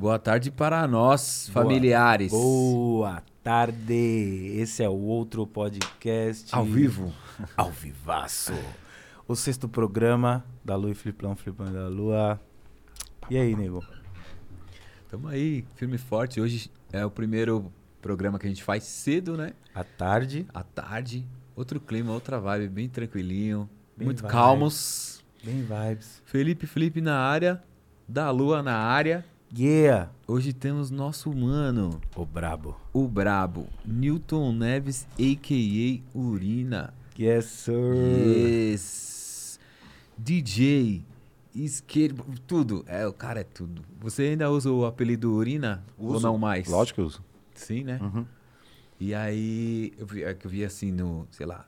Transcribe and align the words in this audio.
Boa 0.00 0.18
tarde 0.18 0.50
para 0.50 0.88
nós, 0.88 1.50
familiares. 1.50 2.32
Boa 2.32 3.22
tarde. 3.42 4.54
Esse 4.56 4.82
é 4.82 4.88
o 4.88 4.96
outro 4.96 5.46
podcast. 5.46 6.54
Ao 6.54 6.64
vivo. 6.64 7.12
Ao 7.54 7.70
vivaço. 7.70 8.54
O 9.28 9.36
sexto 9.36 9.68
programa 9.68 10.42
da 10.64 10.74
Lua 10.74 10.92
e 10.92 10.94
Flipão, 10.94 11.36
Flipão 11.36 11.70
da 11.70 11.86
Lua. 11.86 12.40
E 13.28 13.36
aí, 13.36 13.54
nego? 13.54 13.84
Tamo 15.10 15.28
aí, 15.28 15.66
firme 15.74 15.96
e 15.96 15.98
forte. 15.98 16.40
Hoje 16.40 16.70
é 16.90 17.04
o 17.04 17.10
primeiro 17.10 17.70
programa 18.00 18.38
que 18.38 18.46
a 18.46 18.48
gente 18.48 18.64
faz 18.64 18.84
cedo, 18.84 19.36
né? 19.36 19.52
À 19.74 19.84
tarde. 19.84 20.46
À 20.54 20.62
tarde. 20.62 21.28
Outro 21.54 21.78
clima, 21.78 22.10
outra 22.10 22.40
vibe, 22.40 22.68
bem 22.68 22.88
tranquilinho. 22.88 23.68
Bem 23.94 24.06
muito 24.06 24.26
calmos. 24.26 25.22
Bem 25.44 25.60
vibes. 25.60 26.22
Felipe 26.24 26.66
Felipe 26.66 27.02
na 27.02 27.18
área. 27.18 27.62
Da 28.08 28.30
Lua 28.30 28.62
na 28.62 28.78
área. 28.78 29.22
Yeah. 29.56 30.10
Hoje 30.28 30.52
temos 30.52 30.90
nosso 30.90 31.34
mano, 31.34 32.00
O 32.14 32.24
brabo. 32.24 32.76
o 32.92 33.08
brabo, 33.08 33.66
Newton 33.84 34.52
Neves, 34.52 35.06
a.k.a. 35.18 36.16
Urina. 36.16 36.94
Yes, 37.18 37.46
sir. 37.46 37.94
Yes. 37.96 39.58
DJ, 40.16 41.04
skate, 41.54 42.14
tudo. 42.46 42.84
É, 42.86 43.06
o 43.06 43.12
cara 43.12 43.40
é 43.40 43.44
tudo. 43.44 43.82
Você 44.00 44.22
ainda 44.22 44.48
usa 44.50 44.70
o 44.70 44.86
apelido 44.86 45.32
Urina? 45.32 45.82
Ou 45.98 46.12
Uso. 46.14 46.26
não 46.26 46.38
mais? 46.38 46.68
Lógico 46.68 46.94
que 46.96 47.00
eu 47.00 47.06
uso. 47.06 47.24
Sim, 47.54 47.82
né? 47.84 47.98
Uhum. 48.00 48.24
E 49.00 49.14
aí, 49.14 49.92
eu 49.98 50.06
vi, 50.06 50.22
é 50.22 50.32
que 50.32 50.46
eu 50.46 50.50
vi 50.50 50.64
assim 50.64 50.92
no, 50.92 51.26
sei 51.30 51.46
lá, 51.46 51.66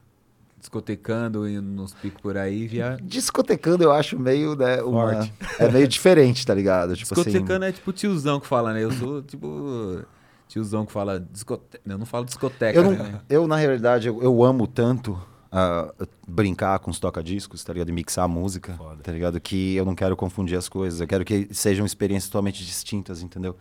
discotecando 0.62 1.48
e 1.48 1.61
nos 1.61 1.93
picos 1.93 2.21
por 2.23 2.37
aí, 2.37 2.69
via... 2.69 2.97
Discotecando 3.03 3.83
eu 3.83 3.91
acho 3.91 4.16
meio, 4.16 4.55
né, 4.55 4.80
uma... 4.80 5.12
Forte. 5.12 5.33
É 5.59 5.69
meio 5.69 5.89
diferente, 5.89 6.47
tá 6.47 6.55
ligado? 6.55 6.95
Tipo 6.97 7.15
discotecando 7.16 7.65
é 7.65 7.73
tipo 7.73 7.93
tiozão 7.93 8.39
que 8.39 8.47
fala, 8.47 8.73
né? 8.73 8.84
Eu 8.84 8.93
sou 8.93 9.20
tipo 9.23 10.03
tiozão 10.47 10.87
que 10.87 10.93
fala 10.93 11.19
discoteca. 11.19 11.83
Eu 11.84 11.98
não 11.98 12.06
falo 12.06 12.25
discoteca, 12.25 12.81
assim, 12.81 12.91
eu, 12.91 12.97
né? 12.97 13.11
não, 13.12 13.20
eu 13.28 13.47
na 13.48 13.56
realidade, 13.56 14.06
eu, 14.06 14.23
eu 14.23 14.45
amo 14.45 14.69
tanto 14.69 15.19
ah, 15.51 15.92
brincar 16.28 16.79
com 16.79 16.92
os 16.92 17.01
toca-discos, 17.01 17.64
tá 17.64 17.73
ligado? 17.73 17.89
E 17.89 17.92
mixar 17.92 18.25
a 18.25 18.29
música, 18.29 18.75
Foda. 18.75 19.03
tá 19.03 19.11
ligado? 19.11 19.41
Que 19.41 19.75
eu 19.75 19.84
não 19.84 19.97
quero 19.97 20.17
confundir 20.17 20.56
as 20.56 20.69
coisas. 20.69 21.01
Eu 21.01 21.08
quero 21.08 21.25
que 21.25 21.48
sejam 21.51 21.84
experiências 21.84 22.31
totalmente 22.31 22.64
distintas, 22.64 23.20
entendeu? 23.20 23.56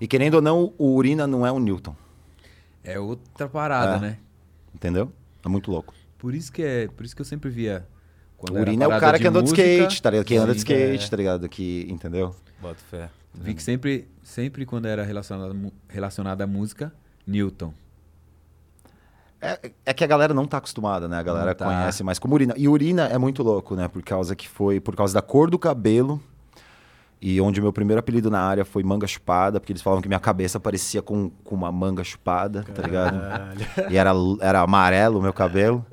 E 0.00 0.08
querendo 0.08 0.34
ou 0.34 0.42
não, 0.42 0.72
o 0.76 0.94
Urina 0.96 1.24
não 1.24 1.46
é 1.46 1.52
o 1.52 1.60
Newton, 1.60 1.94
É 2.82 2.98
outra 2.98 3.48
parada, 3.48 3.96
É. 3.96 4.00
né? 4.00 4.18
entendeu? 4.74 5.12
É 5.44 5.48
muito 5.48 5.70
louco. 5.70 5.94
Por 6.22 6.36
isso 6.36 6.52
que 6.52 6.62
é, 6.62 6.86
por 6.86 7.04
isso 7.04 7.16
que 7.16 7.20
eu 7.20 7.26
sempre 7.26 7.50
via 7.50 7.84
quando 8.36 8.60
Urina 8.60 8.84
é 8.84 8.86
o 8.86 9.00
cara 9.00 9.18
que 9.18 9.26
andou 9.26 9.42
de 9.42 9.48
skate, 9.48 10.00
tá 10.00 10.08
ligado? 10.08 10.24
Que 10.24 10.36
anda 10.36 10.52
de 10.52 10.58
skate, 10.58 11.04
é. 11.04 11.08
tá 11.08 11.16
ligado? 11.16 11.48
Que, 11.48 11.84
entendeu? 11.90 12.32
Bota 12.60 12.78
fé. 12.88 13.10
Vi 13.34 13.52
que 13.54 13.60
sempre, 13.60 14.08
sempre 14.22 14.64
quando 14.64 14.86
era 14.86 15.02
relacionado, 15.02 15.72
relacionado 15.88 16.40
à 16.40 16.46
música, 16.46 16.92
Newton. 17.26 17.74
É, 19.40 19.72
é 19.84 19.92
que 19.92 20.04
a 20.04 20.06
galera 20.06 20.32
não 20.32 20.46
tá 20.46 20.58
acostumada, 20.58 21.08
né? 21.08 21.18
A 21.18 21.22
galera 21.24 21.56
tá. 21.56 21.64
conhece 21.64 22.04
mais 22.04 22.20
como 22.20 22.34
urina. 22.34 22.54
E 22.56 22.68
urina 22.68 23.08
é 23.08 23.18
muito 23.18 23.42
louco, 23.42 23.74
né? 23.74 23.88
Por 23.88 24.00
causa 24.04 24.36
que 24.36 24.48
foi 24.48 24.78
por 24.78 24.94
causa 24.94 25.12
da 25.12 25.22
cor 25.22 25.50
do 25.50 25.58
cabelo. 25.58 26.22
E 27.24 27.40
onde 27.40 27.60
o 27.60 27.62
meu 27.62 27.72
primeiro 27.72 28.00
apelido 28.00 28.28
na 28.28 28.40
área 28.40 28.64
foi 28.64 28.82
manga 28.82 29.06
chupada, 29.06 29.60
porque 29.60 29.72
eles 29.72 29.80
falavam 29.80 30.02
que 30.02 30.08
minha 30.08 30.18
cabeça 30.18 30.58
parecia 30.58 31.00
com, 31.00 31.30
com 31.44 31.54
uma 31.54 31.70
manga 31.70 32.02
chupada, 32.02 32.64
tá 32.74 32.82
ligado? 32.82 33.16
E 33.88 33.96
era, 33.96 34.10
era 34.40 34.60
amarelo 34.60 35.20
o 35.20 35.22
meu 35.22 35.32
cabelo. 35.32 35.86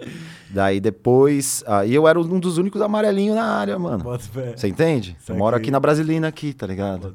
Daí 0.50 0.80
depois. 0.80 1.64
ah, 1.68 1.86
e 1.86 1.94
eu 1.94 2.08
era 2.08 2.20
um 2.20 2.40
dos 2.40 2.58
únicos 2.58 2.82
amarelinhos 2.82 3.36
na 3.36 3.44
área, 3.46 3.78
mano. 3.78 4.04
Você 4.56 4.68
entende? 4.70 5.16
Eu 5.28 5.36
moro 5.36 5.56
aqui 5.56 5.70
na 5.70 5.80
Brasilina, 5.80 6.28
aqui, 6.28 6.52
tá 6.52 6.66
ligado? 6.66 7.14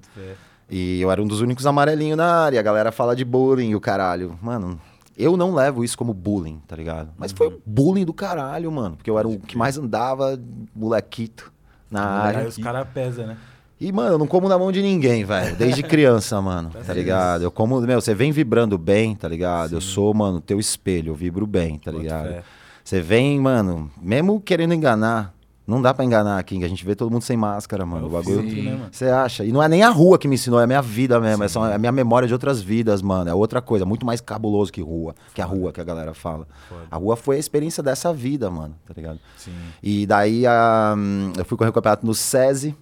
E 0.71 1.01
eu 1.01 1.11
era 1.11 1.21
um 1.21 1.27
dos 1.27 1.41
únicos 1.41 1.67
amarelinhos 1.67 2.17
na 2.17 2.33
área. 2.45 2.61
A 2.61 2.63
galera 2.63 2.93
fala 2.93 3.17
de 3.17 3.25
bullying 3.25 3.71
e 3.71 3.75
o 3.77 3.81
caralho. 3.81 4.39
Mano, 4.41 4.81
eu 5.19 5.37
não 5.37 5.53
levo 5.53 5.83
isso 5.83 5.99
como 5.99 6.15
bullying, 6.15 6.63
tá 6.69 6.77
ligado? 6.77 7.11
Mas 7.19 7.33
foi 7.33 7.49
Uhum. 7.49 7.55
um 7.55 7.61
bullying 7.67 8.05
do 8.05 8.15
caralho, 8.15 8.71
mano. 8.71 8.97
Porque 8.97 9.11
eu 9.11 9.19
era 9.19 9.27
o 9.27 9.41
que 9.41 9.59
mais 9.59 9.77
andava, 9.77 10.39
molequito, 10.75 11.53
na 11.91 12.03
área. 12.05 12.41
Aí 12.43 12.47
os 12.47 12.57
caras 12.59 12.87
pesam, 12.95 13.27
né? 13.27 13.37
E, 13.85 13.93
mano, 13.93 14.15
eu 14.15 14.19
não 14.19 14.27
como 14.27 14.49
na 14.49 14.59
mão 14.59 14.73
de 14.73 14.81
ninguém, 14.81 15.25
velho. 15.25 15.55
Desde 15.57 15.83
criança, 15.85 16.41
mano. 16.41 16.71
Tá 16.87 16.95
ligado? 16.95 17.43
Eu 17.43 17.51
como, 17.51 17.81
meu, 17.83 18.01
você 18.01 18.15
vem 18.15 18.33
vibrando 18.33 18.79
bem, 18.79 19.15
tá 19.15 19.29
ligado? 19.29 19.75
Eu 19.75 19.81
sou, 19.81 20.15
mano, 20.15 20.41
teu 20.41 20.59
espelho. 20.59 21.11
Eu 21.11 21.15
vibro 21.15 21.47
bem, 21.47 21.79
tá 21.79 21.91
Bota 21.93 22.03
ligado? 22.03 22.29
fé. 22.29 22.43
Você 22.83 23.01
vem, 23.01 23.39
mano, 23.41 23.91
mesmo 24.01 24.41
querendo 24.41 24.73
enganar. 24.73 25.35
Não 25.67 25.81
dá 25.81 25.95
pra 25.95 26.05
enganar 26.05 26.39
aqui, 26.39 26.63
a 26.63 26.69
gente 26.69 26.85
vê 26.85 26.95
todo 26.95 27.11
mundo 27.11 27.23
sem 27.23 27.39
máscara, 27.39 27.87
mano. 27.87 28.05
É 28.05 28.09
o 28.09 28.11
bagulho. 28.13 28.43
né? 28.43 28.81
Você 28.93 29.07
acha? 29.07 29.45
E 29.47 29.51
não 29.51 29.63
é 29.63 29.69
nem 29.69 29.83
a 29.83 29.89
rua 29.89 30.19
que 30.19 30.29
me 30.29 30.35
ensinou, 30.35 30.61
é 30.61 30.65
a 30.65 30.67
minha 30.67 30.83
vida 30.83 31.19
mesmo. 31.19 31.43
É, 31.43 31.49
só, 31.49 31.67
é 31.67 31.75
a 31.75 31.79
minha 31.79 31.91
memória 31.93 32.29
de 32.29 32.35
outras 32.35 32.61
vidas, 32.61 33.01
mano. 33.01 33.31
É 33.31 33.35
outra 33.35 33.63
coisa, 33.63 33.87
muito 33.87 34.05
mais 34.05 34.21
cabuloso 34.21 34.71
que 34.71 34.83
rua. 34.83 35.15
Que 35.33 35.41
a 35.41 35.47
rua 35.47 35.73
que 35.73 35.81
a 35.81 35.85
galera 35.85 36.13
fala. 36.13 36.47
Foda. 36.69 36.83
A 36.91 36.97
rua 36.99 37.17
foi 37.17 37.37
a 37.37 37.39
experiência 37.39 37.83
dessa 37.83 38.13
vida, 38.13 38.51
mano, 38.51 38.75
tá 38.87 38.93
ligado? 38.95 39.19
Sim. 39.39 39.53
E 39.83 40.07
daí 40.07 40.47
a, 40.47 40.95
eu 41.39 41.45
fui 41.47 41.57
correr 41.57 41.71
o 41.71 41.73
campeonato 41.73 42.05
no 42.07 42.15
SESI. 42.15 42.77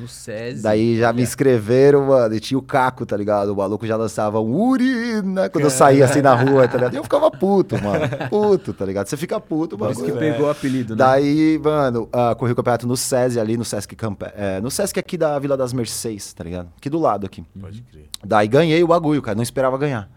No 0.00 0.08
SESI. 0.08 0.62
Daí 0.62 0.98
já 0.98 1.12
me 1.12 1.22
inscreveram, 1.22 2.06
mano. 2.06 2.34
E 2.34 2.40
tinha 2.40 2.58
o 2.58 2.62
Caco, 2.62 3.04
tá 3.04 3.16
ligado? 3.16 3.52
O 3.52 3.56
maluco 3.56 3.86
já 3.86 3.96
lançava 3.96 4.40
um 4.40 4.54
urina 4.54 5.48
quando 5.50 5.64
eu 5.64 5.70
saía 5.70 6.04
assim 6.04 6.22
na 6.22 6.34
rua, 6.34 6.66
tá 6.66 6.76
ligado? 6.76 6.94
E 6.94 6.96
eu 6.96 7.02
ficava 7.02 7.30
puto, 7.30 7.80
mano. 7.82 8.08
Puto, 8.30 8.72
tá 8.72 8.84
ligado? 8.84 9.06
Você 9.06 9.16
fica 9.16 9.38
puto, 9.38 9.76
Por 9.76 9.90
isso 9.90 10.02
que 10.02 10.12
pegou 10.12 10.46
o 10.46 10.50
apelido, 10.50 10.94
né? 10.94 10.98
Daí, 10.98 11.60
mano, 11.62 12.08
ah, 12.12 12.34
corri 12.34 12.52
o 12.52 12.56
campeonato 12.56 12.86
no 12.86 12.96
SESI 12.96 13.38
ali, 13.38 13.56
no 13.56 13.64
Sesc 13.64 13.94
Camp... 13.94 14.22
é, 14.34 14.60
no 14.60 14.70
Sesc 14.70 14.98
aqui 14.98 15.18
da 15.18 15.38
Vila 15.38 15.56
das 15.56 15.72
Mercês, 15.72 16.32
tá 16.32 16.42
ligado? 16.42 16.68
Aqui 16.76 16.88
do 16.88 16.98
lado 16.98 17.26
aqui. 17.26 17.44
Pode 17.60 17.82
crer. 17.82 18.08
Daí 18.24 18.48
ganhei 18.48 18.82
o 18.82 18.86
bagulho, 18.86 19.20
cara, 19.20 19.34
não 19.34 19.42
esperava 19.42 19.76
ganhar. 19.76 20.08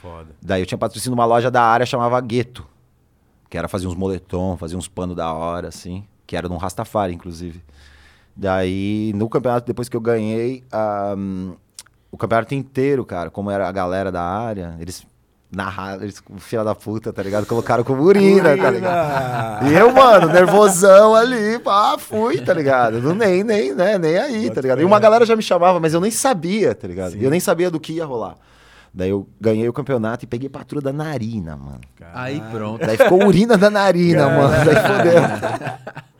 Foda. 0.00 0.28
Daí 0.40 0.62
eu 0.62 0.66
tinha 0.66 0.78
patrocínio 0.78 1.14
numa 1.14 1.24
loja 1.26 1.50
da 1.50 1.62
área 1.62 1.84
chamava 1.84 2.20
Gueto, 2.20 2.66
que 3.48 3.56
era 3.56 3.68
fazer 3.68 3.86
uns 3.86 3.94
moletom, 3.94 4.56
fazer 4.56 4.76
uns 4.76 4.88
panos 4.88 5.16
da 5.16 5.32
hora, 5.32 5.68
assim, 5.68 6.04
que 6.26 6.36
era 6.36 6.48
num 6.48 6.56
Rastafari, 6.56 7.12
inclusive. 7.14 7.62
Daí, 8.40 9.12
no 9.14 9.28
campeonato, 9.28 9.66
depois 9.66 9.86
que 9.86 9.94
eu 9.94 10.00
ganhei, 10.00 10.64
hum, 11.14 11.52
o 12.10 12.16
campeonato 12.16 12.54
inteiro, 12.54 13.04
cara, 13.04 13.28
como 13.28 13.50
era 13.50 13.68
a 13.68 13.70
galera 13.70 14.10
da 14.10 14.22
área, 14.22 14.76
eles 14.80 15.06
narraram, 15.54 16.02
eles, 16.02 16.22
filha 16.38 16.64
da 16.64 16.74
puta, 16.74 17.12
tá 17.12 17.22
ligado? 17.22 17.44
Colocaram 17.44 17.84
como 17.84 18.02
urina, 18.02 18.56
tá 18.56 18.70
ligado? 18.70 19.68
E 19.68 19.74
eu, 19.74 19.92
mano, 19.92 20.28
nervosão 20.28 21.14
ali, 21.14 21.58
pá, 21.58 21.98
fui, 21.98 22.40
tá 22.40 22.54
ligado? 22.54 23.02
Não, 23.02 23.14
nem, 23.14 23.44
nem, 23.44 23.74
né, 23.74 23.98
nem 23.98 24.16
aí, 24.16 24.48
tá 24.50 24.62
ligado? 24.62 24.80
E 24.80 24.86
uma 24.86 24.98
galera 24.98 25.26
já 25.26 25.36
me 25.36 25.42
chamava, 25.42 25.78
mas 25.78 25.92
eu 25.92 26.00
nem 26.00 26.10
sabia, 26.10 26.74
tá 26.74 26.88
ligado? 26.88 27.12
Sim. 27.12 27.20
Eu 27.20 27.28
nem 27.28 27.40
sabia 27.40 27.70
do 27.70 27.78
que 27.78 27.92
ia 27.92 28.06
rolar. 28.06 28.36
Daí 28.94 29.10
eu 29.10 29.28
ganhei 29.38 29.68
o 29.68 29.72
campeonato 29.74 30.24
e 30.24 30.26
peguei 30.26 30.48
patrulha 30.48 30.82
da 30.82 30.94
narina, 30.94 31.58
mano. 31.58 31.80
Aí 32.14 32.42
pronto. 32.50 32.86
Daí 32.86 32.96
ficou 32.96 33.22
urina 33.22 33.58
da 33.58 33.68
narina, 33.68 34.30
mano. 34.30 34.64
Daí 34.64 34.76
fodeu. 34.76 36.00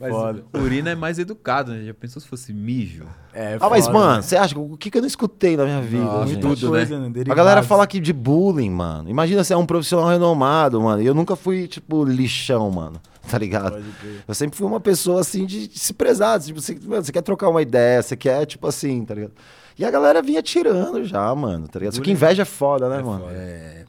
Mas 0.00 0.10
Foda. 0.10 0.42
urina 0.54 0.88
é 0.90 0.94
mais 0.94 1.18
educado, 1.18 1.72
né? 1.72 1.84
Já 1.84 1.92
pensou 1.92 2.22
se 2.22 2.26
fosse 2.26 2.54
mijo? 2.54 3.04
É, 3.34 3.58
Ah, 3.60 3.68
mas, 3.68 3.86
mano, 3.86 4.16
né? 4.16 4.22
você 4.22 4.34
acha 4.34 4.54
que 4.54 4.58
o 4.60 4.74
que, 4.78 4.90
que 4.90 4.96
eu 4.96 5.02
não 5.02 5.06
escutei 5.06 5.58
na 5.58 5.64
minha 5.66 5.82
vida? 5.82 6.02
Nossa, 6.04 6.36
tudo, 6.38 6.68
coisa, 6.70 6.98
né? 6.98 7.08
né? 7.14 7.24
A 7.28 7.34
galera 7.34 7.62
fala 7.62 7.84
aqui 7.84 8.00
de 8.00 8.10
bullying, 8.10 8.70
mano. 8.70 9.10
Imagina 9.10 9.44
você 9.44 9.52
é 9.52 9.56
um 9.58 9.66
profissional 9.66 10.08
renomado, 10.08 10.80
mano. 10.80 11.02
E 11.02 11.06
eu 11.06 11.12
nunca 11.12 11.36
fui, 11.36 11.68
tipo, 11.68 12.02
lixão, 12.04 12.70
mano. 12.70 12.98
Tá 13.30 13.36
ligado? 13.38 13.80
Eu 14.26 14.34
sempre 14.34 14.56
fui 14.56 14.66
uma 14.66 14.80
pessoa, 14.80 15.20
assim, 15.20 15.44
de, 15.44 15.68
de 15.68 15.78
se 15.78 15.92
prezar. 15.92 16.40
Tipo, 16.40 16.60
você, 16.60 16.76
mano, 16.82 17.04
você 17.04 17.12
quer 17.12 17.20
trocar 17.22 17.48
uma 17.50 17.60
ideia, 17.62 18.02
você 18.02 18.16
quer, 18.16 18.44
tipo 18.46 18.66
assim, 18.66 19.04
tá 19.04 19.14
ligado? 19.14 19.32
E 19.78 19.84
a 19.84 19.90
galera 19.90 20.20
vinha 20.22 20.42
tirando 20.42 21.04
já, 21.04 21.32
mano, 21.34 21.68
tá 21.68 21.78
ligado? 21.78 21.94
Só 21.94 22.00
que 22.02 22.10
inveja 22.10 22.42
é 22.42 22.44
foda, 22.46 22.88
né, 22.88 22.98
É 22.98 23.02
mano? 23.02 23.20
foda. 23.24 23.32
É. 23.36 23.84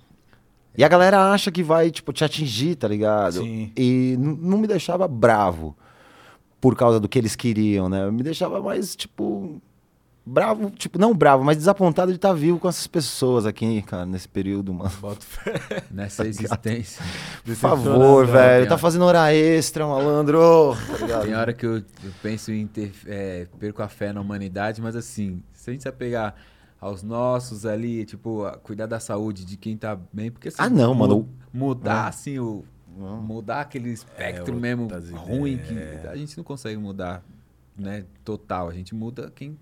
E 0.78 0.84
a 0.84 0.88
galera 0.88 1.32
acha 1.32 1.50
que 1.50 1.64
vai, 1.64 1.90
tipo, 1.90 2.14
te 2.14 2.24
atingir, 2.24 2.76
tá 2.76 2.88
ligado? 2.88 3.42
Sim. 3.42 3.72
E 3.76 4.16
não 4.20 4.58
me 4.58 4.68
deixava 4.68 5.08
bravo 5.08 5.76
por 6.62 6.76
causa 6.76 7.00
do 7.00 7.10
que 7.10 7.18
eles 7.20 7.36
queriam, 7.36 7.90
né? 7.90 8.10
Me 8.12 8.22
deixava 8.24 8.62
mais, 8.62 8.96
tipo, 8.96 9.60
bravo, 10.24 10.70
tipo, 10.70 11.00
não 11.00 11.14
bravo, 11.14 11.44
mas 11.44 11.58
desapontado 11.58 12.12
de 12.12 12.18
estar 12.18 12.32
vivo 12.34 12.60
com 12.60 12.70
essas 12.70 12.86
pessoas 12.86 13.46
aqui, 13.48 13.82
cara, 13.82 14.06
nesse 14.06 14.30
período, 14.30 14.72
mano. 14.74 14.92
Bota 15.02 15.22
fé. 15.26 15.84
Nessa 15.90 16.26
existência. 16.30 17.04
Por 17.44 17.56
favor, 17.56 18.28
né? 18.28 18.32
velho. 18.34 18.68
Tá 18.70 18.78
fazendo 18.78 19.04
hora 19.06 19.34
extra, 19.34 19.88
malandro. 19.88 20.78
Tá? 21.08 21.22
Tem 21.22 21.34
hora 21.34 21.52
que 21.52 21.66
eu, 21.66 21.78
eu 21.78 21.84
penso 22.22 22.52
em 22.52 22.68
ter, 22.68 22.92
é, 23.08 23.48
perco 23.60 23.82
a 23.82 23.88
fé 23.88 24.14
na 24.14 24.22
humanidade, 24.22 24.82
mas 24.82 24.96
assim, 24.96 25.42
se 25.52 25.70
a 25.70 25.74
gente 25.74 25.82
se 25.82 25.90
apegar 25.90 26.36
aos 26.80 27.02
nossos 27.04 27.66
ali, 27.66 28.06
tipo, 28.06 28.44
cuidar 28.64 28.86
da 28.86 29.00
saúde 29.00 29.46
de 29.46 29.58
quem 29.58 29.76
tá 29.78 29.98
bem, 30.14 30.32
porque 30.32 30.48
assim, 30.50 30.58
Ah, 30.60 30.70
não, 30.70 30.94
mano. 30.94 31.28
Mudar 31.54 32.06
É. 32.06 32.10
assim 32.10 32.40
o. 32.40 32.64
Mudar 32.98 33.62
aquele 33.62 33.90
espectro 33.92 34.56
É, 34.56 34.60
mesmo 34.60 34.88
ruim 35.16 35.58
que 35.58 36.08
a 36.08 36.16
gente 36.16 36.38
não 36.38 36.44
consegue 36.44 36.78
mudar, 36.78 37.24
né, 37.78 38.06
total. 38.24 38.70
A 38.70 38.74
gente 38.74 38.94
muda 38.94 39.32
quem 39.34 39.58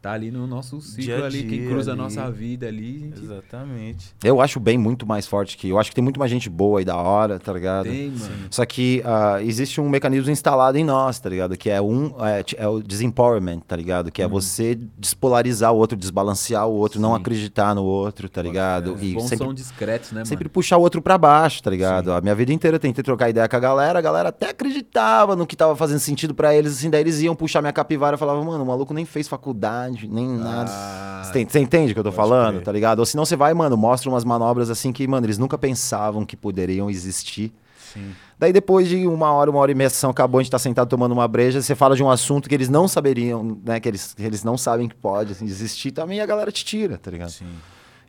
tá 0.00 0.12
ali 0.12 0.30
no 0.30 0.46
nosso 0.46 0.80
ciclo 0.80 1.02
Dia 1.04 1.22
a 1.22 1.26
ali, 1.26 1.42
que 1.42 1.58
dia 1.58 1.68
cruza 1.68 1.90
a 1.90 1.94
ali. 1.94 2.02
nossa 2.02 2.30
vida 2.30 2.66
ali. 2.66 3.10
a 3.12 3.16
gente 3.16 3.24
Exatamente. 3.24 4.14
Eu 4.22 4.40
acho 4.40 4.60
bem 4.60 4.78
muito 4.78 5.06
mais 5.06 5.26
forte 5.26 5.56
que. 5.56 5.68
Eu 5.68 5.78
acho 5.78 5.90
que 5.90 5.94
tem 5.94 6.04
muito 6.04 6.18
mais 6.18 6.30
gente 6.30 6.48
boa 6.48 6.80
e 6.80 6.84
da 6.84 6.96
hora, 6.96 7.38
tá 7.38 7.52
ligado? 7.52 7.86
tem, 7.88 8.10
mano. 8.10 8.32
Só 8.50 8.64
que 8.64 9.02
ah, 9.04 9.42
existe 9.42 9.80
um 9.80 9.88
mecanismo 9.88 10.30
instalado 10.30 10.78
em 10.78 10.84
nós, 10.84 11.18
tá 11.18 11.28
ligado? 11.28 11.56
Que 11.56 11.70
é 11.70 11.80
um 11.80 12.14
é, 12.24 12.44
é 12.56 12.68
o 12.68 12.82
desempowerment, 12.82 13.60
tá 13.60 13.76
ligado? 13.76 14.10
Que 14.10 14.22
é 14.22 14.28
você 14.28 14.78
despolarizar 14.96 15.72
o 15.72 15.76
outro, 15.76 15.96
desbalancear 15.96 16.66
o 16.68 16.72
outro, 16.74 17.00
não 17.00 17.14
Sim. 17.14 17.20
acreditar 17.20 17.74
no 17.74 17.84
outro, 17.84 18.28
tá 18.28 18.42
ligado? 18.42 18.94
Os 18.94 19.02
E 19.02 19.14
bons 19.14 19.22
sempre, 19.28 19.38
são 19.44 19.54
discretos, 19.54 20.12
né, 20.12 20.24
sempre 20.24 20.44
mano? 20.44 20.50
puxar 20.50 20.76
o 20.76 20.80
outro 20.80 21.00
pra 21.02 21.16
baixo, 21.18 21.62
tá 21.62 21.70
ligado? 21.70 22.12
A 22.12 22.20
minha 22.20 22.34
vida 22.34 22.52
inteira 22.52 22.76
eu 22.76 22.80
tentei 22.80 23.02
trocar 23.02 23.30
ideia 23.30 23.48
com 23.48 23.56
a 23.56 23.60
galera, 23.60 23.98
a 23.98 24.02
galera 24.02 24.28
até 24.28 24.50
acreditava 24.50 25.34
no 25.34 25.46
que 25.46 25.56
tava 25.56 25.74
fazendo 25.76 25.98
sentido 25.98 26.34
pra 26.34 26.54
eles, 26.54 26.72
assim, 26.78 26.90
daí 26.90 27.00
eles 27.00 27.20
iam 27.20 27.34
puxar 27.34 27.60
minha 27.60 27.72
capivara 27.72 28.16
e 28.16 28.18
falavam, 28.18 28.44
mano, 28.44 28.64
o 28.64 28.66
maluco 28.66 28.92
nem 28.94 29.04
fez 29.04 29.26
faculdade, 29.28 29.87
nem 30.08 30.28
nada. 30.28 30.70
Ah, 30.72 31.22
Você 31.24 31.44
você 31.44 31.58
entende 31.60 31.92
o 31.92 31.94
que 31.94 32.00
eu 32.00 32.04
tô 32.04 32.12
falando, 32.12 32.54
crer. 32.54 32.64
tá 32.64 32.72
ligado? 32.72 32.98
Ou 33.00 33.06
senão 33.06 33.24
você 33.24 33.36
vai, 33.36 33.54
mano, 33.54 33.76
mostra 33.76 34.10
umas 34.10 34.24
manobras 34.24 34.68
assim 34.70 34.92
que, 34.92 35.06
mano, 35.06 35.26
eles 35.26 35.38
nunca 35.38 35.56
pensavam 35.56 36.24
que 36.26 36.36
poderiam 36.36 36.90
existir. 36.90 37.52
Sim. 37.92 38.12
Daí 38.38 38.52
depois 38.52 38.86
de 38.86 39.06
uma 39.06 39.32
hora, 39.32 39.50
uma 39.50 39.58
hora 39.60 39.72
e 39.72 39.74
meia, 39.74 39.86
a 39.86 39.90
sessão 39.90 40.10
acabou, 40.10 40.38
a 40.38 40.42
gente 40.42 40.50
tá 40.52 40.58
sentado 40.58 40.88
tomando 40.88 41.12
uma 41.12 41.26
breja, 41.26 41.60
você 41.62 41.74
fala 41.74 41.96
de 41.96 42.02
um 42.02 42.10
assunto 42.10 42.48
que 42.48 42.54
eles 42.54 42.68
não 42.68 42.86
saberiam, 42.86 43.58
né, 43.64 43.80
que 43.80 43.88
eles, 43.88 44.12
que 44.14 44.22
eles 44.22 44.44
não 44.44 44.58
sabem 44.58 44.88
que 44.88 44.94
pode 44.94 45.32
assim, 45.32 45.46
existir, 45.46 45.90
também 45.90 46.20
a 46.20 46.26
galera 46.26 46.52
te 46.52 46.64
tira, 46.64 46.98
tá 46.98 47.10
ligado? 47.10 47.30
Sim. 47.30 47.46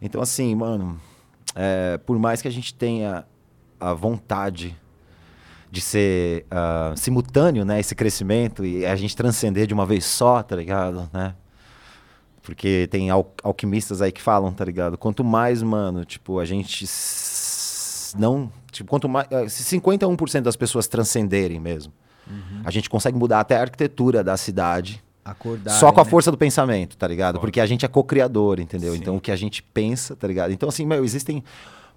Então 0.01 0.21
assim, 0.21 0.53
mano, 0.53 0.99
é, 1.55 1.97
por 2.05 2.19
mais 2.19 2.41
que 2.41 2.47
a 2.47 2.51
gente 2.51 2.73
tenha 2.73 3.23
a 3.79 3.93
vontade 3.93 4.75
de 5.71 5.81
ser 5.81 6.45
ah, 6.51 6.93
simultâneo, 6.97 7.63
né, 7.63 7.79
esse 7.79 7.95
crescimento 7.95 8.65
e 8.65 8.85
a 8.85 8.95
gente 8.95 9.15
transcender 9.15 9.65
de 9.65 9.73
uma 9.73 9.85
vez 9.85 10.03
só, 10.03 10.43
tá 10.43 10.55
ligado, 10.55 11.09
né? 11.13 11.33
Porque 12.41 12.88
tem 12.89 13.09
al- 13.09 13.33
alquimistas 13.44 14.01
aí 14.01 14.12
que 14.12 14.21
falam, 14.21 14.51
tá 14.51 14.63
ligado? 14.65 14.97
Quanto 14.97 15.24
mais, 15.24 15.62
mano, 15.62 16.06
tipo, 16.06 16.39
a 16.39 16.45
gente 16.45 16.86
não, 18.18 18.51
tipo, 18.71 18.89
quanto 18.89 19.07
mais, 19.09 19.27
eh, 19.31 19.47
se 19.50 19.63
51% 19.80 20.41
das 20.41 20.56
pessoas 20.56 20.88
transcenderem 20.88 21.59
mesmo, 21.59 21.94
a 22.63 22.69
gente 22.69 22.89
consegue 22.89 23.18
mudar 23.18 23.39
até 23.39 23.57
a 23.57 23.62
arquitetura 23.62 24.24
da 24.24 24.38
cidade. 24.38 25.03
acordar. 25.25 25.71
Só 25.71 25.91
com 25.91 26.00
a 26.00 26.03
né? 26.03 26.09
força 26.09 26.31
do 26.31 26.38
pensamento, 26.38 26.95
tá 26.97 27.07
ligado? 27.07 27.39
Porque 27.39 27.59
a 27.59 27.65
gente 27.65 27.86
é 27.86 27.88
co-criador, 27.88 28.59
entendeu? 28.59 28.94
Sim. 28.94 29.00
Então 29.00 29.15
o 29.18 29.21
que 29.21 29.31
a 29.31 29.36
gente 29.36 29.62
pensa, 29.62 30.15
tá 30.15 30.27
ligado? 30.27 30.51
Então, 30.51 30.69
assim, 30.69 30.86
meu, 30.86 31.03
existem. 31.03 31.44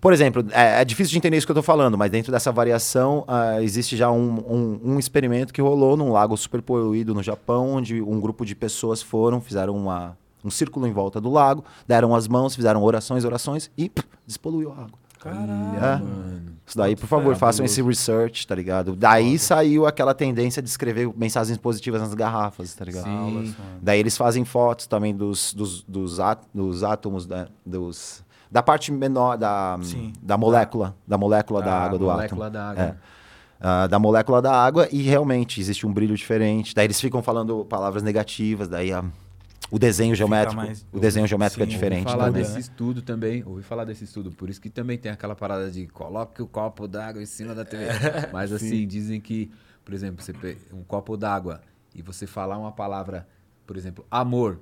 Por 0.01 0.13
exemplo, 0.13 0.45
é, 0.51 0.81
é 0.81 0.85
difícil 0.85 1.13
de 1.13 1.19
entender 1.19 1.37
isso 1.37 1.47
que 1.47 1.51
eu 1.53 1.57
tô 1.57 1.63
falando, 1.63 1.97
mas 1.97 2.11
dentro 2.11 2.33
dessa 2.33 2.51
variação 2.51 3.25
ah, 3.29 3.63
existe 3.63 3.97
já 3.97 4.11
um, 4.11 4.35
um, 4.49 4.81
um 4.95 4.99
experimento 4.99 5.53
que 5.53 5.61
rolou 5.63 5.97
num 5.97 6.11
lago 6.11 6.37
super 6.37 6.61
poluído 6.61 7.15
no 7.15 7.23
Japão, 7.23 7.71
onde 7.75 8.03
um 8.03 8.19
grupo 8.21 8.45
de 8.45 8.55
pessoas 8.57 9.01
foram, 9.01 9.41
fizeram 9.41 9.77
uma, 9.77 10.17
um 10.45 10.51
círculo 10.51 10.87
em 10.87 10.93
volta 10.93 11.21
do 11.21 11.31
lago, 11.31 11.65
deram 11.87 12.15
as 12.15 12.27
mãos, 12.29 12.55
fizeram 12.55 12.83
orações, 12.83 13.25
orações 13.25 13.71
e 13.77 13.89
pff, 13.89 14.07
despoluiu 14.27 14.71
a 14.73 14.75
água. 14.85 15.03
Caralho. 15.21 15.77
É. 15.79 16.53
Isso 16.67 16.77
daí, 16.77 16.97
por 16.97 17.07
favor, 17.07 17.21
Cabuloso. 17.23 17.41
façam 17.41 17.65
esse 17.65 17.81
research, 17.81 18.45
tá 18.47 18.55
ligado? 18.57 18.97
Daí 18.97 19.39
saiu 19.39 19.87
aquela 19.87 20.15
tendência 20.15 20.61
de 20.61 20.69
escrever 20.69 21.09
mensagens 21.17 21.57
positivas 21.59 22.01
nas 22.01 22.13
garrafas, 22.15 22.75
tá 22.75 22.85
ligado? 22.85 23.05
Sim. 23.05 23.55
Daí 23.81 24.01
eles 24.01 24.17
fazem 24.17 24.45
fotos 24.45 24.87
também 24.89 25.15
dos, 25.15 25.55
dos, 25.55 25.83
dos, 25.85 26.19
á- 26.19 26.37
dos 26.53 26.83
átomos, 26.83 27.25
da, 27.25 27.47
dos, 27.65 28.25
da 28.51 28.63
parte 28.65 28.91
menor 28.91 29.37
da, 29.39 29.79
Sim. 29.83 30.13
da 30.21 30.37
molécula, 30.37 30.97
da 31.07 31.17
molécula 31.17 31.61
da, 31.61 31.67
Da 31.67 31.77
água 31.85 31.99
do 31.99 32.05
molécula 32.07 32.47
átomo. 32.47 32.51
da 32.59 32.71
água. 32.71 32.83
É. 32.83 32.95
Ah, 33.65 33.87
da 33.87 33.97
molécula 34.01 34.43
da 34.43 34.53
água 34.53 34.89
e 34.91 35.03
realmente 35.03 35.61
existe 35.61 35.87
um 35.87 35.93
brilho 35.93 36.17
diferente. 36.17 36.75
Daí 36.75 36.87
eles 36.87 37.01
ficam 37.01 37.23
falando 37.23 37.65
palavras 37.65 38.03
negativas, 38.03 38.67
daí 38.69 38.93
a- 38.93 39.05
o 39.73 39.79
desenho 39.79 40.15
geométrico, 40.15 40.55
mais- 40.55 40.87
o 40.93 41.01
desenho 41.01 41.27
geométrico 41.27 41.63
é 41.63 41.67
Sim, 41.67 41.71
diferente 41.73 42.01
Ouvi 42.07 42.13
falar 42.13 42.27
também. 42.27 42.43
desse 42.43 42.59
estudo 42.61 43.01
também, 43.03 43.43
ouvi 43.47 43.63
falar 43.63 43.85
desse 43.87 44.05
estudo, 44.05 44.31
por 44.31 44.51
isso 44.51 44.61
que 44.61 44.69
também 44.69 44.99
tem 44.99 45.11
aquela 45.11 45.35
parada 45.35 45.71
de 45.71 45.87
coloque 45.87 46.43
o 46.43 46.47
copo 46.47 46.87
d'água 46.87 47.23
em 47.23 47.27
cima 47.27 47.55
da 47.55 47.65
TV. 47.65 47.87
Mas 48.33 48.53
assim, 48.53 48.87
dizem 48.87 49.19
que, 49.21 49.51
por 49.85 49.95
exemplo, 49.95 50.23
você 50.23 50.33
um 50.73 50.85
copo 50.85 51.17
d'água 51.17 51.63
e 51.95 52.03
você 52.03 52.27
falar 52.27 52.59
uma 52.59 52.71
palavra, 52.73 53.27
por 53.67 53.77
exemplo, 53.79 54.05
amor, 54.11 54.61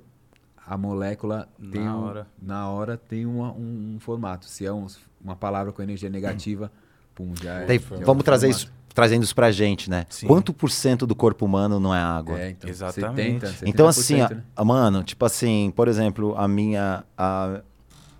a 0.65 0.77
molécula 0.77 1.49
tem 1.71 1.83
Na 1.83 1.97
um- 1.97 2.03
hora. 2.03 2.27
na 2.41 2.69
hora 2.69 2.95
tem 2.97 3.25
uma- 3.25 3.51
um, 3.51 3.95
um 3.95 3.99
formato. 3.99 4.45
Se 4.45 4.65
é 4.65 4.71
um- 4.71 4.87
uma 5.21 5.35
palavra 5.35 5.73
com 5.73 5.81
energia 5.83 6.09
negativa, 6.09 6.71
pum, 7.13 7.33
já 7.35 7.61
é. 7.61 7.67
Já 7.67 7.73
é 7.73 7.77
vamos 8.05 8.21
um 8.21 8.23
trazer 8.23 8.47
formato. 8.47 8.65
isso, 8.71 8.80
trazendo 8.93 9.23
isso 9.23 9.35
pra 9.35 9.51
gente, 9.51 9.89
né? 9.89 10.05
Sim. 10.09 10.27
Quanto 10.27 10.53
por 10.53 10.69
cento 10.71 11.05
do 11.07 11.15
corpo 11.15 11.45
humano 11.45 11.79
não 11.79 11.93
é 11.93 11.99
água? 12.01 12.39
É, 12.39 12.49
então, 12.51 12.69
Exatamente. 12.69 13.47
70, 13.47 13.69
Então, 13.69 13.87
assim, 13.87 14.17
70%, 14.17 14.25
a- 14.31 14.35
né? 14.35 14.43
a- 14.55 14.65
mano, 14.65 15.03
tipo 15.03 15.25
assim, 15.25 15.71
por 15.75 15.87
exemplo, 15.87 16.35
a 16.37 16.47
minha. 16.47 17.03
A, 17.17 17.61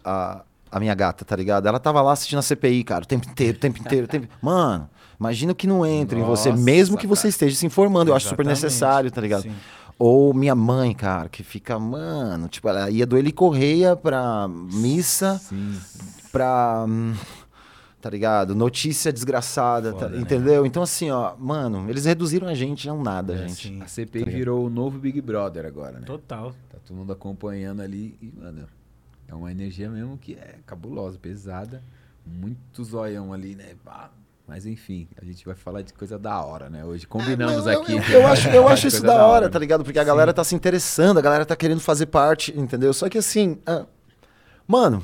a, 0.03 0.41
a 0.71 0.79
minha 0.79 0.95
gata, 0.95 1.25
tá 1.25 1.35
ligado? 1.35 1.67
Ela 1.67 1.79
tava 1.79 2.01
lá 2.01 2.13
assistindo 2.13 2.39
a 2.39 2.41
CPI, 2.41 2.83
cara, 2.85 3.03
o 3.03 3.07
tempo 3.07 3.29
inteiro, 3.29 3.57
o 3.57 3.59
tempo 3.59 3.77
inteiro. 3.79 4.05
o 4.05 4.07
tempo... 4.07 4.27
Mano, 4.41 4.89
imagina 5.19 5.51
o 5.51 5.55
que 5.55 5.67
não 5.67 5.85
entra 5.85 6.17
em 6.17 6.23
você, 6.23 6.51
mesmo 6.53 6.97
que 6.97 7.05
você 7.05 7.23
cara. 7.23 7.29
esteja 7.29 7.55
se 7.57 7.65
informando. 7.65 8.09
Eu 8.09 8.15
acho 8.15 8.29
super 8.29 8.45
necessário, 8.45 9.11
tá 9.11 9.19
ligado? 9.19 9.43
Sim. 9.43 9.51
Ou 9.99 10.33
minha 10.33 10.55
mãe, 10.55 10.93
cara, 10.95 11.27
que 11.29 11.43
fica, 11.43 11.77
mano, 11.77 12.47
tipo, 12.47 12.67
ela 12.69 12.89
ia 12.89 13.05
do 13.05 13.17
Eli 13.17 13.31
Correia 13.33 13.95
pra 13.97 14.47
missa, 14.47 15.39
Sim. 15.43 15.77
pra. 16.31 16.85
hum, 16.87 17.13
Tá 18.01 18.09
ligado? 18.09 18.55
Notícia 18.55 19.13
desgraçada, 19.13 19.93
tá- 19.93 19.99
Foda, 19.99 20.09
né? 20.15 20.21
entendeu? 20.21 20.65
Então, 20.65 20.81
assim, 20.81 21.11
ó, 21.11 21.35
mano, 21.37 21.87
eles 21.87 22.05
reduziram 22.05 22.47
a 22.47 22.53
gente 22.55 22.89
a 22.89 22.93
um 22.93 23.03
nada, 23.03 23.35
É, 23.35 23.47
gente. 23.47 23.67
sim. 23.67 23.81
A 23.81 23.87
CPI 23.87 24.23
virou 24.25 24.65
o 24.65 24.69
novo 24.71 24.97
Big 24.97 25.21
Brother 25.21 25.65
agora, 25.67 25.99
né? 25.99 26.05
Total. 26.07 26.51
Tá 26.69 26.79
todo 26.83 26.97
mundo 26.97 27.13
acompanhando 27.13 27.81
ali 27.83 28.17
e, 28.19 28.33
mano, 28.35 28.67
é 29.27 29.35
uma 29.35 29.51
energia 29.51 29.87
mesmo 29.87 30.17
que 30.17 30.33
é 30.33 30.55
cabulosa, 30.65 31.19
pesada. 31.19 31.83
Muito 32.25 32.83
zoião 32.83 33.31
ali, 33.33 33.53
né? 33.55 33.73
Mas 34.47 34.65
enfim, 34.65 35.07
a 35.21 35.23
gente 35.23 35.45
vai 35.45 35.53
falar 35.55 35.83
de 35.83 35.93
coisa 35.93 36.17
da 36.17 36.41
hora, 36.43 36.69
né? 36.71 36.83
Hoje 36.83 37.05
combinamos 37.05 37.65
Não, 37.65 37.71
eu- 37.71 37.81
aqui. 37.83 37.93
Eu, 37.95 38.01
eu 38.21 38.27
acho, 38.27 38.49
eu 38.49 38.67
acho 38.67 38.87
isso 38.87 39.03
da 39.03 39.25
hora, 39.27 39.47
tá 39.47 39.59
ligado? 39.59 39.83
Porque 39.83 39.99
a 39.99 40.03
galera 40.03 40.33
tá 40.33 40.43
se 40.43 40.55
interessando, 40.55 41.19
a 41.19 41.21
galera 41.21 41.45
tá 41.45 41.55
querendo 41.55 41.79
fazer 41.79 42.07
parte, 42.07 42.51
entendeu? 42.59 42.91
Só 42.93 43.07
que 43.07 43.19
assim, 43.19 43.59
ah, 43.65 43.85
mano. 44.67 45.03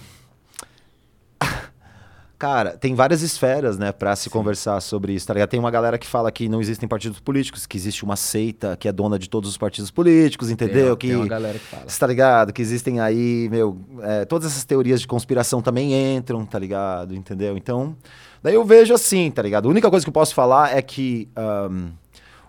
Cara, 2.39 2.77
tem 2.77 2.93
várias 2.93 3.23
esferas, 3.23 3.79
né, 3.79 3.91
pra 3.91 4.15
se 4.15 4.29
conversar 4.29 4.79
sobre 4.79 5.11
isso, 5.13 5.25
tá 5.25 5.33
ligado? 5.33 5.49
Tem 5.49 5.59
uma 5.59 5.71
galera 5.71 5.97
que 5.97 6.05
fala 6.05 6.31
que 6.31 6.47
não 6.47 6.61
existem 6.61 6.87
partidos 6.87 7.19
políticos, 7.19 7.65
que 7.65 7.75
existe 7.75 8.03
uma 8.03 8.15
seita 8.15 8.77
que 8.77 8.87
é 8.87 8.91
dona 8.91 9.17
de 9.17 9.27
todos 9.27 9.49
os 9.49 9.57
partidos 9.57 9.89
políticos, 9.89 10.51
entendeu? 10.51 10.95
Tem, 10.95 10.97
que 10.97 11.07
tem 11.07 11.15
uma 11.15 11.27
galera 11.27 11.57
que 11.57 11.65
fala. 11.65 11.85
Tá 11.85 12.05
ligado? 12.05 12.53
Que 12.53 12.61
existem 12.61 12.99
aí, 12.99 13.49
meu, 13.49 13.79
é, 14.03 14.23
todas 14.23 14.51
essas 14.51 14.63
teorias 14.63 15.01
de 15.01 15.07
conspiração 15.07 15.63
também 15.63 16.15
entram, 16.15 16.45
tá 16.45 16.59
ligado? 16.59 17.15
Entendeu? 17.15 17.57
Então, 17.57 17.97
daí 18.43 18.53
eu 18.53 18.63
vejo 18.63 18.93
assim, 18.93 19.31
tá 19.31 19.41
ligado? 19.41 19.67
A 19.67 19.71
única 19.71 19.89
coisa 19.89 20.05
que 20.05 20.09
eu 20.09 20.13
posso 20.13 20.35
falar 20.35 20.77
é 20.77 20.81
que 20.83 21.27
ahn, 21.35 21.89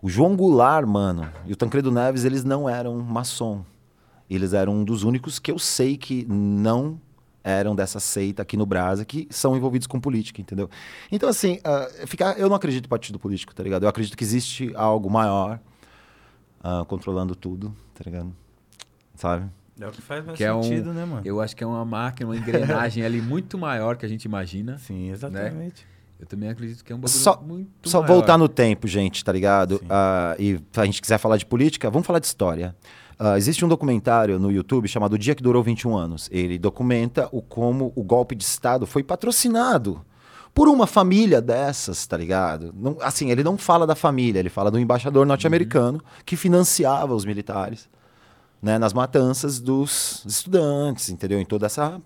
o 0.03 0.11
João 0.11 0.37
Goulart, 0.37 0.87
mano, 0.87 1.31
e 1.47 1.53
o 1.55 1.57
Tancredo 1.57 1.91
Neves, 1.91 2.27
eles 2.27 2.45
não 2.45 2.69
eram 2.69 2.95
maçom. 2.99 3.65
Eles 4.29 4.53
eram 4.53 4.75
um 4.75 4.85
dos 4.85 5.03
únicos 5.03 5.39
que 5.39 5.51
eu 5.51 5.59
sei 5.59 5.97
que 5.97 6.27
não 6.29 7.01
eram 7.45 7.75
dessa 7.75 7.99
seita 8.01 8.43
aqui 8.43 8.57
no 8.57 8.67
Brasa, 8.67 9.05
que 9.05 9.27
são 9.31 9.57
envolvidos 9.57 9.87
com 9.87 10.01
política, 10.01 10.41
entendeu? 10.41 10.69
Então, 11.11 11.29
assim, 11.29 11.59
ah, 11.65 11.89
ficar, 12.07 12.39
eu 12.39 12.49
não 12.49 12.57
acredito 12.57 12.85
em 12.85 12.89
partido 12.89 13.19
político, 13.19 13.55
tá 13.55 13.63
ligado? 13.63 13.85
Eu 13.85 13.89
acredito 13.89 14.17
que 14.17 14.25
existe 14.25 14.73
algo 14.75 15.09
maior 15.11 15.59
ah, 16.63 16.85
controlando 16.87 17.35
tudo, 17.35 17.75
tá 17.95 18.03
ligado? 18.05 18.35
Sabe? 19.15 19.47
É 19.81 19.87
o 19.87 19.91
que 19.93 20.03
faz 20.03 20.25
mais 20.25 20.37
Que 20.37 20.45
é 20.45 20.53
um- 20.53 20.63
sentido, 20.63 20.93
né, 20.93 21.05
mano? 21.05 21.23
Eu 21.25 21.41
acho 21.41 21.55
que 21.55 21.63
é 21.63 21.67
uma 21.67 21.85
máquina, 21.85 22.29
uma 22.31 22.37
engrenagem 22.37 23.05
ali 23.05 23.23
muito 23.23 23.57
maior 23.57 23.97
que 23.97 24.05
a 24.05 24.09
gente 24.09 24.25
imagina. 24.25 24.77
Sim, 24.79 25.11
exatamente. 25.11 25.87
Eu 26.19 26.27
também 26.27 26.49
acredito 26.49 26.85
que 26.85 26.93
é 26.93 26.97
um 26.97 26.99
bagulho 26.99 27.17
Só- 27.17 27.41
muito 27.41 27.89
Só 27.89 28.01
maior. 28.03 28.13
voltar 28.13 28.37
no 28.37 28.49
tempo, 28.49 28.89
gente, 28.89 29.25
tá 29.25 29.31
ligado? 29.33 29.81
Ah, 29.89 30.35
e 30.37 30.59
se 30.73 30.81
a 30.81 30.85
gente 30.85 31.01
quiser 31.01 31.17
falar 31.19 31.37
de 31.37 31.47
política, 31.47 31.89
vamos 31.89 32.05
falar 32.07 32.19
de 32.19 32.27
história. 32.27 32.75
Ah, 33.19 33.37
existe 33.37 33.65
um 33.65 33.69
documentário 33.69 34.39
no 34.39 34.51
YouTube 34.53 34.87
chamado 34.87 35.15
O 35.15 35.19
Dia 35.19 35.35
que 35.35 35.43
Durou 35.43 35.63
21 35.63 35.97
Anos. 35.97 36.29
Ele 36.31 36.57
documenta 36.57 37.29
o 37.33 37.43
como 37.43 37.93
o 37.97 38.03
golpe 38.03 38.37
de 38.37 38.45
Estado 38.45 38.87
foi 38.87 39.03
patrocinado 39.03 40.01
por 40.55 40.69
uma 40.69 40.87
família 40.87 41.41
dessas, 41.41 42.07
tá 42.07 42.17
ligado? 42.17 42.73
Não- 42.77 42.97
assim, 43.01 43.31
ele 43.31 43.43
não 43.43 43.59
fala 43.59 43.87
da 43.87 43.95
família, 43.97 44.39
ele 44.39 44.49
fala 44.49 44.71
do 44.71 44.79
embaixador 44.79 45.27
norte-americano 45.27 46.01
que 46.25 46.37
financiava 46.37 47.15
os 47.15 47.25
militares 47.25 47.89
né, 48.63 48.79
nas 48.79 48.93
matanças 48.93 49.61
dos 49.61 50.23
estudantes, 50.27 51.11
entendeu? 51.11 51.41
Em 51.41 51.45
toda 51.45 51.67
essa, 51.67 52.01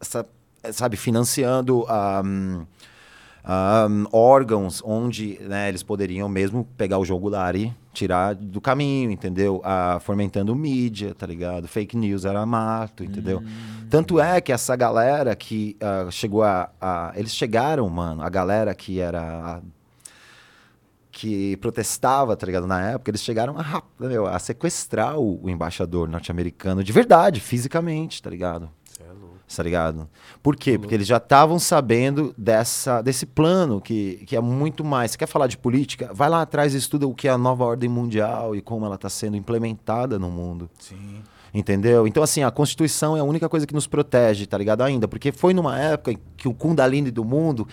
essa 0.00 0.26
sabe, 0.72 0.96
financiando 0.96 1.84
ah, 1.88 2.22
hum, 2.24 4.06
órgãos 4.12 4.82
onde 4.84 5.38
né, 5.42 5.68
eles 5.68 5.82
poderiam 5.82 6.28
mesmo 6.28 6.66
pegar 6.76 6.98
o 6.98 7.04
jogo 7.04 7.28
lá 7.28 7.52
e 7.54 7.72
tirar 7.96 8.34
do 8.34 8.60
caminho, 8.60 9.10
entendeu? 9.10 9.60
Ah, 9.64 9.98
fomentando 10.00 10.54
mídia, 10.54 11.14
tá 11.14 11.26
ligado? 11.26 11.66
Fake 11.66 11.96
news 11.96 12.24
era 12.24 12.44
mato, 12.46 13.02
entendeu? 13.02 13.42
Tanto 13.90 14.20
é 14.20 14.40
que 14.40 14.52
essa 14.52 14.76
galera 14.76 15.34
que 15.34 15.76
ah, 15.80 16.08
chegou 16.10 16.42
a, 16.42 16.68
a- 16.80 17.12
Eles 17.16 17.34
chegaram, 17.34 17.88
mano, 17.88 18.22
a 18.22 18.28
galera 18.28 18.74
que 18.74 19.00
era. 19.00 19.20
a- 19.22 19.60
que 21.10 21.56
protestava, 21.56 22.36
tá 22.36 22.44
ligado, 22.44 22.66
na 22.66 22.90
época, 22.90 23.10
eles 23.10 23.22
chegaram 23.22 23.56
a, 23.58 23.82
meu, 23.98 24.26
a 24.26 24.38
sequestrar 24.38 25.18
o, 25.18 25.42
o 25.44 25.48
embaixador 25.48 26.06
norte-americano 26.08 26.84
de 26.84 26.92
verdade, 26.92 27.40
fisicamente, 27.40 28.22
tá 28.22 28.28
ligado? 28.28 28.68
Tá 29.54 29.62
ligado? 29.62 30.08
Por 30.42 30.56
quê? 30.56 30.76
Porque 30.78 30.94
eles 30.94 31.06
já 31.06 31.18
estavam 31.18 31.58
sabendo 31.58 32.34
dessa, 32.36 33.00
desse 33.00 33.24
plano 33.24 33.80
que, 33.80 34.24
que 34.26 34.34
é 34.36 34.40
muito 34.40 34.84
mais. 34.84 35.12
Você 35.12 35.18
quer 35.18 35.26
falar 35.28 35.46
de 35.46 35.56
política? 35.56 36.10
Vai 36.12 36.28
lá 36.28 36.42
atrás 36.42 36.74
e 36.74 36.78
estuda 36.78 37.06
o 37.06 37.14
que 37.14 37.28
é 37.28 37.30
a 37.30 37.38
nova 37.38 37.64
ordem 37.64 37.88
mundial 37.88 38.56
e 38.56 38.60
como 38.60 38.84
ela 38.84 38.96
está 38.96 39.08
sendo 39.08 39.36
implementada 39.36 40.18
no 40.18 40.30
mundo. 40.30 40.68
Sim. 40.78 41.22
Entendeu? 41.54 42.06
Então, 42.06 42.22
assim, 42.22 42.42
a 42.42 42.50
Constituição 42.50 43.16
é 43.16 43.20
a 43.20 43.24
única 43.24 43.48
coisa 43.48 43.66
que 43.66 43.72
nos 43.72 43.86
protege, 43.86 44.46
tá 44.46 44.58
ligado? 44.58 44.82
Ainda. 44.82 45.06
Porque 45.08 45.32
foi 45.32 45.54
numa 45.54 45.78
época 45.78 46.12
em 46.12 46.18
que 46.36 46.48
o 46.48 46.52
Kundalini 46.52 47.10
do 47.10 47.24
mundo. 47.24 47.66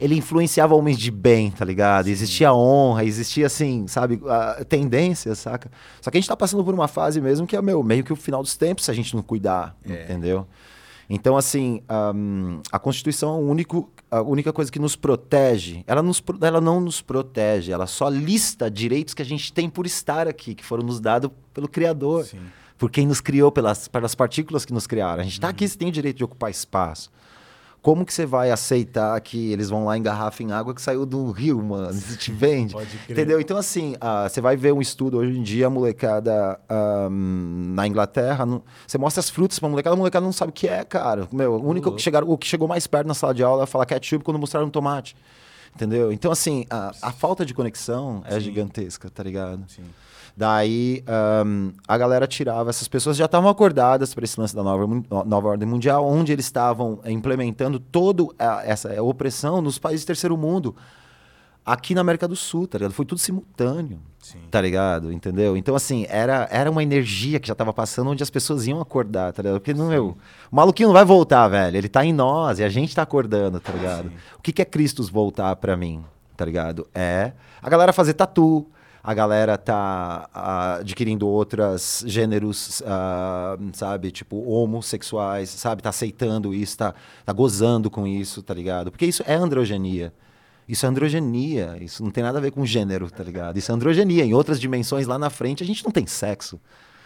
Ele 0.00 0.16
influenciava 0.16 0.74
homens 0.74 0.98
de 0.98 1.12
bem, 1.12 1.52
tá 1.52 1.64
ligado? 1.64 2.08
Existia 2.08 2.52
honra, 2.52 3.04
existia, 3.04 3.46
assim, 3.46 3.86
sabe, 3.86 4.20
a 4.28 4.64
tendência, 4.64 5.32
saca? 5.36 5.70
Só 6.00 6.10
que 6.10 6.16
a 6.16 6.20
gente 6.20 6.26
tá 6.26 6.36
passando 6.36 6.64
por 6.64 6.74
uma 6.74 6.88
fase 6.88 7.20
mesmo 7.20 7.46
que 7.46 7.54
é, 7.54 7.62
meu, 7.62 7.80
meio 7.84 8.02
que 8.02 8.12
o 8.12 8.16
final 8.16 8.42
dos 8.42 8.56
tempos 8.56 8.86
se 8.86 8.90
a 8.90 8.94
gente 8.94 9.14
não 9.14 9.22
cuidar, 9.22 9.76
É. 9.88 10.02
entendeu? 10.02 10.44
Então, 11.08 11.36
assim, 11.36 11.82
ahm, 11.88 12.60
a 12.70 12.78
Constituição 12.78 13.36
é 13.36 13.40
único, 13.40 13.90
a 14.10 14.22
única 14.22 14.52
coisa 14.52 14.70
que 14.70 14.78
nos 14.78 14.96
protege. 14.96 15.84
Ela, 15.86 16.02
nos, 16.02 16.22
ela 16.40 16.60
não 16.60 16.80
nos 16.80 17.00
protege, 17.00 17.72
ela 17.72 17.86
só 17.86 18.08
lista 18.08 18.70
direitos 18.70 19.14
que 19.14 19.22
a 19.22 19.24
gente 19.24 19.52
tem 19.52 19.68
por 19.68 19.86
estar 19.86 20.28
aqui, 20.28 20.54
que 20.54 20.64
foram 20.64 20.84
nos 20.84 21.00
dados 21.00 21.30
pelo 21.52 21.68
Criador 21.68 22.24
Sim. 22.24 22.40
por 22.78 22.90
quem 22.90 23.06
nos 23.06 23.20
criou, 23.20 23.50
pelas, 23.52 23.88
pelas 23.88 24.14
partículas 24.14 24.64
que 24.64 24.72
nos 24.72 24.86
criaram. 24.86 25.20
A 25.20 25.24
gente 25.24 25.34
está 25.34 25.48
aqui, 25.48 25.68
você 25.68 25.76
tem 25.76 25.88
o 25.88 25.92
direito 25.92 26.18
de 26.18 26.24
ocupar 26.24 26.50
espaço. 26.50 27.10
Como 27.82 28.06
que 28.06 28.14
você 28.14 28.24
vai 28.24 28.52
aceitar 28.52 29.20
que 29.20 29.50
eles 29.50 29.68
vão 29.68 29.84
lá 29.84 29.98
engarrafem 29.98 30.52
água 30.52 30.72
que 30.72 30.80
saiu 30.80 31.04
do 31.04 31.32
rio, 31.32 31.60
mano? 31.60 31.92
Você 31.92 32.16
te 32.16 32.30
vende? 32.30 32.72
Pode 32.74 32.86
crer. 32.96 33.10
Entendeu? 33.10 33.40
Então, 33.40 33.56
assim, 33.56 33.96
ah, 34.00 34.28
você 34.28 34.40
vai 34.40 34.56
ver 34.56 34.72
um 34.72 34.80
estudo 34.80 35.18
hoje 35.18 35.36
em 35.36 35.42
dia, 35.42 35.66
a 35.66 35.70
molecada 35.70 36.60
ah, 36.68 37.08
na 37.10 37.84
Inglaterra, 37.88 38.46
no- 38.46 38.62
você 38.86 38.96
mostra 38.98 39.18
as 39.18 39.28
frutas 39.28 39.58
pra 39.58 39.68
molecada, 39.68 39.94
a 39.94 39.98
molecada 39.98 40.24
não 40.24 40.32
sabe 40.32 40.50
o 40.50 40.52
que 40.52 40.68
é, 40.68 40.84
cara. 40.84 41.26
Meu, 41.32 41.54
o 41.54 41.66
único 41.68 41.90
que, 41.90 42.00
chegaram, 42.00 42.28
o 42.30 42.38
que 42.38 42.46
chegou 42.46 42.68
mais 42.68 42.86
perto 42.86 43.08
na 43.08 43.14
sala 43.14 43.34
de 43.34 43.42
aula 43.42 43.64
é 43.64 43.66
falar 43.66 43.84
ketchup 43.84 44.24
quando 44.24 44.38
mostraram 44.38 44.70
tomate. 44.70 45.16
Entendeu? 45.74 46.12
Então, 46.12 46.30
assim, 46.30 46.64
a, 46.70 46.92
a 47.02 47.10
falta 47.10 47.44
de 47.44 47.52
conexão 47.52 48.22
é 48.26 48.34
Sim. 48.34 48.40
gigantesca, 48.40 49.10
tá 49.10 49.22
ligado? 49.24 49.64
Sim. 49.68 49.82
Daí 50.36 51.04
ahn, 51.06 51.72
a 51.86 51.98
galera 51.98 52.26
tirava, 52.26 52.70
essas 52.70 52.88
pessoas 52.88 53.16
já 53.16 53.26
estavam 53.26 53.50
acordadas 53.50 54.14
para 54.14 54.24
esse 54.24 54.40
lance 54.40 54.54
da 54.54 54.62
nova, 54.62 54.86
nova 55.26 55.48
ordem 55.48 55.68
mundial, 55.68 56.06
onde 56.06 56.32
eles 56.32 56.46
estavam 56.46 57.00
eh, 57.04 57.10
implementando 57.12 57.78
toda 57.78 58.24
essa 58.64 59.02
opressão 59.02 59.60
nos 59.60 59.78
países 59.78 60.04
do 60.04 60.06
terceiro 60.06 60.36
mundo. 60.36 60.74
Aqui 61.64 61.94
na 61.94 62.00
América 62.00 62.26
do 62.26 62.34
Sul, 62.34 62.66
tá 62.66 62.76
ligado? 62.76 62.92
Foi 62.92 63.04
tudo 63.04 63.20
simultâneo, 63.20 64.00
Sim. 64.18 64.40
tá 64.50 64.60
ligado? 64.60 65.12
Entendeu? 65.12 65.56
Então, 65.56 65.76
assim, 65.76 66.06
era, 66.08 66.48
era 66.50 66.68
uma 66.68 66.82
energia 66.82 67.38
que 67.38 67.46
já 67.46 67.54
tava 67.54 67.72
passando 67.72 68.10
onde 68.10 68.20
as 68.20 68.30
pessoas 68.30 68.66
iam 68.66 68.80
acordar, 68.80 69.32
tá 69.32 69.42
ligado? 69.42 69.60
Porque, 69.60 69.72
não, 69.72 69.86
meu, 69.86 70.16
o 70.50 70.56
maluquinho 70.56 70.88
não 70.88 70.92
vai 70.92 71.04
voltar, 71.04 71.46
velho. 71.46 71.76
Ele 71.76 71.88
tá 71.88 72.04
em 72.04 72.12
nós 72.12 72.58
e 72.58 72.64
a 72.64 72.68
gente 72.68 72.96
tá 72.96 73.02
acordando, 73.02 73.60
tá 73.60 73.72
ligado? 73.72 74.08
Sim. 74.08 74.14
O 74.36 74.42
que, 74.42 74.52
que 74.52 74.60
é 74.60 74.64
Cristos 74.64 75.08
voltar 75.08 75.54
pra 75.54 75.76
mim, 75.76 76.04
tá 76.36 76.44
ligado? 76.44 76.88
É 76.92 77.30
a 77.62 77.70
galera 77.70 77.92
fazer 77.92 78.14
tatu, 78.14 78.66
a 79.02 79.12
galera 79.14 79.58
tá 79.58 80.28
ah, 80.32 80.74
adquirindo 80.76 81.26
outros 81.26 82.04
gêneros, 82.06 82.82
ah, 82.86 83.56
sabe? 83.72 84.12
Tipo, 84.12 84.40
homossexuais, 84.48 85.50
sabe? 85.50 85.82
Tá 85.82 85.88
aceitando 85.88 86.54
isso, 86.54 86.78
tá, 86.78 86.94
tá 87.24 87.32
gozando 87.32 87.90
com 87.90 88.06
isso, 88.06 88.42
tá 88.42 88.54
ligado? 88.54 88.92
Porque 88.92 89.06
isso 89.06 89.24
é 89.26 89.34
androgenia. 89.34 90.12
Isso 90.68 90.86
é 90.86 90.88
androgenia, 90.88 91.76
isso 91.80 92.04
não 92.04 92.12
tem 92.12 92.22
nada 92.22 92.38
a 92.38 92.40
ver 92.40 92.52
com 92.52 92.64
gênero, 92.64 93.10
tá 93.10 93.24
ligado? 93.24 93.58
Isso 93.58 93.72
é 93.72 93.74
androgenia. 93.74 94.24
Em 94.24 94.32
outras 94.32 94.60
dimensões 94.60 95.06
lá 95.08 95.18
na 95.18 95.28
frente, 95.28 95.62
a 95.62 95.66
gente 95.66 95.84
não 95.84 95.90
tem 95.90 96.06
sexo. 96.06 96.60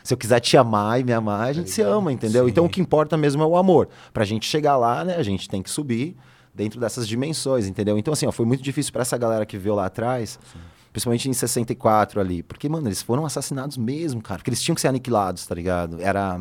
Se 0.05 0.13
eu 0.13 0.19
quiser 0.19 0.39
te 0.41 0.57
amar 0.57 1.01
e 1.01 1.05
me 1.05 1.13
amar, 1.13 1.49
a 1.49 1.53
gente 1.53 1.71
se 1.71 1.81
ama, 1.81 2.13
entendeu? 2.13 2.45
Sim. 2.45 2.51
Então 2.51 2.67
o 2.67 2.69
que 2.69 2.81
importa 2.81 3.17
mesmo 3.17 3.43
é 3.43 3.47
o 3.47 3.57
amor. 3.57 3.89
Pra 4.13 4.25
gente 4.25 4.47
chegar 4.47 4.77
lá, 4.77 5.03
né, 5.03 5.17
a 5.17 5.23
gente 5.23 5.49
tem 5.49 5.63
que 5.63 5.71
subir 5.71 6.15
dentro 6.55 6.79
dessas 6.79 7.09
dimensões, 7.09 7.67
entendeu? 7.67 7.99
Então, 7.99 8.13
assim, 8.13 8.27
ó, 8.27 8.33
foi 8.33 8.47
muito 8.47 8.63
difícil 8.63 8.93
pra 8.93 9.03
essa 9.03 9.17
galera 9.19 9.45
que 9.45 9.59
veio 9.59 9.75
lá 9.75 9.87
atrás, 9.87 10.39
principalmente 10.97 11.29
em 11.29 11.33
64 11.35 12.19
ali. 12.19 12.43
Porque, 12.43 12.71
mano, 12.71 12.89
eles 12.89 13.03
foram 13.03 13.27
assassinados 13.27 13.77
mesmo, 13.77 14.23
cara. 14.23 14.39
Porque 14.39 14.49
eles 14.49 14.63
tinham 14.63 14.75
que 14.75 14.81
ser 14.81 14.89
aniquilados, 14.89 15.47
tá 15.47 15.55
ligado? 15.55 16.01
Era. 16.01 16.41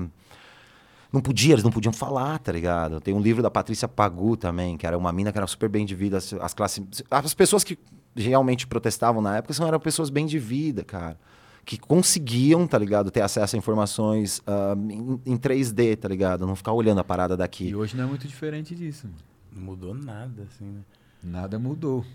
Não 1.11 1.19
podia, 1.19 1.53
eles 1.53 1.63
não 1.63 1.71
podiam 1.71 1.91
falar, 1.91 2.39
tá 2.39 2.53
ligado? 2.53 3.01
Tem 3.01 3.13
um 3.13 3.19
livro 3.19 3.43
da 3.43 3.51
Patrícia 3.51 3.85
Pagu 3.85 4.37
também, 4.37 4.77
que 4.77 4.87
era 4.87 4.97
uma 4.97 5.11
mina 5.11 5.29
que 5.33 5.37
era 5.37 5.45
super 5.45 5.67
bem 5.67 5.85
de 5.85 5.93
vida. 5.93 6.17
As, 6.17 6.31
as 6.33 6.53
classes. 6.53 6.81
As 7.11 7.33
pessoas 7.33 7.65
que 7.65 7.77
realmente 8.15 8.65
protestavam 8.65 9.21
na 9.21 9.37
época 9.37 9.53
são, 9.53 9.67
eram 9.67 9.77
pessoas 9.77 10.09
bem 10.09 10.25
de 10.25 10.39
vida, 10.39 10.85
cara. 10.85 11.19
Que 11.65 11.77
conseguiam, 11.77 12.65
tá 12.65 12.77
ligado, 12.77 13.11
ter 13.11 13.21
acesso 13.21 13.57
a 13.57 13.59
informações 13.59 14.41
ah, 14.47 14.73
em, 14.77 15.19
em 15.25 15.37
3D, 15.37 15.97
tá 15.97 16.07
ligado? 16.07 16.47
Não 16.47 16.55
ficar 16.55 16.71
olhando 16.71 17.01
a 17.01 17.03
parada 17.03 17.35
daqui. 17.35 17.67
E 17.67 17.75
hoje 17.75 17.97
não 17.97 18.05
é 18.05 18.07
muito 18.07 18.25
diferente 18.25 18.73
disso. 18.73 19.05
mano. 19.05 19.19
Não 19.51 19.63
mudou 19.63 19.93
nada, 19.93 20.43
assim, 20.43 20.65
né? 20.65 20.81
Nada 21.21 21.59
mudou. 21.59 22.05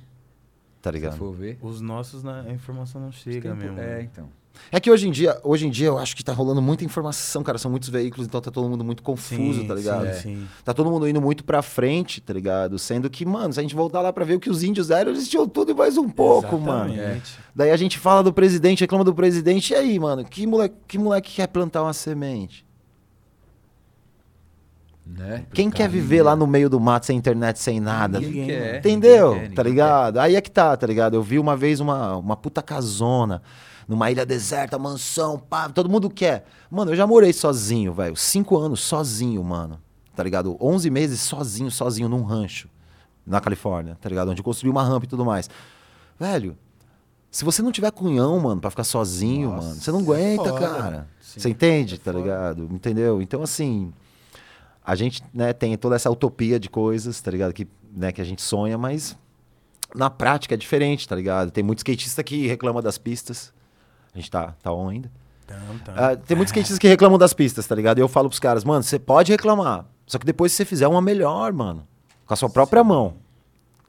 Tá 0.82 0.90
Se 0.90 0.94
ligado? 0.96 1.16
for 1.16 1.32
ver. 1.32 1.58
Os 1.60 1.80
nossos, 1.80 2.22
na- 2.22 2.40
a 2.42 2.52
informação 2.52 3.00
não 3.00 3.12
chega 3.12 3.54
mesmo. 3.54 3.78
É, 3.78 3.96
né? 3.98 4.02
então. 4.10 4.28
É 4.72 4.80
que 4.80 4.90
hoje 4.90 5.06
em 5.08 5.10
dia, 5.12 5.38
hoje 5.44 5.66
em 5.66 5.70
dia 5.70 5.86
eu 5.86 5.96
acho 5.96 6.14
que 6.14 6.24
tá 6.24 6.32
rolando 6.32 6.60
muita 6.60 6.84
informação, 6.84 7.42
cara. 7.42 7.56
São 7.56 7.70
muitos 7.70 7.88
veículos, 7.88 8.26
então 8.26 8.40
tá 8.40 8.50
todo 8.50 8.68
mundo 8.68 8.82
muito 8.84 9.02
confuso, 9.02 9.60
Sim, 9.60 9.66
tá 9.66 9.74
ligado? 9.74 10.02
Sim, 10.02 10.08
É. 10.08 10.12
sim. 10.14 10.48
Tá 10.64 10.74
todo 10.74 10.90
mundo 10.90 11.08
indo 11.08 11.20
muito 11.20 11.44
pra 11.44 11.62
frente, 11.62 12.20
tá 12.20 12.32
ligado? 12.32 12.78
Sendo 12.78 13.08
que, 13.08 13.24
mano, 13.24 13.52
se 13.54 13.60
a 13.60 13.62
gente 13.62 13.74
voltar 13.74 14.00
lá 14.00 14.12
pra 14.12 14.24
ver 14.24 14.34
o 14.34 14.40
que 14.40 14.50
os 14.50 14.62
índios 14.62 14.90
eram, 14.90 15.12
eles 15.12 15.28
tinham 15.28 15.46
tudo 15.48 15.70
e 15.70 15.74
mais 15.74 15.96
um 15.96 16.08
pouco, 16.08 16.58
mano. 16.58 16.92
Exatamente. 16.92 17.38
Daí 17.54 17.70
a 17.70 17.76
gente 17.76 17.98
fala 17.98 18.22
do 18.22 18.32
presidente, 18.32 18.80
reclama 18.80 19.04
do 19.04 19.14
presidente, 19.14 19.72
e 19.72 19.76
aí, 19.76 19.98
mano? 19.98 20.24
Que 20.24 20.46
moleque, 20.46 20.74
que 20.88 20.98
moleque 20.98 21.32
quer 21.36 21.46
plantar 21.46 21.82
uma 21.82 21.92
semente? 21.92 22.66
Né? 25.16 25.44
Quem 25.52 25.70
quer 25.70 25.88
viver 25.88 26.22
lá 26.22 26.36
no 26.36 26.46
meio 26.46 26.70
do 26.70 26.78
mato 26.78 27.06
sem 27.06 27.16
internet, 27.16 27.58
sem 27.58 27.80
nada? 27.80 28.20
Ninguém 28.20 28.40
Ninguém, 28.42 28.58
quer. 28.58 28.78
Entendeu? 28.78 29.32
ninguém 29.34 29.48
quer, 29.48 29.54
tá 29.54 29.62
ligado? 29.62 30.18
Aí 30.18 30.36
é 30.36 30.40
que 30.40 30.50
tá, 30.50 30.76
tá 30.76 30.86
ligado? 30.86 31.14
Eu 31.14 31.22
vi 31.22 31.38
uma 31.38 31.56
vez 31.56 31.80
uma, 31.80 32.16
uma 32.16 32.36
puta 32.36 32.62
casona 32.62 33.42
numa 33.88 34.10
ilha 34.10 34.24
deserta, 34.24 34.78
mansão, 34.78 35.36
pá, 35.38 35.68
todo 35.68 35.88
mundo 35.90 36.08
quer. 36.08 36.44
Mano, 36.70 36.92
eu 36.92 36.96
já 36.96 37.06
morei 37.06 37.32
sozinho, 37.32 37.92
velho. 37.92 38.14
Cinco 38.16 38.56
anos 38.56 38.80
sozinho, 38.80 39.42
mano. 39.42 39.80
Tá 40.14 40.22
ligado? 40.22 40.56
Onze 40.60 40.90
meses 40.90 41.20
sozinho, 41.20 41.70
sozinho 41.70 42.08
num 42.08 42.22
rancho 42.22 42.68
na 43.26 43.40
Califórnia, 43.40 43.96
tá 44.00 44.08
ligado? 44.08 44.30
Onde 44.30 44.40
eu 44.40 44.44
construí 44.44 44.70
uma 44.70 44.82
rampa 44.84 45.06
e 45.06 45.08
tudo 45.08 45.24
mais. 45.24 45.48
Velho, 46.18 46.56
se 47.30 47.44
você 47.44 47.62
não 47.62 47.72
tiver 47.72 47.90
cunhão, 47.92 48.38
mano, 48.40 48.60
pra 48.60 48.70
ficar 48.70 48.84
sozinho, 48.84 49.50
Nossa, 49.50 49.68
mano, 49.68 49.80
você 49.80 49.90
não 49.92 49.98
é 50.00 50.02
aguenta, 50.02 50.44
foda. 50.50 50.60
cara. 50.66 51.08
Sim, 51.20 51.40
Você 51.40 51.48
entende, 51.50 51.94
é 51.94 51.98
tá 51.98 52.12
ligado? 52.12 52.68
Entendeu? 52.72 53.20
Então, 53.22 53.42
assim, 53.42 53.92
a 54.90 54.96
gente 54.96 55.22
né, 55.32 55.52
tem 55.52 55.76
toda 55.76 55.94
essa 55.94 56.10
utopia 56.10 56.58
de 56.58 56.68
coisas, 56.68 57.20
tá 57.20 57.30
ligado? 57.30 57.52
Que, 57.52 57.68
né, 57.94 58.10
que 58.10 58.20
a 58.20 58.24
gente 58.24 58.42
sonha, 58.42 58.76
mas 58.76 59.16
na 59.94 60.10
prática 60.10 60.54
é 60.54 60.58
diferente, 60.58 61.06
tá 61.06 61.14
ligado? 61.14 61.52
Tem 61.52 61.62
muito 61.62 61.78
skatista 61.78 62.24
que 62.24 62.48
reclama 62.48 62.82
das 62.82 62.98
pistas. 62.98 63.52
A 64.12 64.18
gente 64.18 64.28
tá, 64.28 64.56
tá 64.60 64.72
on 64.72 64.88
ainda. 64.88 65.08
Ah, 65.96 66.16
tem 66.16 66.36
muitos 66.36 66.50
skatistas 66.50 66.76
que 66.76 66.88
reclamam 66.88 67.16
das 67.16 67.32
pistas, 67.32 67.68
tá 67.68 67.74
ligado? 67.76 67.98
E 67.98 68.00
eu 68.00 68.08
falo 68.08 68.28
pros 68.28 68.40
caras, 68.40 68.64
mano, 68.64 68.82
você 68.82 68.98
pode 68.98 69.30
reclamar. 69.30 69.86
Só 70.08 70.18
que 70.18 70.26
depois 70.26 70.50
você 70.50 70.64
fizer 70.64 70.88
uma 70.88 71.00
melhor, 71.00 71.52
mano. 71.52 71.86
Com 72.26 72.34
a 72.34 72.36
sua 72.36 72.50
própria 72.50 72.82
mão. 72.82 73.14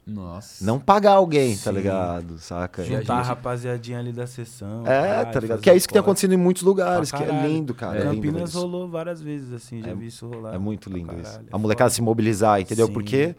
Nossa. 0.05 0.65
Não 0.65 0.79
pagar 0.79 1.13
alguém, 1.13 1.55
tá 1.55 1.70
Sim. 1.72 1.77
ligado? 1.77 2.38
Saca? 2.39 2.84
Ju- 2.84 2.96
Juntar 2.98 3.13
a 3.13 3.17
gente- 3.20 3.27
rapaziadinha 3.27 4.00
ali 4.00 4.12
da 4.12 4.25
sessão. 4.25 4.81
É, 4.86 5.01
caralho, 5.01 5.31
tá 5.31 5.39
ligado? 5.39 5.62
Que 5.62 5.70
é 5.70 5.75
isso 5.75 5.88
que 5.88 5.93
tem 5.93 6.00
acontecido 6.00 6.34
em 6.34 6.38
muitos 6.38 6.63
lugares, 6.63 7.12
que 7.12 7.22
é 7.24 7.48
lindo, 7.48 7.74
cara. 7.74 8.00
É, 8.00 8.03
lindo 8.10 8.15
Campinas 8.15 8.50
isso. 8.50 8.60
rolou 8.60 8.89
várias 8.89 9.22
vezes, 9.22 9.53
assim, 9.53 9.81
já 9.81 9.91
É- 9.91 9.96
vi 9.96 10.08
isso 10.08 10.27
rolar. 10.27 10.55
É 10.55 10.58
muito 10.58 10.89
lindo 10.89 11.13
isso. 11.22 11.39
A 11.51 11.55
é 11.55 11.60
molecada 11.60 11.89
se 11.91 12.01
mobilizar, 12.01 12.60
entendeu? 12.60 12.88
Sim. 12.88 12.93
Porque, 12.93 13.36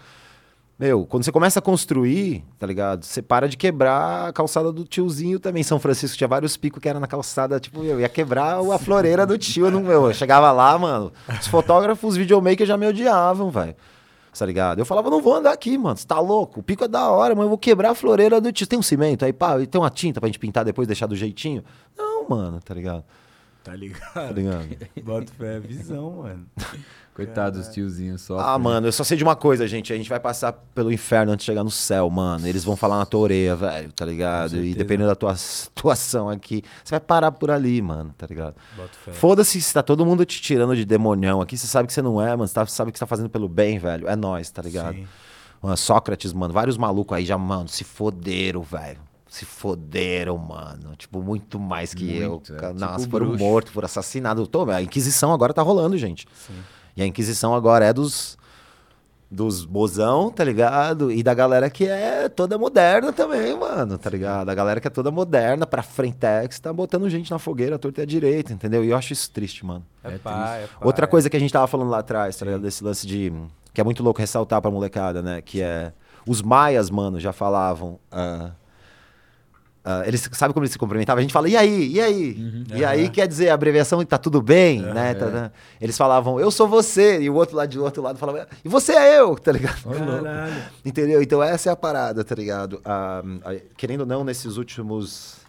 meu, 0.79 1.05
quando 1.05 1.25
você 1.25 1.33
começa 1.33 1.59
a 1.59 1.63
construir, 1.63 2.45
tá 2.61 2.67
ligado? 2.67 3.05
Você 3.05 3.21
para 3.21 3.49
de 3.49 3.57
quebrar 3.57 4.29
a 4.29 4.33
calçada 4.33 4.73
do 4.73 4.85
tiozinho 4.85 5.41
também. 5.41 5.65
São 5.65 5.81
Francisco 5.81 6.17
tinha 6.17 6.29
vários 6.29 6.57
picos 6.57 6.81
que 6.81 6.89
era 6.89 7.01
na 7.01 7.09
calçada, 7.09 7.59
tipo, 7.59 7.83
eu 7.83 7.99
ia 8.01 8.09
quebrar 8.09 8.59
a 8.61 8.79
floreira 8.79 9.27
do 9.27 9.37
tio. 9.37 9.69
Não, 9.69 9.81
meu, 9.83 10.07
eu 10.07 10.15
chegava 10.15 10.51
lá, 10.53 10.79
mano. 10.79 11.13
Os 11.41 11.49
fotógrafos, 11.49 12.11
os 12.13 12.17
videomakers 12.17 12.69
já 12.69 12.77
me 12.77 12.87
odiavam, 12.87 13.51
velho. 13.51 13.75
Tá 14.37 14.47
ligado? 14.47 14.79
Eu 14.79 14.87
falava, 14.87 15.11
não 15.11 15.21
vou 15.21 15.35
andar 15.35 15.53
aqui, 15.53 15.77
mano. 15.77 15.97
Você 15.97 16.07
tá 16.07 16.19
louco? 16.19 16.61
O 16.61 16.63
pico 16.63 16.85
é 16.85 16.89
da 16.89 17.11
hora, 17.11 17.35
mas 17.35 17.43
eu 17.43 17.49
vou 17.51 17.59
quebrar 17.59 17.91
a 17.91 17.95
floreira 17.95 18.41
do 18.41 18.51
tio. 18.51 18.67
Tem 18.67 18.79
um 18.79 18.83
cimento 18.83 19.25
aí, 19.25 19.33
pá, 19.33 19.61
e 19.61 19.67
tem 19.67 19.81
uma 19.81 19.91
tinta 19.91 20.21
pra 20.21 20.27
gente 20.29 20.39
pintar 20.39 20.65
depois, 20.65 20.87
deixar 20.89 21.07
do 21.07 21.15
jeitinho? 21.15 21.63
Não, 21.97 22.27
mano, 22.29 22.61
tá 22.61 22.73
ligado? 22.75 23.03
Tá 23.63 23.73
Tá 23.73 23.77
ligado? 23.77 24.35
ligado? 24.35 24.67
Bota 25.05 25.33
fé, 25.39 25.57
é 25.57 25.61
visão, 25.61 26.11
mano. 26.23 26.47
Coitado 27.15 27.59
dos 27.59 27.69
tiozinhos 27.69 28.23
só. 28.23 28.39
Ah, 28.39 28.59
mano, 28.59 28.87
eu 28.87 28.93
só 28.93 29.05
sei 29.05 29.19
de 29.19 29.23
uma 29.23 29.37
coisa, 29.37 29.67
gente. 29.69 29.93
A 29.93 29.97
gente 29.97 30.09
vai 30.09 30.19
passar 30.19 30.53
pelo 30.75 30.91
inferno 30.91 31.33
antes 31.33 31.45
de 31.45 31.51
chegar 31.53 31.63
no 31.63 31.71
céu, 31.71 32.09
mano. 32.09 32.47
Eles 32.49 32.65
vão 32.65 32.75
falar 32.75 32.97
na 32.99 33.05
tua 33.05 33.21
orelha, 33.21 33.55
velho, 33.55 33.93
tá 33.93 34.05
ligado? 34.07 34.57
E 34.57 34.75
dependendo 34.75 35.09
da 35.11 35.15
tua 35.15 35.37
situação 35.37 36.31
aqui, 36.31 36.63
você 36.83 36.93
vai 36.93 37.01
parar 37.01 37.31
por 37.33 37.51
ali, 37.51 37.83
mano, 37.83 38.15
tá 38.17 38.27
ligado? 38.27 38.55
Foda-se 39.13 39.61
se 39.61 39.75
tá 39.75 39.83
todo 39.83 40.07
mundo 40.07 40.25
te 40.25 40.41
tirando 40.41 40.75
de 40.75 40.87
demonião 40.87 41.43
aqui. 41.43 41.59
Você 41.59 41.67
sabe 41.67 41.87
que 41.87 41.93
você 41.93 42.01
não 42.01 42.21
é, 42.21 42.31
mano. 42.31 42.49
Você 42.49 42.55
tá- 42.55 42.65
sabe 42.67 42.91
que 42.91 42.99
você 42.99 43.05
tá 43.05 43.07
fazendo 43.07 43.29
pelo 43.29 43.49
bem, 43.49 43.79
velho. 43.79 44.09
É 44.09 44.17
nós, 44.17 44.51
tá 44.51 44.63
ligado? 44.63 44.95
Sim. 44.95 45.07
Mano, 45.63 45.77
Sócrates, 45.77 46.33
mano, 46.33 46.53
vários 46.55 46.77
malucos 46.79 47.17
aí 47.17 47.25
já, 47.27 47.37
mano, 47.37 47.69
se 47.69 47.85
foderam, 47.85 48.63
velho. 48.63 48.99
se 49.29 49.47
foderam, 49.47 50.37
mano. 50.37 50.95
Tipo, 50.97 51.23
muito 51.23 51.59
mais 51.59 51.95
que 51.95 52.05
Muito, 52.05 52.53
eu. 52.53 52.57
é, 52.59 52.67
tipo 52.69 52.79
Nossa, 52.79 53.09
foram 53.09 53.29
bruxo. 53.29 53.43
mortos, 53.45 53.73
foram 53.73 53.87
assassinados. 53.87 54.47
Tô, 54.49 54.69
a 54.71 54.83
Inquisição 54.83 55.33
agora 55.33 55.55
tá 55.55 55.63
rolando, 55.63 55.97
gente. 55.97 56.27
E 56.97 57.03
a 57.03 57.07
Inquisição 57.07 57.55
agora 57.55 57.85
é 57.85 57.93
dos. 57.93 58.39
Dos 59.35 59.65
bozão, 59.65 60.31
tá 60.31 60.45
ligado? 60.45 61.11
E 61.11 61.23
da 61.23 61.33
galera 61.33 61.71
que 61.71 61.87
é 61.87 62.29
toda 62.29 62.59
moderna 62.59 63.15
também, 63.15 63.59
mano, 63.59 63.97
tá 63.97 64.11
ligado? 64.11 64.51
A 64.51 64.55
galera 64.55 64.79
que 64.79 64.87
é 64.87 64.91
toda 64.91 65.11
moderna, 65.11 65.67
pra 65.67 65.83
frentex, 65.83 66.61
tá 66.61 66.71
botando 66.71 67.09
gente 67.09 67.31
na 67.31 67.39
fogueira, 67.39 67.79
torta 67.79 68.01
e 68.01 68.03
à 68.03 68.07
direita, 68.07 68.53
entendeu? 68.53 68.85
E 68.85 68.91
eu 68.91 68.97
acho 68.97 69.15
isso 69.15 69.31
triste, 69.31 69.65
mano. 69.65 69.87
É, 70.05 70.17
É 70.17 70.19
pá, 70.19 70.57
é 70.59 70.67
pá, 70.67 70.85
Outra 70.85 71.07
é. 71.07 71.09
coisa 71.09 71.31
que 71.31 71.37
a 71.39 71.41
gente 71.41 71.51
tava 71.51 71.67
falando 71.67 71.89
lá 71.89 72.01
atrás, 72.01 72.37
tá 72.37 72.45
ligado? 72.45 72.61
Desse 72.61 72.85
lance 72.85 73.07
de. 73.07 73.33
Que 73.73 73.81
é 73.81 73.85
muito 73.85 74.03
louco 74.03 74.21
ressaltar 74.21 74.61
pra 74.61 74.71
molecada, 74.71 75.23
né? 75.23 75.41
Que 75.41 75.63
é. 75.63 75.95
Os 76.29 76.43
maias, 76.43 76.91
mano, 76.91 77.19
já 77.19 77.33
falavam. 77.33 77.99
ah, 78.11 78.51
ah, 79.85 80.03
eles 80.07 80.29
sabe 80.33 80.55
como 80.55 80.63
eles 80.65 80.73
se 80.73 80.79
cumprimentavam? 80.79 81.19
A 81.19 81.23
gente 81.23 81.33
fala, 81.33 81.49
e 81.49 81.57
aí? 81.57 81.89
E 81.93 82.01
aí? 82.01 82.37
E 82.75 82.85
aí 82.85 83.09
quer 83.09 83.27
dizer 83.27 83.49
a 83.51 83.55
abreviação 83.55 84.05
tá 84.05 84.17
tudo 84.19 84.41
bem, 84.41 84.81
né? 84.81 85.15
Tá- 85.15 85.27
tá- 85.31 85.53
Eles 85.81 85.97
falavam, 85.99 86.39
eu 86.39 86.51
sou 86.51 86.69
você, 86.69 87.21
e 87.21 87.29
o 87.29 87.35
outro 87.35 87.57
lado 87.57 87.69
de 87.69 87.79
outro 87.79 88.01
lado 88.03 88.19
falava, 88.19 88.47
e 88.65 88.69
você 88.69 88.93
é 88.93 89.19
eu, 89.19 89.35
tá 89.37 89.51
ligado? 89.53 89.83
Entendeu? 90.85 91.21
Então 91.23 91.43
essa 91.43 91.69
é 91.69 91.73
a 91.73 91.77
parada, 91.77 92.23
tá 92.23 92.35
ligado? 92.35 92.81
Ah, 92.85 93.23
querendo 93.77 94.01
ou 94.03 94.07
não, 94.07 94.23
nesses 94.25 94.57
últimos. 94.57 95.42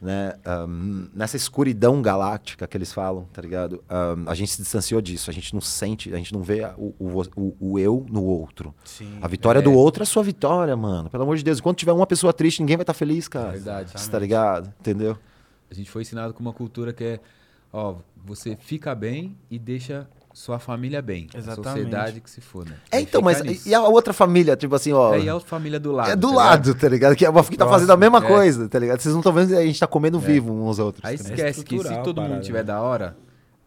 Né, 0.00 0.34
ah, 0.46 0.66
nessa 1.12 1.36
escuridão 1.36 2.00
galáctica 2.00 2.66
que 2.66 2.74
eles 2.74 2.90
falam, 2.90 3.24
tá 3.34 3.42
ligado? 3.42 3.84
Ah, 3.86 4.16
a 4.28 4.34
gente 4.34 4.50
se 4.52 4.62
distanciou 4.62 4.98
disso, 5.02 5.28
a 5.28 5.32
gente 5.32 5.52
não 5.52 5.60
sente, 5.60 6.12
a 6.14 6.16
gente 6.16 6.32
não 6.32 6.42
vê 6.42 6.62
o, 6.78 6.94
o, 6.98 7.22
o- 7.36 7.56
o 7.60 7.78
eu 7.78 8.06
no 8.10 8.24
outro. 8.24 8.74
Sim. 8.82 9.18
A 9.20 9.28
vitória 9.28 9.58
É. 9.58 9.62
do 9.62 9.72
outro 9.74 10.02
é 10.02 10.04
a 10.04 10.06
sua 10.06 10.22
vitória, 10.22 10.74
mano. 10.74 11.10
Pelo 11.10 11.24
amor 11.24 11.36
de 11.36 11.44
Deus, 11.44 11.58
enquanto 11.58 11.76
tiver 11.78 11.92
uma 11.92 12.06
pessoa 12.06 12.32
triste, 12.32 12.60
ninguém 12.60 12.78
vai 12.78 12.82
estar 12.82 12.94
feliz, 12.94 13.28
cara. 13.28 13.50
Verdade. 13.52 13.92
Você 13.94 14.10
tá 14.10 14.18
ligado? 14.18 14.72
Entendeu? 14.80 15.18
A 15.70 15.74
gente 15.74 15.90
foi 15.90 16.00
ensinado 16.00 16.32
com 16.32 16.40
uma 16.40 16.52
cultura 16.54 16.94
que 16.94 17.04
é, 17.04 17.20
ó, 17.70 17.96
você 18.24 18.56
fica 18.56 18.94
bem 18.94 19.36
e 19.50 19.58
deixa 19.58 20.08
sua 20.32 20.58
família 20.58 21.02
bem. 21.02 21.28
Exatamente. 21.34 21.68
A 21.68 21.72
sociedade 21.72 22.20
que 22.20 22.30
se 22.30 22.40
for, 22.40 22.64
né? 22.64 22.76
É, 22.90 23.00
então, 23.00 23.20
mas 23.20 23.42
nisso. 23.42 23.68
e 23.68 23.74
a 23.74 23.82
outra 23.82 24.12
família, 24.12 24.56
tipo 24.56 24.74
assim, 24.74 24.92
ó. 24.92 25.14
É, 25.14 25.20
e 25.20 25.28
a 25.28 25.40
família 25.40 25.80
do 25.80 25.92
lado. 25.92 26.10
é 26.10 26.16
do 26.16 26.28
tá 26.28 26.34
lado, 26.34 26.66
ligado? 26.68 26.80
tá 26.80 26.88
ligado? 26.88 27.16
Que 27.16 27.26
é 27.26 27.30
uma 27.30 27.44
que 27.44 27.56
tá 27.56 27.66
fazendo 27.68 27.92
a 27.92 27.96
mesma 27.96 28.18
É. 28.18 28.26
coisa, 28.26 28.68
tá 28.68 28.78
ligado? 28.78 29.00
Vocês 29.00 29.12
não 29.12 29.20
estão 29.20 29.32
vendo 29.32 29.48
que 29.48 29.54
a 29.56 29.64
gente 29.64 29.78
tá 29.78 29.86
comendo 29.86 30.18
vivo 30.20 30.52
uns 30.52 30.66
aos 30.66 30.78
outros. 30.78 31.04
Aí 31.04 31.18
tá 31.18 31.24
esquece 31.24 31.64
que 31.64 31.78
se 31.78 31.92
a 31.92 32.02
todo 32.02 32.22
mundo 32.22 32.40
tiver 32.42 32.58
né? 32.58 32.64
da 32.64 32.80
hora, 32.80 33.16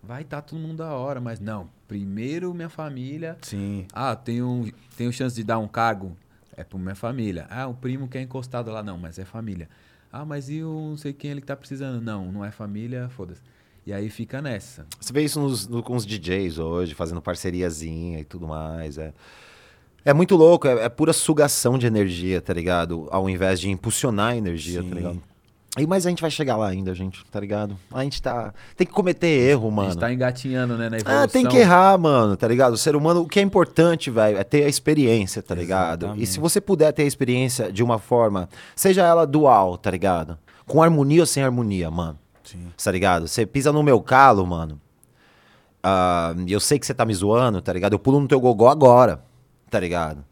vai 0.02 0.22
estar 0.22 0.42
todo 0.42 0.60
mundo 0.60 0.78
da 0.78 0.94
hora, 0.94 1.20
mas 1.20 1.40
não. 1.40 1.70
Primeiro 1.88 2.54
minha 2.54 2.70
família. 2.70 3.38
Sim. 3.42 3.86
Ah, 3.94 4.16
tenho, 4.16 4.72
tenho 4.98 5.12
chance 5.12 5.36
de 5.36 5.44
dar 5.44 5.60
um 5.60 5.68
cargo? 5.68 6.16
É 6.56 6.64
pra 6.64 6.80
minha 6.80 6.96
família. 6.96 7.46
Ah, 7.50 7.68
o 7.68 7.74
primo 7.74 8.08
que 8.08 8.18
é 8.18 8.22
encostado 8.22 8.72
lá, 8.72 8.82
não, 8.84 8.98
mas 8.98 9.20
é 9.20 9.26
família. 9.26 9.68
Ah, 10.12 10.24
mas 10.24 10.50
e 10.50 10.64
o 10.64 10.90
não 10.92 10.98
sei 10.98 11.12
quem 11.12 11.32
ele 11.32 11.42
que 11.42 11.48
tá 11.48 11.56
precisando? 11.56 12.00
Não, 12.00 12.32
não 12.32 12.46
é 12.46 12.52
família, 12.52 13.10
foda-se. 13.10 13.42
E 13.86 13.92
aí 13.92 14.10
fica 14.10 14.42
nessa. 14.42 14.86
Você 15.00 15.12
vê 15.12 15.24
isso 15.24 15.40
nos- 15.40 15.68
no- 15.68 15.84
com 15.84 15.96
os 15.96 16.06
DJs 16.06 16.58
hoje, 16.58 16.94
fazendo 16.94 17.22
parceriazinha 17.22 18.20
e 18.20 18.24
tudo 18.24 18.48
mais. 18.48 18.98
É, 18.98 19.14
é 20.06 20.14
muito 20.14 20.36
louco, 20.36 20.68
é, 20.68 20.86
é 20.86 20.90
pura 20.90 21.12
sugação 21.14 21.78
de 21.78 21.86
energia, 21.86 22.40
tá 22.42 22.54
ligado? 22.54 23.08
Ao 23.12 23.30
invés 23.30 23.60
de 23.60 23.70
impulsionar 23.70 24.32
a 24.32 24.38
energia, 24.38 24.82
Sim. 24.82 24.90
tá 24.90 24.96
ligado? 24.96 25.22
E, 25.78 25.88
mas 25.88 26.06
a 26.06 26.10
gente 26.12 26.22
vai 26.22 26.30
chegar 26.30 26.56
lá 26.56 26.68
ainda, 26.68 26.94
gente, 26.94 27.26
tá 27.32 27.40
ligado? 27.40 27.76
A 27.92 28.04
gente 28.04 28.22
tá. 28.22 28.54
Tem 28.78 28.86
que 28.86 28.94
cometer 28.94 29.26
erro, 29.28 29.70
A 29.70 29.72
mano. 29.72 29.90
gente 29.90 30.00
tá 30.00 30.14
engatinhando, 30.14 30.78
né, 30.78 30.88
na 30.88 30.98
evolução. 30.98 31.24
Ah, 31.24 31.28
tem 31.28 31.48
que 31.48 31.58
errar, 31.58 31.98
mano, 31.98 32.38
tá 32.38 32.48
ligado? 32.48 32.74
O 32.74 32.78
ser 32.78 32.96
humano, 32.96 33.22
o 33.22 33.28
que 33.28 33.40
é 33.40 33.42
importante, 33.42 34.12
velho, 34.12 34.38
é 34.38 34.44
ter 34.44 34.64
a 34.66 34.70
experiência, 34.70 35.42
tá 35.42 35.56
ligado? 35.56 36.04
E 36.04 36.06
Exatamente. 36.06 36.28
se 36.30 36.40
você 36.40 36.62
puder 36.62 36.92
ter 36.94 37.02
a 37.02 37.06
experiência 37.08 37.72
de 37.72 37.82
uma 37.84 37.98
forma, 37.98 38.48
seja 38.76 39.02
ela 39.04 39.26
dual, 39.26 39.76
tá 39.78 39.90
ligado? 39.90 40.38
Com 40.68 40.82
harmonia 40.84 41.22
ou 41.22 41.26
sem 41.26 41.42
harmonia, 41.44 41.90
mano. 41.90 42.20
Sim. 42.54 42.72
Tá 42.84 42.92
ligado? 42.92 43.28
Você 43.28 43.46
pisa 43.46 43.72
no 43.72 43.82
meu 43.82 44.00
calo, 44.00 44.46
mano. 44.46 44.80
E 46.46 46.54
eu 46.54 46.60
sei 46.60 46.78
que 46.78 46.86
você 46.86 46.94
tá 46.94 47.04
me 47.04 47.14
zoando, 47.14 47.62
tá 47.62 47.74
ligado? 47.74 47.94
Eu 47.94 48.00
pulo 48.00 48.20
no 48.20 48.28
teu 48.28 48.40
gogó 48.40 48.70
agora, 48.70 49.24
tá 49.70 49.80
ligado? 49.80 50.24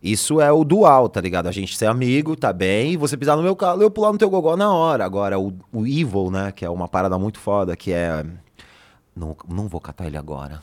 Isso 0.00 0.40
é 0.40 0.52
o 0.52 0.62
dual, 0.62 1.08
tá 1.08 1.20
ligado? 1.20 1.48
A 1.48 1.52
gente 1.52 1.76
ser 1.76 1.86
amigo, 1.86 2.36
tá 2.36 2.52
bem, 2.52 2.92
e 2.92 2.96
você 2.96 3.16
pisar 3.16 3.36
no 3.36 3.42
meu 3.42 3.56
calo, 3.56 3.82
eu 3.82 3.90
pular 3.90 4.12
no 4.12 4.18
teu 4.18 4.30
gogó 4.30 4.56
na 4.56 4.72
hora. 4.72 5.04
Agora, 5.04 5.40
o, 5.40 5.52
o 5.72 5.84
evil, 5.84 6.30
né? 6.30 6.52
Que 6.52 6.64
é 6.64 6.70
uma 6.70 6.86
parada 6.86 7.18
muito 7.18 7.40
foda, 7.40 7.76
que 7.76 7.92
é. 7.92 8.24
Não, 9.14 9.36
não 9.48 9.66
vou 9.66 9.80
catar 9.80 10.06
ele 10.06 10.16
agora. 10.16 10.62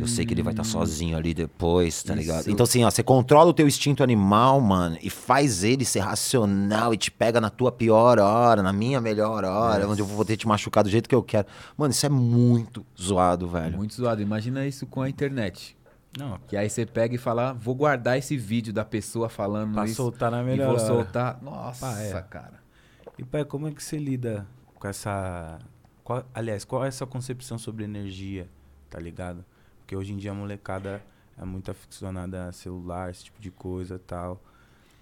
Eu 0.00 0.06
sei 0.08 0.26
que 0.26 0.34
ele 0.34 0.42
vai 0.42 0.52
estar 0.52 0.64
sozinho 0.64 1.16
ali 1.16 1.32
depois, 1.32 2.02
tá 2.02 2.14
ligado? 2.14 2.40
Isso. 2.40 2.50
Então, 2.50 2.64
assim, 2.64 2.82
ó, 2.84 2.90
você 2.90 3.02
controla 3.02 3.50
o 3.50 3.54
teu 3.54 3.66
instinto 3.68 4.02
animal, 4.02 4.60
mano, 4.60 4.98
e 5.00 5.08
faz 5.08 5.62
ele 5.62 5.84
ser 5.84 6.00
racional 6.00 6.92
e 6.92 6.96
te 6.96 7.10
pega 7.10 7.40
na 7.40 7.50
tua 7.50 7.70
pior 7.70 8.18
hora, 8.18 8.62
na 8.62 8.72
minha 8.72 9.00
melhor 9.00 9.44
hora, 9.44 9.88
onde 9.88 10.02
eu 10.02 10.06
vou 10.06 10.24
ter 10.24 10.36
te 10.36 10.48
machucar 10.48 10.82
do 10.82 10.90
jeito 10.90 11.08
que 11.08 11.14
eu 11.14 11.22
quero. 11.22 11.46
Mano, 11.76 11.92
isso 11.92 12.04
é 12.04 12.08
muito 12.08 12.84
zoado, 13.00 13.48
velho. 13.48 13.76
Muito 13.76 13.94
zoado. 13.94 14.20
Imagina 14.20 14.66
isso 14.66 14.86
com 14.86 15.00
a 15.02 15.08
internet. 15.08 15.76
Não, 16.18 16.38
Que 16.46 16.56
aí 16.56 16.68
você 16.70 16.84
pega 16.86 17.14
e 17.14 17.18
fala, 17.18 17.50
"Ah, 17.50 17.52
vou 17.52 17.74
guardar 17.74 18.16
esse 18.18 18.36
vídeo 18.36 18.72
da 18.72 18.84
pessoa 18.84 19.28
falando 19.28 19.72
pra 19.74 19.84
isso. 19.84 19.94
soltar 19.96 20.30
na 20.30 20.42
e 20.42 20.44
melhor 20.44 20.66
vou 20.68 20.76
hora. 20.76 20.86
soltar. 20.86 21.38
Nossa, 21.42 21.88
Ah, 21.88 22.02
é. 22.02 22.22
cara. 22.22 22.54
E 23.18 23.24
pai, 23.24 23.44
como 23.44 23.66
é 23.68 23.72
que 23.72 23.82
você 23.82 23.98
lida 23.98 24.46
com 24.74 24.86
essa. 24.88 25.58
qual- 26.04 26.24
aliás, 26.34 26.64
qual 26.64 26.84
é 26.84 26.88
essa 26.88 27.04
concepção 27.06 27.56
sobre 27.58 27.82
energia, 27.84 28.48
tá 28.94 29.00
ligado? 29.00 29.44
Porque 29.80 29.96
hoje 29.96 30.12
em 30.12 30.16
dia 30.16 30.30
a 30.30 30.34
molecada 30.34 31.02
é 31.36 31.44
muito 31.44 31.68
aficionada 31.68 32.46
a 32.48 32.52
celular, 32.52 33.10
esse 33.10 33.24
tipo 33.24 33.40
de 33.40 33.50
coisa 33.50 33.96
e 33.96 33.98
tal. 33.98 34.40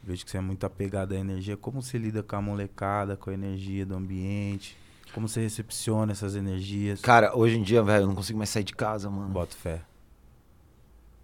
Vejo 0.02 0.24
que 0.24 0.30
você 0.30 0.38
é 0.38 0.40
muito 0.40 0.64
apegado 0.64 1.12
à 1.12 1.16
energia. 1.16 1.56
Como 1.58 1.82
você 1.82 1.98
lida 1.98 2.22
com 2.22 2.34
a 2.34 2.40
molecada, 2.40 3.16
com 3.18 3.28
a 3.28 3.34
energia 3.34 3.84
do 3.84 3.94
ambiente? 3.94 4.76
Como 5.12 5.28
você 5.28 5.42
recepciona 5.42 6.12
essas 6.12 6.34
energias? 6.34 7.02
Cara, 7.02 7.36
hoje 7.36 7.58
em 7.58 7.62
dia, 7.62 7.82
velho, 7.82 8.04
eu 8.04 8.06
não 8.08 8.14
consigo 8.14 8.38
mais 8.38 8.48
sair 8.48 8.64
de 8.64 8.72
casa, 8.74 9.10
mano. 9.10 9.28
Bota 9.28 9.54
fé. 9.54 9.82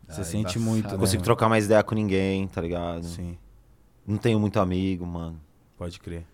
Você 0.07 0.21
Ah, 0.21 0.25
sente 0.25 0.59
muito, 0.59 0.85
Não 0.85 0.93
né? 0.93 0.99
consigo 0.99 1.23
trocar 1.23 1.49
mais 1.49 1.65
ideia 1.65 1.83
com 1.83 1.95
ninguém, 1.95 2.47
tá 2.49 2.61
ligado? 2.61 3.05
Sim, 3.05 3.37
Não 4.07 4.19
tenho 4.19 4.39
muito 4.39 4.61
amigo, 4.61 5.07
mano. 5.07 5.41
pode 5.77 5.99
crer. 6.01 6.25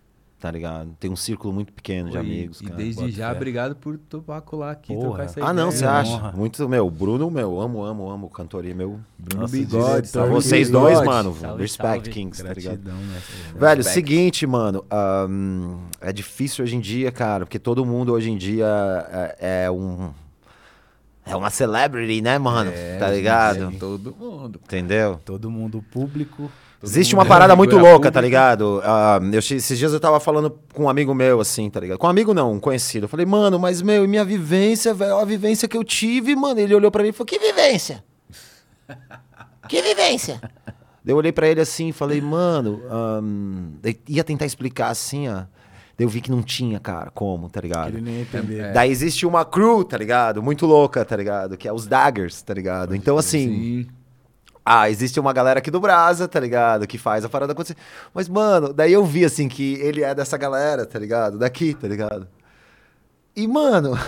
Tá 0.45 0.51
ligado? 0.51 0.95
Tem 1.01 1.11
um 1.11 1.17
círculo 1.17 1.55
muito 1.55 1.73
pequeno 1.73 2.11
de 2.11 2.19
Oi, 2.19 2.21
amigos, 2.21 2.61
E 2.61 2.65
cara. 2.65 2.77
desde 2.77 3.11
já, 3.13 3.31
fé. 3.31 3.37
obrigado 3.37 3.77
por 3.77 3.97
topar 3.97 4.43
colar 4.43 4.73
aqui, 4.73 4.93
Porra. 4.93 5.07
trocar 5.09 5.25
essa 5.25 5.43
Ah, 5.43 5.55
não, 5.55 5.71
você 5.71 5.87
acha? 5.87 6.11
honra. 6.13 6.33
Muito, 6.33 6.69
meu, 6.69 6.91
Bruno, 6.91 7.31
meu, 7.31 7.59
amo, 7.59 7.83
amo, 7.83 8.11
amo, 8.11 8.29
cantoria, 8.29 8.75
meu. 8.75 9.01
Bruno 9.19 9.41
Nossa, 9.41 9.57
Bigode, 9.57 10.09
Pra 10.11 10.27
vocês 10.27 10.69
Bigode. 10.69 10.95
dois, 10.97 11.07
mano, 11.07 11.35
Salve, 11.35 11.63
respect, 11.63 11.95
salve. 11.95 12.11
Kings, 12.11 12.43
tá 12.45 12.53
ligado? 12.53 12.77
Gratidão, 12.77 12.97
mestre. 13.11 13.35
Velho, 13.59 13.77
Respect. 13.79 13.95
seguinte, 13.95 14.47
mano, 14.47 14.85
ahn, 14.91 15.79
é 15.99 16.13
difícil 16.13 16.63
hoje 16.63 16.77
em 16.77 16.81
dia, 16.81 17.11
cara, 17.11 17.47
porque 17.47 17.59
todo 17.59 17.83
mundo 17.87 18.13
hoje 18.13 18.31
em 18.31 18.37
dia 18.37 18.67
é, 19.39 19.65
é 19.65 19.71
um... 19.71 20.11
É 21.25 21.35
uma 21.35 21.49
celebrity, 21.49 22.21
né, 22.21 22.37
mano? 22.39 22.71
É, 22.71 22.99
tá 22.99 23.07
gente, 23.07 23.17
ligado? 23.17 23.65
é 23.75 23.79
Todo 23.79 24.15
mundo. 24.15 24.61
Entendeu? 24.63 25.19
Todo 25.25 25.51
mundo 25.51 25.83
público. 25.91 26.51
Existe 26.85 27.15
uma 27.15 27.25
é 27.25 27.27
parada 27.27 27.57
muito 27.57 27.77
louca, 27.77 28.13
tá 28.13 28.21
ligado? 28.21 28.81
Ah, 28.85 29.19
eu, 29.33 29.39
esses 29.39 29.79
dias 29.79 29.93
eu 29.93 30.01
tava 30.01 30.21
falando 30.21 30.59
com 30.73 30.85
um 30.85 30.89
amigo 30.89 31.15
meu, 31.15 31.41
assim, 31.41 31.69
tá 31.71 31.81
ligado? 31.81 31.99
Com 31.99 32.07
um 32.07 32.11
amigo 32.11 32.33
não, 32.35 32.53
um 32.53 32.61
conhecido. 32.61 33.05
Eu 33.05 33.09
falei, 33.09 33.27
mano, 33.27 33.59
mas, 33.59 33.83
meu, 33.83 34.05
e 34.05 34.09
minha 34.09 34.25
vivência, 34.25 34.93
velho, 34.95 35.17
a 35.17 35.25
vivência 35.25 35.67
que 35.67 35.77
eu 35.77 35.83
tive, 35.83 36.37
mano. 36.37 36.61
Ele 36.61 36.75
olhou 36.75 36.91
pra 36.91 37.03
mim 37.03 37.09
e 37.09 37.13
falou, 37.13 37.27
que 37.27 37.39
vivência? 37.39 38.05
Que 39.67 39.81
vivência? 39.81 40.43
Daí 41.03 41.13
eu 41.13 41.17
olhei 41.17 41.33
pra 41.33 41.49
ele 41.49 41.61
assim 41.61 41.89
e 41.89 41.93
falei, 41.93 42.21
mano, 42.21 42.83
daí 43.83 43.99
ia 44.07 44.23
tentar 44.23 44.45
explicar 44.45 44.89
assim, 44.89 45.27
ó. 45.29 45.45
Daí 45.97 46.05
eu 46.05 46.09
vi 46.09 46.21
que 46.21 46.31
não 46.31 46.43
tinha, 46.43 46.81
cara, 46.81 47.11
como, 47.11 47.49
tá 47.49 47.61
ligado? 47.61 47.97
Ele 47.97 48.01
nem 48.01 48.21
entender. 48.23 48.61
É. 48.61 48.73
Daí 48.73 48.91
existe 48.91 49.25
uma 49.25 49.45
crew, 49.45 49.85
tá 49.85 49.97
ligado? 49.97 50.43
Muito 50.43 50.67
louca, 50.67 51.05
tá 51.05 51.17
ligado? 51.17 51.57
Que 51.57 51.69
é 51.69 51.73
os 51.73 51.87
Daggers, 51.87 52.43
tá 52.43 52.53
ligado? 52.53 52.97
Então, 52.97 53.17
assim, 53.17 53.49
Sim. 53.49 53.87
Ah, 54.65 54.89
existe 54.89 55.21
uma 55.21 55.33
galera 55.33 55.59
aqui 55.59 55.71
do 55.71 55.79
Brasa, 55.79 56.27
tá 56.27 56.41
ligado? 56.41 56.87
Que 56.87 56.97
faz 56.97 57.25
a 57.25 57.29
parada 57.29 57.53
acontecer. 57.53 57.77
Mas, 58.15 58.29
mano, 58.29 58.73
daí 58.73 58.93
eu 58.93 59.05
vi, 59.05 59.25
assim, 59.25 59.47
que 59.47 59.75
ele 59.75 60.03
é 60.03 60.15
dessa 60.15 60.39
galera, 60.39 60.87
tá 60.87 60.99
ligado? 60.99 61.39
Daqui, 61.39 61.75
tá 61.75 61.87
ligado? 61.87 62.27
E, 63.37 63.47
mano, 63.47 63.99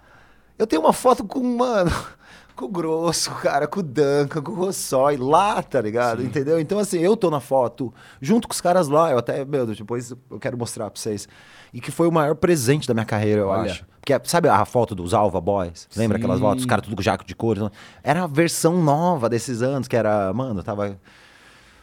eu 0.58 0.66
tenho 0.66 0.80
uma 0.80 0.94
foto 0.94 1.24
com, 1.24 1.40
mano, 1.42 1.90
com 2.56 2.64
o 2.64 2.68
Grosso, 2.68 3.30
cara, 3.42 3.66
com 3.66 3.80
o 3.80 3.82
Duncan, 3.82 4.40
com 4.40 4.52
o 4.52 4.54
Rossói, 4.54 5.18
lá, 5.18 5.62
tá 5.62 5.80
ligado? 5.80 6.22
Entendeu? 6.24 6.58
Então, 6.58 6.78
assim, 6.78 6.98
eu 7.00 7.14
tô 7.14 7.28
na 7.28 7.40
foto, 7.40 7.92
junto 8.18 8.48
com 8.48 8.54
os 8.54 8.62
caras 8.62 8.88
lá, 8.88 9.10
eu 9.10 9.18
até, 9.18 9.44
meu, 9.44 9.66
depois 9.66 10.10
eu 10.10 10.38
quero 10.40 10.56
mostrar 10.56 10.90
pra 10.90 10.98
vocês. 10.98 11.28
E 11.72 11.80
que 11.80 11.90
foi 11.90 12.08
o 12.08 12.12
maior 12.12 12.34
presente 12.34 12.86
da 12.88 12.94
minha 12.94 13.06
carreira, 13.06 13.42
eu 13.42 13.48
Olha. 13.48 13.70
acho. 13.72 13.86
Porque, 14.00 14.18
sabe 14.28 14.48
a 14.48 14.64
foto 14.64 14.94
dos 14.94 15.12
Alva 15.12 15.40
Boys? 15.40 15.86
Lembra 15.94 16.16
Sim. 16.16 16.24
aquelas 16.24 16.40
fotos, 16.40 16.62
os 16.62 16.66
caras 16.66 16.84
tudo 16.84 16.96
com 16.96 17.02
jaco 17.02 17.24
de 17.26 17.34
couro? 17.34 17.70
Era 18.02 18.24
a 18.24 18.26
versão 18.26 18.82
nova 18.82 19.28
desses 19.28 19.60
anos, 19.60 19.86
que 19.86 19.96
era, 19.96 20.32
mano, 20.32 20.62
tava... 20.62 20.98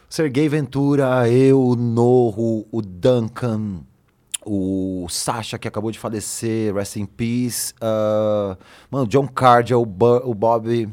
Sergei 0.08 0.48
Ventura, 0.48 1.28
eu, 1.28 1.60
o 1.60 1.74
Norro, 1.74 2.66
o 2.70 2.80
Duncan, 2.80 3.80
o 4.44 5.06
Sasha, 5.08 5.58
que 5.58 5.66
acabou 5.66 5.90
de 5.90 5.98
falecer, 5.98 6.72
rest 6.74 6.96
in 6.96 7.06
peace. 7.06 7.74
ah, 7.80 8.56
mano, 8.88 9.06
John 9.08 9.26
Cardiel, 9.26 9.82
o, 9.82 9.86
Bu- 9.86 10.22
o 10.24 10.32
Bob 10.32 10.88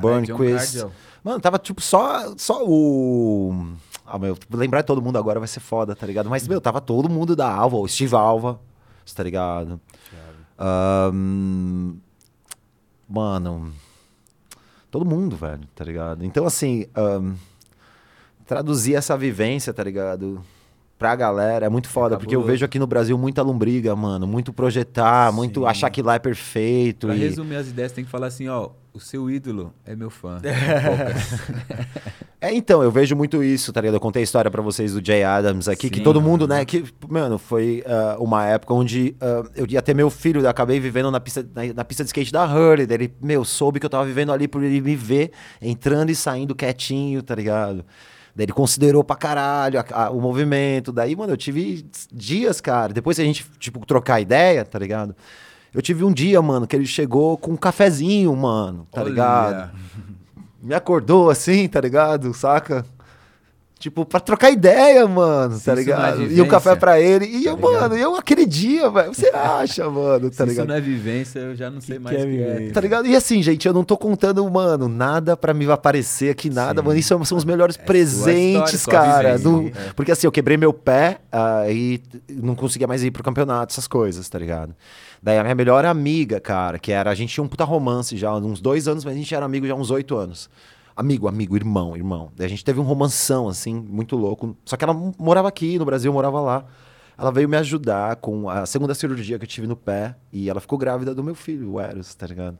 Burnquist. 0.00 0.84
Mano, 1.22 1.40
tava 1.40 1.58
tipo 1.58 1.80
só, 1.80 2.34
só 2.36 2.64
o... 2.64 3.72
Ah, 4.06 4.18
meu, 4.18 4.36
lembrar 4.50 4.82
todo 4.82 5.02
mundo 5.02 5.18
agora 5.18 5.38
vai 5.40 5.48
ser 5.48 5.60
foda, 5.60 5.96
tá 5.96 6.06
ligado? 6.06 6.30
Mas, 6.30 6.46
meu, 6.46 6.60
tava 6.60 6.80
todo 6.80 7.08
mundo 7.08 7.34
da 7.34 7.52
Alva, 7.52 7.76
o 7.76 7.88
Steve 7.88 8.14
Alva, 8.14 8.60
tá 9.14 9.22
ligado? 9.22 9.80
Ahn, 10.58 11.96
mano, 13.08 13.72
todo 14.90 15.04
mundo, 15.04 15.36
velho, 15.36 15.66
tá 15.74 15.84
ligado? 15.84 16.24
Então, 16.24 16.46
assim, 16.46 16.86
ahn, 16.94 17.34
traduzir 18.46 18.94
essa 18.94 19.16
vivência, 19.16 19.74
tá 19.74 19.82
ligado? 19.82 20.42
Pra 20.98 21.14
galera 21.14 21.66
é 21.66 21.68
muito 21.68 21.88
foda, 21.88 22.16
porque 22.16 22.34
eu 22.34 22.42
vejo 22.42 22.64
aqui 22.64 22.78
no 22.78 22.86
Brasil 22.86 23.18
muita 23.18 23.42
lombriga, 23.42 23.94
mano. 23.94 24.26
Muito 24.26 24.50
projetar, 24.52 25.30
muito 25.30 25.60
Sim. 25.60 25.66
achar 25.66 25.90
que 25.90 26.00
lá 26.00 26.14
é 26.14 26.18
perfeito. 26.18 27.06
Pra 27.08 27.16
e- 27.16 27.18
resumir 27.18 27.56
as 27.56 27.68
ideias, 27.68 27.92
tem 27.92 28.02
que 28.02 28.10
falar 28.10 28.28
assim, 28.28 28.48
ó, 28.48 28.70
o 28.94 29.00
seu 29.00 29.30
ídolo 29.30 29.74
é 29.84 29.94
meu 29.94 30.08
fã. 30.08 30.40
É, 32.38 32.54
então, 32.54 32.82
eu 32.82 32.90
vejo 32.90 33.16
muito 33.16 33.42
isso, 33.42 33.72
tá 33.72 33.80
ligado? 33.80 33.94
Eu 33.94 34.00
contei 34.00 34.20
a 34.20 34.22
história 34.22 34.50
pra 34.50 34.60
vocês 34.60 34.92
do 34.92 35.04
Jay 35.04 35.24
Adams 35.24 35.68
aqui, 35.68 35.88
que 35.88 35.98
Sim. 35.98 36.04
todo 36.04 36.20
mundo, 36.20 36.46
né, 36.46 36.64
que, 36.66 36.84
mano, 37.08 37.38
foi 37.38 37.82
ah, 37.86 38.16
uma 38.20 38.44
época 38.44 38.74
onde 38.74 39.16
ah, 39.20 39.42
eu 39.56 39.66
ia 39.66 39.80
ter 39.80 39.94
meu 39.94 40.10
filho, 40.10 40.42
eu 40.42 40.48
acabei 40.48 40.78
vivendo 40.78 41.10
na 41.10 41.18
pista, 41.18 41.44
na, 41.54 41.72
na 41.72 41.84
pista 41.84 42.04
de 42.04 42.08
skate 42.08 42.30
da 42.30 42.44
Hurley, 42.44 42.86
ele, 42.90 43.12
meu, 43.22 43.42
soube 43.42 43.80
que 43.80 43.86
eu 43.86 43.90
tava 43.90 44.04
vivendo 44.04 44.32
ali 44.32 44.46
por 44.46 44.62
ele 44.62 44.82
me 44.82 44.94
ver 44.94 45.32
entrando 45.62 46.10
e 46.10 46.14
saindo 46.14 46.54
quietinho, 46.54 47.22
tá 47.22 47.34
ligado? 47.34 47.84
Daí 48.36 48.44
ele 48.44 48.52
considerou 48.52 49.02
pra 49.02 49.16
caralho 49.16 49.80
a- 49.80 50.04
a- 50.04 50.10
o 50.10 50.20
movimento, 50.20 50.92
daí, 50.92 51.16
mano, 51.16 51.32
eu 51.32 51.36
tive 51.38 51.86
dias, 52.12 52.60
cara, 52.60 52.92
depois 52.92 53.16
que 53.16 53.22
a 53.22 53.24
gente, 53.24 53.46
tipo, 53.58 53.84
trocar 53.86 54.20
ideia, 54.20 54.62
tá 54.62 54.78
ligado? 54.78 55.16
Eu 55.72 55.80
tive 55.80 56.04
um 56.04 56.12
dia, 56.12 56.40
mano, 56.42 56.66
que 56.66 56.76
ele 56.76 56.84
chegou 56.86 57.38
com 57.38 57.52
um 57.52 57.56
cafezinho, 57.56 58.36
mano, 58.36 58.86
tá 58.92 59.00
Olha. 59.00 59.08
ligado? 59.08 59.70
me 60.62 60.74
acordou 60.74 61.30
assim, 61.30 61.66
tá 61.68 61.80
ligado? 61.80 62.34
Saca? 62.34 62.84
Tipo, 63.78 64.06
pra 64.06 64.18
trocar 64.18 64.50
ideia, 64.50 65.06
mano, 65.06 65.50
tá 65.50 65.56
isso 65.58 65.70
é 65.70 65.74
ligado? 65.74 66.22
e 66.22 66.24
um 66.24 66.28
vivência, 66.28 66.46
café 66.50 66.74
pra 66.76 66.98
ele. 66.98 67.26
E 67.26 67.44
tá 67.44 67.50
eu, 67.50 67.56
ligado? 67.56 67.60
mano, 67.60 67.94
eu 67.96 68.14
aquele 68.16 68.46
dia, 68.46 68.88
velho, 68.88 69.12
você 69.12 69.28
acha, 69.28 69.88
mano, 69.90 70.30
tá 70.30 70.36
Se 70.36 70.42
isso 70.44 70.44
ligado? 70.50 70.68
não 70.68 70.74
é 70.76 70.80
vivência, 70.80 71.38
eu 71.40 71.54
já 71.54 71.70
não 71.70 71.80
sei 71.82 71.96
Que 71.98 72.02
mais 72.02 72.16
que 72.16 72.22
o 72.22 72.26
é 72.26 72.56
que 72.56 72.64
é. 72.68 72.70
Tá 72.70 72.80
ligado? 72.80 73.06
E 73.06 73.14
assim, 73.14 73.42
gente, 73.42 73.68
eu 73.68 73.74
não 73.74 73.84
tô 73.84 73.94
contando, 73.98 74.48
mano, 74.50 74.88
nada 74.88 75.36
pra 75.36 75.52
me 75.52 75.70
aparecer 75.70 76.30
aqui, 76.30 76.48
nada, 76.48 76.80
Sim. 76.80 76.86
mano. 76.86 76.98
Isso 76.98 77.24
são 77.26 77.36
os 77.36 77.44
melhores 77.44 77.76
É 77.78 77.82
presentes, 77.82 78.72
história, 78.72 78.98
cara. 78.98 79.36
vivência, 79.36 79.62
né? 79.86 79.92
Porque 79.94 80.10
assim, 80.10 80.26
eu 80.26 80.32
quebrei 80.32 80.56
meu 80.56 80.72
pé 80.72 81.18
e 81.70 82.00
não 82.30 82.54
conseguia 82.54 82.86
mais 82.86 83.04
ir 83.04 83.10
pro 83.10 83.22
campeonato, 83.22 83.74
essas 83.74 83.86
coisas, 83.86 84.26
tá 84.26 84.38
ligado? 84.38 84.74
Daí 85.22 85.38
a 85.38 85.42
minha 85.42 85.54
melhor 85.54 85.84
amiga, 85.84 86.40
cara, 86.40 86.78
que 86.78 86.92
era. 86.92 87.10
A 87.10 87.14
gente 87.14 87.34
tinha 87.34 87.44
um 87.44 87.48
puta 87.48 87.64
romance 87.64 88.16
já, 88.16 88.34
uns 88.34 88.58
dois 88.58 88.88
anos, 88.88 89.04
mas 89.04 89.14
a 89.14 89.18
gente 89.18 89.34
era 89.34 89.44
amigo 89.44 89.66
já 89.66 89.74
há 89.74 89.76
uns 89.76 89.90
oito 89.90 90.16
anos. 90.16 90.48
Amigo, 90.96 91.28
amigo, 91.28 91.54
irmão, 91.54 91.94
irmão. 91.94 92.32
Daí 92.34 92.46
a 92.46 92.48
gente 92.48 92.64
teve 92.64 92.80
um 92.80 92.82
romanção, 92.82 93.48
assim, 93.48 93.74
muito 93.74 94.16
louco. 94.16 94.56
Só 94.64 94.78
que 94.78 94.84
ela 94.84 94.94
morava 95.18 95.46
aqui 95.46 95.78
no 95.78 95.84
Brasil, 95.84 96.08
eu 96.08 96.14
morava 96.14 96.40
lá. 96.40 96.64
Ela 97.18 97.30
veio 97.30 97.46
me 97.46 97.56
ajudar 97.58 98.16
com 98.16 98.48
a 98.48 98.64
segunda 98.64 98.94
cirurgia 98.94 99.38
que 99.38 99.44
eu 99.44 99.48
tive 99.48 99.66
no 99.66 99.76
pé. 99.76 100.16
E 100.32 100.48
ela 100.48 100.58
ficou 100.58 100.78
grávida 100.78 101.14
do 101.14 101.22
meu 101.22 101.34
filho, 101.34 101.72
o 101.72 101.80
Eros, 101.80 102.14
tá 102.14 102.26
ligado? 102.26 102.58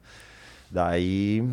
Daí. 0.70 1.48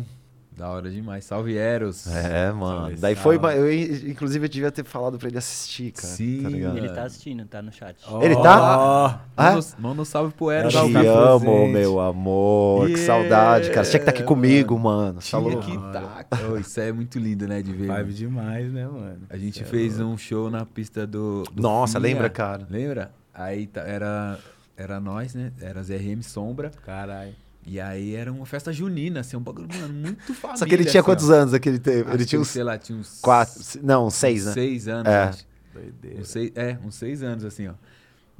Da 0.56 0.68
hora 0.70 0.88
demais. 0.88 1.24
Salve 1.24 1.56
Eros. 1.56 2.06
É, 2.06 2.52
mano. 2.52 2.80
Salve, 2.82 2.96
Daí 2.96 3.16
foi. 3.16 3.36
Eu, 3.36 3.72
inclusive, 4.08 4.44
eu 4.44 4.48
devia 4.48 4.70
ter 4.70 4.84
falado 4.84 5.18
pra 5.18 5.28
ele 5.28 5.36
assistir, 5.36 5.90
cara. 5.90 6.06
Sim, 6.06 6.42
tá? 6.42 6.48
Ele 6.50 6.80
Mano. 6.80 6.94
tá 6.94 7.02
assistindo, 7.02 7.44
tá 7.44 7.60
no 7.60 7.72
chat. 7.72 7.96
Ele 8.22 8.36
tá? 8.36 8.78
Ó, 8.78 9.18
Ah? 9.36 9.52
Manda, 9.54 9.66
manda 9.80 10.02
um 10.02 10.04
salve 10.04 10.32
pro 10.32 10.52
Eros. 10.52 10.72
Dá 10.72 10.84
Te 10.84 10.94
amo, 11.06 11.40
presente. 11.40 11.72
meu 11.72 11.98
amor. 12.00 12.86
Que 12.86 12.92
Yeah, 12.92 13.06
saudade, 13.06 13.70
cara. 13.70 13.84
Você 13.84 13.90
tinha 13.90 14.00
que 14.04 14.10
estar 14.10 14.18
aqui 14.20 14.22
comigo, 14.22 14.78
mano. 14.78 15.14
Tá 15.14 15.20
Tinha 15.22 15.40
louco? 15.40 15.60
que 15.62 15.76
tá. 15.92 16.24
Oh, 16.52 16.56
isso 16.56 16.78
é 16.80 16.92
muito 16.92 17.18
lindo, 17.18 17.48
né, 17.48 17.60
de 17.60 17.72
ver. 17.72 17.88
Vibe 17.88 17.90
mano. 18.02 18.12
demais, 18.12 18.72
né, 18.72 18.86
mano? 18.86 19.18
A 19.28 19.36
gente 19.36 19.58
Cê 19.58 19.64
é 19.64 19.66
fez 19.66 19.98
louco. 19.98 20.14
um 20.14 20.16
show 20.16 20.48
na 20.50 20.64
pista 20.64 21.04
do. 21.04 21.42
do 21.52 21.60
Nossa, 21.62 21.98
Finha. 21.98 22.12
lembra, 22.12 22.30
cara? 22.30 22.64
Lembra? 22.70 23.10
Aí 23.34 23.66
tá- 23.66 23.80
era, 23.82 24.38
era 24.76 25.00
nós, 25.00 25.34
né? 25.34 25.50
Era 25.60 25.82
ZRM 25.82 26.22
Sombra. 26.22 26.70
Caralho. 26.86 27.32
E 27.66 27.80
aí 27.80 28.14
era 28.14 28.30
uma 28.30 28.44
festa 28.44 28.72
junina, 28.72 29.20
assim, 29.20 29.36
um 29.36 29.40
bagulho, 29.40 29.68
mano, 29.80 29.94
muito 29.94 30.34
família. 30.34 30.58
Só 30.58 30.66
que 30.66 30.74
ele 30.74 30.84
tinha 30.84 31.00
assim, 31.00 31.06
quantos 31.08 31.30
ó. 31.30 31.34
anos 31.34 31.54
aquele 31.54 31.78
tempo? 31.78 32.10
Ele 32.10 32.24
tinha 32.26 32.40
uns 32.40 32.48
sei 32.48 32.62
lá, 32.62 32.76
tinha 32.76 32.98
uns. 32.98 33.20
quatro. 33.20 33.54
Não, 33.82 34.10
seis, 34.10 34.42
uns 34.42 34.46
né? 34.48 34.52
Seis 34.52 34.88
anos, 34.88 35.12
É. 35.12 35.22
acho. 35.24 35.46
Doideira. 35.72 36.20
Uns 36.20 36.28
seis, 36.28 36.52
é, 36.54 36.78
uns 36.84 36.94
seis 36.94 37.22
anos, 37.22 37.44
assim, 37.44 37.68
ó. 37.68 37.74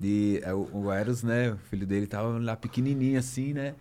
E 0.00 0.40
é, 0.42 0.52
o, 0.52 0.68
o 0.72 0.92
Eros, 0.92 1.22
né, 1.22 1.52
o 1.52 1.56
filho 1.56 1.86
dele 1.86 2.06
tava 2.06 2.38
lá 2.38 2.54
pequenininho, 2.56 3.18
assim, 3.18 3.52
né? 3.54 3.74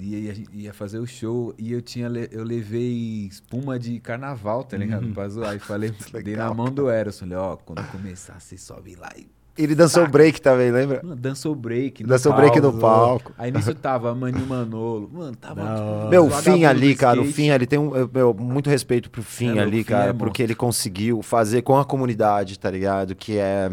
E 0.00 0.14
aí 0.14 0.30
a 0.30 0.34
gente 0.34 0.50
ia 0.56 0.72
fazer 0.72 0.98
o 0.98 1.06
show 1.06 1.52
e 1.58 1.72
eu 1.72 1.82
tinha 1.82 2.06
eu 2.30 2.44
levei 2.44 3.26
espuma 3.26 3.78
de 3.78 3.98
carnaval, 3.98 4.62
tá 4.62 4.76
ligado? 4.76 5.08
Pra 5.12 5.28
zoar. 5.28 5.56
E 5.56 5.58
falei, 5.58 5.92
dei 6.24 6.36
na 6.36 6.52
mão 6.54 6.66
do 6.70 6.88
Eros. 6.88 7.18
Falei, 7.18 7.36
ó, 7.36 7.56
quando 7.56 7.84
começar, 7.90 8.40
você 8.40 8.56
sobe 8.56 8.94
lá 8.94 9.10
e. 9.16 9.28
Ele 9.58 9.74
dançou 9.74 10.06
break 10.06 10.40
também, 10.40 10.70
lembra? 10.70 11.00
Mano, 11.02 11.16
dançou 11.16 11.54
break. 11.54 12.04
Dançou 12.04 12.32
break 12.32 12.60
no 12.60 12.72
palco. 12.74 13.32
Aí 13.36 13.50
nisso 13.50 13.74
tava 13.74 14.14
Maninho 14.14 14.46
Manolo. 14.46 15.10
Mano, 15.12 15.34
tava. 15.36 15.62
Da 15.62 15.74
tipo. 15.74 16.08
Meu, 16.08 16.30
Fim 16.30 16.64
ali, 16.64 16.94
cara, 16.94 17.20
o. 17.20 17.24
Fim 17.24 17.50
ali 17.50 17.66
tem 17.66 17.78
um, 17.78 17.94
eu- 17.96 18.08
meu, 18.12 18.32
muito 18.32 18.70
respeito 18.70 19.10
pro 19.10 19.22
Fim 19.22 19.58
É, 19.58 19.62
ali, 19.62 19.78
Fim 19.78 19.90
cara, 19.90 20.10
é 20.10 20.12
porque 20.12 20.42
ele 20.42 20.54
conseguiu 20.54 21.20
fazer 21.22 21.62
com 21.62 21.76
a 21.76 21.84
comunidade, 21.84 22.58
tá 22.58 22.70
ligado? 22.70 23.14
Que 23.16 23.36
é, 23.38 23.68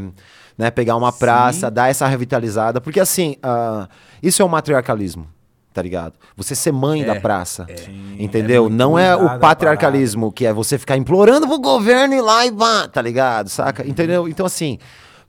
né, 0.57 0.71
pegar 0.71 0.95
uma 0.95 1.11
praça, 1.11 1.67
Sim. 1.67 1.73
dar 1.73 1.89
essa 1.89 2.07
revitalizada, 2.07 2.81
porque 2.81 2.99
assim, 2.99 3.35
ah, 3.43 3.87
isso 4.23 4.41
é 4.41 4.45
o 4.45 4.49
matriarcalismo, 4.49 5.27
tá 5.71 5.81
ligado? 5.83 6.13
Você 6.35 6.55
ser 6.55 6.71
mãe 6.71 7.03
É, 7.03 7.05
da 7.05 7.15
praça. 7.19 7.67
Sim, 7.75 8.15
Entendeu? 8.17 8.63
muito 8.63 8.75
não 8.75 8.97
é 8.97 9.15
o 9.15 9.37
patriarcalismo, 9.39 10.31
que 10.31 10.45
é 10.47 10.51
você 10.53 10.77
ficar 10.79 10.97
implorando 10.97 11.47
pro 11.47 11.59
governo 11.59 12.15
ir 12.15 12.21
lá 12.21 12.43
e 12.45 12.49
vá, 12.51 12.87
tá 12.87 13.01
ligado? 13.03 13.49
Saca? 13.49 13.87
Entendeu? 13.87 14.27
Então, 14.27 14.45
assim, 14.47 14.79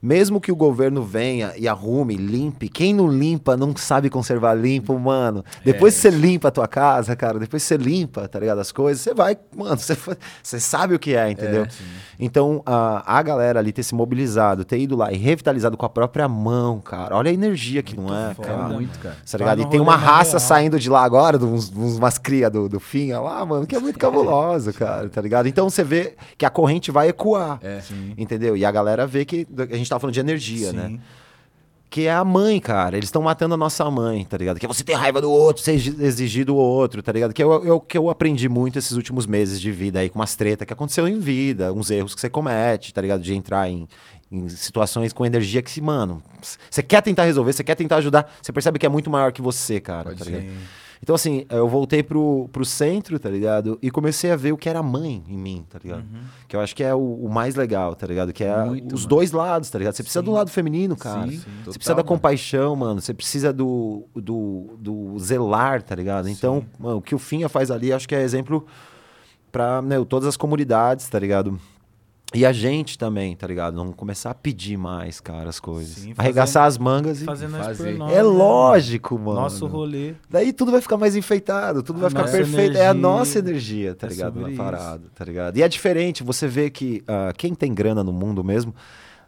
mesmo 0.07 0.39
que 0.39 0.53
o 0.53 0.55
governo 0.55 1.03
venha 1.03 1.51
e 1.57 1.67
arrume, 1.67 2.15
limpe, 2.15 2.69
quem 2.69 2.93
não 2.93 3.09
limpa 3.09 3.57
não 3.57 3.75
sabe 3.75 4.09
conservar 4.09 4.53
limpo, 4.53 4.97
mano. 4.97 5.43
Depois 5.65 5.95
que 5.95 5.99
você 5.99 6.09
limpa 6.09 6.47
a 6.47 6.51
tua 6.51 6.67
casa, 6.67 7.13
cara, 7.13 7.37
depois 7.37 7.61
que 7.61 7.67
você 7.67 7.75
limpa, 7.75 8.25
tá 8.25 8.39
ligado? 8.39 8.59
As 8.59 8.71
coisas, 8.71 9.03
você 9.03 9.13
vai, 9.13 9.37
mano, 9.53 9.75
você, 9.77 9.97
você 10.41 10.61
sabe 10.61 10.95
o 10.95 10.99
que 10.99 11.13
é, 11.13 11.29
entendeu? 11.29 11.67
Então, 12.19 12.61
a, 12.65 13.17
a 13.17 13.21
galera 13.21 13.59
ali 13.59 13.71
ter 13.71 13.83
se 13.83 13.93
mobilizado, 13.93 14.65
ter 14.65 14.79
ido 14.79 14.95
lá 14.95 15.11
e 15.11 15.17
revitalizado 15.17 15.77
com 15.77 15.85
a 15.85 15.89
própria 15.89 16.27
mão, 16.27 16.79
cara. 16.79 17.15
Olha 17.15 17.29
a 17.29 17.33
energia 17.33 17.83
que 17.83 17.95
não 17.95 18.05
é, 18.13 18.33
foda, 18.33 18.47
cara. 18.47 18.61
mano. 18.63 18.73
muito, 18.75 18.97
cara. 18.99 19.15
Tá 19.29 19.37
ligado? 19.37 19.61
Tá 19.61 19.67
E 19.67 19.69
tem 19.69 19.79
uma 19.79 19.95
raça 19.95 20.37
real. 20.37 20.39
saindo 20.39 20.79
de 20.79 20.89
lá 20.89 21.03
agora, 21.03 21.37
de 21.37 21.45
uns, 21.45 21.71
uns, 21.75 21.97
umas 21.97 22.17
cria 22.17 22.49
do, 22.49 22.67
do 22.67 22.79
Finha 22.79 23.19
lá, 23.19 23.45
mano, 23.45 23.67
que 23.67 23.75
é 23.75 23.79
muito 23.79 23.99
cabuloso, 23.99 24.73
cara, 24.73 25.09
tá 25.09 25.21
ligado? 25.21 25.47
Então 25.47 25.69
você 25.69 25.83
vê 25.83 26.15
que 26.37 26.45
a 26.45 26.49
corrente 26.49 26.89
vai 26.91 27.09
ecoar, 27.09 27.59
É. 27.61 27.81
entendeu? 28.17 28.57
E 28.57 28.65
a 28.65 28.71
galera 28.71 29.05
vê 29.05 29.23
que, 29.25 29.47
a 29.57 29.75
gente 29.77 29.89
tava 29.89 29.99
falando 29.99 30.13
de 30.13 30.19
energia, 30.19 30.73
né? 30.73 30.99
Sim. 31.87 31.89
Que 31.89 32.05
é 32.07 32.11
a 32.13 32.23
mãe, 32.23 32.59
cara, 32.59 32.97
eles 32.97 33.07
estão 33.07 33.21
matando 33.21 33.53
a 33.53 33.57
nossa 33.57 33.89
mãe, 33.89 34.25
tá 34.25 34.37
ligado? 34.37 34.59
Que 34.59 34.65
é 34.65 34.67
você 34.67 34.83
ter 34.83 34.93
raiva 34.93 35.21
do 35.21 35.31
outro, 35.31 35.63
você 35.63 35.71
exi- 35.73 35.95
exigir 36.03 36.45
do 36.45 36.55
outro, 36.55 37.01
tá 37.01 37.11
ligado? 37.11 37.33
Que 37.33 37.41
é 37.41 37.45
o 37.45 37.63
eu, 37.63 37.79
que 37.79 37.97
eu 37.97 38.09
aprendi 38.09 38.49
muito 38.49 38.77
esses 38.77 38.91
últimos 38.91 39.25
meses 39.25 39.59
de 39.61 39.71
vida 39.71 39.99
aí, 39.99 40.09
com 40.09 40.19
umas 40.19 40.35
tretas 40.35 40.65
que 40.67 40.73
aconteceu 40.73 41.07
em 41.07 41.17
vida, 41.19 41.71
uns 41.73 41.89
erros 41.89 42.13
que 42.13 42.21
você 42.21 42.29
comete, 42.29 42.93
tá 42.93 43.01
ligado? 43.01 43.21
De 43.21 43.33
entrar 43.33 43.69
em, 43.69 43.87
em 44.31 44.49
situações 44.49 45.13
com 45.13 45.25
energia 45.25 45.61
que 45.61 45.71
se, 45.71 45.79
mano, 45.79 46.21
você 46.69 46.83
quer 46.83 47.01
tentar 47.01 47.23
resolver, 47.23 47.53
você 47.53 47.63
quer 47.63 47.75
tentar 47.75 47.97
ajudar, 47.97 48.31
você 48.41 48.51
percebe 48.51 48.77
que 48.77 48.85
é 48.85 48.89
muito 48.89 49.09
maior 49.09 49.31
que 49.31 49.41
você, 49.41 49.79
cara, 49.79 50.09
Pode 50.09 50.19
tá 50.19 50.25
ligado? 50.25 50.45
Então, 51.01 51.15
assim, 51.15 51.45
eu 51.49 51.67
voltei 51.67 52.01
pro, 52.01 52.49
pro 52.51 52.65
centro, 52.65 53.19
tá 53.19 53.29
ligado? 53.29 53.77
E 53.81 53.91
comecei 53.91 54.31
a 54.31 54.35
ver 54.35 54.51
o 54.51 54.57
que 54.57 54.67
era 54.67 54.81
mãe 54.81 55.23
em 55.27 55.37
mim, 55.37 55.65
tá 55.69 55.79
ligado? 55.83 56.03
Que 56.47 56.55
eu 56.55 56.59
acho 56.59 56.75
que 56.75 56.83
é 56.83 56.93
o, 56.93 56.99
o 56.99 57.29
mais 57.29 57.55
legal, 57.55 57.95
tá 57.95 58.07
ligado? 58.07 58.33
Que 58.33 58.43
é 58.43 58.65
Muito, 58.65 58.95
os 58.95 59.01
mano. 59.01 59.09
dois 59.09 59.31
lados, 59.31 59.69
tá 59.69 59.77
ligado? 59.77 59.93
Você 59.95 60.03
precisa 60.03 60.21
Sim. 60.21 60.25
do 60.25 60.31
lado 60.31 60.49
feminino, 60.49 60.95
cara. 60.95 61.27
Sim, 61.27 61.37
Você 61.37 61.45
total, 61.45 61.73
precisa 61.73 61.93
da 61.93 61.95
mano. 61.97 62.07
compaixão, 62.07 62.75
mano. 62.75 63.01
Você 63.01 63.13
precisa 63.13 63.53
do, 63.53 64.05
do, 64.15 64.75
do 64.79 65.19
zelar, 65.19 65.81
tá 65.83 65.93
ligado? 65.95 66.27
Então, 66.29 66.65
mano, 66.79 66.97
o 66.97 67.01
que 67.01 67.13
o 67.15 67.19
Finha 67.19 67.47
faz 67.47 67.69
ali, 67.71 67.93
acho 67.93 68.07
que 68.07 68.15
é 68.15 68.21
exemplo 68.21 68.65
pra 69.51 69.81
meu, 69.81 70.05
todas 70.05 70.27
as 70.27 70.35
comunidades, 70.37 71.07
tá 71.07 71.19
ligado? 71.19 71.59
E 72.33 72.45
a 72.45 72.51
gente 72.51 72.97
também, 72.97 73.35
tá 73.37 73.47
ligado? 73.47 73.75
Não 73.75 73.93
começar 73.93 74.31
a 74.31 74.33
pedir 74.33 74.75
mais, 74.75 75.21
cara, 75.21 75.49
as 75.49 75.61
coisas. 75.61 75.95
Sim, 75.95 76.13
Arregaçar 76.17 76.65
as 76.65 76.77
mangas 76.77 77.21
e. 77.21 77.25
Por 77.25 77.27
fazer. 77.27 77.47
nós, 77.47 77.79
É 78.11 78.15
né, 78.15 78.21
lógico, 78.21 79.17
mano? 79.17 79.39
Nosso 79.39 79.65
rolê. 79.65 80.13
Daí 80.29 80.51
tudo 80.51 80.71
vai 80.71 80.81
ficar 80.81 80.97
mais 80.97 81.15
enfeitado, 81.15 81.81
tudo 81.81 81.97
A 81.97 82.01
vai 82.01 82.09
ficar 82.09 82.29
perfeito. 82.29 82.77
É 82.77 82.87
a 82.87 82.91
energia 82.91 82.93
nossa 82.93 83.39
energia, 83.39 83.95
tá 83.95 84.07
é 84.07 84.09
ligado? 84.09 84.41
Na 84.41 84.51
parada, 84.51 85.03
tá 85.15 85.23
ligado? 85.23 85.55
E 85.57 85.63
é 85.63 85.69
diferente, 85.69 86.21
você 86.21 86.47
vê 86.47 86.69
que 86.69 87.01
ah, 87.07 87.31
quem 87.35 87.55
tem 87.55 87.73
grana 87.73 88.03
no 88.03 88.11
mundo 88.11 88.43
mesmo 88.43 88.75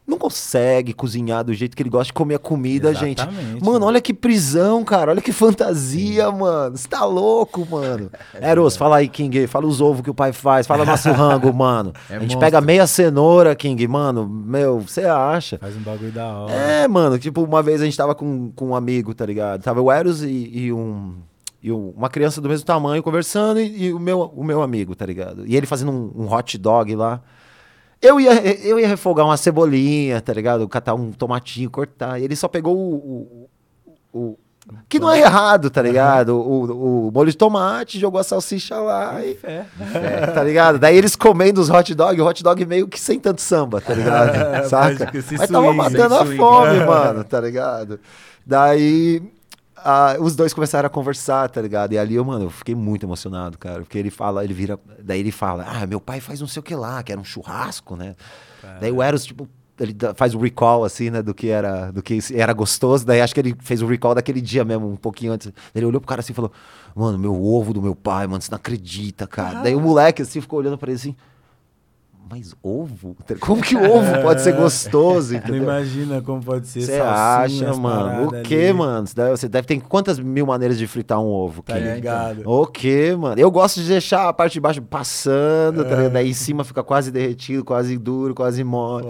não 0.09 0.17
consegue 0.17 0.93
cozinhar 0.93 1.43
do 1.43 1.53
jeito 1.53 1.77
que 1.77 1.83
ele 1.83 1.89
gosta 1.89 2.05
de 2.07 2.13
comer 2.13 2.35
a 2.35 2.39
comida, 2.39 2.93
gente. 2.93 3.21
Exatamente, 3.21 3.61
Mano, 3.63 3.71
mano. 3.73 3.85
olha 3.85 4.01
que 4.01 4.13
prisão, 4.13 4.83
cara. 4.83 5.11
Olha 5.11 5.21
que 5.21 5.31
fantasia, 5.31 6.31
mano. 6.31 6.75
Você 6.75 6.87
tá 6.87 7.05
louco, 7.05 7.65
mano. 7.69 8.09
Eros, 8.41 8.75
fala 8.75 8.97
aí, 8.97 9.07
King. 9.07 9.45
Fala 9.47 9.65
os 9.67 9.79
ovos 9.79 10.01
que 10.01 10.09
o 10.09 10.13
pai 10.13 10.33
faz. 10.33 10.65
Fala 10.67 10.83
nosso 10.83 11.11
rango, 11.13 11.53
mano. 11.53 11.93
É 12.09 12.15
a 12.15 12.19
gente 12.19 12.21
monstro. 12.33 12.39
pega 12.39 12.59
meia 12.61 12.87
cenoura, 12.87 13.55
King. 13.55 13.87
Mano, 13.87 14.27
meu, 14.27 14.79
você 14.79 15.01
acha? 15.05 15.57
Faz 15.59 15.75
um 15.75 15.81
bagulho 15.81 16.11
da 16.11 16.25
hora. 16.27 16.53
É, 16.53 16.87
mano, 16.87 17.17
tipo, 17.19 17.43
uma 17.43 17.61
vez 17.61 17.81
a 17.81 17.85
gente 17.85 17.95
tava 17.97 18.15
com, 18.15 18.51
com 18.55 18.69
um 18.69 18.75
amigo, 18.75 19.13
tá 19.13 19.25
ligado? 19.25 19.61
Tava 19.61 19.81
o 19.81 19.91
Eros 19.91 20.23
e, 20.23 20.49
e 20.53 20.73
um. 20.73 21.13
E 21.61 21.71
um- 21.71 21.89
uma 21.95 22.09
criança 22.09 22.39
do 22.39 22.47
mesmo 22.47 22.65
tamanho 22.65 23.03
conversando 23.03 23.59
e, 23.59 23.87
e 23.87 23.93
o, 23.93 23.99
meu, 23.99 24.21
o 24.35 24.43
meu 24.45 24.61
amigo, 24.61 24.95
tá 24.95 25.05
ligado? 25.05 25.45
E 25.45 25.57
ele 25.57 25.65
fazendo 25.65 25.91
um, 25.91 26.23
um 26.23 26.33
hot 26.33 26.57
dog 26.57 26.95
lá. 26.95 27.21
Eu 28.01 28.19
ia, 28.19 28.33
eu 28.65 28.79
ia 28.79 28.87
refogar 28.87 29.25
uma 29.25 29.35
cebolinha, 29.35 30.21
tá 30.21 30.33
ligado? 30.33 30.67
Catar 30.69 30.93
um 30.93 31.11
tomatinho, 31.11 31.69
cortar. 31.69 32.19
E 32.19 32.23
ele 32.23 32.35
só 32.35 32.47
pegou 32.47 32.75
o. 32.75 33.49
o, 34.13 34.19
o 34.19 34.37
que 34.87 34.99
não 34.99 35.11
é 35.11 35.19
errado, 35.19 35.69
tá 35.69 35.81
ligado? 35.81 36.37
O, 36.37 37.07
o, 37.07 37.11
molho 37.11 37.31
de 37.31 37.35
tomate, 37.35 37.99
jogou 37.99 38.19
a 38.19 38.23
salsicha 38.23 38.77
lá 38.77 39.19
e. 39.21 39.37
É, 39.43 40.27
tá 40.27 40.43
ligado? 40.43 40.79
Daí 40.79 40.95
eles 40.95 41.15
comendo 41.15 41.59
os 41.59 41.69
hot 41.69 41.93
dog, 41.93 42.21
o 42.21 42.25
hot 42.25 42.41
dog 42.41 42.65
meio 42.65 42.87
que 42.87 42.99
sem 42.99 43.19
tanto 43.19 43.41
samba, 43.41 43.81
tá 43.81 43.93
ligado? 43.93 44.63
Saca? 44.69 45.11
Mas 45.37 45.49
tava 45.49 45.73
matando 45.73 46.15
a 46.15 46.25
fome, 46.25 46.79
mano, 46.85 47.23
tá 47.25 47.41
ligado? 47.41 47.99
Daí 48.45 49.21
ah, 49.83 50.17
os 50.19 50.35
dois 50.35 50.53
começaram 50.53 50.87
a 50.87 50.89
conversar, 50.89 51.49
tá 51.49 51.61
ligado? 51.61 51.93
E 51.93 51.97
ali 51.97 52.15
eu, 52.15 52.25
mano, 52.25 52.45
eu 52.45 52.49
fiquei 52.49 52.75
muito 52.75 53.05
emocionado, 53.05 53.57
cara. 53.57 53.79
Porque 53.81 53.97
ele 53.97 54.09
fala, 54.09 54.43
ele 54.43 54.53
vira. 54.53 54.79
Daí 55.03 55.19
ele 55.19 55.31
fala, 55.31 55.65
ah, 55.67 55.85
meu 55.87 55.99
pai 55.99 56.19
faz 56.19 56.39
não 56.39 56.47
sei 56.47 56.59
o 56.59 56.63
que 56.63 56.75
lá, 56.75 57.01
que 57.03 57.11
era 57.11 57.19
um 57.19 57.23
churrasco, 57.23 57.95
né? 57.95 58.15
Caramba. 58.61 58.79
Daí 58.81 58.91
o 58.91 59.01
Eros, 59.01 59.25
tipo, 59.25 59.47
ele 59.79 59.95
faz 60.15 60.35
o 60.35 60.39
recall, 60.39 60.83
assim, 60.83 61.09
né, 61.09 61.21
do 61.21 61.33
que 61.33 61.49
era, 61.49 61.91
do 61.91 62.03
que 62.03 62.19
era 62.33 62.53
gostoso. 62.53 63.05
Daí 63.05 63.21
acho 63.21 63.33
que 63.33 63.39
ele 63.39 63.55
fez 63.61 63.81
o 63.81 63.87
recall 63.87 64.13
daquele 64.13 64.41
dia 64.41 64.65
mesmo, 64.65 64.89
um 64.89 64.95
pouquinho 64.95 65.31
antes. 65.31 65.51
Ele 65.73 65.85
olhou 65.85 66.01
pro 66.01 66.07
cara 66.07 66.21
assim 66.21 66.33
e 66.33 66.35
falou, 66.35 66.51
mano, 66.95 67.17
meu 67.17 67.33
ovo 67.43 67.73
do 67.73 67.81
meu 67.81 67.95
pai, 67.95 68.27
mano, 68.27 68.41
você 68.41 68.51
não 68.51 68.57
acredita, 68.57 69.25
cara. 69.25 69.59
Ah. 69.59 69.63
Daí 69.63 69.75
o 69.75 69.79
moleque, 69.79 70.21
assim, 70.21 70.41
ficou 70.41 70.59
olhando 70.59 70.77
pra 70.77 70.89
ele 70.89 70.97
assim 70.97 71.15
mas 72.29 72.55
ovo? 72.61 73.15
Como 73.39 73.61
que 73.61 73.75
o 73.75 73.83
ovo 73.83 74.21
pode 74.21 74.41
ser 74.41 74.53
gostoso? 74.53 75.33
Entendeu? 75.35 75.57
Não 75.57 75.63
imagina 75.63 76.21
como 76.21 76.43
pode 76.43 76.67
ser 76.67 76.81
Você 76.81 76.99
acha, 76.99 77.73
mano? 77.73 78.27
O 78.27 78.41
que, 78.43 78.71
mano? 78.71 79.07
Você 79.07 79.49
deve 79.49 79.67
ter 79.67 79.81
quantas 79.81 80.19
mil 80.19 80.45
maneiras 80.45 80.77
de 80.77 80.85
fritar 80.85 81.19
um 81.19 81.27
ovo? 81.27 81.63
Tá 81.63 81.77
ligado? 81.77 82.43
O 82.45 82.67
que, 82.67 83.15
mano? 83.15 83.39
Eu 83.39 83.49
gosto 83.49 83.81
de 83.81 83.87
deixar 83.87 84.29
a 84.29 84.33
parte 84.33 84.53
de 84.53 84.59
baixo 84.59 84.81
passando, 84.81 85.83
tá 85.83 85.91
é. 85.91 86.03
tá 86.03 86.09
daí 86.09 86.29
em 86.29 86.33
cima 86.33 86.63
fica 86.63 86.83
quase 86.83 87.11
derretido, 87.11 87.65
quase 87.65 87.97
duro, 87.97 88.35
quase 88.35 88.63
mole. 88.63 89.07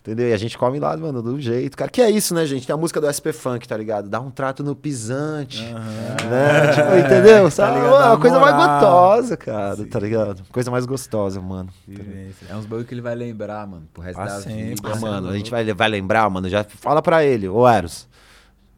Entendeu? 0.00 0.28
E 0.30 0.32
a 0.32 0.36
gente 0.38 0.56
come 0.56 0.80
lá, 0.80 0.96
mano, 0.96 1.22
do 1.22 1.38
jeito. 1.38 1.76
Cara, 1.76 1.90
que 1.90 2.00
é 2.00 2.10
isso, 2.10 2.34
né, 2.34 2.46
gente? 2.46 2.66
Tem 2.66 2.72
a 2.72 2.76
música 2.76 3.00
do 3.00 3.12
SP 3.12 3.32
Funk, 3.32 3.68
tá 3.68 3.76
ligado? 3.76 4.08
Dá 4.08 4.18
um 4.18 4.30
trato 4.30 4.64
no 4.64 4.74
pisante. 4.74 5.62
Uhum. 5.62 6.30
Né? 6.30 6.72
Tipo, 6.72 6.96
entendeu? 6.96 7.44
Tá 7.44 7.50
Sabe? 7.50 7.80
Ligado? 7.80 7.94
Uma 7.94 8.18
coisa 8.18 8.38
mais 8.38 8.56
gostosa, 8.56 9.36
cara, 9.36 9.76
Sim. 9.76 9.84
tá 9.84 10.00
ligado? 10.00 10.42
Coisa 10.50 10.70
mais 10.70 10.86
gostosa, 10.86 11.40
mano. 11.40 11.68
É 12.48 12.56
uns 12.56 12.64
bagulho 12.64 12.86
que 12.86 12.94
ele 12.94 13.02
vai 13.02 13.14
lembrar, 13.14 13.66
mano, 13.66 13.86
pro 13.92 14.02
resto 14.02 14.20
ah, 14.20 14.24
da 14.24 14.38
vida. 14.38 14.80
Ah, 14.84 14.96
mano, 14.96 15.28
a 15.28 15.36
gente 15.36 15.50
vai, 15.50 15.64
vai 15.74 15.88
lembrar, 15.88 16.30
mano. 16.30 16.48
Já 16.48 16.64
fala 16.64 17.02
pra 17.02 17.22
ele, 17.22 17.46
ô 17.46 17.68
Eros. 17.68 18.08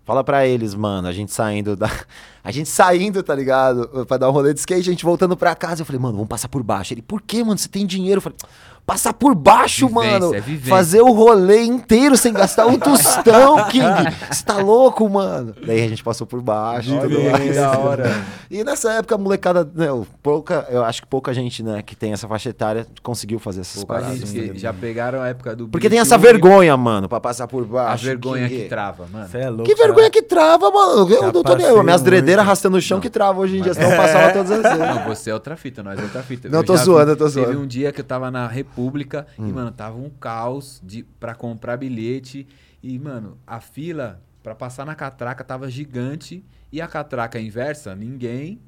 Fala 0.05 0.25
pra 0.25 0.45
eles, 0.45 0.75
mano, 0.75 1.07
a 1.07 1.13
gente 1.13 1.33
saindo 1.33 1.77
da. 1.77 1.89
A 2.45 2.51
gente 2.51 2.69
saindo, 2.69 3.23
tá 3.23 3.37
ligado? 3.37 4.05
Pra 4.05 4.17
dar 4.17 4.29
um 4.29 4.33
rolê 4.33 4.53
de 4.53 4.59
skate, 4.59 4.89
a 4.89 4.93
gente 4.93 5.05
voltando 5.05 5.37
pra 5.37 5.55
casa. 5.55 5.83
Eu 5.83 5.87
falei, 5.87 6.03
mano, 6.03 6.15
vamos 6.15 6.29
passar 6.29 6.49
por 6.49 6.61
baixo. 6.61 6.93
Ele, 6.93 7.01
por 7.01 7.23
quê, 7.23 7.45
mano? 7.45 7.57
Você 7.57 7.69
tem 7.69 7.87
dinheiro? 7.87 8.19
Eu 8.19 8.21
falei, 8.21 8.37
passar 8.85 9.13
por 9.13 9.35
baixo, 9.35 9.87
vivência, 9.87 10.21
mano. 10.21 10.35
É 10.35 10.43
fazer 10.69 11.01
o 11.01 11.13
rolê 11.13 11.63
inteiro 11.63 12.17
sem 12.17 12.33
gastar 12.33 12.67
um 12.67 12.79
tostão, 12.79 13.65
King. 13.71 13.85
Você 14.31 14.45
tá 14.45 14.59
louco, 14.59 15.09
mano? 15.09 15.55
Daí 15.65 15.83
a 15.83 15.89
gente 15.89 16.03
passou 16.03 16.27
por 16.27 16.41
baixo. 16.43 16.93
Olha, 16.93 17.09
tudo 17.09 17.31
mais. 17.31 17.57
da 17.57 17.79
hora. 17.79 18.25
E 18.51 18.63
nessa 18.65 18.93
época, 18.93 19.15
a 19.15 19.19
molecada, 19.19 19.69
né, 19.75 19.87
pouca, 20.23 20.67
eu 20.71 20.85
acho 20.85 21.03
que 21.03 21.09
pouca 21.09 21.33
gente, 21.33 21.63
né, 21.63 21.83
que 21.83 21.95
tem 21.95 22.13
essa 22.13 22.29
faixa 22.29 22.51
etária 22.51 22.87
conseguiu 23.03 23.39
fazer 23.39 23.61
essas 23.61 23.85
pouca 23.85 24.03
paradas. 24.03 24.29
Gente 24.29 24.59
já 24.59 24.73
pegaram 24.73 25.21
a 25.23 25.29
época 25.29 25.57
do 25.57 25.69
Porque 25.69 25.89
tem 25.89 25.99
essa 25.99 26.19
vergonha, 26.19 26.77
mano, 26.77 27.09
pra 27.09 27.21
passar 27.21 27.47
por 27.47 27.65
baixo. 27.65 28.05
A 28.05 28.09
vergonha 28.09 28.49
King. 28.49 28.63
que 28.63 28.69
trava, 28.69 29.07
mano. 29.11 29.29
é 29.33 29.51
louco, 29.51 29.65
que 29.65 29.75
vergonha 29.75 30.11
que 30.11 30.23
trava, 30.23 30.71
mano. 30.71 31.09
Eu 31.13 31.33
não 31.33 31.43
tô 31.43 31.55
nem 31.55 31.67
eu. 31.67 31.83
Minhas 31.83 32.03
dredeiras 32.03 32.45
arrastando 32.45 32.77
no 32.77 32.81
chão 32.81 32.97
não. 32.97 33.03
que 33.03 33.11
trava 33.11 33.41
hoje 33.41 33.59
em 33.59 33.63
dia, 33.63 33.75
senão 33.75 33.91
eu 33.91 33.97
passava 33.97 34.33
todas 34.33 34.51
as 34.51 34.63
vezes. 34.63 34.79
Não, 34.79 35.05
você 35.05 35.31
é 35.31 35.35
outra 35.35 35.57
fita, 35.57 35.83
nós 35.83 35.99
é 35.99 36.03
outra 36.03 36.23
fita. 36.23 36.49
Não, 36.49 36.61
eu 36.61 36.65
tô 36.65 36.77
zoando, 36.77 37.13
eu 37.13 37.17
tô 37.17 37.29
zoando. 37.29 37.49
Teve 37.49 37.61
um 37.61 37.67
dia 37.67 37.93
que 37.93 38.01
eu 38.01 38.05
tava 38.05 38.31
na 38.31 38.47
República 38.73 39.27
hum. 39.39 39.49
e, 39.49 39.53
mano, 39.53 39.71
tava 39.71 39.99
um 39.99 40.09
caos 40.09 40.81
de, 40.83 41.03
pra 41.21 41.35
comprar 41.35 41.77
bilhete. 41.77 42.47
E, 42.83 42.99
mano, 42.99 43.39
a 43.47 43.61
fila 43.61 44.21
pra 44.43 44.55
passar 44.55 44.87
na 44.87 44.95
catraca 44.95 45.45
tava 45.45 45.71
gigante. 45.71 46.45
E 46.73 46.81
a 46.81 46.89
catraca 46.89 47.39
inversa, 47.39 47.95
ninguém. 47.95 48.61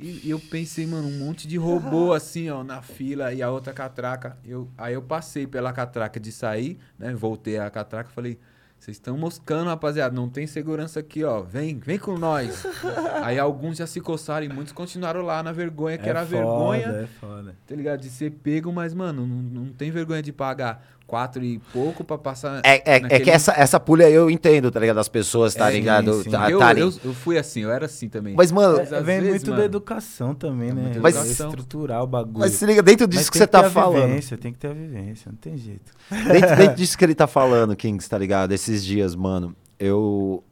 E, 0.00 0.22
e 0.24 0.30
eu 0.30 0.40
pensei, 0.40 0.86
mano, 0.86 1.06
um 1.08 1.18
monte 1.18 1.46
de 1.46 1.56
robô 1.56 2.12
assim, 2.12 2.48
ó, 2.48 2.64
na 2.64 2.82
fila. 2.82 3.32
E 3.32 3.42
a 3.42 3.50
outra 3.50 3.72
catraca. 3.72 4.38
Eu, 4.44 4.68
aí 4.78 4.94
eu 4.94 5.02
passei 5.02 5.46
pela 5.46 5.72
catraca 5.72 6.18
de 6.18 6.32
sair, 6.32 6.78
né? 6.98 7.12
Voltei 7.14 7.58
a 7.58 7.70
catraca 7.70 8.10
falei 8.10 8.38
vocês 8.84 8.98
estão 8.98 9.16
moscando, 9.16 9.70
rapaziada. 9.70 10.14
Não 10.14 10.28
tem 10.28 10.46
segurança 10.46 11.00
aqui, 11.00 11.24
ó. 11.24 11.40
Vem, 11.40 11.78
vem 11.78 11.98
com 11.98 12.18
nós. 12.18 12.66
Aí 13.24 13.38
alguns 13.38 13.78
já 13.78 13.86
se 13.86 13.98
coçaram 13.98 14.44
e 14.44 14.48
muitos 14.50 14.74
continuaram 14.74 15.22
lá 15.22 15.42
na 15.42 15.52
vergonha, 15.52 15.96
que 15.96 16.04
é 16.04 16.10
era 16.10 16.20
a 16.20 16.24
vergonha. 16.24 16.88
É 16.88 17.06
foda. 17.18 17.56
Tá 17.66 17.74
ligado? 17.74 18.00
De 18.00 18.10
ser 18.10 18.30
pego, 18.30 18.70
mas, 18.70 18.92
mano, 18.92 19.26
não, 19.26 19.36
não 19.36 19.72
tem 19.72 19.90
vergonha 19.90 20.22
de 20.22 20.32
pagar 20.32 20.86
quatro 21.06 21.44
e 21.44 21.58
pouco 21.72 22.02
pra 22.02 22.18
passar. 22.18 22.60
É, 22.64 22.96
é, 22.96 23.00
naquele... 23.00 23.20
é 23.20 23.24
que 23.24 23.30
essa, 23.30 23.52
essa 23.52 23.78
pulha 23.78 24.08
eu 24.08 24.30
entendo, 24.30 24.70
tá 24.70 24.80
ligado? 24.80 24.98
As 24.98 25.08
pessoas, 25.08 25.54
tá 25.54 25.70
é, 25.70 25.74
ligado? 25.74 26.14
Sim, 26.14 26.22
sim. 26.24 26.30
Tá, 26.30 26.50
eu, 26.50 26.58
tá 26.58 26.72
eu, 26.72 26.92
eu, 27.04 27.14
fui 27.14 27.38
assim, 27.38 27.60
eu 27.60 27.70
era 27.70 27.86
assim 27.86 28.08
também. 28.08 28.34
Mas, 28.36 28.50
mano. 28.50 28.78
Mas, 28.78 28.90
vem 28.90 29.20
vezes, 29.20 29.30
muito 29.30 29.50
mano, 29.50 29.60
da 29.60 29.64
educação 29.64 30.34
também, 30.34 30.72
né? 30.72 30.92
Mas 31.00 31.16
estruturar 31.30 32.02
o 32.02 32.06
bagulho. 32.06 32.38
Mas 32.38 32.52
se 32.52 32.66
liga, 32.66 32.82
dentro 32.82 33.06
disso 33.06 33.30
que, 33.30 33.38
você 33.38 33.46
tá 33.46 33.68
falando. 33.70 34.06
Vivência, 34.08 34.36
tem 34.36 34.52
que 34.52 34.58
ter 34.58 34.68
a 34.68 34.74
vivência, 34.74 35.30
não 35.30 35.38
tem 35.38 35.56
jeito. 35.56 35.92
Dentro, 36.10 36.56
dentro 36.56 36.76
disso 36.76 36.96
que 36.96 37.04
ele 37.04 37.14
tá 37.14 37.26
falando, 37.26 37.76
Kings, 37.76 38.08
tá 38.08 38.18
ligado? 38.18 38.52
Esses 38.52 38.84
dias, 38.84 39.14
mano, 39.14 39.54
eu. 39.78 40.42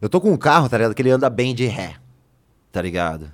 Eu 0.00 0.08
tô 0.08 0.20
com 0.20 0.30
um 0.30 0.36
carro, 0.36 0.68
tá 0.68 0.76
ligado? 0.76 0.94
Que 0.94 1.00
ele 1.02 1.10
anda 1.10 1.30
bem 1.30 1.54
de 1.54 1.66
ré, 1.66 1.94
tá 2.70 2.82
ligado? 2.82 3.32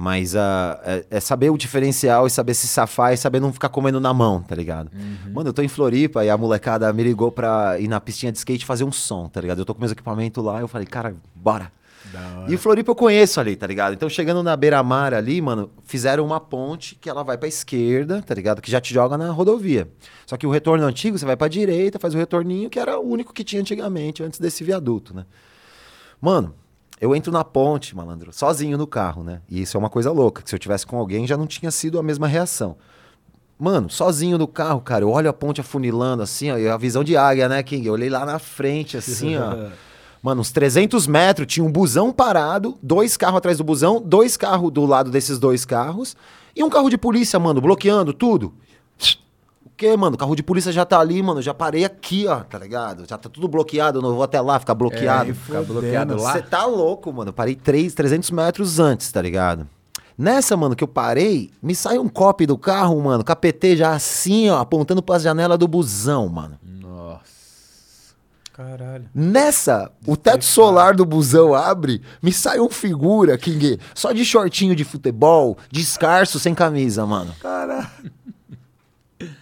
Mas 0.00 0.32
uh, 0.34 0.78
é, 0.84 1.04
é, 1.10 1.18
saber 1.18 1.50
o 1.50 1.58
diferencial 1.58 2.24
e 2.24 2.30
saber 2.30 2.54
se 2.54 2.68
safar 2.68 3.12
e 3.12 3.16
saber 3.16 3.40
não 3.40 3.52
ficar 3.52 3.68
comendo 3.68 3.98
na 3.98 4.14
mão, 4.14 4.40
tá 4.40 4.54
ligado? 4.54 4.92
Uhum. 4.94 5.32
Mano, 5.32 5.48
eu 5.48 5.52
tô 5.52 5.60
em 5.60 5.66
Floripa 5.66 6.24
e 6.24 6.30
a 6.30 6.38
molecada 6.38 6.92
me 6.92 7.02
ligou 7.02 7.32
pra 7.32 7.80
ir 7.80 7.88
na 7.88 8.00
pistinha 8.00 8.30
de 8.30 8.38
skate 8.38 8.64
fazer 8.64 8.84
um 8.84 8.92
som, 8.92 9.26
tá 9.28 9.40
ligado? 9.40 9.58
Eu 9.58 9.64
tô 9.64 9.74
com 9.74 9.80
meus 9.80 9.90
equipamentos 9.90 10.44
lá, 10.44 10.60
eu 10.60 10.68
falei, 10.68 10.86
cara, 10.86 11.16
bora. 11.34 11.72
E 12.46 12.56
Floripa 12.56 12.92
eu 12.92 12.94
conheço 12.94 13.40
ali, 13.40 13.56
tá 13.56 13.66
ligado? 13.66 13.92
Então 13.92 14.08
chegando 14.08 14.40
na 14.40 14.56
beira-mar 14.56 15.12
ali, 15.12 15.42
mano, 15.42 15.68
fizeram 15.82 16.24
uma 16.24 16.38
ponte 16.38 16.94
que 16.94 17.10
ela 17.10 17.24
vai 17.24 17.36
pra 17.36 17.48
esquerda, 17.48 18.22
tá 18.22 18.32
ligado? 18.36 18.62
Que 18.62 18.70
já 18.70 18.80
te 18.80 18.94
joga 18.94 19.18
na 19.18 19.32
rodovia. 19.32 19.88
Só 20.26 20.36
que 20.36 20.46
o 20.46 20.50
retorno 20.50 20.84
antigo, 20.84 21.18
você 21.18 21.26
vai 21.26 21.36
pra 21.36 21.48
direita, 21.48 21.98
faz 21.98 22.14
o 22.14 22.18
retorninho, 22.18 22.70
que 22.70 22.78
era 22.78 23.00
o 23.00 23.02
único 23.02 23.34
que 23.34 23.42
tinha 23.42 23.60
antigamente, 23.60 24.22
antes 24.22 24.38
desse 24.38 24.62
viaduto, 24.62 25.12
né? 25.12 25.26
Mano, 26.20 26.54
eu 27.00 27.14
entro 27.14 27.32
na 27.32 27.44
ponte, 27.44 27.94
malandro, 27.94 28.32
sozinho 28.32 28.76
no 28.76 28.86
carro, 28.86 29.22
né? 29.22 29.40
E 29.48 29.62
isso 29.62 29.76
é 29.76 29.80
uma 29.80 29.90
coisa 29.90 30.10
louca, 30.10 30.42
que 30.42 30.48
se 30.48 30.54
eu 30.54 30.58
tivesse 30.58 30.86
com 30.86 30.98
alguém 30.98 31.26
já 31.26 31.36
não 31.36 31.46
tinha 31.46 31.70
sido 31.70 31.98
a 31.98 32.02
mesma 32.02 32.26
reação. 32.26 32.76
Mano, 33.58 33.90
sozinho 33.90 34.38
no 34.38 34.46
carro, 34.46 34.80
cara, 34.80 35.04
eu 35.04 35.10
olho 35.10 35.28
a 35.28 35.32
ponte 35.32 35.60
afunilando 35.60 36.22
assim, 36.22 36.50
ó, 36.50 36.58
e 36.58 36.68
a 36.68 36.76
visão 36.76 37.02
de 37.02 37.16
águia, 37.16 37.48
né, 37.48 37.62
King? 37.62 37.86
Eu 37.86 37.94
olhei 37.94 38.08
lá 38.08 38.24
na 38.24 38.38
frente, 38.38 38.96
assim, 38.96 39.36
ó. 39.36 39.70
Mano, 40.22 40.40
uns 40.40 40.50
300 40.50 41.06
metros, 41.06 41.46
tinha 41.46 41.64
um 41.64 41.70
busão 41.70 42.12
parado, 42.12 42.76
dois 42.82 43.16
carros 43.16 43.38
atrás 43.38 43.58
do 43.58 43.64
busão, 43.64 44.02
dois 44.04 44.36
carros 44.36 44.72
do 44.72 44.84
lado 44.84 45.10
desses 45.12 45.38
dois 45.38 45.64
carros, 45.64 46.16
e 46.56 46.62
um 46.64 46.68
carro 46.68 46.90
de 46.90 46.98
polícia, 46.98 47.38
mano, 47.38 47.60
bloqueando 47.60 48.12
tudo 48.12 48.52
quê, 49.78 49.96
mano? 49.96 50.16
O 50.16 50.18
carro 50.18 50.34
de 50.34 50.42
polícia 50.42 50.72
já 50.72 50.84
tá 50.84 50.98
ali, 50.98 51.22
mano. 51.22 51.40
Já 51.40 51.54
parei 51.54 51.84
aqui, 51.84 52.26
ó, 52.26 52.40
tá 52.40 52.58
ligado? 52.58 53.06
Já 53.08 53.16
tá 53.16 53.28
tudo 53.28 53.46
bloqueado. 53.46 54.02
não 54.02 54.12
vou 54.12 54.24
até 54.24 54.40
lá 54.40 54.58
ficar 54.58 54.74
bloqueado. 54.74 55.30
É, 55.30 55.34
ficar 55.34 55.62
bloqueado 55.62 56.20
lá. 56.20 56.32
Você 56.32 56.42
tá 56.42 56.66
louco, 56.66 57.12
mano. 57.12 57.28
Eu 57.28 57.32
parei 57.32 57.54
3, 57.54 57.94
300 57.94 58.30
metros 58.32 58.80
antes, 58.80 59.10
tá 59.12 59.22
ligado? 59.22 59.66
Nessa, 60.18 60.56
mano, 60.56 60.74
que 60.74 60.82
eu 60.82 60.88
parei, 60.88 61.48
me 61.62 61.76
sai 61.76 61.96
um 61.96 62.08
copy 62.08 62.44
do 62.44 62.58
carro, 62.58 63.00
mano, 63.00 63.22
KPT 63.22 63.76
já 63.76 63.92
assim, 63.92 64.50
ó, 64.50 64.58
apontando 64.58 65.00
pra 65.00 65.16
janela 65.16 65.56
do 65.56 65.68
busão, 65.68 66.28
mano. 66.28 66.58
Nossa. 66.60 67.22
Caralho. 68.52 69.08
Nessa, 69.14 69.92
o 70.04 70.16
teto 70.16 70.44
solar 70.44 70.96
do 70.96 71.04
busão 71.04 71.54
abre, 71.54 72.02
me 72.20 72.32
sai 72.32 72.58
um 72.58 72.68
figura, 72.68 73.38
King, 73.38 73.78
só 73.94 74.10
de 74.10 74.24
shortinho 74.24 74.74
de 74.74 74.82
futebol, 74.82 75.56
descarso, 75.70 76.40
sem 76.40 76.52
camisa, 76.52 77.06
mano. 77.06 77.32
Caralho. 77.40 77.86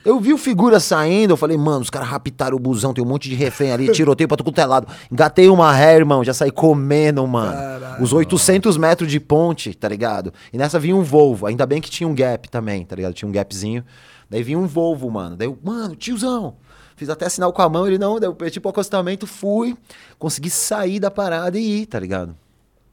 Eu 0.04 0.18
vi 0.18 0.32
o 0.32 0.38
figura 0.38 0.80
saindo, 0.80 1.32
eu 1.32 1.36
falei, 1.36 1.56
mano, 1.56 1.80
os 1.80 1.90
caras 1.90 2.08
raptaram 2.08 2.56
o 2.56 2.60
busão, 2.60 2.94
tem 2.94 3.04
um 3.04 3.06
monte 3.06 3.28
de 3.28 3.34
refém 3.34 3.72
ali, 3.72 3.92
tiroteio 3.92 4.26
pra 4.26 4.36
todo 4.36 4.66
lado. 4.66 4.88
Engatei 5.12 5.48
uma 5.50 5.70
ré, 5.72 5.96
irmão, 5.96 6.24
já 6.24 6.32
saí 6.32 6.50
comendo, 6.50 7.26
mano. 7.26 7.52
Caralho. 7.52 8.02
Os 8.02 8.12
800 8.12 8.78
metros 8.78 9.10
de 9.10 9.20
ponte, 9.20 9.74
tá 9.74 9.88
ligado? 9.88 10.32
E 10.50 10.56
nessa 10.56 10.78
vinha 10.78 10.96
um 10.96 11.02
Volvo, 11.02 11.46
ainda 11.46 11.66
bem 11.66 11.80
que 11.80 11.90
tinha 11.90 12.08
um 12.08 12.14
gap 12.14 12.48
também, 12.48 12.84
tá 12.84 12.96
ligado? 12.96 13.12
Tinha 13.12 13.28
um 13.28 13.32
gapzinho. 13.32 13.84
Daí 14.30 14.42
vinha 14.42 14.58
um 14.58 14.66
Volvo, 14.66 15.10
mano. 15.10 15.36
Daí 15.36 15.46
eu, 15.46 15.58
mano, 15.62 15.94
tiozão. 15.94 16.56
Fiz 16.96 17.10
até 17.10 17.28
sinal 17.28 17.52
com 17.52 17.60
a 17.60 17.68
mão, 17.68 17.86
ele 17.86 17.98
não, 17.98 18.18
daí 18.18 18.30
eu 18.30 18.50
tipo 18.50 18.66
o 18.68 18.70
acostamento, 18.70 19.26
fui, 19.26 19.76
consegui 20.18 20.48
sair 20.48 20.98
da 20.98 21.10
parada 21.10 21.58
e 21.58 21.82
ir, 21.82 21.86
tá 21.86 22.00
ligado? 22.00 22.34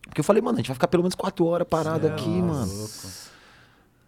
Porque 0.06 0.19
eu 0.19 0.26
falei, 0.26 0.41
mano, 0.41 0.58
a 0.58 0.60
gente 0.60 0.67
vai 0.67 0.76
ficar 0.76 0.89
pelo 0.89 1.04
menos 1.04 1.15
quatro 1.15 1.46
horas 1.46 1.65
parado 1.67 2.06
aqui, 2.06 2.28
mano. 2.28 2.72
Louco. 2.72 3.22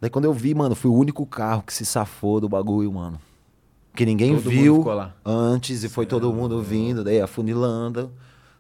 Daí 0.06 0.10
quando 0.12 0.26
eu 0.26 0.34
vi, 0.34 0.54
mano, 0.54 0.76
fui 0.76 0.92
o 0.92 0.94
único 0.94 1.26
carro 1.26 1.64
que 1.64 1.74
se 1.74 1.84
safou 1.84 2.40
do 2.40 2.48
bagulho, 2.48 2.92
mano. 2.94 3.20
Que 3.96 4.06
ninguém 4.06 4.36
todo 4.36 4.50
viu 4.52 4.84
antes 5.26 5.84
e 5.84 5.90
foi 5.90 6.06
todo 6.06 6.32
mundo 6.32 6.62
vindo, 6.62 7.04
daí 7.04 7.20
afunilando. 7.20 8.12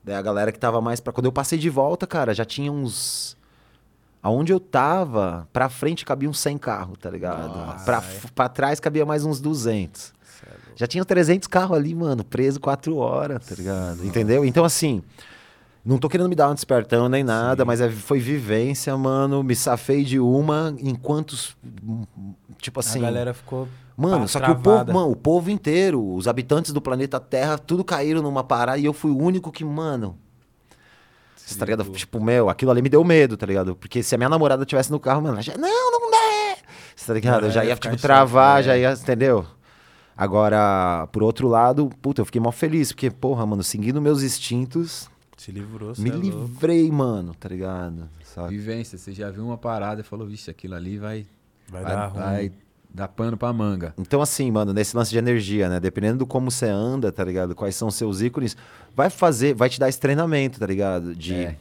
Daí 0.04 0.16
a 0.16 0.22
galera 0.24 0.52
que 0.52 0.58
tava 0.58 0.82
mais 0.82 1.00
pra. 1.00 1.14
Quando 1.14 1.28
eu 1.28 1.32
passei 1.32 1.60
de 1.60 1.70
volta, 1.70 2.08
cara, 2.08 2.34
já 2.34 2.44
tinha 2.44 2.72
uns. 2.72 3.38
Aonde 4.24 4.52
eu 4.52 4.60
tava, 4.60 5.48
pra 5.54 5.70
frente 5.70 6.04
cabia 6.04 6.28
uns 6.28 6.40
100 6.40 6.58
carros, 6.58 6.98
tá 7.00 7.12
ligado? 7.12 7.56
Nossa. 7.56 7.86
Pra, 7.86 7.98
f- 8.02 8.32
pra 8.32 8.50
trás 8.50 8.80
cabia 8.80 9.06
mais 9.06 9.24
uns 9.24 9.40
200. 9.40 10.02
Cê 10.02 10.46
é. 10.48 10.50
Já 10.76 10.88
tinha 10.88 11.06
300 11.06 11.48
carros 11.48 11.78
ali, 11.78 11.94
mano, 11.94 12.24
preso 12.24 12.60
4 12.60 12.96
horas, 12.98 13.46
tá 13.46 13.54
ligado? 13.54 14.04
Entendeu? 14.04 14.44
Então, 14.44 14.66
assim, 14.66 15.04
não 15.86 16.00
tô 16.00 16.10
querendo 16.10 16.28
me 16.28 16.36
dar 16.36 16.50
um 16.50 16.56
despertão 16.56 17.08
nem 17.08 17.24
nada, 17.24 17.64
mas 17.64 17.80
é- 17.80 17.90
foi 17.92 18.20
vivência, 18.20 18.98
mano. 18.98 19.44
Me 19.44 19.56
safei 19.56 20.04
de 20.04 20.20
uma 20.20 20.76
enquanto. 20.80 21.38
Tipo 22.58 22.80
assim. 22.80 23.00
a 23.00 23.04
galera 23.04 23.34
ficou. 23.34 23.68
Mano, 23.96 24.28
só 24.28 24.40
que 24.40 24.52
o 24.52 24.56
povo, 24.56 24.92
mano, 24.92 25.12
o 25.12 25.16
povo 25.16 25.50
inteiro, 25.50 26.14
os 26.16 26.28
habitantes 26.28 26.74
do 26.74 26.82
planeta 26.82 27.20
Terra, 27.20 27.58
tudo 27.58 27.84
caíram 27.84 28.22
numa 28.22 28.44
parada 28.44 28.78
e 28.78 28.86
eu 28.86 28.92
fui 28.94 29.12
o 29.12 29.18
único 29.18 29.52
que, 29.52 29.64
mano. 29.64 30.18
Você 31.36 31.58
tá 31.58 31.66
ligado? 31.66 31.84
Tipo, 31.92 32.22
meu, 32.22 32.50
aquilo 32.50 32.72
ali 32.72 32.82
me 32.82 32.90
deu 32.90 33.04
medo, 33.04 33.38
tá 33.38 33.46
ligado? 33.46 33.76
Porque 33.76 34.02
se 34.02 34.16
a 34.16 34.18
minha 34.18 34.28
namorada 34.28 34.66
tivesse 34.66 34.92
no 34.92 35.00
carro, 35.00 35.22
mano, 35.22 35.36
ela 35.36 35.44
já, 35.44 35.56
não, 35.56 35.92
não 35.92 36.12
dá. 36.12 36.58
Você 36.96 37.06
tá 37.06 37.14
ligado? 37.14 37.42
Não, 37.42 37.48
eu 37.50 37.52
já 37.52 37.64
ia 37.64 37.70
ia, 37.70 37.76
tipo, 37.76 37.96
travar, 37.98 38.64
já 38.64 38.76
é. 38.76 38.82
ia, 38.82 38.94
entendeu? 38.94 39.46
Agora, 40.18 41.08
por 41.12 41.22
outro 41.22 41.48
lado, 41.48 41.90
puta, 42.02 42.22
eu 42.22 42.26
fiquei 42.26 42.42
mó 42.42 42.52
feliz, 42.52 42.92
porque, 42.92 43.12
porra, 43.12 43.46
mano, 43.46 43.62
seguindo 43.62 44.02
meus 44.02 44.24
instintos, 44.24 45.10
Se 45.38 45.52
livrou, 45.52 45.94
me 45.98 46.10
é 46.10 46.14
louco. 46.14 46.28
livrei, 46.28 46.90
mano, 46.92 47.34
tá 47.36 47.50
ligado? 47.50 48.10
Saca? 48.24 48.48
Vivência, 48.48 48.98
você 48.98 49.12
já 49.14 49.30
viu 49.30 49.46
uma 49.46 49.58
parada 49.58 50.02
e 50.02 50.04
falou, 50.04 50.26
vixe, 50.26 50.50
aquilo 50.50 50.76
ali 50.76 50.98
vai, 50.98 51.26
Vai, 51.70 51.84
vai, 51.84 51.94
dar 51.96 52.06
ruim. 52.08 52.22
vai 52.24 52.52
dar 52.94 53.08
pano 53.10 53.36
pra 53.36 53.52
manga. 53.52 53.94
Então, 53.98 54.22
assim, 54.22 54.50
mano, 54.50 54.72
nesse 54.72 54.96
lance 54.96 55.12
de 55.12 55.18
energia, 55.18 55.68
né? 55.68 55.80
Dependendo 55.80 56.20
do 56.20 56.26
como 56.26 56.50
você 56.50 56.68
anda, 56.68 57.12
tá 57.12 57.24
ligado? 57.24 57.54
Quais 57.54 57.76
são 57.76 57.90
os 57.90 57.96
seus 57.96 58.22
ícones, 58.22 58.56
vai 58.96 59.10
fazer, 59.10 59.54
vai 59.54 59.70
te 59.70 59.80
dar 59.80 59.90
esse 59.90 60.00
treinamento, 60.00 60.60
tá 60.60 60.66
ligado? 60.66 61.14
De 61.14 61.34
É. 61.34 61.58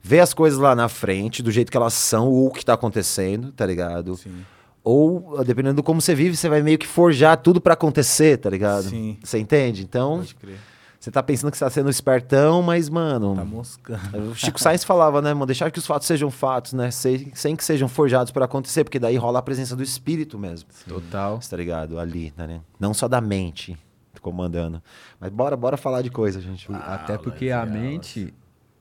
ver 0.00 0.20
as 0.20 0.32
coisas 0.32 0.58
lá 0.58 0.76
na 0.76 0.88
frente, 0.88 1.42
do 1.42 1.50
jeito 1.50 1.70
que 1.70 1.76
elas 1.76 1.94
são, 1.94 2.28
ou 2.28 2.46
o 2.46 2.50
que 2.52 2.64
tá 2.64 2.74
acontecendo, 2.74 3.50
tá 3.50 3.66
ligado? 3.66 4.14
Sim. 4.16 4.44
Ou, 4.84 5.42
dependendo 5.44 5.74
do 5.74 5.82
como 5.82 6.00
você 6.00 6.14
vive, 6.14 6.36
você 6.36 6.48
vai 6.48 6.62
meio 6.62 6.78
que 6.78 6.86
forjar 6.86 7.36
tudo 7.38 7.60
pra 7.60 7.74
acontecer, 7.74 8.36
tá 8.36 8.48
ligado? 8.48 8.84
Sim. 8.88 9.18
Você 9.20 9.36
entende? 9.36 9.82
Então, 9.82 10.18
Pode 10.18 10.34
crer. 10.36 10.58
Você 11.06 11.10
tá 11.12 11.22
pensando 11.22 11.52
que 11.52 11.56
você 11.56 11.64
tá 11.64 11.70
sendo 11.70 11.88
espertão, 11.88 12.62
mas, 12.62 12.88
mano. 12.88 13.36
Tá 13.36 13.44
moscando. 13.44 14.30
O 14.32 14.34
Chico 14.34 14.60
Sainz 14.60 14.82
falava, 14.82 15.22
né, 15.22 15.32
mano? 15.32 15.46
Deixar 15.46 15.70
que 15.70 15.78
os 15.78 15.86
fatos 15.86 16.04
sejam 16.08 16.32
fatos, 16.32 16.72
né? 16.72 16.90
Sem, 16.90 17.30
sem 17.32 17.54
que 17.54 17.62
sejam 17.62 17.86
forjados 17.86 18.32
para 18.32 18.44
acontecer, 18.44 18.82
porque 18.82 18.98
daí 18.98 19.16
rola 19.16 19.38
a 19.38 19.42
presença 19.42 19.76
do 19.76 19.84
espírito 19.84 20.36
mesmo. 20.36 20.68
Total. 20.88 21.38
Tá 21.48 21.56
ligado? 21.56 22.00
Ali, 22.00 22.34
né? 22.36 22.60
Não 22.80 22.92
só 22.92 23.06
da 23.06 23.20
mente 23.20 23.78
comandando. 24.20 24.82
Mas 25.20 25.30
bora, 25.30 25.56
bora 25.56 25.76
falar 25.76 26.02
de 26.02 26.10
coisa, 26.10 26.40
gente. 26.40 26.66
Até 26.72 27.16
porque 27.16 27.52
a 27.52 27.64
mente 27.64 28.34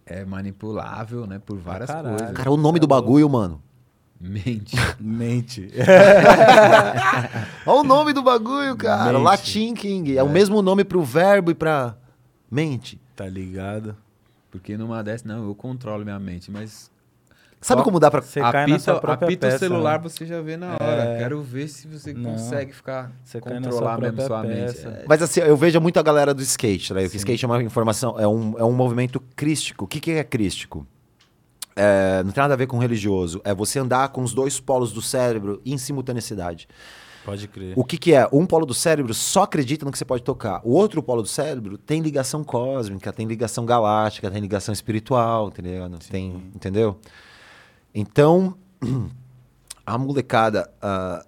é 0.04 0.26
manipulável, 0.26 1.28
né, 1.28 1.38
por 1.38 1.60
várias 1.60 1.92
caralho. 1.92 2.18
coisas. 2.18 2.36
Cara, 2.36 2.50
o 2.50 2.58
nome 2.58 2.80
do 2.80 2.88
bagulho, 2.88 3.30
mano. 3.30 3.62
Mente. 4.20 4.76
Mente. 5.00 5.70
Olha 7.68 7.80
o 7.82 7.84
nome 7.84 8.14
do 8.14 8.24
bagulho, 8.24 8.76
cara. 8.76 9.14
Mente. 9.14 9.24
Latin 9.24 9.74
King. 9.76 10.18
É, 10.18 10.24
o 10.24 10.30
mesmo 10.30 10.64
nome 10.64 10.84
pro 10.84 11.04
verbo 11.04 11.52
e 11.52 11.54
pra 11.54 11.96
mente. 12.56 13.00
tá 13.15 13.28
ligado? 13.28 13.96
Porque 14.50 14.78
numa 14.78 15.04
dessas, 15.04 15.24
não, 15.26 15.46
eu 15.48 15.54
controlo 15.56 16.04
minha 16.04 16.20
mente, 16.20 16.50
mas 16.50 16.89
Sabe 17.62 17.82
como 17.84 18.00
dá 18.00 18.12
pra. 18.12 18.22
Você 18.22 18.39
cai 18.39 18.68
na 18.68 18.78
sua 18.78 19.00
própria 19.00 19.26
apita 19.26 19.48
peça, 19.48 19.56
o 19.56 19.60
celular, 19.60 19.94
né? 20.00 20.08
você 20.08 20.24
já 20.24 20.39
vê 20.39 20.56
na 20.56 20.74
hora. 20.76 21.04
É. 21.04 21.18
Quero 21.18 21.41
ver 21.41 21.68
se 21.68 21.88
você 21.88 22.13
Não. 22.13 22.34
consegue 22.34 22.72
ficar 22.74 23.12
Você 23.24 23.39
controlar 23.39 23.72
sua 23.72 23.98
mesmo 23.98 24.18
sua 24.22 24.28
própria 24.28 24.56
mente. 24.56 24.74
peça. 24.76 24.89
É. 24.89 25.06
Mas 25.08 25.22
assim, 25.24 25.39
eu 25.39 25.58
vejo 25.58 25.82
muito 25.82 26.00
a 26.00 26.04
galera 26.04 26.32
do 26.32 26.44
skate, 26.44 26.94
né? 26.94 27.06
O 27.06 27.10
Sim. 27.10 27.18
skate 27.18 27.44
é 27.44 27.48
uma 27.48 27.63
informação, 27.63 28.20
é 28.20 28.28
um, 28.28 28.54
é 28.60 28.63
um 28.63 28.72
movimento 28.72 29.20
crístico. 29.36 29.86
O 29.86 29.88
que, 29.88 30.00
que 30.00 30.12
é 30.12 30.24
crístico? 30.24 30.86
É, 31.76 32.22
não 32.24 32.32
tem 32.32 32.41
nada 32.41 32.54
a 32.54 32.58
ver 32.58 32.68
com 32.68 32.78
religioso. 32.78 33.41
É 33.44 33.52
você 33.54 33.80
andar 33.80 34.10
com 34.10 34.22
os 34.22 34.32
dois 34.34 34.60
polos 34.60 34.91
do 34.94 35.02
cérebro 35.02 35.60
em 35.65 35.78
simultaneidade. 35.78 36.68
Pode 37.26 37.48
crer. 37.48 37.74
O 37.76 37.84
que, 37.84 37.98
que 37.98 38.14
é? 38.14 38.30
Um 38.32 38.46
polo 38.46 38.68
do 38.68 38.74
cérebro 38.74 39.12
só 39.14 39.44
acredita 39.44 39.84
no 39.84 39.92
que 39.92 39.98
você 39.98 40.06
pode 40.06 40.22
tocar. 40.24 40.62
O 40.64 40.72
outro 40.74 41.02
polo 41.02 41.24
do 41.24 41.28
cérebro 41.28 41.76
tem 41.76 42.00
ligação 42.00 42.44
cósmica, 42.44 43.12
tem 43.12 43.26
ligação 43.26 43.66
galáctica, 43.66 44.30
tem 44.30 44.40
ligação 44.40 44.72
espiritual, 44.72 45.48
entendeu? 45.48 45.90
Tem, 46.10 46.36
entendeu? 46.54 47.00
Então, 47.94 48.56
a 49.86 49.98
molecada. 49.98 50.72
ah, 50.80 51.26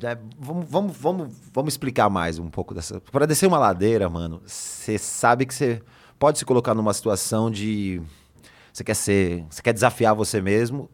já- 0.00 0.16
vamos, 0.38 0.66
vamos, 0.70 0.96
vamos, 0.96 1.34
vamos 1.52 1.74
explicar 1.74 2.08
mais 2.08 2.38
um 2.38 2.48
pouco 2.48 2.72
dessa. 2.72 3.00
Para 3.00 3.26
descer 3.26 3.46
uma 3.48 3.58
ladeira, 3.58 4.08
mano, 4.08 4.40
você 4.46 4.96
sabe 4.96 5.44
que 5.44 5.52
você 5.52 5.82
pode 6.20 6.38
se 6.38 6.44
colocar 6.44 6.72
numa 6.72 6.94
situação 6.94 7.50
de. 7.50 8.00
Você 8.72 8.84
quer 8.84 8.94
ser. 8.94 9.44
Você 9.50 9.60
quer 9.60 9.72
desafiar 9.72 10.14
você 10.14 10.40
mesmo, 10.40 10.88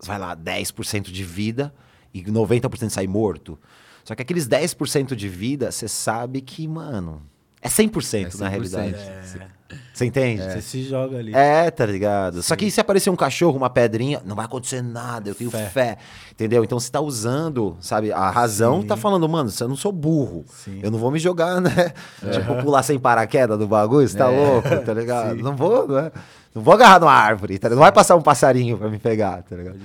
vai 0.00 0.16
lá, 0.16 0.36
10% 0.36 1.10
de 1.10 1.24
vida 1.24 1.74
e 2.20 2.24
90% 2.24 2.88
sai 2.90 3.06
morto. 3.06 3.58
Só 4.04 4.14
que 4.14 4.22
aqueles 4.22 4.46
10% 4.48 5.14
de 5.16 5.28
vida, 5.28 5.70
você 5.72 5.88
sabe 5.88 6.40
que, 6.40 6.66
mano, 6.68 7.20
é 7.60 7.68
100%, 7.68 8.34
É 8.36 8.38
na 8.38 8.46
100%. 8.46 8.50
realidade. 8.50 8.94
É, 8.94 9.56
Você 9.92 10.04
entende? 10.04 10.42
Você 10.44 10.62
se 10.62 10.82
joga 10.84 11.18
ali. 11.18 11.34
É, 11.34 11.68
tá 11.72 11.84
ligado? 11.84 12.40
Só 12.40 12.54
que 12.54 12.70
se 12.70 12.80
aparecer 12.80 13.10
um 13.10 13.16
cachorro, 13.16 13.56
uma 13.56 13.68
pedrinha, 13.68 14.22
não 14.24 14.36
vai 14.36 14.44
acontecer 14.44 14.80
nada, 14.80 15.28
eu 15.28 15.34
tenho 15.34 15.50
fé. 15.50 15.66
Fé. 15.70 15.98
Entendeu? 16.30 16.62
Então 16.62 16.78
você 16.78 16.88
tá 16.88 17.00
usando, 17.00 17.76
sabe? 17.80 18.12
A 18.12 18.30
razão 18.30 18.82
Sim. 18.82 18.86
tá 18.86 18.96
falando, 18.96 19.28
mano, 19.28 19.50
eu 19.60 19.68
não 19.68 19.74
sou 19.74 19.90
burro. 19.90 20.44
Sim. 20.48 20.78
Eu 20.84 20.90
não 20.92 20.98
vou 21.00 21.10
me 21.10 21.18
jogar, 21.18 21.60
né? 21.60 21.92
Tipo, 22.20 22.62
pular 22.62 22.84
sem 22.84 22.96
paraquedas 23.00 23.58
do 23.58 23.66
bagulho, 23.66 24.06
você 24.06 24.16
tá 24.16 24.30
É. 24.30 24.36
louco, 24.38 24.68
tá 24.84 24.94
ligado? 24.94 25.36
Sim. 25.36 25.42
Não 25.42 25.56
vou, 25.56 25.88
né? 25.88 26.12
Não 26.56 26.62
vou 26.62 26.72
agarrar 26.72 26.98
numa 26.98 27.12
árvore, 27.12 27.58
tá? 27.58 27.68
Não 27.68 27.76
vai 27.76 27.92
passar 27.92 28.16
um 28.16 28.22
passarinho 28.22 28.78
pra 28.78 28.88
me 28.88 28.98
pegar, 28.98 29.42
tá 29.42 29.54
ligado? 29.54 29.78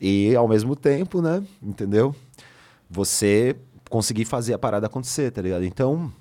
E 0.00 0.36
ao 0.36 0.46
mesmo 0.46 0.76
tempo, 0.76 1.20
né? 1.20 1.42
Entendeu? 1.60 2.14
Você 2.88 3.56
conseguir 3.90 4.24
fazer 4.24 4.54
a 4.54 4.58
parada 4.58 4.86
acontecer, 4.86 5.32
tá 5.32 5.42
ligado? 5.42 5.64
Então, 5.64 6.12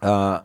ah, 0.00 0.44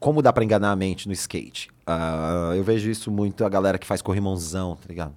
como 0.00 0.20
dá 0.22 0.32
pra 0.32 0.42
enganar 0.42 0.72
a 0.72 0.76
mente 0.76 1.06
no 1.06 1.12
skate? 1.12 1.70
Ah, 1.86 2.52
eu 2.56 2.64
vejo 2.64 2.90
isso 2.90 3.12
muito 3.12 3.44
a 3.44 3.48
galera 3.48 3.78
que 3.78 3.86
faz 3.86 4.02
corrimãozão, 4.02 4.74
tá 4.74 4.88
ligado? 4.88 5.14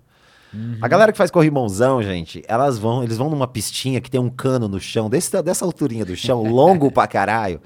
A 0.80 0.88
galera 0.88 1.12
que 1.12 1.18
faz 1.18 1.32
corrimãozão, 1.32 2.04
gente, 2.04 2.44
elas 2.48 2.78
vão, 2.78 3.04
eles 3.04 3.18
vão 3.18 3.28
numa 3.28 3.48
pistinha 3.48 4.00
que 4.00 4.12
tem 4.12 4.22
um 4.22 4.30
cano 4.30 4.68
no 4.68 4.80
chão, 4.80 5.10
desse, 5.10 5.42
dessa 5.42 5.66
alturinha 5.66 6.06
do 6.06 6.16
chão, 6.16 6.44
longo 6.46 6.92
pra 6.92 7.08
caralho, 7.08 7.60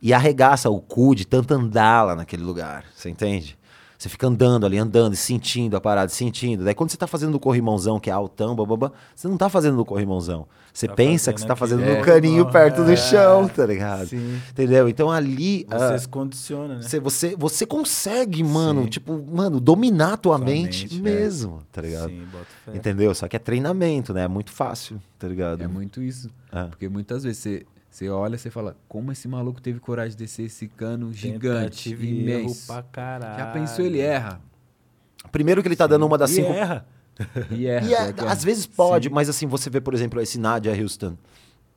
e 0.00 0.14
arregaça 0.14 0.70
o 0.70 0.80
cu 0.80 1.16
de 1.16 1.26
tanto 1.26 1.52
andar 1.52 2.04
lá 2.04 2.14
naquele 2.14 2.44
lugar, 2.44 2.84
você 2.94 3.10
entende? 3.10 3.58
Você 4.00 4.08
fica 4.08 4.26
andando 4.26 4.64
ali, 4.64 4.78
andando, 4.78 5.12
e 5.12 5.16
sentindo 5.16 5.76
a 5.76 5.80
parada, 5.80 6.08
sentindo. 6.08 6.64
Daí 6.64 6.74
quando 6.74 6.88
você 6.88 6.96
tá 6.96 7.06
fazendo 7.06 7.32
no 7.32 7.38
corrimãozão, 7.38 8.00
que 8.00 8.08
é 8.08 8.12
altão, 8.14 8.56
bababá, 8.56 8.90
você 9.14 9.28
não 9.28 9.36
tá 9.36 9.50
fazendo 9.50 9.76
no 9.76 9.84
corrimãozão. 9.84 10.46
Você 10.72 10.88
Tá 10.88 10.94
pensa 10.94 11.34
que 11.34 11.38
você 11.38 11.46
fazendo 11.54 11.80
tá 11.80 11.84
fazendo 11.84 11.96
É. 11.96 11.98
no 11.98 12.02
caninho 12.06 12.50
perto 12.50 12.82
do 12.82 12.92
É. 12.92 12.96
chão, 12.96 13.46
tá 13.46 13.66
ligado? 13.66 14.06
Sim. 14.06 14.40
Entendeu? 14.52 14.88
Então 14.88 15.10
ali. 15.10 15.66
Você 15.68 15.74
ah, 15.74 15.98
se 15.98 16.08
condiciona, 16.08 16.76
né? 16.76 16.80
você, 16.82 16.98
você, 16.98 17.36
você 17.36 17.66
consegue, 17.66 18.42
mano, 18.42 18.84
Sim. 18.84 18.88
tipo, 18.88 19.22
mano, 19.30 19.60
dominar 19.60 20.14
a 20.14 20.16
tua 20.16 20.38
mente, 20.38 20.88
é. 20.96 20.98
mesmo, 20.98 21.62
tá 21.70 21.82
ligado? 21.82 22.08
Sim, 22.08 22.24
bota 22.32 22.46
fé. 22.64 22.74
Entendeu? 22.74 23.14
Só 23.14 23.28
que 23.28 23.36
é 23.36 23.38
treinamento, 23.38 24.14
né? 24.14 24.22
É 24.22 24.28
muito 24.28 24.50
fácil, 24.50 24.98
tá 25.18 25.28
ligado? 25.28 25.62
É 25.62 25.68
muito 25.68 26.00
isso. 26.00 26.30
É. 26.50 26.64
Porque 26.64 26.88
muitas 26.88 27.22
vezes 27.24 27.36
você, 27.42 27.66
você 27.90 28.08
olha 28.08 28.36
e 28.36 28.38
você 28.38 28.50
fala, 28.50 28.76
como 28.88 29.10
esse 29.12 29.26
maluco 29.26 29.60
teve 29.60 29.80
coragem 29.80 30.12
de 30.12 30.16
descer 30.18 30.44
esse 30.46 30.68
cano 30.68 31.12
gigante, 31.12 31.90
Tentativa 31.90 32.04
e 32.04 32.08
erro 32.30 32.40
imenso. 32.42 32.66
pra 32.66 32.82
caralho. 32.84 33.38
Já 33.38 33.46
pensou, 33.52 33.84
ele 33.84 33.98
erra. 33.98 34.40
Primeiro 35.32 35.60
que 35.60 35.68
ele 35.68 35.76
tá 35.76 35.86
dando 35.86 36.06
uma 36.06 36.16
das 36.16 36.30
E 36.30 36.34
cinco. 36.36 36.52
erra. 36.52 36.86
E 37.50 37.66
erra. 37.66 37.86
E 37.86 37.92
é, 37.94 37.98
erra. 38.08 38.32
às 38.32 38.42
vezes 38.44 38.64
pode, 38.66 39.08
Sim. 39.08 39.14
mas 39.14 39.28
assim, 39.28 39.46
você 39.46 39.68
vê, 39.68 39.80
por 39.80 39.92
exemplo, 39.92 40.20
esse 40.22 40.38
Nadia 40.38 40.72
Houston, 40.80 41.16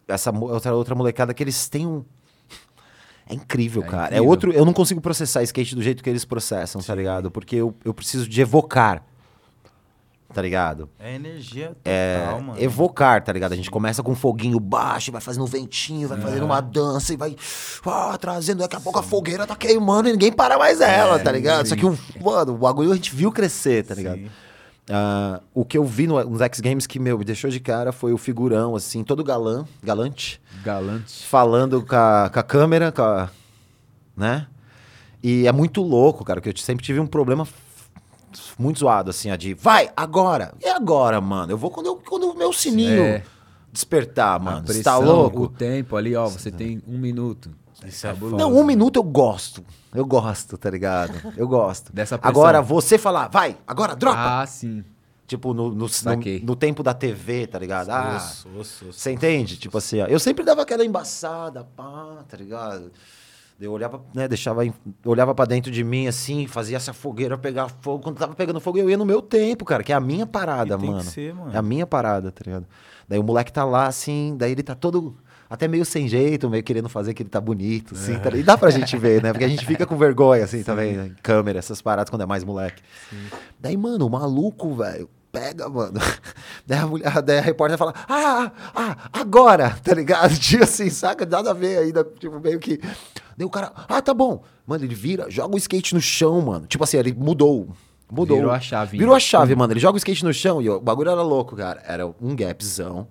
essa 0.07 0.31
outra, 0.31 0.73
outra 0.73 0.95
molecada 0.95 1.33
que 1.33 1.43
eles 1.43 1.67
têm 1.67 1.85
um. 1.87 2.05
É 3.27 3.33
incrível, 3.33 3.83
É 3.83 3.87
cara. 3.87 4.03
É 4.03 4.07
incrível. 4.17 4.27
outro. 4.29 4.51
Eu 4.53 4.63
não 4.65 4.71
consigo 4.73 5.01
processar 5.01 5.41
skate 5.43 5.75
do 5.75 5.81
jeito 5.81 6.03
que 6.03 6.09
eles 6.09 6.23
processam, 6.25 6.81
tá 6.81 6.93
ligado? 6.93 7.31
Porque 7.31 7.55
eu, 7.55 7.73
eu 7.83 7.93
preciso 7.93 8.27
de 8.29 8.39
evocar. 8.41 9.03
Tá 10.33 10.41
ligado? 10.41 10.89
É 10.99 11.13
energia 11.15 11.67
total, 11.67 11.81
É, 11.85 12.41
mano. 12.41 12.55
evocar, 12.59 13.23
tá 13.23 13.31
ligado? 13.31 13.53
A 13.53 13.55
gente 13.55 13.69
começa 13.69 14.01
com 14.01 14.11
um 14.11 14.15
foguinho 14.15 14.59
baixo, 14.59 15.11
vai 15.11 15.21
fazendo 15.21 15.43
um 15.43 15.47
ventinho, 15.47 16.07
vai 16.07 16.19
fazendo 16.19 16.43
uma 16.43 16.59
dança 16.59 17.13
e 17.13 17.17
vai 17.17 17.35
ah, 17.85 18.17
trazendo. 18.19 18.59
Daqui 18.59 18.75
a 18.75 18.79
pouco 18.79 18.97
a 18.97 19.03
fogueira 19.03 19.45
tá 19.45 19.55
queimando 19.55 20.09
e 20.09 20.11
ninguém 20.13 20.31
para 20.31 20.57
mais 20.57 20.81
ela, 20.81 21.19
tá 21.19 21.31
ligado? 21.31 21.67
Só 21.67 21.75
que, 21.75 21.85
o, 21.85 21.97
mano, 22.19 22.53
o 22.53 22.57
bagulho 22.57 22.91
a 22.91 22.95
gente 22.95 23.15
viu 23.15 23.31
crescer, 23.31 23.85
tá 23.85 23.93
ligado? 23.93 24.17
Sim. 24.17 24.29
Ah, 24.89 25.39
o 25.53 25.63
que 25.63 25.77
eu 25.77 25.85
vi 25.85 26.07
no- 26.07 26.21
nos 26.25 26.41
X 26.41 26.59
Games 26.59 26.85
que, 26.85 26.99
meu, 26.99 27.17
me 27.17 27.23
deixou 27.23 27.49
de 27.49 27.59
cara 27.59 27.91
foi 27.93 28.11
o 28.11 28.17
figurão, 28.17 28.75
assim, 28.75 29.01
todo 29.03 29.23
galã, 29.23 29.63
galante, 29.81 30.41
Galante. 30.63 31.25
falando 31.25 31.81
com 31.85 31.95
a, 31.95 32.29
com 32.33 32.39
a 32.39 32.43
câmera, 32.43 32.91
com 32.91 33.01
a- 33.01 33.29
né? 34.17 34.47
E 35.23 35.47
é 35.47 35.51
muito 35.53 35.81
louco, 35.81 36.25
cara, 36.25 36.41
que 36.41 36.49
eu 36.49 36.57
sempre 36.57 36.83
tive 36.83 36.99
um 36.99 37.07
problema 37.07 37.47
muito 38.57 38.79
zoado, 38.79 39.09
assim, 39.09 39.29
a 39.29 39.35
de 39.35 39.53
vai, 39.53 39.89
agora. 39.95 40.53
E 40.61 40.67
agora, 40.67 41.19
mano? 41.21 41.51
Eu 41.51 41.57
vou 41.57 41.69
quando, 41.71 41.87
eu- 41.87 41.95
quando 41.97 42.29
o 42.31 42.35
meu 42.37 42.51
sininho 42.53 43.01
É. 43.03 43.23
despertar, 43.71 44.39
mano. 44.39 44.65
Você 44.65 44.83
tá 44.83 44.97
louco? 44.97 45.43
O 45.43 45.47
tempo 45.49 45.95
ali, 45.95 46.15
ó, 46.15 46.27
você 46.27 46.51
tem 46.51 46.81
um 46.87 46.97
minuto. 46.97 47.49
Isso 47.85 48.07
é. 48.07 48.13
Não, 48.13 48.53
um 48.55 48.63
minuto 48.63 48.97
eu 48.97 49.03
gosto. 49.03 49.63
Eu 49.93 50.05
gosto, 50.05 50.57
tá 50.57 50.69
ligado? 50.69 51.13
Eu 51.35 51.47
gosto. 51.47 51.91
Dessa 51.93 52.17
pressão. 52.17 52.29
Agora, 52.41 52.61
você 52.61 52.97
falar, 52.97 53.27
vai, 53.27 53.57
agora, 53.67 53.95
dropa. 53.95 54.41
Ah, 54.41 54.45
sim. 54.45 54.83
Tipo, 55.27 55.53
no, 55.53 55.69
no, 55.69 55.85
no, 55.87 55.87
no 56.43 56.55
tempo 56.55 56.83
da 56.83 56.93
TV, 56.93 57.47
tá 57.47 57.57
ligado? 57.57 57.89
Ah, 57.89 58.17
Osso, 58.17 58.47
osso, 58.59 58.89
osso. 58.89 58.99
você 58.99 59.11
entende? 59.11 59.57
Tipo 59.57 59.77
assim, 59.77 60.01
ó, 60.01 60.05
eu 60.05 60.19
sempre 60.19 60.43
dava 60.43 60.61
aquela 60.61 60.85
embaçada, 60.85 61.63
pá, 61.75 62.23
tá 62.27 62.37
ligado? 62.37 62.91
Eu 63.59 63.71
olhava, 63.71 64.01
né, 64.13 64.27
deixava, 64.27 64.61
olhava 65.05 65.33
pra 65.33 65.45
dentro 65.45 65.71
de 65.71 65.83
mim 65.83 66.07
assim, 66.07 66.47
fazia 66.47 66.77
essa 66.77 66.91
fogueira 66.91 67.37
pegar 67.37 67.69
fogo. 67.69 68.03
Quando 68.03 68.17
tava 68.17 68.35
pegando 68.35 68.59
fogo, 68.59 68.77
eu 68.77 68.89
ia 68.89 68.97
no 68.97 69.05
meu 69.05 69.21
tempo, 69.21 69.63
cara, 69.63 69.83
que 69.83 69.91
é 69.91 69.95
a 69.95 69.99
minha 69.99 70.25
parada, 70.25 70.77
mano. 70.77 71.01
ser, 71.01 71.33
mano. 71.33 71.53
É 71.53 71.57
a 71.57 71.61
minha 71.61 71.85
parada, 71.85 72.31
tá 72.31 72.41
ligado? 72.45 72.65
Daí 73.07 73.19
o 73.19 73.23
moleque 73.23 73.53
tá 73.53 73.63
lá, 73.63 73.87
assim, 73.87 74.35
daí 74.37 74.51
ele 74.51 74.63
tá 74.63 74.75
todo. 74.75 75.15
Até 75.49 75.67
meio 75.67 75.85
sem 75.85 76.07
jeito, 76.07 76.49
meio 76.49 76.63
querendo 76.63 76.89
fazer 76.89 77.13
que 77.13 77.21
ele 77.21 77.29
tá 77.29 77.39
bonito, 77.39 77.93
assim, 77.93 78.13
tá 78.13 78.29
ligado? 78.31 78.37
E 78.39 78.43
dá 78.43 78.57
pra 78.57 78.71
gente 78.71 78.97
ver, 78.97 79.21
né? 79.21 79.31
Porque 79.31 79.45
a 79.45 79.47
gente 79.47 79.65
fica 79.65 79.85
com 79.85 79.95
vergonha, 79.95 80.43
assim, 80.43 80.63
também, 80.63 80.93
né? 80.93 81.07
em 81.07 81.15
câmera, 81.21 81.59
essas 81.59 81.79
paradas 81.79 82.09
quando 82.09 82.23
é 82.23 82.25
mais 82.25 82.43
moleque. 82.43 82.81
Daí, 83.59 83.77
mano, 83.77 84.07
o 84.07 84.09
maluco, 84.09 84.73
velho, 84.73 85.07
pega, 85.33 85.67
mano. 85.67 85.99
Daí 86.65 86.79
a, 86.79 86.87
mulher, 86.87 87.21
daí 87.23 87.39
a 87.39 87.41
repórter 87.41 87.77
fala, 87.77 87.93
ah, 88.07 88.51
ah, 88.75 88.97
agora, 89.11 89.75
tá 89.83 89.93
ligado? 89.93 90.37
Tipo 90.37 90.63
assim, 90.63 90.89
saca? 90.89 91.25
Nada 91.25 91.49
a 91.49 91.53
ver 91.53 91.79
ainda, 91.79 92.03
tipo, 92.03 92.39
meio 92.39 92.59
que. 92.59 92.79
Daí 93.35 93.45
o 93.45 93.49
cara, 93.49 93.73
ah, 93.75 94.01
tá 94.01 94.13
bom. 94.13 94.43
Mano, 94.65 94.85
ele 94.85 94.93
vira, 94.95 95.29
joga 95.29 95.55
o 95.55 95.57
skate 95.57 95.95
no 95.95 95.99
chão, 95.99 96.39
mano. 96.39 96.67
Tipo 96.67 96.83
assim, 96.83 96.97
ele 96.97 97.11
mudou. 97.11 97.67
Mudou. 98.09 98.37
Virou 98.37 98.51
a 98.51 98.59
chave. 98.59 98.97
Virou 98.97 99.15
a 99.15 99.19
chave, 99.19 99.55
mano. 99.55 99.73
Ele 99.73 99.79
joga 99.79 99.95
o 99.95 99.97
skate 99.97 100.23
no 100.23 100.31
chão 100.31 100.61
e 100.61 100.69
o 100.69 100.79
bagulho 100.79 101.09
era 101.09 101.23
louco, 101.23 101.55
cara. 101.55 101.81
Era 101.85 102.05
um 102.05 102.35
gapzão, 102.35 103.07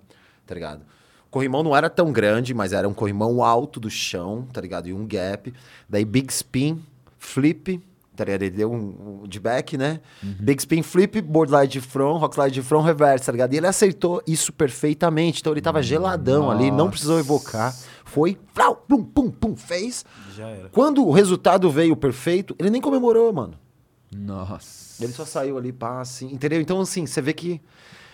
tá 0.47 0.55
ligado? 0.55 0.81
O 1.27 1.29
corrimão 1.29 1.61
não 1.61 1.75
era 1.75 1.89
tão 1.89 2.11
grande, 2.11 2.53
mas 2.53 2.71
era 2.71 2.87
um 2.87 2.93
corrimão 2.93 3.43
alto 3.43 3.79
do 3.79 3.89
chão, 3.89 4.47
tá 4.53 4.61
ligado? 4.61 4.87
E 4.87 4.93
um 4.93 5.05
gap. 5.05 5.53
Daí 5.89 6.05
big 6.05 6.31
spin, 6.31 6.81
flip, 7.19 7.81
tá 8.15 8.23
ligado? 8.23 8.41
Ele 8.43 8.51
deu 8.51 8.71
um, 8.71 9.21
um 9.23 9.27
de 9.27 9.39
back, 9.39 9.77
né? 9.77 9.99
Big 10.21 10.61
spin, 10.61 10.81
flip, 10.81 11.21
board 11.21 11.51
slide 11.51 11.71
de 11.71 11.81
front, 11.81 12.19
rock 12.19 12.35
slide 12.35 12.53
de 12.53 12.61
front, 12.61 12.85
reverse, 12.85 13.25
tá 13.25 13.31
ligado? 13.31 13.53
E 13.53 13.57
ele 13.57 13.67
acertou 13.67 14.21
isso 14.27 14.53
perfeitamente. 14.53 15.41
Então 15.41 15.53
ele 15.53 15.61
tava 15.61 15.81
geladão 15.81 16.49
ali, 16.49 16.71
não 16.71 16.89
precisou 16.89 17.19
evocar. 17.19 17.75
Foi, 18.05 18.37
flau, 18.53 18.75
pum, 18.75 19.03
pum, 19.03 19.31
pum, 19.31 19.55
fez. 19.55 20.05
Já 20.35 20.47
era. 20.47 20.69
Quando 20.69 21.05
o 21.05 21.11
resultado 21.11 21.69
veio 21.71 21.95
perfeito, 21.95 22.55
ele 22.59 22.69
nem 22.69 22.81
comemorou, 22.81 23.33
mano. 23.33 23.55
Nossa. 24.15 25.03
Ele 25.03 25.11
só 25.11 25.25
saiu 25.25 25.57
ali, 25.57 25.71
pá, 25.71 26.01
assim, 26.01 26.31
entendeu? 26.31 26.61
Então, 26.61 26.79
assim, 26.79 27.05
você 27.05 27.21
vê 27.21 27.33
que 27.33 27.59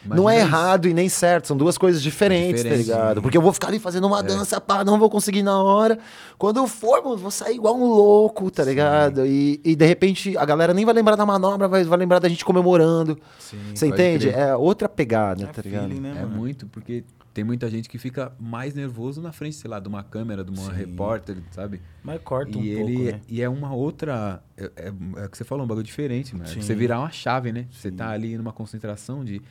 Imagina 0.06 0.16
não 0.22 0.30
é 0.30 0.38
isso. 0.38 0.46
errado 0.48 0.88
e 0.88 0.94
nem 0.94 1.10
certo, 1.10 1.48
são 1.48 1.58
duas 1.58 1.78
coisas 1.78 2.02
diferentes, 2.02 2.64
Diferente, 2.64 2.88
tá 2.88 2.94
ligado? 2.96 3.16
sim. 3.18 3.22
Porque 3.22 3.38
eu 3.38 3.42
vou 3.42 3.52
ficar 3.54 3.68
ali 3.68 3.80
fazendo 3.80 4.08
uma 4.08 4.24
dança, 4.24 4.60
pá, 4.62 4.84
não 4.84 4.98
vou 4.98 5.10
conseguir 5.10 5.44
na 5.44 5.62
hora. 5.62 6.00
Quando 6.38 6.58
eu 6.58 6.68
for, 6.68 7.04
mano, 7.04 7.18
vou 7.18 7.32
sair 7.32 7.56
igual 7.56 7.76
um 7.76 7.86
louco, 7.86 8.50
tá 8.50 8.64
ligado? 8.64 9.26
E, 9.26 9.60
e 9.64 9.76
de 9.76 9.86
repente 9.86 10.38
a 10.38 10.46
galera 10.46 10.74
nem 10.74 10.86
vai 10.86 10.94
lembrar 10.94 11.16
da 11.16 11.26
manobra, 11.26 11.68
vai, 11.68 11.84
vai 11.84 11.98
lembrar 12.00 12.20
da 12.20 12.30
gente 12.30 12.46
comemorando. 12.46 13.18
Sim. 13.40 13.58
Você 13.76 13.88
entende? 13.88 14.30
crer. 14.30 14.40
É 14.40 14.56
outra 14.56 14.88
pegada, 14.88 15.44
É 15.44 15.48
tá 15.48 15.62
ligado? 15.62 15.88
feeling, 15.88 16.00
né, 16.00 16.12
É 16.18 16.22
mano? 16.22 16.36
muito, 16.38 16.66
porque 16.68 17.04
tem 17.34 17.44
muita 17.44 17.70
gente 17.70 17.88
que 17.88 17.98
fica 17.98 18.32
mais 18.40 18.74
nervoso 18.74 19.22
na 19.22 19.32
frente, 19.32 19.56
sei 19.56 19.70
lá, 19.70 19.80
de 19.80 19.88
uma 19.88 20.04
câmera, 20.04 20.44
de 20.44 20.50
uma 20.50 20.72
Sim. 20.72 20.78
repórter, 20.78 21.38
sabe? 21.52 21.80
Mas 22.04 22.20
corta 22.24 22.58
um 22.58 22.64
e 22.64 22.76
pouco, 22.76 22.90
ele 22.90 23.12
né? 23.12 23.22
e 23.30 23.42
é 23.42 23.48
uma 23.48 23.74
outra 23.74 24.42
é, 24.58 24.64
é, 24.76 24.88
é 25.18 25.26
o 25.26 25.30
que 25.30 25.38
você 25.38 25.44
falou 25.44 25.64
um 25.64 25.68
bagulho 25.68 25.86
diferente 25.86 26.34
mano 26.36 26.50
É 26.50 26.54
Sim. 26.54 26.62
você 26.62 26.74
virar 26.74 27.00
uma 27.00 27.12
chave 27.12 27.52
né 27.52 27.68
você 27.72 27.92
tá 27.92 28.10
ali 28.10 28.36
numa 28.38 28.52
concentração 28.52 29.24
de 29.24 29.42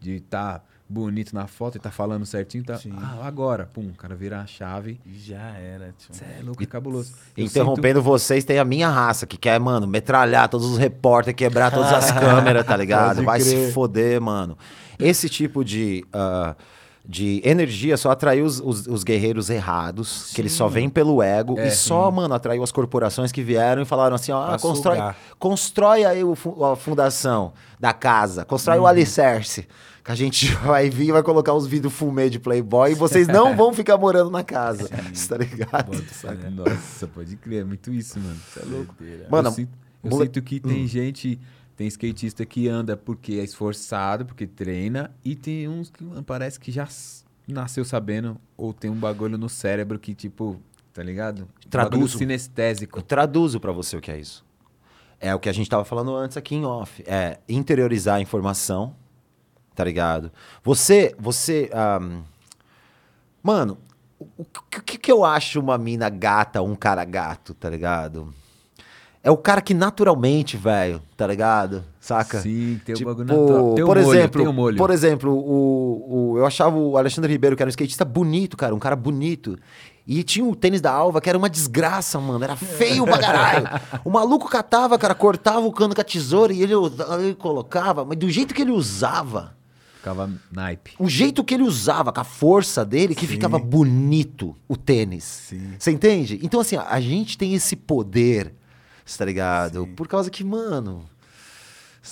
de 0.00 0.20
tá 0.20 0.60
bonito 0.88 1.32
na 1.32 1.46
foto 1.46 1.76
e 1.76 1.78
tá 1.78 1.88
falando 1.90 2.26
certinho 2.26 2.64
tá 2.64 2.76
Sim. 2.76 2.92
ah, 2.96 3.18
agora 3.24 3.68
pum 3.72 3.82
o 3.90 3.94
cara 3.94 4.16
virar 4.16 4.40
a 4.40 4.46
chave 4.46 4.98
E 5.06 5.16
Já 5.16 5.50
era, 5.56 5.94
tio. 5.96 6.12
Você 6.12 6.24
é 6.24 6.42
louco 6.42 6.60
é 6.60 6.66
cabuloso 6.66 7.12
Eu 7.36 7.44
Interrompendo 7.44 8.02
vocês, 8.02 8.44
tem 8.44 8.58
a 8.58 8.64
minha 8.64 8.88
raça 8.88 9.24
que 9.24 9.36
quer, 9.36 9.60
mano, 9.60 9.86
metralhar 9.86 10.48
todos 10.48 10.66
os 10.66 10.78
repórteres, 10.78 11.36
quebrar 11.36 11.70
todas 11.70 11.92
as 11.92 12.10
câmeras, 12.18 12.66
tá 12.66 12.76
ligado? 12.76 13.22
Vai 13.22 13.38
crer. 13.40 13.68
se 13.68 13.72
foder, 13.72 14.20
mano. 14.20 14.58
Esse 14.98 15.28
tipo 15.28 15.64
de, 15.64 16.04
ah, 16.12 16.56
de 17.08 17.40
energia 17.44 17.96
só 17.96 18.10
atraiu 18.10 18.44
os, 18.44 18.58
os- 18.58 18.86
os 18.88 19.04
guerreiros 19.04 19.48
errados, 19.48 20.32
que 20.34 20.40
eles 20.40 20.50
só 20.52 20.66
vêm 20.66 20.88
pelo 20.90 21.22
ego, 21.22 21.56
É, 21.58 21.68
e 21.68 21.70
só, 21.70 22.10
mano, 22.10 22.34
atraiu 22.34 22.64
as 22.64 22.72
corporações 22.72 23.30
que 23.30 23.42
vieram 23.44 23.80
e 23.80 23.84
falaram 23.84 24.16
assim: 24.16 24.32
ó, 24.32 24.42
ah, 24.54 24.58
constrói, 24.58 24.98
constrói 25.38 26.04
aí 26.04 26.24
o 26.24 26.34
a 26.64 26.74
fundação 26.76 27.52
da 27.78 27.92
casa, 27.92 28.44
constrói 28.44 28.78
o 28.80 28.86
alicerce. 28.88 29.68
Que 30.04 30.12
a 30.12 30.14
gente 30.14 30.52
vai 30.64 30.88
vir 30.90 31.08
e 31.08 31.12
vai 31.12 31.22
colocar 31.22 31.52
os 31.54 31.66
vidros 31.66 31.92
fumê 31.92 32.30
de 32.30 32.38
Playboy 32.38 32.92
e 32.92 32.94
vocês 32.94 33.28
não 33.28 33.54
vão 33.56 33.72
ficar 33.74 33.96
morando 33.98 34.30
na 34.30 34.42
casa. 34.42 34.88
Tá 35.28 35.36
ligado? 35.36 35.86
Bota 35.90 36.50
nossa 36.50 37.06
pode 37.06 37.36
crer 37.36 37.60
é 37.62 37.64
muito 37.64 37.92
isso 37.92 38.18
mano 38.18 38.36
você 38.52 38.60
é 38.60 38.64
louco 38.64 38.94
Mano, 39.30 39.48
eu, 39.48 39.52
sinto, 39.52 39.70
eu 40.04 40.10
mole- 40.10 40.24
sinto 40.26 40.42
que 40.42 40.58
tem 40.60 40.86
gente 40.86 41.38
tem 41.76 41.86
skatista 41.88 42.44
que 42.44 42.68
anda 42.68 42.96
porque 42.96 43.34
é 43.34 43.44
esforçado 43.44 44.24
porque 44.26 44.46
treina 44.46 45.10
e 45.24 45.34
tem 45.34 45.68
uns 45.68 45.90
que 45.90 46.04
parece 46.26 46.58
que 46.58 46.70
já 46.72 46.86
nasceu 47.46 47.84
sabendo 47.84 48.36
ou 48.56 48.72
tem 48.72 48.90
um 48.90 48.94
bagulho 48.96 49.36
no 49.38 49.48
cérebro 49.48 49.98
que 49.98 50.14
tipo 50.14 50.60
tá 50.92 51.02
ligado 51.02 51.40
Um 51.42 51.44
bagulho 51.70 51.90
Traduzo. 51.90 52.18
sinestésico 52.18 52.98
Eu 52.98 53.02
traduzo 53.02 53.60
pra 53.60 53.72
você 53.72 53.96
o 53.96 54.00
que 54.00 54.10
é 54.10 54.18
isso. 54.18 54.44
É 55.20 55.34
o 55.34 55.38
que 55.38 55.48
a 55.48 55.52
gente 55.52 55.68
tava 55.68 55.84
falando 55.84 56.14
antes 56.16 56.36
aqui 56.36 56.54
em 56.54 56.64
off. 56.64 57.02
É 57.06 57.38
interiorizar 57.48 58.16
a 58.16 58.20
informação, 58.20 58.94
tá 59.74 59.84
ligado? 59.84 60.30
Você, 60.62 61.14
você, 61.18 61.70
ahm, 61.72 62.22
mano, 63.42 63.78
o, 64.18 64.26
o 64.42 64.44
que, 64.84 64.98
que 64.98 65.10
eu 65.10 65.24
acho 65.24 65.60
uma 65.60 65.78
mina 65.78 66.08
gata 66.08 66.62
um 66.62 66.74
cara 66.74 67.04
gato, 67.04 67.54
tá 67.54 67.68
ligado? 67.70 68.32
É 69.22 69.30
o 69.30 69.36
cara 69.36 69.60
que 69.60 69.74
naturalmente, 69.74 70.56
velho, 70.56 71.02
tá 71.14 71.26
ligado? 71.26 71.84
Saca? 72.00 72.40
Sim, 72.40 72.80
tem 72.86 72.94
o 72.94 72.98
Tipo, 72.98 73.10
bagulho 73.10 73.26
natural. 73.26 73.74
Tem 73.74 73.84
o 73.84 73.86
por 73.86 73.96
molho, 73.98 74.14
exemplo, 74.14 74.40
tem 74.40 74.48
o 74.48 74.52
molho. 74.52 74.76
por 74.78 74.90
exemplo, 74.90 75.30
o, 75.34 76.30
o, 76.32 76.38
eu 76.38 76.46
achava 76.46 76.78
o 76.78 76.96
Alexandre 76.96 77.30
Ribeiro, 77.30 77.54
que 77.54 77.62
era 77.62 77.68
um 77.68 77.70
skatista 77.70 78.02
bonito, 78.02 78.56
cara, 78.56 78.74
um 78.74 78.78
cara 78.78 78.96
bonito. 78.96 79.58
E 80.06 80.22
tinha 80.22 80.44
o 80.44 80.56
tênis 80.56 80.80
da 80.80 80.90
Alva, 80.90 81.20
que 81.20 81.28
era 81.28 81.36
uma 81.36 81.50
desgraça, 81.50 82.18
mano. 82.18 82.42
Era 82.42 82.56
feio 82.56 83.04
pra 83.04 83.18
caralho. 83.18 83.68
O 84.04 84.10
maluco 84.10 84.48
catava, 84.48 84.98
cara, 84.98 85.14
cortava 85.14 85.60
o 85.66 85.70
cano 85.72 85.94
com 85.94 86.00
a 86.00 86.04
tesoura 86.04 86.54
e 86.54 86.62
ele, 86.62 86.72
ele 86.74 87.34
colocava, 87.34 88.06
mas 88.06 88.16
do 88.16 88.28
jeito 88.30 88.54
que 88.54 88.62
ele 88.62 88.72
usava, 88.72 89.54
Ficava 90.00 90.32
naipe. 90.50 90.94
o 90.98 91.10
jeito 91.10 91.44
que 91.44 91.52
ele 91.52 91.62
usava, 91.62 92.10
com 92.10 92.20
a 92.20 92.24
força 92.24 92.86
dele, 92.86 93.14
que 93.14 93.26
ficava 93.26 93.58
bonito 93.58 94.56
o 94.66 94.74
tênis. 94.74 95.24
Sim. 95.24 95.74
Você 95.78 95.90
entende? 95.90 96.40
Então, 96.42 96.58
assim, 96.58 96.76
a 96.76 97.00
gente 97.02 97.36
tem 97.36 97.52
esse 97.52 97.76
poder, 97.76 98.54
tá 99.18 99.26
ligado? 99.26 99.86
Por 99.88 100.08
causa 100.08 100.30
que, 100.30 100.42
mano. 100.42 101.04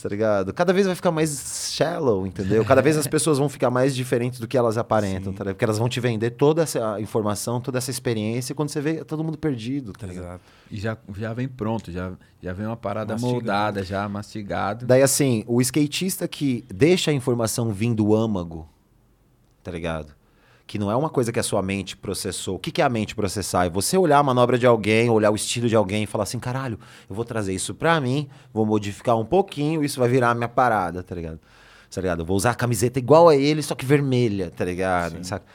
Tá 0.03 0.09
ligado? 0.09 0.53
Cada 0.53 0.73
vez 0.73 0.87
vai 0.87 0.95
ficar 0.95 1.11
mais 1.11 1.71
shallow, 1.73 2.27
entendeu? 2.27 2.63
Cada 2.65 2.83
vez 2.83 2.97
as 2.97 3.07
pessoas 3.09 3.39
vão 3.39 3.49
ficar 3.49 3.71
mais 3.71 3.97
diferentes 3.97 4.39
do 4.39 4.47
que 4.47 4.57
elas 4.57 4.77
aparentam, 4.77 5.33
tá 5.33 5.45
ligado? 5.45 5.55
Porque 5.55 5.65
elas 5.65 5.79
vão 5.79 5.89
te 5.89 5.99
vender 5.99 6.31
toda 6.33 6.63
essa 6.63 7.01
informação, 7.01 7.61
toda 7.61 7.79
essa 7.79 7.91
experiência, 7.91 8.53
e 8.53 8.55
quando 8.55 8.69
você 8.69 8.81
vê, 8.83 8.99
é 8.99 9.05
todo 9.05 9.25
mundo 9.25 9.39
perdido, 9.39 9.93
tá 9.95 10.07
ligado? 10.07 10.25
Exato. 10.25 10.45
E 10.71 10.79
já, 10.79 10.97
já 11.17 11.33
vem 11.33 11.49
pronto, 11.49 11.91
já, 11.91 12.13
já 12.43 12.53
vem 12.53 12.67
uma 12.67 12.77
parada 12.77 13.15
Mastigado. 13.15 13.35
moldada, 13.35 13.83
já 13.83 14.09
mastigado. 14.09 14.87
Daí, 14.87 15.03
assim, 15.03 15.43
o 15.47 15.61
skatista 15.63 16.29
que 16.29 16.65
deixa 16.69 17.11
a 17.11 17.15
informação 17.15 17.73
vir 17.73 17.95
do 17.95 18.15
âmago, 18.15 18.69
tá 19.63 19.71
ligado? 19.71 20.18
Que 20.69 20.79
não 20.79 20.91
é 20.91 20.95
uma 20.95 21.09
coisa 21.09 21.33
que 21.33 21.41
a 21.41 21.43
sua 21.43 21.63
mente 21.63 21.97
processou. 21.97 22.57
O 22.57 22.59
que, 22.59 22.71
que 22.71 22.83
é 22.83 22.85
a 22.85 22.91
mente 22.91 23.15
processar? 23.15 23.65
É 23.65 23.71
você 23.71 23.97
olhar 23.97 24.19
a 24.19 24.23
manobra 24.23 24.59
de 24.59 24.67
alguém, 24.67 25.09
olhar 25.09 25.31
o 25.31 25.35
estilo 25.35 25.67
de 25.67 25.75
alguém 25.75 26.03
e 26.03 26.07
falar 26.07 26.25
assim, 26.25 26.39
caralho, 26.39 26.79
eu 27.09 27.17
vou 27.17 27.25
trazer 27.25 27.55
isso 27.55 27.75
pra 27.75 27.99
mim, 28.03 28.29
vou 28.53 28.67
modificar 28.67 29.17
um 29.17 29.25
pouquinho, 29.25 29.83
isso 29.83 29.99
vai 29.99 30.11
virar 30.11 30.31
a 30.31 30.35
minha 30.35 30.49
parada, 30.49 31.03
tá 31.03 31.15
ligado? 31.15 31.41
Tá 31.91 32.01
ligado? 32.03 32.21
Eu 32.21 32.27
vou 32.27 32.37
usar 32.37 32.51
a 32.51 32.55
camiseta 32.55 32.99
igual 32.99 33.31
a 33.31 33.35
ele, 33.35 33.63
só 33.63 33.75
que 33.75 33.87
vermelha, 33.87 34.51
tá 34.51 34.63
ligado? 34.63 35.25
Saca? 35.25 35.47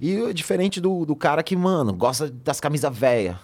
E 0.00 0.16
é 0.16 0.32
diferente 0.32 0.80
do, 0.80 1.04
do 1.04 1.14
cara 1.14 1.42
que, 1.42 1.54
mano, 1.54 1.92
gosta 1.92 2.30
das 2.30 2.58
camisas 2.58 2.96
velhas. 2.96 3.36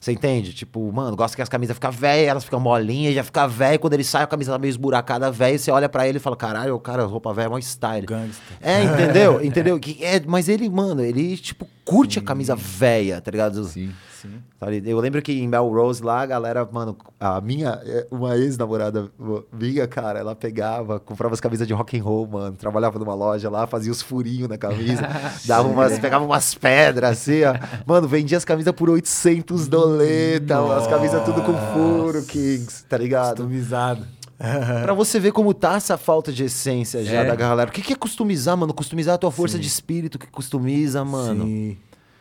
Você 0.00 0.12
entende? 0.12 0.54
Tipo, 0.54 0.90
mano, 0.90 1.14
gosta 1.14 1.36
que 1.36 1.42
as 1.42 1.48
camisas 1.48 1.74
ficam 1.74 1.92
velhas, 1.92 2.28
elas 2.28 2.44
ficam 2.44 2.58
molinhas, 2.58 3.14
já 3.14 3.22
fica 3.22 3.46
velha. 3.46 3.78
Quando 3.78 3.92
ele 3.92 4.02
sai, 4.02 4.22
a 4.22 4.26
camisa 4.26 4.52
tá 4.52 4.58
meio 4.58 4.70
esburacada, 4.70 5.30
velha. 5.30 5.58
Você 5.58 5.70
olha 5.70 5.90
pra 5.90 6.08
ele 6.08 6.16
e 6.16 6.20
fala, 6.20 6.36
caralho, 6.36 6.74
o 6.74 6.80
cara, 6.80 7.04
roupa 7.04 7.34
velha 7.34 7.46
é 7.46 7.48
mó 7.50 7.58
style. 7.58 8.06
Gangster. 8.06 8.56
É, 8.62 8.82
entendeu? 8.82 9.44
entendeu? 9.44 9.78
É, 10.00 10.18
mas 10.26 10.48
ele, 10.48 10.70
mano, 10.70 11.02
ele, 11.02 11.36
tipo, 11.36 11.68
curte 11.84 12.18
a 12.18 12.22
camisa 12.22 12.56
velha, 12.56 13.20
tá 13.20 13.30
ligado? 13.30 13.62
Sim. 13.64 13.92
Sim. 14.20 14.40
Eu 14.84 14.98
lembro 15.00 15.22
que 15.22 15.32
em 15.32 15.48
Melrose 15.48 16.02
lá, 16.02 16.20
a 16.22 16.26
galera, 16.26 16.68
mano, 16.70 16.96
a 17.18 17.40
minha, 17.40 17.80
é, 17.84 18.06
uma 18.10 18.36
ex-namorada 18.36 19.10
minha, 19.52 19.86
cara, 19.86 20.18
ela 20.18 20.34
pegava, 20.36 21.00
comprava 21.00 21.34
as 21.34 21.40
camisas 21.40 21.66
de 21.66 21.72
rock 21.72 21.98
and 21.98 22.02
roll, 22.02 22.26
mano, 22.26 22.56
trabalhava 22.56 22.98
numa 22.98 23.14
loja 23.14 23.48
lá, 23.48 23.66
fazia 23.66 23.90
os 23.92 24.02
furinhos 24.02 24.48
na 24.48 24.58
camisa, 24.58 25.02
dava 25.46 25.68
umas, 25.68 25.98
pegava 25.98 26.24
umas 26.24 26.54
pedras 26.54 27.10
assim, 27.12 27.42
ó. 27.44 27.54
Mano, 27.86 28.06
vendia 28.06 28.36
as 28.36 28.44
camisas 28.44 28.72
por 28.74 28.90
800 28.90 29.66
doleta, 29.68 30.58
as 30.76 30.86
camisas 30.86 31.24
tudo 31.24 31.42
com 31.42 31.54
furo, 31.72 32.22
Kings, 32.24 32.84
tá 32.86 32.96
ligado? 32.98 33.36
Customizado. 33.38 34.06
Pra 34.82 34.94
você 34.94 35.20
ver 35.20 35.32
como 35.32 35.52
tá 35.52 35.74
essa 35.76 35.98
falta 35.98 36.32
de 36.32 36.44
essência 36.44 37.04
já 37.04 37.20
É. 37.20 37.24
da 37.26 37.34
galera. 37.34 37.68
O 37.68 37.72
que 37.72 37.82
que 37.82 37.92
é 37.92 37.96
customizar, 37.96 38.56
mano? 38.56 38.72
Customizar 38.72 39.16
a 39.16 39.18
tua 39.18 39.30
força 39.30 39.58
de 39.58 39.66
espírito 39.66 40.18
que 40.18 40.26
customiza, 40.26 41.04
mano. 41.04 41.44
Sim. 41.44 41.76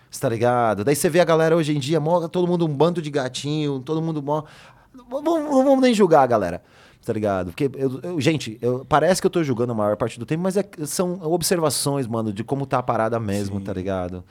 Você 0.09 0.19
tá 0.19 0.29
ligado? 0.29 0.83
Daí 0.83 0.95
você 0.95 1.09
vê 1.09 1.19
a 1.19 1.25
galera 1.25 1.55
hoje 1.55 1.75
em 1.75 1.79
dia, 1.79 1.99
mó, 1.99 2.27
todo 2.27 2.47
mundo 2.47 2.65
um 2.65 2.73
bando 2.73 3.01
de 3.01 3.09
gatinho, 3.11 3.79
todo 3.79 4.01
mundo 4.01 4.21
mó. 4.23 4.43
Não 4.93 5.21
vamos, 5.63 5.81
nem 5.81 5.93
julgar, 5.93 6.27
galera. 6.27 6.61
Tá 7.05 7.13
ligado? 7.13 7.47
Porque, 7.47 7.69
eu, 7.75 7.99
eu- 8.03 8.21
gente, 8.21 8.57
eu- 8.61 8.85
parece 8.87 9.21
que 9.21 9.25
eu 9.27 9.31
tô 9.31 9.41
julgando 9.43 9.71
a 9.71 9.75
maior 9.75 9.95
parte 9.95 10.19
do 10.19 10.25
tempo, 10.25 10.43
mas 10.43 10.57
é- 10.57 10.67
são 10.85 11.19
observações, 11.23 12.05
mano, 12.07 12.33
de 12.33 12.43
como 12.43 12.65
tá 12.65 12.79
a 12.79 12.83
parada 12.83 13.19
mesmo, 13.19 13.57
Sim. 13.59 13.63
tá 13.63 13.71
ligado? 13.73 14.23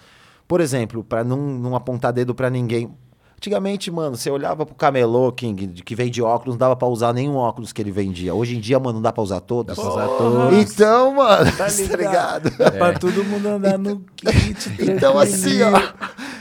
Por 0.46 0.60
exemplo, 0.60 1.02
pra 1.02 1.24
não, 1.24 1.36
não 1.38 1.74
apontar 1.74 2.12
dedo 2.12 2.34
pra 2.34 2.50
ninguém. 2.50 2.90
Antigamente, 3.38 3.88
mano, 3.88 4.16
você 4.16 4.28
olhava 4.28 4.66
pro 4.66 4.74
camelô, 4.74 5.30
King, 5.30 5.68
que 5.84 5.94
vende 5.94 6.20
óculos, 6.20 6.56
não 6.56 6.58
dava 6.58 6.74
pra 6.74 6.88
usar 6.88 7.14
nenhum 7.14 7.36
óculos 7.36 7.72
que 7.72 7.80
ele 7.80 7.92
vendia. 7.92 8.34
Hoje 8.34 8.56
em 8.56 8.60
dia, 8.60 8.80
mano, 8.80 8.94
não 8.94 9.02
dá 9.02 9.12
pra 9.12 9.22
usar 9.22 9.40
todos. 9.40 9.76
Dá 9.76 9.80
pra 9.80 9.92
usar 9.92 10.08
todos. 10.08 10.58
Então, 10.58 11.14
mano, 11.14 11.44
Tá 11.52 11.66
tá 11.70 11.96
ligado? 11.96 12.48
ligado? 12.48 12.58
Dá 12.58 12.70
pra 12.72 12.98
todo 12.98 13.22
mundo 13.22 13.46
andar 13.48 13.78
no 13.78 14.00
kit. 14.16 14.74
Então, 14.82 15.16
assim, 15.16 15.62
ó. 15.62 15.70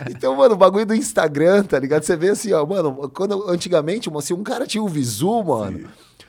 Então, 0.10 0.36
mano, 0.36 0.56
o 0.56 0.58
bagulho 0.58 0.88
do 0.88 0.95
Instagram, 0.95 1.64
tá 1.66 1.78
ligado? 1.78 2.02
Você 2.02 2.16
vê 2.16 2.30
assim, 2.30 2.52
ó, 2.52 2.66
mano, 2.66 3.12
quando 3.14 3.48
antigamente, 3.48 4.10
se 4.24 4.34
um 4.34 4.41
cara 4.41 4.66
tinha 4.66 4.84
um 4.84 4.88
visu, 4.88 5.43
mano. 5.43 5.88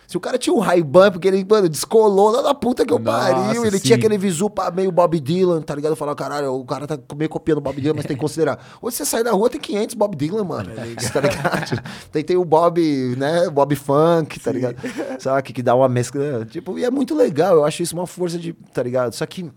Se 0.09 0.17
o 0.17 0.21
cara 0.21 0.39
tinha 0.39 0.55
um 0.55 0.59
Ray-Ban, 0.59 1.13
porque 1.13 1.29
ele, 1.29 1.45
mano, 1.45 1.69
descolou 1.69 2.31
lá 2.31 2.41
da 2.41 2.55
puta 2.55 2.83
que 2.83 2.91
eu 2.91 2.99
Nossa, 2.99 3.35
pariu. 3.35 3.63
Ele 3.67 3.77
sim. 3.77 3.89
tinha 3.89 3.97
aquele 3.99 4.17
visu 4.17 4.51
meio 4.75 4.91
Bob 4.91 5.21
Dylan, 5.21 5.61
tá 5.61 5.75
ligado? 5.75 5.95
Falar, 5.95 6.15
caralho, 6.15 6.55
o 6.55 6.65
cara 6.65 6.87
tá 6.87 6.99
meio 7.15 7.29
copiando 7.29 7.59
o 7.59 7.61
Bob 7.61 7.79
Dylan, 7.79 7.93
mas 7.95 8.07
tem 8.07 8.17
que 8.17 8.21
considerar. 8.23 8.59
Hoje 8.81 8.97
você 8.97 9.05
sai 9.05 9.23
na 9.23 9.33
rua, 9.33 9.51
tem 9.51 9.61
500 9.61 9.95
Bob 9.97 10.17
Dylan, 10.17 10.45
mano. 10.45 10.71
tá 11.13 11.21
ligado? 11.21 11.83
tem, 12.11 12.25
tem 12.25 12.37
o 12.39 12.45
Bob, 12.47 12.81
né? 13.19 13.51
Bob 13.51 13.77
Funk, 13.77 14.41
tá 14.41 14.51
ligado? 14.51 14.77
Sabe? 15.21 15.43
Que 15.43 15.63
dá 15.63 15.75
uma 15.75 15.91
mescla. 15.91 16.47
Tipo, 16.47 16.79
e 16.79 16.87
é 16.87 16.91
muito 16.91 17.15
legal. 17.15 17.57
Eu 17.57 17.65
acho 17.67 17.83
isso 17.83 17.95
uma 17.95 18.07
força 18.07 18.39
de. 18.39 18.55
Tá 18.73 18.83
ligado? 18.83 19.13
Só 19.13 19.27
que. 19.27 19.53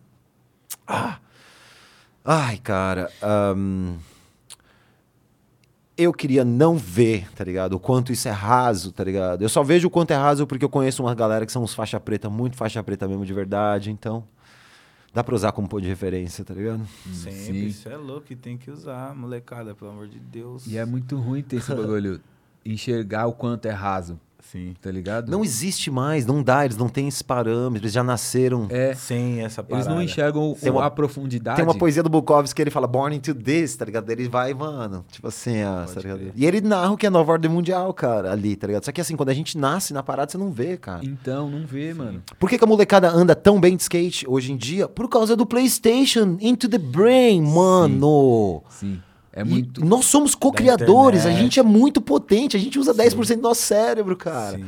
Ah. 0.86 1.18
Ai, 2.26 2.58
cara. 2.58 3.10
ahn, 3.24 3.96
eu 5.98 6.14
queria 6.14 6.44
não 6.44 6.78
ver, 6.78 7.30
tá 7.34 7.44
ligado? 7.44 7.74
O 7.74 7.80
quanto 7.80 8.12
isso 8.12 8.28
é 8.28 8.32
raso, 8.32 8.92
tá 8.92 9.04
ligado? 9.04 9.42
Eu 9.42 9.50
só 9.50 9.64
vejo 9.64 9.88
o 9.88 9.92
quanto 9.92 10.12
é 10.12 10.16
raso 10.16 10.48
porque 10.48 10.64
eu 10.64 10.70
conheço 10.70 11.04
uma 11.04 11.14
galera 11.14 11.46
que 11.46 11.52
são 11.52 11.64
uns 11.64 11.74
faixa 11.74 12.00
preta, 12.00 12.30
muito 12.30 12.56
faixa 12.56 12.82
preta 12.84 13.08
mesmo 13.08 13.26
de 13.26 13.34
verdade, 13.34 13.92
então 13.92 14.24
dá 15.14 15.24
pra 15.24 15.36
usar 15.36 15.52
como 15.52 15.68
ponto 15.68 15.82
de 15.82 15.90
referência, 15.90 16.44
tá 16.44 16.54
ligado? 16.54 16.88
Sempre, 17.14 17.36
Sim. 17.36 17.66
isso 17.66 17.90
é 17.90 17.98
louco 17.98 18.32
e 18.32 18.36
tem 18.36 18.58
que 18.58 18.72
usar, 18.72 19.14
molecada, 19.16 19.76
pelo 19.76 19.92
amor 19.92 20.08
de 20.08 20.20
Deus. 20.20 20.66
E 20.66 20.78
é 20.78 20.86
muito 20.86 21.18
ruim 21.18 21.44
ter 21.44 21.58
esse 21.58 21.74
bagulho. 21.74 22.22
enxergar 22.66 23.28
o 23.28 23.34
quanto 23.34 23.66
é 23.66 23.72
raso, 23.72 24.20
Sim. 24.52 24.74
tá 24.82 24.92
ligado? 24.92 25.30
Não 25.32 25.44
existe 25.44 25.90
mais, 25.90 26.26
não 26.26 26.44
dá, 26.44 26.66
eles 26.66 26.78
não 26.78 26.90
têm 26.90 27.08
esse 27.08 27.24
parâmetro, 27.24 27.84
eles 27.86 27.94
já 27.94 28.04
nasceram. 28.04 28.68
É, 28.70 28.94
Sem 28.94 29.42
essa 29.44 29.64
parada. 29.64 29.88
eles 29.88 29.96
não 29.96 30.02
enxergam 30.04 30.56
Tem 30.60 30.72
uma- 30.72 30.86
a 30.86 30.90
profundidade. 30.92 31.56
Tem 31.56 31.64
uma 31.66 31.74
poesia 31.76 32.04
do 32.04 32.10
Bukowski 32.10 32.56
que 32.56 32.62
ele 32.62 32.72
fala 32.72 32.86
Born 32.88 33.16
into 33.16 33.34
this, 33.34 33.76
tá 33.76 33.86
ligado? 33.86 34.10
Ele 34.10 34.28
vai, 34.28 34.54
mano, 34.54 35.06
tipo 35.12 35.28
assim, 35.28 35.64
Pode 35.64 35.94
tá 35.94 36.02
ligado? 36.02 36.20
crer. 36.20 36.34
E 36.36 36.46
ele 36.46 36.62
narra 36.62 36.92
o 36.92 36.98
que 36.98 37.06
é 37.08 37.10
nova 37.10 37.32
ordem 37.32 37.50
mundial, 37.50 37.94
cara, 37.94 38.32
ali, 38.32 38.56
tá 38.56 38.68
ligado? 38.68 38.84
Só 38.86 38.92
que 38.92 39.00
assim, 39.02 39.16
quando 39.16 39.30
a 39.30 39.34
gente 39.34 39.58
nasce 39.58 39.94
na 39.94 40.04
parada, 40.04 40.32
você 40.32 40.38
não 40.38 40.52
vê, 40.52 40.76
cara. 40.78 41.00
Então, 41.04 41.50
não 41.50 41.66
vê, 41.66 41.94
mano. 41.94 42.22
Por 42.40 42.50
que, 42.50 42.58
que 42.58 42.64
a 42.64 42.68
molecada 42.68 43.10
anda 43.10 43.36
tão 43.36 43.60
bem 43.60 43.76
de 43.76 43.84
skate 43.84 44.26
hoje 44.28 44.52
em 44.52 44.58
dia? 44.58 44.88
Por 44.88 45.08
causa 45.08 45.36
do 45.36 45.46
PlayStation 45.46 46.38
Into 46.42 46.68
the 46.68 46.78
Brain, 46.78 47.42
mano. 47.42 48.64
Sim. 48.70 49.00
É 49.34 49.42
E 49.42 49.44
muito. 49.46 49.84
nós 49.86 50.06
somos 50.06 50.36
co-criadores, 50.36 51.26
a 51.26 51.32
gente 51.32 51.60
é 51.60 51.64
muito 51.64 52.02
potente, 52.02 52.58
a 52.58 52.60
gente 52.60 52.78
usa 52.78 52.94
10% 52.94 53.36
do 53.38 53.42
nosso 53.42 53.62
cérebro, 53.62 54.16
cara. 54.16 54.58
Sim. 54.58 54.66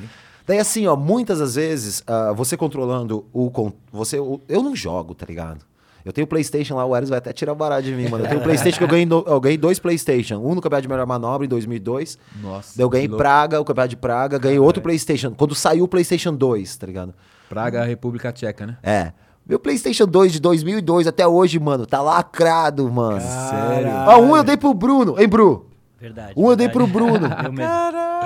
Daí 0.48 0.60
assim, 0.60 0.86
ó, 0.88 0.96
muitas 0.96 1.40
das 1.40 1.56
vezes, 1.56 2.04
ah, 2.08 2.34
você 2.34 2.56
controlando 2.58 3.26
o, 3.34 3.50
você 3.92 4.20
o- 4.20 4.42
Eu 4.48 4.62
não 4.64 4.76
jogo, 4.76 5.14
tá 5.16 5.26
ligado? 5.26 5.60
Eu 6.06 6.12
tenho 6.12 6.28
PlayStation 6.28 6.76
lá, 6.76 6.86
o 6.86 6.94
Eros 6.94 7.08
vai 7.08 7.18
até 7.18 7.32
tirar 7.32 7.56
barato 7.56 7.84
de 7.84 7.94
mim, 7.94 8.10
mano. 8.10 8.26
Eu 8.26 8.30
tenho 8.30 8.42
PlayStation 8.42 8.78
que 8.78 8.84
eu 8.84 8.88
ganhei, 8.90 9.06
no- 9.06 9.24
eu 9.26 9.40
ganhei 9.40 9.58
dois 9.58 9.80
PlayStation. 9.80 10.36
Um 10.38 10.54
no 10.54 10.62
Campeonato 10.62 10.82
de 10.82 10.90
Melhor 10.90 11.08
Manobra 11.08 11.46
em 11.46 11.50
2002. 11.50 12.18
Nossa. 12.42 12.74
Daí 12.76 12.84
eu 12.84 12.90
ganhei. 12.90 13.08
Praga, 13.08 13.62
o 13.62 13.64
Campeonato 13.64 13.90
de 13.92 13.96
Praga. 13.96 14.38
Ganhei 14.38 14.60
outro 14.60 14.82
PlayStation. 14.82 15.32
Quando 15.32 15.56
saiu 15.56 15.86
o 15.86 15.88
PlayStation 15.88 16.34
2, 16.36 16.76
tá 16.76 16.86
ligado? 16.88 17.14
Praga, 17.48 17.86
República 17.86 18.34
Tcheca, 18.34 18.66
né? 18.68 18.78
É. 18.84 19.14
Meu 19.46 19.60
PlayStation 19.60 20.06
2 20.06 20.34
de 20.34 20.40
2002 20.40 21.06
até 21.08 21.28
hoje, 21.28 21.60
mano, 21.60 21.86
tá 21.86 22.02
lacrado, 22.02 22.90
mano. 22.90 23.20
Sério? 23.20 23.92
Ah, 23.92 24.18
um 24.18 24.36
eu 24.38 24.44
dei 24.44 24.56
pro 24.56 24.74
Bruno. 24.74 25.20
Hein, 25.20 25.28
Bru? 25.28 25.68
Verdade. 26.00 26.34
Um 26.38 26.50
eu 26.50 26.56
dei 26.56 26.68
verdade. 26.68 26.92
pro 26.92 27.00
Bruno. 27.00 27.28
Eu 27.46 27.52
mesmo. 27.52 27.74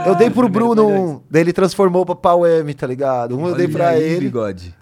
Eu 0.06 0.16
dei 0.16 0.30
pro 0.30 0.50
Bruno 0.50 0.88
um. 0.88 1.22
Daí 1.30 1.42
ele 1.42 1.54
transformou 1.54 2.06
pra 2.06 2.16
Pau 2.16 2.46
M, 2.46 2.74
tá 2.74 2.88
ligado? 2.88 3.38
Um 3.38 3.48
eu 3.48 3.56
dei 3.56 3.66
Olha 3.66 3.74
pra 3.74 3.88
aí, 3.90 4.04
ele. 4.04 4.22
bigode. 4.22 4.76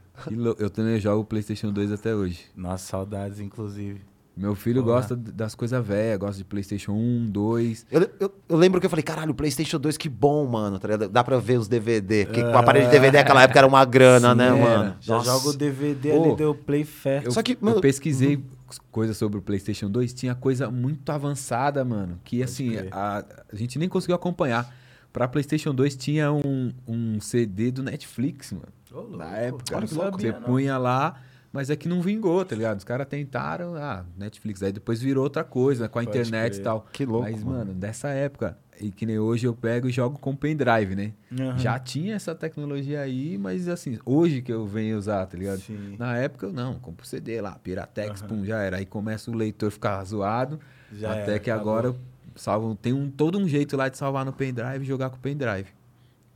Eu 0.58 0.70
também 0.70 1.00
jogo 1.00 1.24
PlayStation 1.26 1.72
2 1.72 1.92
até 1.92 2.14
hoje. 2.16 2.46
Nossa, 2.56 2.86
saudades, 2.88 3.40
inclusive. 3.40 4.02
Meu 4.38 4.54
filho 4.54 4.84
Porra. 4.84 4.96
gosta 4.96 5.16
das 5.16 5.56
coisas 5.56 5.86
velhas, 5.86 6.20
gosta 6.20 6.38
de 6.38 6.44
PlayStation 6.44 6.92
1, 6.92 7.28
2. 7.30 7.86
Eu, 7.90 8.10
eu, 8.20 8.34
eu 8.50 8.58
lembro 8.58 8.82
que 8.82 8.86
eu 8.86 8.90
falei, 8.90 9.04
caralho, 9.04 9.32
o 9.32 9.36
PlayStation 9.36 9.80
2 9.80 9.96
que 9.96 10.10
bom, 10.10 10.46
mano. 10.46 10.78
Tá? 10.78 10.98
Dá 10.98 11.24
pra 11.24 11.38
ver 11.40 11.58
os 11.58 11.68
DVD. 11.70 12.26
Porque 12.26 12.42
o 12.42 12.58
aparelho 12.58 12.86
de 12.86 12.92
DVD 12.92 13.18
naquela 13.20 13.44
época 13.44 13.60
era 13.60 13.68
uma 13.68 13.86
grana, 13.86 14.32
Sim, 14.32 14.38
né, 14.38 14.48
era. 14.48 14.56
mano? 14.58 14.96
Já 15.00 15.16
Nossa. 15.16 15.32
joga 15.32 15.50
o 15.50 15.54
DVD 15.54 16.12
Ô, 16.12 16.24
ali, 16.24 16.36
deu 16.36 16.54
play 16.54 16.84
fé. 16.84 17.22
Eu, 17.24 17.32
Só 17.32 17.42
que, 17.42 17.54
eu 17.54 17.58
mano, 17.62 17.80
pesquisei 17.80 18.44
coisas 18.92 19.16
sobre 19.16 19.40
o 19.40 19.42
PlayStation 19.42 19.90
2, 19.90 20.14
tinha 20.14 20.36
coisa 20.36 20.70
muito 20.70 21.10
avançada, 21.12 21.86
mano. 21.86 22.20
Que 22.24 22.44
assim, 22.44 22.72
crer. 22.72 22.90
a, 22.92 23.24
a 23.52 23.56
gente 23.56 23.80
nem 23.80 23.88
conseguiu 23.88 24.16
acompanhar. 24.16 24.70
Pra 25.14 25.30
PlayStation 25.30 25.74
2 25.74 25.96
tinha 25.96 26.30
um, 26.34 26.74
um 26.86 27.22
CD 27.22 27.72
do 27.72 27.82
Netflix, 27.82 28.52
mano. 28.52 28.68
Louco. 28.92 29.16
Na 29.16 29.38
época. 29.38 29.78
Olha 29.78 29.88
que 29.88 29.94
louco. 29.94 30.20
Você 30.20 30.34
punha 30.34 30.78
lá, 30.78 31.16
mas 31.56 31.70
é 31.70 31.76
que 31.76 31.88
não 31.88 32.02
vingou, 32.02 32.44
tá 32.44 32.56
ligado? 32.56 32.78
Os 32.78 32.84
caras 32.84 33.08
tentaram, 33.08 33.76
ah, 33.76 34.06
Netflix. 34.18 34.62
Aí 34.62 34.72
depois 34.72 35.02
virou 35.02 35.24
outra 35.24 35.44
coisa, 35.44 35.88
com 35.90 35.98
a 35.98 36.04
Pode 36.04 36.18
internet 36.18 36.52
crer. 36.52 36.60
e 36.60 36.64
tal. 36.64 36.86
Que 36.92 37.06
louco, 37.06 37.24
Mas, 37.32 37.44
mano. 37.44 37.58
mano, 37.60 37.74
dessa 37.74 38.10
época, 38.10 38.58
e 38.80 38.92
que 38.92 39.06
nem 39.06 39.18
hoje 39.18 39.48
eu 39.48 39.54
pego 39.54 39.88
e 39.88 39.92
jogo 39.92 40.20
com 40.20 40.36
pendrive, 40.36 40.96
né? 40.96 41.14
Aham. 41.40 41.58
Já 41.58 41.80
tinha 41.80 42.14
essa 42.16 42.36
tecnologia 42.36 43.00
aí, 43.00 43.38
mas 43.38 43.68
assim, 43.70 43.98
hoje 44.06 44.42
que 44.42 44.52
eu 44.52 44.68
venho 44.68 44.98
usar, 44.98 45.26
tá 45.26 45.38
ligado? 45.38 45.60
Sim. 45.60 45.96
Na 45.98 46.18
época 46.18 46.46
eu 46.46 46.52
não, 46.54 46.76
compro 46.76 47.06
CD 47.06 47.40
lá, 47.40 47.54
Piratex, 47.54 48.20
Aham. 48.22 48.28
pum, 48.28 48.46
já 48.46 48.60
era. 48.62 48.78
Aí 48.78 48.86
começa 48.86 49.32
o 49.32 49.34
leitor 49.34 49.72
ficar 49.72 50.04
zoado, 50.04 50.60
Já 50.92 51.14
até 51.14 51.32
era, 51.32 51.40
que 51.40 51.50
acabou. 51.50 51.72
agora 51.74 51.88
eu 51.88 51.96
salvo, 52.36 52.76
tem 52.76 52.92
um, 52.92 53.10
todo 53.10 53.38
um 53.40 53.48
jeito 53.48 53.78
lá 53.78 53.88
de 53.88 53.98
salvar 53.98 54.26
no 54.26 54.34
pendrive 54.34 54.84
e 54.84 54.86
jogar 54.86 55.10
com 55.10 55.16
o 55.16 55.20
pendrive. 55.20 55.70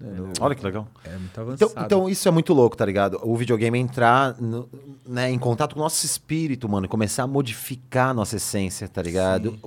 Mano, 0.02 0.32
Olha 0.40 0.56
que 0.56 0.64
legal. 0.64 0.88
É 1.04 1.18
muito 1.18 1.42
avançado. 1.42 1.72
Então, 1.72 1.84
então 1.86 2.10
isso 2.10 2.28
é 2.28 2.32
muito 2.32 2.54
louco, 2.54 2.78
tá 2.78 2.86
ligado? 2.86 3.20
O 3.24 3.36
videogame 3.36 3.78
entrar 3.78 4.40
no- 4.40 4.70
né, 5.06 5.30
em 5.30 5.38
contato 5.38 5.74
com 5.74 5.82
o 5.82 5.84
nosso 5.84 6.06
espírito, 6.06 6.70
mano, 6.70 6.86
e 6.86 6.90
começar 6.90 7.24
a 7.24 7.28
modificar 7.28 8.10
a 8.10 8.14
nossa 8.14 8.38
essência, 8.38 8.88
tá 8.88 9.02
ligado? 9.02 9.60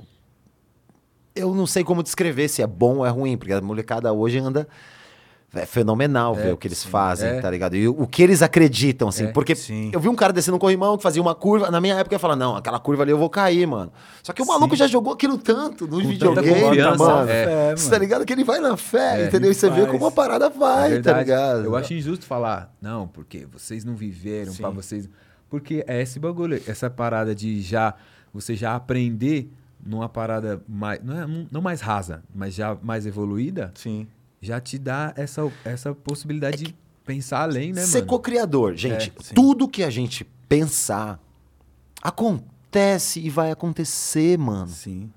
Eu 1.35 1.53
não 1.53 1.65
sei 1.67 1.83
como 1.83 2.03
descrever 2.03 2.47
se 2.47 2.61
é 2.61 2.67
bom 2.67 2.97
ou 2.97 3.05
é 3.05 3.09
ruim, 3.09 3.37
porque 3.37 3.53
a 3.53 3.61
molecada 3.61 4.11
hoje 4.13 4.37
anda. 4.39 4.67
É 5.55 5.65
fenomenal 5.67 6.35
É, 6.35 6.43
ver 6.45 6.53
o 6.53 6.57
que 6.57 6.67
eles 6.67 6.79
sim. 6.79 6.89
fazem, 6.89 7.29
É. 7.29 7.39
tá 7.39 7.49
ligado? 7.49 7.75
E 7.75 7.87
o, 7.87 7.91
o 8.01 8.07
que 8.07 8.23
eles 8.23 8.41
acreditam, 8.41 9.07
assim. 9.07 9.25
É, 9.25 9.31
porque 9.31 9.53
sim. 9.55 9.91
eu 9.93 9.99
vi 9.99 10.09
um 10.09 10.15
cara 10.15 10.33
descendo 10.33 10.57
um 10.57 10.59
corrimão 10.59 10.97
que 10.97 11.03
fazia 11.03 11.21
uma 11.21 11.35
curva. 11.35 11.69
Na 11.69 11.79
minha 11.79 11.93
época 11.95 12.13
eu 12.13 12.15
ia 12.15 12.19
falar, 12.19 12.35
não, 12.35 12.55
aquela 12.55 12.79
curva 12.79 13.03
ali 13.03 13.11
eu 13.11 13.17
vou 13.19 13.29
cair, 13.29 13.67
mano. 13.67 13.91
Só 14.23 14.33
que 14.33 14.41
o 14.41 14.45
maluco 14.47 14.71
Sim. 14.71 14.79
já 14.79 14.87
jogou 14.87 15.13
aquilo 15.13 15.37
tanto 15.37 15.85
no 15.85 15.91
Com 15.91 15.97
tanta 16.17 16.41
videogame, 16.41 16.61
confiança, 16.61 16.97
mano. 17.05 17.29
é. 17.29 17.75
Você 17.75 17.89
tá 17.89 17.97
ligado? 17.99 18.25
Que 18.25 18.33
ele 18.33 18.43
vai 18.43 18.59
na 18.59 18.75
fé, 18.75 19.21
É, 19.23 19.27
entendeu? 19.27 19.51
E 19.51 19.53
você 19.53 19.69
vê 19.69 19.81
faz. 19.81 19.91
como 19.91 20.07
a 20.07 20.11
parada 20.11 20.49
vai, 20.49 20.85
É 20.93 21.01
tá 21.01 21.13
verdade. 21.13 21.19
ligado? 21.19 21.65
Eu 21.65 21.75
acho 21.75 21.93
injusto 21.93 22.25
falar, 22.25 22.73
não, 22.81 23.07
porque 23.07 23.45
vocês 23.45 23.85
não 23.85 23.95
viveram, 23.95 24.53
pra 24.55 24.69
Sim. 24.69 24.75
vocês. 24.75 25.09
Porque 25.49 25.83
é 25.87 26.01
esse 26.01 26.19
bagulho, 26.19 26.59
essa 26.67 26.89
parada 26.89 27.35
de 27.35 27.61
já. 27.61 27.93
Você 28.33 28.55
já 28.55 28.73
aprender 28.75 29.51
numa 29.85 30.09
parada 30.09 30.63
mais. 30.67 30.99
Não, 31.03 31.21
é, 31.21 31.27
não 31.51 31.61
mais 31.61 31.79
rasa, 31.81 32.23
mas 32.33 32.55
já 32.55 32.75
mais 32.81 33.05
evoluída, 33.05 33.71
Sim. 33.75 34.07
Já 34.43 34.59
te 34.59 34.77
dá 34.77 35.13
essa, 35.15 35.49
essa 35.65 35.93
possibilidade 35.95 36.63
de 36.65 36.75
pensar 37.05 37.41
além, 37.41 37.71
né, 37.73 37.81
Ser 37.81 37.99
mano? 37.99 38.07
co-criador, 38.07 38.75
gente. 38.75 39.09
É, 39.09 39.33
tudo 39.33 39.67
que 39.67 39.83
a 39.83 39.89
gente 39.89 40.23
pensar 40.47 41.19
acontece 42.01 43.19
e 43.19 43.29
vai 43.29 43.51
acontecer, 43.51 44.37
mano. 44.37 44.67
Sim. 44.67 45.09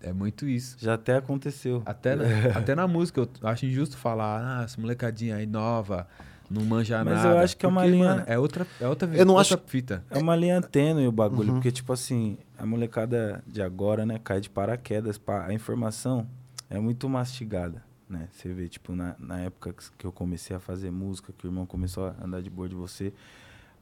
É 0.00 0.12
muito 0.12 0.46
isso. 0.46 0.76
Já 0.78 0.94
até 0.94 1.16
aconteceu. 1.16 1.82
Até 1.86 2.14
na, 2.14 2.24
até 2.58 2.74
na 2.74 2.86
música, 2.86 3.20
eu 3.20 3.28
acho 3.48 3.64
injusto 3.66 3.96
falar, 3.96 4.60
ah, 4.60 4.64
essa 4.64 4.78
molecadinha 4.80 5.36
aí 5.36 5.46
nova, 5.46 6.06
não 6.50 6.62
manja 6.62 7.02
Mas 7.02 7.14
nada. 7.22 7.28
eu 7.30 7.38
acho 7.38 7.56
que 7.56 7.64
é 7.64 7.68
uma 7.68 7.80
Porque, 7.82 7.96
linha- 7.96 8.08
mano, 8.16 8.22
é 8.26 8.38
outra, 8.38 8.66
é 8.78 8.86
outra, 8.86 9.08
Eu 9.16 9.24
não 9.24 9.34
outra 9.34 9.54
acho- 9.56 9.64
fita. 9.66 10.04
É 10.10 10.18
uma 10.18 10.36
linha 10.36 10.60
tênue 10.60 11.06
o 11.06 11.12
bagulho, 11.12 11.48
Uhum. 11.48 11.54
porque, 11.54 11.72
tipo 11.72 11.90
assim, 11.90 12.36
a 12.58 12.66
molecada 12.66 13.42
de 13.46 13.62
agora, 13.62 14.04
né, 14.04 14.20
cai 14.22 14.40
de 14.42 14.50
paraquedas. 14.50 15.18
A 15.26 15.52
informação 15.54 16.26
é 16.70 16.78
muito 16.78 17.08
mastigada, 17.08 17.82
né? 18.08 18.28
Você 18.32 18.48
vê, 18.52 18.68
tipo, 18.68 18.94
na, 18.94 19.14
na 19.18 19.40
época 19.40 19.74
que- 19.98 20.04
eu 20.06 20.12
comecei 20.12 20.54
a 20.56 20.60
fazer 20.60 20.90
música, 20.90 21.32
que 21.36 21.46
o 21.46 21.48
irmão 21.48 21.66
começou 21.66 22.06
a 22.08 22.14
andar 22.24 22.40
de 22.42 22.50
boa 22.50 22.68
de 22.68 22.74
você, 22.74 23.12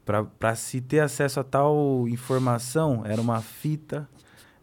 pra, 0.05 0.23
pra 0.23 0.55
se 0.55 0.81
ter 0.81 0.99
acesso 0.99 1.39
a 1.39 1.43
tal 1.43 2.07
informação, 2.07 3.03
era 3.05 3.19
uma 3.21 3.41
fita, 3.41 4.07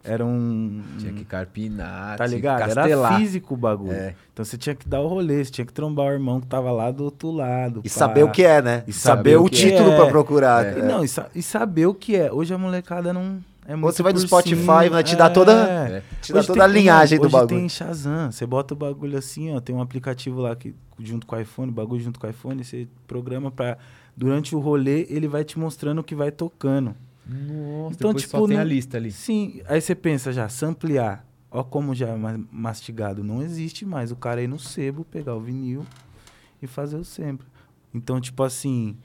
era 0.03 0.25
um... 0.25 0.81
Tinha 0.97 1.13
que 1.13 1.23
carpinar, 1.23 2.17
Tá 2.17 2.25
tinha 2.25 2.29
que 2.29 2.35
ligado? 2.35 2.61
Era 2.61 2.75
castelar. 2.75 3.17
físico 3.19 3.53
o 3.53 3.57
bagulho. 3.57 3.91
É. 3.93 4.15
Então 4.33 4.43
você 4.43 4.57
tinha 4.57 4.73
que 4.75 4.87
dar 4.89 4.99
o 5.01 5.07
rolê, 5.07 5.43
você 5.45 5.51
tinha 5.51 5.65
que 5.65 5.73
trombar 5.73 6.07
o 6.07 6.11
irmão 6.11 6.41
que 6.41 6.47
tava 6.47 6.71
lá 6.71 6.89
do 6.89 7.03
outro 7.03 7.29
lado. 7.31 7.81
E 7.83 7.89
pá. 7.89 7.95
saber 7.95 8.23
o 8.23 8.31
que 8.31 8.43
é, 8.43 8.61
né? 8.63 8.83
E 8.87 8.93
saber 8.93 9.17
saber 9.33 9.37
o 9.37 9.43
o 9.45 9.49
título 9.49 9.91
é. 9.91 9.95
pra 9.97 10.07
procurar. 10.07 10.65
É. 10.65 10.79
E, 10.79 10.81
não, 10.81 11.03
e, 11.03 11.07
sa- 11.07 11.29
e 11.35 11.43
saber 11.43 11.85
o 11.85 11.93
que 11.93 12.15
é. 12.15 12.31
Hoje 12.31 12.51
a 12.51 12.57
molecada 12.57 13.13
não, 13.13 13.39
É 13.65 13.75
Ou 13.75 13.81
você 13.81 14.01
vai 14.01 14.11
no 14.11 14.19
Spotify, 14.19 14.89
vai 14.89 15.03
te 15.03 15.15
dar 15.15 15.29
toda- 15.29 15.51
é. 15.69 16.03
Te 16.21 16.33
dá 16.33 16.39
Hoje 16.39 16.47
toda 16.47 16.63
a 16.65 16.67
tem- 16.69 16.81
linhagem 16.81 17.17
do 17.19 17.25
hoje 17.25 17.31
bagulho. 17.31 17.59
tem 17.59 17.69
Shazam. 17.69 18.31
Você 18.31 18.45
bota 18.45 18.73
o 18.73 18.77
bagulho 18.77 19.17
assim, 19.17 19.53
ó. 19.55 19.59
Tem 19.59 19.75
um 19.75 19.81
aplicativo 19.81 20.41
lá 20.41 20.55
que, 20.55 20.73
junto 20.99 21.27
com 21.27 21.35
o 21.35 21.39
iPhone, 21.39 21.71
bagulho 21.71 22.01
junto 22.03 22.19
com 22.19 22.25
o 22.25 22.29
iPhone, 22.29 22.63
você 22.63 22.87
programa 23.07 23.51
pra. 23.51 23.77
Durante 24.17 24.55
o 24.55 24.59
rolê, 24.59 25.05
ele 25.09 25.27
vai 25.27 25.43
te 25.43 25.57
mostrando 25.59 25.99
o 25.99 26.03
que 26.03 26.13
vai 26.15 26.31
tocando. 26.31 26.95
Nossa, 27.25 27.93
Então, 27.95 28.09
depois 28.09 28.23
tipo, 28.23 28.37
só 28.39 28.47
tem 28.47 28.55
não- 28.57 28.61
a 28.61 28.65
lista 28.65 28.97
ali. 28.97 29.11
Sim, 29.11 29.61
aí 29.67 29.79
você 29.79 29.95
pensa 29.95 30.33
já, 30.33 30.49
samplear. 30.49 31.25
Ó 31.49 31.63
como 31.63 31.93
já 31.93 32.07
é 32.09 32.15
ma- 32.15 32.39
mastigado. 32.51 33.23
Não 33.23 33.41
existe 33.41 33.85
mais 33.85 34.11
o 34.11 34.15
cara 34.15 34.41
ir 34.41 34.47
no 34.47 34.57
sebo, 34.57 35.03
pegar 35.05 35.35
o 35.35 35.39
vinil 35.41 35.85
e 36.61 36.67
fazer 36.67 36.95
o 36.97 37.03
sample. 37.05 37.45
Então, 37.93 38.19
tipo 38.21 38.41
assim, 38.43 38.97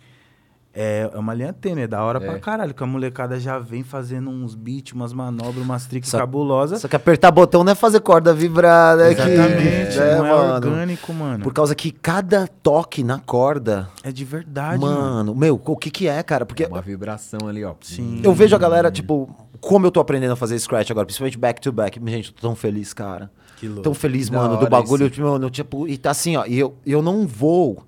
é, 0.79 1.11
é 1.13 1.19
uma 1.19 1.33
linha 1.33 1.53
tênue, 1.55 1.85
é 1.85 1.87
da 1.87 2.03
hora 2.05 2.19
É. 2.23 2.27
pra 2.29 2.39
caralho, 2.39 2.75
que 2.75 2.83
a 2.83 2.87
molecada 2.87 3.41
já 3.41 3.59
vem 3.59 3.83
fazendo 3.83 4.29
uns 4.29 4.55
beats, 4.55 4.93
umas 4.93 5.13
manobras, 5.13 5.57
umas 5.65 5.87
tricks 5.87 6.13
cabulosas. 6.13 6.83
Só 6.83 6.87
que 6.89 6.95
apertar 6.95 7.31
botão 7.31 7.65
não 7.65 7.73
é 7.73 7.75
fazer 7.75 8.01
corda 8.01 8.35
vibrar, 8.35 8.97
né? 8.97 9.13
Exatamente, 9.13 9.93
que, 9.95 9.99
né, 9.99 10.17
não 10.19 10.27
é 10.27 10.31
mano? 10.31 10.55
orgânico, 10.69 11.13
mano. 11.15 11.43
Por 11.43 11.53
causa 11.55 11.75
que 11.75 11.91
cada 11.91 12.47
toque 12.47 13.03
na 13.03 13.19
corda, 13.19 13.89
É 14.05 14.13
de 14.13 14.25
verdade, 14.25 14.79
mano. 14.79 15.01
mano, 15.01 15.35
meu, 15.35 15.59
o 15.65 15.77
que 15.77 15.91
que 15.91 16.07
é, 16.09 16.23
cara? 16.23 16.45
Porque 16.45 16.65
É 16.65 16.69
uma 16.69 16.83
vibração 16.83 17.49
ali, 17.49 17.65
ó. 17.65 17.75
Sim. 17.81 18.21
eu 18.23 18.35
vejo 18.35 18.55
a 18.55 18.59
galera, 18.59 18.91
tipo, 18.91 19.29
como 19.61 19.87
eu 19.87 19.91
tô 19.91 19.99
aprendendo 20.01 20.33
a 20.33 20.37
fazer 20.37 20.59
scratch 20.59 20.91
agora, 20.91 21.07
principalmente 21.07 21.39
back 21.39 21.61
to 21.61 21.73
back. 21.73 21.99
Gente, 22.07 22.29
eu 22.29 22.35
tô 22.35 22.41
tão 22.49 22.55
feliz, 22.55 22.93
cara. 22.93 23.31
Que 23.57 23.67
louco. 23.67 23.83
Tão 23.83 23.95
feliz, 23.95 24.29
mano, 24.29 24.59
do 24.59 24.69
bagulho, 24.69 25.07
isso. 25.07 25.15
tipo, 25.15 25.27
mano, 25.27 25.49
tipo, 25.49 25.89
e 25.89 25.97
tá 25.97 26.11
assim, 26.11 26.37
ó, 26.37 26.45
e 26.47 26.59
eu, 26.59 26.75
eu 26.85 27.01
não 27.01 27.27
vou. 27.27 27.83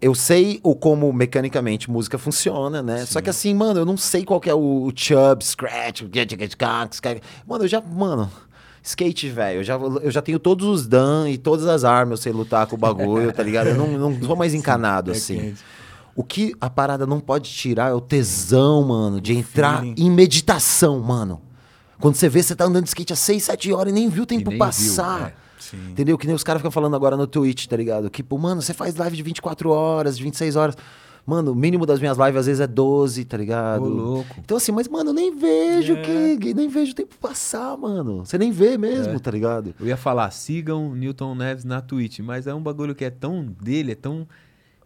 Eu 0.00 0.14
sei 0.14 0.60
o 0.62 0.76
como 0.76 1.12
mecanicamente 1.12 1.90
música 1.90 2.16
funciona, 2.18 2.80
né? 2.82 3.04
Só 3.04 3.20
que 3.20 3.28
assim, 3.28 3.52
mano, 3.52 3.80
eu 3.80 3.84
não 3.84 3.96
sei 3.96 4.24
qual 4.24 4.40
que 4.40 4.48
é 4.48 4.54
o, 4.54 4.84
o 4.84 4.92
chub, 4.94 5.44
scratch. 5.44 6.02
Mano, 7.46 7.64
eu 7.64 7.68
já, 7.68 7.80
mano, 7.80 8.30
skate, 8.82 9.28
velho, 9.28 9.60
eu 9.60 9.64
já, 9.64 9.74
eu 9.74 10.10
já 10.10 10.22
tenho 10.22 10.38
todos 10.38 10.66
os 10.66 10.86
dan 10.86 11.28
e 11.28 11.36
todas 11.36 11.66
as 11.66 11.82
armas, 11.84 12.20
eu 12.20 12.22
sei 12.22 12.32
lutar 12.32 12.66
com 12.66 12.76
o 12.76 12.78
bagulho, 12.78 13.32
tá 13.32 13.42
ligado? 13.42 13.68
Eu 13.68 13.74
não, 13.76 14.10
não 14.10 14.22
sou 14.22 14.36
mais 14.36 14.54
encanado, 14.54 15.10
É 15.10 15.14
assim. 15.14 15.54
O 16.14 16.24
que 16.24 16.54
a 16.60 16.68
parada 16.68 17.06
não 17.06 17.20
pode 17.20 17.50
tirar 17.50 17.90
é 17.90 17.94
o 17.94 18.00
tesão, 18.00 18.82
mano, 18.84 19.20
de 19.20 19.34
entrar 19.36 19.80
feeling. 19.80 19.94
em 19.98 20.10
meditação, 20.10 20.98
mano. 21.00 21.40
Quando 22.00 22.14
você 22.14 22.28
vê, 22.28 22.42
você 22.42 22.54
tá 22.56 22.64
andando 22.64 22.84
de 22.84 22.90
skate 22.90 23.12
há 23.12 23.16
6, 23.16 23.42
7 23.42 23.72
horas 23.72 23.92
e 23.92 23.94
nem 23.94 24.08
viu 24.08 24.22
o 24.22 24.26
tempo 24.26 24.50
nem 24.50 24.58
viu, 24.58 24.66
passar. 24.66 25.28
é. 25.28 25.47
Sim. 25.58 25.90
Entendeu? 25.90 26.16
Que 26.18 26.26
nem 26.26 26.34
os 26.34 26.42
caras 26.44 26.60
ficam 26.60 26.70
falando 26.70 26.94
agora 26.96 27.16
no 27.16 27.26
Twitch, 27.26 27.66
tá 27.66 27.76
ligado? 27.76 28.08
Que, 28.10 28.22
pô, 28.22 28.38
mano, 28.38 28.60
você 28.62 28.72
faz 28.74 28.94
live 28.96 29.16
de 29.16 29.22
24 29.22 29.70
horas, 29.70 30.16
de 30.16 30.22
26 30.24 30.56
horas. 30.56 30.76
Mano, 31.26 31.52
o 31.52 31.54
mínimo 31.54 31.84
das 31.84 32.00
minhas 32.00 32.16
lives 32.16 32.36
às 32.36 32.46
vezes 32.46 32.60
é 32.60 32.66
12, 32.66 33.22
tá 33.26 33.36
ligado? 33.36 33.82
Ô, 33.84 33.88
louco. 33.88 34.36
Então, 34.38 34.56
assim, 34.56 34.72
mas, 34.72 34.88
mano, 34.88 35.10
eu 35.10 35.14
nem 35.14 35.36
vejo 35.36 35.92
É. 35.94 36.36
que. 36.36 36.54
Nem 36.54 36.68
vejo 36.68 36.92
o 36.92 36.94
tempo 36.94 37.14
passar, 37.20 37.76
mano. 37.76 38.24
Você 38.24 38.38
nem 38.38 38.50
vê 38.50 38.78
mesmo, 38.78 39.14
É. 39.14 39.18
tá 39.18 39.30
ligado? 39.30 39.74
Eu 39.78 39.86
ia 39.86 39.96
falar, 39.98 40.30
sigam 40.30 40.94
Newton 40.94 41.34
Neves 41.34 41.64
na 41.64 41.82
Twitch, 41.82 42.20
mas 42.20 42.46
é 42.46 42.54
um 42.54 42.62
bagulho 42.62 42.94
que 42.94 43.04
é 43.04 43.10
tão 43.10 43.44
dele, 43.60 43.92
é 43.92 43.94
tão. 43.94 44.26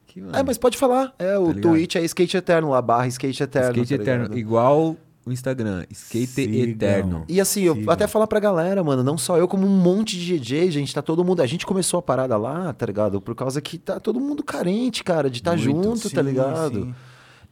Que, 0.04 0.20
mano, 0.20 0.36
É, 0.36 0.42
mas 0.42 0.58
pode 0.58 0.76
falar. 0.76 1.14
É, 1.16 1.38
o 1.38 1.46
Tá 1.46 1.52
ligado? 1.52 1.62
Twitch 1.74 1.94
é 1.94 2.04
skate 2.04 2.36
eterno 2.36 2.70
lá, 2.70 2.82
barra 2.82 3.06
skate 3.06 3.40
eterno. 3.40 3.70
skate 3.70 3.96
tá 3.96 4.02
eterno. 4.02 4.36
Igual 4.36 4.96
o 5.24 5.32
Instagram, 5.32 5.84
skate 5.90 6.26
Sigam. 6.26 6.68
eterno. 6.70 7.24
E 7.28 7.40
assim, 7.40 7.62
eu 7.62 7.74
Sigam. 7.74 7.92
até 7.92 8.06
falar 8.06 8.26
pra 8.26 8.40
galera, 8.40 8.82
mano, 8.82 9.02
não 9.02 9.16
só 9.16 9.38
eu, 9.38 9.46
como 9.46 9.66
um 9.66 9.70
monte 9.76 10.18
de 10.18 10.38
DJ, 10.38 10.70
gente, 10.70 10.94
tá 10.94 11.02
todo 11.02 11.24
mundo. 11.24 11.40
A 11.42 11.46
gente 11.46 11.64
começou 11.64 11.98
a 11.98 12.02
parada 12.02 12.36
lá, 12.36 12.72
tá 12.72 12.86
ligado? 12.86 13.20
Por 13.20 13.34
causa 13.34 13.60
que 13.60 13.78
tá 13.78 14.00
todo 14.00 14.18
mundo 14.20 14.42
carente, 14.42 15.04
cara, 15.04 15.30
de 15.30 15.38
estar 15.38 15.52
tá 15.52 15.56
junto, 15.56 16.10
tá 16.10 16.22
Sim, 16.22 16.28
ligado? 16.28 16.84
sim. 16.86 16.94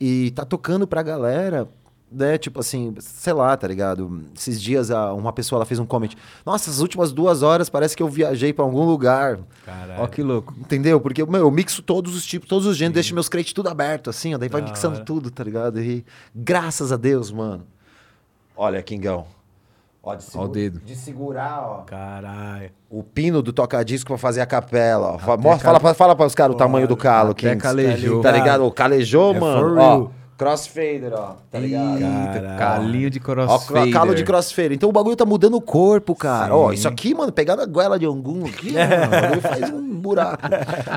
E 0.01 0.31
tá 0.31 0.45
tocando 0.45 0.87
pra 0.87 1.03
galera, 1.03 1.69
né? 2.11 2.37
Tipo 2.39 2.61
assim, 2.61 2.95
sei 2.99 3.33
lá, 3.33 3.57
tá 3.57 3.69
ligado? 3.69 4.25
Esses 4.37 4.61
dias 4.61 4.91
a- 4.91 5.13
uma 5.15 5.33
pessoa 5.33 5.59
ela 5.59 5.65
fez 5.67 5.79
um 5.79 5.87
comment. 5.87 6.11
Nossa, 6.45 6.71
as 6.71 6.81
últimas 6.81 7.13
duas 7.13 7.43
horas 7.43 7.69
parece 7.71 7.97
que 7.97 8.03
eu 8.03 8.09
viajei 8.09 8.53
pra 8.53 8.65
algum 8.65 8.85
lugar. 8.85 9.39
Caralho. 9.65 10.03
Ó 10.03 10.07
que 10.07 10.23
louco. 10.23 10.55
Entendeu? 10.59 11.01
Porque 11.01 11.25
meu, 11.25 11.41
eu 11.41 11.51
mixo 11.51 11.83
todos 11.83 12.15
os 12.17 12.25
tipos, 12.27 12.49
todos 12.49 12.67
os 12.67 12.77
gêneros, 12.77 12.95
deixo 12.95 13.15
meus 13.15 13.29
crates 13.29 13.53
tudo 13.53 13.69
aberto, 13.69 14.11
assim, 14.11 14.35
ó. 14.35 14.39
Daí 14.39 14.49
vai 14.49 14.61
Da 14.61 14.69
mixando 14.69 14.97
hora. 14.97 15.05
tudo, 15.05 15.31
tá 15.31 15.45
ligado? 15.45 15.81
E 15.81 16.05
graças 16.35 16.91
a 16.93 16.97
Deus, 16.97 17.31
mano. 17.31 17.65
Olha, 18.57 18.83
Kingão. 18.83 19.25
Ó, 20.03 20.15
de, 20.15 20.25
Ó 20.35 20.45
o 20.45 20.49
dedo. 20.49 20.81
de 20.81 20.97
segurar, 20.97 21.61
ó. 21.63 21.77
Caralho. 21.83 22.71
O 22.89 23.03
pino 23.03 23.43
do 23.43 23.53
toca-disco 23.53 24.09
pra 24.09 24.17
fazer 24.17 24.41
a 24.41 24.47
capela, 24.47 25.13
ó. 25.13 25.19
Fa- 25.19 25.35
Até 25.35 25.43
mostra- 25.43 25.71
cal- 25.73 25.81
fala, 25.81 25.95
fala 25.95 26.17
para 26.17 26.27
os 26.27 26.35
caras 26.35 26.55
o 26.55 26.59
tamanho 26.59 26.89
do 26.89 26.97
calo, 26.97 27.35
Kings. 27.35 27.57
calejou. 27.59 28.23
Tá 28.23 28.33
ligado? 28.33 28.71
Calejou, 28.73 29.35
É 29.35 29.41
mano. 29.41 29.61
for 29.61 29.79
Ó. 29.79 30.11
crossfader, 30.41 31.13
ó. 31.13 31.35
Tá 31.51 31.59
ligado? 31.59 31.99
Eita, 32.01 32.57
calinho 32.59 33.11
de 33.11 33.19
Ó, 33.19 33.23
crossfader. 33.23 33.93
calo 33.93 34.15
de 34.15 34.25
crossfader. 34.25 34.73
Então 34.73 34.89
o 34.89 34.93
bagulho 34.93 35.15
tá 35.15 35.27
mudando 35.27 35.55
o 35.55 35.61
corpo, 35.61 36.15
cara. 36.15 36.57
Ó, 36.57 36.69
Sim. 36.71 36.75
isso 36.77 36.89
aqui, 36.89 37.15
mano, 37.15 37.31
pegar 37.31 37.57
na 37.57 37.67
goela 37.67 37.99
de 37.99 38.07
algum 38.07 38.47
aqui, 38.47 38.73
ó, 38.75 39.07
o 39.07 39.11
bagulho 39.11 39.41
faz 39.43 39.71
um 39.71 39.95
buraco. 40.01 40.43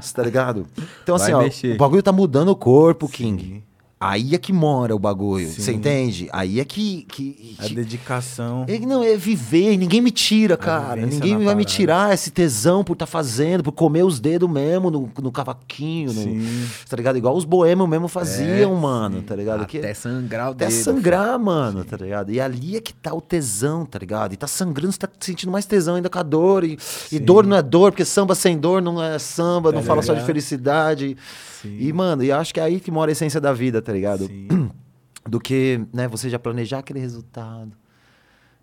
Você 0.01 0.13
tá 0.13 0.23
ligado? 0.23 0.65
Então, 1.03 1.15
assim, 1.15 1.31
Vai 1.33 1.41
ó, 1.41 1.43
mexer. 1.43 1.75
o 1.75 1.77
bagulho 1.77 2.01
tá 2.01 2.13
mudando 2.13 2.49
o 2.49 2.55
corpo, 2.55 3.09
King. 3.09 3.61
Aí 4.05 4.35
é 4.35 4.37
que 4.37 4.51
mora 4.51 4.93
o 4.93 4.99
bagulho. 4.99 5.47
Sim. 5.47 5.61
Você 5.61 5.71
entende? 5.71 6.27
Aí 6.33 6.59
é 6.59 6.65
que. 6.65 7.03
que, 7.03 7.55
A 7.59 7.63
que- 7.63 7.73
dedicação. 7.75 8.65
É, 8.67 8.77
não, 8.79 9.01
é 9.01 9.15
viver, 9.15 9.77
ninguém 9.77 10.01
me 10.01 10.11
tira, 10.11 10.57
cara. 10.57 11.05
Ninguém 11.05 11.35
vai 11.35 11.55
me 11.55 11.63
parada. 11.63 11.63
tirar 11.63 12.13
esse 12.13 12.29
tesão 12.29 12.83
por 12.83 12.97
tá 12.97 13.05
fazendo, 13.05 13.63
por 13.63 13.71
comer 13.71 14.03
os 14.03 14.19
dedos 14.19 14.49
mesmo 14.49 14.91
no, 14.91 15.09
no 15.21 15.31
cavaquinho, 15.31 16.11
no- 16.11 16.21
Sim. 16.21 16.67
tá 16.89 16.97
ligado? 16.97 17.17
Igual 17.17 17.35
os 17.37 17.45
boêmios 17.45 17.87
mesmo 17.87 18.07
faziam, 18.09 18.75
mano, 18.75 19.21
tá 19.21 19.35
ligado? 19.35 19.65
Que- 19.65 19.77
Até 19.77 19.93
sangrar 19.93 20.49
o 20.49 20.51
até 20.51 20.67
dedo. 20.67 20.83
sangrar, 20.83 21.39
mano, 21.39 21.85
tá 21.85 21.95
ligado? 21.95 22.29
E 22.31 22.41
ali 22.41 22.75
é 22.75 22.81
que 22.81 22.93
tá 22.93 23.13
o 23.13 23.21
tesão, 23.21 23.85
tá 23.85 23.99
ligado? 23.99 24.33
E 24.33 24.35
tá 24.37 24.47
sangrando, 24.47 24.91
você 24.91 24.99
tá 24.99 25.09
sentindo 25.19 25.51
mais 25.51 25.65
tesão 25.65 25.95
ainda 25.95 26.09
com 26.09 26.19
a 26.19 26.23
dor. 26.23 26.65
E, 26.65 26.77
e 27.11 27.19
dor 27.19 27.45
não 27.45 27.55
é 27.55 27.61
dor, 27.61 27.91
porque 27.91 28.03
samba 28.03 28.35
sem 28.35 28.57
dor 28.57 28.81
não 28.81 29.01
é 29.01 29.17
samba, 29.17 29.71
Tá 29.71 29.77
não 29.77 29.83
fala 29.85 30.01
só 30.01 30.13
de 30.13 30.25
felicidade. 30.25 31.15
Sim. 31.63 31.77
E, 31.79 31.91
mano, 31.91 32.23
e 32.23 32.29
eu 32.29 32.37
acho 32.37 32.53
que 32.53 32.59
é 32.59 32.63
aí 32.63 32.79
que 32.79 32.91
mora 32.91 33.09
a 33.09 33.13
essência 33.13 33.41
da 33.41 33.51
vida, 33.51 33.81
tá 33.81 33.91
ligado? 33.91 34.27
Sim. 34.27 34.69
Do 35.27 35.39
que, 35.39 35.81
né, 35.93 36.07
você 36.07 36.29
já 36.29 36.37
planejar 36.37 36.79
aquele 36.79 36.99
resultado. 36.99 37.71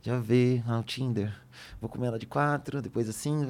Já 0.02 0.18
ver, 0.18 0.62
ah, 0.68 0.78
o 0.78 0.82
Tinder. 0.82 1.32
Vou 1.80 1.88
comer 1.90 2.06
ela 2.06 2.18
de 2.18 2.26
quatro, 2.26 2.80
depois 2.80 3.08
assim, 3.08 3.46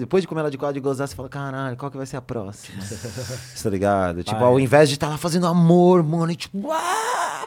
depois 0.00 0.22
de 0.22 0.28
comer 0.28 0.40
ela 0.40 0.50
de 0.50 0.58
quatro 0.58 0.76
e 0.76 0.80
gozar, 0.80 1.06
você 1.08 1.14
fala, 1.14 1.28
caralho, 1.28 1.76
qual 1.76 1.90
que 1.90 1.96
vai 1.96 2.06
ser 2.06 2.16
a 2.16 2.22
próxima? 2.22 2.78
Tá 3.62 3.70
ligado? 3.70 4.22
Tipo, 4.24 4.36
Ah, 4.36 4.46
ao 4.46 4.60
invés 4.60 4.88
de 4.88 4.94
estar 4.96 5.08
lá 5.08 5.16
fazendo 5.18 5.46
amor, 5.46 6.02
mano, 6.02 6.30
e 6.32 6.36
tipo, 6.36 6.70
ah! 6.70 7.46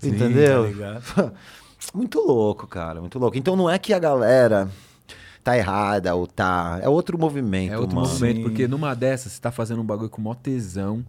Sim, 0.00 0.10
entendeu? 0.10 0.74
tá 1.14 1.32
muito 1.94 2.20
louco, 2.20 2.66
cara, 2.66 3.00
muito 3.00 3.18
louco. 3.18 3.36
Então 3.38 3.56
não 3.56 3.68
é 3.68 3.78
que 3.78 3.92
a 3.92 3.98
galera 3.98 4.68
tá 5.42 5.56
errada 5.56 6.14
ou 6.14 6.26
tá. 6.26 6.78
É 6.82 6.88
outro 6.88 7.18
movimento, 7.18 7.72
É 7.72 7.78
outro 7.78 7.96
mano. 7.96 8.08
movimento, 8.08 8.36
Sim. 8.36 8.42
porque 8.42 8.68
numa 8.68 8.94
dessas 8.94 9.32
você 9.32 9.40
tá 9.40 9.50
fazendo 9.50 9.80
um 9.82 9.84
bagulho 9.84 10.10
com 10.10 10.20
mó 10.20 10.34
tesão, 10.34 11.04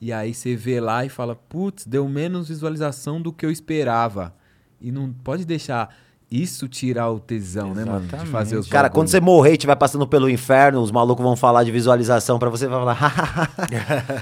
e 0.00 0.12
aí 0.12 0.34
você 0.34 0.56
vê 0.56 0.80
lá 0.80 1.04
e 1.04 1.08
fala, 1.08 1.34
putz, 1.36 1.86
deu 1.86 2.08
menos 2.08 2.48
visualização 2.48 3.20
do 3.20 3.32
que 3.32 3.46
eu 3.46 3.50
esperava. 3.50 4.34
E 4.80 4.90
não 4.90 5.12
pode 5.12 5.44
deixar 5.44 5.94
isso 6.28 6.66
tirar 6.66 7.10
o 7.10 7.20
tesão, 7.20 7.74
né, 7.74 7.84
mano? 7.84 8.00
De 8.00 8.06
Exatamente. 8.06 8.30
fazer 8.32 8.56
os 8.56 8.66
Cara, 8.66 8.88
quando 8.88 9.08
você 9.08 9.20
morrer 9.20 9.50
e 9.50 9.52
estiver 9.52 9.76
passando 9.76 10.06
pelo 10.06 10.30
inferno, 10.30 10.80
os 10.80 10.90
malucos 10.90 11.22
vão 11.22 11.36
falar 11.36 11.62
de 11.62 11.70
visualização 11.70 12.38
pra 12.38 12.48
você, 12.48 12.66
vai 12.66 12.80
falar, 12.80 12.94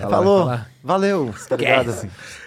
falou, 0.08 0.44
vai 0.46 0.56
falar. 0.58 0.70
Valeu, 0.82 1.34
tá 1.48 1.56
ligado? 1.56 1.94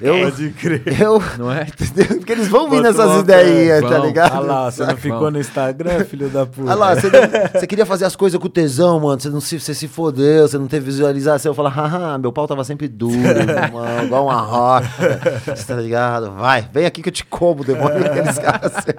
Eu, 0.01 0.19
Pode 0.23 0.49
crer. 0.51 1.01
eu, 1.01 1.21
Não 1.37 1.51
é? 1.51 1.63
entendeu? 1.63 2.17
Porque 2.17 2.31
eles 2.31 2.47
vão 2.47 2.69
vir 2.69 2.81
nessas 2.81 3.21
ideias, 3.21 3.81
tá 3.81 3.97
ligado? 3.99 4.33
Ah 4.35 4.39
lá, 4.39 4.71
você 4.71 4.85
não 4.85 4.97
ficou 4.97 5.31
no 5.31 5.39
Instagram, 5.39 6.03
filho 6.05 6.29
da 6.29 6.45
puta? 6.45 6.63
Olha 6.63 6.75
lá, 6.75 6.95
você, 6.95 7.09
não- 7.09 7.59
você 7.59 7.67
queria 7.67 7.85
fazer 7.85 8.05
as 8.05 8.15
coisas 8.15 8.39
com 8.39 8.47
tesão, 8.49 8.99
mano. 8.99 9.19
Você, 9.21 9.29
não 9.29 9.39
se, 9.41 9.59
você 9.59 9.73
se 9.73 9.87
fodeu, 9.87 10.47
você 10.47 10.57
não 10.57 10.67
teve 10.67 10.85
visualização. 10.85 11.51
Eu 11.51 11.55
falo, 11.55 11.69
haha, 11.69 12.17
meu 12.17 12.31
pau 12.31 12.47
tava 12.47 12.63
sempre 12.63 12.87
duro, 12.87 13.13
mano, 13.71 14.05
igual 14.05 14.25
uma 14.25 14.41
rocha. 14.41 15.19
Você 15.45 15.65
tá 15.65 15.75
ligado? 15.75 16.31
Vai, 16.31 16.67
vem 16.73 16.85
aqui 16.85 17.01
que 17.01 17.09
eu 17.09 17.13
te 17.13 17.25
como, 17.25 17.63
demônio. 17.63 18.03
Aqueles 18.05 18.37
caras 18.39 18.71
assim, 18.75 18.91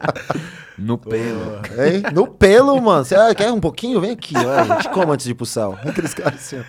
No 0.78 0.96
pelo. 0.98 1.56
Hein? 1.78 2.02
No 2.12 2.26
pelo, 2.26 2.80
mano. 2.80 3.04
Você 3.04 3.14
ah, 3.14 3.34
quer 3.34 3.50
um 3.52 3.60
pouquinho? 3.60 4.00
Vem 4.00 4.12
aqui, 4.12 4.34
ó. 4.36 4.74
Eu 4.74 4.78
te 4.80 4.88
como 4.90 5.12
antes 5.12 5.24
de 5.24 5.32
ir 5.32 5.34
pro 5.34 5.46
céu. 5.46 5.78
Aqueles 5.84 6.14
caras 6.14 6.34
assim. 6.34 6.62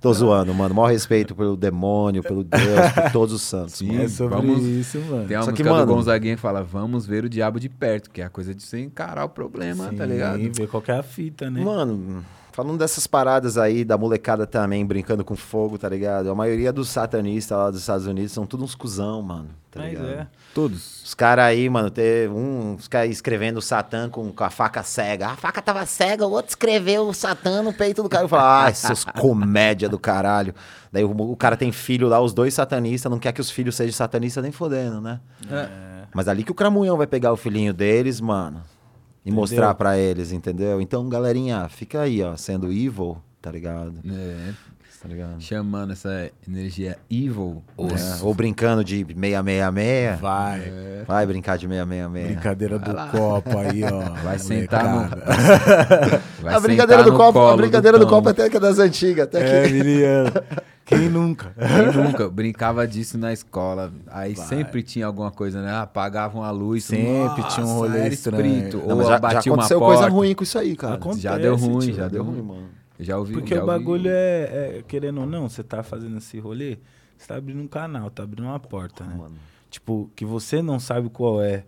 Tô 0.00 0.12
zoando, 0.12 0.52
mano. 0.54 0.74
Maior 0.74 0.90
respeito 0.90 1.34
pelo 1.34 1.56
demônio, 1.56 2.09
pelo 2.22 2.42
Deus, 2.42 2.62
por 2.92 3.10
todos 3.12 3.34
os 3.34 3.42
santos. 3.42 3.74
Sim. 3.74 3.88
mano. 3.92 4.02
É 4.02 4.08
sobre 4.08 4.34
Vamos- 4.36 4.62
isso, 4.64 4.98
mano. 5.08 5.28
Tem 5.28 5.36
uma 5.36 5.44
Só 5.44 5.52
que, 5.52 5.62
mano- 5.62 5.86
do 5.86 5.94
Gonzaguinha 5.94 6.34
que 6.34 6.40
fala, 6.42 6.62
vamos 6.62 7.06
ver 7.06 7.24
o 7.24 7.28
diabo 7.28 7.60
de 7.60 7.68
perto, 7.68 8.10
que 8.10 8.20
é 8.20 8.24
a 8.24 8.28
coisa 8.28 8.54
de 8.54 8.62
você 8.62 8.80
encarar 8.80 9.24
o 9.24 9.28
problema, 9.28 9.84
tá 9.96 10.04
Sim, 10.04 10.12
ligado? 10.12 10.38
ver 10.52 10.66
qual 10.68 10.82
que 10.82 10.90
é 10.90 10.96
a 10.98 11.02
fita, 11.02 11.48
né? 11.50 11.62
Mano, 11.62 12.24
falando 12.52 12.78
dessas 12.78 13.06
paradas 13.06 13.56
aí, 13.58 13.84
da 13.84 13.96
molecada 13.96 14.46
também 14.46 14.84
brincando 14.84 15.24
com 15.24 15.36
fogo, 15.36 15.78
tá 15.78 15.88
ligado? 15.88 16.30
A 16.30 16.34
maioria 16.34 16.72
dos 16.72 16.88
satanistas 16.88 17.56
lá 17.56 17.70
dos 17.70 17.80
Estados 17.80 18.06
Unidos 18.06 18.32
são 18.32 18.46
todos 18.46 18.64
uns 18.64 18.74
cuzão, 18.74 19.22
mano. 19.22 19.48
Tá 19.70 19.80
Mas 19.80 19.90
ligado? 19.90 20.08
é. 20.08 20.26
Todos. 20.52 21.04
Os 21.04 21.14
caras 21.14 21.44
aí, 21.44 21.68
mano, 21.68 21.90
tem 21.90 22.28
um, 22.28 22.74
os 22.74 22.88
caras 22.88 23.10
escrevendo 23.10 23.58
o 23.58 23.62
Satã 23.62 24.08
com, 24.08 24.32
com 24.32 24.44
a 24.44 24.50
faca 24.50 24.82
cega. 24.82 25.28
A 25.28 25.36
faca 25.36 25.62
tava 25.62 25.86
cega, 25.86 26.26
o 26.26 26.30
outro 26.32 26.50
escreveu 26.50 27.06
o 27.06 27.14
Satã 27.14 27.62
no 27.62 27.72
peito 27.72 28.02
do 28.02 28.08
cara. 28.08 28.24
Eu 28.24 28.28
falo, 28.28 28.42
ai, 28.42 28.74
seus 28.74 29.04
comédia 29.04 29.88
do 29.88 29.98
caralho. 29.98 30.54
Daí 30.92 31.04
o, 31.04 31.10
o 31.10 31.36
cara 31.36 31.56
tem 31.56 31.70
filho 31.70 32.08
lá, 32.08 32.20
os 32.20 32.32
dois 32.32 32.52
satanistas, 32.52 33.10
não 33.10 33.18
quer 33.18 33.32
que 33.32 33.40
os 33.40 33.50
filhos 33.50 33.76
sejam 33.76 33.92
satanistas 33.92 34.42
nem 34.42 34.50
fodendo, 34.50 35.00
né? 35.00 35.20
É. 35.48 35.68
Mas 36.12 36.26
ali 36.26 36.42
que 36.42 36.50
o 36.50 36.54
Cramunhão 36.54 36.96
vai 36.96 37.06
pegar 37.06 37.32
o 37.32 37.36
filhinho 37.36 37.72
deles, 37.72 38.20
mano, 38.20 38.62
e 39.24 39.30
Entendeu? 39.30 39.40
mostrar 39.40 39.74
pra 39.74 39.98
eles, 39.98 40.32
entendeu? 40.32 40.80
Então, 40.80 41.08
galerinha, 41.08 41.68
fica 41.68 42.00
aí, 42.02 42.22
ó, 42.22 42.36
sendo 42.36 42.72
evil, 42.72 43.18
tá 43.40 43.50
ligado? 43.50 43.94
É, 44.08 44.54
Tá 45.02 45.08
ligado? 45.08 45.40
chamando 45.40 45.92
essa 45.92 46.30
energia 46.46 46.98
evil. 47.10 47.62
É, 47.78 48.22
Ou 48.22 48.34
brincando 48.34 48.84
de 48.84 48.96
666. 48.98 50.20
Vai. 50.20 50.72
Vai 51.06 51.26
brincar 51.26 51.56
de 51.56 51.66
666. 51.66 52.26
Brincadeira 52.34 52.78
do 52.78 52.94
copo 53.10 53.58
aí, 53.58 53.82
ó. 53.84 54.00
Vai 54.22 54.38
sentar 54.38 54.84
no-. 54.84 55.08
Vai 56.42 56.54
a 56.54 56.60
brincadeira 56.60 57.02
sentar 57.02 57.04
do 57.04 57.16
copo, 57.16 57.38
a 57.38 57.56
brincadeira 57.56 57.98
do, 57.98 58.04
Tom. 58.04 58.10
copo 58.10 58.28
até 58.28 58.50
que 58.50 58.56
é 58.56 58.60
das 58.60 58.78
antigas, 58.78 59.24
até 59.24 59.64
É, 59.64 59.68
que... 59.68 59.72
menino. 59.72 60.30
Quem 60.84 61.08
nunca? 61.08 61.54
Quem 61.56 62.02
nunca 62.02 62.28
brincava 62.28 62.84
disso 62.86 63.16
na 63.16 63.32
escola? 63.32 63.92
Aí 64.08 64.34
sempre 64.34 64.82
tinha 64.82 65.06
alguma 65.06 65.30
coisa, 65.30 65.62
né? 65.62 65.72
Apagavam 65.72 66.42
a 66.42 66.50
luz. 66.50 66.84
Sempre 66.84 67.44
tinha 67.48 67.64
um 67.64 67.74
rolê 67.78 68.08
estranho. 68.08 68.44
espírito. 68.44 68.82
Não, 68.86 68.96
ou 68.96 69.04
já, 69.04 69.20
já 69.20 69.38
aconteceu 69.38 69.78
porta. 69.78 69.98
coisa 70.00 70.08
ruim 70.12 70.34
com 70.34 70.42
isso 70.42 70.58
aí, 70.58 70.74
cara. 70.74 70.94
Acontece, 70.94 71.22
Já 71.22 71.38
deu 71.38 71.54
ruim, 71.54 71.92
já 71.92 72.02
deu 72.08 72.10
Deu 72.10 72.24
ruim. 72.24 72.34
ruim, 72.38 72.42
mano. 72.46 72.79
Já 73.00 73.18
ouvi. 73.18 73.32
Porque 73.34 73.54
já 73.54 73.62
o 73.64 73.66
ouvi- 73.66 73.78
bagulho 73.78 74.10
é, 74.10 74.78
é, 74.78 74.84
querendo 74.86 75.20
ou 75.22 75.26
não, 75.26 75.48
você 75.48 75.62
tá 75.62 75.82
fazendo 75.82 76.18
esse 76.18 76.38
rolê, 76.38 76.78
você 77.16 77.26
tá 77.26 77.36
abrindo 77.36 77.60
um 77.60 77.68
canal, 77.68 78.10
tá 78.10 78.22
abrindo 78.22 78.44
uma 78.46 78.60
porta, 78.60 79.04
né? 79.04 79.14
Mano. 79.16 79.34
Tipo, 79.70 80.10
que 80.16 80.24
você 80.24 80.60
não 80.62 80.80
sabe 80.80 81.08
qual 81.08 81.40
é, 81.42 81.64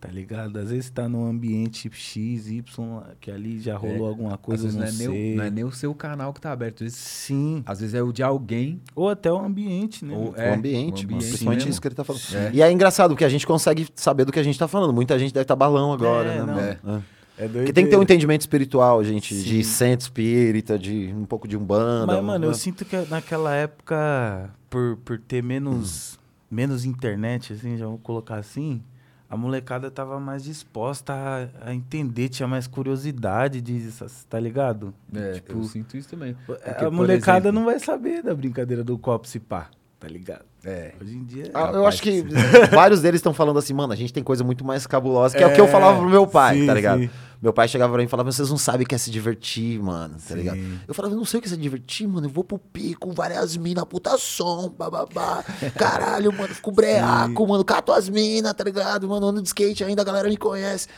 tá 0.00 0.08
ligado? 0.08 0.58
Às 0.58 0.70
vezes 0.70 0.90
tá 0.90 1.08
num 1.08 1.24
ambiente 1.26 1.88
X, 1.92 2.48
Y, 2.48 3.02
que 3.20 3.30
ali 3.30 3.60
já 3.60 3.76
rolou 3.76 4.06
É, 4.06 4.08
alguma 4.10 4.34
Às 4.34 4.40
coisa, 4.40 4.62
vezes 4.64 4.74
não, 4.76 4.82
não, 4.82 4.88
é 4.88 4.92
sei. 4.92 5.08
nem, 5.08 5.32
o- 5.32 5.36
não 5.36 5.44
é 5.44 5.50
nem 5.50 5.64
o 5.64 5.70
seu 5.72 5.94
canal 5.94 6.32
que 6.34 6.40
tá 6.40 6.50
aberto. 6.52 6.78
Às 6.82 6.90
vezes, 6.90 6.98
Sim. 6.98 7.62
às 7.64 7.80
vezes 7.80 7.94
é 7.94 8.02
o 8.02 8.12
de 8.12 8.22
alguém. 8.22 8.80
Ou 8.94 9.08
até 9.08 9.32
o 9.32 9.38
ambiente, 9.38 10.04
né? 10.04 10.14
Ou-? 10.16 10.34
É, 10.36 10.50
o 10.50 10.54
ambiente, 10.54 11.02
o 11.02 11.04
ambiente 11.06 11.24
Principalmente 11.26 11.58
mesmo. 11.60 11.70
isso 11.70 11.80
que 11.80 11.88
ele 11.88 11.94
tá 11.94 12.02
falando. 12.04 12.22
É. 12.34 12.50
E 12.52 12.60
é 12.60 12.70
engraçado, 12.72 13.10
porque 13.12 13.24
a 13.24 13.28
gente 13.28 13.46
consegue 13.46 13.86
saber 13.94 14.24
do 14.24 14.32
que 14.32 14.38
a 14.40 14.42
gente 14.42 14.58
tá 14.58 14.66
falando. 14.68 14.92
Muita 14.92 15.16
gente 15.18 15.32
deve 15.32 15.44
estar 15.44 15.54
balão 15.56 15.92
agora, 15.92 16.28
É, 16.32 16.38
né, 16.40 16.44
não. 16.44 16.54
mano? 16.54 16.98
É. 16.98 17.02
É. 17.38 17.44
É 17.44 17.48
Porque 17.48 17.72
tem 17.72 17.84
que 17.84 17.90
ter 17.90 17.96
um 17.96 18.02
entendimento 18.02 18.42
espiritual, 18.42 19.02
gente, 19.02 19.34
Sim. 19.34 19.42
de 19.42 19.64
centro 19.64 20.04
espírita, 20.04 20.78
de 20.78 21.12
um 21.16 21.24
pouco 21.24 21.48
de 21.48 21.56
umbanda. 21.56 22.06
Mas, 22.14 22.24
mano, 22.24 22.44
eu 22.46 22.54
sinto 22.54 22.84
que 22.84 22.96
naquela 23.10 23.54
época, 23.54 24.50
por, 24.70 24.96
por 25.04 25.18
ter 25.18 25.42
menos, 25.42 26.18
menos 26.50 26.84
internet, 26.84 27.52
assim, 27.52 27.76
já 27.76 27.86
vou 27.86 27.98
colocar 27.98 28.36
assim, 28.36 28.82
a 29.28 29.36
molecada 29.36 29.90
tava 29.90 30.20
mais 30.20 30.44
disposta 30.44 31.12
a, 31.12 31.70
a 31.70 31.74
entender, 31.74 32.28
tinha 32.28 32.46
mais 32.46 32.68
curiosidade 32.68 33.60
de, 33.60 33.88
tá 34.28 34.38
ligado? 34.38 34.94
É, 35.12 35.32
Tipo, 35.32 35.58
eu 35.58 35.64
sinto 35.64 35.96
isso 35.96 36.08
também. 36.08 36.36
Porque, 36.46 36.84
a 36.84 36.90
molecada 36.90 37.48
exemplo- 37.48 37.52
não 37.58 37.64
vai 37.64 37.80
saber 37.80 38.22
da 38.22 38.32
brincadeira 38.34 38.84
do 38.84 38.96
copo 38.96 39.26
se 39.26 39.40
pá, 39.40 39.70
tá 39.98 40.06
ligado? 40.06 40.44
É. 40.64 40.94
Hoje 41.00 41.14
em 41.16 41.24
dia... 41.24 41.50
Ah, 41.52 41.70
eu 41.74 41.86
acho 41.86 42.00
que 42.02 42.24
vários 42.72 43.00
deles 43.02 43.18
estão 43.18 43.34
falando 43.34 43.58
assim, 43.58 43.74
mano, 43.74 43.92
a 43.92 43.96
gente 43.96 44.12
tem 44.12 44.22
coisa 44.22 44.42
muito 44.42 44.64
mais 44.64 44.86
cabulosa, 44.86 45.36
que 45.36 45.42
é, 45.42 45.46
o 45.46 45.52
que 45.52 45.60
eu 45.60 45.66
É, 45.66 45.68
falava 45.68 45.98
pro 45.98 46.08
meu 46.08 46.26
pai, 46.26 46.60
sim, 46.60 46.66
tá 46.66 46.74
ligado? 46.74 47.00
sim. 47.00 47.10
Meu 47.42 47.52
pai 47.52 47.68
chegava 47.68 47.92
pra 47.92 47.98
mim 48.00 48.06
e 48.06 48.08
falava, 48.08 48.32
vocês 48.32 48.48
não 48.48 48.56
sabem 48.56 48.84
o 48.84 48.88
que 48.88 48.94
é 48.94 48.98
se 48.98 49.10
divertir, 49.10 49.78
mano, 49.78 50.14
tá 50.14 50.20
Sim. 50.20 50.34
ligado? 50.36 50.58
Eu 50.88 50.94
falava, 50.94 51.14
eu 51.14 51.18
não 51.18 51.26
sei 51.26 51.38
o 51.38 51.42
que 51.42 51.48
é 51.48 51.50
se 51.50 51.56
divertir, 51.58 52.08
mano, 52.08 52.26
eu 52.26 52.30
vou 52.30 52.42
pro 52.42 52.58
pico, 52.58 53.12
várias 53.12 53.54
minas, 53.58 53.84
puta 53.84 54.16
som, 54.16 54.70
bababá, 54.70 55.44
caralho, 55.76 56.32
mano, 56.32 56.54
fico 56.54 56.70
breaco, 56.72 57.46
mano, 57.46 57.62
cato 57.62 57.92
as 57.92 58.08
minas, 58.08 58.54
tá 58.54 58.64
ligado? 58.64 59.06
Mano, 59.06 59.26
ando 59.28 59.42
de 59.42 59.48
skate 59.48 59.84
ainda, 59.84 60.00
a 60.00 60.04
galera 60.06 60.26
me 60.26 60.38
conhece. 60.38 60.88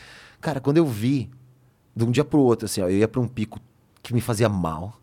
Cara, 0.40 0.60
quando 0.60 0.76
eu 0.76 0.86
vi, 0.86 1.28
de 1.96 2.04
um 2.04 2.12
dia 2.12 2.24
pro 2.24 2.38
outro, 2.38 2.66
assim, 2.66 2.80
ó, 2.80 2.84
eu 2.84 2.96
ia 2.98 3.08
pra 3.08 3.20
um 3.20 3.26
pico 3.26 3.58
que 4.00 4.14
me 4.14 4.20
fazia 4.20 4.48
mal, 4.48 5.00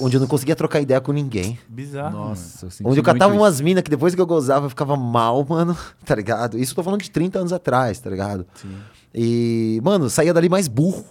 onde 0.00 0.16
eu 0.16 0.20
não 0.20 0.26
conseguia 0.26 0.54
trocar 0.54 0.80
ideia 0.80 1.00
com 1.00 1.12
ninguém. 1.12 1.58
Bizarro, 1.68 2.16
Nossa, 2.16 2.66
eu 2.66 2.70
senti 2.70 2.88
Onde 2.88 3.00
eu 3.00 3.04
catava 3.04 3.30
muito 3.32 3.42
umas 3.42 3.60
minas 3.60 3.82
que 3.82 3.90
depois 3.90 4.14
que 4.14 4.20
eu 4.20 4.26
gozava 4.26 4.66
eu 4.66 4.70
ficava 4.70 4.96
mal, 4.96 5.44
mano, 5.48 5.76
tá 6.04 6.14
ligado? 6.14 6.58
Isso 6.58 6.72
eu 6.72 6.76
tô 6.76 6.82
falando 6.82 7.02
de 7.02 7.10
30 7.10 7.38
anos 7.38 7.52
atrás, 7.52 7.98
tá 7.98 8.10
ligado? 8.10 8.46
Sim. 8.54 8.76
E, 9.14 9.80
mano, 9.82 10.10
saía 10.10 10.34
dali 10.34 10.48
mais 10.48 10.68
burro. 10.68 11.04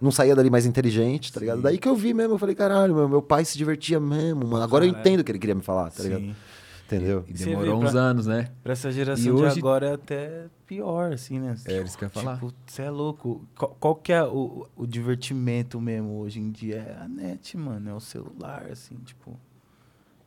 Não 0.00 0.10
saía 0.10 0.34
dali 0.34 0.50
mais 0.50 0.66
inteligente, 0.66 1.32
tá 1.32 1.38
ligado? 1.38 1.62
Daí 1.62 1.78
que 1.78 1.88
eu 1.88 1.94
vi 1.94 2.12
mesmo, 2.12 2.34
eu 2.34 2.38
falei, 2.38 2.56
caralho, 2.56 2.92
meu, 2.92 3.08
meu 3.08 3.22
pai 3.22 3.44
se 3.44 3.56
divertia 3.56 4.00
mesmo, 4.00 4.44
mano. 4.48 4.64
Agora 4.64 4.84
eu 4.84 4.88
entendo 4.88 5.20
o 5.20 5.24
que 5.24 5.30
ele 5.30 5.38
queria 5.38 5.54
me 5.54 5.62
falar, 5.62 5.92
tá 5.92 6.02
ligado? 6.02 6.22
Sim. 6.22 6.34
Entendeu? 6.96 7.24
E 7.28 7.36
Você 7.36 7.44
demorou 7.46 7.80
vê 7.80 7.86
uns 7.86 7.92
pra- 7.92 8.00
anos, 8.00 8.26
né? 8.26 8.48
Pra 8.62 8.72
essa 8.72 8.90
geração 8.92 9.22
E 9.32 9.36
de 9.36 9.42
hoje- 9.42 9.58
agora 9.58 9.86
é 9.88 9.92
até 9.94 10.46
pior, 10.66 11.12
assim, 11.12 11.38
né? 11.38 11.56
É, 11.66 11.82
isso 11.82 11.96
que 11.96 12.04
eu 12.04 12.06
ia 12.06 12.10
falar. 12.10 12.34
Tipo, 12.34 12.52
você 12.66 12.82
é 12.82 12.90
louco. 12.90 13.44
Qual, 13.56 13.76
qual 13.80 13.94
que 13.94 14.12
é 14.12 14.22
o, 14.22 14.66
o 14.76 14.86
divertimento 14.86 15.80
mesmo 15.80 16.18
hoje 16.20 16.40
em 16.40 16.50
dia? 16.50 16.76
É 16.98 17.02
a 17.04 17.08
net, 17.08 17.56
mano. 17.56 17.90
É 17.90 17.94
o 17.94 18.00
celular, 18.00 18.66
assim, 18.70 18.96
tipo. 19.04 19.38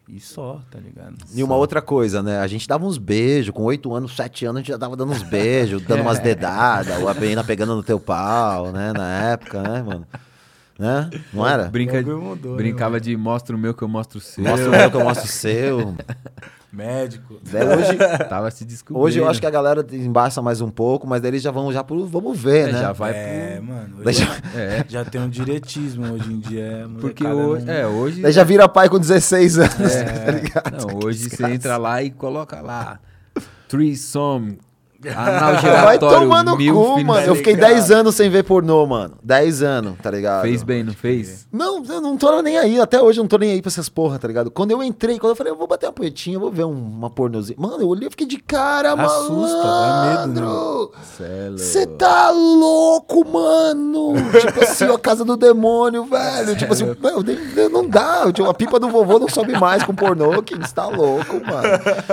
E 0.08 0.20
só, 0.20 0.62
tá 0.70 0.78
ligado? 0.80 1.16
E 1.34 1.42
uma 1.44 1.56
outra 1.56 1.82
coisa, 1.82 2.22
né? 2.22 2.38
A 2.40 2.46
gente 2.46 2.68
dava 2.68 2.86
uns 2.86 3.00
beijos, 3.00 3.50
com 3.56 3.64
8 3.64 3.92
anos, 3.92 4.16
7 4.16 4.46
anos, 4.46 4.58
a 4.58 4.60
gente 4.62 4.68
já 4.68 4.78
tava 4.78 4.96
dando 4.96 5.12
uns 5.12 5.24
beijos, 5.24 5.82
dando 5.82 6.02
umas 6.04 6.20
dedadas, 6.20 7.02
ou 7.02 7.10
a 7.10 7.14
menina 7.16 7.44
pegando 7.44 7.76
no 7.76 7.82
teu 7.82 8.00
pau, 8.00 8.72
né? 8.72 8.94
Na 8.94 9.32
época, 9.32 9.64
né, 9.64 9.82
mano? 9.82 10.08
Né? 10.78 11.10
Não 11.34 11.48
era? 11.48 11.66
Brinca, 11.72 12.02
mudou, 12.02 12.52
né, 12.52 12.58
brincava 12.58 13.00
de 13.00 13.16
mostra 13.16 13.56
o 13.56 13.60
meu 13.60 13.74
que 13.74 13.82
eu 13.82 13.88
mostro 13.88 14.18
o 14.18 14.22
seu. 14.22 14.44
Mostra 14.44 14.68
o 14.68 14.72
meu 14.72 14.92
que 14.92 14.98
eu 14.98 15.04
mostro 15.04 15.26
o 15.26 15.30
seu. 15.30 15.96
Médico. 16.74 17.40
Daí 17.50 17.66
hoje, 17.66 17.96
Tava 18.28 18.52
se 18.52 18.66
descobrindo. 18.66 19.06
hoje 19.06 19.20
eu 19.20 19.30
acho 19.30 19.40
que 19.40 19.46
a 19.46 19.50
galera 19.50 19.86
embaça 19.94 20.42
mais 20.42 20.60
um 20.60 20.70
pouco, 20.70 21.08
mas 21.08 21.22
daí 21.22 21.32
eles 21.32 21.42
já 21.42 21.50
vão 21.50 21.72
já 21.72 21.82
pro 21.86 22.06
vamos 22.06 22.38
ver, 22.38 22.68
É, 22.68 22.72
né? 22.74 22.80
já 22.82 22.92
vai 22.92 23.14
é, 23.16 23.54
pro... 23.56 23.64
mano. 23.66 23.96
Daí 24.04 24.08
Hoje 24.14 24.26
já, 24.26 24.60
É, 24.60 24.86
já 24.90 25.06
tem 25.06 25.22
um 25.22 25.30
diretismo 25.30 26.12
hoje 26.14 26.34
em 26.34 26.40
dia. 26.40 26.86
é, 26.86 27.00
porque 27.00 27.26
hoje... 27.26 27.66
não- 27.66 27.74
É, 27.74 27.88
hoje... 27.88 28.22
daí 28.22 28.34
já 28.34 28.44
vira 28.44 28.68
pai 28.68 28.90
com 28.90 29.00
16 29.00 29.58
anos, 29.58 29.80
É, 29.96 30.04
tá 30.04 30.32
ligado? 30.32 30.88
Não, 30.92 31.00
hoje 31.06 31.30
você 31.30 31.46
entra 31.46 31.78
lá 31.78 32.04
e 32.04 32.12
coloca 32.12 32.60
lá... 32.60 33.00
Threesome, 33.70 34.60
anal 35.10 35.56
Vai 35.86 36.44
no 36.44 36.58
milf, 36.58 36.76
cu, 36.78 37.04
mano. 37.04 37.26
Eu 37.28 37.36
fiquei 37.36 37.54
que. 37.56 37.60
10 37.62 37.92
anos 37.92 38.16
sem 38.16 38.30
ver 38.30 38.44
pornô, 38.44 38.86
mano. 38.86 39.16
10 39.24 39.62
anos, 39.64 39.96
tá 40.02 40.12
ligado? 40.12 40.42
Fez 40.44 40.64
bem, 40.64 40.84
não 40.84 40.94
fez? 40.94 41.48
Não, 41.52 41.84
eu 41.86 42.02
não 42.02 42.18
tô 42.18 42.42
nem 42.42 42.58
aí. 42.58 42.80
Até 42.80 43.02
hoje 43.02 43.20
eu 43.20 43.24
não 43.24 43.30
tô 43.30 43.38
nem 43.38 43.52
aí 43.52 43.62
pra 43.62 43.70
essas 43.70 43.90
porra, 43.90 44.18
tá 44.20 44.28
ligado? 44.28 44.50
Quando 44.52 44.72
eu 44.72 44.84
entrei, 44.84 45.18
quando 45.20 45.32
eu 45.32 45.36
falei, 45.36 45.52
eu 45.54 45.58
vou 45.58 45.68
bater 45.68 45.86
uma 45.88 45.94
poetinha, 45.94 46.36
eu 46.36 46.40
vou 46.40 46.52
ver 46.52 46.66
um- 46.66 46.72
uma 46.72 47.10
pornozinha. 47.10 47.58
Mano, 47.60 47.82
eu 47.82 47.88
olhei 47.88 48.08
e 48.08 48.12
fiquei 48.12 48.28
de 48.28 48.38
cara, 48.38 48.94
Assusta, 48.94 49.64
dá 49.64 50.26
medo, 50.26 50.42
né? 50.42 50.42
malandro. 50.46 50.92
Cê 51.18 51.24
é 51.24 51.52
Você 51.58 51.86
tá 51.86 52.32
louco, 52.32 53.26
mano? 53.28 54.14
tipo 54.40 54.64
assim, 54.64 54.86
a 54.86 54.98
casa 54.98 55.24
do 55.26 55.36
demônio, 55.38 56.06
velho. 56.06 56.56
Tipo 56.56 56.74
assim, 56.74 56.86
meu, 57.02 57.22
nem- 57.24 57.70
não 57.70 57.88
dá. 57.88 58.32
Tipo, 58.32 58.50
a 58.50 58.54
pipa 58.54 58.80
do 58.80 58.90
vovô 58.90 59.20
não 59.20 59.28
sobe 59.30 59.54
mais 59.54 59.84
com 59.84 59.94
pornô. 59.94 60.42
Que 60.44 60.56
você 60.56 60.74
tá 60.74 60.88
louco, 60.88 61.34
mano. 61.46 61.68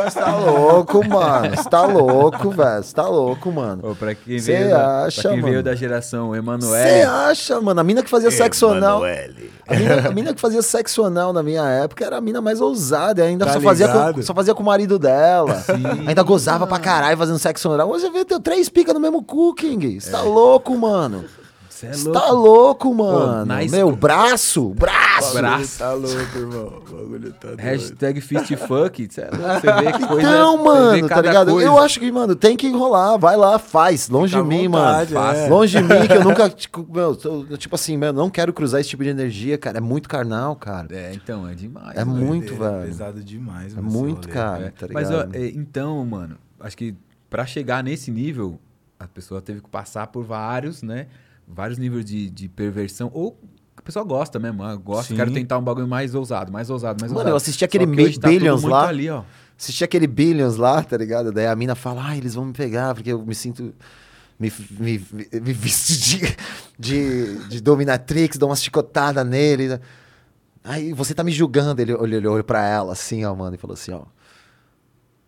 Você 0.05 0.19
tá 0.21 0.37
louco, 0.37 1.09
mano. 1.09 1.57
Você 1.57 1.69
tá 1.69 1.83
louco, 1.87 2.51
velho. 2.51 2.82
Você 2.83 2.95
tá 2.95 3.07
louco, 3.07 3.51
mano. 3.51 3.91
Ô, 3.91 3.95
pra 3.95 4.15
quem, 4.15 4.39
veio, 4.39 4.71
da, 4.71 5.05
acha, 5.05 5.23
pra 5.23 5.31
quem 5.33 5.41
veio 5.43 5.63
da 5.63 5.75
geração 5.75 6.31
Você 6.31 6.39
Emanuele, 6.39 7.03
acha, 7.03 7.61
mano? 7.61 7.81
A 7.81 7.85
mina 7.85 8.03
que 8.03 8.11
fazia 8.11 8.31
sexo 8.31 8.69
anal. 8.69 9.03
A 9.67 9.75
mina, 9.77 10.09
a 10.09 10.11
mina 10.11 10.35
que 10.35 10.41
fazia 10.41 10.63
sexo 10.63 11.05
anal 11.05 11.33
na 11.33 11.43
minha 11.43 11.65
época 11.69 12.05
era 12.05 12.17
a 12.17 12.21
mina 12.21 12.41
mais 12.41 12.61
ousada. 12.61 13.23
e 13.23 13.29
Ainda 13.29 13.47
Tá 13.47 13.53
só, 13.55 13.61
fazia 13.61 13.89
com, 13.89 14.23
só 14.23 14.35
fazia 14.35 14.55
com 14.55 14.63
o 14.63 14.67
marido 14.67 14.99
dela. 14.99 15.63
Ainda 16.07 16.23
gozava 16.23 16.67
pra 16.67 16.79
caralho 16.79 17.17
fazendo 17.17 17.39
sexo 17.39 17.71
anal. 17.71 17.91
Hoje 17.91 18.07
eu 18.07 18.25
tenho 18.25 18.41
três 18.41 18.69
picas 18.69 18.95
no 18.95 19.01
mesmo 19.01 19.23
cu, 19.23 19.55
King. 19.55 20.01
Você 20.01 20.11
tá 20.11 20.23
louco, 20.23 20.77
mano. 20.77 21.25
Cê 21.83 21.87
é 21.89 21.93
Você 21.93 22.09
louco. 22.09 22.21
tá 22.21 22.31
louco, 22.33 22.95
mano. 22.95 23.45
na 23.47 23.57
Meu, 23.57 23.89
esco- 23.89 23.97
braço, 23.97 24.69
braço. 24.71 25.35
Braço. 25.39 25.79
Tá 25.79 25.93
louco, 25.93 26.39
irmão. 26.39 26.83
O 26.89 26.93
bagulho 26.97 27.33
tá 27.33 27.49
doido. 27.49 27.61
Hashtag 27.61 28.21
fistfuck, 28.21 29.09
cê 29.11 29.21
é 29.23 29.31
louco, 29.31 29.61
você 29.61 29.73
vê 29.73 29.93
que 29.93 30.07
coisa... 30.07 30.29
Então, 30.29 30.57
você 30.59 30.65
mano, 30.65 31.09
tá 31.09 31.21
ligado? 31.21 31.53
coisa. 31.53 31.67
Eu 31.69 31.79
acho 31.79 32.01
que, 32.01 32.13
mano, 32.13 32.35
tem 32.37 32.57
que 32.57 32.67
enrolar. 32.67 33.19
Vai 33.19 33.37
lá, 33.37 33.59
faz. 33.59 34.09
Longe 34.09 34.35
Fica 34.37 34.43
de 34.43 34.49
mim, 34.49 34.69
vontade, 34.69 35.15
mano. 35.15 35.39
é. 35.39 35.49
Longe 35.49 35.79
de 35.79 35.83
mim, 35.83 36.07
que 36.07 36.13
eu 36.15 36.25
nunca. 36.25 36.49
Tipo, 36.51 36.87
meu, 36.91 37.17
tô- 37.17 37.45
tipo 37.57 37.75
assim, 37.75 37.97
meu, 37.97 38.13
não 38.13 38.31
quero 38.31 38.53
cruzar 38.53 38.81
esse 38.81 38.91
tipo 38.91 39.03
de 39.03 39.11
energia, 39.11 39.59
cara. 39.59 39.79
É 39.79 39.81
muito 39.81 40.09
carnal, 40.09 40.55
cara. 40.57 40.87
É, 40.91 41.13
então, 41.15 41.49
é 41.49 41.55
demais. 41.55 41.97
É 41.97 42.05
muito, 42.05 42.55
velho. 42.55 42.87
pesado 42.87 43.23
demais, 43.23 43.73
É 43.73 43.77
mano, 43.77 43.89
esse 43.89 43.97
muito, 43.99 44.23
rolê. 44.29 44.33
cara. 44.33 44.65
É, 44.67 44.71
Tá 44.71 44.87
Mas, 44.93 45.09
ó, 45.11 45.23
ligado? 45.23 45.35
é, 45.37 45.47
então, 45.49 46.05
mano, 46.05 46.37
acho 46.61 46.77
que 46.77 46.95
pra 47.29 47.45
chegar 47.47 47.83
nesse 47.83 48.11
nível, 48.11 48.59
a 48.99 49.07
pessoa 49.07 49.41
teve 49.41 49.61
que 49.61 49.69
passar 49.69 50.07
por 50.09 50.25
vários, 50.25 50.83
né? 50.83 51.07
Vários 51.47 51.79
níveis 51.79 52.05
de, 52.05 52.31
de 52.31 52.49
perversão. 52.49 53.11
Ou 53.13 53.39
a 53.77 53.83
pessoa 53.83 54.05
gosta 54.05 54.39
mesmo. 54.39 54.63
ah, 54.63 54.77
gosta, 54.77 55.09
Sim. 55.09 55.17
quero 55.17 55.33
tentar 55.33 55.59
um 55.59 55.63
bagulho 55.63 55.89
mais 55.89 56.15
ousado, 56.15 56.53
mais 56.53 56.71
ousado, 56.71 57.01
mais 57.01 57.11
Mano, 57.11 57.21
ousado. 57.21 57.31
eu 57.33 57.37
assisti 57.37 57.65
aquele 57.65 57.87
tá 58.19 58.29
Billions 58.29 58.63
lá. 58.63 58.89
ali, 58.89 59.11
ó. 59.11 59.25
Assisti 59.59 59.85
aquele 59.85 60.07
Billions 60.07 60.57
lá, 60.57 60.83
tá 60.83 60.97
ligado? 60.97 61.33
Daí 61.33 61.47
a 61.47 61.57
mina 61.57 61.75
fala, 61.75 62.09
ah, 62.09 62.17
eles 62.17 62.35
vão 62.35 62.45
me 62.45 62.53
pegar, 62.53 62.95
porque 62.95 63.13
eu 63.13 63.25
me 63.25 63.35
sinto. 63.35 63.75
Me, 64.39 64.53
me, 64.71 65.07
me, 65.33 65.53
visto 65.53 65.93
de, 65.93 66.37
de, 66.79 67.49
de 67.49 67.61
dominatrix, 67.61 68.37
dou 68.37 68.49
uma 68.49 68.57
chicotada 68.57 69.23
nele. 69.23 69.79
Aí 70.65 70.93
você 70.93 71.15
tá 71.15 71.23
me 71.25 71.33
julgando. 71.33 71.81
Ele 71.81 71.93
olhou, 71.93 72.19
ele 72.19 72.29
olhou 72.29 72.45
pra 72.45 72.67
ela 72.67 72.93
assim, 72.93 73.25
ó, 73.25 73.35
mano, 73.35 73.55
e 73.55 73.59
falou 73.59 73.75
assim, 73.75 73.93
ó. 73.93 74.03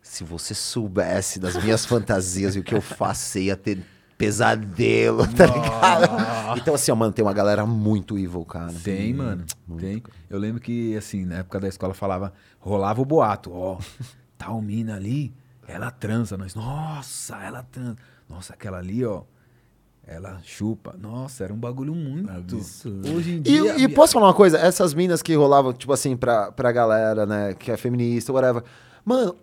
Se 0.02 0.22
você 0.22 0.54
soubesse 0.54 1.40
das 1.40 1.56
minhas 1.62 1.84
fantasias 1.84 2.54
e 2.54 2.60
o 2.60 2.62
que 2.62 2.74
eu 2.74 2.80
faço, 2.80 3.38
ia 3.38 3.56
ter 3.56 3.84
pesadelo, 4.18 5.26
tá 5.34 5.46
ligado? 5.46 6.58
Então, 6.58 6.74
assim, 6.74 6.90
ó, 6.90 6.94
mano, 6.94 7.12
tem 7.12 7.24
uma 7.24 7.32
galera 7.32 7.64
muito 7.66 8.18
evil, 8.18 8.44
cara. 8.44 8.72
Tem, 8.82 9.12
mano. 9.12 9.44
Tem. 9.78 10.02
Eu 10.30 10.38
lembro 10.38 10.60
que, 10.60 10.96
assim, 10.96 11.24
na 11.24 11.36
época 11.36 11.60
da 11.60 11.68
escola 11.68 11.94
falava, 11.94 12.32
rolava 12.58 13.00
o 13.00 13.04
boato, 13.04 13.52
ó, 13.52 13.78
tal 14.38 14.60
mina 14.62 14.94
ali, 14.96 15.32
ela 15.66 15.90
transa. 15.90 16.36
Nós, 16.36 16.54
nossa, 16.54 17.36
ela 17.38 17.62
transa. 17.62 17.96
Nossa, 18.28 18.52
aquela 18.54 18.78
ali, 18.78 19.04
ó. 19.04 19.22
Ela 20.06 20.38
chupa. 20.44 20.94
Nossa, 21.00 21.44
era 21.44 21.52
um 21.54 21.56
bagulho 21.56 21.94
muito. 21.94 22.30
Absurdo. 22.30 23.10
Hoje 23.14 23.32
em 23.32 23.38
E, 23.38 23.40
dia. 23.42 23.78
e 23.78 23.88
posso 23.88 24.12
falar 24.12 24.26
uma 24.26 24.34
coisa? 24.34 24.58
Essas 24.58 24.92
minas 24.92 25.22
que 25.22 25.34
rolavam, 25.34 25.72
tipo 25.72 25.92
assim, 25.94 26.14
pra, 26.14 26.52
pra 26.52 26.70
galera, 26.72 27.24
né, 27.24 27.54
que 27.54 27.70
é 27.70 27.76
feminista, 27.76 28.30
whatever. 28.30 28.62
Mano, 29.02 29.34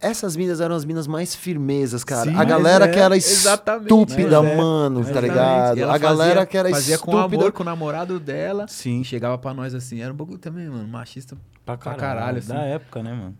essas 0.00 0.36
minas 0.36 0.60
eram 0.60 0.74
as 0.74 0.84
minas 0.84 1.06
mais 1.06 1.34
firmezas, 1.34 2.04
cara. 2.04 2.30
Sim, 2.30 2.36
a 2.36 2.44
galera 2.44 2.84
é, 2.84 2.88
que 2.88 2.98
era 2.98 3.16
exatamente, 3.16 3.84
estúpida, 3.92 4.36
é, 4.36 4.56
mano, 4.56 5.04
tá 5.04 5.20
ligado? 5.20 5.84
A 5.84 5.98
galera 5.98 6.30
fazia- 6.34 6.46
que 6.46 6.56
era 6.56 6.70
fazia 6.70 6.94
estúpida. 6.94 7.16
com 7.28 7.36
amor 7.36 7.52
com 7.52 7.62
o 7.62 7.66
namorado 7.66 8.20
dela. 8.20 8.66
Sim. 8.68 9.02
Chegava 9.02 9.36
pra 9.38 9.52
nós 9.52 9.74
assim. 9.74 10.00
Era 10.00 10.12
um 10.12 10.16
bagulho 10.16 10.38
também, 10.38 10.68
mano. 10.68 10.86
Machista 10.86 11.36
Pra 11.64 11.76
pra 11.76 11.94
caralho. 11.94 12.00
caralho, 12.00 12.38
assim. 12.38 12.48
Da 12.48 12.60
época, 12.62 13.02
né, 13.02 13.12
mano? 13.12 13.34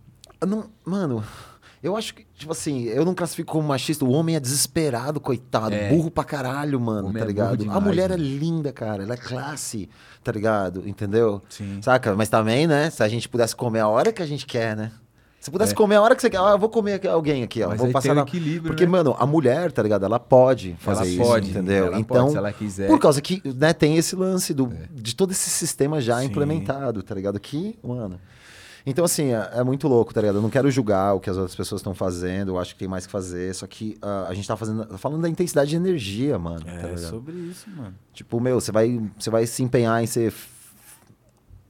Não- 0.46 0.70
mano, 0.84 1.24
eu 1.82 1.96
acho 1.96 2.14
que, 2.14 2.26
tipo 2.34 2.52
assim, 2.52 2.84
eu 2.84 3.04
não 3.04 3.14
classifico 3.14 3.52
como 3.52 3.66
machista. 3.68 4.04
O 4.04 4.10
homem 4.10 4.34
é 4.36 4.40
desesperado, 4.40 5.20
coitado. 5.20 5.74
É. 5.74 5.88
Burro 5.90 6.10
pra 6.10 6.24
caralho, 6.24 6.80
mano, 6.80 7.12
tá 7.12 7.20
é 7.20 7.24
ligado? 7.24 7.52
a 7.52 7.56
demais, 7.56 7.82
mulher 7.84 8.10
mano. 8.10 8.22
é 8.22 8.26
linda, 8.26 8.72
cara. 8.72 9.02
Ela 9.04 9.14
é 9.14 9.16
classe, 9.16 9.88
tá 10.24 10.32
ligado? 10.32 10.88
Entendeu? 10.88 11.40
Sim. 11.48 11.78
Saca? 11.82 12.14
Mas 12.16 12.28
também, 12.28 12.66
né? 12.66 12.90
Se 12.90 13.02
a 13.02 13.08
gente 13.08 13.28
pudesse 13.28 13.54
comer 13.54 13.80
a 13.80 13.88
hora 13.88 14.12
que 14.12 14.22
a 14.22 14.26
gente 14.26 14.44
quer, 14.46 14.76
né? 14.76 14.90
Se 15.40 15.50
pudesse 15.52 15.72
É. 15.72 15.76
comer 15.76 15.94
a 15.96 16.02
hora 16.02 16.16
que 16.16 16.20
você 16.22 16.28
quer, 16.28 16.38
ah, 16.40 16.50
eu 16.50 16.58
vou 16.58 16.68
comer 16.68 17.06
alguém 17.06 17.42
aqui, 17.44 17.62
ó. 17.62 17.68
Mas 17.68 17.78
vou 17.78 17.90
passar 17.92 18.14
na... 18.14 18.22
equilíbrio, 18.22 18.72
Porque, 18.72 18.84
né? 18.84 18.90
mano, 18.90 19.14
a 19.18 19.24
mulher, 19.26 19.70
tá 19.70 19.82
ligado? 19.82 20.04
Ela 20.04 20.18
pode 20.18 20.74
fazer 20.80 21.02
ela 21.02 21.08
isso, 21.10 21.22
pode, 21.22 21.50
entendeu? 21.50 21.86
Ela 21.86 22.00
então, 22.00 22.16
pode, 22.22 22.32
se 22.32 22.36
ela 22.38 22.52
quiser. 22.52 22.88
por 22.88 22.98
causa 22.98 23.20
que, 23.22 23.40
né, 23.56 23.72
tem 23.72 23.96
esse 23.96 24.16
lance 24.16 24.52
do, 24.52 24.66
É. 24.66 24.88
de 24.92 25.14
todo 25.14 25.30
esse 25.30 25.48
sistema 25.48 26.00
já 26.00 26.18
Sim. 26.20 26.26
implementado, 26.26 27.02
tá 27.02 27.14
ligado? 27.14 27.38
Que, 27.38 27.78
mano. 27.84 28.20
Então, 28.86 29.04
assim, 29.04 29.32
é, 29.34 29.50
é 29.56 29.62
muito 29.62 29.86
louco, 29.86 30.12
tá 30.14 30.20
ligado? 30.20 30.36
Eu 30.36 30.42
não 30.42 30.48
quero 30.50 30.70
julgar 30.70 31.14
o 31.14 31.20
que 31.20 31.28
as 31.28 31.36
outras 31.36 31.54
pessoas 31.54 31.80
estão 31.80 31.94
fazendo, 31.94 32.52
eu 32.52 32.58
acho 32.58 32.72
que 32.72 32.78
tem 32.80 32.88
mais 32.88 33.04
que 33.06 33.12
fazer. 33.12 33.54
Só 33.54 33.66
que 33.66 33.98
ah, 34.00 34.26
a 34.28 34.34
gente 34.34 34.48
tá 34.48 34.56
fazendo, 34.56 34.96
falando 34.98 35.20
da 35.22 35.28
intensidade 35.28 35.68
de 35.70 35.76
energia, 35.76 36.38
mano. 36.38 36.64
tá 36.64 36.70
É 36.72 36.76
ligado? 36.94 36.98
sobre 37.10 37.34
isso, 37.34 37.68
mano. 37.76 37.94
Tipo, 38.14 38.40
meu, 38.40 38.60
você 38.60 38.72
vai, 38.72 38.98
você 39.18 39.28
vai 39.30 39.46
se 39.46 39.62
empenhar 39.62 40.02
em 40.02 40.06
ser. 40.06 40.32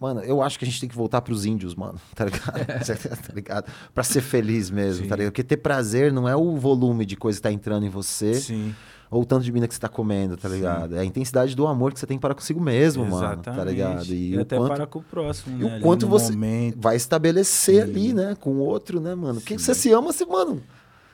Mano, 0.00 0.20
eu 0.20 0.40
acho 0.40 0.58
que 0.58 0.64
a 0.64 0.68
gente 0.68 0.80
tem 0.80 0.88
que 0.88 0.94
voltar 0.94 1.20
pros 1.20 1.44
índios, 1.44 1.74
mano, 1.74 1.98
tá 2.14 2.24
ligado? 2.24 2.84
Cê 2.84 2.94
tá 2.94 3.32
ligado? 3.34 3.70
Pra 3.92 4.04
ser 4.04 4.20
feliz 4.20 4.70
mesmo, 4.70 5.02
Sim. 5.02 5.08
tá 5.08 5.16
ligado? 5.16 5.32
Porque 5.32 5.42
ter 5.42 5.56
prazer 5.56 6.12
não 6.12 6.28
é 6.28 6.36
o 6.36 6.56
volume 6.56 7.04
de 7.04 7.16
coisa 7.16 7.38
que 7.38 7.42
tá 7.42 7.50
entrando 7.50 7.84
em 7.84 7.88
você 7.88 8.34
Sim. 8.34 8.74
ou 9.10 9.22
o 9.22 9.24
tanto 9.26 9.42
de 9.42 9.50
mina 9.50 9.66
que 9.66 9.74
você 9.74 9.80
tá 9.80 9.88
comendo, 9.88 10.36
tá 10.36 10.48
ligado? 10.48 10.94
É 10.94 11.00
a 11.00 11.04
intensidade 11.04 11.56
do 11.56 11.66
amor 11.66 11.92
que 11.92 11.98
você 11.98 12.06
tem 12.06 12.16
para 12.16 12.32
consigo 12.32 12.60
mesmo, 12.60 13.04
mano, 13.04 13.42
tá 13.42 13.64
ligado? 13.64 14.04
E, 14.14 14.36
o 14.36 14.42
até 14.42 14.56
quanto 14.56 14.68
para 14.68 14.86
com 14.86 15.00
o 15.00 15.02
próximo, 15.02 15.56
e 15.56 15.64
né? 15.64 15.66
o 15.66 15.74
ali 15.74 15.82
quanto 15.82 16.06
você 16.06 16.30
momento. 16.32 16.78
vai 16.80 16.94
estabelecer 16.94 17.84
Sim. 17.84 17.90
ali, 17.90 18.12
né, 18.12 18.36
com 18.38 18.50
o 18.50 18.58
outro, 18.58 19.00
né, 19.00 19.16
mano? 19.16 19.40
Porque 19.40 19.58
Sim. 19.58 19.64
você 19.64 19.74
se 19.74 19.92
ama, 19.92 20.12
você, 20.12 20.24
mano. 20.24 20.62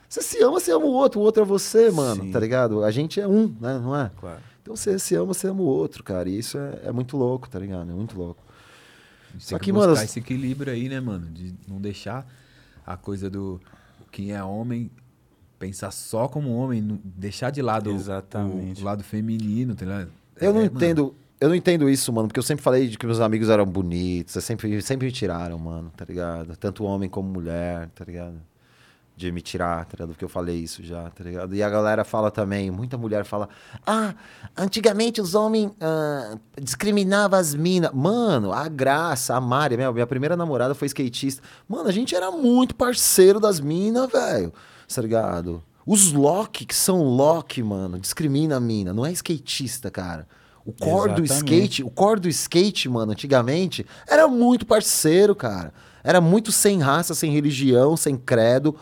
Você 0.06 0.20
se 0.20 0.42
ama, 0.42 0.60
você 0.60 0.70
ama 0.70 0.84
o 0.84 0.92
outro, 0.92 1.20
o 1.20 1.22
outro 1.24 1.42
é 1.42 1.46
você, 1.46 1.90
mano, 1.90 2.24
Sim. 2.24 2.30
tá 2.30 2.38
ligado? 2.38 2.84
A 2.84 2.90
gente 2.90 3.18
é 3.18 3.26
um, 3.26 3.46
né, 3.58 3.80
não 3.82 3.96
é? 3.96 4.10
Claro. 4.20 4.40
Então 4.62 4.76
você 4.76 4.98
se 4.98 5.14
ama, 5.14 5.32
você 5.32 5.48
ama 5.48 5.60
o 5.60 5.66
outro, 5.66 6.04
cara. 6.04 6.28
E 6.28 6.38
isso 6.38 6.56
é, 6.58 6.82
é 6.84 6.92
muito 6.92 7.16
louco, 7.16 7.48
tá 7.48 7.58
ligado? 7.58 7.90
É 7.90 7.94
muito 7.94 8.16
louco. 8.16 8.43
Só 9.38 9.50
tem 9.50 9.58
que, 9.58 9.64
que, 9.66 9.72
mano, 9.72 9.92
esse 9.94 10.18
equilíbrio 10.18 10.72
aí, 10.72 10.88
né, 10.88 11.00
mano? 11.00 11.26
De 11.30 11.54
não 11.68 11.80
deixar 11.80 12.26
a 12.86 12.96
coisa 12.96 13.28
do 13.30 13.60
quem 14.10 14.32
é 14.32 14.42
homem 14.42 14.90
pensar 15.58 15.90
só 15.90 16.28
como 16.28 16.54
homem, 16.54 16.80
não- 16.80 16.98
deixar 17.04 17.50
de 17.50 17.62
lado 17.62 17.90
o- 17.90 17.94
Exatamente. 17.94 18.82
O, 18.82 18.84
lado 18.84 19.02
feminino, 19.02 19.74
tá 19.74 19.84
ligado? 19.84 20.10
Eu 20.40 20.52
não 20.52 20.60
É, 20.60 20.64
mano, 20.64 20.76
entendo. 20.76 21.14
Eu 21.40 21.48
não 21.48 21.54
entendo 21.56 21.88
isso, 21.90 22.12
mano, 22.12 22.28
porque 22.28 22.38
eu 22.38 22.42
sempre 22.44 22.62
falei 22.62 22.88
de 22.88 22.96
que 22.96 23.04
meus 23.06 23.20
amigos 23.20 23.48
eram 23.48 23.66
bonitos, 23.66 24.42
sempre, 24.42 24.80
sempre 24.80 25.06
me 25.06 25.12
tiraram, 25.12 25.58
mano, 25.58 25.92
tá 25.96 26.04
ligado? 26.04 26.56
Tanto 26.56 26.84
homem 26.84 27.08
como 27.08 27.28
mulher, 27.28 27.88
tá 27.94 28.04
ligado? 28.04 28.36
De 29.16 29.30
me 29.30 29.40
tirar, 29.40 29.84
tá 29.84 29.92
ligado? 29.92 30.08
Porque 30.08 30.24
eu 30.24 30.28
falei 30.28 30.56
isso 30.56 30.82
já, 30.82 31.08
tá 31.10 31.22
ligado? 31.22 31.54
E 31.54 31.62
a 31.62 31.70
galera 31.70 32.04
fala 32.04 32.32
também, 32.32 32.68
muita 32.68 32.98
mulher 32.98 33.24
fala, 33.24 33.48
ah, 33.86 34.12
antigamente 34.56 35.20
os 35.20 35.36
homens 35.36 35.70
ah, 35.80 36.36
discriminavam 36.60 37.38
as 37.38 37.54
minas. 37.54 37.92
Mano, 37.92 38.52
a 38.52 38.66
Graça, 38.66 39.36
a 39.36 39.40
Mari, 39.40 39.76
minha, 39.76 39.92
minha 39.92 40.06
primeira 40.06 40.36
namorada 40.36 40.74
foi 40.74 40.86
skatista. 40.86 41.42
Mano, 41.68 41.88
a 41.88 41.92
gente 41.92 42.14
era 42.14 42.30
muito 42.32 42.74
parceiro 42.74 43.38
das 43.38 43.60
minas, 43.60 44.10
velho, 44.10 44.52
tá 44.92 45.00
ligado? 45.00 45.62
Os 45.86 46.12
Loki, 46.12 46.64
que 46.64 46.74
são 46.74 47.02
Loki, 47.02 47.62
mano, 47.62 48.00
discrimina 48.00 48.56
a 48.56 48.60
mina, 48.60 48.92
não 48.92 49.04
é 49.04 49.12
skatista, 49.12 49.90
cara. 49.90 50.26
O 50.64 50.72
core 50.72 51.12
do 51.12 51.22
Exatamente. 51.22 51.54
skate, 51.54 51.84
o 51.84 51.90
core 51.90 52.20
do 52.20 52.28
skate, 52.28 52.88
mano, 52.88 53.12
antigamente, 53.12 53.84
era 54.08 54.26
muito 54.26 54.64
parceiro, 54.64 55.36
cara. 55.36 55.74
Era 56.02 56.20
muito 56.20 56.50
sem 56.50 56.80
raça, 56.80 57.14
sem 57.14 57.30
religião, 57.30 57.96
sem 57.96 58.16
credo. 58.16 58.74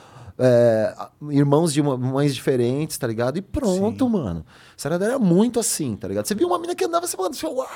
É, 0.45 0.93
irmãos 1.30 1.72
de 1.72 1.80
mães 1.80 2.34
diferentes, 2.34 2.99
tá 2.99 3.07
ligado? 3.07 3.36
E 3.36 3.43
pronto, 3.43 4.05
Sim. 4.07 4.11
mano. 4.11 4.45
Sarada 4.76 5.05
era 5.05 5.18
muito 5.18 5.61
assim, 5.61 5.95
tá 5.95 6.09
ligado? 6.09 6.26
Você 6.26 6.34
viu 6.34 6.49
uma 6.49 6.59
mina 6.59 6.74
que 6.74 6.84
andava, 6.84 7.07
você 7.07 7.16
falando, 7.16 7.36
falou, 7.36 7.59
"Uau, 7.59 7.68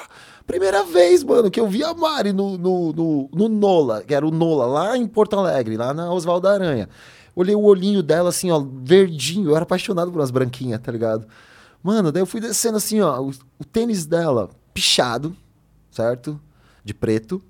primeira 0.45 0.83
vez, 0.83 1.23
mano, 1.23 1.49
que 1.49 1.61
eu 1.61 1.69
vi 1.69 1.85
a 1.85 1.95
Mari 1.95 2.33
no, 2.33 2.59
no, 2.59 2.93
no, 2.93 3.31
no 3.33 3.49
Nola, 3.49 4.03
que 4.03 4.13
era 4.13 4.27
o 4.27 4.33
Nola, 4.33 4.67
lá 4.67 4.99
em 4.99 5.07
Porto 5.07 5.37
Alegre, 5.39 5.77
lá 5.77 5.95
na 5.95 6.13
Oswaldo 6.13 6.49
Aranha. 6.49 6.89
Olhei 7.37 7.55
o 7.55 7.63
olhinho 7.63 8.03
dela, 8.03 8.31
assim, 8.31 8.51
ó, 8.51 8.59
verdinho. 8.59 9.51
Eu 9.51 9.55
era 9.55 9.63
apaixonado 9.63 10.11
por 10.11 10.19
umas 10.19 10.33
branquinhas, 10.33 10.81
tá 10.81 10.91
ligado? 10.91 11.25
Mano, 11.81 12.11
daí 12.11 12.23
eu 12.23 12.27
fui 12.27 12.41
descendo 12.41 12.79
assim, 12.79 13.01
ó, 13.01 13.21
o, 13.23 13.31
o 13.61 13.65
tênis 13.65 14.07
dela 14.07 14.51
pichado, 14.75 15.37
certo? 15.89 16.41
De 16.85 16.93
preto, 16.93 17.41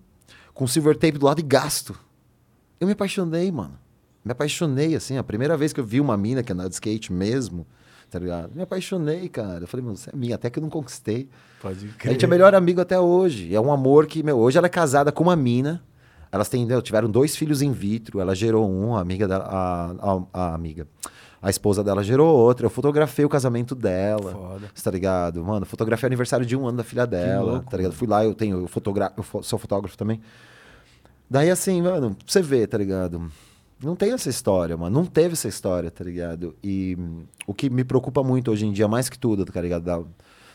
com 0.52 0.66
silver 0.66 0.94
tape 0.94 1.16
do 1.16 1.24
lado 1.24 1.40
e 1.40 1.42
gasto. 1.42 1.98
Eu 2.78 2.86
me 2.86 2.92
apaixonei, 2.92 3.50
mano. 3.50 3.78
Me 4.26 4.32
apaixonei, 4.32 4.96
assim, 4.96 5.16
a 5.16 5.22
primeira 5.22 5.56
vez 5.56 5.72
que 5.72 5.78
eu 5.78 5.84
vi 5.84 6.00
uma 6.00 6.16
mina 6.16 6.42
que 6.42 6.52
andava 6.52 6.68
de 6.68 6.74
skate 6.74 7.12
mesmo, 7.12 7.64
tá 8.10 8.18
ligado? 8.18 8.50
Me 8.56 8.62
apaixonei, 8.62 9.28
cara. 9.28 9.60
Eu 9.62 9.68
falei, 9.68 9.86
mano, 9.86 9.96
você 9.96 10.10
é 10.12 10.16
minha, 10.16 10.34
até 10.34 10.50
que 10.50 10.58
eu 10.58 10.62
não 10.62 10.68
conquistei. 10.68 11.28
Pode 11.62 11.86
A 11.86 11.92
crer. 11.96 12.12
gente 12.14 12.24
é 12.24 12.28
melhor 12.28 12.52
amigo 12.52 12.80
até 12.80 12.98
hoje. 12.98 13.54
É 13.54 13.60
um 13.60 13.70
amor 13.70 14.04
que, 14.06 14.24
meu, 14.24 14.36
hoje 14.36 14.58
ela 14.58 14.66
é 14.66 14.68
casada 14.68 15.12
com 15.12 15.22
uma 15.22 15.36
mina. 15.36 15.80
Elas 16.32 16.48
têm, 16.48 16.66
meu, 16.66 16.82
tiveram 16.82 17.08
dois 17.08 17.36
filhos 17.36 17.62
in 17.62 17.70
vitro. 17.70 18.18
Ela 18.18 18.34
gerou 18.34 18.68
um, 18.68 18.96
a 18.96 19.00
amiga 19.00 19.28
dela, 19.28 19.44
a, 19.44 19.92
a, 19.92 20.22
a 20.50 20.54
amiga. 20.56 20.88
A 21.40 21.48
esposa 21.48 21.84
dela 21.84 22.02
gerou 22.02 22.36
outra. 22.36 22.66
Eu 22.66 22.70
fotografei 22.70 23.24
o 23.24 23.28
casamento 23.28 23.76
dela. 23.76 24.32
Foda. 24.32 24.66
Tá 24.82 24.90
ligado? 24.90 25.44
Mano, 25.44 25.64
fotografei 25.64 26.08
o 26.08 26.08
aniversário 26.08 26.44
de 26.44 26.56
um 26.56 26.66
ano 26.66 26.78
da 26.78 26.82
filha 26.84 27.06
dela. 27.06 27.52
louco, 27.52 27.70
tá 27.70 27.76
ligado? 27.76 27.92
Fui 27.92 28.08
lá, 28.08 28.24
eu 28.24 28.34
tenho, 28.34 28.62
eu, 28.62 28.66
fotogra 28.66 29.12
eu 29.16 29.42
sou 29.44 29.56
fotógrafo 29.56 29.96
também. 29.96 30.20
Daí 31.30 31.48
assim, 31.48 31.80
mano, 31.80 32.16
você 32.26 32.42
vê, 32.42 32.66
tá 32.66 32.76
ligado? 32.76 33.30
Não 33.86 33.94
tem 33.94 34.10
essa 34.12 34.28
história, 34.28 34.76
mano. 34.76 34.98
Não 34.98 35.06
teve 35.06 35.34
essa 35.34 35.46
história, 35.46 35.92
tá 35.92 36.02
ligado? 36.02 36.56
E 36.60 36.96
hum, 36.98 37.22
o 37.46 37.54
que 37.54 37.70
me 37.70 37.84
preocupa 37.84 38.20
muito 38.20 38.50
hoje 38.50 38.66
em 38.66 38.72
dia, 38.72 38.88
mais 38.88 39.08
que 39.08 39.16
tudo, 39.16 39.44
tá 39.44 39.60
ligado? 39.60 39.84
Da, 39.84 40.02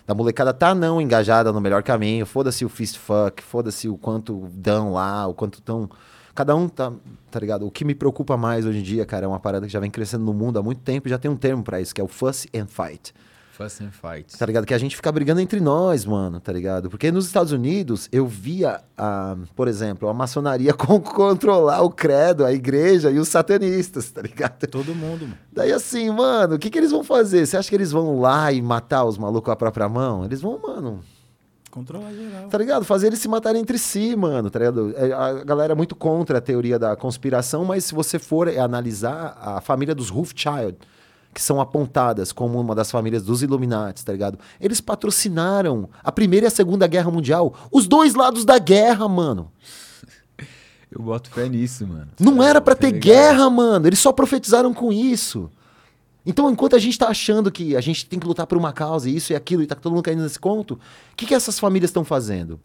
da 0.05 0.13
molecada 0.13 0.53
tá 0.53 0.75
não 0.75 0.99
engajada 0.99 1.53
no 1.53 1.61
melhor 1.61 1.82
caminho. 1.82 2.25
Foda-se 2.25 2.65
o 2.65 2.69
fist 2.69 2.97
fuck, 2.97 3.41
foda-se 3.41 3.88
o 3.88 3.97
quanto 3.97 4.49
dão 4.53 4.91
lá, 4.91 5.25
o 5.27 5.34
quanto 5.34 5.61
tão. 5.61 5.89
Cada 6.36 6.53
um 6.57 6.67
tá, 6.67 6.91
tá 7.32 7.39
ligado? 7.39 7.65
O 7.65 7.71
que 7.71 7.86
me 7.86 7.95
preocupa 7.95 8.36
mais 8.36 8.65
hoje 8.65 8.79
em 8.79 8.84
dia, 8.84 9.05
cara, 9.05 9.25
é 9.25 9.27
uma 9.29 9.39
parada 9.39 9.65
que 9.65 9.71
já 9.71 9.79
vem 9.79 9.89
crescendo 9.89 10.25
no 10.25 10.34
mundo 10.34 10.59
há 10.59 10.63
muito 10.63 10.82
tempo 10.82 11.07
e 11.07 11.09
já 11.09 11.17
tem 11.17 11.32
um 11.32 11.38
termo 11.38 11.63
pra 11.63 11.79
isso, 11.79 11.95
que 11.95 12.01
é 12.01 12.03
o 12.03 12.09
fuss 12.09 12.47
and 12.53 12.67
fight. 12.67 13.13
Fuss 13.64 13.82
and 13.84 13.91
fight. 13.91 14.38
Tá 14.38 14.45
ligado? 14.45 14.66
Que 14.66 14.74
a 14.74 14.78
gente 14.78 14.95
fica 14.95 15.12
brigando 15.12 15.39
entre 15.41 15.59
nós, 15.59 16.05
mano, 16.05 16.39
tá 16.39 16.51
ligado? 16.51 16.89
Porque 16.89 17.12
nos 17.12 17.26
Estados 17.26 17.51
Unidos 17.51 18.07
eu 18.12 18.26
via, 18.28 18.82
a, 18.97 19.36
por 19.55 19.68
exemplo, 19.68 20.07
a 20.09 20.14
maçonaria 20.14 20.74
con- 20.76 20.99
controlar 21.01 21.82
o 21.82 21.89
credo, 21.89 22.45
a 22.45 22.51
igreja 22.51 23.12
e 23.12 23.20
os 23.20 23.28
satanistas, 23.28 24.12
tá 24.12 24.22
ligado? 24.22 24.66
Todo 24.68 24.95
mundo, 24.95 25.22
mano. 25.24 25.38
Daí 25.51 25.72
assim, 25.72 26.09
mano, 26.09 26.55
o 26.55 26.59
que, 26.59 26.70
que 26.70 26.78
eles 26.78 26.91
vão 26.91 27.03
fazer? 27.03 27.45
Você 27.45 27.57
acha 27.57 27.70
que 27.70 27.76
eles 27.76 27.91
vão 27.91 28.20
lá 28.20 28.51
e 28.51 28.62
matar 28.62 29.05
os 29.05 29.18
malucos 29.18 29.45
com 29.45 29.51
a 29.51 29.55
própria 29.55 29.88
mão? 29.89 30.26
Eles 30.26 30.41
vão, 30.41 30.59
mano, 30.59 30.99
Controlar 31.70 32.12
geral. 32.12 32.49
tá 32.49 32.57
ligado? 32.57 32.84
Fazer 32.84 33.07
eles 33.07 33.20
se 33.20 33.30
matarem 33.30 33.62
entre 33.62 33.78
si, 33.78 34.14
mano, 34.14 34.49
tá 34.49 34.59
ligado? 34.59 34.93
É, 34.97 35.14
A 35.14 35.43
galera 35.45 35.72
é 35.72 35.76
muito 35.76 35.95
contra 35.95 36.39
a 36.39 36.41
teoria 36.41 36.78
da 36.78 36.97
conspiração, 36.97 37.64
mas 37.64 37.86
se 37.86 37.93
você 37.95 38.20
for 38.20 38.49
analisar 38.49 39.38
a 39.41 39.62
família 39.62 39.95
dos 39.95 40.09
Rothschild, 40.09 40.78
que 41.34 41.41
são 41.41 41.61
apontadas 41.61 42.32
como 42.32 42.59
uma 42.59 42.75
das 42.75 42.91
famílias 42.91 43.23
dos 43.23 43.41
Illuminati, 43.41 44.03
tá 44.03 44.11
ligado? 44.11 44.38
Eles 44.59 44.82
patrocinaram 44.82 45.89
a 46.03 46.11
Primeira 46.11 46.45
e 46.45 46.47
a 46.47 46.51
Segunda 46.51 46.88
Guerra 46.88 47.09
Mundial, 47.11 47.53
os 47.71 47.88
dois 47.88 48.13
lados 48.13 48.43
da 48.43 48.59
guerra, 48.59 49.07
mano. 49.07 49.51
Eu 50.91 51.01
boto 51.01 51.29
fé 51.29 51.47
nisso, 51.47 51.88
mano. 51.88 52.09
Não 52.19 52.43
era 52.43 52.59
pra 52.59 52.75
Tá 52.75 52.82
ter 52.82 52.91
guerra, 52.91 53.49
mano. 53.49 53.88
Eles 53.88 53.99
só 53.99 54.11
profetizaram 54.11 54.73
com 54.73 54.91
isso. 54.91 55.49
Então, 56.25 56.51
enquanto 56.51 56.75
a 56.75 56.79
gente 56.79 56.97
tá 56.99 57.07
achando 57.07 57.49
que 57.49 57.75
a 57.75 57.82
gente 57.82 58.05
tem 58.05 58.19
que 58.19 58.27
lutar 58.27 58.45
por 58.45 58.57
uma 58.57 58.73
causa, 58.73 59.09
e 59.09 59.15
isso 59.15 59.32
e 59.32 59.36
aquilo, 59.36 59.63
e 59.63 59.67
tá 59.67 59.73
todo 59.73 59.93
mundo 59.93 60.03
caindo 60.03 60.21
nesse 60.21 60.38
conto, 60.38 60.73
o 60.73 61.15
que, 61.15 61.25
que 61.25 61.34
essas 61.34 61.57
famílias 61.57 61.89
estão 61.89 62.03
fazendo? 62.03 62.59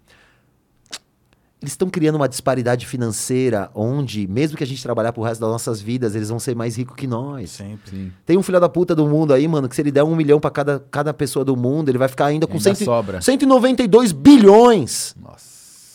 Eles 1.67 1.73
estão 1.73 1.91
criando 1.91 2.15
uma 2.15 2.29
disparidade 2.29 2.87
financeira 2.87 3.69
onde, 3.75 4.29
mesmo 4.29 4.57
que 4.57 4.63
a 4.63 4.67
gente 4.67 4.81
trabalhar 4.81 5.13
pro 5.13 5.21
resto 5.25 5.41
das 5.41 5.51
nossas 5.51 5.81
vidas, 5.81 6.15
eles 6.15 6.29
vão 6.29 6.39
ser 6.39 6.55
mais 6.55 6.77
ricos 6.77 6.95
que 6.95 7.09
nós. 7.09 7.51
Sempre. 7.51 7.91
Sim. 7.91 8.13
Tem 8.25 8.39
um 8.39 8.43
filho 8.45 8.61
da 8.61 8.69
puta 8.69 8.95
do 8.95 9.05
mundo 9.09 9.35
aí, 9.35 9.49
mano, 9.49 9.69
que 9.69 9.75
se 9.75 9.83
ele 9.83 9.91
der 9.91 10.05
um 10.05 10.15
milhão 10.15 10.39
pra 10.39 10.49
cada, 10.49 10.79
cada 10.93 11.13
pessoa 11.13 11.45
do 11.45 11.57
mundo, 11.57 11.89
ele 11.89 11.99
vai 11.99 12.07
ficar 12.07 12.27
ainda 12.27 12.47
com 12.47 12.53
Ainda 12.53 12.63
cento, 12.63 12.83
e- 12.83 12.85
sobra. 12.85 13.21
192 13.21 14.13
bilhões. 14.13 15.13
Nossa. 15.21 15.45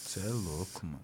Você 0.10 0.20
é 0.20 0.30
louco, 0.30 0.82
mano. 0.86 1.00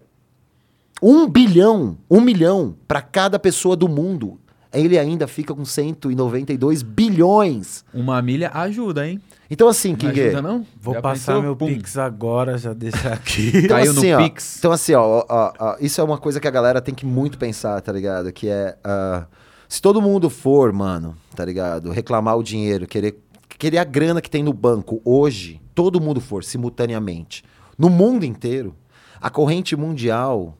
Um 1.02 1.26
bilhão, 1.26 1.96
um 2.10 2.20
milhão 2.20 2.76
pra 2.86 3.00
cada 3.00 3.38
pessoa 3.38 3.74
do 3.74 3.88
mundo. 3.88 4.38
ele 4.70 4.98
ainda 4.98 5.26
fica 5.26 5.54
com 5.54 5.64
192 5.64 6.82
bilhões. 6.82 7.86
Uma 7.94 8.20
milha 8.20 8.50
ajuda, 8.52 9.08
hein? 9.08 9.18
Então, 9.50 9.66
assim, 9.66 9.90
Não 9.90 9.96
King. 9.96 10.20
ajuda, 10.20 10.42
não? 10.42 10.66
Vou 10.80 10.94
Já 10.94 11.00
passar 11.00 11.32
pensou? 11.32 11.42
meu 11.42 11.56
Pum. 11.56 11.66
Pix 11.66 11.96
agora, 11.96 12.58
já 12.58 12.72
deixar 12.74 13.14
aqui. 13.14 13.48
Então, 13.56 13.68
Caiu 13.68 13.92
no 13.94 13.98
assim, 14.00 14.12
ó, 14.12 14.22
Pix. 14.22 14.58
Então, 14.58 14.72
assim, 14.72 14.92
ó, 14.94 15.24
ó, 15.28 15.52
ó, 15.58 15.76
isso 15.80 16.00
é 16.00 16.04
uma 16.04 16.18
coisa 16.18 16.38
que 16.38 16.46
a 16.46 16.50
galera 16.50 16.80
tem 16.82 16.94
que 16.94 17.06
muito 17.06 17.38
pensar, 17.38 17.80
tá 17.80 17.90
ligado? 17.90 18.30
Que 18.30 18.48
é. 18.48 18.76
ah, 18.84 19.26
se 19.66 19.80
todo 19.80 20.02
mundo 20.02 20.28
for, 20.28 20.72
mano, 20.72 21.16
tá 21.34 21.44
ligado? 21.44 21.90
Reclamar 21.90 22.36
o 22.36 22.42
dinheiro, 22.42 22.86
querer, 22.86 23.18
querer 23.58 23.78
a 23.78 23.84
grana 23.84 24.20
que 24.20 24.30
tem 24.30 24.42
no 24.42 24.52
banco 24.52 25.00
hoje, 25.04 25.60
todo 25.74 26.00
mundo 26.00 26.20
for, 26.20 26.44
simultaneamente, 26.44 27.42
no 27.76 27.88
mundo 27.88 28.24
inteiro, 28.24 28.74
a 29.20 29.30
corrente 29.30 29.74
mundial 29.76 30.56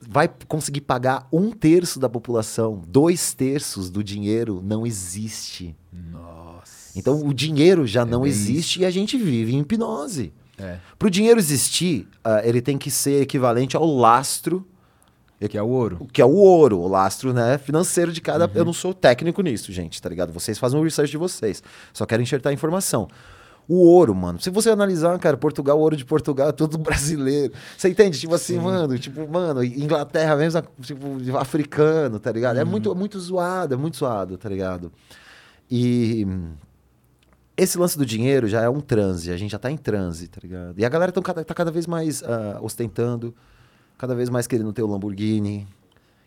vai 0.00 0.28
conseguir 0.48 0.80
pagar 0.80 1.28
um 1.32 1.50
terço 1.50 2.00
da 2.00 2.08
população, 2.08 2.82
dois 2.88 3.34
terços 3.34 3.90
do 3.90 4.02
dinheiro 4.02 4.60
não 4.64 4.86
existe. 4.86 5.76
Nossa. 5.92 6.47
Então 6.98 7.26
o 7.26 7.32
dinheiro 7.32 7.86
já 7.86 8.04
não 8.04 8.22
bem 8.22 8.30
existe 8.30 8.80
e 8.80 8.84
a 8.84 8.90
gente 8.90 9.16
vive 9.16 9.54
em 9.54 9.60
hipnose. 9.60 10.32
É. 10.58 10.78
Para 10.98 11.06
o 11.06 11.10
dinheiro 11.10 11.38
existir, 11.38 12.08
ah, 12.24 12.40
ele 12.44 12.60
tem 12.60 12.76
que 12.76 12.90
ser 12.90 13.22
equivalente 13.22 13.76
ao 13.76 13.86
lastro, 13.86 14.66
Que 15.48 15.56
é 15.56 15.62
o 15.62 15.68
ouro. 15.68 16.08
que 16.12 16.20
é 16.20 16.24
o 16.24 16.34
ouro, 16.34 16.80
o 16.80 16.88
lastro 16.88 17.32
né, 17.32 17.56
financeiro 17.58 18.12
de 18.12 18.20
cada. 18.20 18.50
Eu 18.52 18.64
não 18.64 18.72
sou 18.72 18.92
técnico 18.92 19.40
nisso, 19.40 19.72
gente, 19.72 20.02
tá 20.02 20.08
ligado? 20.08 20.32
Vocês 20.32 20.58
fazem 20.58 20.78
o 20.78 20.82
research 20.82 21.10
de 21.12 21.16
vocês. 21.16 21.62
Só 21.92 22.04
quero 22.04 22.20
enxertar 22.20 22.50
a 22.50 22.52
informação. 22.52 23.08
O 23.68 23.76
ouro, 23.84 24.14
mano. 24.14 24.40
Se 24.40 24.48
você 24.48 24.70
analisar, 24.70 25.16
cara, 25.18 25.36
Portugal, 25.36 25.78
o 25.78 25.82
ouro 25.82 25.94
de 25.94 26.04
Portugal 26.04 26.48
é 26.48 26.52
tudo 26.52 26.76
brasileiro. 26.78 27.52
Você 27.76 27.90
entende? 27.90 28.18
Tipo 28.18 28.34
assim, 28.34 28.58
mano, 28.58 28.98
tipo, 28.98 29.28
mano, 29.28 29.62
Inglaterra 29.62 30.34
mesmo, 30.36 30.62
tipo, 30.80 31.06
africano, 31.38 32.18
tá 32.18 32.32
ligado? 32.32 32.58
É 32.58 32.64
muito, 32.64 32.92
muito 32.96 33.20
zoado, 33.20 33.74
é 33.74 33.76
muito 33.76 33.98
zoado, 33.98 34.36
tá 34.38 34.48
ligado? 34.48 34.90
E 35.70 36.26
esse 37.58 37.76
lance 37.76 37.98
do 37.98 38.06
dinheiro 38.06 38.46
já 38.48 38.62
é 38.62 38.68
um 38.68 38.80
transe, 38.80 39.30
a 39.30 39.36
gente 39.36 39.50
já 39.50 39.58
tá 39.58 39.70
em 39.70 39.76
transe, 39.76 40.28
tá 40.28 40.38
ligado? 40.42 40.78
E 40.78 40.84
a 40.84 40.88
galera 40.88 41.12
tão 41.12 41.22
cada, 41.22 41.44
tá 41.44 41.52
cada 41.52 41.70
vez 41.70 41.86
mais 41.86 42.22
ah, 42.22 42.58
ostentando, 42.62 43.34
cada 43.98 44.14
vez 44.14 44.30
mais 44.30 44.46
querendo 44.46 44.72
ter 44.72 44.82
o 44.82 44.86
Lamborghini. 44.86 45.66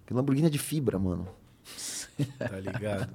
Que 0.05 0.13
o 0.13 0.15
Lamborghini 0.17 0.47
é 0.47 0.49
de 0.49 0.59
fibra, 0.59 0.99
mano. 0.99 1.27
Tá 2.38 2.59
ligado? 2.59 3.09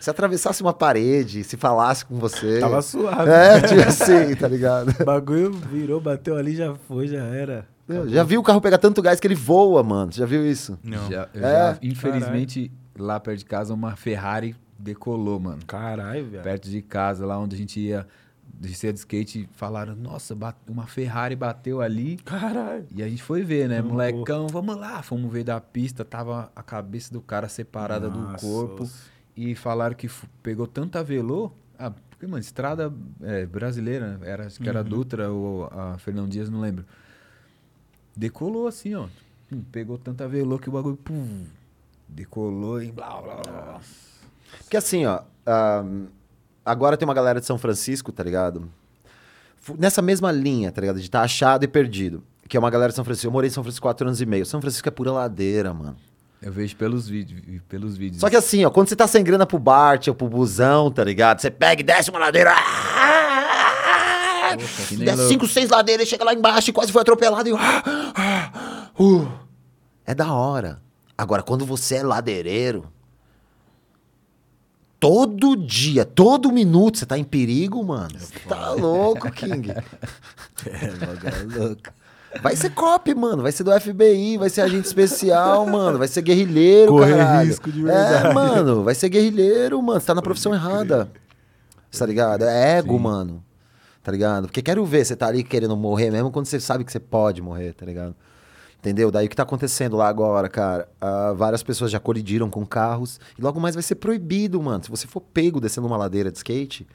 Se 0.00 0.10
atravessasse 0.10 0.60
uma 0.62 0.74
parede, 0.74 1.44
se 1.44 1.56
falasse 1.56 2.04
com 2.04 2.18
você. 2.18 2.58
Tava 2.58 2.82
suave. 2.82 3.30
É, 3.30 3.60
tipo 3.60 3.80
assim, 3.88 4.34
tá 4.34 4.48
ligado? 4.48 4.90
O 5.00 5.04
bagulho 5.06 5.52
virou, 5.52 6.00
bateu 6.00 6.36
ali, 6.36 6.56
já 6.56 6.74
foi, 6.74 7.06
já 7.06 7.22
era. 7.24 7.66
Já 8.08 8.22
viu 8.24 8.40
o 8.40 8.42
carro 8.42 8.60
pegar 8.60 8.78
tanto 8.78 9.00
gás 9.00 9.18
que 9.20 9.26
ele 9.26 9.34
voa, 9.36 9.82
mano? 9.82 10.10
Já 10.12 10.26
viu 10.26 10.44
isso? 10.44 10.76
Não. 10.82 11.08
Já, 11.10 11.28
eu 11.32 11.44
É. 11.46 11.52
já- 11.72 11.78
infelizmente, 11.82 12.70
lá 12.98 13.18
perto 13.20 13.38
de 13.38 13.44
casa, 13.44 13.72
uma 13.72 13.94
Ferrari 13.96 14.54
decolou, 14.80 15.38
mano. 15.40 15.64
Caralho, 15.66 16.26
velho. 16.30 16.42
Perto 16.42 16.68
de 16.68 16.82
casa, 16.82 17.24
lá 17.26 17.38
onde 17.38 17.54
a 17.56 17.58
gente 17.58 17.78
ia 17.80 18.06
descer 18.52 18.92
de 18.92 18.98
skate, 18.98 19.48
falaram, 19.52 19.94
nossa, 19.94 20.36
uma 20.68 20.86
Ferrari 20.86 21.36
bateu 21.36 21.80
ali. 21.80 22.16
Caralho. 22.18 22.86
E 22.94 23.02
a 23.02 23.08
gente 23.08 23.22
foi 23.22 23.42
ver, 23.42 23.68
né? 23.68 23.80
Molecão, 23.80 24.48
vamos 24.48 24.76
lá. 24.76 25.02
Fomos 25.02 25.32
ver 25.32 25.44
da 25.44 25.60
pista, 25.60 26.04
tava 26.04 26.50
a 26.54 26.62
cabeça 26.62 27.12
do 27.12 27.20
cara 27.20 27.48
separada 27.48 28.10
do 28.10 28.18
Nossa, 28.18 28.44
corpo. 28.44 28.82
os- 28.84 29.08
E 29.36 29.54
falaram 29.54 29.94
que 29.94 30.10
pegou 30.42 30.66
tanta 30.66 31.02
velô. 31.04 31.52
Ah, 31.78 31.90
porque, 32.10 32.26
mano, 32.26 32.40
estrada 32.40 32.92
é, 33.22 33.46
brasileira, 33.46 34.18
né? 34.18 34.28
era, 34.28 34.46
acho 34.46 34.60
que 34.60 34.68
era 34.68 34.80
a 34.80 34.82
Dutra 34.82 35.30
ou 35.30 35.64
a 35.66 35.96
Fernão 35.98 36.28
Dias, 36.28 36.50
não 36.50 36.60
lembro. 36.60 36.84
Decolou 38.16 38.66
assim, 38.66 38.94
ó. 38.94 39.06
Hum, 39.50 39.62
Pegou 39.72 39.96
tanta 39.96 40.28
velô 40.28 40.58
que 40.58 40.68
o 40.68 40.72
bagulho 40.72 40.96
pum, 40.96 41.44
decolou 42.08 42.82
e 42.82 42.90
blá 42.92 43.20
blá 43.22 43.36
blá. 43.36 43.80
Porque 44.58 44.76
assim, 44.76 45.06
ó. 45.06 45.20
agora 46.64 46.96
tem 46.96 47.06
uma 47.06 47.14
galera 47.14 47.40
de 47.40 47.46
São 47.46 47.58
Francisco, 47.58 48.12
tá 48.12 48.22
ligado? 48.22 48.70
Nessa 49.78 50.00
mesma 50.00 50.32
linha, 50.32 50.72
tá 50.72 50.80
ligado? 50.80 50.96
De 50.96 51.04
estar 51.04 51.22
achado 51.22 51.64
e 51.64 51.68
perdido. 51.68 52.22
Que 52.48 52.56
é 52.56 52.60
uma 52.60 52.70
galera 52.70 52.90
de 52.90 52.96
São 52.96 53.04
Francisco. 53.04 53.28
Eu 53.28 53.32
morei 53.32 53.48
em 53.48 53.52
São 53.52 53.62
Francisco 53.62 53.82
quatro 53.82 54.06
anos 54.06 54.20
e 54.20 54.26
meio. 54.26 54.44
São 54.44 54.60
Francisco 54.60 54.88
é 54.88 54.90
pura 54.90 55.12
ladeira, 55.12 55.72
mano. 55.72 55.96
Eu 56.42 56.50
vejo 56.50 56.74
pelos 56.74 57.06
vídeos, 57.06 57.60
pelos 57.68 57.96
vídeos. 57.96 58.20
Só 58.20 58.30
que 58.30 58.36
assim, 58.36 58.64
ó, 58.64 58.70
quando 58.70 58.88
você 58.88 58.96
tá 58.96 59.06
sem 59.06 59.22
grana 59.22 59.44
pro 59.44 59.58
Bart 59.58 60.08
ou 60.08 60.14
pro 60.14 60.28
busão, 60.28 60.90
tá 60.90 61.04
ligado? 61.04 61.40
Você 61.40 61.50
pega 61.50 61.82
e 61.82 61.84
desce 61.84 62.08
uma 62.10 62.18
ladeira. 62.18 62.54
Poxa, 64.54 64.96
Desce 64.96 65.28
cinco, 65.28 65.46
seis 65.46 65.68
ladeiras, 65.68 66.08
chega 66.08 66.24
lá 66.24 66.32
embaixo 66.34 66.70
e 66.70 66.72
quase 66.72 66.90
foi 66.90 67.02
atropelado. 67.02 67.48
E... 67.48 67.52
Uh, 67.52 69.28
é 70.04 70.14
da 70.14 70.32
hora. 70.32 70.82
Agora, 71.16 71.42
quando 71.42 71.66
você 71.66 71.96
é 71.96 72.02
ladeireiro, 72.02 72.90
todo 75.00 75.56
dia, 75.56 76.04
todo 76.04 76.52
minuto 76.52 76.98
você 76.98 77.06
tá 77.06 77.18
em 77.18 77.24
perigo, 77.24 77.82
mano. 77.82 78.10
Você 78.16 78.38
tá 78.48 78.70
louco, 78.72 79.30
King. 79.32 79.72
É, 80.66 80.88
bagulho 80.90 81.58
louco. 81.68 81.82
Vai 82.42 82.54
ser 82.54 82.68
cop, 82.70 83.14
mano. 83.14 83.42
Vai 83.42 83.50
ser 83.50 83.64
do 83.64 83.72
FBI, 83.80 84.36
vai 84.36 84.50
ser 84.50 84.60
agente 84.60 84.86
especial, 84.86 85.66
mano. 85.66 85.98
Vai 85.98 86.06
ser 86.06 86.20
guerrilheiro, 86.20 86.92
Correr 86.92 87.16
caralho. 87.16 87.48
risco 87.48 87.72
de 87.72 87.80
É, 87.80 87.84
verdade. 87.84 88.34
mano. 88.34 88.84
Vai 88.84 88.94
ser 88.94 89.08
guerrilheiro, 89.08 89.82
mano. 89.82 89.98
Você 89.98 90.06
tá 90.06 90.14
na 90.14 90.20
profissão 90.20 90.52
errada. 90.54 91.10
Tá 91.98 92.04
ligado? 92.04 92.44
É 92.44 92.76
ego, 92.78 92.96
Sim. 92.96 93.02
mano. 93.02 93.42
Tá 94.02 94.12
ligado? 94.12 94.48
Porque 94.48 94.60
quero 94.60 94.84
ver 94.84 95.04
você 95.04 95.16
tá 95.16 95.28
ali 95.28 95.42
querendo 95.42 95.74
morrer 95.76 96.10
mesmo 96.10 96.30
quando 96.30 96.44
você 96.44 96.60
sabe 96.60 96.84
que 96.84 96.92
você 96.92 97.00
pode 97.00 97.40
morrer, 97.40 97.72
tá 97.72 97.86
ligado? 97.86 98.14
Entendeu? 98.80 99.10
Daí 99.10 99.26
o 99.26 99.28
que 99.28 99.36
tá 99.36 99.42
acontecendo 99.42 99.94
lá 99.94 100.08
agora, 100.08 100.48
cara? 100.48 100.88
Ah, 100.98 101.34
várias 101.36 101.62
pessoas 101.62 101.90
já 101.90 102.00
colidiram 102.00 102.48
com 102.48 102.64
carros. 102.64 103.20
E 103.38 103.42
logo 103.42 103.60
mais 103.60 103.74
vai 103.74 103.82
ser 103.82 103.96
proibido, 103.96 104.60
mano. 104.62 104.82
Se 104.82 104.90
você 104.90 105.06
for 105.06 105.20
pego 105.20 105.60
descendo 105.60 105.86
uma 105.86 105.98
ladeira 105.98 106.32
de 106.32 106.38
skate, 106.38 106.86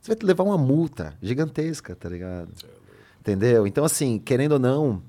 você 0.00 0.14
vai 0.14 0.18
levar 0.22 0.44
uma 0.44 0.56
multa 0.56 1.12
gigantesca, 1.20 1.94
tá 1.94 2.08
ligado? 2.08 2.48
Entendeu? 3.20 3.66
Então, 3.66 3.84
assim, 3.84 4.18
querendo 4.18 4.52
ou 4.52 4.58
não, 4.58 5.02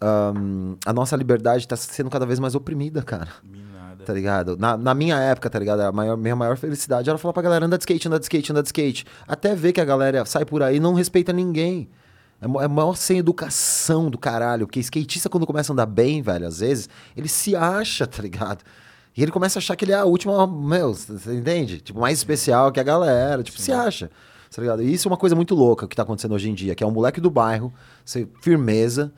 ahn, 0.00 0.76
a 0.86 0.92
nossa 0.92 1.16
liberdade 1.16 1.66
tá 1.66 1.76
sendo 1.76 2.10
cada 2.10 2.24
vez 2.24 2.38
mais 2.38 2.54
oprimida, 2.54 3.02
cara. 3.02 3.30
Minada. 3.42 4.04
Tá 4.04 4.12
ligado? 4.12 4.56
Na, 4.56 4.76
na 4.76 4.94
minha 4.94 5.18
época, 5.18 5.50
tá 5.50 5.58
ligado? 5.58 5.80
A 5.80 5.90
maior, 5.90 6.16
minha 6.16 6.36
maior 6.36 6.56
felicidade 6.56 7.10
era 7.10 7.18
falar 7.18 7.32
pra 7.32 7.42
galera: 7.42 7.66
anda 7.66 7.76
de 7.76 7.82
skate, 7.82 8.06
anda 8.06 8.20
de 8.20 8.24
skate, 8.24 8.52
anda 8.52 8.62
de 8.62 8.68
skate. 8.68 9.04
Até 9.26 9.56
ver 9.56 9.72
que 9.72 9.80
a 9.80 9.84
galera 9.84 10.24
sai 10.24 10.44
por 10.44 10.62
aí 10.62 10.76
e 10.76 10.80
não 10.80 10.94
respeita 10.94 11.32
ninguém. 11.32 11.88
É, 12.40 12.46
mo- 12.46 12.60
é 12.60 12.68
maior 12.68 12.96
sem 12.96 13.18
educação 13.18 14.10
do 14.10 14.16
caralho. 14.18 14.66
Porque 14.66 14.80
skatista, 14.80 15.28
quando 15.28 15.46
começa 15.46 15.72
a 15.72 15.74
andar 15.74 15.86
bem, 15.86 16.22
velho, 16.22 16.46
às 16.46 16.60
vezes, 16.60 16.88
ele 17.16 17.28
se 17.28 17.56
acha, 17.56 18.06
tá 18.08 18.22
ligado? 18.22 18.62
E 19.16 19.22
ele 19.22 19.32
começa 19.32 19.58
a 19.58 19.60
achar 19.60 19.74
que 19.74 19.84
ele 19.84 19.92
é 19.92 19.96
a 19.96 20.04
última, 20.04 20.46
meu, 20.46 20.94
você 20.94 21.34
entende? 21.34 21.80
Tipo, 21.80 21.98
mais 22.00 22.18
especial 22.18 22.70
que 22.70 22.78
a 22.78 22.84
galera. 22.84 23.42
Tipo, 23.42 23.58
se 23.60 23.72
acha. 23.72 24.10
Tá 24.54 24.62
ligado? 24.62 24.82
E 24.82 24.92
isso 24.92 25.08
é 25.08 25.10
uma 25.10 25.16
coisa 25.18 25.34
muito 25.36 25.54
louca 25.54 25.86
que 25.86 25.94
tá 25.96 26.02
acontecendo 26.04 26.34
hoje 26.34 26.48
em 26.48 26.54
dia, 26.54 26.74
que 26.74 26.82
é 26.82 26.86
um 26.86 26.90
moleque 26.90 27.20
do 27.20 27.30
bairro, 27.30 27.72
ser 28.04 28.28
firmeza, 28.40 29.12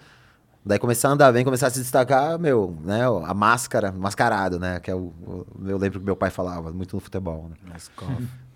Daí 0.63 0.79
começar 0.79 1.09
a 1.09 1.13
andar 1.13 1.33
bem, 1.33 1.43
começar 1.43 1.69
a 1.69 1.71
se 1.71 1.81
destacar, 1.81 2.39
meu, 2.39 2.77
né? 2.85 3.01
A 3.25 3.33
máscara, 3.33 3.91
mascarado, 3.91 4.59
né? 4.59 4.79
Que 4.79 4.91
é 4.91 4.95
o, 4.95 4.99
o- 5.27 5.47
eu 5.67 5.79
lembro 5.79 5.99
que 5.99 6.05
meu 6.05 6.15
pai 6.15 6.29
falava 6.29 6.71
muito 6.71 6.95
no 6.95 7.01
futebol, 7.01 7.49
né? 7.49 7.57
Mas. 7.67 7.91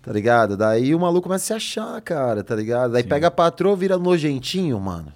Tá 0.05 0.13
ligado? 0.13 0.55
Daí 0.55 0.93
o 0.93 0.99
maluco 0.99 1.23
começa 1.23 1.45
a 1.45 1.47
se 1.47 1.53
achar, 1.53 1.99
cara, 2.01 2.43
tá 2.43 2.55
ligado? 2.55 2.91
Daí 2.91 3.03
pega 3.03 3.25
a 3.27 3.31
patroa, 3.31 3.75
vira 3.75 3.97
nojentinho, 3.97 4.79
mano. 4.79 5.11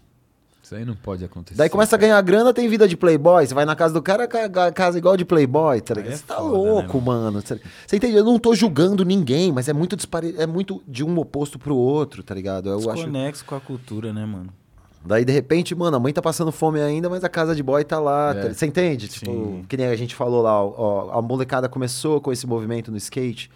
Isso 0.63 0.73
aí 0.75 0.83
não 0.83 0.95
pode 0.95 1.23
acontecer. 1.23 1.55
Daí 1.57 1.69
começa 1.69 1.95
a 1.95 1.99
cara. 1.99 2.09
ganhar 2.11 2.21
grana, 2.23 2.51
tem 2.53 2.67
vida 2.67 2.87
de 2.87 2.97
playboy. 2.97 3.45
Você 3.45 3.53
vai 3.53 3.65
na 3.65 3.75
casa 3.75 3.93
do 3.93 4.01
cara, 4.01 4.27
ca- 4.27 4.49
ca- 4.49 4.71
casa 4.71 4.97
igual 4.97 5.15
de 5.15 5.25
playboy, 5.25 5.79
tá 5.81 5.93
Aí 5.93 5.97
ligado? 6.03 6.13
é 6.13 6.17
Você 6.17 6.23
tá 6.25 6.35
foda, 6.37 6.47
né, 6.63 6.71
louco, 6.71 7.01
mano. 7.01 7.39
Você 7.41 7.59
você 7.85 7.95
entende? 7.97 8.15
Eu 8.17 8.23
não 8.23 8.39
tô 8.39 8.55
julgando 8.55 9.05
ninguém, 9.05 9.51
mas 9.51 9.67
é 9.69 9.73
muito 9.73 9.95
dispare... 9.95 10.33
é 10.39 10.47
muito 10.47 10.81
de 10.87 11.03
um 11.03 11.17
oposto 11.19 11.59
pro 11.59 11.75
outro, 11.75 12.23
tá 12.23 12.33
ligado? 12.33 12.69
Eu 12.69 12.77
acho. 12.77 12.93
Desconexo 12.95 13.45
com 13.45 13.55
a 13.55 13.59
cultura, 13.59 14.11
né, 14.11 14.25
mano? 14.25 14.49
Daí, 15.05 15.23
de 15.23 15.31
repente, 15.31 15.73
mano, 15.75 15.97
a 15.97 15.99
mãe 15.99 16.11
tá 16.13 16.21
passando 16.21 16.51
fome 16.51 16.79
ainda, 16.81 17.09
mas 17.09 17.23
a 17.23 17.29
casa 17.29 17.55
de 17.55 17.63
boy 17.63 17.83
tá 17.83 17.99
lá. 17.99 18.31
É. 18.31 18.41
tá- 18.47 18.53
Você 18.53 18.65
entende? 18.65 19.07
Tipo, 19.07 19.31
Sim. 19.31 19.65
que 19.67 19.77
nem 19.77 19.87
a 19.87 19.95
gente 19.95 20.13
falou 20.13 20.41
lá, 20.43 20.63
ó, 20.63 21.17
a 21.17 21.21
molecada 21.21 21.69
começou 21.69 22.19
com 22.21 22.31
esse 22.31 22.45
movimento 22.45 22.91
no 22.91 22.97
skate. 22.97 23.49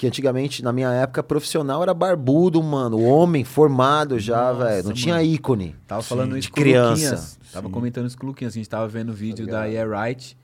Que 0.00 0.06
antigamente, 0.06 0.64
na 0.64 0.72
minha 0.72 0.90
época, 0.90 1.22
profissional 1.22 1.82
era 1.82 1.92
barbudo, 1.92 2.62
mano. 2.62 3.02
Homem 3.02 3.44
formado 3.44 4.18
já, 4.18 4.50
velho. 4.50 4.84
Não 4.84 4.92
tinha 4.94 5.16
mano. 5.16 5.26
ícone. 5.26 5.76
Tava 5.86 6.00
Sim, 6.00 6.08
falando 6.08 6.32
de 6.32 6.38
isso 6.38 6.50
com 6.50 6.58
o 6.58 6.62
criança. 6.62 6.90
Luquinhas. 6.90 7.38
Tava 7.52 7.68
comentando 7.68 8.06
isso 8.06 8.16
com 8.16 8.24
o 8.24 8.28
Luquinhas. 8.30 8.54
A 8.54 8.56
gente 8.56 8.66
tava 8.66 8.88
vendo 8.88 9.10
o 9.10 9.12
vídeo 9.12 9.46
da 9.46 9.66
ligado? 9.66 9.72
Yeah 9.74 10.06
Right. 10.06 10.38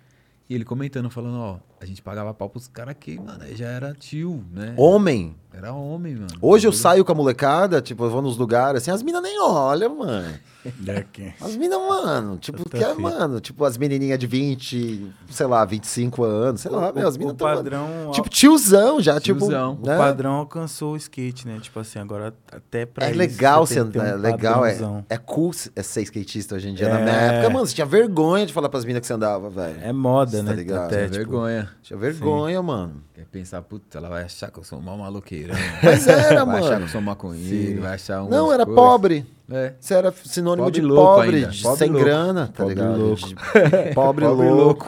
E 0.47 0.55
ele 0.55 0.63
comentando, 0.63 1.09
falando, 1.09 1.39
ó, 1.39 1.57
a 1.81 1.85
gente 1.85 2.01
pagava 2.03 2.33
pau 2.35 2.49
pros 2.49 2.69
caras 2.69 2.95
que, 2.99 3.19
mano, 3.19 3.43
aí 3.43 3.55
já 3.57 3.67
era 3.67 3.93
tio, 3.95 4.45
né? 4.53 4.75
Homem. 4.77 5.35
Era 5.53 5.73
homem, 5.73 6.15
mano. 6.15 6.27
Hoje 6.43 6.67
eu 6.69 6.73
saio 6.73 7.03
com 7.03 7.13
a 7.13 7.15
molecada, 7.15 7.81
tipo, 7.81 8.05
eu 8.05 8.11
vou 8.11 8.21
nos 8.21 8.37
lugares 8.37 8.83
assim, 8.83 8.91
as 8.91 9.03
minas 9.03 9.23
nem 9.23 9.41
olham, 9.41 9.97
mano. 9.97 10.35
Daqui. 10.81 11.33
As 11.41 11.57
minas, 11.57 11.79
mano, 11.79 12.37
tipo, 12.37 12.69
que 12.69 12.77
é, 12.85 12.93
mano, 12.93 13.41
tipo, 13.41 13.65
as 13.65 13.79
menininhas 13.79 14.19
de 14.19 14.27
20, 14.27 15.11
sei 15.31 15.47
lá, 15.47 15.65
25 15.65 16.25
anos, 16.25 16.61
sei 16.61 16.71
lá, 16.71 16.93
meu, 16.93 17.09
as 17.09 17.17
minas 17.17 17.33
o 17.33 17.37
tão, 17.37 17.47
padrão, 17.55 18.11
Tipo, 18.13 18.29
tiozão 18.29 19.01
já, 19.01 19.19
Tiozão. 19.19 19.77
tipo. 19.77 19.87
o 19.87 19.89
né? 19.89 19.97
padrão 19.97 20.33
alcançou 20.33 20.93
o 20.93 20.97
skate, 20.97 21.47
né? 21.47 21.59
Tipo 21.63 21.81
assim, 21.81 22.01
agora 22.01 22.35
até 22.53 22.85
pra 22.85 23.07
É 23.07 23.11
isso 23.11 23.19
legal 23.19 23.67
você 23.67 23.75
ser, 23.75 23.85
ter 23.87 23.99
é 24.01 24.15
um 24.15 24.19
legal, 24.19 24.67
é, 24.67 24.73
padrãozão. 24.73 25.07
é 25.09 25.17
cool 25.17 25.53
ser- 25.55 25.73
é 25.75 25.83
ser 25.83 26.03
skatista 26.03 26.57
hoje 26.57 26.69
em 26.69 26.75
dia. 26.75 26.89
Na 26.91 26.99
É. 26.99 27.03
minha 27.03 27.15
época, 27.17 27.51
mano, 27.51 27.67
você 27.67 27.75
tinha 27.75 27.87
vergonha 27.87 28.45
de 28.45 28.53
falar 28.53 28.69
pras 28.69 28.85
minas 28.85 29.01
que 29.01 29.07
você 29.07 29.15
andava, 29.15 29.49
velho. 29.49 29.79
É 29.81 29.93
moda, 29.93 30.33
Foda, 30.33 30.43
né? 30.43 30.53
ligado? 30.55 30.85
Até, 30.87 30.97
Tinha 31.09 31.21
tipo, 31.21 31.31
vergonha. 31.31 31.66
Tinha 31.83 31.99
vergonha, 31.99 32.63
mano. 32.63 33.03
Quer 33.15 33.25
pensar, 33.27 33.63
puta, 33.63 33.99
ela 33.99 34.09
vai 34.09 34.25
achar 34.25 34.51
que 34.51 34.59
eu 34.59 34.65
sou 34.65 34.81
mal 34.81 34.97
maloqueirão. 34.99 35.55
Mas 35.83 36.07
era, 36.09 36.45
vai 36.45 36.59
achar 36.59 36.67
que 36.69 36.73
mano. 36.75 36.85
eu 36.85 36.89
sou 36.89 37.01
maconheiro, 37.01 37.75
Sim. 37.77 37.81
vai 37.81 37.95
achar 37.95 38.23
um. 38.25 38.29
Não, 38.29 38.53
era 38.53 38.65
pobre. 38.67 39.27
É. 39.51 39.75
Você 39.81 39.95
era 39.95 40.13
sinônimo 40.13 40.67
Pobre 40.67 40.81
de 40.81 40.87
louco 40.87 41.15
pobre, 41.23 41.37
ainda. 41.37 41.49
de 41.49 41.63
Pobre 41.63 41.79
sem 41.79 41.89
louco. 41.91 42.05
grana, 42.05 42.47
tá 42.49 42.53
Pobre 42.65 42.75
ligado? 42.75 42.99
louco. 42.99 43.29
De- 43.29 43.35
pobre, 43.95 44.25
Pobre 44.27 44.49
louco. 44.51 44.87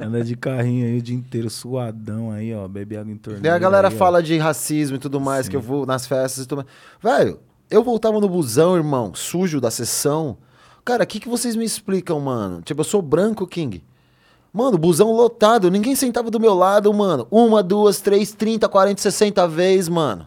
Anda 0.00 0.22
de 0.22 0.36
carrinho 0.36 0.86
aí 0.86 0.98
o 0.98 1.02
dia 1.02 1.16
inteiro, 1.16 1.50
suadão 1.50 2.30
aí, 2.30 2.54
ó. 2.54 2.66
Bebe 2.68 2.96
água 2.96 3.12
em 3.12 3.16
torneira. 3.16 3.42
Daí 3.42 3.52
a 3.52 3.58
galera 3.58 3.88
aí, 3.88 3.94
ó. 3.94 3.96
fala 3.96 4.22
de 4.22 4.36
racismo 4.38 4.96
e 4.96 4.98
tudo 4.98 5.20
mais, 5.20 5.48
que 5.48 5.56
eu 5.56 5.60
vou 5.60 5.84
nas 5.86 6.06
festas 6.06 6.44
e 6.44 6.46
tudo 6.48 6.64
mais. 7.02 7.18
Velho, 7.18 7.40
eu 7.70 7.82
voltava 7.82 8.20
no 8.20 8.28
busão, 8.28 8.76
irmão, 8.76 9.12
sujo 9.14 9.60
da 9.60 9.70
sessão. 9.70 10.38
Cara, 10.84 11.04
o 11.04 11.06
que, 11.06 11.20
que 11.20 11.28
vocês 11.28 11.54
me 11.56 11.64
explicam, 11.64 12.18
mano? 12.20 12.62
Tipo, 12.62 12.80
eu 12.80 12.84
sou 12.84 13.02
branco, 13.02 13.46
King. 13.46 13.82
Mano, 14.52 14.78
busão 14.78 15.12
lotado, 15.12 15.70
ninguém 15.70 15.94
sentava 15.94 16.30
do 16.30 16.40
meu 16.40 16.54
lado, 16.54 16.92
mano. 16.92 17.26
Uma, 17.30 17.62
duas, 17.62 18.00
três, 18.00 18.32
trinta, 18.32 18.68
quarenta, 18.68 19.00
sessenta 19.00 19.46
vezes, 19.46 19.88
mano. 19.88 20.26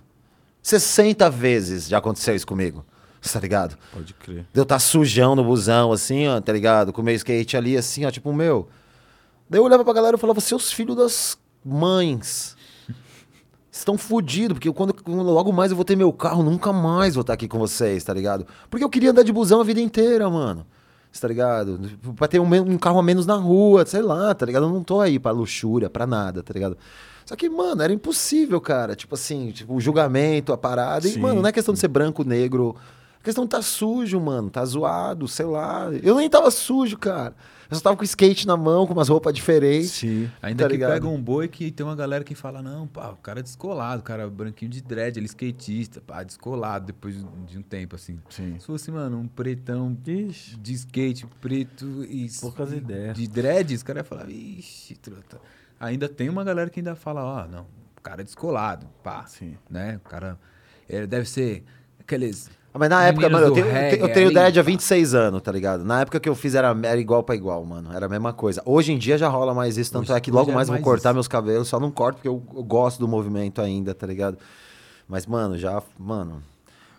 60 0.61 1.29
vezes 1.29 1.87
já 1.87 1.97
aconteceu 1.97 2.35
isso 2.35 2.47
comigo. 2.47 2.85
Tá 3.31 3.39
ligado? 3.39 3.77
Pode 3.93 4.15
crer. 4.15 4.47
De 4.51 4.59
eu 4.59 4.65
tá 4.65 4.79
sujão 4.79 5.35
no 5.35 5.43
busão, 5.43 5.91
assim, 5.91 6.27
ó, 6.27 6.41
tá 6.41 6.51
ligado? 6.51 6.91
Com 6.91 7.01
o 7.01 7.05
meu 7.05 7.13
skate 7.13 7.55
ali, 7.55 7.77
assim, 7.77 8.03
ó, 8.03 8.09
tipo, 8.09 8.33
meu. 8.33 8.67
Daí 9.47 9.59
eu 9.59 9.63
olhava 9.63 9.83
pra 9.83 9.93
galera 9.93 10.17
e 10.17 10.19
falava, 10.19 10.41
seus 10.41 10.71
filhos 10.71 10.95
das 10.95 11.37
mães. 11.63 12.57
Estão 13.71 13.95
fodidos, 13.95 14.55
porque 14.55 14.73
quando, 14.73 14.91
quando 14.91 15.21
logo 15.21 15.53
mais 15.53 15.69
eu 15.69 15.75
vou 15.75 15.85
ter 15.85 15.95
meu 15.95 16.11
carro, 16.11 16.41
nunca 16.41 16.73
mais 16.73 17.13
vou 17.13 17.21
estar 17.21 17.33
aqui 17.33 17.47
com 17.47 17.59
vocês, 17.59 18.03
tá 18.03 18.11
ligado? 18.11 18.47
Porque 18.71 18.83
eu 18.83 18.89
queria 18.89 19.11
andar 19.11 19.21
de 19.21 19.31
busão 19.31 19.61
a 19.61 19.63
vida 19.63 19.79
inteira, 19.79 20.27
mano. 20.27 20.65
Tá 21.19 21.27
ligado? 21.27 21.79
Pra 22.15 22.27
ter 22.27 22.39
um, 22.39 22.53
um 22.53 22.77
carro 22.77 22.99
a 22.99 23.03
menos 23.03 23.25
na 23.25 23.35
rua, 23.35 23.85
sei 23.85 24.01
lá, 24.01 24.33
tá 24.33 24.45
ligado? 24.45 24.63
Eu 24.63 24.69
não 24.69 24.83
tô 24.83 25.01
aí 25.01 25.19
pra 25.19 25.31
luxúria, 25.31 25.89
pra 25.89 26.07
nada, 26.07 26.41
tá 26.41 26.53
ligado? 26.53 26.77
Só 27.25 27.35
que, 27.35 27.49
mano, 27.49 27.81
era 27.81 27.93
impossível, 27.93 28.59
cara. 28.59 28.95
Tipo 28.95 29.15
assim, 29.15 29.51
tipo, 29.51 29.73
o 29.73 29.81
julgamento, 29.81 30.51
a 30.51 30.57
parada. 30.57 31.07
E, 31.07 31.11
Sim. 31.11 31.19
mano, 31.19 31.41
não 31.41 31.49
é 31.49 31.51
questão 31.51 31.73
de 31.73 31.79
ser 31.79 31.87
branco, 31.87 32.23
negro. 32.23 32.75
A 33.19 33.23
questão 33.23 33.45
tá 33.45 33.61
sujo, 33.61 34.19
mano. 34.19 34.49
Tá 34.49 34.65
zoado, 34.65 35.27
sei 35.27 35.45
lá. 35.45 35.89
Eu 36.01 36.15
nem 36.15 36.29
tava 36.29 36.49
sujo, 36.49 36.97
cara. 36.97 37.35
Eu 37.71 37.77
só 37.77 37.83
tava 37.83 37.95
com 37.95 38.03
skate 38.03 38.45
na 38.45 38.57
mão, 38.57 38.85
com 38.85 38.91
umas 38.93 39.07
roupas 39.07 39.33
diferentes. 39.33 39.91
Sim. 39.91 40.29
Ainda 40.41 40.63
Tá 40.65 40.69
que 40.69 40.75
ligado? 40.75 40.91
pega 40.91 41.07
um 41.07 41.21
boi 41.21 41.47
que 41.47 41.71
tem 41.71 41.85
uma 41.85 41.95
galera 41.95 42.23
que 42.23 42.35
fala, 42.35 42.61
não, 42.61 42.85
pá, 42.85 43.09
o 43.11 43.15
cara 43.15 43.39
é 43.39 43.43
descolado, 43.43 44.01
o 44.01 44.03
cara 44.03 44.23
é 44.23 44.27
branquinho 44.29 44.69
de 44.69 44.81
dread, 44.81 45.17
ele 45.17 45.25
é 45.25 45.27
skatista, 45.27 46.01
pá, 46.01 46.21
descolado 46.21 46.87
depois 46.87 47.15
de 47.47 47.57
um 47.57 47.61
tempo, 47.61 47.95
assim. 47.95 48.19
Sim. 48.29 48.59
Se 48.59 48.65
fosse, 48.65 48.91
mano, 48.91 49.17
um 49.19 49.27
pretão 49.27 49.97
Ixi. 50.05 50.57
de 50.57 50.73
skate 50.73 51.25
preto 51.39 52.03
e 52.03 52.29
Poucas 52.41 52.73
ideias. 52.73 53.15
de 53.17 53.27
dread, 53.27 53.73
os 53.73 53.83
caras 53.83 54.01
iam 54.01 54.05
falar, 54.09 54.29
ixi, 54.29 54.95
truta. 54.95 55.39
Ainda 55.79 56.09
tem 56.09 56.27
uma 56.29 56.43
galera 56.43 56.69
que 56.69 56.79
ainda 56.81 56.93
fala, 56.93 57.23
ó, 57.23 57.47
não, 57.47 57.65
o 57.97 58.01
cara 58.01 58.21
é 58.21 58.23
descolado, 58.25 58.85
pá, 59.01 59.25
Sim. 59.25 59.55
né? 59.69 59.99
O 60.05 60.09
cara 60.09 60.37
é, 60.89 61.07
deve 61.07 61.27
ser 61.27 61.63
aqueles... 61.99 62.49
Ah, 62.73 62.79
Mas 62.79 62.89
na 62.89 63.03
época, 63.03 63.27
mano, 63.29 63.47
eu 63.47 63.51
tenho, 63.53 63.65
reggae 63.69 63.99
eu 64.01 64.13
tenho 64.13 64.25
ali, 64.27 64.33
dread 64.35 64.59
há 64.59 64.63
pá. 64.63 64.67
26 64.67 65.13
anos, 65.13 65.41
tá 65.41 65.51
ligado? 65.51 65.83
Na 65.83 66.01
época 66.01 66.19
que 66.21 66.29
eu 66.29 66.35
fiz 66.35 66.55
era, 66.55 66.75
era 66.83 66.99
igual 66.99 67.21
pra 67.21 67.35
igual, 67.35 67.65
mano. 67.65 67.91
Era 67.93 68.05
a 68.05 68.09
mesma 68.09 68.31
coisa. 68.31 68.61
Hoje 68.65 68.93
em 68.93 68.97
dia 68.97 69.17
já 69.17 69.27
rola 69.27 69.53
mais 69.53 69.77
isso, 69.77 69.91
tanto 69.91 70.03
Hoje- 70.09 70.13
é 70.17 70.19
que 70.21 70.31
logo 70.31 70.43
hoje 70.43 70.51
é 70.51 70.55
mais 70.55 70.67
eu 70.69 70.73
vou 70.73 70.75
mais 70.79 70.83
cortar 70.85 71.09
isso. 71.09 71.15
meus 71.15 71.27
cabelos. 71.27 71.67
Só 71.67 71.79
não 71.81 71.91
corto 71.91 72.15
porque 72.17 72.29
eu, 72.29 72.41
eu 72.55 72.63
gosto 72.63 72.97
do 72.99 73.07
movimento 73.09 73.61
ainda, 73.61 73.93
tá 73.93 74.07
ligado? 74.07 74.37
Mas, 75.05 75.25
mano, 75.25 75.57
já, 75.57 75.83
mano, 75.99 76.41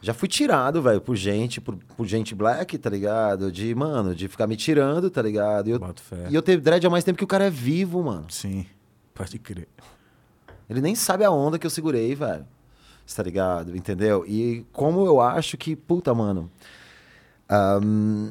já 0.02 0.12
fui 0.12 0.28
tirado, 0.28 0.82
velho, 0.82 1.00
por 1.00 1.16
gente, 1.16 1.58
por, 1.58 1.74
por 1.96 2.06
gente 2.06 2.34
black, 2.34 2.76
tá 2.76 2.90
ligado? 2.90 3.50
De, 3.50 3.74
mano, 3.74 4.14
de 4.14 4.28
ficar 4.28 4.46
me 4.46 4.56
tirando, 4.56 5.08
tá 5.08 5.22
ligado? 5.22 5.68
E 5.68 5.70
eu, 5.70 5.80
e 6.28 6.34
eu 6.34 6.42
tenho 6.42 6.60
dread 6.60 6.86
há 6.86 6.90
mais 6.90 7.02
tempo 7.04 7.16
que 7.16 7.24
o 7.24 7.28
cara 7.28 7.44
é 7.46 7.50
vivo, 7.50 8.02
mano. 8.02 8.26
Sim. 8.28 8.66
Pode 9.14 9.38
crer. 9.38 9.68
Ele 10.68 10.82
nem 10.82 10.94
sabe 10.94 11.24
a 11.24 11.30
onda 11.30 11.58
que 11.58 11.66
eu 11.66 11.70
segurei, 11.70 12.14
velho. 12.14 12.44
Cê 13.06 13.16
Tá 13.16 13.22
ligado? 13.22 13.76
Entendeu? 13.76 14.24
E 14.26 14.64
como 14.72 15.04
eu 15.06 15.20
acho 15.20 15.56
que, 15.56 15.74
puta, 15.76 16.14
mano. 16.14 16.50
ahn, 17.48 18.30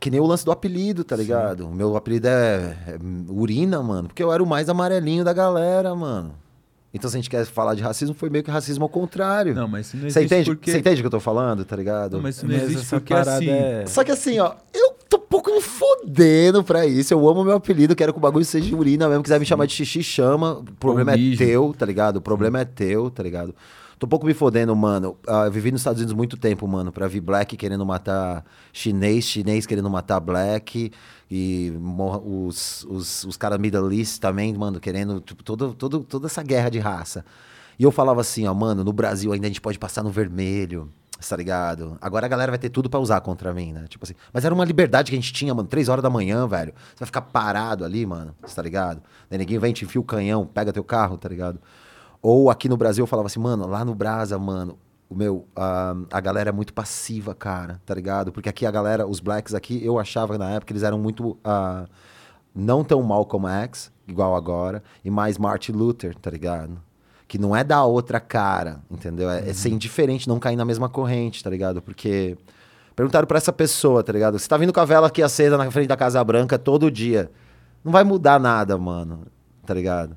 que 0.00 0.10
nem 0.10 0.20
o 0.20 0.26
lance 0.26 0.44
do 0.44 0.50
apelido, 0.52 1.04
tá 1.04 1.14
ligado? 1.16 1.66
O 1.68 1.74
meu 1.74 1.96
apelido 1.96 2.26
é, 2.26 2.76
é 2.88 2.98
Urina, 3.30 3.82
mano. 3.82 4.08
Porque 4.08 4.22
eu 4.22 4.32
era 4.32 4.42
o 4.42 4.46
mais 4.46 4.68
amarelinho 4.68 5.24
da 5.24 5.32
galera, 5.32 5.94
mano. 5.94 6.34
Então, 6.92 7.10
se 7.10 7.16
a 7.16 7.18
gente 7.18 7.28
quer 7.30 7.44
falar 7.44 7.74
de 7.74 7.82
racismo, 7.82 8.14
foi 8.14 8.30
meio 8.30 8.44
que 8.44 8.50
racismo 8.50 8.84
ao 8.84 8.88
contrário. 8.88 9.52
Não, 9.54 9.66
mas 9.66 9.86
isso 9.88 9.96
não 9.96 10.02
Você 10.08 10.20
existe 10.20 10.24
entende? 10.34 10.50
porque... 10.50 10.70
Você 10.70 10.78
entende 10.78 11.00
o 11.00 11.02
que 11.02 11.06
eu 11.06 11.10
tô 11.10 11.20
falando, 11.20 11.64
tá 11.64 11.74
ligado? 11.74 12.14
Não, 12.14 12.22
mas 12.22 12.36
isso 12.36 12.46
não 12.46 12.54
Mas 12.54 12.62
existe 12.64 12.88
porque 12.90 13.12
assim... 13.14 13.48
é- 13.50 13.84
Só 13.86 14.04
que 14.04 14.12
assim, 14.12 14.38
ó, 14.38 14.54
eu 14.72 14.92
tô 15.08 15.16
um 15.16 15.20
pouco 15.20 15.50
me 15.52 15.60
fodendo 15.60 16.62
pra 16.62 16.86
isso. 16.86 17.12
Eu 17.12 17.28
amo 17.28 17.42
meu 17.44 17.56
apelido, 17.56 17.96
quero 17.96 18.12
que 18.12 18.18
o 18.18 18.22
bagulho 18.22 18.44
seja 18.44 18.66
de 18.68 18.74
urina 18.76 19.08
mesmo. 19.08 19.24
Quiser 19.24 19.40
me 19.40 19.46
chamar 19.46 19.66
de 19.66 19.72
xixi, 19.74 20.04
chama. 20.04 20.58
O 20.60 20.64
problema 20.78 21.14
é 21.14 21.16
mijo. 21.16 21.38
teu, 21.38 21.74
tá 21.76 21.84
ligado? 21.84 22.16
O 22.18 22.20
problema 22.20 22.60
é 22.60 22.64
teu, 22.64 23.10
tá 23.10 23.24
ligado? 23.24 23.52
Tô 24.04 24.06
um 24.06 24.08
pouco 24.10 24.26
me 24.26 24.34
fodendo, 24.34 24.76
mano. 24.76 25.16
Ah, 25.26 25.46
eu 25.46 25.50
vivi 25.50 25.72
nos 25.72 25.80
Estados 25.80 25.98
Unidos 25.98 26.14
muito 26.14 26.36
tempo, 26.36 26.68
mano, 26.68 26.92
pra 26.92 27.08
vir 27.08 27.22
black 27.22 27.56
querendo 27.56 27.86
matar 27.86 28.44
chinês, 28.70 29.24
chinês 29.24 29.64
querendo 29.64 29.88
matar 29.88 30.20
black. 30.20 30.92
E 31.30 31.72
os, 32.22 32.84
os, 32.84 33.24
os 33.24 33.36
caras 33.38 33.58
Middle 33.58 33.90
East 33.94 34.20
também, 34.20 34.52
mano, 34.52 34.78
querendo, 34.78 35.22
tipo, 35.22 35.42
todo, 35.42 35.72
todo, 35.72 36.00
toda 36.00 36.26
essa 36.26 36.42
guerra 36.42 36.68
de 36.68 36.78
raça. 36.78 37.24
E 37.78 37.82
eu 37.82 37.90
falava 37.90 38.20
assim, 38.20 38.46
ó, 38.46 38.52
mano, 38.52 38.84
no 38.84 38.92
Brasil 38.92 39.32
ainda 39.32 39.46
a 39.46 39.48
gente 39.48 39.62
pode 39.62 39.78
passar 39.78 40.02
no 40.02 40.10
vermelho, 40.10 40.92
tá 41.26 41.34
ligado? 41.34 41.96
Agora 41.98 42.26
a 42.26 42.28
galera 42.28 42.52
vai 42.52 42.58
ter 42.58 42.68
tudo 42.68 42.90
pra 42.90 43.00
usar 43.00 43.22
contra 43.22 43.54
mim, 43.54 43.72
né? 43.72 43.86
Tipo 43.88 44.04
assim. 44.04 44.14
Mas 44.34 44.44
era 44.44 44.54
uma 44.54 44.66
liberdade 44.66 45.10
que 45.10 45.16
a 45.16 45.18
gente 45.18 45.32
tinha, 45.32 45.54
mano. 45.54 45.66
Três 45.66 45.88
horas 45.88 46.02
da 46.02 46.10
manhã, 46.10 46.46
velho. 46.46 46.74
Você 46.90 47.00
vai 47.00 47.06
ficar 47.06 47.22
parado 47.22 47.86
ali, 47.86 48.04
mano, 48.04 48.34
tá 48.54 48.60
ligado? 48.60 49.02
Daí 49.30 49.38
ninguém 49.38 49.58
vem, 49.58 49.72
te 49.72 49.86
enfia 49.86 49.98
o 49.98 50.04
canhão, 50.04 50.44
pega 50.44 50.74
teu 50.74 50.84
carro, 50.84 51.16
tá 51.16 51.26
ligado? 51.26 51.58
Ou 52.24 52.48
aqui 52.48 52.70
no 52.70 52.76
Brasil 52.78 53.02
eu 53.02 53.06
falava 53.06 53.26
assim, 53.26 53.38
mano, 53.38 53.66
lá 53.66 53.84
no 53.84 53.94
Brasa, 53.94 54.38
mano, 54.38 54.78
o 55.10 55.14
meu, 55.14 55.46
a, 55.54 55.94
a 56.10 56.20
galera 56.22 56.48
é 56.48 56.52
muito 56.54 56.72
passiva, 56.72 57.34
cara, 57.34 57.82
tá 57.84 57.94
ligado? 57.94 58.32
Porque 58.32 58.48
aqui 58.48 58.64
a 58.64 58.70
galera, 58.70 59.06
os 59.06 59.20
blacks 59.20 59.52
aqui, 59.52 59.84
eu 59.84 59.98
achava 59.98 60.38
na 60.38 60.52
época 60.52 60.72
eles 60.72 60.82
eram 60.82 60.98
muito. 60.98 61.36
ah, 61.44 61.84
não 62.54 62.82
tão 62.82 63.02
mal 63.02 63.26
como 63.26 63.46
X, 63.46 63.92
igual 64.08 64.34
agora, 64.34 64.82
e 65.04 65.10
mais 65.10 65.36
Martin 65.36 65.72
Luther, 65.72 66.14
tá 66.14 66.30
ligado? 66.30 66.80
Que 67.28 67.36
não 67.36 67.54
é 67.54 67.62
da 67.62 67.84
outra 67.84 68.18
cara, 68.18 68.80
entendeu? 68.90 69.28
É, 69.28 69.50
é 69.50 69.52
ser 69.52 69.68
indiferente, 69.68 70.26
não 70.26 70.38
cair 70.38 70.56
na 70.56 70.64
mesma 70.64 70.88
corrente, 70.88 71.44
tá 71.44 71.50
ligado? 71.50 71.82
Porque 71.82 72.38
perguntaram 72.96 73.26
pra 73.26 73.36
essa 73.36 73.52
pessoa, 73.52 74.02
tá 74.02 74.14
ligado? 74.14 74.38
Você 74.38 74.48
tá 74.48 74.56
vindo 74.56 74.72
com 74.72 74.80
a 74.80 74.86
vela 74.86 75.08
aqui 75.08 75.22
acesa 75.22 75.58
na 75.58 75.70
frente 75.70 75.88
da 75.88 75.96
Casa 75.96 76.24
Branca 76.24 76.58
todo 76.58 76.90
dia. 76.90 77.30
Não 77.84 77.92
vai 77.92 78.02
mudar 78.02 78.40
nada, 78.40 78.78
mano, 78.78 79.26
tá 79.66 79.74
ligado? 79.74 80.16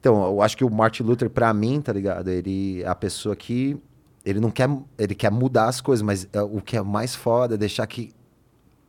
Então, 0.00 0.24
eu 0.24 0.42
acho 0.42 0.56
que 0.56 0.64
o 0.64 0.70
Martin 0.70 1.02
Luther, 1.02 1.28
pra 1.28 1.52
mim, 1.52 1.80
tá 1.80 1.92
ligado? 1.92 2.28
Ele 2.28 2.82
é 2.82 2.88
a 2.88 2.94
pessoa 2.94 3.34
que. 3.34 3.76
Ele 4.24 4.40
não 4.40 4.50
quer. 4.50 4.68
Ele 4.96 5.14
quer 5.14 5.30
mudar 5.30 5.66
as 5.66 5.80
coisas, 5.80 6.02
mas 6.02 6.28
é, 6.32 6.40
o 6.40 6.60
que 6.60 6.76
é 6.76 6.82
mais 6.82 7.14
foda 7.14 7.54
é 7.54 7.58
deixar 7.58 7.86
que 7.86 8.12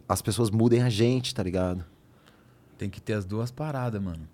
as 0.07 0.22
pessoas 0.22 0.49
mudem 0.49 0.82
a 0.82 0.89
gente, 0.89 1.34
tá 1.34 1.43
ligado? 1.43 1.86
Tem 2.78 2.89
que 2.89 3.01
ter 3.01 3.14
as 3.14 3.26
duas 3.26 3.51
paradas, 3.51 4.01
mano. 4.01 4.28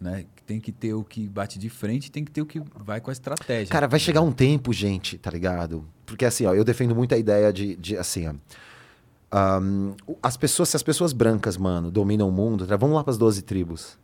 Né? 0.00 0.24
Tem 0.46 0.60
que 0.60 0.70
ter 0.70 0.94
o 0.94 1.02
que 1.02 1.28
bate 1.28 1.58
de 1.58 1.68
frente 1.68 2.06
e 2.06 2.10
tem 2.10 2.24
que 2.24 2.30
ter 2.30 2.40
o 2.40 2.46
que 2.46 2.62
vai 2.76 3.00
com 3.00 3.10
a 3.10 3.12
estratégia. 3.12 3.70
Cara, 3.72 3.88
vai 3.88 3.98
chegar 3.98 4.20
um 4.20 4.30
tempo, 4.30 4.72
gente, 4.72 5.18
tá 5.18 5.30
ligado? 5.30 5.84
Porque 6.06 6.24
assim, 6.24 6.46
ó, 6.46 6.54
eu 6.54 6.64
defendo 6.64 6.94
muito 6.94 7.14
a 7.14 7.18
ideia 7.18 7.52
de, 7.52 7.74
de 7.76 7.96
assim, 7.96 8.28
ó. 8.28 8.34
ahn, 9.32 9.94
as 10.22 10.36
pessoas, 10.36 10.68
se 10.68 10.76
as 10.76 10.82
pessoas 10.82 11.12
brancas, 11.12 11.56
mano, 11.56 11.90
dominam 11.90 12.28
o 12.28 12.32
mundo, 12.32 12.66
tá? 12.66 12.76
vamos 12.76 12.94
lá 12.94 13.02
pras 13.02 13.18
12 13.18 13.42
tribos. 13.42 13.98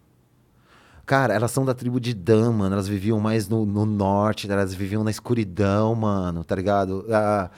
Cara, 1.07 1.35
elas 1.35 1.51
são 1.51 1.65
da 1.65 1.75
tribo 1.75 2.01
de 2.01 2.15
Dan, 2.15 2.53
mano. 2.53 2.75
Elas 2.75 2.89
viviam 2.89 3.21
mais 3.21 3.49
no, 3.49 3.67
no 3.67 3.85
norte, 3.85 4.51
elas 4.51 4.75
viviam 4.75 5.05
na 5.05 5.11
escuridão, 5.11 5.95
mano, 5.95 6.43
tá 6.45 6.55
ligado? 6.55 7.05
Ah, 7.11 7.51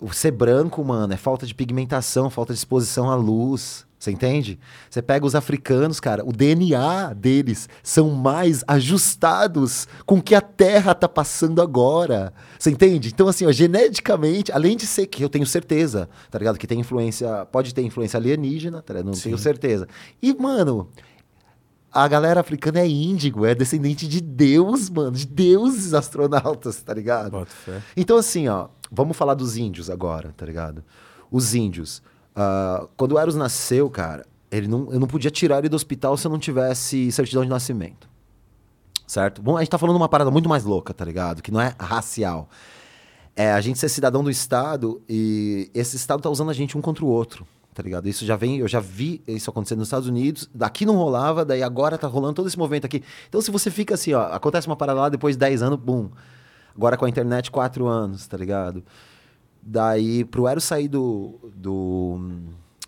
o 0.00 0.12
ser 0.12 0.30
branco, 0.30 0.84
mano, 0.84 1.12
é 1.12 1.16
falta 1.16 1.46
de 1.46 1.54
pigmentação, 1.54 2.30
falta 2.30 2.52
de 2.52 2.58
exposição 2.58 3.10
à 3.10 3.14
luz. 3.14 3.86
Você 3.98 4.10
entende? 4.10 4.58
Você 4.90 5.00
pega 5.00 5.24
os 5.24 5.34
africanos, 5.34 5.98
cara, 5.98 6.22
o 6.26 6.30
DNA 6.30 7.14
deles 7.14 7.70
são 7.82 8.10
mais 8.10 8.62
ajustados 8.68 9.88
com 10.04 10.16
o 10.16 10.22
que 10.22 10.34
a 10.34 10.42
Terra 10.42 10.94
tá 10.94 11.08
passando 11.08 11.62
agora. 11.62 12.30
Você 12.58 12.70
entende? 12.70 13.08
Então, 13.08 13.28
assim, 13.28 13.46
ó, 13.46 13.52
geneticamente, 13.52 14.52
além 14.52 14.76
de 14.76 14.86
ser 14.86 15.06
que 15.06 15.24
eu 15.24 15.30
tenho 15.30 15.46
certeza, 15.46 16.06
tá 16.30 16.38
ligado? 16.38 16.58
Que 16.58 16.66
tem 16.66 16.80
influência, 16.80 17.46
pode 17.50 17.74
ter 17.74 17.80
influência 17.80 18.18
alienígena, 18.18 18.82
tá 18.82 18.92
ligado? 18.92 19.06
Não 19.06 19.18
tenho 19.18 19.38
certeza. 19.38 19.88
E, 20.20 20.34
mano, 20.34 20.90
a 21.94 22.08
galera 22.08 22.40
africana 22.40 22.80
é 22.80 22.88
índigo, 22.88 23.46
é 23.46 23.54
descendente 23.54 24.08
de 24.08 24.20
Deus, 24.20 24.90
mano, 24.90 25.12
de 25.12 25.24
deuses 25.24 25.94
astronautas, 25.94 26.82
tá 26.82 26.92
ligado? 26.92 27.30
Boto 27.30 27.52
fé. 27.52 27.80
Então, 27.96 28.16
assim, 28.16 28.48
ó, 28.48 28.66
vamos 28.90 29.16
falar 29.16 29.34
dos 29.34 29.56
índios 29.56 29.88
agora, 29.88 30.34
tá 30.36 30.44
ligado? 30.44 30.82
Os 31.30 31.54
índios. 31.54 32.02
ah, 32.34 32.88
quando 32.96 33.12
o 33.12 33.18
Eros 33.18 33.36
nasceu, 33.36 33.88
cara, 33.88 34.26
ele 34.50 34.66
não, 34.66 34.92
eu 34.92 34.98
não 34.98 35.06
podia 35.06 35.30
tirar 35.30 35.58
ele 35.58 35.68
do 35.68 35.76
hospital 35.76 36.16
se 36.16 36.26
eu 36.26 36.30
não 36.30 36.38
tivesse 36.38 37.12
certidão 37.12 37.44
de 37.44 37.48
nascimento. 37.48 38.08
Certo? 39.06 39.40
Bom, 39.40 39.56
a 39.56 39.60
gente 39.60 39.70
tá 39.70 39.78
falando 39.78 39.96
uma 39.96 40.08
parada 40.08 40.30
muito 40.30 40.48
mais 40.48 40.64
louca, 40.64 40.92
tá 40.92 41.04
ligado? 41.04 41.42
Que 41.42 41.52
não 41.52 41.60
é 41.60 41.74
racial. 41.78 42.48
É 43.36 43.52
a 43.52 43.60
gente 43.60 43.78
ser 43.78 43.88
cidadão 43.88 44.24
do 44.24 44.30
Estado 44.30 45.00
e 45.08 45.70
esse 45.74 45.94
Estado 45.94 46.22
tá 46.22 46.30
usando 46.30 46.50
a 46.50 46.54
gente 46.54 46.76
um 46.76 46.80
contra 46.80 47.04
o 47.04 47.08
outro, 47.08 47.46
tá 47.74 47.82
ligado? 47.82 48.08
Isso 48.08 48.24
já 48.24 48.36
vem, 48.36 48.58
eu 48.58 48.68
já 48.68 48.78
vi 48.78 49.20
isso 49.26 49.50
acontecendo 49.50 49.80
nos 49.80 49.88
Estados 49.88 50.08
Unidos, 50.08 50.48
daqui 50.54 50.86
não 50.86 50.96
rolava, 50.96 51.44
daí 51.44 51.62
agora 51.62 51.98
tá 51.98 52.06
rolando 52.06 52.34
todo 52.34 52.46
esse 52.46 52.58
movimento 52.58 52.86
aqui. 52.86 53.02
Então 53.28 53.40
se 53.40 53.50
você 53.50 53.70
fica 53.70 53.94
assim, 53.94 54.12
ó, 54.12 54.32
acontece 54.32 54.66
uma 54.68 54.76
parada 54.76 55.00
lá, 55.00 55.08
depois 55.08 55.34
de 55.34 55.40
10 55.40 55.62
anos, 55.62 55.78
bum. 55.78 56.08
Agora 56.74 56.96
com 56.96 57.04
a 57.04 57.08
internet, 57.08 57.50
4 57.50 57.86
anos, 57.86 58.26
tá 58.26 58.36
ligado? 58.36 58.84
Daí, 59.60 60.24
pro 60.24 60.46
Eros 60.46 60.64
sair 60.64 60.88
do, 60.88 61.34
do, 61.54 62.18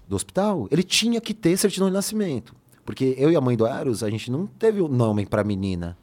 do 0.06 0.14
hospital, 0.14 0.68
ele 0.70 0.82
tinha 0.82 1.20
que 1.20 1.34
ter 1.34 1.56
certidão 1.56 1.88
de 1.88 1.94
nascimento. 1.94 2.54
Porque 2.84 3.14
eu 3.18 3.30
e 3.32 3.36
a 3.36 3.40
mãe 3.40 3.56
do 3.56 3.66
Eros, 3.66 4.04
a 4.04 4.10
gente 4.10 4.30
não 4.30 4.46
teve 4.46 4.80
o 4.80 4.88
nome 4.88 5.26
pra 5.26 5.42
menina. 5.42 5.96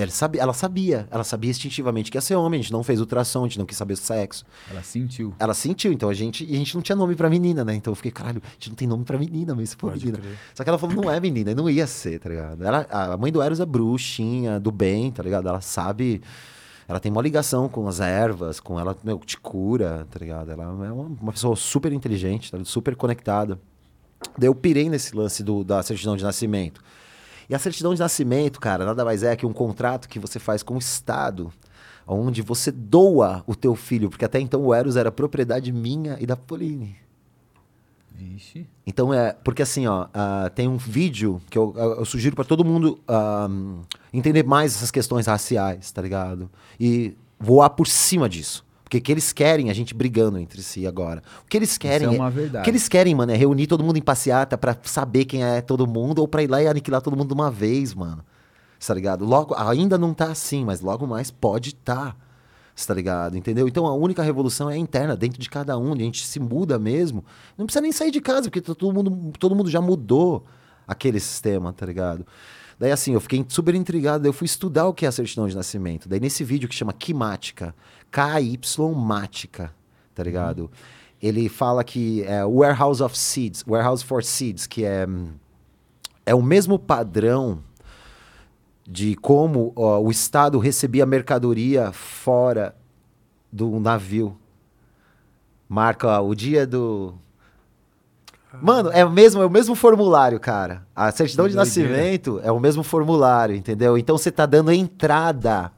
Ela 0.00 0.10
sabia, 0.12 0.40
ela 0.40 0.52
sabia, 0.52 1.08
ela 1.10 1.24
sabia 1.24 1.50
instintivamente 1.50 2.08
que 2.08 2.16
ia 2.16 2.20
ser 2.20 2.36
homem, 2.36 2.60
a 2.60 2.62
gente 2.62 2.72
não 2.72 2.84
fez 2.84 3.00
ultrassom, 3.00 3.40
a 3.40 3.48
gente 3.48 3.58
não 3.58 3.66
quis 3.66 3.76
saber 3.76 3.94
o 3.94 3.96
sexo. 3.96 4.44
Ela 4.70 4.80
sentiu. 4.82 5.34
Ela 5.40 5.54
sentiu, 5.54 5.92
então 5.92 6.08
a 6.08 6.14
gente, 6.14 6.44
e 6.44 6.54
a 6.54 6.56
gente 6.58 6.74
não 6.76 6.82
tinha 6.82 6.94
nome 6.94 7.16
pra 7.16 7.28
menina, 7.28 7.64
né? 7.64 7.74
Então 7.74 7.90
eu 7.90 7.96
fiquei, 7.96 8.12
caralho, 8.12 8.40
a 8.44 8.50
gente 8.52 8.68
não 8.68 8.76
tem 8.76 8.86
nome 8.86 9.04
pra 9.04 9.18
menina, 9.18 9.56
mas 9.56 9.70
se 9.70 9.76
for 9.76 9.90
Pode 9.90 10.06
menina. 10.06 10.22
crer. 10.22 10.38
Só 10.54 10.62
que 10.62 10.70
ela 10.70 10.78
falou, 10.78 10.94
não 10.94 11.10
é 11.10 11.18
menina, 11.18 11.50
e 11.50 11.54
não 11.54 11.68
ia 11.68 11.86
ser, 11.86 12.20
tá 12.20 12.28
ligado? 12.28 12.64
Ela, 12.64 12.86
a 12.88 13.16
mãe 13.16 13.32
do 13.32 13.42
Eros 13.42 13.58
é 13.58 13.66
bruxinha, 13.66 14.60
do 14.60 14.70
bem, 14.70 15.10
tá 15.10 15.22
ligado? 15.22 15.48
Ela 15.48 15.60
sabe, 15.60 16.22
ela 16.86 17.00
tem 17.00 17.10
uma 17.10 17.20
ligação 17.20 17.68
com 17.68 17.88
as 17.88 17.98
ervas, 17.98 18.60
com 18.60 18.78
ela, 18.78 18.96
meu, 19.02 19.18
te 19.18 19.36
cura, 19.36 20.06
tá 20.10 20.18
ligado? 20.20 20.52
Ela 20.52 20.62
é 20.62 20.92
uma, 20.92 21.16
uma 21.20 21.32
pessoa 21.32 21.56
super 21.56 21.92
inteligente, 21.92 22.52
tá 22.52 22.58
super 22.64 22.94
conectada. 22.94 23.58
Daí 24.36 24.48
eu 24.48 24.54
pirei 24.54 24.88
nesse 24.88 25.14
lance 25.16 25.42
do, 25.42 25.64
da 25.64 25.82
certidão 25.82 26.16
de 26.16 26.22
nascimento. 26.22 26.80
E 27.48 27.54
a 27.54 27.58
certidão 27.58 27.94
de 27.94 28.00
nascimento, 28.00 28.60
cara, 28.60 28.84
nada 28.84 29.04
mais 29.04 29.22
é 29.22 29.34
que 29.34 29.46
um 29.46 29.52
contrato 29.52 30.08
que 30.08 30.18
você 30.18 30.38
faz 30.38 30.62
com 30.62 30.74
o 30.74 30.78
Estado, 30.78 31.52
onde 32.06 32.42
você 32.42 32.70
doa 32.70 33.42
o 33.46 33.54
teu 33.54 33.74
filho, 33.74 34.10
porque 34.10 34.24
até 34.24 34.38
então 34.38 34.62
o 34.64 34.74
Eros 34.74 34.96
era 34.96 35.10
propriedade 35.10 35.72
minha 35.72 36.16
e 36.20 36.26
da 36.26 36.36
Pauline. 36.36 36.96
Vixe. 38.14 38.66
Então 38.86 39.14
é, 39.14 39.32
porque 39.44 39.62
assim, 39.62 39.86
ó, 39.86 40.08
ah, 40.12 40.50
tem 40.54 40.66
um 40.66 40.76
vídeo 40.76 41.40
que 41.48 41.56
eu, 41.56 41.72
eu- 41.76 42.04
sugiro 42.04 42.34
pra 42.34 42.44
todo 42.44 42.64
mundo 42.64 42.98
ah, 43.06 43.48
entender 44.12 44.42
mais 44.44 44.74
essas 44.74 44.90
questões 44.90 45.26
raciais, 45.26 45.90
tá 45.92 46.02
ligado? 46.02 46.50
E 46.80 47.14
voar 47.38 47.70
por 47.70 47.86
cima 47.86 48.28
disso. 48.28 48.66
Porque 48.88 48.96
o 48.96 49.02
que 49.02 49.12
eles 49.12 49.34
querem, 49.34 49.68
a 49.68 49.74
gente 49.74 49.92
brigando 49.92 50.38
entre 50.38 50.62
si 50.62 50.86
agora. 50.86 51.22
O 51.44 51.46
que 51.46 51.58
eles 51.58 51.76
querem 51.76 52.08
Isso 52.08 52.16
é 52.16 52.18
uma 52.18 52.30
verdade. 52.30 52.62
o 52.62 52.64
que 52.64 52.70
eles 52.70 52.88
querem, 52.88 53.14
mano, 53.14 53.30
é 53.30 53.36
reunir 53.36 53.66
todo 53.66 53.84
mundo 53.84 53.98
em 53.98 54.02
passeata 54.02 54.56
pra 54.56 54.74
saber 54.82 55.26
quem 55.26 55.44
é 55.44 55.60
todo 55.60 55.86
mundo 55.86 56.20
ou 56.20 56.26
pra 56.26 56.42
ir 56.42 56.46
lá 56.46 56.62
e 56.62 56.66
aniquilar 56.66 57.02
todo 57.02 57.14
mundo 57.14 57.28
de 57.28 57.34
uma 57.34 57.50
vez, 57.50 57.92
mano. 57.92 58.24
Tá 58.84 58.94
ligado? 58.94 59.26
Logo, 59.26 59.54
ainda 59.54 59.98
não 59.98 60.14
tá 60.14 60.30
assim, 60.30 60.64
mas 60.64 60.80
logo 60.80 61.06
mais 61.06 61.30
pode 61.30 61.74
tá. 61.74 62.16
Tá 62.86 62.94
ligado? 62.94 63.36
Entendeu? 63.36 63.68
Então 63.68 63.86
a 63.86 63.92
única 63.92 64.22
revolução 64.22 64.70
é 64.70 64.76
interna, 64.78 65.14
dentro 65.14 65.38
de 65.38 65.50
cada 65.50 65.76
um, 65.76 65.92
a 65.92 65.96
gente 65.96 66.26
se 66.26 66.40
muda 66.40 66.78
mesmo. 66.78 67.22
Não 67.58 67.66
precisa 67.66 67.82
nem 67.82 67.92
sair 67.92 68.10
de 68.10 68.22
casa, 68.22 68.44
porque 68.44 68.62
tá 68.62 68.74
todo 68.74 68.94
mundo, 68.94 69.32
todo 69.38 69.54
mundo 69.54 69.68
já 69.68 69.82
mudou 69.82 70.46
aquele 70.86 71.20
sistema, 71.20 71.74
tá 71.74 71.84
ligado? 71.84 72.24
Daí 72.78 72.92
assim, 72.92 73.12
eu 73.14 73.20
fiquei 73.20 73.44
super 73.48 73.74
intrigado, 73.74 74.22
daí 74.22 74.28
eu 74.28 74.32
fui 74.32 74.44
estudar 74.44 74.86
o 74.86 74.94
que 74.94 75.04
é 75.04 75.08
a 75.08 75.12
certidão 75.12 75.48
de 75.48 75.56
nascimento. 75.56 76.08
Daí 76.08 76.20
nesse 76.20 76.44
vídeo 76.44 76.68
que 76.68 76.74
chama 76.74 76.92
Quimática, 76.92 77.74
K-Y-mática, 78.10 79.74
tá 80.14 80.22
ligado? 80.22 80.70
Ele 81.20 81.48
fala 81.48 81.82
que 81.82 82.22
é 82.22 82.44
Warehouse 82.44 83.02
of 83.02 83.18
Seeds, 83.18 83.64
Warehouse 83.66 84.04
for 84.04 84.22
Seeds, 84.22 84.66
que 84.66 84.84
é, 84.84 85.06
é 86.24 86.34
o 86.34 86.42
mesmo 86.42 86.78
padrão 86.78 87.62
de 88.88 89.16
como 89.16 89.72
ó, 89.76 90.00
o 90.00 90.10
Estado 90.10 90.58
recebia 90.58 91.04
mercadoria 91.04 91.92
fora 91.92 92.74
do 93.52 93.78
navio. 93.80 94.38
Marca 95.68 96.20
ó, 96.20 96.26
o 96.26 96.34
dia 96.34 96.66
do. 96.66 97.14
Mano, 98.62 98.90
é 98.92 99.04
o 99.04 99.10
mesmo, 99.10 99.42
é 99.42 99.46
o 99.46 99.50
mesmo 99.50 99.74
formulário, 99.74 100.38
cara. 100.40 100.86
A 100.94 101.10
certidão 101.12 101.44
Que 101.46 101.50
de 101.50 101.56
doideira. 101.56 101.88
nascimento 101.90 102.40
é 102.42 102.50
o 102.52 102.58
mesmo 102.60 102.82
formulário, 102.82 103.54
entendeu? 103.54 103.96
Então 103.98 104.16
você 104.18 104.30
tá 104.30 104.46
dando 104.46 104.72
entrada. 104.72 105.70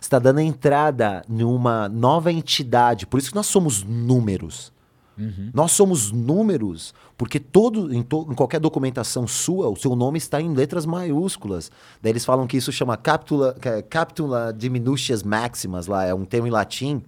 Você 0.00 0.08
tá 0.08 0.18
dando 0.18 0.40
entrada 0.40 1.22
numa 1.28 1.88
nova 1.88 2.32
entidade. 2.32 3.06
Por 3.06 3.18
isso 3.18 3.30
que 3.30 3.34
nós 3.36 3.46
somos 3.46 3.82
números. 3.82 4.72
Uhum. 5.18 5.50
Nós 5.52 5.72
somos 5.72 6.10
números, 6.10 6.94
porque 7.18 7.38
todo, 7.38 7.92
em, 7.92 8.02
to- 8.02 8.26
em 8.30 8.34
qualquer 8.34 8.58
documentação 8.58 9.26
sua, 9.26 9.68
o 9.68 9.76
seu 9.76 9.94
nome 9.94 10.16
está 10.16 10.40
em 10.40 10.54
letras 10.54 10.86
maiúsculas. 10.86 11.70
Daí 12.00 12.12
eles 12.12 12.24
falam 12.24 12.46
que 12.46 12.56
isso 12.56 12.72
chama 12.72 12.96
captula, 12.96 13.54
é 13.60 13.82
captula 13.82 14.50
diminutias 14.56 15.22
maximas, 15.22 15.86
lá, 15.86 16.06
é 16.06 16.14
um 16.14 16.24
termo 16.24 16.46
em 16.46 16.50
latim. 16.50 17.02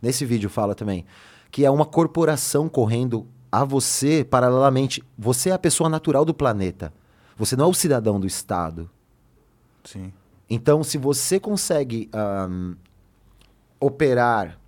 Nesse 0.00 0.24
vídeo 0.24 0.48
fala 0.48 0.76
também. 0.76 1.04
Que 1.50 1.64
é 1.64 1.70
uma 1.70 1.84
corporação 1.86 2.68
correndo 2.68 3.26
a 3.50 3.64
você 3.64 4.24
paralelamente. 4.24 5.02
Você 5.18 5.50
é 5.50 5.52
a 5.52 5.58
pessoa 5.58 5.88
natural 5.88 6.24
do 6.24 6.34
planeta. 6.34 6.92
Você 7.36 7.56
não 7.56 7.66
é 7.66 7.68
o 7.68 7.74
cidadão 7.74 8.18
do 8.18 8.26
Estado. 8.26 8.90
Sim. 9.84 10.12
Então, 10.48 10.82
se 10.82 10.96
você 10.96 11.40
consegue 11.40 12.08
ahn, 12.12 12.74
operar 13.80 14.58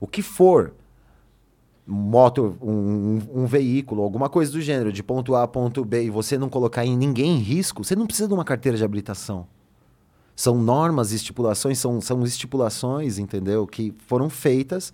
o 0.00 0.06
que 0.06 0.22
for, 0.22 0.74
moto, 1.86 2.56
um, 2.62 3.20
um 3.34 3.46
veículo, 3.46 4.02
alguma 4.02 4.28
coisa 4.28 4.52
do 4.52 4.60
gênero, 4.60 4.92
de 4.92 5.02
ponto 5.02 5.34
A 5.34 5.42
a 5.42 5.48
ponto 5.48 5.84
B, 5.84 6.04
e 6.04 6.10
você 6.10 6.38
não 6.38 6.48
colocar 6.48 6.84
em 6.84 6.96
ninguém 6.96 7.36
em 7.36 7.40
risco, 7.40 7.82
você 7.82 7.96
não 7.96 8.06
precisa 8.06 8.28
de 8.28 8.34
uma 8.34 8.44
carteira 8.44 8.76
de 8.76 8.84
habilitação. 8.84 9.46
São 10.36 10.56
normas 10.56 11.10
estipulações, 11.10 11.78
são, 11.78 12.00
são 12.00 12.22
estipulações, 12.22 13.18
entendeu? 13.18 13.66
Que 13.66 13.92
foram 14.06 14.30
feitas. 14.30 14.92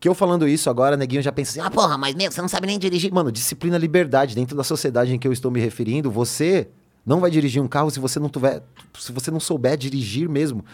Que 0.00 0.08
eu 0.08 0.14
falando 0.14 0.46
isso 0.46 0.70
agora, 0.70 0.96
neguinho 0.96 1.20
já 1.22 1.32
pensa 1.32 1.50
assim: 1.50 1.60
ah, 1.60 1.70
porra, 1.70 1.98
mas 1.98 2.14
meu, 2.14 2.30
você 2.30 2.40
não 2.40 2.48
sabe 2.48 2.66
nem 2.66 2.78
dirigir. 2.78 3.12
Mano, 3.12 3.32
disciplina, 3.32 3.76
liberdade. 3.76 4.34
Dentro 4.34 4.56
da 4.56 4.62
sociedade 4.64 5.12
em 5.14 5.18
que 5.18 5.26
eu 5.26 5.32
estou 5.32 5.50
me 5.50 5.60
referindo, 5.60 6.10
você 6.10 6.68
não 7.04 7.20
vai 7.20 7.30
dirigir 7.30 7.60
um 7.62 7.66
carro 7.68 7.90
se 7.90 7.98
você 7.98 8.20
não 8.20 8.28
tiver. 8.28 8.62
Se 8.98 9.10
você 9.12 9.30
não 9.30 9.40
souber 9.40 9.76
dirigir 9.76 10.28
mesmo. 10.28 10.64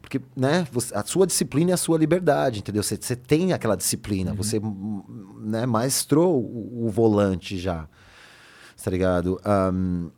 Porque, 0.00 0.20
né, 0.36 0.66
você- 0.70 0.94
a 0.94 1.02
sua 1.04 1.26
disciplina 1.26 1.70
é 1.70 1.74
a 1.74 1.78
sua 1.78 1.96
liberdade, 1.96 2.58
entendeu? 2.58 2.82
Você, 2.82 2.96
você 3.00 3.16
tem 3.16 3.52
aquela 3.54 3.74
disciplina, 3.74 4.34
você, 4.34 4.58
hum, 4.58 5.02
né, 5.40 5.64
maestrou 5.64 6.42
o, 6.42 6.86
o 6.86 6.90
volante 6.90 7.56
já, 7.56 7.88
tá 8.82 8.90
ligado? 8.90 9.40
Ahn, 9.42 10.08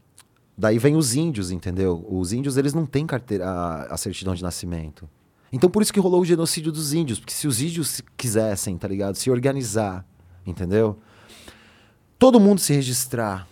daí 0.58 0.76
vem 0.78 0.96
os 0.96 1.14
índios, 1.14 1.52
entendeu? 1.52 2.04
Os 2.10 2.32
índios, 2.32 2.56
eles 2.56 2.74
não 2.74 2.84
têm 2.84 3.06
carteira, 3.06 3.48
a, 3.48 3.94
a 3.94 3.96
certidão 3.96 4.34
de 4.34 4.42
nascimento. 4.42 5.08
Então, 5.52 5.70
por 5.70 5.82
isso 5.82 5.92
que 5.92 6.00
rolou 6.00 6.20
o 6.20 6.24
genocídio 6.24 6.72
dos 6.72 6.92
índios, 6.92 7.18
porque 7.18 7.32
se 7.32 7.46
os 7.46 7.60
índios 7.60 7.88
se 7.88 8.02
quisessem, 8.16 8.76
tá 8.76 8.88
ligado? 8.88 9.14
Se 9.14 9.30
organizar, 9.30 10.04
entendeu? 10.44 10.98
Todo 12.18 12.40
mundo 12.40 12.60
se 12.60 12.72
registrar, 12.72 13.46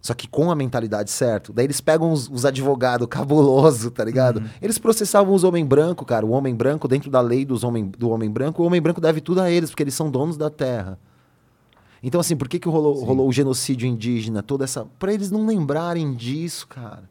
só 0.00 0.14
que 0.14 0.26
com 0.26 0.50
a 0.50 0.54
mentalidade 0.54 1.10
certa. 1.10 1.52
Daí 1.52 1.66
eles 1.66 1.80
pegam 1.80 2.12
os, 2.12 2.28
os 2.28 2.44
advogados 2.44 3.06
cabuloso, 3.08 3.90
tá 3.90 4.04
ligado? 4.04 4.42
Eles 4.60 4.78
processavam 4.78 5.34
os 5.34 5.44
homens 5.44 5.66
brancos, 5.66 6.06
cara. 6.06 6.24
O 6.24 6.30
homem 6.30 6.54
branco, 6.54 6.88
dentro 6.88 7.10
da 7.10 7.20
lei 7.20 7.44
dos 7.44 7.62
homem, 7.62 7.86
do 7.86 8.10
homem 8.10 8.30
branco, 8.30 8.62
o 8.62 8.66
homem 8.66 8.80
branco 8.80 9.00
deve 9.00 9.20
tudo 9.20 9.40
a 9.40 9.50
eles, 9.50 9.70
porque 9.70 9.82
eles 9.82 9.94
são 9.94 10.10
donos 10.10 10.36
da 10.36 10.50
terra. 10.50 10.98
Então, 12.02 12.20
assim, 12.20 12.36
por 12.36 12.48
que, 12.48 12.58
que 12.58 12.68
rolou, 12.68 12.96
Sim. 12.96 13.04
rolou 13.04 13.28
o 13.28 13.32
genocídio 13.32 13.88
indígena? 13.88 14.42
Toda 14.42 14.64
essa. 14.64 14.86
Pra 14.98 15.12
eles 15.12 15.30
não 15.30 15.46
lembrarem 15.46 16.14
disso, 16.14 16.66
cara. 16.66 17.08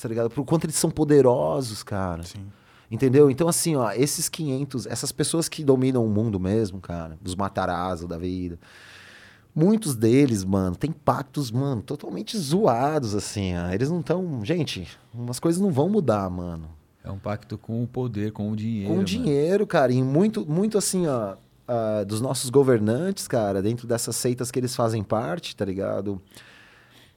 Tá 0.00 0.08
ligado? 0.08 0.30
Por 0.30 0.44
quanto 0.44 0.64
eles 0.64 0.76
são 0.76 0.90
poderosos, 0.90 1.82
cara. 1.82 2.22
Sim. 2.22 2.46
Entendeu? 2.92 3.30
Então, 3.30 3.48
assim, 3.48 3.74
ó, 3.74 3.90
esses 3.92 4.28
500, 4.28 4.84
essas 4.84 5.10
pessoas 5.10 5.48
que 5.48 5.64
dominam 5.64 6.04
o 6.04 6.10
mundo 6.10 6.38
mesmo, 6.38 6.78
cara, 6.78 7.18
os 7.24 7.34
matarazzo 7.34 8.06
da 8.06 8.18
vida, 8.18 8.58
muitos 9.54 9.96
deles, 9.96 10.44
mano, 10.44 10.76
tem 10.76 10.92
pactos, 10.92 11.50
mano, 11.50 11.80
totalmente 11.80 12.36
zoados, 12.36 13.14
assim, 13.14 13.56
ó. 13.56 13.70
Eles 13.72 13.88
não 13.88 14.00
estão. 14.00 14.44
Gente, 14.44 14.86
umas 15.14 15.40
coisas 15.40 15.58
não 15.58 15.72
vão 15.72 15.88
mudar, 15.88 16.28
mano. 16.28 16.68
É 17.02 17.10
um 17.10 17.18
pacto 17.18 17.56
com 17.56 17.82
o 17.82 17.86
poder, 17.86 18.30
com 18.30 18.52
o 18.52 18.54
dinheiro. 18.54 18.88
Com 18.88 18.96
mano. 18.96 19.06
dinheiro, 19.06 19.66
cara, 19.66 19.90
e 19.90 20.02
muito, 20.02 20.44
muito 20.44 20.76
assim, 20.76 21.06
ó, 21.06 21.36
ah, 21.66 22.04
dos 22.06 22.20
nossos 22.20 22.50
governantes, 22.50 23.26
cara, 23.26 23.62
dentro 23.62 23.86
dessas 23.86 24.16
seitas 24.16 24.50
que 24.50 24.58
eles 24.58 24.76
fazem 24.76 25.02
parte, 25.02 25.56
tá 25.56 25.64
ligado? 25.64 26.20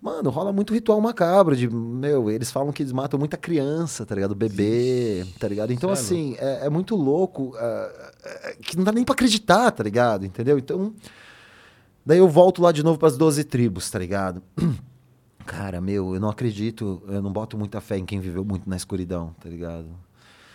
Mano, 0.01 0.29
rola 0.29 0.53
muito 0.53 0.73
ritual 0.73 1.01
macabro 1.01 1.55
de, 1.55 1.67
meu, 1.67 2.29
eles 2.29 2.51
falam 2.51 2.71
que 2.71 2.83
eles 2.83 2.91
matam 2.91 3.19
muita 3.19 3.37
criança, 3.37 4.05
tá 4.05 4.13
ligado? 4.13 4.35
Bebê, 4.35 5.25
tá 5.39 5.47
ligado? 5.47 5.73
Então, 5.73 5.89
é 5.89 5.93
assim, 5.93 6.35
é, 6.37 6.67
é 6.67 6.69
muito 6.69 6.95
louco, 6.95 7.55
ah, 7.57 8.11
é, 8.23 8.55
que 8.61 8.77
não 8.77 8.83
dá 8.83 8.91
nem 8.91 9.03
pra 9.03 9.13
acreditar, 9.13 9.71
tá 9.71 9.83
ligado? 9.83 10.25
Entendeu? 10.25 10.59
Então, 10.59 10.93
daí 12.05 12.19
eu 12.19 12.29
volto 12.29 12.61
lá 12.61 12.71
de 12.71 12.83
novo 12.83 12.99
pras 12.99 13.17
12 13.17 13.43
tribos, 13.45 13.89
tá 13.89 13.97
ligado? 13.97 14.43
Cara, 15.45 15.81
meu, 15.81 16.13
eu 16.13 16.19
não 16.19 16.29
acredito, 16.29 17.01
eu 17.07 17.21
não 17.21 17.31
boto 17.31 17.57
muita 17.57 17.81
fé 17.81 17.97
em 17.97 18.05
quem 18.05 18.19
viveu 18.19 18.43
muito 18.45 18.69
na 18.69 18.75
escuridão, 18.75 19.35
tá 19.39 19.49
ligado? 19.49 19.87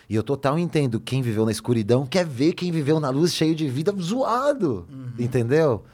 E 0.09 0.15
eu 0.15 0.23
total 0.23 0.59
entendo 0.59 0.99
quem 0.99 1.21
viveu 1.21 1.45
na 1.45 1.51
escuridão 1.51 2.05
quer 2.05 2.25
ver 2.25 2.51
quem 2.53 2.69
viveu 2.71 2.99
na 2.99 3.09
luz 3.09 3.33
cheio 3.33 3.55
de 3.55 3.69
vida 3.69 3.93
zoado, 3.97 4.85
entendeu? 5.17 5.85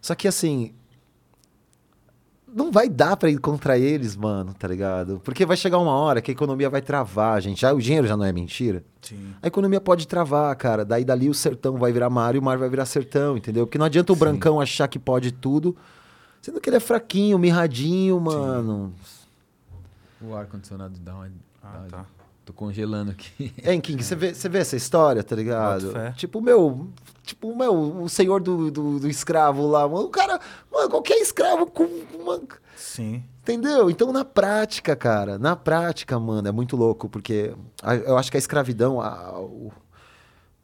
Só 0.00 0.16
que 0.16 0.26
assim, 0.26 0.74
não 2.56 2.72
vai 2.72 2.88
dar 2.88 3.18
pra 3.18 3.28
ir 3.28 3.36
contra 3.38 3.78
eles, 3.78 4.16
mano, 4.16 4.54
tá 4.54 4.66
ligado? 4.66 5.20
Porque 5.22 5.44
vai 5.44 5.58
chegar 5.58 5.76
uma 5.76 5.92
hora 5.92 6.22
que 6.22 6.30
a 6.30 6.32
economia 6.32 6.70
vai 6.70 6.80
travar, 6.80 7.42
gente. 7.42 7.60
Já, 7.60 7.70
o 7.74 7.78
dinheiro 7.78 8.06
já 8.06 8.16
não 8.16 8.24
é 8.24 8.32
mentira. 8.32 8.82
Sim. 9.02 9.34
A 9.42 9.46
economia 9.46 9.78
pode 9.78 10.08
travar, 10.08 10.56
cara. 10.56 10.82
Daí 10.82 11.04
dali 11.04 11.28
o 11.28 11.34
sertão 11.34 11.76
vai 11.76 11.92
virar 11.92 12.08
mar 12.08 12.34
e 12.34 12.38
o 12.38 12.42
mar 12.42 12.56
vai 12.56 12.70
virar 12.70 12.86
sertão, 12.86 13.36
entendeu? 13.36 13.66
Porque 13.66 13.76
não 13.76 13.84
adianta 13.84 14.10
o 14.10 14.16
brancão 14.16 14.58
achar 14.58 14.88
que 14.88 14.98
pode 14.98 15.32
tudo, 15.32 15.76
sendo 16.40 16.58
que 16.58 16.70
ele 16.70 16.78
é 16.78 16.80
fraquinho, 16.80 17.38
mirradinho, 17.38 18.18
mano. 18.18 18.94
O 20.18 20.34
ar-condicionado 20.34 20.98
dá 20.98 21.14
uma. 21.14 21.30
Ah, 21.62 21.84
dá 21.90 21.98
tá. 21.98 22.06
Tô 22.46 22.54
congelando 22.54 23.10
aqui. 23.10 23.52
Hein, 23.62 23.80
King, 23.82 24.02
você 24.02 24.16
vê, 24.16 24.32
você 24.32 24.48
vê 24.48 24.58
essa 24.58 24.76
história, 24.76 25.22
tá 25.22 25.36
ligado? 25.36 25.92
Tipo, 26.14 26.40
meu. 26.40 26.88
Tipo, 27.26 27.54
meu, 27.56 27.74
o 28.02 28.08
senhor 28.08 28.40
do, 28.40 28.70
do, 28.70 29.00
do 29.00 29.08
escravo 29.08 29.66
lá, 29.66 29.86
mano. 29.88 30.06
O 30.06 30.08
cara. 30.08 30.40
Mano, 30.72 30.88
qualquer 30.88 31.16
escravo 31.18 31.66
com 31.66 31.82
uma. 32.18 32.40
Sim. 32.76 33.22
Entendeu? 33.42 33.90
Então, 33.90 34.12
na 34.12 34.24
prática, 34.24 34.94
cara, 34.96 35.36
na 35.38 35.54
prática, 35.56 36.18
mano, 36.20 36.46
é 36.48 36.52
muito 36.52 36.76
louco, 36.76 37.08
porque 37.08 37.52
a- 37.82 37.96
eu 37.96 38.16
acho 38.16 38.30
que 38.30 38.36
a 38.36 38.38
escravidão. 38.38 39.00
a- 39.00 39.38
o- 39.40 39.72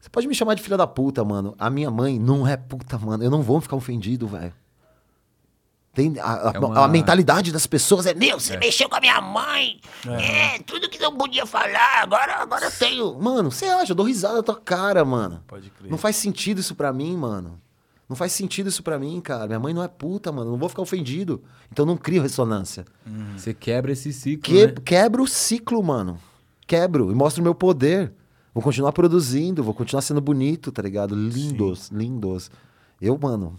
Você 0.00 0.08
pode 0.08 0.26
me 0.26 0.34
chamar 0.34 0.54
de 0.54 0.62
filha 0.62 0.76
da 0.76 0.86
puta, 0.86 1.24
mano. 1.24 1.54
A 1.58 1.68
minha 1.70 1.90
mãe 1.90 2.18
não 2.18 2.46
é 2.46 2.56
puta, 2.56 2.96
mano. 2.98 3.22
Eu 3.22 3.30
não 3.30 3.40
vou 3.42 3.60
ficar 3.60 3.76
ofendido, 3.76 4.26
velho. 4.26 4.52
Tem 5.94 6.14
a, 6.20 6.52
É 6.54 6.58
uma- 6.58 6.84
a 6.84 6.88
mentalidade 6.88 7.52
das 7.52 7.66
pessoas 7.66 8.06
é, 8.06 8.14
meu, 8.14 8.40
Você 8.40 8.56
mexeu 8.56 8.88
com 8.88 8.96
a 8.96 9.00
minha 9.00 9.20
mãe. 9.20 9.78
É, 10.06 10.58
tudo 10.60 10.88
que 10.88 10.98
não 10.98 11.14
podia 11.16 11.44
falar, 11.44 12.02
agora, 12.02 12.36
agora 12.36 12.64
eu 12.64 12.70
tenho. 12.70 13.18
Mano, 13.20 13.50
você 13.50 13.66
acha? 13.66 13.92
Eu 13.92 13.96
dou 13.96 14.06
risada 14.06 14.36
na 14.36 14.42
tua 14.42 14.58
cara, 14.58 15.04
mano. 15.04 15.42
Pode 15.46 15.68
crer. 15.70 15.90
Não 15.90 15.98
faz 15.98 16.16
sentido 16.16 16.60
isso 16.60 16.74
pra 16.74 16.92
mim, 16.94 17.14
mano. 17.16 17.60
Não 18.08 18.16
faz 18.16 18.32
sentido 18.32 18.68
isso 18.68 18.82
pra 18.82 18.98
mim, 18.98 19.20
cara. 19.20 19.46
Minha 19.46 19.60
mãe 19.60 19.72
não 19.74 19.82
é 19.82 19.88
puta, 19.88 20.32
mano. 20.32 20.50
Não 20.52 20.58
vou 20.58 20.68
ficar 20.68 20.82
ofendido. 20.82 21.42
Então 21.70 21.84
não 21.86 21.96
crio 21.96 22.22
ressonância. 22.22 22.84
Você 23.36 23.52
quebra 23.54 23.92
esse 23.92 24.12
ciclo. 24.12 24.42
Que, 24.42 24.66
né? 24.66 24.74
Quebro 24.84 25.22
o 25.22 25.28
ciclo, 25.28 25.82
mano. 25.82 26.18
Quebro 26.66 27.10
e 27.10 27.14
mostro 27.14 27.40
o 27.42 27.44
meu 27.44 27.54
poder. 27.54 28.12
Vou 28.54 28.62
continuar 28.62 28.92
produzindo, 28.92 29.62
vou 29.62 29.72
continuar 29.74 30.02
sendo 30.02 30.20
bonito, 30.20 30.70
tá 30.72 30.82
ligado? 30.82 31.14
Lindos, 31.14 31.90
lindos. 31.90 32.50
Eu, 33.00 33.18
mano, 33.20 33.58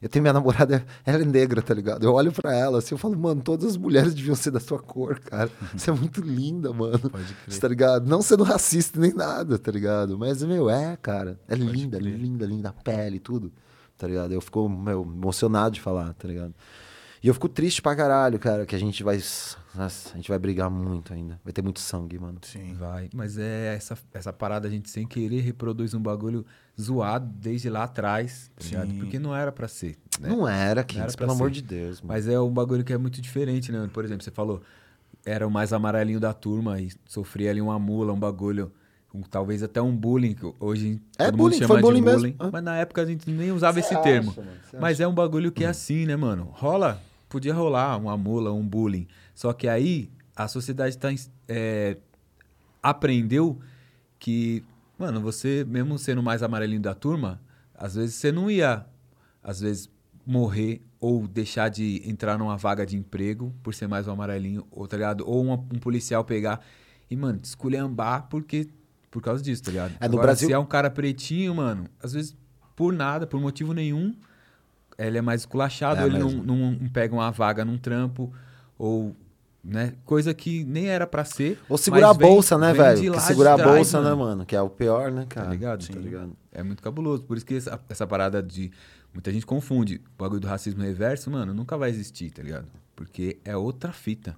eu 0.00 0.08
tenho 0.08 0.22
minha 0.22 0.32
namorada, 0.32 0.84
ela 1.04 1.22
é 1.22 1.24
negra, 1.24 1.62
tá 1.62 1.74
ligado? 1.74 2.04
Eu 2.04 2.12
olho 2.12 2.32
pra 2.32 2.54
ela 2.54 2.78
assim, 2.78 2.94
eu 2.94 2.98
falo, 2.98 3.18
mano, 3.18 3.42
todas 3.42 3.70
as 3.70 3.76
mulheres 3.76 4.14
deviam 4.14 4.34
ser 4.34 4.50
da 4.50 4.60
sua 4.60 4.78
cor, 4.78 5.18
cara. 5.18 5.50
Você 5.74 5.90
é 5.90 5.92
muito 5.92 6.20
linda, 6.20 6.72
mano. 6.72 6.98
Pode 7.10 7.34
crer. 7.34 7.60
Tá 7.60 7.68
ligado? 7.68 8.08
Não 8.08 8.22
sendo 8.22 8.44
racista 8.44 8.98
nem 8.98 9.12
nada, 9.12 9.58
tá 9.58 9.70
ligado? 9.70 10.18
Mas, 10.18 10.42
meu, 10.42 10.68
é, 10.70 10.96
cara. 11.00 11.38
É 11.48 11.54
linda, 11.54 11.98
crer. 11.98 12.16
linda, 12.16 12.46
linda. 12.46 12.68
A 12.70 12.72
pele, 12.72 13.18
tudo. 13.18 13.52
Tá 13.96 14.06
ligado? 14.06 14.32
Eu 14.32 14.40
fico, 14.40 14.68
meu, 14.68 15.02
emocionado 15.02 15.74
de 15.74 15.80
falar, 15.80 16.14
tá 16.14 16.26
ligado? 16.26 16.54
E 17.22 17.28
eu 17.28 17.34
fico 17.34 17.50
triste 17.50 17.82
pra 17.82 17.94
caralho, 17.94 18.38
cara, 18.38 18.64
que 18.64 18.74
a 18.74 18.78
gente 18.78 19.02
vai. 19.02 19.20
Nossa, 19.74 20.14
a 20.14 20.16
gente 20.16 20.28
vai 20.28 20.38
brigar 20.38 20.70
muito 20.70 21.12
ainda. 21.12 21.38
Vai 21.44 21.52
ter 21.52 21.60
muito 21.60 21.78
sangue, 21.78 22.18
mano. 22.18 22.38
Sim. 22.42 22.72
Vai. 22.74 23.10
Mas 23.14 23.36
é 23.36 23.74
essa, 23.74 23.98
essa 24.14 24.32
parada, 24.32 24.66
a 24.66 24.70
gente 24.70 24.88
sem 24.88 25.06
querer 25.06 25.40
reproduz 25.40 25.92
um 25.92 26.00
bagulho 26.00 26.46
zoado 26.78 27.26
desde 27.38 27.68
lá 27.70 27.84
atrás, 27.84 28.50
tá 28.56 28.64
ligado? 28.64 28.94
Porque 28.94 29.18
não 29.18 29.34
era 29.34 29.52
pra 29.52 29.68
ser. 29.68 29.96
Né? 30.20 30.28
Não 30.28 30.46
era, 30.48 30.82
Kings, 30.84 31.00
era 31.02 31.12
pra 31.12 31.18
pelo 31.26 31.32
amor 31.32 31.48
ser. 31.48 31.54
de 31.54 31.62
Deus, 31.62 32.00
mano. 32.00 32.12
Mas 32.14 32.28
é 32.28 32.38
um 32.40 32.50
bagulho 32.52 32.84
que 32.84 32.92
é 32.92 32.98
muito 32.98 33.20
diferente, 33.20 33.70
né? 33.72 33.88
Por 33.92 34.04
exemplo, 34.04 34.22
você 34.24 34.30
falou, 34.30 34.62
era 35.24 35.46
o 35.46 35.50
mais 35.50 35.72
amarelinho 35.72 36.20
da 36.20 36.32
turma 36.32 36.80
e 36.80 36.90
sofria 37.06 37.50
ali 37.50 37.60
uma 37.60 37.78
mula, 37.78 38.12
um 38.12 38.18
bagulho, 38.18 38.72
um- 39.14 39.22
talvez 39.22 39.62
até 39.62 39.80
um 39.82 39.94
bullying, 39.94 40.34
que 40.34 40.50
hoje 40.60 41.00
É 41.18 41.26
todo 41.26 41.36
bullying, 41.36 41.54
mundo 41.56 41.66
chama 41.68 41.80
bullying 41.80 42.02
de 42.04 42.10
bullying. 42.10 42.36
Ah. 42.38 42.50
Mas 42.52 42.62
na 42.62 42.76
época 42.76 43.02
a 43.02 43.06
gente 43.06 43.30
nem 43.30 43.50
usava 43.52 43.74
Cê 43.74 43.80
esse 43.80 43.94
acha, 43.94 44.02
termo. 44.02 44.34
mano? 44.36 44.48
Mas 44.80 45.00
é 45.00 45.06
um 45.06 45.14
bagulho 45.14 45.50
que 45.52 45.64
é 45.64 45.68
assim, 45.68 46.06
né, 46.06 46.16
mano? 46.16 46.48
Rola, 46.52 47.00
podia 47.28 47.52
rolar 47.54 47.96
uma 47.98 48.16
mula, 48.16 48.52
um 48.52 48.66
bullying. 48.66 49.06
Só 49.34 49.52
que 49.52 49.68
aí 49.68 50.10
a 50.36 50.48
sociedade 50.48 50.96
tá, 50.96 51.08
é, 51.48 51.96
aprendeu 52.82 53.58
que, 54.18 54.64
mano, 55.00 55.20
você, 55.20 55.64
mesmo 55.66 55.98
sendo 55.98 56.22
mais 56.22 56.42
amarelinho 56.42 56.82
da 56.82 56.94
turma, 56.94 57.40
às 57.74 57.94
vezes 57.94 58.14
você 58.16 58.30
não 58.30 58.50
ia, 58.50 58.84
às 59.42 59.60
vezes, 59.60 59.88
morrer 60.26 60.82
ou 61.00 61.26
deixar 61.26 61.70
de 61.70 62.02
entrar 62.04 62.38
numa 62.38 62.56
vaga 62.56 62.84
de 62.84 62.96
emprego 62.96 63.54
por 63.62 63.72
ser 63.74 63.88
mais 63.88 64.06
um 64.06 64.12
amarelinho, 64.12 64.66
ou, 64.70 64.86
tá 64.86 64.96
ligado? 64.98 65.24
Ou 65.26 65.42
uma- 65.42 65.54
um 65.54 65.78
policial 65.80 66.22
pegar 66.24 66.60
e, 67.10 67.16
mano, 67.16 67.38
te 67.38 67.46
esculhambar 67.46 68.28
porque, 68.28 68.68
por 69.10 69.22
causa 69.22 69.42
disso, 69.42 69.62
tá 69.62 69.70
ligado? 69.70 69.92
É, 69.98 70.06
no 70.06 70.14
Agora, 70.14 70.26
Brasil- 70.28 70.48
se 70.48 70.52
é 70.52 70.58
um 70.58 70.66
cara 70.66 70.90
pretinho, 70.90 71.54
mano, 71.54 71.86
às 72.02 72.12
vezes, 72.12 72.36
por 72.76 72.92
nada, 72.92 73.26
por 73.26 73.40
motivo 73.40 73.72
nenhum, 73.72 74.14
ele 74.98 75.16
é 75.16 75.22
mais 75.22 75.40
esculachado, 75.40 76.02
É 76.02 76.04
ele 76.06 76.18
não- 76.18 76.30
não 76.76 76.88
pega 76.90 77.14
uma 77.14 77.30
vaga 77.30 77.64
num 77.64 77.78
trampo, 77.78 78.30
ou, 78.78 79.16
né, 79.62 79.94
coisa 80.04 80.32
que 80.32 80.64
nem 80.64 80.86
era 80.88 81.06
pra 81.06 81.24
ser. 81.24 81.58
Ou 81.68 81.76
segurar 81.76 82.10
a 82.10 82.12
vem- 82.12 82.28
bolsa, 82.28 82.56
né, 82.58 82.72
vem 82.72 82.82
velho? 82.82 83.00
de 83.00 83.10
lá 83.10 83.16
Que 83.16 83.22
segurar 83.22 83.52
a 83.54 83.56
trás, 83.56 83.74
bolsa, 83.76 84.00
né, 84.02 84.14
mano? 84.14 84.46
Que 84.46 84.56
é 84.56 84.62
o 84.62 84.70
pior, 84.70 85.10
né, 85.12 85.26
cara? 85.28 85.50
ligado? 85.50 85.86
Tá 85.86 85.92
Sim. 85.92 85.98
ligado? 86.00 86.32
É 86.52 86.62
muito 86.62 86.82
cabuloso. 86.82 87.22
Por 87.24 87.36
isso 87.36 87.44
que 87.46 87.54
essa, 87.54 87.78
essa 87.88 88.06
parada 88.06 88.42
de. 88.42 88.70
Muita 89.12 89.32
gente 89.32 89.44
confunde. 89.44 90.00
O 90.16 90.22
bagulho 90.22 90.40
do 90.40 90.46
racismo 90.46 90.82
reverso, 90.82 91.30
mano, 91.30 91.52
nunca 91.52 91.76
vai 91.76 91.90
existir, 91.90 92.30
tá 92.30 92.42
ligado? 92.42 92.66
Porque 92.94 93.38
é 93.44 93.56
outra 93.56 93.92
fita. 93.92 94.36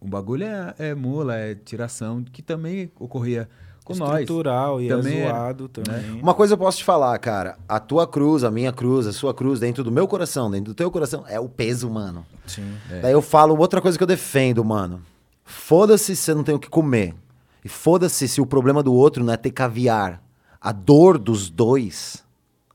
O 0.00 0.08
bagulho 0.08 0.44
é, 0.44 0.74
é 0.78 0.94
mula, 0.94 1.36
é 1.36 1.54
tiração, 1.54 2.22
que 2.24 2.42
também 2.42 2.90
ocorria 2.98 3.48
com 3.84 3.94
nós. 3.94 4.20
Estrutural 4.20 4.80
e 4.80 4.88
Também 4.88 5.18
é 5.18 5.20
era, 5.20 5.34
zoado 5.34 5.68
também. 5.68 6.20
Uma 6.20 6.34
coisa 6.34 6.54
eu 6.54 6.58
posso 6.58 6.78
te 6.78 6.84
falar, 6.84 7.16
cara. 7.18 7.58
A 7.68 7.78
tua 7.78 8.06
cruz, 8.06 8.42
a 8.42 8.50
minha 8.50 8.72
cruz, 8.72 9.06
a 9.06 9.12
sua 9.12 9.34
cruz, 9.34 9.60
dentro 9.60 9.84
do 9.84 9.92
meu 9.92 10.08
coração, 10.08 10.50
dentro 10.50 10.72
do 10.72 10.74
teu 10.74 10.90
coração, 10.90 11.24
é 11.28 11.38
o 11.38 11.48
peso, 11.48 11.90
mano. 11.90 12.24
Sim. 12.46 12.74
É. 12.90 13.00
Daí 13.00 13.12
eu 13.12 13.20
falo 13.20 13.56
outra 13.56 13.80
coisa 13.80 13.98
que 13.98 14.02
eu 14.02 14.08
defendo, 14.08 14.64
mano. 14.64 15.02
Foda-se 15.44 16.16
se 16.16 16.22
você 16.22 16.34
não 16.34 16.42
tem 16.42 16.54
o 16.54 16.58
que 16.58 16.70
comer. 16.70 17.14
E 17.62 17.68
foda-se 17.68 18.26
se 18.26 18.40
o 18.40 18.46
problema 18.46 18.82
do 18.82 18.92
outro 18.92 19.22
não 19.22 19.32
é 19.32 19.36
ter 19.36 19.50
caviar. 19.50 20.22
A 20.60 20.72
dor 20.72 21.18
dos 21.18 21.50
dois, 21.50 22.24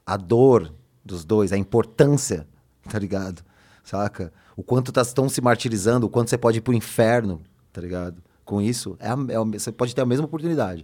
a 0.05 0.15
dor 0.15 0.71
dos 1.03 1.25
dois, 1.25 1.51
a 1.51 1.57
importância, 1.57 2.47
tá 2.87 2.99
ligado? 2.99 3.41
Saca? 3.83 4.31
O 4.55 4.61
quanto 4.61 4.91
tá, 4.91 5.01
estão 5.01 5.27
se 5.27 5.41
martirizando, 5.41 6.05
o 6.05 6.09
quanto 6.09 6.29
você 6.29 6.37
pode 6.37 6.59
ir 6.59 6.61
pro 6.61 6.73
inferno, 6.73 7.41
tá 7.73 7.81
ligado? 7.81 8.21
Com 8.49 8.59
isso, 8.59 8.97
é 8.99 9.07
a- 9.09 9.25
é 9.29 9.35
a- 9.35 9.43
você 9.43 9.71
pode 9.71 9.93
ter 9.93 10.01
a 10.01 10.05
mesma 10.07 10.25
oportunidade 10.25 10.83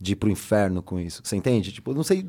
de 0.00 0.12
ir 0.12 0.16
pro 0.16 0.30
inferno 0.30 0.82
com 0.82 0.98
isso. 0.98 1.20
Você 1.22 1.36
entende? 1.36 1.70
Tipo, 1.70 1.90
eu 1.90 1.94
não 1.94 2.02
sei. 2.02 2.26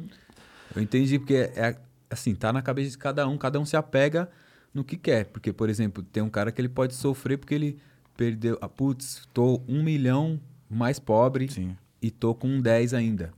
Eu 0.76 0.81
entendi, 0.81 1.18
porque 1.18 1.35
é 1.56 1.77
assim, 2.10 2.35
tá 2.35 2.52
na 2.52 2.61
cabeça 2.61 2.91
de 2.91 2.97
cada 2.97 3.26
um, 3.26 3.38
cada 3.38 3.57
um 3.57 3.64
se 3.64 3.77
apega 3.77 4.30
no 4.73 4.84
que 4.84 4.97
quer. 4.97 5.27
Porque, 5.27 5.53
por 5.53 5.69
exemplo, 5.69 6.03
tem 6.03 6.22
um 6.22 6.30
cara 6.30 6.52
que 6.52 6.60
ele 6.60 6.68
pode 6.68 6.93
sofrer 6.93 7.38
porque 7.38 7.56
ele 7.56 7.77
perdeu. 8.18 8.57
Ah, 8.61 8.68
putz, 8.68 9.22
tô 9.34 9.61
um 9.65 9.81
milhão 9.81 10.41
mais 10.69 10.99
pobre 10.99 11.49
Sim. 11.49 11.77
e 12.02 12.11
tô 12.11 12.35
com 12.35 12.49
um 12.49 12.60
10 12.61 12.93
ainda. 12.93 13.31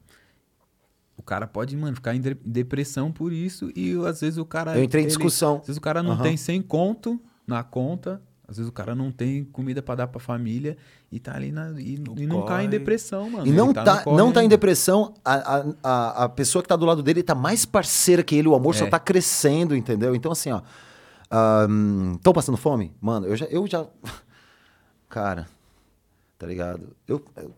O 1.15 1.21
cara 1.21 1.45
pode, 1.45 1.77
mano, 1.77 1.95
ficar 1.95 2.15
em 2.15 2.19
de- 2.21 2.37
depressão 2.43 3.11
por 3.11 3.31
isso 3.31 3.71
e 3.75 3.93
às 4.07 4.21
vezes 4.21 4.39
o 4.39 4.45
cara. 4.45 4.75
Eu 4.75 4.83
entrei 4.83 5.01
em 5.03 5.05
ele- 5.05 5.09
discussão. 5.09 5.57
Às 5.57 5.67
vezes 5.67 5.77
o 5.77 5.81
cara 5.81 6.01
não 6.01 6.13
Aham. 6.13 6.23
tem 6.23 6.35
100 6.35 6.63
conto 6.63 7.21
na 7.45 7.63
conta, 7.63 8.19
às 8.47 8.55
vezes 8.57 8.69
o 8.69 8.71
cara 8.71 8.95
não 8.95 9.11
tem 9.11 9.43
comida 9.43 9.81
pra 9.81 9.95
dar 9.95 10.07
pra 10.07 10.19
família 10.21 10.77
e 11.11 11.19
tá 11.19 11.35
ali 11.35 11.51
na, 11.51 11.71
e, 11.79 11.95
e 12.15 12.25
não 12.25 12.45
cai 12.45 12.63
em 12.63 12.67
corre. 12.67 12.79
depressão, 12.79 13.29
mano. 13.29 13.45
E 13.45 13.49
Ele 13.49 13.57
não 13.57 13.73
tá, 13.73 13.83
tá, 13.83 14.03
corre 14.03 14.17
não 14.17 14.31
tá 14.31 14.43
em 14.43 14.47
depressão, 14.47 15.13
a, 15.23 15.63
a, 15.83 16.23
a, 16.23 16.29
pessoa 16.29 16.61
que 16.61 16.69
tá 16.69 16.75
do 16.77 16.85
lado 16.85 17.03
dele 17.03 17.21
tá 17.21 17.35
mais 17.35 17.65
parceira 17.65 18.23
que 18.23 18.35
ele, 18.35 18.47
o 18.47 18.55
amor 18.55 18.73
só 18.73 18.85
É. 18.85 18.89
tá 18.89 18.99
crescendo, 18.99 19.75
entendeu? 19.75 20.15
Então, 20.15 20.31
assim, 20.31 20.51
ó. 20.51 20.61
Estão 22.15 22.31
passando 22.33 22.57
fome? 22.57 22.93
Mano, 23.01 23.27
eu 23.27 23.35
já, 23.35 23.45
eu 23.47 23.67
já. 23.67 23.85
Cara, 25.09 25.47
tá 26.37 26.47
ligado? 26.47 26.95
Eu. 27.07 27.21
eu- 27.35 27.53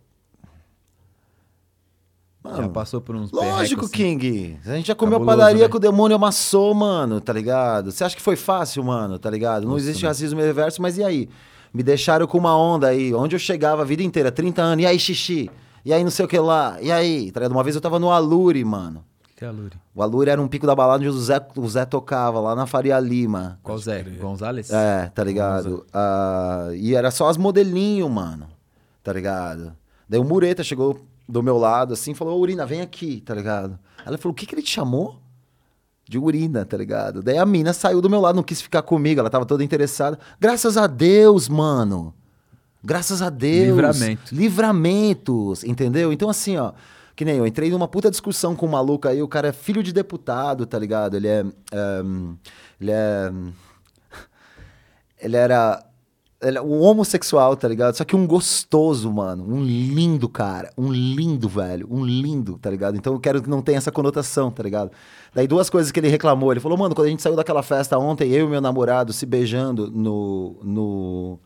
Já 2.44 2.52
Mano, 2.52 2.70
passou 2.70 3.02
por 3.02 3.16
uns 3.16 3.32
lógico, 3.32 3.86
assim. 3.86 3.92
King. 4.18 4.58
A 4.66 4.76
gente 4.76 4.88
já 4.88 4.96
comeu 4.96 5.20
Cabuloso, 5.20 5.38
padaria 5.38 5.64
né? 5.64 5.70
que 5.70 5.76
o 5.76 5.80
demônio 5.80 6.16
amassou, 6.16 6.74
mano, 6.74 7.20
tá 7.20 7.34
ligado? 7.34 7.92
Você 7.92 8.04
acha 8.04 8.16
que 8.16 8.22
foi 8.22 8.38
fácil, 8.38 8.84
mano, 8.84 9.20
tá 9.20 9.30
ligado? 9.30 9.64
Não 9.64 9.72
Nossa, 9.72 9.84
existe 9.84 10.04
mano. 10.04 10.10
racismo 10.12 10.40
reverso, 10.40 10.82
mas 10.82 10.98
e 10.98 11.04
aí? 11.04 11.30
Me 11.74 11.84
deixaram 11.84 12.26
com 12.26 12.38
uma 12.38 12.58
onda 12.58 12.88
aí, 12.88 13.14
onde 13.14 13.36
eu 13.36 13.40
chegava 13.40 13.82
a 13.82 13.86
vida 13.86 14.02
inteira, 14.02 14.32
30 14.32 14.62
anos, 14.62 14.84
e 14.84 14.88
aí, 14.88 14.98
xixi? 14.98 15.52
E 15.84 15.94
aí, 15.94 16.02
não 16.04 16.10
sei 16.12 16.26
o 16.26 16.28
que 16.28 16.40
lá, 16.40 16.78
e 16.82 16.92
aí? 16.92 17.30
Tá 17.32 17.42
ligado? 17.42 17.52
Uma 17.52 17.64
vez 17.64 17.76
eu 17.76 17.82
tava 17.82 18.00
no 18.00 18.10
Alure, 18.10 18.64
mano. 18.64 19.04
O 19.34 19.36
que 19.38 19.44
é 19.46 19.48
a 19.48 19.52
Luri? 19.52 19.78
O 19.94 20.02
Alure 20.02 20.30
era 20.30 20.42
um 20.42 20.48
pico 20.48 20.66
da 20.66 20.74
balada 20.76 21.00
onde 21.00 21.10
o 21.10 21.20
Zé, 21.20 21.46
o 21.56 21.68
Zé 21.68 21.86
tocava, 21.86 22.40
lá 22.40 22.56
na 22.56 22.66
Faria 22.66 23.00
Lima. 23.00 23.60
Qual 23.62 23.78
Zé? 23.78 24.02
Gonzalez? 24.02 24.72
É, 24.72 25.12
tá 25.14 25.24
ligado? 25.24 25.86
Ah, 25.94 26.70
e 26.74 26.96
era 26.96 27.12
só 27.12 27.28
as 27.30 27.38
modelinho, 27.38 28.10
mano. 28.10 28.48
Tá 29.04 29.14
ligado? 29.14 29.74
Daí 30.10 30.20
o 30.20 30.24
Mureta 30.24 30.64
chegou 30.64 31.00
do 31.30 31.44
meu 31.44 31.58
lado 31.58 31.94
assim 31.94 32.14
falou: 32.14 32.40
Urina, 32.40 32.66
vem 32.66 32.82
aqui, 32.82 33.22
tá 33.22 33.36
ligado? 33.36 33.78
Ela 34.06 34.18
falou: 34.18 34.34
o 34.34 34.36
que, 34.36 34.46
que 34.46 34.56
ele 34.56 34.64
te 34.64 34.72
chamou? 34.72 35.22
De 36.08 36.18
urina, 36.18 36.66
tá 36.66 36.76
ligado? 36.76 37.22
Daí 37.22 37.38
a 37.38 37.46
mina 37.46 37.72
saiu 37.72 38.02
do 38.02 38.10
meu 38.10 38.20
lado, 38.20 38.36
não 38.36 38.42
quis 38.42 38.60
ficar 38.60 38.82
comigo, 38.82 39.20
ela 39.20 39.30
tava 39.30 39.46
toda 39.46 39.64
interessada. 39.64 40.18
Graças 40.40 40.76
a 40.76 40.88
Deus, 40.88 41.48
mano. 41.48 42.16
Graças 42.84 43.22
a 43.22 43.30
Deus. 43.30 43.68
Livramento. 43.68 44.36
Livramentos, 44.36 45.64
entendeu? 45.64 46.12
Então, 46.12 46.28
assim, 46.28 46.58
ó. 46.58 46.74
Que 47.16 47.24
nem 47.24 47.36
eu 47.36 47.46
entrei 47.46 47.70
numa 47.70 47.88
puta 47.88 48.10
discussão 48.10 48.56
com 48.56 48.66
um 48.66 48.70
maluco 48.70 49.08
aí, 49.08 49.22
o 49.22 49.28
cara 49.28 49.50
é 49.50 49.52
filho 49.52 49.84
de 49.84 49.94
deputado, 49.94 50.66
tá 50.66 50.80
ligado? 50.80 51.16
Ele 51.16 51.28
é. 51.28 51.46
é, 51.72 52.02
ele 52.82 52.92
é 52.92 53.32
Ele 55.20 55.38
era. 55.38 55.84
É 56.42 56.62
um 56.62 56.80
homossexual, 56.82 57.58
tá 57.58 57.68
ligado? 57.68 57.96
Só 57.96 58.06
que 58.06 58.16
um 58.16 58.26
gostoso, 58.26 59.12
mano. 59.12 59.44
Um 59.46 59.62
lindo 59.62 60.30
cara. 60.30 60.72
Um 60.78 60.90
lindo, 60.90 61.50
velho. 61.50 61.86
Um 61.92 62.06
lindo, 62.06 62.58
tá 62.58 62.70
ligado? 62.70 62.96
Então 62.96 63.14
eu 63.14 63.20
quero 63.20 63.42
que 63.42 63.50
não 63.50 63.62
tenha 63.62 63.78
essa 63.78 63.92
conotação, 63.92 64.50
tá 64.50 64.64
ligado? 64.64 64.92
Daí 65.34 65.48
duas 65.48 65.70
coisas 65.70 65.92
que 65.92 66.00
ele 66.00 66.08
reclamou. 66.08 66.52
Ele 66.54 66.62
falou, 66.62 66.78
mano, 66.78 66.96
quando 66.96 67.08
a 67.08 67.10
gente 67.10 67.22
saiu 67.22 67.36
daquela 67.36 67.62
festa 67.62 67.98
ontem, 67.98 68.32
eu 68.32 68.48
e 68.48 68.50
meu 68.50 68.62
namorado 68.62 69.12
se 69.12 69.26
beijando 69.26 69.92
no. 69.92 70.60
no 70.64 71.40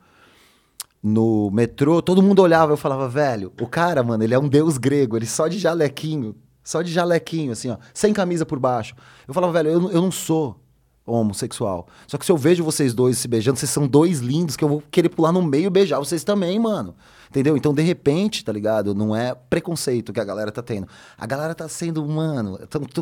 no 1.06 1.52
metrô, 1.52 2.02
todo 2.02 2.24
mundo 2.24 2.42
olhava, 2.42 2.72
eu 2.72 2.78
falava, 2.78 3.10
velho, 3.10 3.52
o 3.60 3.68
cara, 3.68 4.02
mano, 4.02 4.24
ele 4.24 4.34
é 4.34 4.40
um 4.40 4.48
deus 4.48 4.78
grego, 4.78 5.18
ele 5.18 5.26
só 5.26 5.50
de 5.50 5.60
jalequinho, 5.60 6.34
só 6.64 6.82
de 6.82 6.94
jalequinho, 6.94 7.52
assim, 7.52 7.70
ó, 7.72 7.78
sem 7.94 8.14
camisa 8.14 8.46
por 8.46 8.58
baixo. 8.58 8.96
Eu 9.28 9.34
falava, 9.34 9.52
velho, 9.52 9.70
eu, 9.70 9.92
eu 9.92 10.02
não 10.02 10.12
sou 10.12 10.63
homossexual. 11.06 11.88
Só 12.08 12.18
que 12.18 12.26
se 12.26 12.32
eu 12.32 12.38
vejo 12.38 12.64
vocês 12.64 12.94
dois 12.94 13.18
se 13.18 13.28
beijando, 13.28 13.58
vocês 13.60 13.70
são 13.70 13.88
dois 13.88 14.20
lindos 14.20 14.56
que 14.56 14.64
eu 14.64 14.70
vou 14.70 14.84
querer 14.90 15.10
pular 15.10 15.32
no 15.32 15.42
meio 15.42 15.66
e 15.68 15.70
beijar 15.70 16.00
vocês 16.00 16.24
também, 16.24 16.58
mano. 16.60 16.96
Entendeu? 17.30 17.58
Então, 17.58 17.74
de 17.74 17.82
repente, 17.82 18.46
tá 18.46 18.52
ligado? 18.54 18.94
Não 18.94 19.16
é 19.16 19.34
preconceito 19.34 20.14
que 20.14 20.20
a 20.20 20.24
galera 20.24 20.52
tá 20.52 20.62
tendo. 20.62 20.88
A 21.18 21.26
galera 21.26 21.56
tá 21.56 21.68
sendo, 21.68 22.06
mano, 22.06 22.60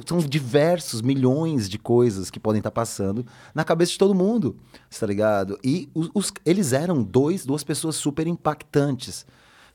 são 0.08 0.20
diversos 0.20 1.02
milhões 1.02 1.68
de 1.70 1.78
coisas 1.78 2.32
que 2.32 2.40
podem 2.40 2.60
estar 2.60 2.72
passando 2.72 3.26
na 3.54 3.64
cabeça 3.64 3.92
de 3.92 3.98
todo 3.98 4.16
mundo, 4.16 4.56
tá 5.00 5.06
ligado? 5.06 5.60
E 5.64 5.90
os, 5.94 6.10
os- 6.14 6.32
eles 6.46 6.72
eram 6.74 7.04
dois, 7.04 7.46
duas 7.46 7.64
pessoas 7.64 7.98
super 7.98 8.26
impactantes, 8.26 9.26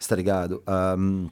tá 0.08 0.16
ligado? 0.16 0.62
Ahn, 0.66 1.26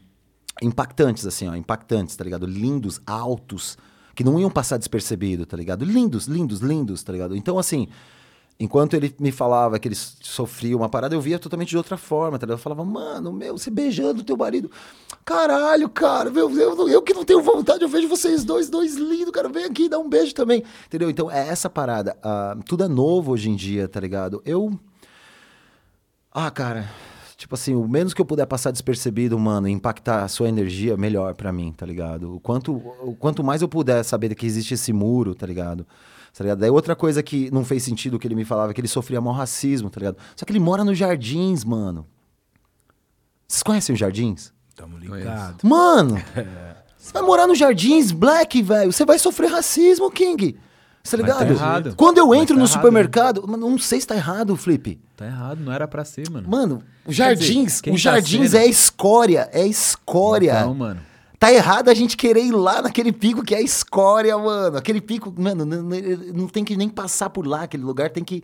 impactantes, 0.62 1.26
assim, 1.26 1.48
ó, 1.48 1.54
impactantes, 1.56 2.14
tá 2.16 2.24
ligado? 2.24 2.46
Lindos, 2.46 3.00
altos, 3.06 3.76
que 4.14 4.24
não 4.24 4.38
iam 4.38 4.50
passar 4.50 4.78
despercebido, 4.78 5.44
tá 5.44 5.56
ligado? 5.56 5.84
Lindos, 5.84 6.26
lindos, 6.26 6.60
lindos, 6.60 7.02
tá 7.02 7.12
ligado? 7.12 7.36
Então, 7.36 7.58
assim, 7.58 7.88
enquanto 8.58 8.94
ele 8.94 9.14
me 9.18 9.32
falava 9.32 9.78
que 9.78 9.88
ele 9.88 9.94
sofria 9.94 10.76
uma 10.76 10.88
parada, 10.88 11.14
eu 11.14 11.20
via 11.20 11.38
totalmente 11.38 11.70
de 11.70 11.76
outra 11.76 11.96
forma, 11.96 12.38
tá 12.38 12.46
ligado? 12.46 12.58
Eu 12.58 12.62
falava, 12.62 12.84
mano, 12.84 13.32
meu, 13.32 13.58
você 13.58 13.70
beijando 13.70 14.22
teu 14.22 14.36
marido. 14.36 14.70
Caralho, 15.24 15.88
cara, 15.88 16.30
meu, 16.30 16.50
eu, 16.50 16.88
eu 16.88 17.02
que 17.02 17.14
não 17.14 17.24
tenho 17.24 17.42
vontade, 17.42 17.82
eu 17.82 17.88
vejo 17.88 18.08
vocês 18.08 18.44
dois, 18.44 18.68
dois 18.68 18.94
lindos, 18.94 19.32
cara, 19.32 19.48
vem 19.48 19.64
aqui, 19.64 19.88
dá 19.88 19.98
um 19.98 20.08
beijo 20.08 20.34
também, 20.34 20.62
entendeu? 20.86 21.10
Então, 21.10 21.30
é 21.30 21.48
essa 21.48 21.68
parada. 21.68 22.16
ah, 22.22 22.56
tudo 22.66 22.84
é 22.84 22.88
novo 22.88 23.32
hoje 23.32 23.50
em 23.50 23.56
dia, 23.56 23.88
tá 23.88 24.00
ligado? 24.00 24.42
Eu. 24.44 24.78
Ah, 26.32 26.50
cara, 26.50 26.90
tipo 27.36 27.54
assim, 27.54 27.74
o 27.74 27.86
menos 27.86 28.14
que 28.14 28.20
eu 28.20 28.24
puder 28.24 28.46
passar 28.46 28.70
despercebido, 28.70 29.38
mano, 29.38 29.68
e 29.68 29.72
impactar 29.72 30.24
a 30.24 30.28
sua 30.28 30.48
energia, 30.48 30.96
melhor 30.96 31.34
pra 31.34 31.52
mim, 31.52 31.72
tá 31.72 31.84
ligado? 31.84 32.34
O 32.34 32.40
quanto, 32.40 32.74
o 32.74 33.14
quanto 33.14 33.42
mais 33.42 33.62
eu 33.62 33.68
puder 33.68 34.02
saber 34.04 34.34
que 34.34 34.46
existe 34.46 34.74
esse 34.74 34.92
muro, 34.92 35.34
tá 35.34 35.46
ligado? 35.46 35.86
Tá 36.36 36.42
ligado? 36.42 36.58
Daí 36.58 36.70
outra 36.70 36.96
coisa 36.96 37.22
que 37.22 37.50
não 37.52 37.64
fez 37.64 37.82
sentido 37.82 38.18
que 38.18 38.26
ele 38.26 38.34
me 38.34 38.44
falava, 38.44 38.70
é 38.70 38.74
que 38.74 38.80
ele 38.80 38.88
sofria 38.88 39.20
mal 39.20 39.34
racismo, 39.34 39.90
tá 39.90 40.00
ligado? 40.00 40.16
Só 40.34 40.44
que 40.44 40.52
ele 40.52 40.60
mora 40.60 40.84
nos 40.84 40.98
jardins, 40.98 41.64
mano. 41.64 42.06
Vocês 43.46 43.62
conhecem 43.62 43.92
os 43.92 43.98
jardins? 43.98 44.52
Tamo 44.74 44.98
ligado. 44.98 45.58
Mano, 45.62 46.16
você 46.98 47.12
vai 47.12 47.22
morar 47.22 47.46
nos 47.46 47.58
jardins, 47.58 48.10
Black, 48.10 48.60
velho. 48.62 48.92
Você 48.92 49.04
vai 49.04 49.18
sofrer 49.18 49.50
racismo, 49.50 50.10
King. 50.10 50.58
Tá 51.04 51.18
Mas 51.18 51.26
tá 51.36 51.44
ligado? 51.44 51.50
errado. 51.52 51.94
Quando 51.96 52.16
eu 52.18 52.34
entro 52.34 52.54
tá 52.56 52.60
no 52.60 52.64
errado, 52.66 52.72
supermercado, 52.72 53.46
mano, 53.46 53.68
não 53.70 53.78
sei 53.78 54.00
se 54.00 54.06
tá 54.06 54.16
errado, 54.16 54.56
Flip. 54.56 54.98
Tá 55.14 55.26
errado, 55.26 55.60
não 55.60 55.70
era 55.70 55.86
pra 55.86 56.02
ser, 56.04 56.28
mano. 56.30 56.48
Mano, 56.48 56.82
os 57.06 57.14
jardins, 57.14 57.80
dizer, 57.82 57.94
os 57.94 58.02
tá 58.02 58.10
jardins 58.12 58.50
sendo- 58.52 58.60
é 58.62 58.66
escória, 58.66 59.48
é 59.52 59.66
escória. 59.66 60.60
Então, 60.60 60.74
mano. 60.74 61.00
Tá 61.38 61.52
errado 61.52 61.90
a 61.90 61.94
gente 61.94 62.16
querer 62.16 62.42
ir 62.44 62.52
lá 62.52 62.80
naquele 62.80 63.12
pico 63.12 63.42
que 63.44 63.54
é 63.54 63.60
escória, 63.60 64.36
mano. 64.38 64.78
Aquele 64.78 65.00
pico, 65.00 65.32
mano, 65.36 65.66
não, 65.66 65.82
não- 65.82 65.98
não 66.34 66.48
tem 66.48 66.64
que 66.64 66.74
nem 66.74 66.88
passar 66.88 67.28
por 67.28 67.46
lá, 67.46 67.64
aquele 67.64 67.82
lugar 67.84 68.08
tem 68.10 68.24
que 68.24 68.42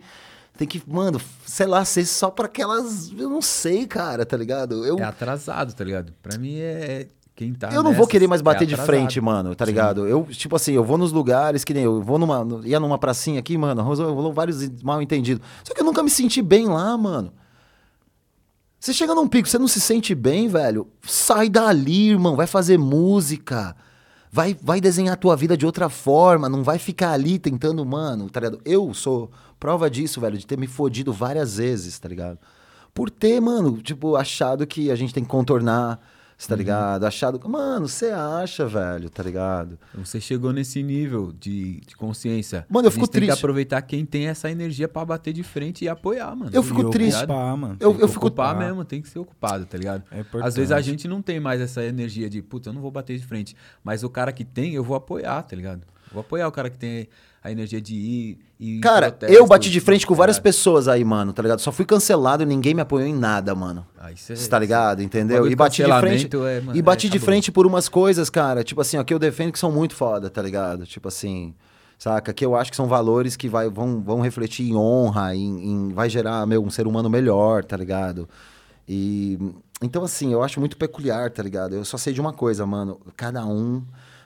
tem 0.55 0.67
que, 0.67 0.83
mano, 0.85 1.19
sei 1.45 1.65
lá, 1.65 1.83
ser 1.83 2.05
só 2.05 2.29
pra 2.29 2.45
aquelas, 2.45 3.11
eu 3.17 3.27
não 3.29 3.41
sei, 3.41 3.87
cara, 3.87 4.23
tá 4.23 4.37
ligado? 4.37 4.85
Eu 4.85 4.99
É 4.99 5.03
atrasado, 5.03 5.73
tá 5.73 5.83
ligado? 5.83 6.13
Pra 6.21 6.37
mim 6.37 6.57
é 6.59 7.07
quem 7.41 7.53
tá. 7.53 7.69
eu 7.71 7.81
não 7.81 7.91
vou 7.91 8.05
querer 8.05 8.27
mais 8.27 8.39
é 8.39 8.43
bater 8.43 8.67
de 8.67 8.75
atrasado. 8.75 8.95
frente, 8.95 9.19
mano, 9.19 9.55
tá 9.55 9.65
ligado? 9.65 10.07
Eu, 10.07 10.27
tipo 10.29 10.55
assim, 10.55 10.73
eu 10.73 10.83
vou 10.83 10.95
nos 10.95 11.11
lugares 11.11 11.63
que 11.63 11.73
nem 11.73 11.83
eu, 11.83 11.95
eu 11.95 12.01
vou 12.03 12.19
numa, 12.19 12.45
ia 12.63 12.79
numa 12.79 12.99
pracinha 12.99 13.39
aqui, 13.39 13.57
mano, 13.57 13.81
rolou 13.81 14.31
vários 14.31 14.69
mal 14.83 15.01
entendidos. 15.01 15.43
Só 15.63 15.73
que 15.73 15.81
eu 15.81 15.85
nunca 15.85 16.03
me 16.03 16.09
senti 16.09 16.39
bem 16.39 16.67
lá, 16.67 16.95
mano. 16.95 17.33
Você 18.79 18.93
chega 18.93 19.15
num 19.15 19.27
pico, 19.27 19.47
você 19.47 19.57
não 19.57 19.67
se 19.67 19.81
sente 19.81 20.13
bem, 20.13 20.47
velho? 20.47 20.87
Sai 21.01 21.49
dali, 21.49 22.09
irmão, 22.09 22.35
vai 22.35 22.45
fazer 22.45 22.77
música. 22.77 23.75
Vai, 24.31 24.55
vai 24.61 24.79
desenhar 24.79 25.13
a 25.13 25.17
tua 25.17 25.35
vida 25.35 25.57
de 25.57 25.65
outra 25.65 25.89
forma, 25.89 26.47
não 26.47 26.63
vai 26.63 26.77
ficar 26.77 27.11
ali 27.11 27.39
tentando, 27.39 27.83
mano, 27.83 28.29
tá 28.29 28.39
ligado? 28.39 28.61
Eu 28.63 28.93
sou 28.93 29.31
prova 29.59 29.89
disso, 29.89 30.21
velho, 30.21 30.37
de 30.37 30.45
ter 30.45 30.57
me 30.57 30.67
fodido 30.67 31.11
várias 31.11 31.57
vezes, 31.57 31.97
tá 31.99 32.07
ligado? 32.07 32.37
Por 32.93 33.09
ter, 33.09 33.41
mano, 33.41 33.81
tipo, 33.81 34.15
achado 34.15 34.65
que 34.65 34.89
a 34.91 34.95
gente 34.95 35.13
tem 35.13 35.23
que 35.23 35.29
contornar, 35.29 35.99
cê 36.41 36.45
Uhum. 36.45 36.49
tá 36.49 36.55
ligado? 36.55 37.03
Achado. 37.05 37.39
Mano, 37.49 37.87
você 37.87 38.07
acha, 38.07 38.67
velho, 38.67 39.09
tá 39.09 39.21
ligado? 39.21 39.77
Você 39.93 40.19
chegou 40.19 40.51
nesse 40.51 40.81
nível 40.81 41.31
de, 41.39 41.81
de 41.81 41.95
consciência. 41.95 42.65
Mano, 42.69 42.87
eu 42.87 42.91
fico 42.91 43.07
tem 43.07 43.21
que 43.21 43.27
triste. 43.27 43.39
aproveitar 43.39 43.81
quem 43.83 44.05
tem 44.05 44.27
essa 44.27 44.49
energia 44.49 44.87
pra 44.87 45.05
bater 45.05 45.33
de 45.33 45.43
frente 45.43 45.85
e 45.85 45.89
apoiar, 45.89 46.35
mano. 46.35 46.49
Eu 46.53 46.63
fico 46.63 46.81
E 46.81 46.89
triste. 46.91 47.17
ocupar, 47.23 47.55
mano. 47.57 47.77
Eu- 47.79 47.91
eu 47.99 48.07
fico- 48.07 48.27
ocupar 48.27 48.49
ocupar. 48.51 48.67
mesmo, 48.67 48.83
tem 48.83 49.01
que 49.01 49.07
ser 49.09 49.19
ocupado, 49.19 49.65
tá 49.65 49.77
ligado? 49.77 50.03
É 50.11 50.19
importante. 50.21 50.47
Às 50.47 50.55
vezes 50.55 50.71
a 50.71 50.81
gente 50.81 51.07
não 51.07 51.21
tem 51.21 51.39
mais 51.39 51.61
essa 51.61 51.83
energia 51.83 52.29
de, 52.29 52.41
puta, 52.41 52.69
eu 52.69 52.73
não 52.73 52.81
vou 52.81 52.91
bater 52.91 53.17
de 53.17 53.25
frente. 53.25 53.55
Mas 53.83 54.03
o 54.03 54.09
cara 54.09 54.31
que 54.31 54.43
tem, 54.43 54.73
eu 54.73 54.83
vou 54.83 54.95
apoiar, 54.95 55.41
tá 55.43 55.55
ligado? 55.55 55.81
Eu 56.07 56.13
vou 56.13 56.21
apoiar 56.21 56.47
o 56.47 56.51
cara 56.51 56.69
que 56.69 56.77
tem 56.77 57.07
a 57.43 57.51
energia 57.51 57.81
de 57.81 57.95
ir. 57.95 58.37
Cara, 58.81 59.17
eu 59.23 59.47
bati 59.47 59.71
de 59.71 59.79
frente 59.79 60.05
com 60.05 60.13
várias 60.13 60.37
pessoas 60.37 60.87
aí, 60.87 61.03
mano, 61.03 61.33
tá 61.33 61.41
ligado? 61.41 61.59
Só 61.59 61.71
fui 61.71 61.83
cancelado 61.85 62.43
e 62.43 62.45
ninguém 62.45 62.73
me 62.75 62.81
apoiou 62.81 63.07
em 63.07 63.15
nada, 63.15 63.55
mano. 63.55 63.85
Ah, 63.97 64.11
é- 64.11 64.15
Você 64.15 64.47
tá 64.47 64.59
ligado? 64.59 65.01
Entendeu? 65.01 65.47
E 65.47 65.55
bati 65.55 65.83
de 65.83 65.89
frente. 65.99 66.29
é, 66.35 66.61
mano, 66.61 66.77
e 66.77 66.81
bati 66.81 67.07
é 67.07 67.09
de 67.09 67.17
frente 67.19 67.51
por 67.51 67.65
umas 67.65 67.89
coisas, 67.89 68.29
cara, 68.29 68.63
tipo 68.63 68.79
assim, 68.81 68.97
ó, 68.97 69.03
que 69.03 69.13
eu 69.13 69.17
defendo 69.17 69.51
que 69.51 69.57
são 69.59 69.71
muito 69.71 69.95
foda, 69.95 70.29
tá 70.29 70.41
ligado? 70.41 70.85
Tipo 70.85 71.07
assim, 71.07 71.55
saca? 71.97 72.31
Que 72.31 72.45
eu 72.45 72.55
acho 72.55 72.69
que 72.69 72.77
são 72.77 72.87
valores 72.87 73.35
que 73.35 73.49
vai, 73.49 73.67
vão, 73.67 73.99
vão 74.03 74.21
refletir 74.21 74.69
em 74.69 74.75
honra, 74.75 75.33
em, 75.35 75.65
em- 75.71 75.93
vai 75.93 76.07
gerar 76.07 76.45
meu, 76.45 76.63
um 76.63 76.69
ser 76.69 76.85
humano 76.85 77.09
melhor, 77.09 77.63
tá 77.65 77.75
ligado? 77.75 78.29
E 78.87 79.39
então 79.81 80.03
assim, 80.03 80.31
eu 80.31 80.43
acho 80.43 80.59
muito 80.59 80.77
peculiar, 80.77 81.31
tá 81.31 81.41
ligado? 81.41 81.73
Eu 81.73 81.83
só 81.83 81.97
sei 81.97 82.13
de 82.13 82.21
uma 82.21 82.33
coisa, 82.33 82.65
mano, 82.67 82.99
cada 83.17 83.43
um 83.45 83.81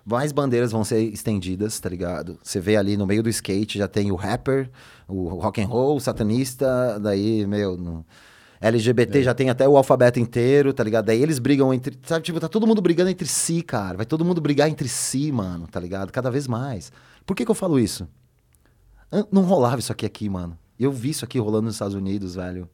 mais 0.06 0.32
bandeiras 0.32 0.72
vão 0.72 0.84
ser 0.84 1.02
estendidas, 1.02 1.80
tá 1.80 1.90
ligado? 1.90 2.38
Você 2.44 2.60
vê 2.60 2.76
ali 2.78 2.96
no 2.96 3.08
meio 3.08 3.24
do 3.24 3.30
skate 3.30 3.78
já 3.80 3.88
tem 3.88 4.12
o 4.12 4.16
rapper, 4.16 4.70
o 5.08 5.30
rock 5.30 5.62
and 5.62 5.66
roll, 5.68 5.98
o 5.98 6.00
satanista, 6.00 7.00
daí, 7.00 7.46
meu, 7.48 7.76
no- 7.76 8.06
LGBT 8.62 9.22
já 9.24 9.34
tem 9.34 9.50
até 9.50 9.68
o 9.68 9.76
alfabeto 9.78 10.20
inteiro, 10.20 10.74
tá 10.74 10.84
ligado? 10.84 11.06
Daí 11.06 11.22
eles 11.22 11.40
brigam 11.40 11.74
entre. 11.74 12.00
Sabe, 12.04 12.24
tipo, 12.24 12.40
tá 12.40 12.48
todo 12.48 12.66
mundo 12.66 12.82
brigando 12.82 13.10
entre 13.10 13.28
si, 13.28 13.62
cara. 13.62 13.98
Vai 13.98 14.06
todo 14.06 14.24
mundo 14.26 14.40
brigar 14.42 14.70
entre 14.70 14.88
si, 14.88 15.32
mano, 15.32 15.68
tá 15.68 15.80
ligado? 15.80 16.12
Cada 16.12 16.32
vez 16.32 16.48
mais. 16.48 16.92
Por 17.26 17.36
que, 17.36 17.44
que 17.46 17.52
eu 17.52 17.56
falo 17.56 17.78
isso? 17.80 18.08
Não 19.32 19.44
rolava 19.44 19.80
isso 19.80 19.92
aqui 19.92 20.06
aqui, 20.06 20.30
mano. 20.30 20.58
Eu 20.80 20.92
vi 20.92 21.10
isso 21.12 21.24
aqui 21.26 21.38
rolando 21.40 21.64
nos 21.64 21.76
Estados 21.76 21.94
Unidos, 21.96 22.36
velho. 22.36 22.68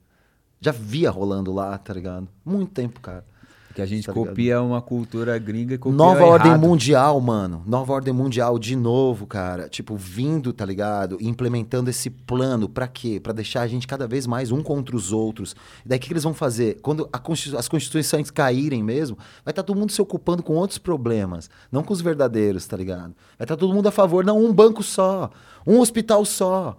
Já 0.59 0.71
via 0.71 1.09
rolando 1.09 1.51
lá, 1.51 1.77
tá 1.77 1.93
ligado? 1.93 2.27
Muito 2.45 2.71
tempo, 2.71 2.99
cara. 3.01 3.25
Que 3.73 3.81
a 3.81 3.85
gente 3.85 4.05
Tá 4.05 4.11
ligado? 4.11 4.27
copia 4.29 4.61
uma 4.61 4.81
cultura 4.81 5.37
gringa 5.39 5.75
e 5.75 5.77
copia 5.77 5.97
Nova 5.97 6.23
ordem 6.25 6.47
errado. 6.51 6.61
mundial, 6.61 7.19
mano. 7.21 7.63
Nova 7.65 7.93
ordem 7.93 8.13
mundial 8.13 8.59
de 8.59 8.75
novo, 8.75 9.25
cara. 9.25 9.69
Tipo, 9.69 9.95
vindo, 9.95 10.51
tá 10.53 10.65
ligado? 10.65 11.17
E 11.21 11.27
Implementando 11.27 11.89
esse 11.89 12.09
plano. 12.09 12.67
Pra 12.67 12.87
quê? 12.87 13.19
Pra 13.21 13.31
deixar 13.33 13.61
a 13.61 13.67
gente 13.67 13.87
cada 13.87 14.07
vez 14.07 14.27
mais 14.27 14.51
um 14.51 14.61
contra 14.61 14.95
os 14.95 15.11
outros. 15.13 15.55
E 15.85 15.89
daí 15.89 15.97
o 15.97 16.01
que, 16.01 16.07
que 16.07 16.13
eles 16.13 16.23
vão 16.23 16.33
fazer? 16.33 16.79
Quando 16.81 17.07
constitu- 17.23 17.57
as 17.57 17.67
constituições 17.67 18.29
caírem 18.29 18.83
mesmo, 18.83 19.17
vai 19.45 19.51
estar 19.51 19.63
todo 19.63 19.77
mundo 19.79 19.91
se 19.91 20.01
ocupando 20.01 20.43
com 20.43 20.53
outros 20.55 20.77
problemas. 20.77 21.49
Não 21.71 21.83
com 21.83 21.93
os 21.93 22.01
verdadeiros, 22.01 22.65
tá 22.67 22.75
ligado? 22.75 23.13
Vai 23.37 23.45
estar 23.45 23.55
todo 23.55 23.73
mundo 23.73 23.87
a 23.87 23.91
favor. 23.91 24.25
Não, 24.25 24.37
um 24.43 24.53
banco 24.53 24.83
só. 24.83 25.29
Um 25.65 25.79
hospital 25.79 26.25
só. 26.25 26.77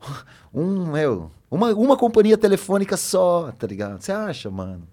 Um, 0.52 0.86
meu. 0.92 1.30
Uma, 1.50 1.72
uma 1.74 1.96
companhia 1.96 2.38
telefônica 2.38 2.96
só, 2.96 3.50
tá 3.58 3.66
ligado? 3.66 4.00
Você 4.02 4.12
acha, 4.12 4.48
mano? 4.50 4.86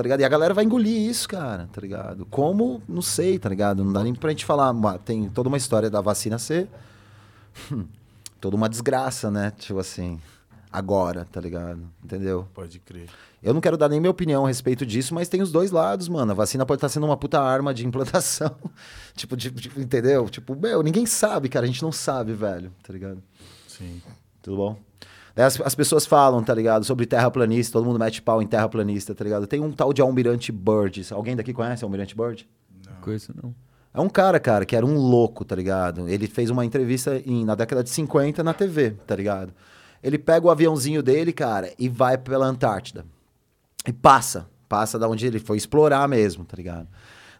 Tá 0.00 0.02
ligado? 0.04 0.20
E 0.20 0.24
a 0.24 0.28
galera 0.30 0.54
vai 0.54 0.64
engolir 0.64 0.96
isso, 1.10 1.28
cara, 1.28 1.68
tá 1.70 1.78
ligado? 1.78 2.24
Como? 2.30 2.80
Não 2.88 3.02
sei, 3.02 3.38
tá 3.38 3.50
ligado? 3.50 3.84
Não 3.84 3.92
dá 3.92 4.02
nem 4.02 4.14
pra 4.14 4.30
gente 4.30 4.46
falar. 4.46 4.72
Tem 5.04 5.28
toda 5.28 5.46
uma 5.50 5.58
história 5.58 5.90
da 5.90 6.00
vacina 6.00 6.38
ser. 6.38 6.68
toda 8.40 8.56
uma 8.56 8.66
desgraça, 8.66 9.30
né? 9.30 9.52
Tipo 9.58 9.78
assim. 9.78 10.18
Agora, 10.72 11.26
tá 11.30 11.38
ligado? 11.38 11.82
Entendeu? 12.02 12.48
Pode 12.54 12.78
crer. 12.78 13.10
Eu 13.42 13.52
não 13.52 13.60
quero 13.60 13.76
dar 13.76 13.90
nem 13.90 14.00
minha 14.00 14.10
opinião 14.10 14.46
a 14.46 14.48
respeito 14.48 14.86
disso, 14.86 15.14
mas 15.14 15.28
tem 15.28 15.42
os 15.42 15.52
dois 15.52 15.70
lados, 15.70 16.08
mano. 16.08 16.32
A 16.32 16.34
vacina 16.34 16.64
pode 16.64 16.78
estar 16.78 16.88
sendo 16.88 17.04
uma 17.04 17.16
puta 17.18 17.38
arma 17.38 17.74
de 17.74 17.86
implantação. 17.86 18.56
tipo, 19.14 19.36
de- 19.36 19.50
tipo, 19.50 19.78
entendeu? 19.80 20.30
Tipo, 20.30 20.56
meu, 20.56 20.82
ninguém 20.82 21.04
sabe, 21.04 21.50
cara. 21.50 21.64
A 21.64 21.68
gente 21.68 21.82
não 21.82 21.92
sabe, 21.92 22.32
velho, 22.32 22.72
tá 22.82 22.90
ligado? 22.90 23.22
Sim. 23.68 24.00
Tudo 24.40 24.56
bom? 24.56 24.78
Daí 25.40 25.46
as, 25.46 25.58
as 25.62 25.74
pessoas 25.74 26.04
falam, 26.04 26.42
tá 26.42 26.52
ligado? 26.52 26.84
Sobre 26.84 27.06
terraplanista, 27.06 27.72
todo 27.72 27.86
mundo 27.86 27.98
mete 27.98 28.20
pau 28.20 28.42
em 28.42 28.46
terraplanista, 28.46 29.14
tá 29.14 29.24
ligado? 29.24 29.46
Tem 29.46 29.58
um 29.58 29.72
tal 29.72 29.90
de 29.90 30.02
Almirante 30.02 30.52
Bird. 30.52 31.06
Alguém 31.12 31.34
daqui 31.34 31.54
conhece 31.54 31.82
Almirante 31.82 32.14
Bird? 32.14 32.46
Coisa 33.00 33.32
não. 33.42 33.54
É 33.94 34.00
um 34.02 34.08
cara, 34.10 34.38
cara, 34.38 34.66
que 34.66 34.76
era 34.76 34.84
um 34.84 34.98
louco, 34.98 35.42
tá 35.42 35.56
ligado? 35.56 36.06
Ele 36.06 36.26
fez 36.26 36.50
uma 36.50 36.62
entrevista 36.62 37.20
em- 37.24 37.42
na 37.46 37.54
década 37.54 37.82
de 37.82 37.88
50 37.88 38.44
na 38.44 38.52
TV, 38.52 38.90
tá 39.06 39.16
ligado? 39.16 39.54
Ele 40.02 40.18
pega 40.18 40.46
o 40.46 40.50
aviãozinho 40.50 41.02
dele, 41.02 41.32
cara, 41.32 41.72
e 41.78 41.88
vai 41.88 42.18
pela 42.18 42.44
Antártida. 42.46 43.06
E 43.88 43.92
passa. 43.94 44.46
Passa 44.68 44.98
da 44.98 45.08
onde 45.08 45.26
ele 45.26 45.38
foi 45.38 45.56
explorar 45.56 46.06
mesmo, 46.06 46.44
tá 46.44 46.54
ligado? 46.54 46.86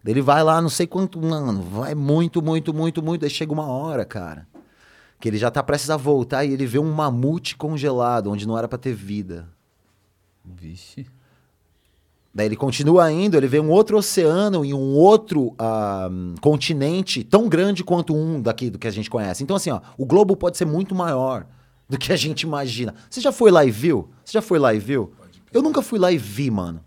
Daí 0.03 0.11
Ele 0.13 0.21
vai 0.23 0.43
lá, 0.43 0.59
não 0.59 0.69
sei 0.69 0.87
quanto, 0.87 1.21
mano, 1.21 1.61
vai 1.61 1.93
muito, 1.93 2.41
muito, 2.41 2.73
muito, 2.73 3.03
muito. 3.03 3.23
Aí 3.25 3.29
chega 3.29 3.53
uma 3.53 3.67
hora, 3.67 4.03
cara, 4.03 4.47
que 5.21 5.29
ele 5.29 5.37
já 5.37 5.51
tá 5.51 5.61
prestes 5.61 5.91
a 5.91 5.95
voltar 5.95 6.43
e 6.43 6.51
ele 6.51 6.65
vê 6.65 6.79
um 6.79 6.91
mamute 6.91 7.55
congelado, 7.55 8.31
onde 8.31 8.47
não 8.47 8.57
era 8.57 8.67
pra 8.67 8.77
ter 8.77 8.93
vida. 8.93 9.47
Vixe. 10.43 11.05
Daí 12.33 12.47
ele 12.47 12.55
continua 12.55 13.11
indo, 13.11 13.37
ele 13.37 13.47
vê 13.47 13.59
um 13.59 13.69
outro 13.69 13.97
oceano 13.97 14.65
e 14.65 14.73
um 14.73 14.95
outro 14.95 15.53
ah, 15.59 16.09
continente 16.41 17.23
tão 17.23 17.47
grande 17.47 17.83
quanto 17.83 18.15
um 18.15 18.41
daqui 18.41 18.69
do 18.69 18.79
que 18.79 18.87
a 18.87 18.91
gente 18.91 19.09
conhece. 19.09 19.43
Então, 19.43 19.55
assim, 19.55 19.69
ó, 19.69 19.81
o 19.97 20.05
globo 20.05 20.35
pode 20.35 20.57
ser 20.57 20.65
muito 20.65 20.95
maior 20.95 21.45
do 21.87 21.97
que 21.97 22.11
a 22.11 22.15
gente 22.15 22.41
imagina. 22.41 22.95
Você 23.09 23.21
já 23.21 23.31
foi 23.31 23.51
lá 23.51 23.63
e 23.63 23.69
viu? 23.69 24.09
Você 24.25 24.33
já 24.33 24.41
foi 24.41 24.57
lá 24.57 24.73
e 24.73 24.79
viu? 24.79 25.13
Eu 25.53 25.61
nunca 25.61 25.81
fui 25.81 25.99
lá 25.99 26.11
e 26.11 26.17
vi, 26.17 26.49
mano. 26.49 26.81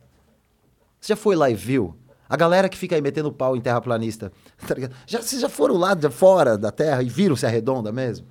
Você 0.99 1.13
já 1.13 1.17
foi 1.17 1.37
lá 1.37 1.51
e 1.51 1.55
viu? 1.55 1.95
A 2.35 2.37
galera 2.37 2.69
que 2.69 2.77
fica 2.77 2.97
aí 2.97 3.01
metendo 3.01 3.31
pau 3.31 3.57
em 3.57 3.61
terraplanista, 3.61 4.33
tá 4.67 4.75
ligado? 4.75 4.93
Já, 5.07 5.23
vocês 5.23 5.41
já 5.41 5.49
foram 5.49 5.77
lá 5.77 5.95
de 5.95 6.11
fora 6.11 6.59
da 6.59 6.73
Terra 6.73 7.01
e 7.01 7.09
viram 7.09 7.37
se 7.37 7.47
é 7.47 7.49
redonda 7.49 7.93
mesmo? 7.93 8.27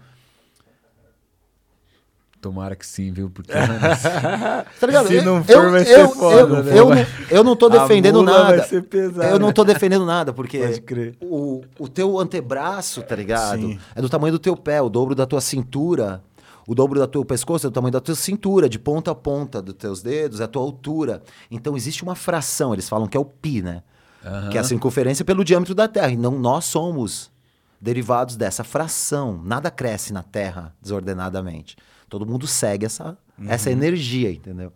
Tomara 2.41 2.75
que 2.75 2.85
sim, 2.85 3.13
viu? 3.13 3.29
Porque 3.29 3.49
Tá 4.77 4.85
ligado? 4.87 5.07
Se 5.07 5.15
Eu- 5.15 5.23
não 5.23 5.37
eu, 5.37 5.43
for, 5.45 5.71
vai 5.71 5.85
ser 5.85 5.99
eu, 5.99 6.09
foda, 6.09 6.37
eu, 6.41 6.63
né? 6.63 6.77
eu, 6.77 6.89
não, 6.89 7.05
eu 7.37 7.43
não 7.45 7.55
tô 7.55 7.69
defendendo 7.69 8.21
nada. 8.21 8.57
vai 8.57 8.67
ser 8.67 8.83
pesada. 8.83 9.29
Eu 9.29 9.39
não 9.39 9.53
tô 9.53 9.63
defendendo 9.63 10.05
nada, 10.05 10.33
porque 10.33 10.59
Pode 10.59 10.81
crer. 10.81 11.15
O, 11.21 11.61
o 11.79 11.87
teu 11.87 12.19
antebraço, 12.19 13.01
tá 13.03 13.15
ligado? 13.15 13.61
Sim. 13.61 13.79
É 13.95 14.01
do 14.01 14.09
tamanho 14.09 14.33
do 14.33 14.39
teu 14.39 14.57
pé, 14.57 14.81
o 14.81 14.89
dobro 14.89 15.15
da 15.15 15.25
tua 15.25 15.39
cintura. 15.39 16.21
O 16.67 16.75
dobro 16.75 16.99
do 16.99 17.07
teu 17.07 17.23
pescoço 17.23 17.67
é 17.67 17.69
do 17.69 17.73
tamanho 17.73 17.93
da 17.93 18.01
tua 18.01 18.15
cintura, 18.15 18.67
de 18.67 18.77
ponta 18.79 19.11
a 19.11 19.15
ponta 19.15 19.61
dos 19.61 19.75
teus 19.75 20.01
dedos, 20.01 20.41
é 20.41 20.43
a 20.43 20.47
tua 20.47 20.61
altura. 20.61 21.21
Então 21.49 21.77
existe 21.77 22.03
uma 22.03 22.15
fração, 22.15 22.73
eles 22.73 22.89
falam 22.89 23.07
que 23.07 23.15
é 23.15 23.19
o 23.19 23.25
pi, 23.25 23.61
né? 23.61 23.83
Aham. 24.23 24.49
Que 24.49 24.57
é 24.57 24.61
a 24.61 24.63
circunferência 24.63 25.25
pelo 25.25 25.43
diâmetro 25.43 25.75
da 25.75 25.87
Terra. 25.87 26.11
E 26.11 26.17
não 26.17 26.37
nós 26.39 26.65
somos 26.65 27.31
derivados 27.79 28.35
dessa 28.35 28.63
fração. 28.63 29.41
Nada 29.43 29.69
cresce 29.69 30.13
na 30.13 30.23
Terra 30.23 30.73
desordenadamente. 30.81 31.75
Todo 32.09 32.25
mundo 32.25 32.47
segue 32.47 32.85
essa, 32.85 33.17
essa 33.47 33.71
energia, 33.71 34.31
entendeu? 34.31 34.71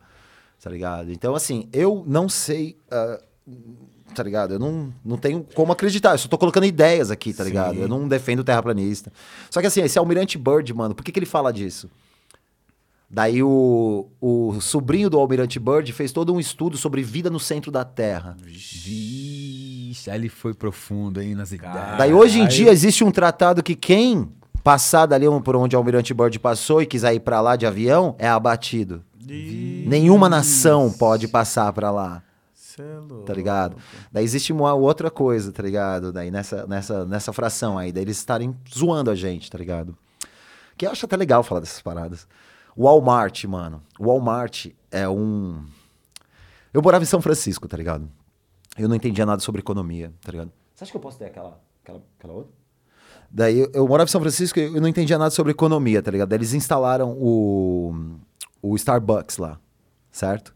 Tá 0.62 0.70
ligado? 0.70 1.12
Então, 1.12 1.36
assim, 1.36 1.70
eu 1.72 2.04
não 2.06 2.28
sei. 2.28 2.78
ah, 2.92 3.22
tá 4.14 4.24
ligado? 4.24 4.56
Eu 4.56 4.60
não, 4.60 4.94
não 5.06 5.18
tenho 5.18 5.46
como 5.54 5.72
acreditar. 5.72 6.12
Eu 6.14 6.18
só 6.18 6.28
tô 6.28 6.38
colocando 6.38 6.66
ideias 6.66 7.12
aqui, 7.12 7.32
tá 7.34 7.44
ligado? 7.44 7.76
Sim. 7.76 7.82
Eu 7.82 7.88
não 7.88 8.08
defendo 8.08 8.40
o 8.40 8.44
terraplanista. 8.44 9.12
Só 9.50 9.62
que, 9.62 9.68
assim, 9.68 9.82
esse 9.82 9.98
Almirante 9.98 10.38
Bird, 10.38 10.74
mano, 10.74 10.96
por 10.96 11.06
que, 11.06 11.12
que 11.12 11.20
ele 11.20 11.26
fala 11.26 11.54
disso? 11.54 11.90
Daí 13.10 13.42
o, 13.42 14.10
o 14.20 14.60
sobrinho 14.60 15.10
do 15.10 15.18
Almirante 15.18 15.60
Bird 15.60 15.92
fez 15.94 16.12
todo 16.12 16.34
um 16.34 16.40
estudo 16.40 16.78
sobre 16.78 17.02
vida 17.02 17.30
no 17.30 17.40
centro 17.40 17.72
da 17.72 17.86
Terra. 17.86 18.36
Vixe, 18.42 20.10
aí 20.10 20.18
ele 20.18 20.30
foi 20.30 20.54
profundo 20.54 21.20
aí 21.20 21.34
nas 21.34 21.52
ideias. 21.52 21.98
Daí 21.98 22.14
hoje 22.14 22.40
em 22.40 22.42
Caralho. 22.42 22.58
dia 22.58 22.72
existe 22.72 23.04
um 23.06 23.12
tratado 23.12 23.64
que 23.64 23.76
quem 23.76 24.30
passar 24.62 25.06
dali 25.06 25.26
por 25.42 25.56
onde 25.56 25.76
o 25.76 25.80
Almirante 25.80 26.14
Bird 26.14 26.38
passou 26.40 26.82
e 26.82 26.86
quiser 26.86 27.14
ir 27.14 27.22
pra 27.22 27.40
lá 27.40 27.56
de 27.56 27.66
avião 27.66 28.16
é 28.20 28.28
abatido. 28.28 29.02
Nenhuma 29.86 30.28
nação 30.30 30.92
pode 30.92 31.28
passar 31.28 31.72
pra 31.74 31.92
lá, 31.92 32.24
é 32.80 32.84
louco. 33.00 33.26
tá 33.26 33.34
ligado? 33.34 33.78
Daí 34.12 34.24
existe 34.24 34.54
uma 34.54 34.74
outra 34.74 35.10
coisa, 35.10 35.52
tá 35.52 35.64
ligado? 35.64 36.12
Daí 36.12 36.30
nessa, 36.32 36.68
nessa, 36.68 37.06
nessa 37.06 37.34
fração 37.34 37.78
aí, 37.78 37.92
daí 37.92 38.04
eles 38.04 38.18
estarem 38.18 38.56
zoando 38.74 39.10
a 39.10 39.16
gente, 39.16 39.50
tá 39.50 39.58
ligado? 39.58 39.98
Que 40.78 40.86
eu 40.86 40.92
acho 40.92 41.06
até 41.06 41.18
legal 41.18 41.44
falar 41.44 41.62
dessas 41.62 41.82
paradas. 41.82 42.28
O 42.78 42.84
Walmart, 42.84 43.44
mano. 43.46 43.82
O 44.00 44.06
Walmart 44.06 44.68
é 44.92 45.10
um. 45.10 45.66
Eu 46.72 46.80
morava 46.84 47.04
em 47.04 47.08
São 47.08 47.20
Francisco, 47.20 47.68
tá 47.68 47.76
ligado? 47.76 48.08
Eu 48.78 48.88
não 48.88 48.96
entendia 48.96 49.26
nada 49.26 49.42
sobre 49.42 49.62
economia, 49.62 50.14
tá 50.24 50.32
ligado? 50.32 50.52
Você 50.76 50.84
acha 50.84 50.92
que 50.92 50.98
eu 50.98 51.02
posso 51.02 51.18
ter 51.18 51.26
aquela, 51.26 51.60
aquela, 51.84 52.04
aquela 52.20 52.34
outra? 52.34 52.54
Daí 53.32 53.58
eu, 53.58 53.72
eu 53.74 53.88
morava 53.88 54.08
em 54.08 54.12
São 54.12 54.22
Francisco 54.22 54.60
e 54.60 54.76
eu 54.76 54.80
não 54.80 54.88
entendia 54.88 55.18
nada 55.18 55.32
sobre 55.32 55.52
economia, 55.52 56.04
tá 56.04 56.12
ligado? 56.12 56.30
Daí 56.30 56.38
eles 56.38 56.54
instalaram 56.54 57.18
o, 57.20 57.96
o 58.62 58.76
Starbucks 58.76 59.40
lá, 59.40 59.60
certo? 60.12 60.54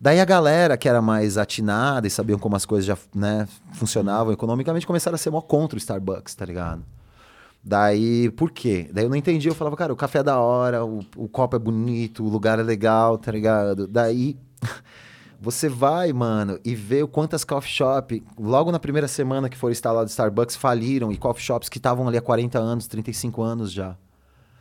Daí 0.00 0.18
a 0.18 0.24
galera 0.24 0.76
que 0.76 0.88
era 0.88 1.00
mais 1.00 1.38
atinada 1.38 2.08
e 2.08 2.10
sabiam 2.10 2.40
como 2.40 2.56
as 2.56 2.66
coisas 2.66 2.84
já 2.84 2.98
né, 3.14 3.46
funcionavam 3.74 4.32
economicamente 4.32 4.84
começaram 4.84 5.14
a 5.14 5.18
ser 5.18 5.30
mó 5.30 5.40
contra 5.40 5.76
o 5.76 5.78
Starbucks, 5.78 6.34
tá 6.34 6.44
ligado? 6.44 6.82
Daí, 7.64 8.28
por 8.30 8.50
quê? 8.50 8.90
Daí 8.92 9.04
eu 9.04 9.08
não 9.08 9.14
entendi, 9.14 9.46
eu 9.48 9.54
falava, 9.54 9.76
cara, 9.76 9.92
o 9.92 9.96
café 9.96 10.18
é 10.18 10.22
da 10.22 10.38
hora, 10.40 10.84
o, 10.84 10.98
o 11.16 11.28
copo 11.28 11.54
é 11.54 11.58
bonito, 11.60 12.24
o 12.24 12.28
lugar 12.28 12.58
é 12.58 12.62
legal, 12.62 13.16
tá 13.16 13.30
ligado? 13.30 13.86
Daí 13.86 14.36
você 15.40 15.68
vai, 15.68 16.12
mano, 16.12 16.58
e 16.64 16.74
vê 16.74 17.04
o 17.04 17.08
quantas 17.08 17.44
coffee 17.44 17.70
shop, 17.70 18.22
logo 18.36 18.72
na 18.72 18.80
primeira 18.80 19.06
semana 19.06 19.48
que 19.48 19.56
foram 19.56 19.70
instalados 19.70 20.10
Starbucks, 20.10 20.56
faliram, 20.56 21.12
e 21.12 21.16
coffee 21.16 21.44
shops 21.44 21.68
que 21.68 21.78
estavam 21.78 22.08
ali 22.08 22.18
há 22.18 22.22
40 22.22 22.58
anos, 22.58 22.88
35 22.88 23.40
anos 23.42 23.70
já. 23.70 23.96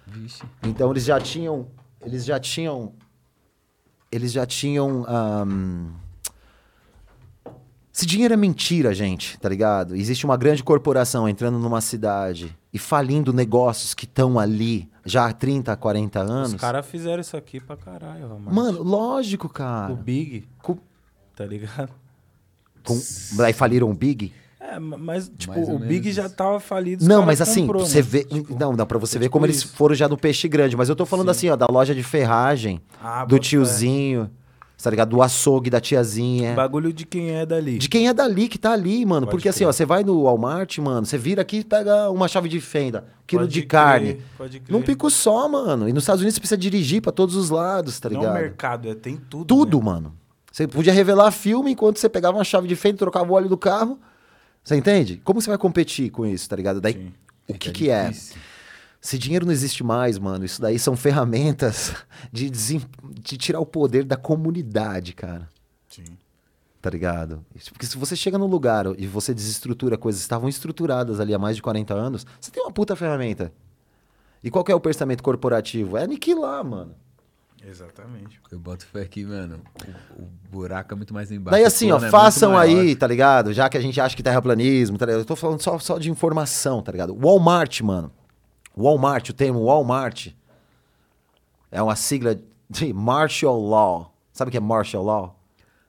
Vixe. 0.06 0.44
Então 0.64 0.92
eles 0.92 1.04
já 1.04 1.20
tinham. 1.20 1.68
Eles 2.02 2.24
já 2.24 2.40
tinham. 2.40 2.94
Eles 4.12 4.32
já 4.32 4.46
tinham. 4.46 5.06
ahn, 5.08 5.90
Esse 7.94 8.06
dinheiro 8.06 8.34
é 8.34 8.38
mentira, 8.38 8.94
gente, 8.94 9.40
tá 9.40 9.50
ligado? 9.50 9.96
Existe 9.96 10.26
uma 10.26 10.38
grande 10.38 10.64
corporação 10.64 11.28
entrando 11.28 11.58
numa 11.58 11.82
cidade 11.82 12.56
e 12.74 12.80
falindo 12.80 13.34
negócios 13.34 13.94
que 13.94 14.06
estão 14.06 14.40
ali 14.40 14.90
já 15.06 15.26
há 15.28 15.34
30, 15.34 15.76
40 15.76 16.20
anos. 16.20 16.54
Os 16.54 16.62
caras 16.62 16.86
fizeram 16.86 17.20
isso 17.22 17.36
aqui 17.36 17.60
pra 17.60 17.76
caralho, 17.76 18.28
Walmart. 18.28 18.56
Mano, 18.56 18.84
lógico, 18.84 19.50
cara. 19.50 19.92
O 19.92 19.96
Big, 19.96 20.48
Com- 20.62 20.78
tá 21.36 21.46
ligado? 21.46 21.90
com- 22.84 23.00
Daí 23.34 23.54
faliram 23.54 23.90
o 23.90 23.94
Big? 23.94 24.34
É, 24.60 24.80
ma- 24.80 24.98
mas, 24.98 25.30
tipo, 25.38 25.54
Mais 25.54 25.68
o 25.68 25.78
Big 25.80 26.02
menos 26.02 26.16
já 26.16 26.30
tava 26.30 26.60
falido. 26.60 27.04
Não, 27.06 27.26
mas 27.26 27.42
assim, 27.42 27.62
comprou, 27.66 27.86
você 27.86 27.98
né? 27.98 28.02
vê. 28.04 28.28
Não, 28.58 28.74
não, 28.74 28.86
pra 28.86 28.98
você 29.00 29.18
É 29.18 29.20
ver 29.20 29.26
tipo 29.26 29.34
como 29.34 29.46
eles 29.46 29.58
isso. 29.58 29.70
foram 29.70 29.94
já 29.96 30.08
no 30.08 30.18
peixe 30.18 30.48
grande. 30.48 30.78
Mas 30.78 30.88
eu 30.88 30.96
tô 30.96 31.06
falando 31.06 31.30
assim, 31.30 31.50
ó, 31.50 31.56
da 31.56 31.66
loja 31.70 31.94
de 31.96 32.04
ferragem, 32.04 32.80
Ah, 33.02 33.26
do 33.26 33.36
fé. 33.36 33.42
Tá 34.84 34.90
ligado? 34.90 35.10
Do 35.10 35.22
açougue 35.22 35.70
da 35.70 35.80
tiazinha. 35.80 36.54
Bagulho 36.54 36.92
de 36.92 37.06
quem 37.06 37.32
é 37.32 37.46
dali. 37.46 37.78
De 37.78 37.88
quem 37.88 38.08
é 38.08 38.14
dali 38.14 38.48
que 38.48 38.58
tá 38.58 38.72
ali, 38.72 39.06
mano. 39.06 39.26
Pode 39.26 39.32
Porque 39.38 39.50
assim, 39.50 39.60
crer. 39.60 39.68
ó, 39.68 39.72
você 39.72 39.86
vai 39.86 40.04
no 40.04 40.24
Walmart, 40.24 40.78
mano, 40.80 41.06
você 41.06 41.18
vira 41.18 41.42
aqui 41.42 41.58
e 41.58 41.64
pega 41.64 42.10
uma 42.10 42.28
chave 42.28 42.50
de 42.50 42.60
fenda, 42.60 43.06
quilo 43.28 43.44
Pode 43.44 43.54
de 43.54 43.62
crer, 43.62 43.68
carne. 43.70 44.22
Pode 44.38 44.60
crer. 44.60 44.76
Num 44.76 44.82
pico 44.82 45.10
só, 45.10 45.48
mano. 45.48 45.88
E 45.88 45.94
nos 45.94 46.04
Estados 46.04 46.22
Unidos 46.22 46.36
você 46.36 46.40
precisa 46.42 46.58
dirigir 46.58 47.02
pra 47.02 47.12
todos 47.12 47.36
os 47.36 47.50
lados, 47.50 48.00
tá 48.00 48.10
Não 48.10 48.20
ligado? 48.22 48.34
mercado, 48.34 48.90
é, 48.90 48.96
tem 48.96 49.18
tudo. 49.18 49.46
Tudo, 49.46 49.78
né? 49.78 49.84
mano. 49.84 50.14
Você 50.52 50.68
podia 50.68 50.92
revelar 50.92 51.32
filme 51.32 51.72
enquanto 51.72 51.98
você 51.98 52.10
pegava 52.10 52.38
uma 52.38 52.44
chave 52.44 52.68
de 52.68 52.76
fenda 52.76 52.96
e 52.96 53.00
trocava 53.00 53.32
o 53.32 53.36
óleo 53.36 53.48
do 53.48 53.58
carro. 53.58 53.98
Você 54.64 54.76
entende? 54.76 55.22
Como 55.24 55.42
você 55.42 55.50
vai 55.50 55.58
competir 55.58 56.10
com 56.12 56.26
isso, 56.26 56.48
tá 56.50 56.56
ligado? 56.56 56.82
Daí, 56.82 56.94
Sim. 56.94 57.14
o 57.48 57.54
que 57.54 57.70
Fica 57.70 57.72
que 57.72 57.90
é? 57.90 58.12
Se 59.02 59.18
dinheiro 59.18 59.46
não 59.48 59.52
existe 59.52 59.84
mais, 59.84 60.20
mano, 60.20 60.46
isso 60.46 60.62
daí 60.62 60.78
são 60.78 60.96
ferramentas 60.96 61.94
de, 62.32 62.50
desem- 62.52 62.86
de 63.20 63.36
tirar 63.36 63.60
o 63.60 63.66
poder 63.66 64.04
da 64.06 64.16
comunidade, 64.16 65.14
cara. 65.14 65.50
Sim. 65.90 66.06
Tá 66.80 66.90
ligado? 66.90 67.44
Porque 67.72 67.86
se 67.86 67.98
você 67.98 68.16
chega 68.16 68.38
num 68.38 68.46
lugar 68.46 68.86
e 68.98 69.08
você 69.08 69.34
desestrutura 69.34 69.98
coisas 69.98 70.22
que 70.22 70.26
estavam 70.26 70.48
estruturadas 70.48 71.20
ali 71.20 71.34
há 71.34 71.40
mais 71.40 71.56
de 71.56 71.62
40 71.62 71.94
anos, 71.94 72.26
você 72.40 72.52
tem 72.52 72.62
uma 72.64 72.72
puta 72.72 72.96
ferramenta. 72.96 73.52
E 74.44 74.50
qual 74.50 74.64
que 74.64 74.72
é 74.72 74.76
o 74.76 74.80
pensamento 74.80 75.22
corporativo? 75.22 75.98
É 75.98 76.04
aniquilar, 76.04 76.64
mano. 76.64 76.96
Exatamente. 77.64 78.40
Eu 78.52 78.58
boto 78.60 78.86
fé 78.88 79.02
aqui, 79.02 79.24
mano. 79.24 79.62
O, 80.18 80.24
o 80.24 80.30
buraco 80.52 80.94
é 80.94 80.98
muito 80.98 81.14
mais 81.14 81.32
embaixo. 81.32 81.52
Daí 81.52 81.64
o 81.64 81.68
assim, 81.68 81.92
ó, 81.92 81.98
é 81.98 82.10
façam 82.10 82.58
aí, 82.58 82.96
tá 82.96 83.06
ligado? 83.06 83.54
Já 83.54 83.70
que 83.70 83.78
a 83.78 83.82
gente 83.82 84.02
acha 84.02 84.16
que 84.16 84.24
terraplanismo, 84.24 84.98
tá 84.98 85.06
ligado? 85.06 85.22
Eu 85.22 85.26
tô 85.26 85.36
falando 85.36 85.62
só, 85.62 85.78
só 85.78 86.00
de 86.00 86.10
informação, 86.10 86.82
tá 86.82 86.92
ligado? 86.92 87.16
Walmart, 87.16 87.82
mano. 87.82 88.12
Walmart, 88.76 89.30
o 89.30 89.34
termo 89.34 89.66
Walmart 89.66 90.28
é 91.72 91.82
uma 91.82 91.96
sigla 91.96 92.38
de 92.70 92.94
martial 92.94 93.60
law. 93.60 94.14
Sabe 94.32 94.50
o 94.50 94.52
que 94.52 94.58
é 94.58 94.62
martial 94.62 95.04
law? 95.04 95.36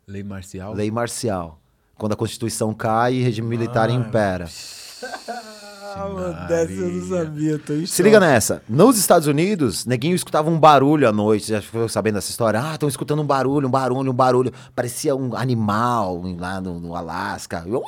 Lei 0.06 0.22
marcial. 0.22 0.74
Lei 0.74 0.90
marcial. 0.90 1.58
Quando 1.96 2.12
a 2.12 2.16
Constituição 2.16 2.74
cai 2.74 3.14
e 3.14 3.20
o 3.22 3.24
regime 3.24 3.48
militar 3.48 3.88
Ah, 3.88 3.92
impera. 3.92 4.48
Ah, 5.94 6.08
mano, 6.08 6.48
dessa 6.48 6.72
eu 6.72 6.88
não 6.90 7.06
sabia, 7.06 7.58
tô 7.58 7.74
em 7.74 7.84
Se 7.84 8.02
liga 8.02 8.18
nessa. 8.18 8.62
Nos 8.66 8.96
Estados 8.96 9.28
Unidos, 9.28 9.84
neguinho 9.84 10.14
escutava 10.14 10.48
um 10.48 10.58
barulho 10.58 11.06
à 11.06 11.12
noite. 11.12 11.48
Já 11.48 11.60
ficou 11.60 11.86
sabendo 11.86 12.14
dessa 12.14 12.30
história? 12.30 12.58
Ah, 12.64 12.72
estão 12.72 12.88
escutando 12.88 13.20
um 13.20 13.26
barulho, 13.26 13.68
um 13.68 13.70
barulho, 13.70 14.10
um 14.10 14.14
barulho. 14.14 14.50
Parecia 14.74 15.14
um 15.14 15.36
animal 15.36 16.22
lá 16.38 16.62
no, 16.62 16.80
no 16.80 16.96
Alasca. 16.96 17.62
Eu- 17.66 17.82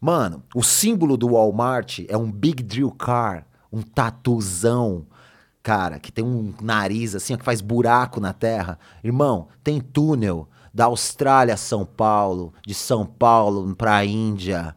Mano, 0.00 0.42
o 0.54 0.62
símbolo 0.62 1.16
do 1.16 1.32
Walmart 1.32 2.00
é 2.08 2.16
um 2.16 2.30
Big 2.30 2.62
Drill 2.62 2.90
Car, 2.92 3.46
um 3.70 3.82
tatuzão, 3.82 5.06
cara, 5.62 5.98
que 5.98 6.10
tem 6.10 6.24
um 6.24 6.54
nariz 6.62 7.14
assim, 7.14 7.34
ó, 7.34 7.36
que 7.36 7.44
faz 7.44 7.60
buraco 7.60 8.18
na 8.18 8.32
terra. 8.32 8.78
Irmão, 9.04 9.48
tem 9.62 9.80
túnel 9.80 10.48
da 10.72 10.86
Austrália 10.86 11.54
a 11.54 11.58
São 11.58 11.84
Paulo, 11.84 12.54
de 12.66 12.72
São 12.72 13.04
Paulo 13.04 13.74
pra 13.74 14.04
Índia. 14.04 14.74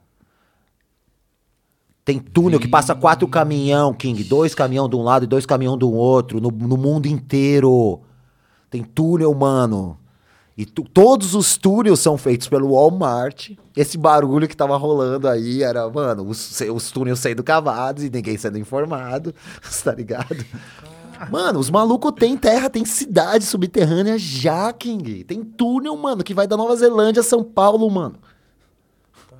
Tem 2.03 2.19
túnel 2.19 2.59
que 2.59 2.67
passa 2.67 2.93
quatro 2.93 3.25
caminhão, 3.27 3.93
King. 3.93 4.25
Dois 4.25 4.53
caminhão 4.53 4.89
de 4.89 4.95
um 4.97 5.03
lado 5.03 5.23
e 5.23 5.27
dois 5.27 5.45
caminhão 5.45 5.77
do 5.77 5.89
outro. 5.89 6.41
No, 6.41 6.49
no 6.49 6.75
mundo 6.75 7.05
inteiro. 7.05 8.01
Tem 8.69 8.83
túnel, 8.83 9.33
mano. 9.33 9.97
E 10.55 10.65
tu- 10.65 10.83
todos 10.83 11.33
os 11.33 11.57
túneis 11.57 11.99
são 11.99 12.15
feitos 12.17 12.47
pelo 12.47 12.73
Walmart. 12.73 13.51
Esse 13.75 13.97
barulho 13.97 14.47
que 14.47 14.55
tava 14.55 14.77
rolando 14.77 15.27
aí 15.27 15.63
era, 15.63 15.89
mano, 15.89 16.27
os, 16.29 16.61
os 16.61 16.91
túneis 16.91 17.17
sendo 17.19 17.43
cavados 17.43 18.03
e 18.03 18.09
ninguém 18.09 18.37
sendo 18.37 18.57
informado. 18.59 19.33
tá 19.83 19.93
ligado? 19.95 20.45
Mano, 21.31 21.57
os 21.59 21.69
malucos 21.69 22.11
têm 22.11 22.37
terra, 22.37 22.69
tem 22.69 22.85
cidade 22.85 23.45
subterrânea 23.45 24.17
já, 24.17 24.71
King. 24.73 25.23
Tem 25.23 25.43
túnel, 25.43 25.95
mano, 25.97 26.23
que 26.23 26.33
vai 26.33 26.45
da 26.45 26.55
Nova 26.57 26.75
Zelândia 26.75 27.21
a 27.21 27.23
São 27.23 27.43
Paulo, 27.43 27.89
mano. 27.89 28.15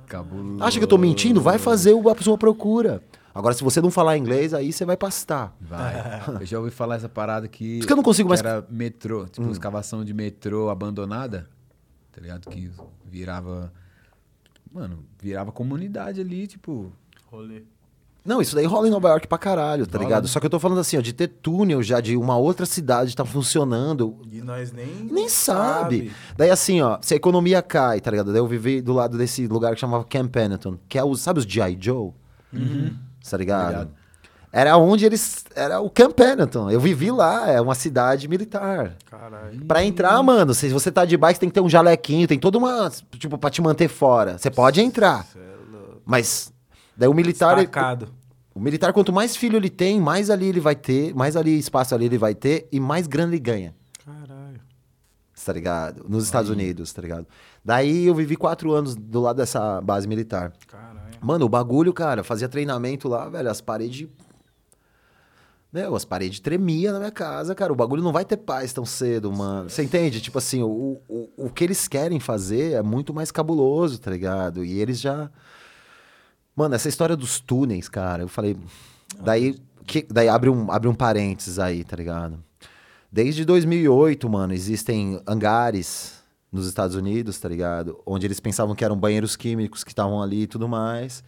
Cabuloso. 0.06 0.62
Acha 0.62 0.78
que 0.78 0.84
eu 0.84 0.88
tô 0.88 0.98
mentindo? 0.98 1.40
Vai 1.40 1.58
fazer 1.58 1.92
o- 1.94 2.08
a 2.08 2.16
sua 2.20 2.36
procura. 2.38 3.02
Agora, 3.34 3.52
se 3.54 3.64
você 3.64 3.80
não 3.80 3.90
falar 3.90 4.16
inglês, 4.16 4.54
aí 4.54 4.72
você 4.72 4.84
vai 4.84 4.96
pastar. 4.96 5.56
Vai. 5.60 5.94
Eu 6.40 6.46
já 6.46 6.58
ouvi 6.58 6.70
falar 6.70 6.96
essa 6.96 7.08
parada 7.08 7.48
que. 7.48 7.78
isso 7.78 7.86
que 7.86 7.92
eu 7.92 7.96
não 7.96 8.02
consigo 8.04 8.28
mais- 8.28 8.40
Hum. 8.40 8.46
Era 8.46 8.64
metrô, 8.70 9.26
tipo, 9.26 9.50
escavação 9.50 10.04
de 10.04 10.14
metrô 10.14 10.70
abandonada. 10.70 11.48
Tá 12.12 12.20
ligado? 12.20 12.48
Que 12.48 12.70
virava. 13.04 13.72
Mano, 14.72 15.04
virava 15.20 15.50
comunidade 15.50 16.20
ali, 16.20 16.46
tipo. 16.46 16.92
Rolê. 17.30 17.62
Não, 18.24 18.40
isso 18.40 18.54
daí 18.54 18.64
rola 18.64 18.88
em 18.88 18.90
Nova 18.90 19.08
York 19.08 19.26
pra 19.28 19.36
caralho, 19.36 19.86
tá 19.86 19.98
Rola, 19.98 20.08
ligado? 20.08 20.28
Só 20.28 20.40
que 20.40 20.46
eu 20.46 20.50
tô 20.50 20.58
falando 20.58 20.78
assim, 20.78 20.96
ó, 20.96 21.00
de 21.02 21.12
ter 21.12 21.28
túnel 21.28 21.82
já 21.82 22.00
de 22.00 22.16
uma 22.16 22.38
outra 22.38 22.64
cidade 22.64 23.14
tá 23.14 23.22
funcionando. 23.24 24.16
E 24.32 24.40
nós 24.40 24.72
nem. 24.72 24.86
Nem 25.10 25.28
sabe. 25.28 26.10
Daí 26.36 26.48
assim, 26.50 26.80
ó, 26.80 26.98
se 27.02 27.12
a 27.12 27.16
economia 27.18 27.60
cai, 27.60 28.00
tá 28.00 28.10
ligado? 28.10 28.32
Daí 28.32 28.40
eu 28.40 28.46
vivi 28.46 28.80
do 28.80 28.92
lado 28.94 29.18
desse 29.18 29.46
lugar 29.46 29.74
que 29.74 29.80
chamava 29.80 30.04
Camp 30.04 30.30
Pendleton, 30.30 30.78
que 30.88 30.96
é 30.98 31.04
os, 31.04 31.20
sabe 31.20 31.40
os 31.40 31.44
G.I. 31.44 31.76
Joe? 31.78 32.12
Tá 33.28 33.36
ligado? 33.36 33.68
Ligado. 33.70 33.94
Era 34.52 34.76
onde 34.76 35.04
eles. 35.04 35.44
Era 35.56 35.80
o 35.80 35.90
Camp 35.90 36.12
Pendleton. 36.12 36.70
Eu 36.70 36.78
vivi 36.78 37.10
lá, 37.10 37.50
é 37.50 37.60
uma 37.60 37.74
cidade 37.74 38.28
militar. 38.28 38.94
Caralho. 39.10 39.64
Pra 39.66 39.84
entrar, 39.84 40.22
mano, 40.22 40.54
se 40.54 40.68
você 40.68 40.92
tá 40.92 41.04
de 41.04 41.16
bike, 41.16 41.40
tem 41.40 41.48
que 41.48 41.54
ter 41.54 41.60
um 41.60 41.68
jalequinho, 41.68 42.28
tem 42.28 42.38
toda 42.38 42.56
uma. 42.56 42.88
Tipo, 43.18 43.36
pra 43.36 43.50
te 43.50 43.60
manter 43.60 43.88
fora. 43.88 44.38
Você 44.38 44.52
pode 44.52 44.80
entrar. 44.80 45.26
É. 45.36 45.40
Mas. 46.06 46.52
Daí 46.96 47.08
o 47.08 47.14
militar. 47.14 47.56
Destacado. 47.56 48.08
o 48.54 48.60
militar, 48.60 48.92
quanto 48.92 49.12
mais 49.12 49.34
filho 49.34 49.56
ele 49.56 49.70
tem, 49.70 50.00
mais 50.00 50.30
ali 50.30 50.46
ele 50.46 50.60
vai 50.60 50.76
ter, 50.76 51.12
mais 51.12 51.34
ali 51.34 51.58
espaço 51.58 51.92
ali 51.92 52.04
ele 52.04 52.18
vai 52.18 52.32
ter 52.32 52.68
e 52.70 52.78
mais 52.78 53.08
grana 53.08 53.32
ele 53.32 53.40
ganha. 53.40 53.74
Caralho. 54.06 54.60
Tá 55.44 55.52
ligado? 55.52 56.06
Nos 56.08 56.24
Estados 56.24 56.48
Unidos, 56.48 56.92
tá 56.92 57.02
ligado? 57.02 57.26
Daí 57.64 58.06
eu 58.06 58.14
vivi 58.14 58.36
quatro 58.36 58.72
anos 58.72 58.94
do 58.94 59.20
lado 59.20 59.36
dessa 59.36 59.80
base 59.80 60.06
militar. 60.06 60.52
Caralho. 60.68 61.03
Mano, 61.24 61.46
o 61.46 61.48
bagulho, 61.48 61.90
cara, 61.94 62.22
fazia 62.22 62.50
treinamento 62.50 63.08
lá, 63.08 63.26
velho, 63.30 63.50
as 63.50 63.58
paredes. 63.58 64.06
Meu, 65.72 65.96
as 65.96 66.04
paredes 66.04 66.38
tremiam 66.38 66.92
na 66.92 66.98
minha 66.98 67.10
casa, 67.10 67.54
cara. 67.54 67.72
O 67.72 67.76
bagulho 67.76 68.02
não 68.02 68.12
vai 68.12 68.26
ter 68.26 68.36
paz 68.36 68.74
tão 68.74 68.84
cedo, 68.84 69.32
mano. 69.32 69.70
Você 69.70 69.82
entende? 69.82 70.20
Tipo 70.20 70.36
assim, 70.36 70.62
o, 70.62 71.00
o, 71.08 71.30
o 71.38 71.50
que 71.50 71.64
eles 71.64 71.88
querem 71.88 72.20
fazer 72.20 72.74
é 72.74 72.82
muito 72.82 73.14
mais 73.14 73.30
cabuloso, 73.30 73.98
tá 73.98 74.10
ligado? 74.10 74.62
E 74.62 74.78
eles 74.78 75.00
já. 75.00 75.30
Mano, 76.54 76.74
essa 76.74 76.90
história 76.90 77.16
dos 77.16 77.40
túneis, 77.40 77.88
cara, 77.88 78.22
eu 78.22 78.28
falei. 78.28 78.54
Daí, 79.18 79.58
que, 79.86 80.06
daí 80.10 80.28
abre, 80.28 80.50
um, 80.50 80.70
abre 80.70 80.88
um 80.88 80.94
parênteses 80.94 81.58
aí, 81.58 81.84
tá 81.84 81.96
ligado? 81.96 82.38
Desde 83.10 83.46
2008, 83.46 84.28
mano, 84.28 84.52
existem 84.52 85.18
hangares 85.26 86.13
nos 86.54 86.68
Estados 86.68 86.94
Unidos, 86.94 87.38
tá 87.40 87.48
ligado? 87.48 88.00
Onde 88.06 88.26
eles 88.26 88.38
pensavam 88.38 88.74
que 88.76 88.84
eram 88.84 88.96
banheiros 88.96 89.34
químicos 89.34 89.82
que 89.82 89.90
estavam 89.90 90.22
ali 90.22 90.42
e 90.42 90.46
tudo 90.46 90.68
mais. 90.68 91.24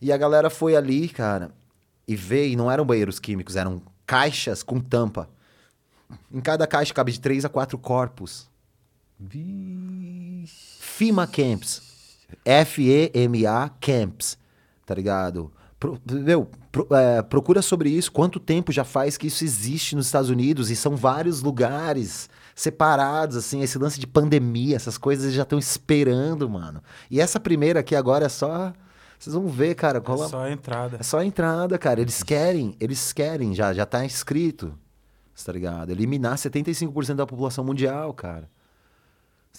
E 0.00 0.10
a 0.12 0.16
galera 0.16 0.50
foi 0.50 0.74
ali, 0.74 1.08
cara, 1.08 1.52
e 2.08 2.16
veio, 2.16 2.52
e 2.52 2.56
não 2.56 2.68
eram 2.70 2.84
banheiros 2.84 3.20
químicos, 3.20 3.54
eram 3.54 3.80
caixas 4.04 4.62
com 4.64 4.80
tampa. 4.80 5.28
Em 6.32 6.40
cada 6.40 6.66
caixa 6.66 6.92
cabe 6.92 7.12
de 7.12 7.20
três 7.20 7.44
a 7.44 7.48
quatro 7.48 7.78
corpos. 7.78 8.48
Vixe. 9.18 10.52
FEMA 10.80 11.26
Camps. 11.26 11.82
F-E-M-A 12.44 13.68
Camps. 13.80 14.36
Tá 14.84 14.94
ligado? 14.94 15.52
Pro- 15.78 16.00
meu, 16.10 16.48
pro- 16.72 16.88
é, 16.94 17.22
procura 17.22 17.62
sobre 17.62 17.90
isso. 17.90 18.10
Quanto 18.10 18.40
tempo 18.40 18.72
já 18.72 18.82
faz 18.84 19.16
que 19.16 19.28
isso 19.28 19.44
existe 19.44 19.94
nos 19.94 20.06
Estados 20.06 20.30
Unidos? 20.30 20.70
E 20.70 20.76
são 20.76 20.96
vários 20.96 21.40
lugares 21.42 22.28
separados, 22.60 23.36
assim. 23.36 23.62
Esse 23.62 23.78
lance 23.78 23.98
de 23.98 24.06
pandemia, 24.06 24.76
essas 24.76 24.98
coisas 24.98 25.24
eles 25.24 25.36
já 25.36 25.42
estão 25.42 25.58
esperando, 25.58 26.48
mano. 26.48 26.82
E 27.10 27.20
essa 27.20 27.40
primeira 27.40 27.80
aqui 27.80 27.96
agora 27.96 28.26
é 28.26 28.28
só. 28.28 28.72
Vocês 29.18 29.34
vão 29.34 29.48
ver, 29.48 29.74
cara. 29.74 29.98
É 29.98 30.00
Cola... 30.00 30.28
só 30.28 30.44
a 30.44 30.50
entrada. 30.50 30.98
É 31.00 31.02
só 31.02 31.18
a 31.18 31.24
entrada, 31.24 31.78
cara. 31.78 32.00
Eles 32.00 32.22
querem, 32.22 32.76
eles 32.78 33.12
querem, 33.12 33.54
já, 33.54 33.72
já 33.72 33.86
tá 33.86 34.04
escrito. 34.04 34.78
Tá 35.44 35.52
ligado? 35.52 35.90
Eliminar 35.90 36.36
75% 36.36 37.14
da 37.14 37.26
população 37.26 37.64
mundial, 37.64 38.12
cara. 38.12 38.48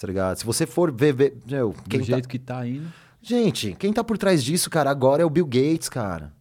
Tá 0.00 0.06
ligado? 0.06 0.38
Se 0.38 0.46
você 0.46 0.64
for 0.64 0.92
ver, 0.92 1.12
ver 1.12 1.36
meu, 1.44 1.70
Do 1.70 1.82
quem 1.90 2.00
tá... 2.00 2.06
jeito 2.06 2.28
que 2.28 2.38
tá 2.38 2.66
indo. 2.66 2.88
Gente, 3.20 3.74
quem 3.78 3.92
tá 3.92 4.02
por 4.02 4.16
trás 4.16 4.42
disso, 4.42 4.70
cara, 4.70 4.90
agora 4.90 5.22
é 5.22 5.24
o 5.24 5.30
Bill 5.30 5.46
Gates, 5.46 5.88
cara. 5.88 6.32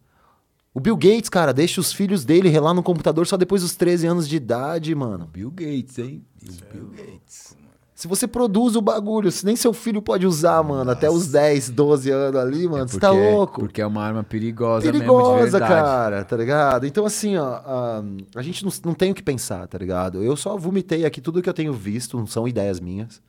O 0.73 0.79
Bill 0.79 0.95
Gates, 0.95 1.29
cara, 1.29 1.53
deixa 1.53 1.81
os 1.81 1.91
filhos 1.91 2.23
dele 2.23 2.49
relar 2.49 2.73
no 2.73 2.81
computador 2.81 3.27
só 3.27 3.35
depois 3.35 3.61
dos 3.61 3.75
13 3.75 4.07
anos 4.07 4.27
de 4.27 4.35
idade, 4.35 4.93
mano. 4.95 5.27
Bill 5.27 5.51
Gates, 5.51 5.99
hein? 5.99 6.23
E 6.43 6.49
o 6.49 6.73
Bill 6.73 6.89
Gates. 6.89 7.55
Se 8.01 8.07
você 8.07 8.27
produz 8.27 8.75
o 8.75 8.81
bagulho, 8.81 9.31
se 9.31 9.45
nem 9.45 9.55
seu 9.55 9.73
filho 9.73 10.01
pode 10.01 10.25
usar, 10.25 10.63
mano, 10.63 10.89
até 10.89 11.07
os 11.07 11.27
10, 11.27 11.69
12 11.69 12.09
anos 12.09 12.41
ali, 12.41 12.67
mano, 12.67 12.87
você 12.87 12.99
tá 12.99 13.11
louco. 13.11 13.59
Porque 13.59 13.79
é 13.79 13.85
uma 13.85 14.03
arma 14.03 14.23
perigosa, 14.23 14.91
perigosa, 14.91 15.59
cara, 15.59 16.23
tá 16.23 16.35
ligado? 16.35 16.87
Então, 16.87 17.05
assim, 17.05 17.37
ó, 17.37 17.45
a, 17.45 18.03
a 18.35 18.41
gente 18.41 18.65
não, 18.65 18.71
não 18.85 18.93
tem 18.95 19.11
o 19.11 19.13
que 19.13 19.21
pensar, 19.21 19.67
tá 19.67 19.77
ligado? 19.77 20.23
Eu 20.23 20.35
só 20.35 20.57
vomitei 20.57 21.05
aqui 21.05 21.21
tudo 21.21 21.43
que 21.43 21.49
eu 21.49 21.53
tenho 21.53 21.73
visto, 21.73 22.17
não 22.17 22.25
são 22.25 22.47
ideias 22.47 22.79
minhas, 22.79 23.21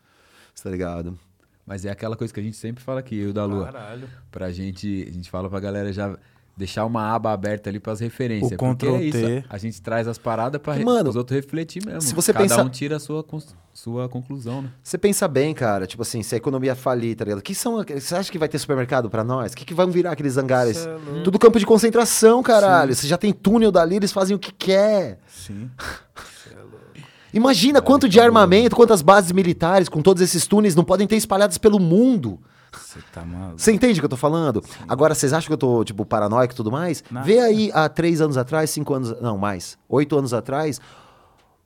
tá 0.63 0.71
ligado? 0.71 1.19
Mas 1.67 1.85
é 1.85 1.91
aquela 1.91 2.17
coisa 2.17 2.33
que 2.33 2.41
a 2.41 2.43
gente 2.43 2.57
sempre 2.57 2.83
fala 2.83 3.01
aqui, 3.01 3.19
eu 3.19 3.33
da 3.35 3.45
Lua. 3.45 3.67
Caralho. 3.67 4.09
Pra 4.31 4.51
gente, 4.51 5.07
a 5.07 5.13
gente 5.13 5.31
fala 5.31 5.51
pra 5.51 5.61
galera 5.61 5.93
já 5.93 6.17
deixar 6.57 6.85
uma 6.85 7.15
aba 7.15 7.33
aberta 7.33 7.71
ali 7.71 7.81
pras 7.81 7.99
referências. 8.01 8.53
O 8.53 8.57
porque 8.57 8.87
é 8.87 9.03
isso, 9.03 9.19
Ctrl+T. 9.19 9.45
a 9.49 9.59
gente 9.59 9.81
traz 9.81 10.07
as 10.07 10.19
paradas 10.19 10.61
re- 10.77 10.85
Mano, 10.85 11.09
os 11.11 11.17
outros 11.17 11.35
refletir 11.35 11.85
mesmo. 11.85 12.01
se 12.03 12.15
você 12.15 12.33
Cada 12.33 12.45
pensa- 12.45 12.63
um 12.63 12.69
tira 12.69 12.97
a 12.97 13.01
sua, 13.01 13.25
sua 13.73 14.09
conclusão, 14.09 14.63
né? 14.63 14.71
Você 14.83 14.99
pensa 14.99 15.27
bem, 15.27 15.55
cara, 15.55 15.87
tipo 15.87 16.03
assim, 16.03 16.23
se 16.23 16.35
a 16.35 16.39
economia 16.39 16.75
falir, 16.75 17.17
tá 17.17 17.25
ligado? 17.25 17.41
Que 17.43 17.55
são, 17.55 17.83
você 17.83 18.15
acha 18.15 18.31
que 18.31 18.39
vai 18.39 18.49
ter 18.49 18.59
supermercado 18.59 19.09
pra 19.09 19.25
nós? 19.25 19.53
O 19.53 19.57
que, 19.57 19.65
que 19.65 19.73
vão 19.75 19.91
virar 19.91 20.13
aqueles 20.13 20.37
hangares? 20.37 20.87
É. 20.87 21.23
Tudo 21.25 21.39
campo 21.39 21.59
de 21.59 21.65
concentração, 21.67 22.43
caralho. 22.43 22.95
Você 22.95 23.07
já 23.07 23.17
tem 23.17 23.33
túnel 23.33 23.73
dali, 23.73 23.97
eles 23.97 24.13
fazem 24.13 24.37
o 24.37 24.39
que 24.39 24.53
quer. 24.53 25.19
Sim. 25.27 25.71
Imagina 27.35 27.81
quanto 27.81 28.09
de 28.09 28.21
armamento, 28.21 28.77
quantas 28.77 29.01
bases 29.01 29.33
militares 29.33 29.89
com 29.89 30.03
todos 30.03 30.23
esses 30.23 30.47
túneis 30.47 30.75
não 30.75 30.85
podem 30.85 31.07
ter 31.07 31.17
espalhados 31.17 31.57
pelo 31.57 31.79
mundo. 31.81 32.39
Você 32.73 33.01
tá 33.13 33.25
maluco. 33.25 33.59
Você 33.59 33.73
entende 33.73 33.99
o 33.99 34.03
que 34.03 34.07
eu 34.07 34.11
tô 34.11 34.17
falando? 34.17 34.63
Agora, 34.89 35.15
vocês 35.15 35.33
acham 35.33 35.47
que 35.47 35.53
eu 35.53 35.59
tô, 35.59 35.85
tipo, 35.85 36.05
paranoico 36.05 36.55
e 36.55 36.57
tudo 36.57 36.71
mais? 36.71 37.05
Nada. 37.11 37.27
Vê 37.27 37.39
aí 37.39 37.71
há 37.73 37.89
três 37.89 38.21
anos 38.21 38.37
atrás, 38.37 38.71
cinco 38.71 38.95
anos. 38.95 39.21
Não, 39.21 39.37
mais. 39.37 39.79
Oito 39.89 40.17
anos 40.17 40.33
atrás. 40.33 40.81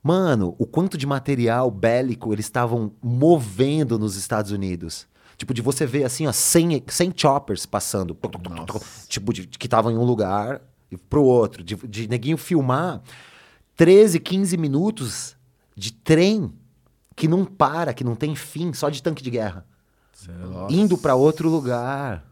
Mano, 0.03 0.55
o 0.59 0.67
quanto 0.67 0.97
de 0.97 1.07
material 1.07 1.71
bélico 1.71 2.33
eles 2.33 2.47
estavam 2.47 2.93
movendo 3.03 3.99
nos 3.99 4.17
Estados 4.17 4.51
Unidos. 4.51 5.07
Tipo, 5.37 5.53
de 5.53 5.61
você 5.61 5.85
ver 5.85 6.05
assim, 6.05 6.27
ó, 6.27 6.33
100, 6.33 6.85
100 6.87 7.13
choppers 7.17 7.67
passando. 7.67 8.17
Tipo, 9.09 9.33
de, 9.33 9.47
que 9.47 9.67
estavam 9.67 9.91
em 9.93 9.97
um 9.97 10.05
lugar 10.05 10.61
e 10.91 10.97
pro 10.97 11.23
outro. 11.23 11.63
De, 11.63 11.75
de 11.75 12.09
neguinho 12.09 12.37
filmar 12.37 13.03
13, 13.77 14.19
15 14.21 14.57
minutos 14.57 15.37
de 15.77 15.93
trem 15.93 16.53
que 17.15 17.29
não 17.29 17.45
para, 17.45 17.93
que 17.93 18.05
não 18.05 18.15
tem 18.15 18.35
fim, 18.35 18.73
só 18.73 18.89
de 18.89 19.03
tanque 19.03 19.23
de 19.23 19.31
guerra 19.31 19.67
Cê 20.17 20.31
é 20.31 20.73
indo 20.73 20.97
para 20.97 21.15
outro 21.15 21.49
lugar. 21.51 22.25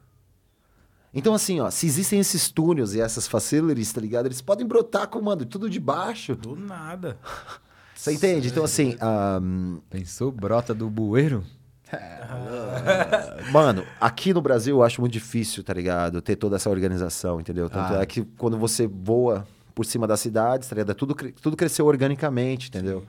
Então, 1.12 1.34
assim, 1.34 1.60
ó, 1.60 1.70
se 1.70 1.86
existem 1.86 2.18
esses 2.18 2.50
túneis 2.50 2.94
e 2.94 3.00
essas 3.00 3.28
facilities, 3.28 3.92
tá 3.92 4.00
ligado? 4.00 4.26
Eles 4.26 4.40
podem 4.40 4.66
brotar 4.66 5.06
com, 5.06 5.20
mano, 5.20 5.44
tudo 5.44 5.68
de 5.68 5.78
baixo. 5.78 6.34
Do 6.34 6.56
nada. 6.56 7.18
Você 7.94 8.12
entende? 8.14 8.48
Então, 8.48 8.64
assim, 8.64 8.96
ahn, 9.00 9.78
Pensou, 9.90 10.32
brota 10.32 10.74
do 10.74 10.88
bueiro? 10.90 11.44
mano, 13.52 13.84
aqui 14.00 14.32
no 14.32 14.40
Brasil 14.40 14.76
eu 14.76 14.82
acho 14.82 15.00
muito 15.00 15.12
difícil, 15.12 15.62
tá 15.62 15.72
ligado? 15.72 16.20
Ter 16.20 16.36
toda 16.36 16.56
essa 16.56 16.68
organização, 16.70 17.40
entendeu? 17.40 17.68
Tanto 17.70 17.94
Ah. 17.94 18.02
é 18.02 18.06
que 18.06 18.22
quando 18.36 18.58
você 18.58 18.86
voa 18.86 19.46
por 19.74 19.84
cima 19.86 20.06
das 20.06 20.20
cidades, 20.20 20.68
tá 20.68 20.74
ligado? 20.74 20.94
Tudo, 20.96 21.14
tudo 21.14 21.56
cresceu 21.56 21.86
organicamente, 21.86 22.68
entendeu? 22.68 23.04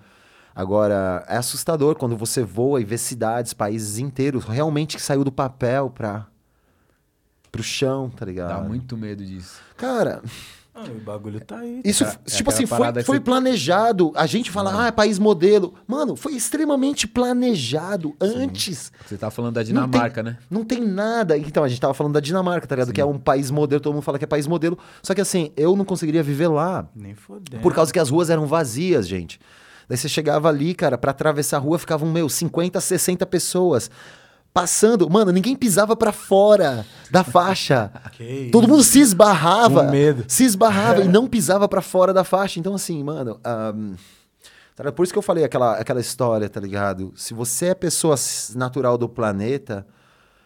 Agora, 0.56 1.26
é 1.28 1.36
assustador 1.38 1.96
quando 1.96 2.16
você 2.16 2.42
voa 2.42 2.80
e 2.80 2.86
vê 2.86 2.98
cidades, 2.98 3.54
países 3.54 3.98
inteiros 4.00 4.46
realmente 4.46 4.96
que 4.96 5.02
saiu 5.04 5.24
do 5.24 5.32
papel 5.32 5.90
pra, 5.90 6.28
pro 7.52 7.62
chão, 7.62 8.10
tá 8.10 8.26
ligado? 8.26 8.62
Dá 8.64 8.68
muito 8.68 8.96
medo 8.96 9.24
disso. 9.26 9.60
Cara, 9.76 10.22
Ah, 10.78 10.84
o 10.90 11.00
bagulho 11.00 11.40
tá 11.40 11.60
aí. 11.60 11.80
Isso, 11.86 12.04
É- 12.04 12.08
é 12.08 12.12
tipo 12.12 12.50
aquela 12.50 12.54
assim, 12.54 12.66
foi, 12.66 13.04
foi 13.04 13.16
você- 13.16 13.20
planejado. 13.22 14.12
A 14.14 14.26
gente 14.26 14.52
fala, 14.52 14.84
ah, 14.84 14.88
é 14.88 14.92
país 14.92 15.18
modelo. 15.18 15.74
Mano, 15.88 16.18
foi 16.18 16.34
extremamente 16.36 17.08
planejado 17.08 18.14
antes. 18.20 18.92
Você 19.08 19.18
tá 19.18 19.32
falando 19.32 19.54
da 19.54 19.62
Não 19.62 19.66
Dinamarca, 19.68 20.22
tem- 20.22 20.34
né? 20.34 20.38
Não 20.52 20.66
tem 20.66 20.82
nada. 20.86 21.38
Então, 21.38 21.64
a 21.64 21.70
gente 21.70 21.80
tava 21.80 21.94
falando 21.94 22.12
da 22.14 22.20
Dinamarca, 22.20 22.68
tá 22.68 22.76
ligado? 22.76 22.92
Que 22.92 23.00
é 23.00 23.06
um 23.06 23.18
país 23.18 23.50
modelo, 23.50 23.80
todo 23.82 23.94
mundo 23.94 24.04
fala 24.04 24.18
que 24.20 24.26
é 24.26 24.28
país 24.28 24.48
modelo. 24.48 24.78
Só 25.02 25.14
que 25.14 25.22
assim, 25.22 25.50
eu 25.56 25.78
não 25.78 25.86
conseguiria 25.86 26.22
viver 26.22 26.50
lá. 26.50 26.86
Nem 26.94 27.16
fodendo. 27.16 27.62
Por 27.64 27.74
causa 27.74 27.94
que 27.94 28.00
as 28.00 28.10
ruas 28.10 28.30
eram 28.30 28.46
vazias, 28.46 29.08
gente. 29.08 29.40
Daí 29.88 29.98
você 29.98 30.10
chegava 30.10 30.50
ali, 30.50 30.74
cara, 30.74 30.98
pra 30.98 31.12
atravessar 31.12 31.58
a 31.58 31.60
rua 31.60 31.78
ficavam, 31.78 32.10
meu, 32.10 32.28
50, 32.28 32.80
60 32.80 33.26
pessoas. 33.26 33.90
Passando, 34.54 35.10
mano, 35.10 35.32
ninguém 35.32 35.56
pisava 35.56 35.96
pra 35.98 36.14
fora 36.14 36.86
da 37.12 37.24
faixa. 37.24 37.92
Todo 38.52 38.68
mundo 38.68 38.84
se 38.84 39.00
esbarrava. 39.00 39.84
Com 39.84 39.92
medo. 39.92 40.24
Se 40.28 40.46
esbarrava 40.46 41.02
e 41.02 41.08
não 41.08 41.28
pisava 41.28 41.68
pra 41.68 41.82
fora 41.82 42.14
da 42.14 42.24
faixa. 42.24 42.60
Então, 42.60 42.74
assim, 42.74 43.04
mano. 43.04 43.38
ahm, 43.44 43.96
tá 44.76 44.92
por 44.94 45.04
isso 45.04 45.12
que 45.12 45.20
eu 45.20 45.24
falei 45.24 45.44
aquela, 45.44 45.74
aquela 45.74 46.00
história, 46.00 46.48
tá 46.48 46.62
ligado? 46.62 47.12
Se 47.18 47.34
você 47.34 47.68
é 47.68 47.76
pessoa 47.76 48.16
natural 48.56 48.98
do 48.98 49.10
planeta, 49.10 49.86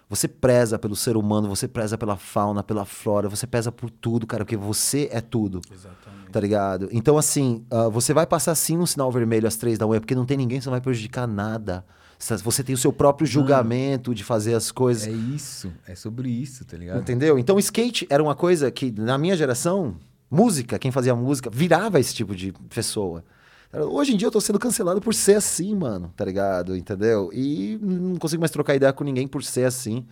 você 0.10 0.28
preza 0.28 0.80
pelo 0.80 0.96
ser 0.96 1.16
humano, 1.16 1.48
você 1.48 1.68
preza 1.68 1.98
pela 1.98 2.18
fauna, 2.18 2.64
pela 2.64 2.84
flora, 2.84 3.30
você 3.30 3.46
preza 3.46 3.72
por 3.72 3.90
tudo, 3.92 4.26
cara, 4.26 4.44
porque 4.44 4.58
você 4.58 5.08
é 5.12 5.22
tudo. 5.22 5.62
Exatamente. 5.72 6.32
Tá 6.32 6.40
ligado? 6.40 6.90
Então, 6.92 7.18
assim, 7.18 7.64
ah, 7.70 7.88
você 7.90 8.14
vai 8.14 8.26
passar 8.26 8.56
sim 8.56 8.78
um 8.78 8.86
sinal 8.86 9.12
vermelho 9.12 9.48
às 9.48 9.56
três 9.56 9.78
da 9.78 9.86
manhã, 9.88 10.00
porque 10.00 10.16
não 10.16 10.26
tem 10.26 10.36
ninguém, 10.38 10.60
você 10.60 10.68
não 10.68 10.72
vai 10.74 10.82
prejudicar 10.82 11.28
nada. 11.28 11.86
Você- 12.18 12.38
Você 12.38 12.64
tem 12.64 12.74
o 12.76 12.78
seu 12.78 12.92
próprio 12.92 13.26
julgamento 13.26 14.14
de 14.14 14.24
fazer 14.24 14.54
as 14.54 14.72
coisas. 14.72 15.08
É 15.08 15.12
isso. 15.12 15.72
É 15.88 15.96
sobre 15.96 16.30
isso, 16.30 16.66
tá 16.66 16.76
ligado? 16.76 17.00
Entendeu? 17.00 17.40
Então, 17.40 17.58
skate 17.60 18.06
era 18.10 18.22
uma 18.22 18.36
coisa 18.36 18.70
que, 18.72 18.92
na 18.92 19.18
minha 19.18 19.38
geração, 19.38 19.96
música, 20.30 20.78
quem 20.78 20.92
fazia 20.92 21.16
música, 21.16 21.50
virava 21.50 22.00
esse 22.00 22.14
tipo 22.14 22.36
de 22.36 22.52
pessoa. 22.74 23.24
Hoje 23.72 24.14
em 24.14 24.18
dia 24.18 24.28
eu 24.28 24.32
tô 24.32 24.42
sendo 24.42 24.58
cancelado 24.58 25.00
por 25.00 25.14
ser 25.14 25.36
assim, 25.36 25.76
mano, 25.76 26.12
tá 26.16 26.26
ligado? 26.26 26.76
Entendeu? 26.76 27.30
E 27.32 27.78
não 27.82 28.16
consigo 28.16 28.40
mais 28.40 28.52
trocar 28.52 28.76
ideia 28.76 28.92
com 28.92 29.04
ninguém 29.04 29.28
por 29.28 29.44
ser 29.44 29.66
assim, 29.66 30.08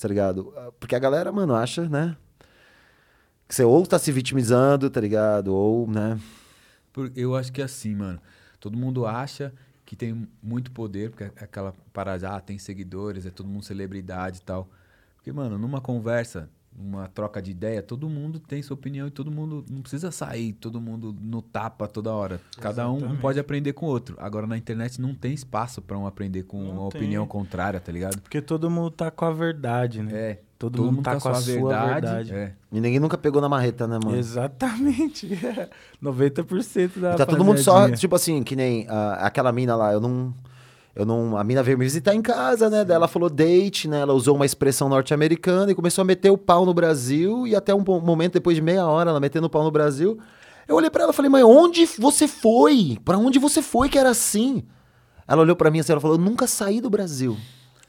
tá 0.00 0.08
ligado? 0.08 0.54
Porque 0.80 0.94
a 0.94 0.98
galera, 0.98 1.30
mano, 1.30 1.54
acha, 1.54 1.86
né? 1.86 2.16
Que 3.46 3.54
você 3.54 3.62
ou 3.62 3.86
tá 3.86 3.98
se 3.98 4.10
vitimizando, 4.10 4.88
tá 4.88 5.00
ligado? 5.02 5.48
Ou, 5.48 5.86
né? 5.86 6.18
Eu 7.14 7.36
acho 7.36 7.52
que 7.52 7.60
é 7.60 7.64
assim, 7.64 7.94
mano. 7.94 8.18
Todo 8.58 8.78
mundo 8.78 9.04
acha 9.04 9.52
que 9.84 9.94
tem 9.94 10.26
muito 10.42 10.70
poder, 10.70 11.10
porque 11.10 11.24
é 11.24 11.32
aquela 11.36 11.74
parada, 11.92 12.30
ah, 12.30 12.40
tem 12.40 12.56
seguidores, 12.56 13.26
é 13.26 13.30
todo 13.30 13.46
mundo 13.46 13.64
celebridade 13.64 14.38
e 14.38 14.42
tal. 14.42 14.66
Porque, 15.16 15.30
mano, 15.30 15.58
numa 15.58 15.80
conversa, 15.80 16.48
numa 16.76 17.08
troca 17.08 17.40
de 17.40 17.50
ideia, 17.50 17.82
todo 17.82 18.08
mundo 18.08 18.38
tem 18.38 18.62
sua 18.62 18.74
opinião 18.74 19.06
e 19.06 19.10
todo 19.10 19.30
mundo 19.30 19.64
não 19.70 19.80
precisa 19.80 20.10
sair, 20.10 20.52
todo 20.54 20.80
mundo 20.80 21.14
no 21.20 21.40
tapa 21.40 21.86
toda 21.86 22.12
hora. 22.12 22.40
Cada 22.60 22.90
um 22.90 23.16
pode 23.16 23.38
aprender 23.38 23.72
com 23.72 23.86
o 23.86 23.88
outro. 23.88 24.16
Agora 24.18 24.46
na 24.46 24.56
internet 24.56 25.00
não 25.00 25.14
tem 25.14 25.32
espaço 25.32 25.80
pra 25.80 25.96
um 25.96 26.06
aprender 26.06 26.42
com 26.42 26.62
Não 26.62 26.70
uma 26.82 26.90
tem. 26.90 27.00
opinião 27.00 27.26
contrária, 27.26 27.78
tá 27.80 27.92
ligado? 27.92 28.20
Porque 28.20 28.40
todo 28.42 28.68
mundo 28.70 28.90
tá 28.90 29.10
com 29.10 29.24
a 29.24 29.32
verdade, 29.32 30.02
né? 30.02 30.12
É. 30.12 30.40
Todo, 30.58 30.84
mundo 30.84 31.02
tá 31.02 31.20
com 31.20 31.28
a 31.28 31.34
sua 31.34 31.86
verdade. 31.86 32.32
É. 32.32 32.52
E 32.72 32.80
ninguém 32.80 32.98
nunca 32.98 33.18
pegou 33.18 33.40
na 33.42 33.48
marreta, 33.48 33.86
né, 33.86 33.98
mano? 34.02 34.16
Exatamente. 34.16 35.28
90% 36.02 36.98
da 37.00 37.16
Tá 37.16 37.26
todo 37.26 37.44
mundo 37.44 37.58
só, 37.60 37.90
tipo 37.90 38.14
assim, 38.14 38.42
que 38.42 38.56
nem 38.56 38.86
ah, 38.88 39.26
aquela 39.26 39.52
mina 39.52 39.76
lá, 39.76 39.92
eu 39.92 40.00
não. 40.00 40.32
Eu 40.94 41.04
não. 41.04 41.36
A 41.36 41.42
mina 41.42 41.62
veio 41.62 41.76
me 41.76 41.84
visitar 41.84 42.14
em 42.14 42.22
casa, 42.22 42.70
né? 42.70 42.84
Daí 42.84 42.94
ela 42.94 43.08
falou 43.08 43.28
date, 43.28 43.88
né? 43.88 44.00
Ela 44.00 44.14
usou 44.14 44.36
uma 44.36 44.46
expressão 44.46 44.88
norte-americana 44.88 45.72
e 45.72 45.74
começou 45.74 46.02
a 46.02 46.04
meter 46.04 46.30
o 46.30 46.38
pau 46.38 46.64
no 46.64 46.72
Brasil. 46.72 47.46
E 47.46 47.56
até 47.56 47.74
um 47.74 47.82
momento, 48.00 48.34
depois 48.34 48.56
de 48.56 48.62
meia 48.62 48.86
hora, 48.86 49.10
ela 49.10 49.20
metendo 49.20 49.46
o 49.46 49.50
pau 49.50 49.64
no 49.64 49.70
Brasil. 49.70 50.18
Eu 50.68 50.76
olhei 50.76 50.90
pra 50.90 51.02
ela 51.02 51.12
e 51.12 51.14
falei, 51.14 51.30
mãe, 51.30 51.42
onde 51.42 51.84
você 51.98 52.28
foi? 52.28 52.98
Pra 53.04 53.18
onde 53.18 53.38
você 53.38 53.60
foi 53.60 53.88
que 53.88 53.98
era 53.98 54.10
assim? 54.10 54.62
Ela 55.26 55.42
olhou 55.42 55.56
pra 55.56 55.70
mim 55.70 55.80
assim, 55.80 55.92
ela 55.92 56.00
falou, 56.00 56.16
eu 56.16 56.22
nunca 56.22 56.46
saí 56.46 56.80
do 56.80 56.88
Brasil. 56.88 57.36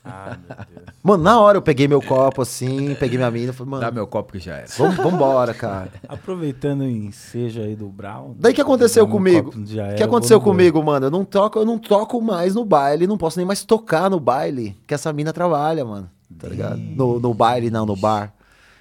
Ah, 0.05 0.37
meu 0.37 0.55
Deus. 0.55 0.85
Mano, 1.01 1.23
na 1.23 1.39
hora 1.39 1.57
eu 1.57 1.61
peguei 1.61 1.87
meu 1.87 2.01
copo 2.01 2.41
assim, 2.41 2.95
peguei 2.95 3.17
minha 3.17 3.31
mina 3.31 3.51
e 3.51 3.53
falei, 3.53 3.71
Dá 3.71 3.79
mano, 3.79 3.93
meu 3.93 4.07
copo 4.07 4.33
que 4.33 4.39
já 4.39 4.57
era. 4.57 4.67
vamos, 4.77 4.95
vambora, 4.95 5.53
cara. 5.53 5.89
Aproveitando 6.07 6.81
o 6.81 6.87
ensejo 6.89 7.61
aí 7.61 7.75
do 7.75 7.87
Brown. 7.87 8.35
Daí 8.37 8.51
o 8.51 8.55
que 8.55 8.61
aconteceu 8.61 9.05
dá 9.05 9.11
comigo? 9.11 9.51
copo, 9.51 9.65
já 9.65 9.91
O 9.91 9.95
que 9.95 10.03
aconteceu 10.03 10.39
comigo, 10.39 10.83
mano? 10.83 11.07
Eu 11.07 11.11
não 11.11 11.25
toco, 11.25 11.59
eu 11.59 11.65
não 11.65 11.79
toco 11.79 12.21
mais 12.21 12.55
no 12.55 12.63
baile, 12.63 13.07
não 13.07 13.17
posso 13.17 13.37
nem 13.37 13.45
mais 13.45 13.63
tocar 13.63 14.09
no 14.09 14.19
baile, 14.19 14.77
que 14.87 14.93
essa 14.93 15.11
mina 15.11 15.33
trabalha, 15.33 15.83
mano. 15.83 16.09
Tá 16.37 16.47
ligado? 16.47 16.77
No, 16.77 17.19
no 17.19 17.33
baile, 17.33 17.69
não, 17.69 17.85
no 17.85 17.95
bar. 17.95 18.33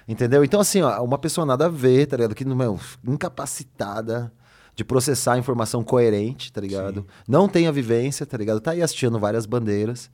Entendeu? 0.07 0.43
Então, 0.43 0.59
assim, 0.59 0.81
ó, 0.81 1.01
uma 1.03 1.17
pessoa 1.17 1.45
nada 1.45 1.65
a 1.65 1.69
ver, 1.69 2.05
tá 2.05 2.17
ligado? 2.17 2.35
Que, 2.35 2.45
meu, 2.45 2.79
incapacitada 3.07 4.31
de 4.75 4.83
processar 4.83 5.33
a 5.33 5.37
informação 5.37 5.83
coerente, 5.83 6.51
tá 6.51 6.59
ligado? 6.61 7.05
Não 7.27 7.47
tem 7.47 7.67
a 7.67 7.71
vivência, 7.71 8.25
tá 8.25 8.37
ligado? 8.37 8.59
Tá 8.59 8.71
aí 8.71 8.81
assistindo 8.81 9.17
várias 9.17 9.45
bandeiras, 9.45 10.11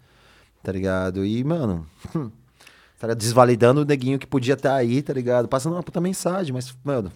tá 0.63 0.71
ligado? 0.71 1.25
E, 1.25 1.43
mano, 1.43 1.85
tá 2.99 3.13
desvalidando 3.13 3.81
o 3.81 3.85
neguinho 3.85 4.19
que 4.19 4.27
podia 4.27 4.53
estar 4.53 4.75
aí, 4.75 5.01
tá 5.01 5.13
ligado? 5.13 5.47
Passando 5.47 5.73
uma 5.73 5.83
puta 5.83 5.99
mensagem, 6.01 6.53
mas, 6.53 6.75
mano, 6.83 7.11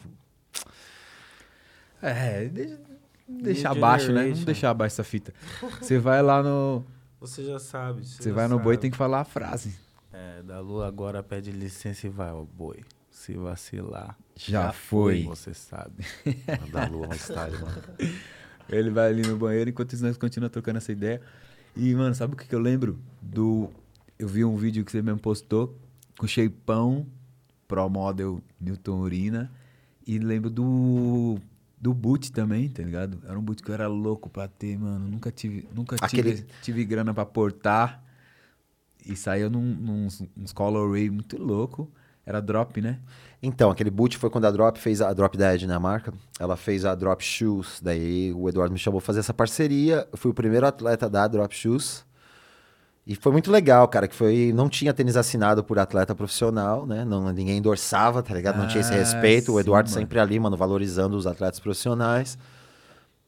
É, 2.01 2.45
deixa, 2.45 2.79
deixa 3.27 3.69
abaixo, 3.69 4.07
né? 4.07 4.21
Generation. 4.21 4.45
deixar 4.45 4.69
abaixo 4.69 4.93
essa 4.93 5.03
fita. 5.03 5.33
Você 5.81 5.97
vai 5.97 6.21
lá 6.21 6.43
no. 6.43 6.83
Você 7.19 7.43
já 7.43 7.59
sabe. 7.59 8.05
Você 8.05 8.31
vai 8.31 8.47
no 8.47 8.59
boi 8.59 8.77
tem 8.77 8.91
que 8.91 8.97
falar 8.97 9.21
a 9.21 9.25
frase. 9.25 9.75
É, 10.13 10.43
da 10.43 10.59
Lua 10.59 10.87
agora 10.87 11.21
pede 11.23 11.51
licença 11.51 12.07
e 12.07 12.09
vai, 12.09 12.31
ó, 12.31 12.43
boi. 12.43 12.83
Se 13.09 13.33
vacilar. 13.33 14.15
Já 14.35 14.71
foi. 14.73 15.23
Você 15.23 15.53
sabe. 15.53 16.05
da 16.71 16.85
lua 16.85 17.07
mais 17.07 17.25
tarde, 17.27 17.57
mano. 17.61 17.81
Ele 18.69 18.89
vai 18.89 19.09
ali 19.09 19.21
no 19.21 19.37
banheiro 19.37 19.69
enquanto 19.69 19.93
isso 19.93 20.03
nós 20.03 20.17
continuamos 20.17 20.51
trocando 20.51 20.77
essa 20.77 20.91
ideia. 20.91 21.21
E, 21.75 21.93
mano, 21.93 22.15
sabe 22.15 22.33
o 22.33 22.37
que, 22.37 22.47
que 22.47 22.55
eu 22.55 22.59
lembro? 22.59 22.99
Do. 23.21 23.69
Eu 24.17 24.27
vi 24.27 24.45
um 24.45 24.55
vídeo 24.55 24.83
que 24.85 24.91
você 24.91 25.01
mesmo 25.01 25.19
postou 25.19 25.77
com 26.17 26.25
Shapeão, 26.25 27.05
Pro 27.67 27.89
Model 27.89 28.41
Newton 28.59 28.99
Urina. 28.99 29.51
E 30.07 30.17
lembro 30.19 30.49
do. 30.49 31.37
Do 31.77 31.93
boot 31.93 32.31
também, 32.31 32.69
tá 32.69 32.81
ligado? 32.81 33.19
Era 33.27 33.37
um 33.37 33.41
boot 33.43 33.61
que 33.61 33.69
eu 33.69 33.73
era 33.75 33.87
louco 33.87 34.29
pra 34.29 34.47
ter, 34.47 34.79
mano. 34.79 35.07
Nunca 35.07 35.29
tive, 35.29 35.67
nunca 35.75 35.97
Aquele- 36.01 36.35
tive, 36.35 36.47
tive 36.63 36.85
grana 36.85 37.13
pra 37.13 37.25
portar. 37.25 38.03
E 39.05 39.15
saiu 39.15 39.51
num, 39.51 39.61
num, 39.61 40.07
uns 40.37 40.51
colorway 40.53 41.09
muito 41.11 41.37
louco. 41.37 41.91
Era 42.25 42.41
drop, 42.41 42.81
né? 42.81 42.99
Então, 43.43 43.69
aquele 43.69 43.89
boot 43.91 44.17
foi 44.17 44.29
quando 44.29 44.45
a 44.45 44.51
Drop 44.51 44.79
fez 44.79 45.01
a, 45.01 45.09
a 45.09 45.13
Drop 45.13 45.37
Dead, 45.37 45.63
né, 45.63 45.75
a 45.75 45.79
marca. 45.79 46.13
Ela 46.39 46.55
fez 46.55 46.83
a 46.85 46.95
Drop 46.95 47.23
Shoes. 47.23 47.79
Daí 47.81 48.33
o 48.33 48.49
Eduardo 48.49 48.73
me 48.73 48.79
chamou 48.79 48.99
pra 48.99 49.05
fazer 49.05 49.19
essa 49.19 49.33
parceria. 49.33 50.07
Eu 50.11 50.17
fui 50.17 50.31
o 50.31 50.33
primeiro 50.33 50.65
atleta 50.65 51.09
da 51.09 51.27
Drop 51.27 51.53
Shoes. 51.55 52.03
E 53.07 53.13
foi 53.15 53.31
muito 53.31 53.51
legal, 53.51 53.87
cara, 53.87 54.07
que 54.07 54.15
foi. 54.15 54.51
Não 54.55 54.67
tinha 54.67 54.91
tênis 54.91 55.15
assinado 55.15 55.63
por 55.63 55.77
atleta 55.77 56.15
profissional, 56.15 56.87
né? 56.87 57.05
Não, 57.05 57.31
ninguém 57.31 57.57
endorçava, 57.57 58.23
tá 58.23 58.33
ligado? 58.33 58.57
Não 58.57 58.67
tinha 58.67 58.81
esse 58.81 58.91
Ah, 58.93 58.95
respeito. 58.97 59.53
O 59.53 59.59
Eduardo 59.59 59.89
mano. 59.89 60.01
sempre 60.01 60.19
ali, 60.19 60.39
mano, 60.39 60.57
valorizando 60.57 61.15
os 61.15 61.27
atletas 61.27 61.59
profissionais. 61.59 62.35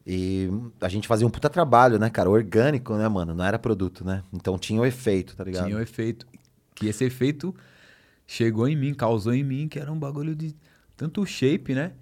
E 0.04 0.50
a 0.80 0.88
gente 0.88 1.06
fazia 1.06 1.26
um 1.26 1.30
puta 1.30 1.48
trabalho, 1.48 1.96
né, 1.98 2.10
cara? 2.10 2.28
Orgânico, 2.28 2.94
né, 2.94 3.06
mano? 3.08 3.34
Não 3.34 3.44
era 3.44 3.58
produto, 3.58 4.04
né? 4.04 4.24
Então 4.32 4.58
tinha 4.58 4.80
o 4.80 4.86
efeito, 4.86 5.36
tá 5.36 5.44
ligado? 5.44 5.66
Tinha 5.66 5.76
o 5.76 5.80
efeito. 5.80 6.26
Que 6.74 6.88
esse 6.88 7.04
efeito 7.04 7.54
chegou 8.28 8.68
em 8.68 8.76
mim, 8.76 8.94
causou 8.94 9.32
em 9.34 9.42
mim, 9.42 9.66
que 9.66 9.78
era 9.80 9.90
um 9.90 9.98
bagulho 9.98 10.36
de 10.36 10.54
tanto 10.96 11.24
shape, 11.26 11.74
né? 11.74 11.92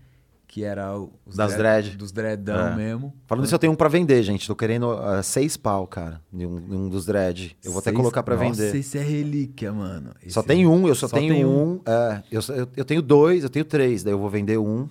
Que 0.49 0.63
era 0.65 0.97
o- 0.99 1.13
os 1.27 1.37
Das 1.37 1.55
dread. 1.57 1.97
Dos 1.97 2.13
dreadão 2.13 2.69
É. 2.69 2.77
mesmo. 2.77 3.13
Falando 3.27 3.45
isso, 3.45 3.55
eu 3.55 3.59
tenho 3.59 3.73
um 3.73 3.77
pra 3.77 3.89
vender, 3.89 4.23
gente. 4.23 4.47
Tô 4.47 4.55
querendo 4.55 4.91
ah, 4.93 5.23
seis 5.23 5.57
pau, 5.57 5.87
cara, 5.87 6.21
em 6.33 6.45
um, 6.47 6.59
em 6.59 6.75
um 6.77 6.89
dos 6.89 7.05
dread. 7.07 7.57
Eu 7.65 7.73
vou 7.73 7.81
até 7.81 7.91
Seis- 7.91 7.97
colocar 7.97 8.23
pra 8.23 8.37
Nossa, 8.37 8.63
vender. 8.63 8.77
esse 8.79 8.97
é 8.99 9.03
relíquia, 9.03 9.73
mano. 9.73 10.11
Só 10.29 10.41
Esse 10.41 10.49
tem 10.49 10.65
é- 10.65 10.67
um, 10.67 10.87
eu 10.89 10.95
só, 10.95 11.09
só 11.09 11.17
tenho 11.17 11.35
tem 11.35 11.45
um. 11.45 11.81
é, 11.87 12.23
eu, 12.31 12.43
só- 12.43 12.55
eu, 12.55 12.69
eu 12.77 12.85
tenho 12.85 13.03
dois, 13.03 13.43
eu 13.45 13.51
tenho 13.51 13.65
três. 13.65 14.03
Daí 14.03 14.13
eu 14.13 14.19
vou 14.19 14.29
vender 14.31 14.59
um. 14.59 14.89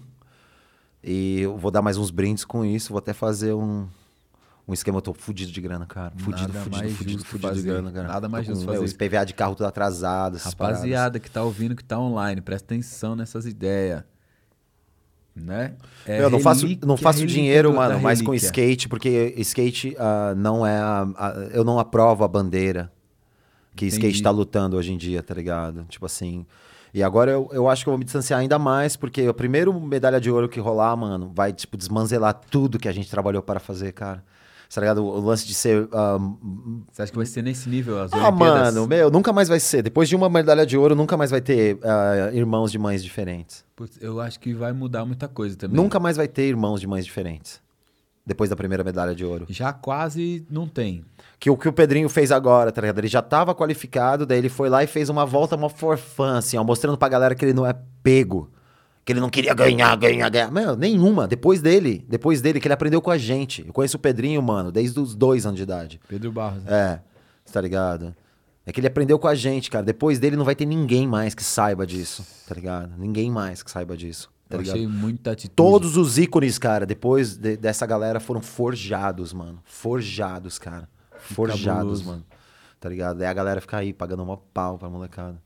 E 1.04 1.42
eu 1.42 1.58
vou 1.58 1.70
dar 1.72 1.82
mais 1.82 1.98
uns 1.98 2.12
brindes 2.12 2.44
com 2.44 2.66
isso. 2.66 2.90
Vou 2.90 2.98
até 3.00 3.14
fazer 3.14 3.54
um, 3.54 3.88
um 4.68 4.74
esquema. 4.74 4.98
Eu 4.98 5.02
tô 5.02 5.14
fudido 5.14 5.52
de 5.52 5.62
grana, 5.62 5.86
cara. 5.86 6.12
Fudido, 6.18 6.48
Nada 6.54 6.60
fudido, 6.62 6.78
mais 6.84 6.98
fudido, 6.98 7.26
fudido 7.26 7.48
de 7.50 7.56
fazer. 7.56 7.68
grana, 7.68 7.92
cara. 7.92 8.08
Nada 8.08 8.30
mais 8.30 8.46
justo 8.46 8.66
fazer. 8.66 8.80
Os 8.84 8.94
PVA 8.94 9.26
de 9.26 9.34
carro 9.34 9.56
tudo 9.56 9.68
atrasado. 9.68 10.38
essas 10.38 10.54
paradas. 10.54 10.80
Rapaziada 10.80 11.20
que 11.20 11.30
tá 11.30 11.44
ouvindo, 11.44 11.76
que 11.76 11.84
tá 11.84 12.00
online, 12.00 12.42
presta 12.42 12.74
atenção 12.74 13.16
nessas 13.16 13.46
ideias. 13.46 14.04
Né? 15.36 15.74
É 16.06 16.22
eu 16.24 16.30
não 16.30 16.40
faço, 16.40 16.66
não 16.86 16.96
faço 16.96 17.26
dinheiro, 17.26 17.74
mano, 17.76 17.96
da 17.96 18.00
mais 18.00 18.22
com 18.22 18.34
skate, 18.34 18.88
porque 18.88 19.34
skate 19.40 19.94
ah, 20.00 20.34
não 20.36 20.66
é. 20.66 20.78
a- 20.80 21.08
a- 21.18 21.34
eu 21.52 21.66
não 21.66 21.78
aprovo 21.78 22.24
a 22.24 22.28
bandeira 22.28 22.90
que 23.76 23.86
skate 23.88 24.06
Entendi. 24.08 24.24
tá 24.24 24.30
lutando 24.30 24.78
hoje 24.78 24.94
em 24.94 24.98
dia, 24.98 25.22
tá 25.22 25.34
ligado? 25.34 25.84
Tipo 25.90 26.06
assim. 26.06 26.46
E 26.94 27.04
agora 27.04 27.32
eu, 27.32 27.50
eu 27.52 27.68
acho 27.70 27.84
que 27.84 27.90
eu 27.90 27.92
vou 27.92 27.98
me 27.98 28.06
distanciar 28.06 28.40
ainda 28.40 28.58
mais, 28.58 28.96
porque 28.96 29.28
o 29.28 29.34
primeiro 29.34 29.78
medalha 29.78 30.22
de 30.22 30.32
ouro 30.32 30.48
que 30.48 30.62
rolar, 30.62 30.96
mano, 30.96 31.30
vai, 31.36 31.52
tipo, 31.52 31.76
desmanzelar 31.76 32.34
tudo 32.50 32.80
que 32.80 32.88
a 32.88 32.94
gente 32.94 33.10
trabalhou 33.12 33.42
para 33.42 33.60
fazer, 33.60 33.92
cara. 33.92 34.24
Tá 34.74 34.82
ligado? 34.82 35.06
O 35.06 35.20
lance 35.22 35.46
de 35.46 35.54
ser. 35.54 35.88
ah, 35.94 36.18
Você 36.92 37.02
acha 37.02 37.12
que 37.12 37.18
vai 37.18 37.26
ser 37.26 37.42
nesse 37.42 37.70
nível 37.70 38.02
as 38.02 38.12
ah, 38.14 38.28
Olimpíadas? 38.28 38.74
mano, 38.74 38.88
meu, 38.88 39.10
nunca 39.10 39.32
mais 39.32 39.48
vai 39.48 39.60
ser. 39.60 39.82
Depois 39.82 40.10
de 40.10 40.16
uma 40.16 40.30
medalha 40.30 40.66
de 40.66 40.78
ouro, 40.78 40.96
nunca 40.96 41.16
mais 41.16 41.32
vai 41.32 41.42
ter 41.42 41.78
ah, 41.84 42.30
irmãos 42.34 42.72
de 42.72 42.78
mães 42.78 43.04
diferentes. 43.04 43.64
Putz, 43.76 43.98
eu 44.02 44.20
acho 44.20 44.40
que 44.40 44.54
vai 44.54 44.74
mudar 44.74 45.06
muita 45.06 45.28
coisa 45.28 45.56
também. 45.56 45.76
Nunca 45.76 46.00
mais 46.00 46.18
vai 46.18 46.28
ter 46.28 46.48
irmãos 46.48 46.80
de 46.82 46.88
mães 46.88 47.06
diferentes. 47.06 47.62
Depois 48.26 48.50
da 48.50 48.56
primeira 48.56 48.84
medalha 48.84 49.14
de 49.14 49.24
ouro. 49.24 49.46
Já 49.50 49.72
quase 49.72 50.46
não 50.50 50.68
tem. 50.68 51.06
Que 51.40 51.50
o 51.50 51.56
que 51.56 51.70
o 51.70 51.74
Pedrinho 51.74 52.10
fez 52.10 52.32
agora, 52.32 52.72
tá 52.72 52.82
ligado? 52.82 52.98
Ele 52.98 53.08
já 53.08 53.22
tava 53.22 53.54
qualificado, 53.54 54.26
daí 54.26 54.40
ele 54.40 54.50
foi 54.50 54.68
lá 54.68 54.84
e 54.84 54.88
fez 54.88 55.10
uma 55.10 55.26
volta 55.28 55.56
uma 55.56 55.70
for 55.70 55.96
fun, 55.96 56.24
assim, 56.24 56.58
ó, 56.58 56.64
mostrando 56.64 56.98
pra 56.98 57.08
galera 57.08 57.36
que 57.36 57.46
ele 57.46 57.54
não 57.54 57.66
é 57.66 57.76
pego. 58.02 58.50
Que 59.06 59.14
ele 59.14 59.20
não 59.20 59.30
queria 59.30 59.54
ganhar, 59.54 59.96
ganhar, 59.96 60.30
ganhar. 60.30 60.52
Meu, 60.52 60.76
nenhuma. 60.76 61.28
Depois 61.28 61.62
dele, 61.62 62.04
depois 62.10 62.42
dele, 62.42 62.60
que 62.60 62.68
ele 62.68 62.74
aprendeu 62.74 63.00
com 63.02 63.12
a 63.12 63.18
gente. 63.20 63.64
Eu 63.68 63.72
conheço 63.72 63.98
o 63.98 64.00
Pedrinho, 64.00 64.42
mano, 64.42 64.72
desde 64.72 65.00
os 65.00 65.14
dois 65.14 65.46
anos 65.46 65.58
de 65.58 65.64
idade. 65.64 66.02
Pedro 66.10 66.32
Barros. 66.32 66.64
né? 66.64 67.02
É, 67.46 67.52
tá 67.52 67.62
ligado? 67.62 68.16
É 68.66 68.72
que 68.74 68.80
ele 68.80 68.88
aprendeu 68.88 69.20
com 69.20 69.28
a 69.28 69.36
gente, 69.36 69.70
cara. 69.70 69.86
Depois 69.86 70.18
dele 70.18 70.36
não 70.36 70.44
vai 70.44 70.56
ter 70.56 70.66
ninguém 70.66 71.08
mais 71.08 71.36
que 71.36 71.44
saiba 71.44 71.86
disso, 71.86 72.26
tá 72.48 72.56
ligado? 72.56 72.94
Ninguém 72.98 73.30
mais 73.30 73.62
que 73.62 73.70
saiba 73.70 73.96
disso, 73.96 74.28
tá 74.50 74.58
eu 74.58 74.62
ligado? 74.62 74.74
achei 74.78 74.88
muita 74.88 75.32
atitude. 75.34 75.54
Todos 75.56 75.98
os 75.98 76.18
ícones, 76.18 76.58
cara, 76.58 76.84
depois 76.84 77.38
de- 77.38 77.58
dessa 77.58 77.86
galera 77.86 78.20
foram 78.20 78.42
forjados, 78.42 79.32
mano. 79.34 79.60
Forjados, 79.64 80.58
cara. 80.58 80.90
Forjados, 81.20 81.64
cabuloso. 81.64 82.06
mano. 82.06 82.26
Tá 82.80 82.90
ligado? 82.90 83.18
Daí 83.20 83.28
a 83.28 83.34
galera 83.34 83.62
fica 83.62 83.78
aí 83.78 83.94
pagando 83.94 84.24
uma 84.24 84.38
pau 84.38 84.80
pra 84.80 84.90
molecada. 84.90 85.40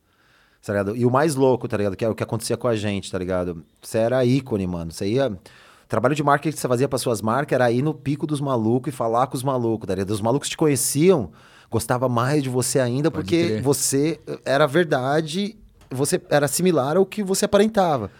Tá 0.65 0.73
ligado? 0.73 0.95
E 0.95 1.05
o 1.05 1.09
mais 1.11 1.35
louco, 1.35 1.67
tá 1.67 1.77
ligado? 1.77 1.95
Que 1.95 2.05
é 2.05 2.09
o 2.09 2.13
que 2.13 2.21
acontecia 2.23 2.55
com 2.57 2.67
a 2.67 2.75
gente, 2.75 3.11
tá 3.11 3.17
ligado? 3.17 3.63
Você 3.81 3.97
era 3.97 4.23
ícone, 4.25 4.67
mano. 4.67 4.91
Você 4.91 5.07
ia. 5.07 5.29
O 5.29 5.87
trabalho 5.89 6.13
de 6.13 6.21
marketing 6.21 6.53
que 6.55 6.61
você 6.61 6.67
fazia 6.67 6.87
para 6.87 6.99
suas 6.99 7.21
marcas 7.21 7.55
era 7.55 7.71
ir 7.71 7.81
no 7.81 7.93
pico 7.93 8.27
dos 8.27 8.39
malucos 8.39 8.93
e 8.93 8.95
falar 8.95 9.25
com 9.27 9.35
os 9.35 9.41
malucos, 9.43 9.87
tá 9.87 9.95
ligado? 9.95 10.11
Os 10.11 10.21
malucos 10.21 10.47
te 10.49 10.55
conheciam, 10.57 11.31
gostava 11.71 12.07
mais 12.07 12.43
de 12.43 12.49
você 12.49 12.79
ainda 12.79 13.09
Pode 13.09 13.23
porque 13.23 13.45
crer. 13.47 13.61
você 13.63 14.19
era 14.45 14.67
verdade, 14.67 15.55
você 15.89 16.21
era 16.29 16.47
similar 16.47 16.97
ao 16.97 17.05
que 17.05 17.23
você 17.23 17.45
aparentava. 17.45 18.11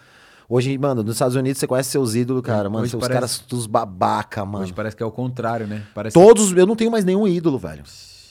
Hoje, 0.48 0.76
mano, 0.78 1.04
nos 1.04 1.14
Estados 1.14 1.36
Unidos 1.36 1.60
você 1.60 1.66
conhece 1.68 1.90
seus 1.90 2.16
ídolos, 2.16 2.42
cara. 2.42 2.68
Mano, 2.68 2.82
Hoje 2.82 2.90
seus 2.90 3.00
parece- 3.02 3.14
caras 3.14 3.44
dos 3.48 3.66
babaca, 3.68 4.44
mano. 4.44 4.64
Hoje 4.64 4.72
parece 4.72 4.96
que 4.96 5.02
é 5.04 5.06
o 5.06 5.12
contrário, 5.12 5.68
né? 5.68 5.84
Parece 5.94 6.14
Todos, 6.14 6.50
eu 6.50 6.66
não 6.66 6.74
tenho 6.74 6.90
mais 6.90 7.04
nenhum 7.04 7.28
ídolo, 7.28 7.56
velho. 7.56 7.84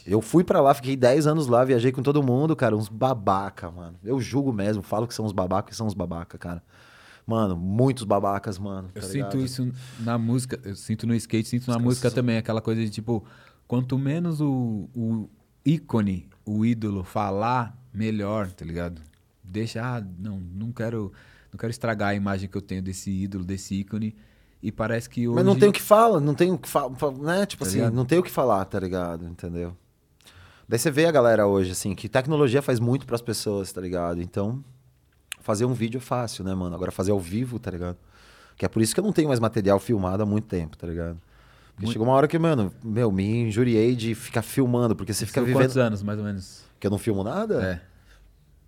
Eu 0.09 0.21
fui 0.21 0.43
pra 0.43 0.59
lá, 0.59 0.73
fiquei 0.73 0.95
10 0.95 1.27
anos 1.27 1.47
lá, 1.47 1.63
viajei 1.63 1.91
com 1.91 2.01
todo 2.01 2.23
mundo, 2.23 2.55
cara, 2.55 2.75
uns 2.75 2.89
babaca, 2.89 3.69
mano. 3.69 3.95
Eu 4.03 4.19
julgo 4.19 4.51
mesmo, 4.51 4.81
falo 4.81 5.07
que 5.07 5.13
são 5.13 5.23
os 5.25 5.31
babaca 5.31 5.71
e 5.71 5.75
são 5.75 5.85
os 5.85 5.93
babaca, 5.93 6.37
cara. 6.37 6.63
Mano, 7.27 7.55
muitos 7.55 8.05
babacas, 8.05 8.57
mano. 8.57 8.89
Eu 8.95 9.01
tá 9.01 9.07
sinto 9.07 9.37
ligado? 9.37 9.45
isso 9.45 9.71
na 9.99 10.17
música, 10.17 10.59
eu 10.63 10.75
sinto 10.75 11.05
no 11.05 11.13
skate, 11.13 11.47
sinto 11.47 11.69
na 11.69 11.77
música 11.77 12.09
também, 12.09 12.37
aquela 12.37 12.59
coisa 12.59 12.81
de 12.81 12.89
tipo, 12.89 13.23
quanto 13.67 13.99
menos 13.99 14.41
o, 14.41 14.89
o 14.95 15.29
ícone, 15.63 16.27
o 16.43 16.65
ídolo 16.65 17.03
falar, 17.03 17.77
melhor, 17.93 18.49
tá 18.51 18.65
ligado? 18.65 18.99
Deixa, 19.43 19.79
ah, 19.83 20.03
não, 20.17 20.39
não 20.39 20.71
quero, 20.71 21.13
não 21.51 21.59
quero 21.59 21.69
estragar 21.69 22.09
a 22.09 22.15
imagem 22.15 22.49
que 22.49 22.57
eu 22.57 22.61
tenho 22.63 22.81
desse 22.81 23.11
ídolo, 23.11 23.43
desse 23.43 23.75
ícone. 23.75 24.15
E 24.61 24.71
parece 24.71 25.07
que 25.07 25.27
hoje 25.27 25.35
Mas 25.35 25.45
não 25.45 25.57
tem 25.57 25.69
o 25.69 25.71
que 25.71 25.81
fala, 25.81 26.19
não 26.19 26.33
tem 26.33 26.51
o 26.51 26.57
que 26.57 26.67
falar, 26.67 26.89
né? 27.19 27.45
Tipo 27.45 27.63
Tá 27.63 27.69
assim, 27.69 27.77
ligado? 27.77 27.93
não 27.93 28.05
tem 28.05 28.17
o 28.17 28.23
que 28.23 28.31
falar, 28.31 28.65
tá 28.65 28.79
ligado? 28.79 29.25
Entendeu? 29.25 29.77
Daí 30.69 30.77
você 30.77 30.91
vê 30.91 31.07
a 31.07 31.11
galera 31.11 31.47
hoje, 31.47 31.71
assim, 31.71 31.95
que 31.95 32.07
tecnologia 32.07 32.61
faz 32.61 32.79
muito 32.79 33.07
pras 33.07 33.23
pessoas, 33.23 33.71
tá 33.71 33.81
ligado? 33.81 34.21
Então, 34.21 34.63
fazer 35.41 35.65
um 35.65 35.73
vídeo 35.73 35.97
é 35.97 36.01
fácil, 36.01 36.43
né, 36.43 36.53
mano? 36.53 36.75
Agora 36.75 36.91
fazer 36.91 37.09
ao 37.09 37.19
vivo, 37.19 37.57
tá 37.57 37.71
ligado? 37.71 37.97
Que 38.55 38.65
é 38.65 38.67
por 38.69 38.79
isso 38.79 38.93
que 38.93 38.99
eu 38.99 39.03
não 39.03 39.11
tenho 39.11 39.29
mais 39.29 39.39
material 39.39 39.79
filmado 39.79 40.21
há 40.21 40.27
muito 40.27 40.45
tempo, 40.45 40.77
tá 40.77 40.85
ligado? 40.85 41.15
Porque 41.69 41.85
Muito- 41.85 41.93
chegou 41.93 42.07
uma 42.07 42.13
hora 42.13 42.27
que, 42.27 42.37
mano, 42.37 42.71
meu, 42.83 43.11
me 43.11 43.47
injuriei 43.47 43.95
de 43.95 44.13
ficar 44.13 44.43
filmando, 44.43 44.95
porque 44.95 45.11
você 45.11 45.25
fica 45.25 45.41
vivendo. 45.41 45.63
quantos 45.63 45.77
anos, 45.77 46.03
mais 46.03 46.19
ou 46.19 46.25
menos? 46.25 46.61
Que 46.79 46.85
eu 46.85 46.91
não 46.91 46.99
filmo 46.99 47.23
nada? 47.23 47.63
É. 47.63 47.81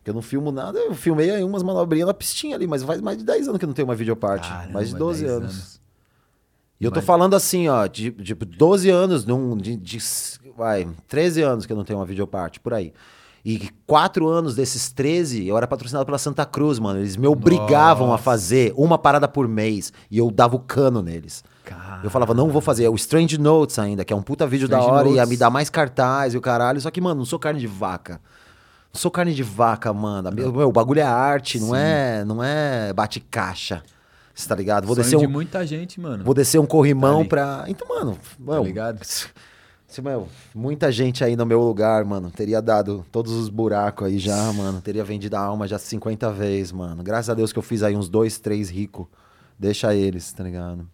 Que 0.04 0.10
eu 0.10 0.14
não 0.16 0.24
filmo 0.24 0.52
nada, 0.52 0.80
eu 0.80 0.96
filmei 0.96 1.30
aí 1.30 1.44
umas 1.44 1.62
manobrinhas 1.62 2.08
na 2.08 2.16
pistinha 2.16 2.56
ali, 2.56 2.66
mas 2.66 2.82
faz 2.82 3.00
mais 3.00 3.20
de 3.20 3.24
10 3.24 3.48
anos 3.48 3.60
que 3.60 3.66
eu 3.66 3.68
não 3.68 3.76
tenho 3.76 3.88
uma 3.88 3.94
videoparte. 3.94 4.50
Mais 4.72 4.90
de 4.90 4.96
12 4.96 5.22
10 5.24 5.32
anos. 5.38 5.82
E 6.82 6.86
eu 6.86 6.90
tô 6.92 6.98
Mas- 7.00 7.06
falando 7.06 7.36
assim, 7.36 7.68
ó, 7.68 7.86
de, 7.86 8.10
de 8.10 8.34
12 8.34 8.90
anos, 8.90 9.24
num, 9.24 9.56
de, 9.56 9.78
de, 9.78 10.00
vai, 10.58 10.88
13 11.08 11.44
anos 11.44 11.66
que 11.68 11.72
eu 11.72 11.78
não 11.78 11.84
tenho 11.86 12.00
uma 12.00 12.06
videoparte, 12.06 12.60
por 12.60 12.74
aí. 12.74 12.92
E 13.46 13.70
quatro 13.88 14.28
anos 14.28 14.56
desses 14.56 14.92
13, 14.92 15.48
eu 15.48 15.58
era 15.58 15.68
patrocinado 15.68 16.06
pela 16.06 16.18
Santa 16.18 16.46
Cruz, 16.46 16.78
mano. 16.80 17.00
Eles 17.00 17.16
me 17.16 17.28
obrigavam 17.28 18.08
a 18.08 18.12
Nossa. 18.12 18.24
fazer 18.24 18.74
uma 18.76 18.98
parada 18.98 19.28
por 19.28 19.48
mês 19.48 19.94
e 20.12 20.18
eu 20.18 20.30
dava 20.30 20.56
o 20.56 20.60
cano 20.60 21.02
neles. 21.02 21.44
Cara, 21.64 22.02
Eu 22.04 22.10
falava, 22.10 22.34
não 22.34 22.50
vou 22.50 22.62
fazer. 22.62 22.84
É 22.86 22.90
o 22.90 22.96
Strange 22.96 23.38
Notes 23.40 23.78
ainda, 23.80 24.04
que 24.04 24.12
é 24.12 24.16
um 24.16 24.22
puta 24.22 24.46
vídeo 24.48 24.68
da 24.68 24.78
Strange 24.80 24.96
hora, 24.96 25.08
ia 25.10 25.16
Notes. 25.18 25.30
me 25.30 25.38
dar 25.38 25.50
mais 25.50 25.70
cartaz 25.70 26.34
e 26.34 26.38
o 26.38 26.42
caralho. 26.42 26.82
Só 26.82 26.90
que, 26.92 27.00
mano, 27.02 27.20
não 27.20 27.26
sou 27.26 27.40
carne 27.40 27.60
de 27.60 27.68
vaca. 27.68 28.20
Não 28.94 29.00
sou 29.00 29.10
carne 29.10 29.34
de 29.34 29.44
vaca, 29.44 29.92
mano. 29.94 30.32
Meu, 30.32 30.52
meu, 30.52 30.68
o 30.70 30.72
bagulho 30.72 31.00
é 31.00 31.04
arte, 31.04 31.60
não 31.60 31.76
é, 31.76 32.24
não 32.26 32.44
é 32.44 32.92
bate-caixa. 32.94 33.82
Você 34.34 34.48
tá 34.48 34.56
ligado? 34.56 34.86
Vou 34.86 34.96
sonho 34.96 35.06
descer 35.06 35.20
de 35.20 35.28
um, 35.28 35.30
muita 35.30 35.66
gente, 35.66 36.00
mano. 36.00 36.24
Vou 36.24 36.34
descer 36.34 36.60
um 36.60 36.66
corrimão 36.66 37.24
Tá 37.24 37.30
pra. 37.30 37.66
Então, 37.68 37.88
mano, 37.88 38.18
mano 38.40 38.64
ligado? 38.64 39.04
se, 39.04 40.02
meu, 40.02 40.28
muita 40.56 40.92
gente 40.92 41.24
aí 41.24 41.36
no 41.36 41.46
meu 41.46 41.62
lugar, 41.62 42.06
mano, 42.06 42.32
teria 42.32 42.62
dado 42.62 43.06
todos 43.12 43.34
os 43.34 43.50
buracos 43.50 44.08
aí 44.08 44.18
já, 44.18 44.52
mano. 44.54 44.82
Teria 44.82 45.04
vendido 45.04 45.36
a 45.36 45.42
alma 45.42 45.68
já 45.68 45.78
50 45.78 46.32
vezes, 46.32 46.72
mano. 46.72 47.04
Graças 47.04 47.30
a 47.30 47.34
Deus 47.34 47.52
que 47.52 47.60
eu 47.60 47.64
fiz 47.64 47.84
aí 47.84 47.96
uns 47.96 48.10
dois, 48.10 48.40
três 48.40 48.70
ricos. 48.70 49.06
Deixa 49.60 49.94
eles, 49.94 50.32
tá 50.32 50.44
ligado? 50.44 50.88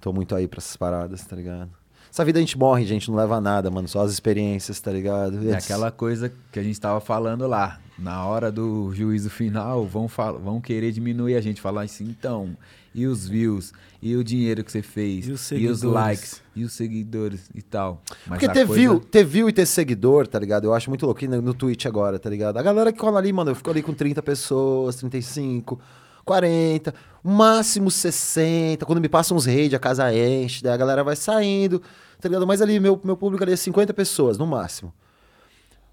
Tô 0.00 0.12
muito 0.12 0.34
aí 0.34 0.48
pra 0.48 0.58
essas 0.58 0.76
paradas, 0.76 1.24
tá 1.24 1.36
ligado? 1.36 1.70
Essa 2.16 2.24
vida 2.24 2.38
a 2.38 2.40
gente 2.40 2.56
morre, 2.56 2.86
gente, 2.86 3.10
não 3.10 3.16
leva 3.18 3.36
a 3.36 3.40
nada, 3.42 3.70
mano. 3.70 3.86
Só 3.86 4.00
as 4.00 4.10
experiências, 4.10 4.80
tá 4.80 4.90
ligado? 4.90 5.50
É 5.50 5.54
aquela 5.54 5.90
coisa 5.90 6.32
que 6.50 6.58
a 6.58 6.62
gente 6.62 6.80
tava 6.80 6.98
falando 6.98 7.46
lá. 7.46 7.78
Na 7.98 8.24
hora 8.24 8.50
do 8.50 8.90
juízo 8.94 9.28
final, 9.28 9.84
vão, 9.86 10.08
fal- 10.08 10.38
vão 10.38 10.58
querer 10.58 10.92
diminuir 10.92 11.34
a 11.36 11.42
gente. 11.42 11.60
Falar 11.60 11.82
assim, 11.82 12.04
então, 12.04 12.56
e 12.94 13.06
os 13.06 13.28
views? 13.28 13.74
E 14.00 14.16
o 14.16 14.24
dinheiro 14.24 14.64
que 14.64 14.72
você 14.72 14.80
fez? 14.80 15.28
E 15.28 15.32
os 15.32 15.40
os 15.42 15.46
seguidores? 15.46 15.82
likes? 15.82 16.42
E 16.54 16.64
os 16.64 16.72
seguidores 16.72 17.50
e 17.54 17.60
tal? 17.60 18.00
Mas 18.26 18.38
Porque 18.38 18.46
ter, 18.48 18.66
coisa- 18.66 18.72
view, 18.80 18.98
ter 18.98 19.22
view 19.22 19.46
e 19.50 19.52
ter 19.52 19.66
seguidor, 19.66 20.26
tá 20.26 20.38
ligado? 20.38 20.64
Eu 20.64 20.72
acho 20.72 20.88
muito 20.88 21.04
louco 21.04 21.22
e 21.22 21.28
no, 21.28 21.42
no 21.42 21.52
Twitch 21.52 21.84
agora, 21.84 22.18
tá 22.18 22.30
ligado? 22.30 22.56
A 22.56 22.62
galera 22.62 22.94
que 22.94 22.98
cola 22.98 23.18
ali, 23.18 23.30
mano, 23.30 23.50
eu 23.50 23.54
fico 23.54 23.68
ali 23.70 23.82
com 23.82 23.92
30 23.92 24.22
pessoas, 24.22 24.96
35, 24.96 25.78
40, 26.24 26.94
máximo 27.22 27.90
60. 27.90 28.86
Quando 28.86 29.02
me 29.02 29.08
passam 29.08 29.36
uns 29.36 29.44
raids, 29.44 29.74
a 29.74 29.78
casa 29.78 30.10
enche, 30.16 30.62
daí 30.62 30.72
a 30.72 30.76
galera 30.78 31.04
vai 31.04 31.14
saindo, 31.14 31.82
tá 32.20 32.28
ligado? 32.28 32.46
Mas 32.46 32.62
ali, 32.62 32.78
meu, 32.80 33.00
meu 33.02 33.16
público 33.16 33.42
ali 33.42 33.52
é 33.52 33.56
50 33.56 33.92
pessoas, 33.94 34.38
no 34.38 34.46
máximo. 34.46 34.92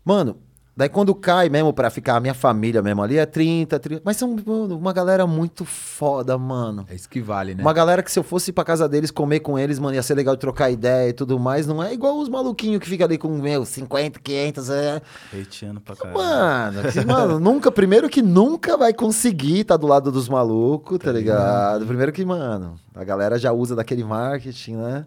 Mano, 0.05 0.37
daí 0.75 0.89
quando 0.89 1.13
cai 1.15 1.47
mesmo 1.49 1.71
pra 1.71 1.89
ficar 1.89 2.17
a 2.17 2.19
minha 2.19 2.33
família 2.33 2.81
mesmo 2.81 3.01
ali, 3.01 3.17
é 3.17 3.25
30, 3.25 3.79
30. 3.79 4.01
Mas 4.03 4.17
são, 4.17 4.35
mano, 4.45 4.77
uma 4.77 4.91
galera 4.91 5.25
muito 5.25 5.63
foda, 5.63 6.37
mano. 6.37 6.85
É 6.89 6.95
isso 6.95 7.07
que 7.07 7.21
vale, 7.21 7.55
né? 7.55 7.61
Uma 7.61 7.71
galera 7.71 8.03
que 8.03 8.11
se 8.11 8.19
eu 8.19 8.23
fosse 8.23 8.51
pra 8.51 8.65
casa 8.65 8.89
deles 8.89 9.11
comer 9.11 9.39
com 9.39 9.57
eles, 9.57 9.79
mano, 9.79 9.95
ia 9.95 10.03
ser 10.03 10.15
legal 10.15 10.35
de 10.35 10.41
trocar 10.41 10.69
ideia 10.69 11.09
e 11.09 11.13
tudo 11.13 11.39
mais. 11.39 11.65
Não 11.67 11.81
é 11.81 11.93
igual 11.93 12.17
os 12.17 12.27
maluquinhos 12.27 12.81
que 12.81 12.89
ficam 12.89 13.05
ali 13.05 13.17
com, 13.17 13.29
meu, 13.29 13.63
50, 13.63 14.19
500, 14.19 14.69
é... 14.71 15.01
Hateando 15.41 15.79
pra 15.79 15.95
caralho. 15.95 16.17
Mano, 16.17 16.91
que, 16.91 17.05
mano, 17.05 17.39
nunca... 17.39 17.71
Primeiro 17.71 18.09
que 18.09 18.21
nunca 18.21 18.75
vai 18.75 18.93
conseguir 18.93 19.59
estar 19.59 19.77
do 19.77 19.87
lado 19.87 20.11
dos 20.11 20.27
malucos, 20.27 20.99
tá 20.99 21.11
ligado? 21.11 21.85
Primeiro 21.85 22.11
que, 22.11 22.25
mano, 22.25 22.75
a 22.93 23.03
galera 23.03 23.37
já 23.37 23.53
usa 23.53 23.75
daquele 23.75 24.03
marketing, 24.03 24.75
né? 24.75 25.05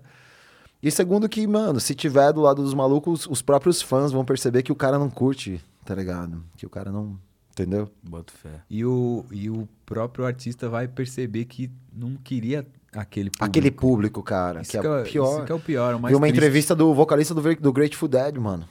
E 0.82 0.90
segundo 0.90 1.28
que, 1.28 1.47
mano, 1.47 1.81
se 1.81 1.94
tiver 1.94 2.32
do 2.32 2.40
lado 2.40 2.62
dos 2.62 2.74
malucos, 2.74 3.27
os 3.27 3.43
próprios 3.43 3.81
fãs 3.82 4.12
vão 4.12 4.24
perceber 4.24 4.62
que 4.62 4.70
o 4.73 4.77
cara 4.77 4.98
não 4.98 5.09
curte, 5.11 5.61
tá 5.85 5.94
ligado? 5.94 6.43
Que 6.57 6.66
o 6.66 6.70
cara 6.70 6.93
não... 6.93 7.19
Entendeu? 7.53 7.90
Boto 8.03 8.32
fé. 8.35 8.61
E 8.69 8.85
o, 8.85 9.24
e 9.32 9.48
o 9.48 9.66
próprio 9.86 10.27
artista 10.27 10.69
vai 10.69 10.86
perceber 10.86 11.47
que 11.47 11.70
não 11.90 12.15
queria 12.16 12.66
aquele 12.93 13.31
público. 13.31 13.44
Aquele 13.44 13.70
público, 13.70 14.23
cara, 14.23 14.61
Isso 14.61 14.73
que 14.73 14.77
é, 14.77 14.81
que 14.82 14.86
é- 14.86 15.03
pior. 15.05 15.36
Isso 15.39 15.44
que 15.47 15.53
é 15.53 15.55
o 15.55 15.59
pior, 15.61 15.94
o 15.94 16.01
mais 16.01 16.12
Vi 16.12 16.16
uma 16.16 16.27
triste. 16.27 16.36
entrevista 16.36 16.74
do 16.74 16.93
vocalista 16.93 17.32
do, 17.35 17.40
do 17.57 17.73
Grateful 17.73 18.09
Dead, 18.09 18.36
mano. 18.36 18.69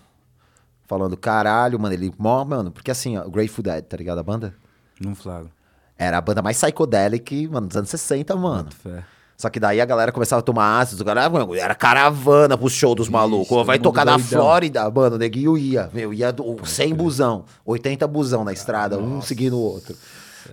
Falando, 0.87 1.17
caralho, 1.17 1.79
mano, 1.79 1.95
ele 1.95 2.13
mó, 2.15 2.45
mano, 2.45 2.71
porque 2.71 2.91
assim, 2.91 3.17
ó, 3.17 3.25
o 3.25 3.31
Grateful 3.31 3.63
Dead, 3.63 3.83
tá 3.83 3.97
ligado? 3.97 4.19
A 4.19 4.23
banda? 4.23 4.53
Não 5.01 5.15
flago. 5.15 5.49
Era 5.97 6.19
a 6.19 6.21
banda 6.21 6.43
mais 6.43 6.61
psychedelic, 6.61 7.47
mano, 7.47 7.65
dos 7.67 7.77
anos 7.77 7.89
60, 7.89 8.35
mano. 8.35 8.65
Boto 8.65 8.75
fé. 8.75 9.03
Só 9.37 9.49
que 9.49 9.59
daí 9.59 9.81
a 9.81 9.85
galera 9.85 10.11
começava 10.13 10.39
a 10.39 10.43
tomar 10.43 10.79
ácido, 10.79 11.01
o 11.03 11.05
cara, 11.05 11.29
mano, 11.29 11.53
era 11.55 11.75
caravana 11.75 12.57
pro 12.57 12.69
show 12.69 12.95
dos 12.95 13.09
malucos. 13.09 13.65
Vai 13.65 13.77
tocar 13.77 14.05
na. 14.05 14.17
Flórida, 14.17 14.89
mano, 14.89 15.15
o 15.17 15.19
neguinho 15.19 15.57
ia, 15.57 15.89
meu, 15.93 16.13
ia 16.13 16.31
do, 16.31 16.55
100 16.65 16.95
busão, 16.95 17.43
80 17.65 18.07
busão 18.07 18.43
na 18.45 18.53
estrada, 18.53 18.97
um 18.97 19.21
seguindo 19.21 19.57
o 19.57 19.61
outro. 19.61 19.95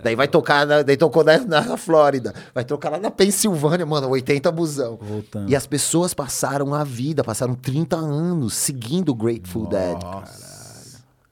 Daí 0.03 0.17
vai 0.17 0.27
tocar, 0.27 0.67
na, 0.67 0.83
daí 0.83 0.97
tocou 0.97 1.23
na, 1.23 1.39
na 1.39 1.77
Flórida, 1.77 2.35
vai 2.55 2.65
tocar 2.65 2.91
lá 2.91 2.99
na 2.99 3.11
Pensilvânia, 3.11 3.87
mano, 3.87 4.09
80 4.09 4.51
busão. 4.51 4.99
Voltando. 5.01 5.49
E 5.49 5.55
as 5.55 5.67
pessoas 5.67 6.13
passaram 6.13 6.75
a 6.75 6.83
vida, 6.83 7.23
passaram 7.23 7.55
30 7.55 7.95
anos 7.97 8.55
seguindo 8.55 9.11
o 9.11 9.15
Grateful 9.15 9.67
Dead. 9.67 9.99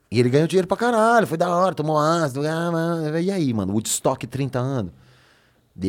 E 0.09 0.19
ele 0.19 0.29
ganhou 0.29 0.47
dinheiro 0.47 0.67
pra 0.67 0.77
caralho, 0.77 1.25
foi 1.25 1.37
da 1.37 1.49
hora, 1.53 1.73
tomou 1.73 1.97
ácido. 1.97 2.41
ah, 2.45 3.19
E 3.19 3.31
aí, 3.31 3.53
mano, 3.53 3.73
Woodstock 3.73 4.25
30 4.27 4.59
anos. 4.59 4.91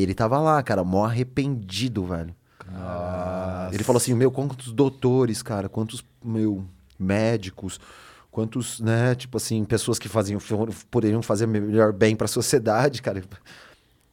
Ele 0.00 0.14
tava 0.14 0.38
lá, 0.38 0.62
cara, 0.62 0.82
mó 0.84 1.04
arrependido, 1.04 2.04
velho. 2.06 2.34
Ele 3.72 3.84
falou 3.84 3.98
assim, 3.98 4.14
meu, 4.14 4.30
quantos 4.30 4.72
doutores, 4.72 5.42
cara, 5.42 5.68
quantos, 5.68 6.04
meu, 6.24 6.64
médicos, 6.98 7.78
quantos, 8.30 8.80
né, 8.80 9.14
tipo 9.14 9.36
assim, 9.36 9.64
pessoas 9.64 9.98
que 9.98 10.08
faziam, 10.08 10.38
poderiam 10.90 11.22
fazer 11.22 11.46
melhor 11.46 11.92
bem 11.92 12.14
pra 12.16 12.26
sociedade, 12.28 13.00
cara. 13.02 13.22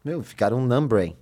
Meu, 0.03 0.23
ficaram 0.23 0.65
numb-brain. 0.65 1.15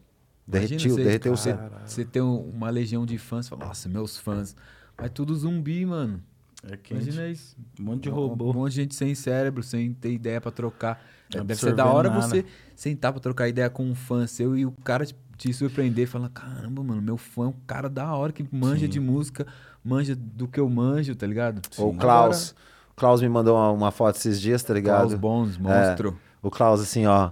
Imagina 0.47 0.67
Derretiu, 0.67 0.95
você- 0.95 1.03
derreteu 1.03 1.34
o 1.34 1.35
você, 1.38 2.05
tem 2.05 2.21
um- 2.21 2.39
uma 2.49 2.69
legião 2.69 3.05
de 3.05 3.17
fãs, 3.17 3.49
fala, 3.49 3.65
nossa, 3.65 3.89
meus 3.89 4.17
fãs. 4.17 4.55
Mas 4.97 5.11
tudo 5.11 5.35
zumbi, 5.35 5.85
mano. 5.85 6.23
É 6.63 6.77
que 6.77 6.93
Imagina 6.93 7.27
isso. 7.27 7.55
um 7.79 7.84
monte 7.84 8.03
de 8.03 8.09
Um- 8.09 8.13
robô. 8.13 8.49
Um 8.51 8.53
monte 8.53 8.71
de 8.71 8.75
gente 8.77 8.95
sem 8.95 9.13
cérebro, 9.13 9.61
sem 9.61 9.93
ter 9.93 10.11
ideia 10.11 10.39
pra 10.41 10.51
trocar. 10.51 11.03
Deve 11.29 11.55
ser 11.55 11.73
da 11.73 11.85
hora 11.85 12.09
nada. 12.09 12.21
você 12.21 12.45
sentar 12.75 13.11
pra 13.11 13.19
trocar 13.21 13.47
ideia 13.47 13.69
com 13.69 13.83
um 13.83 13.95
fã 13.95 14.25
seu 14.25 14.57
e 14.57 14.65
o 14.65 14.71
cara 14.83 15.05
te, 15.05 15.15
te 15.37 15.53
surpreender 15.53 16.03
e 16.03 16.07
falar: 16.07 16.29
caramba, 16.29 16.83
mano, 16.83 17.01
meu 17.01 17.17
fã 17.17 17.45
é 17.45 17.47
um 17.47 17.55
cara 17.65 17.89
da 17.89 18.13
hora 18.15 18.31
que 18.31 18.47
manja 18.51 18.85
Sim. 18.85 18.91
de 18.91 18.99
música, 18.99 19.45
manja 19.83 20.15
do 20.15 20.47
que 20.47 20.59
eu 20.59 20.69
manjo, 20.69 21.15
tá 21.15 21.27
ligado? 21.27 21.61
O 21.77 21.91
Sim. 21.91 21.97
Klaus, 21.97 22.51
o 22.91 22.95
Klaus 22.95 23.21
me 23.21 23.29
mandou 23.29 23.55
uma, 23.55 23.71
uma 23.71 23.91
foto 23.91 24.15
esses 24.15 24.39
dias, 24.39 24.63
tá 24.63 24.73
Agora, 24.73 24.79
ligado? 24.79 25.19
Klaus 25.19 25.19
Bons, 25.19 25.57
monstro. 25.57 26.17
O 26.41 26.49
Klaus, 26.49 26.79
assim, 26.81 27.05
ó, 27.05 27.31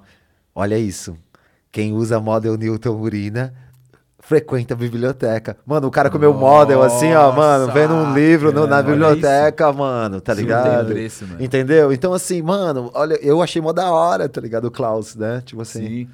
olha 0.53 0.77
isso. 0.77 1.15
Quem 1.71 1.93
usa 1.93 2.19
model 2.19 2.57
Newton 2.57 2.99
Urina 2.99 3.53
frequenta 4.25 4.73
a 4.73 4.77
biblioteca. 4.77 5.55
Mano, 5.65 5.87
o 5.87 5.91
cara 5.91 6.09
com 6.09 6.17
o 6.17 6.19
meu 6.19 6.33
model, 6.33 6.81
assim, 6.81 7.13
ó, 7.13 7.31
mano, 7.31 7.71
vendo 7.71 7.93
um 7.93 8.13
livro 8.13 8.51
no- 8.51 8.65
na 8.65 8.77
olha 8.77 8.83
biblioteca, 8.83 9.71
mano, 9.71 10.19
tá 10.19 10.33
Isso 10.33 10.41
não 10.41 10.47
ligado? 10.47 10.85
tem 10.87 10.93
preço, 10.95 11.27
mano. 11.27 11.43
Entendeu? 11.43 11.93
Então, 11.93 12.13
assim, 12.13 12.41
mano, 12.41 12.89
olha, 12.93 13.13
eu 13.21 13.41
achei 13.41 13.61
mó 13.61 13.71
da 13.71 13.91
hora, 13.91 14.27
tá 14.27 14.41
ligado? 14.41 14.65
O 14.65 14.71
Klaus, 14.71 15.15
né? 15.15 15.41
Tipo 15.45 15.61
assim, 15.61 16.07
Sim. 16.07 16.09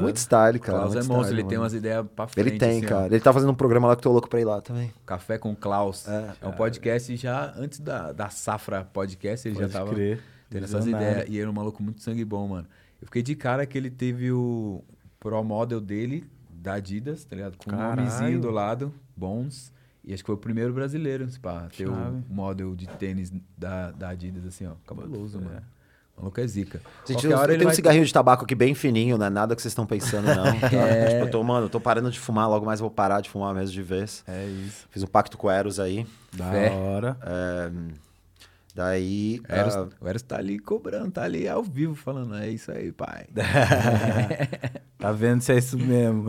muito 0.00 0.16
style, 0.18 0.58
cara. 0.58 0.78
Klaus 0.80 0.94
é 0.94 0.98
muito 0.98 1.08
monstro, 1.08 1.24
style, 1.26 1.40
ele 1.40 1.48
tem 1.48 1.56
mano. 1.58 1.62
umas 1.62 1.74
ideias 1.74 2.06
pra 2.14 2.26
frente. 2.26 2.48
Ele 2.48 2.58
tem, 2.58 2.70
assim, 2.78 2.86
ó. 2.86 2.88
cara. 2.88 3.06
Ele 3.06 3.20
tá 3.20 3.32
fazendo 3.32 3.50
um 3.50 3.54
programa 3.54 3.88
lá 3.88 3.94
que 3.96 4.00
eu 4.00 4.02
tô 4.04 4.12
louco 4.12 4.28
pra 4.28 4.40
ir 4.40 4.44
lá 4.44 4.60
também. 4.60 4.92
Café 5.06 5.38
com 5.38 5.54
Klaus. 5.54 6.06
É. 6.06 6.26
É, 6.42 6.46
um 6.48 6.52
podcast 6.52 7.16
já 7.16 7.52
antes 7.56 7.80
da, 7.80 8.12
da 8.12 8.28
Safra 8.28 8.86
Podcast, 8.92 9.48
ele 9.48 9.54
Pode 9.56 9.72
já 9.72 9.78
tava 9.78 9.92
crer. 9.94 10.20
tendo 10.50 10.64
essas 10.64 10.86
ideias. 10.86 11.24
E 11.28 11.36
ele 11.38 11.46
é 11.46 11.48
um 11.48 11.52
maluco 11.52 11.82
muito 11.82 12.02
sangue 12.02 12.24
bom, 12.24 12.46
mano. 12.48 12.66
Eu 13.00 13.06
fiquei 13.06 13.22
de 13.22 13.34
cara 13.34 13.64
que 13.66 13.76
ele 13.78 13.90
teve 13.90 14.30
o 14.30 14.82
Pro 15.18 15.42
Model 15.42 15.80
dele, 15.80 16.24
da 16.66 16.74
Adidas, 16.74 17.24
tá 17.24 17.36
ligado? 17.36 17.56
Com 17.56 17.70
Caralho. 17.70 18.02
um 18.02 18.04
nomezinho 18.04 18.40
do 18.40 18.50
lado, 18.50 18.92
Bons. 19.16 19.72
E 20.04 20.12
acho 20.12 20.22
que 20.22 20.26
foi 20.26 20.34
o 20.34 20.38
primeiro 20.38 20.72
brasileiro, 20.72 21.28
se 21.30 21.38
pá, 21.38 21.68
ter 21.76 21.88
o 21.88 22.22
model 22.28 22.74
de 22.74 22.88
tênis 22.88 23.32
da, 23.56 23.92
da 23.92 24.08
Adidas, 24.08 24.44
assim, 24.44 24.66
ó. 24.66 24.72
Cabuloso, 24.84 25.40
mano. 25.40 25.62
O 26.16 26.22
maluco 26.22 26.40
é 26.40 26.46
zica. 26.46 26.80
Gente, 27.06 27.26
eu, 27.26 27.36
hora 27.36 27.52
eu 27.52 27.54
ele 27.54 27.58
tenho 27.58 27.70
um 27.70 27.74
cigarrinho 27.74 28.04
de 28.04 28.12
tabaco 28.12 28.44
aqui 28.44 28.54
bem 28.54 28.74
fininho, 28.74 29.16
não 29.18 29.26
é 29.26 29.30
nada 29.30 29.54
que 29.54 29.62
vocês 29.62 29.70
estão 29.70 29.86
pensando, 29.86 30.26
não. 30.26 30.58
tá? 30.58 30.76
É. 30.76 31.06
Tipo, 31.10 31.26
eu 31.26 31.30
tô, 31.30 31.42
mano, 31.44 31.66
eu 31.66 31.70
tô 31.70 31.80
parando 31.80 32.10
de 32.10 32.18
fumar, 32.18 32.48
logo 32.48 32.66
mais 32.66 32.80
vou 32.80 32.90
parar 32.90 33.20
de 33.20 33.30
fumar 33.30 33.54
mesmo 33.54 33.72
de 33.72 33.82
vez. 33.82 34.24
É 34.26 34.46
isso. 34.46 34.88
Fiz 34.90 35.02
um 35.02 35.06
pacto 35.06 35.36
com 35.38 35.46
o 35.46 35.50
Eros 35.50 35.78
aí. 35.78 36.06
Da 36.32 36.50
Fé. 36.50 36.70
hora. 36.70 37.16
É, 37.22 37.70
daí. 38.76 39.40
Eros, 39.48 39.74
ah, 39.74 39.88
O 40.00 40.06
Eros 40.08 40.22
tá 40.22 40.36
ali 40.36 40.58
cobrando, 40.58 41.10
tá 41.10 41.22
ali 41.24 41.48
ao 41.48 41.62
vivo 41.62 41.94
falando, 41.94 42.34
é 42.36 42.48
isso 42.50 42.70
aí, 42.70 42.92
pai. 42.92 43.26
Tá 44.98 45.12
vendo 45.12 45.42
se 45.42 45.52
é 45.52 45.58
isso 45.58 45.78
mesmo? 45.78 46.24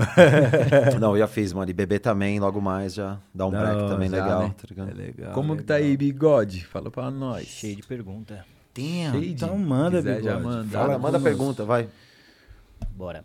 não, 0.99 1.13
eu 1.15 1.19
já 1.19 1.27
fiz, 1.27 1.53
mano. 1.53 1.71
E 1.71 1.73
beber 1.73 1.99
também, 1.99 2.37
logo 2.37 2.59
mais 2.59 2.93
já 2.93 3.17
dá 3.33 3.47
um 3.47 3.51
Da 3.51 3.61
break 3.73 3.89
também 3.89 4.09
já, 4.09 4.21
legal, 4.23 4.43
né? 4.43 4.55
tá 4.57 4.63
ligado? 4.69 4.89
É 4.89 4.93
legal. 4.93 5.33
Como 5.33 5.55
que 5.55 5.63
tá 5.63 5.75
legal. 5.75 5.89
aí, 5.89 5.97
bigode? 5.97 6.65
Fala 6.65 6.91
pra 6.91 7.09
nós. 7.09 7.47
Cheio 7.47 7.77
de 7.77 7.83
pergunta. 7.83 8.45
Damn, 8.75 9.11
Cheio 9.11 9.21
de- 9.21 9.29
então 9.45 9.57
manda, 9.57 9.97
quiser, 9.97 10.21
já 10.21 10.35
bigode. 10.35 10.43
manda. 10.57 10.69
Fala, 10.77 10.99
manda 10.99 11.19
pergunta, 11.19 11.63
vai. 11.63 11.87
Bora. 12.93 13.23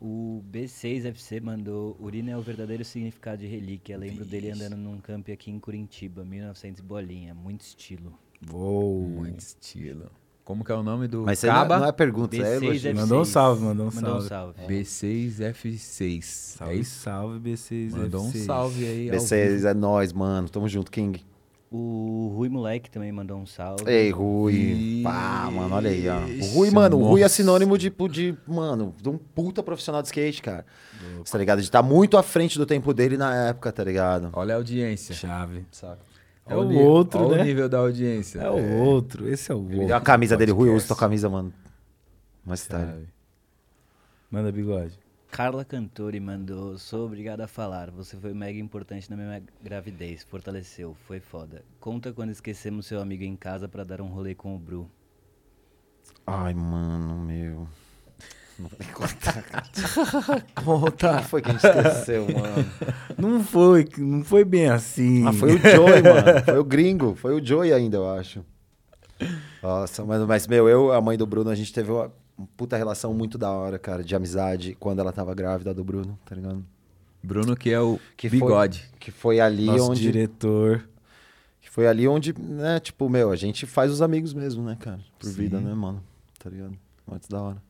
O 0.00 0.42
B6FC 0.50 1.40
mandou: 1.40 1.96
Urina 2.00 2.30
é 2.30 2.36
o 2.36 2.40
verdadeiro 2.42 2.84
significado 2.84 3.38
de 3.38 3.46
relíquia. 3.48 3.98
Lembro 3.98 4.24
dele 4.24 4.52
andando 4.52 4.76
num 4.76 4.98
camp 4.98 5.28
aqui 5.30 5.50
em 5.50 5.58
Curitiba, 5.58 6.24
1900 6.24 6.80
bolinha. 6.82 7.34
Muito 7.34 7.62
estilo. 7.62 8.16
Uou. 8.52 9.00
Muito 9.08 9.40
estilo. 9.40 10.10
Como 10.44 10.62
que 10.62 10.70
é 10.70 10.74
o 10.74 10.82
nome 10.82 11.08
do 11.08 11.22
Mas 11.22 11.42
é- 11.42 11.48
Caba? 11.48 11.78
não 11.78 11.86
é 11.86 11.92
pergunta, 11.92 12.36
isso 12.36 12.44
é 12.44 12.58
B6 12.58 12.62
elogio. 12.64 12.90
F6. 12.90 12.94
Mandou 13.00 13.20
um 13.20 13.24
salve, 13.24 13.62
mandou 13.64 13.88
um 13.88 13.94
Mandou 13.94 14.16
um 14.16 14.20
salve. 14.20 14.54
salve. 14.58 14.74
B6F6. 14.84 16.22
Salve, 16.22 16.80
é 16.80 16.84
salve, 16.84 17.38
B6. 17.50 17.90
Mandou 17.96 18.22
um 18.24 18.32
salve 18.32 18.86
aí. 18.86 19.10
ao 19.10 19.16
B6 19.16 19.48
vivo. 19.54 19.68
é 19.68 19.74
nós, 19.74 20.12
mano. 20.12 20.48
Tamo 20.50 20.68
junto, 20.68 20.90
King. 20.90 21.24
O 21.70 22.32
Rui 22.36 22.48
Moleque 22.48 22.88
também 22.90 23.10
mandou 23.10 23.36
um 23.38 23.46
salve. 23.46 23.84
Ei, 23.90 24.10
Rui. 24.10 24.52
Ih, 24.54 25.02
Pá, 25.02 25.50
mano, 25.50 25.74
olha 25.74 25.90
aí, 25.90 26.06
ó. 26.08 26.18
O 26.20 26.46
Rui, 26.54 26.70
mano, 26.70 26.98
o 26.98 27.04
Rui 27.08 27.20
é 27.20 27.24
nossa. 27.24 27.34
sinônimo 27.34 27.76
de, 27.76 27.90
de, 28.10 28.36
mano, 28.46 28.94
de 29.02 29.08
um 29.08 29.18
puta 29.18 29.60
profissional 29.62 30.00
de 30.00 30.08
skate, 30.08 30.40
cara. 30.40 30.64
Você 31.24 31.32
tá 31.32 31.38
ligado? 31.38 31.58
De 31.58 31.64
estar 31.64 31.82
muito 31.82 32.16
à 32.16 32.22
frente 32.22 32.58
do 32.58 32.66
tempo 32.66 32.94
dele 32.94 33.16
na 33.16 33.48
época, 33.48 33.72
tá 33.72 33.82
ligado? 33.82 34.30
Olha 34.34 34.54
a 34.54 34.58
audiência. 34.58 35.14
Chave. 35.14 35.64
Saca? 35.72 35.98
É 36.46 36.54
o 36.56 36.78
outro, 36.78 37.20
olha 37.20 37.36
né? 37.36 37.42
o 37.42 37.44
nível 37.46 37.68
da 37.68 37.78
audiência. 37.78 38.40
É 38.40 38.50
o 38.50 38.84
outro, 38.84 39.26
esse 39.28 39.50
é 39.50 39.54
o 39.54 39.80
outro. 39.80 39.94
a 39.94 40.00
camisa 40.00 40.36
dele, 40.36 40.52
Rui, 40.52 40.68
eu 40.68 40.74
uso 40.74 40.86
tua 40.86 40.96
camisa, 40.96 41.28
mano. 41.28 41.52
Mais 42.44 42.66
tarde. 42.66 43.08
Manda 44.30 44.52
bigode. 44.52 44.98
Carla 45.30 45.64
Cantori 45.64 46.20
mandou: 46.20 46.78
Sou 46.78 47.06
obrigada 47.06 47.44
a 47.44 47.48
falar. 47.48 47.90
Você 47.90 48.16
foi 48.16 48.32
mega 48.34 48.58
importante 48.58 49.10
na 49.10 49.16
minha 49.16 49.42
gravidez. 49.62 50.22
Fortaleceu. 50.22 50.94
Foi 51.06 51.18
foda. 51.18 51.64
Conta 51.80 52.12
quando 52.12 52.30
esquecemos 52.30 52.86
seu 52.86 53.00
amigo 53.00 53.24
em 53.24 53.34
casa 53.34 53.66
pra 53.66 53.82
dar 53.82 54.00
um 54.00 54.06
rolê 54.06 54.34
com 54.34 54.54
o 54.54 54.58
Bru. 54.58 54.88
Ai, 56.26 56.54
mano, 56.54 57.16
meu. 57.16 57.66
Não 58.58 58.68
contar. 58.92 59.44
Conta. 60.54 61.16
O 61.16 61.22
que 61.22 61.28
foi 61.28 61.42
que 61.42 61.50
a 61.50 61.52
gente 61.54 61.66
esqueceu, 61.66 62.26
mano? 62.26 62.66
Não 63.18 63.42
foi, 63.42 63.88
não 63.98 64.22
foi 64.24 64.44
bem 64.44 64.68
assim. 64.68 65.26
Ah, 65.26 65.32
foi 65.32 65.54
o 65.56 65.58
Joey, 65.58 66.02
mano. 66.02 66.44
Foi 66.44 66.58
o 66.58 66.64
gringo. 66.64 67.14
Foi 67.16 67.34
o 67.40 67.44
Joey 67.44 67.72
ainda, 67.72 67.96
eu 67.96 68.08
acho. 68.10 68.44
Nossa, 69.62 70.04
mas, 70.04 70.22
mas, 70.26 70.46
meu, 70.46 70.68
eu 70.68 70.92
e 70.92 70.96
a 70.96 71.00
mãe 71.00 71.16
do 71.16 71.26
Bruno, 71.26 71.50
a 71.50 71.54
gente 71.54 71.72
teve 71.72 71.90
uma 71.90 72.12
puta 72.56 72.76
relação 72.76 73.12
muito 73.14 73.38
da 73.38 73.50
hora, 73.50 73.78
cara, 73.78 74.02
de 74.04 74.14
amizade 74.14 74.76
quando 74.78 74.98
ela 75.00 75.12
tava 75.12 75.34
grávida 75.34 75.72
do 75.72 75.82
Bruno, 75.84 76.18
tá 76.24 76.34
ligado? 76.34 76.64
Bruno 77.22 77.56
que 77.56 77.70
é 77.70 77.80
o 77.80 77.98
Que 78.16 78.28
foi- 78.28 78.38
bigode. 78.38 78.84
Que 79.00 79.10
foi 79.10 79.40
ali 79.40 79.66
Nosso 79.66 79.92
onde. 79.92 80.00
diretor. 80.02 80.86
Que 81.60 81.70
foi 81.70 81.86
ali 81.88 82.06
onde, 82.06 82.34
né, 82.38 82.78
tipo, 82.78 83.08
meu, 83.08 83.30
a 83.30 83.36
gente 83.36 83.66
faz 83.66 83.90
os 83.90 84.02
amigos 84.02 84.34
mesmo, 84.34 84.62
né, 84.62 84.76
cara? 84.78 85.00
Por 85.18 85.26
Sim. 85.28 85.34
vida, 85.34 85.58
né, 85.60 85.72
mano? 85.74 86.02
Tá 86.38 86.50
ligado? 86.50 86.76
Muito 87.06 87.28
da 87.28 87.40
hora. 87.40 87.62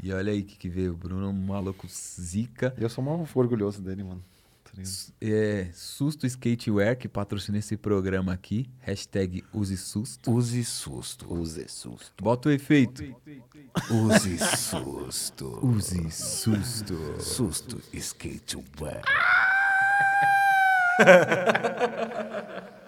E 0.00 0.12
olha 0.12 0.32
aí 0.32 0.42
que, 0.42 0.56
que 0.56 0.68
veio. 0.68 0.92
O 0.92 0.96
Bruno 0.96 1.26
é 1.26 1.28
um 1.28 1.32
maluco 1.32 1.86
zica. 1.88 2.74
Eu 2.78 2.88
sou 2.88 3.02
mó 3.02 3.24
orgulhoso 3.34 3.80
dele, 3.82 4.04
mano. 4.04 4.22
Tá 4.64 4.82
É, 5.20 5.68
Susto 5.74 6.26
Skatewear, 6.26 6.96
que 6.96 7.08
patrocina 7.08 7.58
esse 7.58 7.76
programa 7.76 8.32
aqui. 8.32 8.70
Hashtag 8.80 9.44
use 9.52 9.76
susto. 9.76 10.30
Use 10.30 10.64
susto. 10.64 11.32
Use 11.32 11.68
susto. 11.68 12.22
Bota 12.22 12.48
o 12.48 12.52
efeito. 12.52 13.02
Use 13.90 14.38
susto. 14.38 15.60
Use 15.66 16.10
susto. 16.10 17.20
Susto 17.20 17.82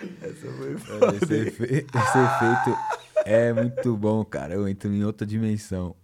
skateware. 0.00 1.16
Esse, 1.22 1.34
efe- 1.48 1.64
esse 1.64 2.18
efeito 2.18 2.78
é 3.24 3.52
muito 3.52 3.96
bom, 3.96 4.24
cara. 4.24 4.54
Eu 4.54 4.68
entro 4.68 4.92
em 4.92 5.04
outra 5.04 5.26
dimensão. 5.26 5.94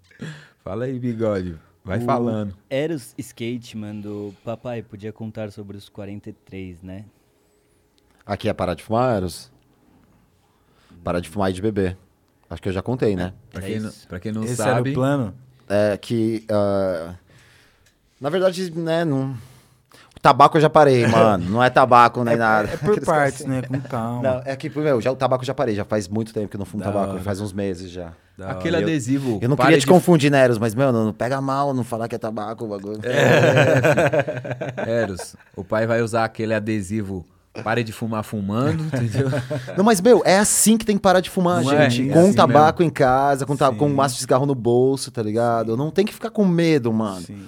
Fala 0.63 0.85
aí, 0.85 0.99
bigode. 0.99 1.57
Vai 1.85 1.99
O 1.99 2.03
falando. 2.03 2.55
Eros 2.69 3.15
Skate 3.19 3.77
mandou: 3.77 4.35
Papai, 4.45 4.83
podia 4.83 5.13
contar 5.13 5.51
sobre 5.51 5.77
os 5.77 5.89
43, 5.89 6.83
né? 6.83 7.05
Aqui 8.25 8.49
é 8.49 8.53
parar 8.53 8.75
de 8.75 8.83
fumar, 8.83 9.17
Eros? 9.17 9.51
Parar 11.03 11.21
de 11.21 11.29
fumar 11.29 11.51
e 11.51 11.55
de 11.55 11.63
beber. 11.63 11.97
Acho 12.49 12.61
que 12.61 12.69
eu 12.69 12.73
já 12.73 12.83
contei, 12.83 13.17
né? 13.17 13.33
Pra 13.51 13.63
É 13.63 13.67
quem, 13.67 13.81
não, 13.81 13.89
isso. 13.89 14.07
pra 14.09 14.21
quem 14.21 14.33
não 14.33 14.45
Esse 14.45 14.61
era 14.61 14.75
sabe, 14.75 14.91
o 14.91 14.95
plano? 14.95 15.35
É 15.69 15.97
que. 15.97 16.45
ah, 16.51 17.15
na 18.21 18.29
verdade, 18.29 18.71
né, 18.79 19.05
não. 19.05 19.37
Tabaco 20.23 20.59
eu 20.59 20.61
já 20.61 20.69
parei, 20.69 21.07
mano. 21.07 21.49
Não 21.49 21.63
é 21.63 21.71
tabaco 21.71 22.23
nem 22.23 22.37
nada. 22.37 22.69
É 22.73 22.77
por 22.77 23.01
partes, 23.05 23.47
né? 23.47 23.63
Com 23.63 23.81
calma. 23.81 24.23
Não, 24.23 24.43
é 24.45 24.55
que, 24.55 24.69
meu, 24.69 25.01
já, 25.01 25.11
o 25.11 25.17
tabaco 25.17 25.43
eu 25.43 25.47
já 25.47 25.55
parei. 25.55 25.75
Já 25.75 25.85
faz 25.85 26.07
muito 26.09 26.33
tempo 26.35 26.49
que 26.49 26.57
eu 26.57 26.59
não 26.59 26.67
fumo 26.67 26.85
Da 26.85 26.93
tabaco. 26.93 27.13
hora. 27.15 27.21
Faz 27.23 27.41
uns 27.41 27.53
meses 27.55 27.91
já. 27.91 28.13
Da 28.37 28.51
aquele 28.51 28.77
eu- 28.77 28.81
adesivo. 28.83 29.39
Eu 29.41 29.49
não 29.49 29.57
pare 29.57 29.69
queria 29.69 29.81
te 29.81 29.87
de- 29.87 29.91
confundir, 29.93 30.31
Neros, 30.31 30.59
mas, 30.59 30.75
meu, 30.75 30.93
não, 30.93 31.07
não 31.07 31.13
pega 31.13 31.41
mal 31.41 31.73
não 31.73 31.83
falar 31.85 32.07
que 32.09 32.15
é 32.15 32.19
tabaco 32.19 32.65
o 32.65 32.69
bagulho. 32.69 33.01
Eros, 34.87 35.37
o 35.57 35.65
pai 35.65 35.87
vai 35.87 36.03
usar 36.03 36.25
aquele 36.25 36.55
adesivo. 36.55 37.25
Pare 37.65 37.83
de 37.83 37.93
fumar 37.93 38.23
fumando, 38.23 38.85
entendeu? 38.85 39.29
Não, 39.77 39.83
mas, 39.83 40.01
meu, 40.01 40.23
é 40.25 40.39
assim 40.39 40.77
que 40.79 40.85
tem 40.87 40.95
que 40.97 41.03
parar 41.03 41.19
de 41.19 41.29
fumar, 41.29 41.65
Não 41.65 41.73
é? 41.73 41.91
gente. 41.91 42.09
É 42.09 42.13
com 42.15 42.21
assim 42.21 42.33
tabaco 42.33 42.81
em 42.81 42.89
casa, 42.89 43.45
com, 43.45 43.57
ta- 43.57 43.71
Sim. 43.73 43.77
com 43.77 43.87
um 43.89 43.95
maço 43.95 44.15
de 44.15 44.21
cigarro 44.21 44.47
no 44.47 44.55
bolso, 44.55 45.11
tá 45.11 45.21
ligado? 45.21 45.77
Não 45.77 45.91
tem 45.91 46.07
que 46.07 46.15
ficar 46.15 46.31
com 46.31 46.45
medo, 46.47 46.93
mano. 46.93 47.23
Sim. 47.23 47.43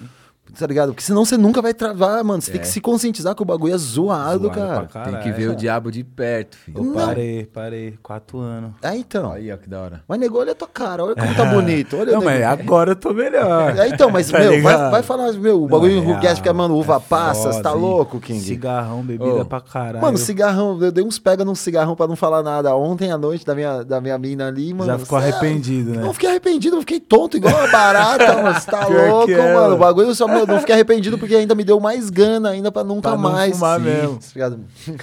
Tá 0.58 0.66
ligado? 0.66 0.88
Porque 0.90 1.02
senão 1.02 1.24
você 1.24 1.36
nunca 1.36 1.62
vai 1.62 1.72
travar, 1.74 2.22
mano. 2.22 2.40
Você 2.42 2.50
tem 2.50 2.60
É. 2.60 2.62
que 2.62 2.68
se 2.68 2.80
conscientizar 2.80 3.34
que 3.34 3.42
o 3.42 3.44
bagulho 3.44 3.74
é 3.74 3.78
zoado, 3.78 4.44
Zoado 4.44 4.50
cara. 4.50 4.82
pra 4.84 5.02
Tem 5.04 5.16
que 5.20 5.32
ver 5.32 5.48
o 5.50 5.56
diabo 5.56 5.90
de 5.90 6.04
perto, 6.04 6.56
filho. 6.56 6.84
Eu 6.86 6.92
parei, 6.92 7.46
parei. 7.46 7.98
Quatro 8.02 8.38
anos. 8.38 8.72
É, 8.82 8.94
então. 8.96 9.32
Aí, 9.32 9.52
ó, 9.52 9.56
que 9.56 9.68
da 9.68 9.80
hora. 9.80 10.02
Mas, 10.06 10.18
nego, 10.20 10.38
olha 10.38 10.52
a 10.52 10.54
tua 10.54 10.68
cara, 10.68 11.04
olha 11.04 11.14
como 11.14 11.34
tá 11.34 11.44
bonito. 11.52 11.96
Olha, 11.96 12.12
Não, 12.12 12.20
nego. 12.20 12.24
mas 12.24 12.42
agora 12.42 12.90
eu 12.92 12.96
tô 12.96 13.12
melhor. 13.14 13.76
É, 13.78 13.88
então, 13.88 14.10
mas, 14.10 14.30
Tá 14.32 14.38
meu, 14.38 14.62
vai, 14.62 14.90
vai 14.90 15.02
falar, 15.02 15.32
meu, 15.32 15.62
o 15.62 15.68
bagulho 15.68 15.92
Não, 15.96 16.00
é 16.02 16.04
enruguete 16.04 16.36
fica, 16.36 16.52
mano, 16.52 16.76
uva 16.76 16.96
é 16.96 17.00
passa, 17.00 17.52
você 17.52 17.62
tá 17.62 17.72
louco, 17.72 18.20
King? 18.20 18.40
Cigarrão, 18.40 19.02
bebida 19.02 19.42
Ô, 19.42 19.44
pra 19.44 19.60
caralho. 19.60 20.00
Mano, 20.02 20.18
cigarrão, 20.18 20.78
eu 20.80 20.92
dei 20.92 21.04
uns 21.04 21.18
pega 21.18 21.44
num 21.44 21.54
cigarrão 21.54 21.94
pra 21.96 22.06
não 22.06 22.16
falar 22.16 22.42
nada. 22.42 22.74
Ontem 22.76 23.10
à 23.10 23.18
noite 23.18 23.44
da 23.46 23.54
minha, 23.54 23.82
da 23.84 24.00
minha 24.00 24.18
mina 24.18 24.48
ali, 24.48 24.72
mano. 24.74 24.90
Já 24.92 24.98
ficou 24.98 25.18
é- 25.18 25.22
arrependido, 25.22 25.92
né? 25.92 26.02
Não 26.02 26.12
fiquei 26.12 26.28
arrependido, 26.30 26.76
eu 26.76 26.80
fiquei 26.80 27.00
tonto, 27.00 27.36
igual 27.36 27.54
uma 27.54 27.68
barata, 27.68 28.42
mano. 28.42 28.60
Você 28.60 28.70
tá 28.70 28.86
louco, 28.88 29.30
é, 29.30 29.54
mano. 29.54 29.74
O 29.74 29.78
bagulho 29.78 30.14
só, 30.14 30.26
meu, 30.26 30.41
não 30.46 30.58
fiquei 30.60 30.74
arrependido 30.74 31.16
porque 31.18 31.34
ainda 31.34 31.54
me 31.54 31.64
deu 31.64 31.78
mais 31.80 32.10
gana 32.10 32.50
ainda 32.50 32.70
pra 32.72 32.82
nunca 32.84 33.02
Pra 33.10 33.12
não 33.12 33.30
mais. 33.32 33.52
fumar 33.54 33.78
mesmo. 33.80 34.18
Tá 34.18 34.26
ligado? 34.34 34.60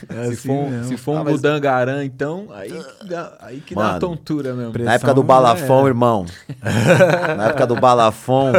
É 0.10 0.24
se, 0.26 0.34
assim 0.34 0.48
for, 0.48 0.70
mesmo. 0.70 0.84
se 0.86 0.98
for 0.98 1.12
um 1.16 1.18
Ah, 1.20 1.24
mas- 1.24 1.34
budangarã, 1.34 2.04
então, 2.04 2.48
aí 2.54 2.72
que 2.72 3.08
dá, 3.08 3.34
aí 3.42 3.60
que 3.62 3.76
dá 3.76 3.82
Mano, 3.82 3.94
uma 3.94 4.00
tontura 4.00 4.54
mesmo. 4.54 4.74
Na 4.84 4.94
época 4.94 5.14
do 5.14 5.24
Pressão, 5.24 5.42
balafão, 5.44 5.86
é. 5.86 5.88
irmão. 5.90 6.26
Na 7.38 7.46
época 7.48 7.68
do 7.68 7.76
balafão, 7.76 8.52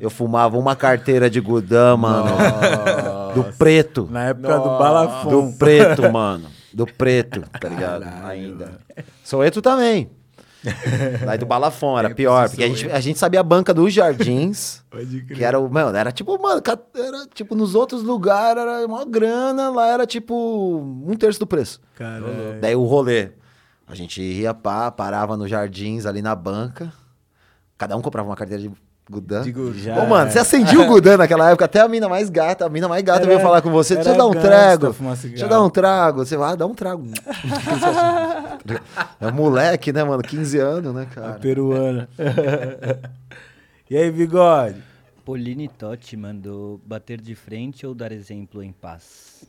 eu 0.00 0.10
fumava 0.10 0.56
uma 0.58 0.74
carteira 0.76 1.28
de 1.30 1.40
Gudã, 1.40 1.96
mano. 1.96 2.26
Do 3.34 3.44
preto. 3.56 4.08
Na 4.10 4.24
época 4.24 4.58
do 4.58 4.78
balafão. 4.78 5.30
Do 5.30 5.52
preto, 5.58 6.10
mano. 6.12 6.46
Do 6.72 6.86
preto, 6.86 7.42
tá 7.60 7.68
ligado? 7.68 8.04
Ainda. 8.24 8.72
Soeto 9.24 9.60
também. 9.60 10.10
Daí 11.26 11.38
do 11.38 11.46
balafão, 11.46 11.98
era 11.98 12.14
pior. 12.14 12.48
Porque 12.48 12.64
a 12.64 12.68
gente, 12.68 12.90
a 12.90 13.00
gente 13.00 13.18
sabia 13.18 13.40
a 13.40 13.42
banca 13.42 13.74
dos 13.74 13.92
jardins. 13.92 14.82
Pode 14.90 15.22
crer. 15.22 15.36
Que 15.36 15.44
era 15.44 15.58
o. 15.58 15.68
Mano, 15.68 15.96
era 15.96 16.12
tipo, 16.12 16.40
mano, 16.40 16.62
era 16.94 17.26
tipo, 17.34 17.54
nos 17.54 17.74
outros 17.74 18.02
lugares 18.02 18.62
era 18.62 18.86
uma 18.86 19.04
grana, 19.04 19.70
lá 19.70 19.86
era 19.88 20.06
tipo 20.06 20.34
um 21.06 21.14
terço 21.16 21.40
do 21.40 21.46
preço. 21.46 21.80
Caralho. 21.96 22.60
Daí 22.60 22.74
o 22.74 22.84
rolê. 22.84 23.30
A 23.86 23.94
gente 23.94 24.22
ia 24.22 24.54
pá, 24.54 24.90
parava 24.90 25.36
nos 25.36 25.50
jardins 25.50 26.06
ali 26.06 26.22
na 26.22 26.34
banca. 26.34 26.92
Cada 27.76 27.96
um 27.96 28.00
comprava 28.00 28.28
uma 28.28 28.36
carteira 28.36 28.62
de 28.62 28.70
Gudan. 29.12 29.42
Digo, 29.42 29.72
Já 29.74 30.02
Ô, 30.02 30.06
mano, 30.08 30.28
é. 30.28 30.32
você 30.32 30.38
acendia 30.40 30.80
o 30.80 30.86
Gudan 30.88 31.18
naquela 31.18 31.48
época, 31.50 31.66
até 31.66 31.80
a 31.80 31.86
mina 31.88 32.08
mais 32.08 32.28
gata, 32.30 32.64
a 32.64 32.68
mina 32.68 32.88
mais 32.88 33.02
gata 33.04 33.20
Era- 33.20 33.28
veio 33.28 33.40
falar 33.40 33.60
com 33.62 33.70
você. 33.70 33.94
Deixa 33.94 34.10
eu 34.10 34.16
dar 34.16 34.26
um 34.26 34.32
trago. 34.32 34.92
Deixa 35.28 35.44
eu 35.44 35.48
dar 35.48 35.62
um 35.62 35.70
trago. 35.70 36.24
Você 36.24 36.36
vai, 36.36 36.52
ah, 36.52 36.56
dá 36.56 36.66
um 36.66 36.74
trago. 36.74 37.04
é 39.20 39.30
moleque, 39.30 39.92
né, 39.92 40.02
mano? 40.02 40.22
15 40.22 40.58
anos, 40.58 40.94
né, 40.94 41.06
A 41.10 41.14
cara? 41.14 41.32
peruana. 41.34 42.08
e 43.90 43.96
aí, 43.96 44.10
bigode? 44.10 44.82
Pauline 45.24 45.68
Totti 45.68 46.16
mandou 46.16 46.80
bater 46.84 47.20
de 47.20 47.34
frente 47.34 47.86
ou 47.86 47.94
dar 47.94 48.10
exemplo 48.10 48.62
em 48.62 48.72
paz? 48.72 49.44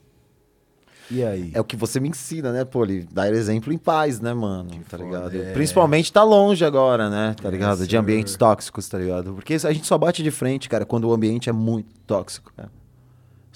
E 1.12 1.24
aí? 1.24 1.52
É 1.54 1.60
o 1.60 1.64
que 1.64 1.76
você 1.76 2.00
me 2.00 2.10
ensina, 2.10 2.52
né, 2.52 2.64
Poli? 2.66 3.08
Dar 3.12 3.32
exemplo 3.34 3.72
em 3.74 3.78
paz, 3.78 4.20
né, 4.20 4.34
mano? 4.34 4.70
tá 4.90 4.98
ligado? 4.98 5.36
é. 5.36 5.52
Principalmente 5.54 6.12
tá 6.12 6.24
longe 6.24 6.64
agora, 6.64 7.10
né? 7.10 7.36
Tá 7.42 7.50
ligado? 7.50 7.86
De 7.86 7.98
ambientes 7.98 8.36
tóxicos, 8.36 8.88
tá 8.88 8.98
ligado? 8.98 9.34
Porque 9.34 9.54
a 9.56 9.72
gente 9.74 9.86
só 9.86 9.98
bate 9.98 10.24
de 10.24 10.32
frente, 10.32 10.70
cara, 10.70 10.86
quando 10.86 11.08
o 11.08 11.14
ambiente 11.14 11.50
é 11.50 11.54
muito 11.54 11.90
tóxico, 12.08 12.52
cara. 12.56 12.72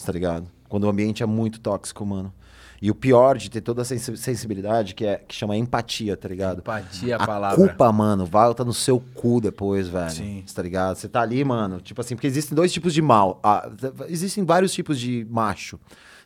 Tá 0.05 0.11
ligado? 0.11 0.47
Quando 0.69 0.83
o 0.83 0.89
ambiente 0.89 1.23
é 1.23 1.25
muito 1.25 1.59
tóxico, 1.59 2.05
mano. 2.05 2.33
E 2.79 2.91
o 2.91 2.95
pior 2.95 3.37
de 3.39 3.49
ter 3.49 3.61
toda 3.61 3.81
essa 3.81 3.97
sensi- 3.97 4.17
sensibilidade, 4.17 4.93
que, 4.93 5.03
é, 5.03 5.17
que 5.27 5.33
chama 5.33 5.57
empatia, 5.57 6.15
tá 6.15 6.27
ligado? 6.29 6.59
Empatia 6.59 7.15
é 7.15 7.17
a 7.17 7.23
a 7.23 7.25
palavra. 7.25 7.57
culpa, 7.57 7.91
mano, 7.91 8.23
volta 8.23 8.63
no 8.63 8.71
seu 8.73 8.99
cu 9.15 9.41
depois, 9.41 9.87
velho. 9.87 10.11
Sim. 10.11 10.43
Tá 10.53 10.61
ligado? 10.61 10.95
Você 10.95 11.07
tá 11.09 11.21
ali, 11.21 11.43
mano, 11.43 11.81
tipo 11.81 11.99
assim, 12.01 12.15
porque 12.15 12.27
existem 12.27 12.55
dois 12.55 12.71
tipos 12.71 12.93
de 12.93 13.01
mal. 13.01 13.39
Ah, 13.41 13.67
existem 14.09 14.45
vários 14.45 14.71
tipos 14.73 14.99
de 14.99 15.25
macho, 15.27 15.79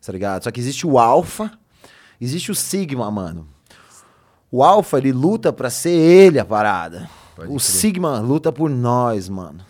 tá 0.06 0.12
ligado? 0.12 0.44
Só 0.44 0.52
que 0.52 0.60
existe 0.60 0.86
o 0.86 0.98
alfa, 1.00 1.52
existe 2.20 2.52
o 2.52 2.56
sigma, 2.56 3.10
mano. 3.12 3.48
O 4.52 4.64
alfa, 4.64 4.98
ele 4.98 5.12
luta 5.12 5.54
pra 5.54 5.70
ser 5.70 5.92
ele 5.92 6.40
a 6.40 6.46
parada. 6.46 7.10
Pode 7.36 7.48
o 7.48 7.56
crer. 7.56 7.62
sigma 7.62 8.20
luta 8.20 8.52
por 8.52 8.70
nós, 8.70 9.30
mano. 9.30 9.64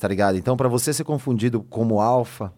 Tá 0.00 0.08
ligado? 0.08 0.38
Então, 0.38 0.56
pra 0.56 0.66
você 0.66 0.94
ser 0.94 1.04
confundido 1.04 1.60
como 1.60 2.00
alfa, 2.00 2.50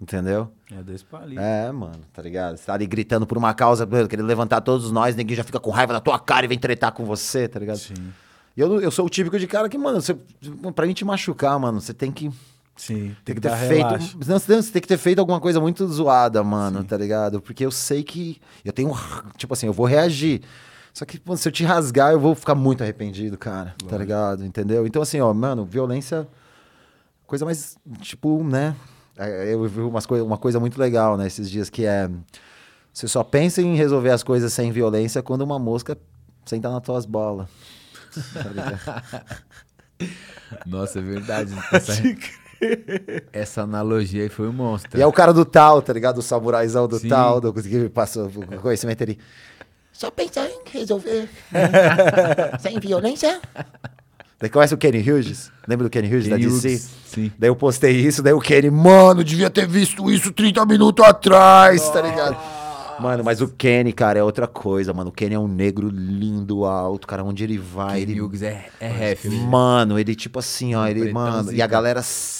entendeu? 0.00 0.50
É 0.72 0.82
dois 0.82 1.02
palitos. 1.02 1.44
É, 1.44 1.70
mano, 1.70 2.00
tá 2.14 2.22
ligado? 2.22 2.56
Você 2.56 2.64
tá 2.64 2.72
ali 2.72 2.86
gritando 2.86 3.26
por 3.26 3.36
uma 3.36 3.52
causa, 3.52 3.86
querendo 4.08 4.26
levantar 4.26 4.62
todos 4.62 4.90
nós, 4.90 5.14
ninguém 5.14 5.36
já 5.36 5.44
fica 5.44 5.60
com 5.60 5.70
raiva 5.70 5.92
da 5.92 6.00
tua 6.00 6.18
cara 6.18 6.46
e 6.46 6.48
vem 6.48 6.58
tretar 6.58 6.92
com 6.92 7.04
você, 7.04 7.46
tá 7.46 7.60
ligado? 7.60 7.76
Sim. 7.76 7.94
E 8.56 8.60
eu, 8.60 8.80
eu 8.80 8.90
sou 8.90 9.04
o 9.04 9.10
típico 9.10 9.38
de 9.38 9.46
cara 9.46 9.68
que, 9.68 9.76
mano, 9.76 10.00
você, 10.00 10.16
pra 10.74 10.86
gente 10.86 11.04
machucar, 11.04 11.58
mano, 11.60 11.78
você 11.78 11.92
tem 11.92 12.10
que, 12.10 12.30
Sim. 12.78 13.14
tem 13.24 13.34
que 13.34 13.40
dar 13.40 13.58
ter 13.58 13.68
feito. 13.68 13.86
relaxo. 13.86 14.18
Não, 14.26 14.38
você 14.38 14.72
tem 14.72 14.80
que 14.80 14.88
ter 14.88 14.96
feito 14.96 15.18
alguma 15.18 15.40
coisa 15.40 15.60
muito 15.60 15.86
zoada, 15.88 16.42
mano, 16.42 16.82
tá 16.84 16.96
ligado? 16.96 17.42
Porque 17.42 17.66
eu 17.66 17.70
sei 17.70 18.02
que. 18.02 18.40
Eu 18.64 18.72
tenho. 18.72 18.90
Tipo 19.36 19.52
assim, 19.52 19.66
eu 19.66 19.72
vou 19.72 19.84
reagir. 19.84 20.40
Só 20.94 21.04
que, 21.04 21.20
mano, 21.24 21.36
se 21.36 21.46
eu 21.46 21.52
te 21.52 21.64
rasgar, 21.64 22.12
eu 22.12 22.20
vou 22.20 22.34
ficar 22.34 22.54
muito 22.54 22.82
arrependido, 22.82 23.36
cara. 23.36 23.74
Tá 23.88 23.98
ligado? 23.98 24.44
Entendeu? 24.44 24.86
Então, 24.86 25.02
assim, 25.02 25.20
ó, 25.20 25.34
mano, 25.34 25.64
violência. 25.64 26.26
Coisa 27.26 27.44
mais. 27.44 27.76
Tipo, 28.00 28.42
né? 28.42 28.74
é, 29.18 29.52
Eu 29.52 29.68
vi 29.68 29.80
umas 29.80 30.06
coi 30.06 30.20
uma 30.20 30.38
coisa 30.38 30.58
muito 30.58 30.80
legal, 30.80 31.16
né, 31.16 31.26
esses 31.26 31.50
dias, 31.50 31.68
que 31.68 31.84
é. 31.84 32.08
Você 32.92 33.06
só 33.06 33.22
pensa 33.22 33.60
em 33.60 33.76
resolver 33.76 34.10
as 34.10 34.22
coisas 34.22 34.52
sem 34.52 34.72
violência 34.72 35.22
quando 35.22 35.42
uma 35.42 35.58
mosca 35.58 35.96
senta 36.46 36.70
nas 36.70 36.82
tuas 36.82 37.04
bolas. 37.04 37.48
Tá? 38.32 39.02
Nossa, 40.66 40.98
é 40.98 41.02
verdade. 41.02 41.52
Essa, 41.72 41.92
essa 43.32 43.62
analogia 43.62 44.22
aí 44.22 44.28
foi 44.28 44.48
um 44.48 44.52
monstro. 44.52 44.98
E 44.98 45.02
é 45.02 45.06
o 45.06 45.12
cara 45.12 45.32
do 45.32 45.44
tal, 45.44 45.80
tá 45.82 45.92
ligado? 45.92 46.18
O 46.18 46.22
samuraizão 46.22 46.86
do 46.88 46.98
Sim. 46.98 47.08
tal, 47.08 47.40
do 47.40 47.52
que 47.52 47.88
passou 47.88 48.26
o 48.26 48.60
conhecimento 48.60 49.02
ali. 49.02 49.18
Só 49.92 50.10
pensar 50.10 50.48
em 50.48 50.60
resolver 50.70 51.28
sem 52.60 52.78
violência. 52.78 53.40
Daí 54.40 54.48
conhece 54.48 54.72
o 54.72 54.78
Kenny 54.78 54.98
Hughes? 55.00 55.50
Lembra 55.66 55.88
do 55.88 55.90
Kenny 55.90 56.06
Hughes 56.06 56.28
da 56.28 56.36
Kenny 56.36 56.48
DC? 56.48 56.68
Hughes, 56.68 56.90
Sim. 57.06 57.32
Daí 57.36 57.50
eu 57.50 57.56
postei 57.56 57.96
isso, 57.96 58.22
daí 58.22 58.32
o 58.32 58.40
Kenny, 58.40 58.70
mano, 58.70 59.24
devia 59.24 59.50
ter 59.50 59.66
visto 59.66 60.08
isso 60.08 60.32
30 60.32 60.64
minutos 60.64 61.04
atrás, 61.04 61.88
tá 61.90 62.00
ligado? 62.00 62.36
Mano, 63.00 63.24
mas 63.24 63.40
o 63.40 63.48
Kenny, 63.48 63.92
cara, 63.92 64.18
é 64.18 64.22
outra 64.22 64.46
coisa, 64.46 64.92
mano. 64.92 65.10
O 65.10 65.12
Kenny 65.12 65.34
é 65.34 65.38
um 65.38 65.48
negro 65.48 65.88
lindo, 65.88 66.64
alto, 66.64 67.06
cara, 67.06 67.24
onde 67.24 67.42
ele 67.42 67.58
vai, 67.58 68.00
Kenny 68.00 68.12
ele... 68.12 68.20
Hughes 68.20 68.42
é, 68.42 68.66
é 68.78 68.88
ref. 68.88 69.26
Mano, 69.28 69.98
ele 69.98 70.14
tipo 70.14 70.38
assim, 70.38 70.76
ó, 70.76 70.86
ele, 70.86 71.12
mano, 71.12 71.48
e 71.50 71.52
zica. 71.54 71.64
a 71.64 71.66
galera 71.66 72.02
se... 72.02 72.37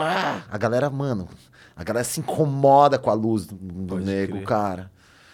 Ah, 0.00 0.42
a 0.50 0.58
galera, 0.58 0.88
mano, 0.90 1.28
a 1.76 1.84
galera 1.84 2.04
se 2.04 2.20
incomoda 2.20 2.98
com 2.98 3.10
a 3.10 3.14
luz 3.14 3.46
do, 3.46 3.56
do 3.56 3.98
negro, 3.98 4.36
crer. 4.36 4.46
cara. 4.46 4.90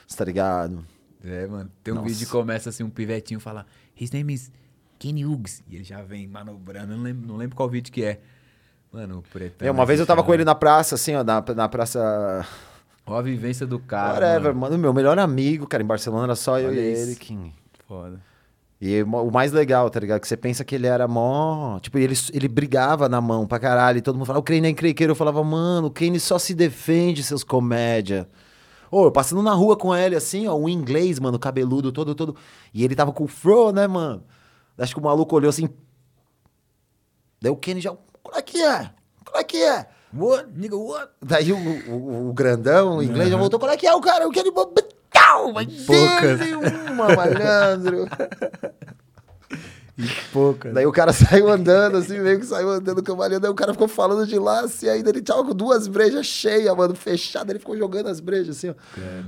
Você 0.07 0.17
tá 0.17 0.25
ligado? 0.25 0.85
É, 1.25 1.47
mano. 1.47 1.71
Tem 1.83 1.93
um 1.93 1.97
Nossa. 1.97 2.09
vídeo 2.09 2.27
que 2.27 2.33
começa 2.33 2.71
assim, 2.71 2.83
um 2.85 2.91
pivetinho 2.91 3.41
fala, 3.41 3.67
His 3.99 4.11
name 4.11 4.33
is 4.33 4.53
Kenny 4.99 5.25
Hughes. 5.25 5.63
E 5.69 5.77
ele 5.77 5.85
já 5.85 6.03
vem 6.03 6.27
manobrando, 6.27 6.97
não 6.97 7.03
lembro, 7.03 7.27
não 7.27 7.37
lembro 7.37 7.57
qual 7.57 7.69
vídeo 7.69 7.93
que 7.93 8.05
é. 8.05 8.21
Mano, 8.93 9.19
o 9.19 9.23
pretão. 9.23 9.67
É, 9.67 9.71
uma 9.71 9.83
é 9.83 9.87
vez 9.87 10.01
eu 10.01 10.07
tava 10.07 10.23
com 10.23 10.33
ele 10.33 10.45
na 10.45 10.55
praça, 10.55 10.95
assim, 10.95 11.15
ó, 11.15 11.25
na, 11.25 11.43
na 11.55 11.69
praça... 11.69 12.47
Ó 13.05 13.19
a 13.19 13.23
vivência 13.23 13.67
do 13.67 13.79
cara. 13.79 14.15
Whatever, 14.15 14.55
mano. 14.55 14.61
mano. 14.61 14.79
Meu 14.79 14.93
melhor 14.93 15.19
amigo, 15.19 15.67
cara, 15.67 15.83
em 15.83 15.87
Barcelona 15.87 16.25
era 16.25 16.35
só 16.35 16.59
eu 16.59 16.71
Olha 16.71 16.81
e 16.81 16.93
isso. 16.93 17.03
ele. 17.03 17.17
Que... 17.17 17.53
Foda. 17.87 18.21
E 18.79 19.03
o 19.03 19.31
mais 19.31 19.53
legal, 19.53 19.89
tá 19.89 19.99
ligado? 19.99 20.21
Que 20.21 20.29
você 20.29 20.37
pensa 20.37 20.65
que 20.65 20.75
ele 20.75 20.87
era 20.87 21.09
mó. 21.09 21.79
Tipo, 21.81 21.99
ele, 21.99 22.15
ele 22.33 22.47
brigava 22.47 23.09
na 23.09 23.21
mão 23.21 23.47
pra 23.47 23.59
caralho. 23.59 23.99
E 23.99 24.03
todo 24.03 24.17
mundo 24.17 24.27
falava, 24.27 24.41
o 24.41 24.43
Kane 24.43 24.67
é 24.67 24.71
encrenqueiro. 24.71 25.13
Eu 25.13 25.17
falava, 25.17 25.43
mano, 25.43 25.89
o 25.89 25.91
Kane 25.91 26.21
só 26.21 26.39
se 26.39 26.55
defende, 26.55 27.23
seus 27.23 27.43
comédia. 27.43 28.29
Ô, 28.91 29.05
eu 29.05 29.13
passando 29.13 29.43
na 29.43 29.53
rua 29.53 29.77
com 29.77 29.95
ele, 29.95 30.15
assim, 30.15 30.47
ó, 30.47 30.55
um 30.55 30.69
inglês, 30.69 31.19
mano, 31.19 31.39
cabeludo, 31.39 31.91
todo, 31.91 32.15
todo. 32.15 32.37
E 32.73 32.85
ele 32.85 32.95
tava 32.95 33.13
com 33.13 33.25
o 33.25 33.29
fro, 33.29 33.73
né, 33.73 33.87
mano? 33.87 34.23
Acho 34.79 34.95
que 34.95 35.01
o 35.01 35.05
maluco 35.05 35.35
olhou 35.35 35.49
assim. 35.49 35.69
Daí 37.41 37.51
o 37.51 37.57
Kane 37.57 37.81
já. 37.81 37.97
Qual 38.23 38.37
é 38.37 38.43
que 38.43 38.63
é? 38.63 38.91
Qual 39.25 39.41
é 39.41 39.45
que 39.45 39.63
é? 39.63 39.87
What? 40.15 40.51
Nigga, 40.55 40.77
what? 40.77 41.11
Daí 41.23 41.51
o, 41.51 41.57
o, 41.91 42.29
o 42.31 42.33
grandão, 42.33 42.99
o 42.99 43.03
inglês, 43.03 43.31
já 43.31 43.37
voltou. 43.37 43.59
Qual 43.59 43.73
é 43.73 43.77
que 43.77 43.87
é 43.87 43.95
o 43.95 44.01
cara? 44.01 44.29
O 44.29 44.33
Kane. 44.33 44.51
Tal, 45.19 45.53
mas 45.53 45.67
Poucas. 45.85 46.41
uma, 46.93 47.15
malandro. 47.15 48.07
E 49.99 50.07
pouca. 50.31 50.71
Daí 50.75 50.85
o 50.85 50.93
cara 50.93 51.11
saiu 51.11 51.49
andando, 51.49 51.97
assim, 51.97 52.19
meio 52.19 52.39
que 52.39 52.45
saiu 52.45 52.69
andando 52.69 53.03
cambaleando. 53.03 53.41
Daí 53.41 53.51
o 53.51 53.55
cara 53.55 53.73
ficou 53.73 53.89
falando 53.89 54.27
de 54.27 54.39
lá, 54.39 54.61
assim, 54.61 54.87
ainda 54.91 55.09
ele 55.09 55.23
tava 55.23 55.43
com 55.43 55.55
duas 55.55 55.89
brejas 55.89 56.27
cheias, 56.27 56.77
mano, 56.77 56.95
fechada. 56.95 57.51
Ele 57.51 57.59
ficou 57.59 57.75
jogando 57.79 58.09
as 58.11 58.21
brejas, 58.21 58.59
assim, 58.59 58.69
ó. 58.69 58.75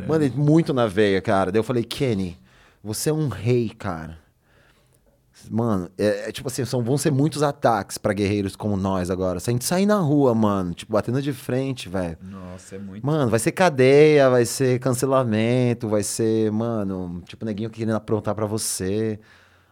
Mano, 0.07 0.25
ele- 0.25 0.35
muito 0.37 0.75
na 0.75 0.87
veia, 0.87 1.23
cara. 1.23 1.51
Daí 1.51 1.59
eu 1.59 1.65
falei, 1.65 1.83
Kenny, 1.85 2.39
você 2.85 3.09
é 3.09 3.13
um 3.15 3.29
rei, 3.29 3.71
cara. 3.71 4.19
Mano, 5.51 5.91
é, 5.97 6.29
é 6.29 6.33
tipo 6.33 6.49
assim, 6.49 6.65
são, 6.65 6.83
vão 6.83 6.99
ser 6.99 7.11
muitos 7.11 7.43
ataques 7.43 7.99
pra 7.99 8.13
guerreiros 8.13 8.57
como 8.57 8.77
nós 8.77 9.11
agora. 9.11 9.41
Se 9.41 9.51
a 9.51 9.53
gente 9.53 9.65
sair 9.65 9.87
na 9.87 9.99
rua, 9.99 10.35
mano, 10.35 10.75
tipo, 10.75 10.93
batendo 10.93 11.21
de 11.23 11.33
frente, 11.33 11.89
velho. 11.89 12.19
Nossa, 12.23 12.77
é 12.77 12.79
muito. 12.79 13.07
Mano, 13.07 13.31
vai 13.31 13.39
ser 13.39 13.53
cadeia, 13.53 14.29
vai 14.29 14.45
ser 14.45 14.79
cancelamento, 14.79 15.89
vai 15.89 16.03
ser, 16.03 16.51
mano, 16.53 17.23
tipo, 17.27 17.45
neguinho 17.45 17.71
querendo 17.71 17.95
aprontar 17.97 18.35
pra 18.35 18.47
você. 18.47 19.19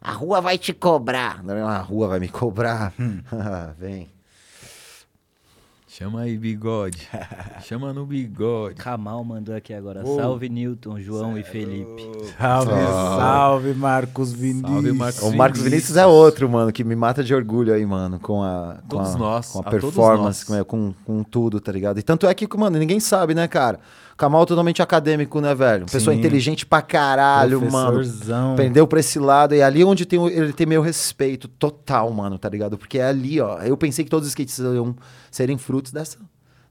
A 0.00 0.12
rua 0.12 0.40
vai 0.40 0.56
te 0.58 0.72
cobrar. 0.72 1.42
Não, 1.42 1.66
A 1.66 1.78
rua 1.78 2.08
vai 2.08 2.20
me 2.20 2.28
cobrar. 2.28 2.92
Ah, 3.32 3.74
Vem. 3.78 4.15
Chama 5.96 6.20
aí, 6.20 6.36
bigode. 6.36 7.08
Chama 7.64 7.90
no 7.90 8.04
bigode. 8.04 8.74
Kamal 8.74 9.24
mandou 9.24 9.56
aqui 9.56 9.72
agora. 9.72 10.06
Ô. 10.06 10.16
Salve 10.16 10.46
Newton, 10.46 11.00
João 11.00 11.38
e 11.38 11.42
Felipe. 11.42 12.02
Salve, 12.38 12.70
salve, 12.70 13.72
Marcos 13.72 14.30
Vinícius. 14.30 14.70
Salve, 14.70 14.92
Marcos 14.92 15.22
O 15.22 15.34
Marcos 15.34 15.62
Vinícius 15.62 15.96
é 15.96 16.04
outro, 16.04 16.50
mano, 16.50 16.70
que 16.70 16.84
me 16.84 16.94
mata 16.94 17.24
de 17.24 17.34
orgulho 17.34 17.72
aí, 17.72 17.86
mano, 17.86 18.20
com 18.20 18.42
a, 18.42 18.76
com 18.82 18.88
Todos 18.88 19.14
a, 19.14 19.18
nós, 19.18 19.50
com 19.50 19.58
a 19.58 19.62
a 19.62 19.64
todos 19.64 19.80
performance, 19.80 20.44
com, 20.66 20.92
com 21.02 21.24
tudo, 21.24 21.62
tá 21.62 21.72
ligado? 21.72 21.98
E 21.98 22.02
tanto 22.02 22.26
é 22.26 22.34
que, 22.34 22.46
mano, 22.58 22.78
ninguém 22.78 23.00
sabe, 23.00 23.34
né, 23.34 23.48
cara? 23.48 23.80
Kamal 24.16 24.42
é 24.44 24.46
totalmente 24.46 24.80
acadêmico, 24.80 25.40
né, 25.40 25.54
velho? 25.54 25.84
Pessoa 25.86 26.14
Sim. 26.14 26.20
inteligente 26.20 26.64
pra 26.64 26.80
caralho, 26.80 27.60
mano. 27.70 27.92
Professorzão. 27.92 28.56
Pendeu 28.56 28.86
pra 28.86 29.00
esse 29.00 29.18
lado, 29.18 29.54
e 29.54 29.62
ali 29.62 29.84
onde 29.84 30.06
tem, 30.06 30.18
o- 30.18 30.28
ele 30.28 30.52
tem 30.54 30.66
meu 30.66 30.80
respeito 30.80 31.46
total, 31.48 32.10
mano, 32.12 32.38
tá 32.38 32.48
ligado? 32.48 32.78
Porque 32.78 32.98
é 32.98 33.04
ali, 33.06 33.40
ó. 33.40 33.58
Eu 33.58 33.76
pensei 33.76 34.04
que 34.04 34.10
todos 34.10 34.26
os 34.26 34.30
skatistas 34.32 34.74
iam 34.74 34.96
serem 35.30 35.58
frutos 35.58 35.92
dessa, 35.92 36.16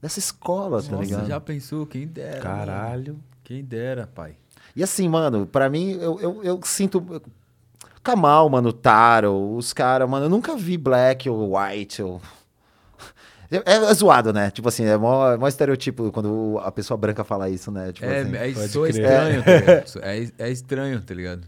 dessa 0.02 0.18
escola, 0.18 0.82
tá 0.82 0.92
Nossa, 0.92 1.04
ligado? 1.04 1.28
já 1.28 1.40
pensou? 1.40 1.86
Quem 1.86 2.08
dera. 2.08 2.32
mano. 2.32 2.42
Caralho. 2.44 3.20
Quem 3.44 3.64
dera, 3.64 4.10
pai. 4.14 4.36
E 4.76 4.82
assim, 4.84 5.08
mano, 5.08 5.46
pra 5.46 5.70
mim, 5.70 5.92
eu, 6.02 6.20
eu, 6.20 6.44
eu 6.44 6.60
sinto. 6.64 7.22
Kamal, 8.04 8.50
mano, 8.50 8.72
Taro, 8.74 9.56
os 9.56 9.72
caras, 9.74 10.10
mano, 10.10 10.26
eu 10.26 10.30
nunca 10.30 10.56
vi 10.56 10.78
Black 10.78 11.30
ou 11.30 11.56
White 11.58 12.02
ou. 12.04 12.20
É, 13.52 13.74
é 13.76 13.94
zoado, 13.94 14.34
né? 14.34 14.50
Tipo 14.52 14.68
assim, 14.70 14.86
é 14.86 14.98
mó, 14.98 15.32
é 15.32 15.38
mó 15.38 15.48
estereotipo 15.48 16.12
quando 16.12 16.60
a 16.64 16.72
pessoa 16.72 16.98
branca 16.98 17.24
fala 17.24 17.50
isso, 17.50 17.72
né? 17.72 17.92
Tipo 17.92 18.06
É, 18.06 18.22
assim. 18.22 18.36
é, 18.36 18.48
isso 18.50 18.86
é 18.86 18.90
estranho, 18.90 19.44
tá 19.44 19.52
ligado? 19.54 19.86
Isso 19.86 20.00
É, 20.02 20.28
é 20.40 20.50
estranho, 20.52 21.02
tá 21.02 21.14
ligado? 21.14 21.48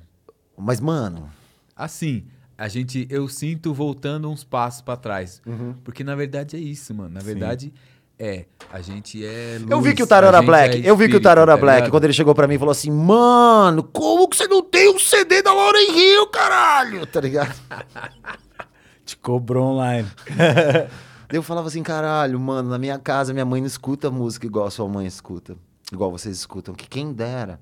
Mas, 0.57 0.79
mano, 0.79 1.29
Assim, 1.75 2.23
a 2.57 2.67
gente, 2.67 3.07
eu 3.11 3.27
sinto 3.27 3.71
voltando 3.71 4.29
uns 4.31 4.43
passos 4.43 4.81
pra 4.81 4.95
trás. 4.97 5.39
Uhum. 5.45 5.75
Porque 5.83 6.03
na 6.03 6.15
verdade 6.15 6.55
é 6.55 6.59
isso, 6.59 6.91
mano. 6.93 7.09
Na 7.09 7.19
verdade 7.19 7.71
é, 8.19 8.45
a 8.73 8.81
gente 8.81 9.23
é 9.23 9.57
eu 9.69 9.79
vi 9.79 9.89
luz, 9.89 9.93
que 9.93 10.01
o 10.01 10.07
Taro 10.07 10.25
a 10.25 10.29
era 10.29 10.37
gente 10.39 10.47
Black. 10.47 10.75
é 10.77 10.89
eu 10.89 10.97
vi 10.97 11.03
que 11.07 11.09
o 11.13 11.17
espírito, 11.17 11.21
Taro 11.23 11.41
era 11.41 11.51
tá 11.53 11.57
Black 11.61 11.91
quando 11.91 12.03
ele 12.05 12.13
chegou 12.13 12.33
pra 12.33 12.47
mim 12.47 12.55
e 12.55 12.57
falou 12.57 12.71
assim: 12.71 12.89
Mano, 12.89 13.83
como 13.83 14.27
que 14.27 14.35
você 14.37 14.47
não 14.47 14.63
tem 14.63 14.89
um 14.89 14.97
CD 14.97 15.43
da 15.43 15.53
Lauren 15.53 15.91
Hill, 15.95 16.25
caralho? 16.27 17.05
Tá 17.05 17.21
ligado? 17.21 17.53
Te 19.05 19.15
cobrou 19.17 19.73
online. 19.73 20.07
Daí 21.27 21.37
eu 21.37 21.43
falava 21.43 21.67
assim, 21.67 21.83
caralho, 21.83 22.39
mano, 22.39 22.69
na 22.69 22.77
minha 22.77 22.97
casa 22.97 23.33
minha 23.33 23.45
mãe 23.45 23.59
não 23.61 23.67
escuta 23.67 24.09
música 24.09 24.45
igual 24.45 24.65
a 24.65 24.71
sua 24.71 24.87
mãe 24.87 25.05
escuta. 25.05 25.55
Igual 25.91 26.11
vocês 26.11 26.35
escutam. 26.37 26.73
Que 26.73 26.87
quem 26.87 27.13
dera. 27.13 27.59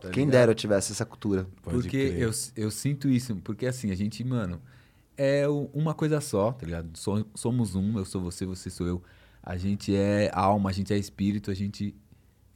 Tá 0.00 0.10
quem 0.10 0.26
dera 0.28 0.50
eu 0.50 0.54
tivesse 0.54 0.92
essa 0.92 1.04
cultura. 1.04 1.46
Pode 1.62 1.76
Porque 1.78 2.10
crer. 2.10 2.20
eu, 2.22 2.30
eu 2.56 2.70
sinto 2.70 3.08
isso, 3.08 3.36
porque 3.36 3.66
assim, 3.66 3.90
a 3.90 3.94
gente, 3.94 4.22
mano, 4.24 4.60
é 5.16 5.44
uma 5.72 5.94
coisa 5.94 6.20
só, 6.20 6.52
tá 6.52 6.66
ligado? 6.66 6.96
So- 6.96 7.26
Somos 7.34 7.74
um, 7.74 7.98
eu 7.98 8.04
sou 8.04 8.20
você, 8.20 8.44
você 8.44 8.68
sou 8.70 8.86
eu. 8.86 9.02
A 9.42 9.56
gente 9.56 9.94
é 9.94 10.30
alma, 10.32 10.70
a 10.70 10.72
gente 10.72 10.92
é 10.92 10.96
espírito, 10.98 11.50
a 11.50 11.54
gente 11.54 11.94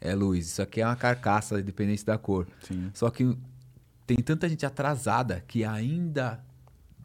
é 0.00 0.14
luz. 0.14 0.46
Isso 0.46 0.62
aqui 0.62 0.80
é 0.80 0.86
uma 0.86 0.96
carcaça, 0.96 1.58
independente 1.60 2.04
da 2.04 2.16
cor. 2.18 2.46
Sim. 2.62 2.90
Só 2.94 3.10
que 3.10 3.36
tem 4.06 4.16
tanta 4.16 4.48
gente 4.48 4.64
atrasada 4.64 5.42
que 5.46 5.64
ainda 5.64 6.42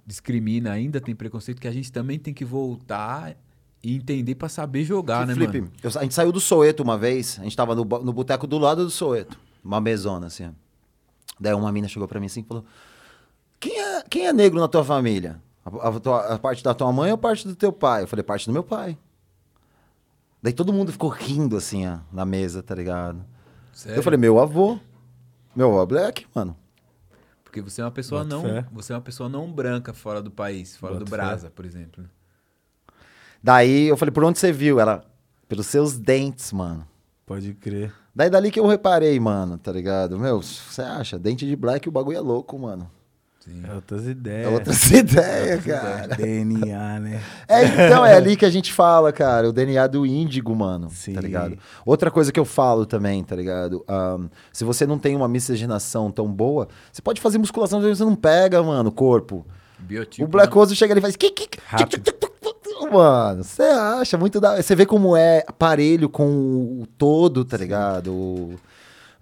discrimina, 0.06 0.72
ainda 0.72 1.00
tem 1.02 1.16
preconceito, 1.16 1.60
que 1.62 1.68
a 1.68 1.72
gente 1.72 1.92
também 1.92 2.20
tem 2.20 2.34
que 2.34 2.44
voltar 2.46 3.36
e 3.84 3.96
entender 3.96 4.36
pra 4.36 4.48
saber 4.50 4.84
jogar, 4.84 5.26
né, 5.28 5.34
Felipe, 5.34 5.62
mano? 5.62 5.72
eu- 5.82 5.90
a 6.00 6.04
gente 6.04 6.14
saiu 6.14 6.32
do 6.32 6.40
Soeto 6.40 6.84
uma 6.84 6.98
vez, 6.98 7.38
a 7.40 7.44
gente 7.44 7.56
tava 7.56 7.74
no, 7.76 7.84
no 7.84 8.14
boteco 8.14 8.46
do 8.48 8.58
lado 8.58 8.84
do 8.84 8.90
Soeto, 8.92 9.40
uma 9.64 9.80
mesona 9.82 10.28
assim. 10.28 10.54
Daí 11.40 11.54
uma 11.54 11.72
mina 11.72 11.88
chegou 11.88 12.08
pra 12.08 12.20
mim 12.20 12.28
assim 12.28 12.42
e 12.42 12.44
falou: 12.44 12.64
quem 13.60 13.80
é, 13.80 14.04
quem 14.10 14.28
é 14.28 14.34
negro 14.34 14.60
na 14.60 14.68
tua 14.68 14.84
família? 14.84 15.42
A, 15.66 15.88
a 15.90 16.00
tua- 16.00 16.34
a 16.36 16.40
parte 16.40 16.64
da 16.64 16.74
tua 16.74 16.92
mãe 16.92 17.10
ou 17.10 17.16
a 17.16 17.18
parte 17.18 17.48
do 17.48 17.56
teu 17.56 17.72
pai? 17.74 18.04
Eu 18.04 18.08
falei: 18.08 18.24
parte 18.24 18.46
do 18.46 18.54
meu 18.54 18.64
pai. 18.64 18.98
Daí 20.42 20.52
todo 20.54 20.74
mundo 20.74 20.92
ficou 20.92 21.10
rindo 21.10 21.56
assim, 21.56 21.88
ó, 21.88 22.00
na 22.12 22.26
mesa, 22.26 22.62
tá 22.62 22.76
ligado? 22.76 23.24
Sério? 23.72 23.98
Eu 24.00 24.04
falei: 24.04 24.18
meu 24.20 24.40
avô. 24.40 24.78
Meu 25.56 25.70
avô 25.70 25.82
é 25.84 25.86
black, 25.86 26.26
mano. 26.36 26.56
Porque 27.54 27.62
você 27.62 27.82
é 27.82 27.86
uma 27.86 27.92
pessoa 27.92 28.24
Boto 28.24 28.36
não, 28.36 28.42
fé. 28.42 28.66
você 28.72 28.94
é 28.94 28.96
uma 28.96 29.02
pessoa 29.04 29.30
não 29.30 29.52
branca 29.52 29.94
fora 29.94 30.24
do 30.24 30.32
país, 30.32 30.76
fora 30.76 30.94
Boto 30.94 31.06
do 31.06 31.12
fé. 31.12 31.18
Brasa, 31.18 31.52
por 31.52 31.64
exemplo. 31.66 32.02
né? 32.02 32.10
Daí 33.44 33.90
eu 33.90 33.96
falei: 33.96 34.12
por 34.12 34.24
onde 34.24 34.40
você 34.40 34.52
viu? 34.52 34.80
Ela: 34.80 35.06
pelos 35.48 35.68
seus 35.68 35.96
dentes, 35.96 36.52
mano. 36.52 36.88
Pode 37.28 37.54
crer. 37.54 37.94
Daí 38.16 38.28
dali 38.28 38.50
que 38.50 38.60
eu 38.60 38.66
reparei, 38.66 39.20
mano, 39.20 39.60
tá 39.60 39.72
ligado? 39.72 40.18
Meu, 40.18 40.42
você 40.42 40.82
acha? 40.82 41.20
Dente 41.20 41.46
de 41.46 41.56
black 41.56 41.88
o 41.88 41.92
bagulho 41.92 42.18
é 42.18 42.22
louco, 42.22 42.58
mano. 42.58 42.90
Sim. 43.44 43.62
É 43.70 43.74
outras 43.74 44.08
É 44.08 44.12
ideias. 44.12 44.54
outras 44.54 44.86
ideias, 44.92 45.66
cara. 45.66 46.08
DNA, 46.16 47.00
né? 47.00 47.22
É, 47.48 47.66
então, 47.66 48.06
é 48.06 48.16
ali 48.16 48.38
que 48.38 48.46
a 48.46 48.50
gente 48.50 48.72
fala, 48.72 49.12
cara, 49.12 49.50
o 49.50 49.52
DNA 49.52 49.86
do 49.88 50.06
índigo, 50.06 50.56
mano, 50.56 50.90
Sim. 50.90 51.14
tá 51.14 51.20
ligado? 51.20 51.58
Outra 51.86 52.10
coisa 52.10 52.32
que 52.32 52.40
eu 52.40 52.46
falo 52.46 52.86
também, 52.86 53.22
tá 53.24 53.36
ligado? 53.36 53.84
Ahn, 53.88 54.28
se 54.54 54.64
você 54.64 54.86
não 54.88 54.98
tem 54.98 55.14
uma 55.16 55.28
miscigenação 55.28 56.10
tão 56.10 56.32
boa, 56.32 56.70
você 56.92 57.02
pode 57.02 57.20
fazer 57.20 57.38
musculação, 57.38 57.82
vezes 57.82 57.98
você 57.98 58.06
não 58.06 58.16
pega, 58.16 58.64
mano, 58.64 58.90
o 58.90 58.94
corpo. 58.94 59.46
Biotipo, 59.78 60.24
o 60.24 60.28
Black 60.28 60.56
né? 60.56 60.62
Oso 60.62 60.74
chega 60.76 60.94
ali 60.94 61.00
e 61.00 61.02
faz... 61.02 61.18
Mano, 62.92 63.44
você 63.44 63.64
acha 63.64 64.18
muito 64.18 64.40
da... 64.40 64.62
Você 64.62 64.76
vê 64.76 64.86
como 64.86 65.16
é 65.18 65.44
aparelho 65.48 66.08
com 66.10 66.26
o 66.82 66.88
todo, 66.98 67.44
tá 67.44 67.58
ligado? 67.58 68.12
O- 68.14 68.56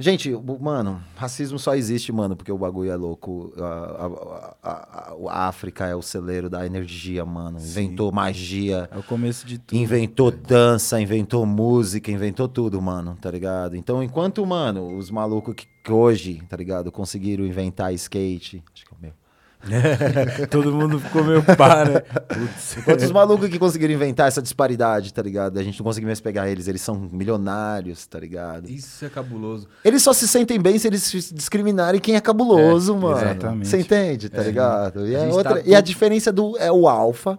Gente, 0.02 0.32
mano, 0.60 1.02
racismo 1.16 1.60
só 1.60 1.76
existe, 1.76 2.12
mano, 2.12 2.36
porque 2.36 2.52
o 2.52 2.58
bagulho 2.58 2.90
é 2.92 2.96
louco. 2.96 3.54
A, 3.58 3.64
a- 3.64 4.56
a- 4.64 5.14
a- 5.30 5.48
África 5.48 5.86
é 5.86 5.96
o 5.96 6.02
celeiro 6.02 6.50
da 6.50 6.66
energia, 6.66 7.24
mano. 7.24 7.60
Inventou 7.60 8.12
magia, 8.12 8.90
É 8.92 8.98
o 8.98 9.04
começo 9.04 9.46
de 9.46 9.58
tudo. 9.60 9.78
inventou 9.78 10.32
dança, 10.32 11.00
inventou 11.00 11.46
música, 11.46 12.12
inventou 12.12 12.48
tudo, 12.48 12.82
mano, 12.82 13.16
tá 13.22 13.30
ligado? 13.30 13.76
Então, 13.76 14.02
enquanto, 14.02 14.46
mano, 14.46 14.98
os 14.98 15.12
malucos 15.12 15.54
que, 15.54 15.68
que 15.84 15.92
hoje, 15.92 16.42
tá 16.50 16.58
ligado, 16.58 16.92
conseguiram 16.92 17.46
inventar 17.46 17.94
skate. 17.94 18.64
Acho 18.74 18.86
que. 18.86 18.91
Todo 20.50 20.72
mundo 20.74 21.00
ficou 21.00 21.24
meio 21.24 21.44
pá, 21.44 21.86
né? 21.86 22.00
Putz. 22.00 22.78
Enquanto 22.80 23.02
os 23.02 23.12
malucos 23.12 23.50
que 23.50 23.60
conseguiram 23.60 23.94
inventar 23.94 24.28
essa 24.28 24.42
disparidade, 24.42 25.14
tá 25.14 25.22
ligado? 25.22 25.58
A 25.60 25.64
gente 25.64 25.80
não 25.80 25.84
conseguiu 25.86 26.08
mais 26.08 26.20
pegar 26.20 26.50
eles, 26.50 26.68
eles 26.68 26.82
são 26.82 26.96
milionários, 26.96 28.06
tá 28.08 28.20
ligado? 28.20 28.70
Isso 28.70 29.06
é 29.06 29.10
cabuloso. 29.10 29.68
Eles 29.84 30.02
só 30.02 30.14
se 30.14 30.28
sentem 30.28 30.60
bem 30.60 30.78
se 30.80 30.88
eles 30.88 31.04
se 31.04 31.34
discriminarem 31.34 32.00
quem 32.02 32.16
é 32.16 32.22
cabuloso, 32.22 32.96
É, 32.96 33.00
mano. 33.00 33.18
exatamente. 33.18 33.68
Você 33.68 33.80
entende, 33.80 34.30
tá 34.30 34.42
É. 34.42 34.46
ligado? 34.46 35.08
E, 35.08 35.16
A 35.16 35.20
é 35.20 35.26
gente 35.26 35.34
outra, 35.36 35.56
tá 35.56 35.62
e 35.66 35.76
a 35.76 35.82
diferença 35.82 36.32
do 36.32 36.58
é 36.58 36.72
o 36.72 36.88
alfa 36.88 37.38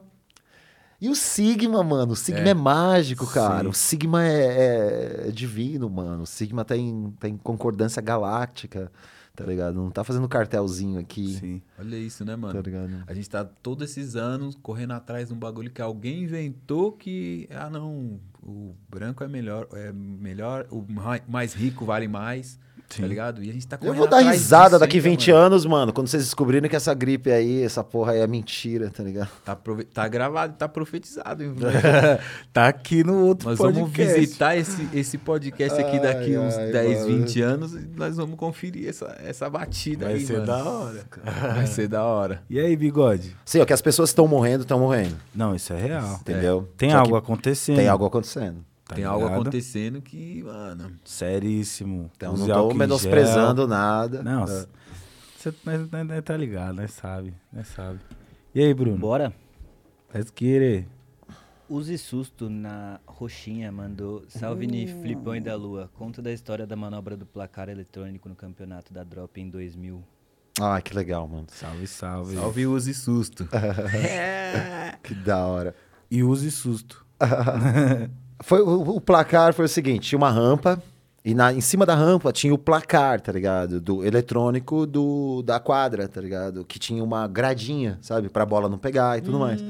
e 1.01 1.09
o 1.09 1.17
sigma, 1.17 1.83
mano. 1.83 2.13
O 2.13 2.17
sigma 2.17 2.47
é, 2.47 2.51
É. 2.51 2.55
mágico, 2.55 3.27
cara. 3.27 3.65
Sim. 3.65 3.69
O 3.69 3.73
sigma 3.73 4.25
é, 4.25 5.25
é 5.27 5.31
divino, 5.33 5.91
mano. 5.91 6.23
O 6.23 6.27
sigma 6.27 6.65
tem, 6.65 7.13
tem 7.19 7.37
concordância 7.37 8.01
galáctica, 8.01 8.91
tá 9.35 9.45
ligado? 9.45 9.75
Não 9.75 9.91
tá 9.91 10.05
fazendo 10.05 10.29
cartelzinho 10.29 10.99
aqui, 10.99 11.35
Sim. 11.35 11.63
Olha 11.79 11.97
isso, 11.97 12.25
né, 12.25 12.33
tá 12.33 12.37
mano? 12.37 12.61
ligado? 12.61 13.05
A 13.07 13.15
gente 13.15 13.29
tá 13.29 13.45
todos 13.45 13.91
esses 13.91 14.15
anos 14.17 14.55
correndo 14.63 14.93
atrás 14.93 15.29
de 15.29 15.35
um 15.35 15.39
bagulho 15.39 15.71
que 15.71 15.81
alguém 15.83 16.23
inventou 16.25 16.93
que, 16.93 17.49
ah, 17.51 17.71
não, 17.71 18.21
o 18.43 18.75
branco 18.89 19.23
é 19.25 19.29
melhor, 19.29 19.67
é 19.73 19.93
melhor, 19.93 20.67
o 20.71 20.85
mai- 20.89 21.23
mais 21.29 21.55
rico 21.55 21.85
vale 21.85 22.09
mais, 22.09 22.59
Sim. 22.95 23.03
tá 23.03 23.09
ligado? 23.09 23.43
E 23.43 23.51
a 23.51 23.53
gente 23.53 23.67
tá 23.67 23.77
Eu 23.77 23.81
correndo 23.81 23.97
vou 23.99 24.09
dar 24.09 24.19
atrás 24.19 24.37
risada 24.37 24.69
disso 24.71 24.81
daqui 24.81 24.97
ainda, 24.99 25.11
20 25.11 25.31
mano. 25.33 25.45
anos, 25.47 25.67
mano, 25.67 25.93
quando 25.93 26.09
vocês 26.09 26.25
descobrirem 26.25 26.69
que 26.69 26.77
essa 26.77 26.93
gripe 26.95 27.31
aí, 27.31 27.63
essa 27.63 27.83
porra 27.83 28.13
aí 28.13 28.21
é 28.21 28.27
mentira, 28.27 28.91
tá 28.91 29.03
ligado? 29.03 29.29
Tá, 29.45 29.57
prove- 29.57 29.85
tá 29.85 30.07
gravado, 30.09 30.55
tá 30.57 30.69
profetizado. 30.69 31.43
hein? 31.43 31.55
Tá 32.53 32.69
aqui 32.69 33.03
no 33.03 33.25
outro 33.25 33.49
Nós 33.49 33.59
podcast. 33.59 33.81
vamos 33.81 33.97
visitar 33.97 34.57
esse, 34.57 34.89
esse 34.93 35.17
podcast 35.19 35.81
aqui 35.81 35.99
daqui 35.99 36.37
Ai, 36.37 36.39
uns 36.39 36.55
ai, 36.55 36.71
10, 36.73 36.99
mano. 37.01 37.19
20 37.19 37.43
anos 37.43 37.75
e 37.75 37.89
nós 37.97 38.17
vamos 38.17 38.37
conferir 38.39 38.89
essa, 38.89 39.17
essa 39.25 39.49
batida 39.49 40.05
Vai 40.07 40.15
aí, 40.15 40.27
ser 40.27 40.35
mano. 40.35 40.47
da 40.47 40.65
hora, 40.65 41.05
cara. 41.11 41.55
Vai 41.55 41.67
ser 41.67 41.89
da 41.89 42.05
hora. 42.05 42.43
E 42.51 42.61
aí, 42.61 42.77
bigode? 42.77 43.35
Sim, 43.45 43.61
ó, 43.61 43.65
que 43.65 43.73
as 43.73 43.81
pessoas 43.81 44.11
estão 44.11 44.29
morrendo, 44.29 44.63
estão 44.63 44.79
morrendo, 44.79 45.17
Não, 45.35 45.55
isso 45.55 45.73
é 45.73 45.81
real. 45.81 46.19
entendeu? 46.21 46.69
Tem 46.77 46.91
Só 46.91 46.99
algo 46.99 47.17
acontecendo. 47.17 47.77
Tem 47.77 47.89
algo 47.89 48.05
acontecendo. 48.05 48.65
Tá 48.93 48.97
Tem 48.97 49.05
algo 49.05 49.25
ligado? 49.25 49.41
acontecendo 49.41 50.01
que, 50.03 50.43
mano... 50.43 50.93
Seríssimo. 51.05 52.11
Então 52.17 52.37
não 52.37 52.47
tô 52.47 52.75
menosprezando 52.75 53.63
gel. 53.63 53.69
nada. 53.69 54.23
Não, 54.23 54.45
É. 54.45 54.67
você 55.37 55.53
nós- 55.65 55.89
nós 56.07 56.25
tá 56.25 56.37
ligado, 56.37 56.75
nós 56.77 56.93
sabe, 56.93 57.35
nós 57.53 57.67
sabe. 57.69 57.99
E 58.55 58.61
aí, 58.63 58.73
Bruno? 58.75 58.99
Bora? 58.99 59.33
Let's 60.15 60.33
get 60.39 60.63
it. 60.63 60.89
Use 61.71 61.97
susto 61.97 62.51
na 62.51 63.01
roxinha 63.07 63.73
mandou 63.73 64.25
Salve 64.29 64.67
Ni, 64.67 64.87
Flipão 64.87 65.35
e 65.35 65.41
da 65.41 65.57
Lua. 65.57 65.91
Conta 65.95 66.21
da 66.21 66.31
história 66.31 66.67
da 66.67 66.77
manobra 66.77 67.17
do 67.17 67.25
placar 67.25 67.71
eletrônico 67.71 68.29
no 68.29 68.35
campeonato 68.35 68.93
da 68.93 69.03
Drop 69.03 69.41
em 69.41 69.49
2000. 69.49 70.03
Ah, 70.61 70.79
que 70.83 70.95
legal, 70.95 71.27
mano. 71.27 71.47
Salve, 71.49 71.87
salve. 71.87 72.35
Salve 72.37 72.67
use 72.67 72.93
susto. 72.93 73.49
Que 75.03 75.15
da 75.15 75.47
hora. 75.47 75.75
E 76.11 76.23
use 76.23 76.51
susto. 76.51 77.07
Foi, 78.43 78.61
o, 78.61 78.97
o 78.97 79.01
placar 79.01 79.55
foi 79.55 79.65
o 79.65 79.69
seguinte: 79.69 80.09
tinha 80.11 80.19
uma 80.19 80.31
rampa, 80.31 80.83
e 81.25 81.35
na, 81.35 81.53
em 81.53 81.61
cima 81.61 81.87
da 81.87 81.95
rampa 81.95 82.33
tinha 82.33 82.53
o 82.53 82.59
placar, 82.59 83.21
tá 83.21 83.33
ligado? 83.33 83.81
Do 83.81 84.05
eletrônico 84.05 84.87
do, 84.87 85.43
da 85.43 85.59
quadra, 85.61 86.07
tá 86.09 86.21
ligado? 86.21 86.65
Que 86.65 86.79
tinha 86.79 87.03
uma 87.03 87.27
gradinha, 87.29 87.99
sabe? 88.03 88.29
Pra 88.29 88.45
bola 88.45 88.69
não 88.69 88.79
pegar 88.79 89.19
e 89.19 89.21
tudo 89.23 89.39
mais. 89.39 89.63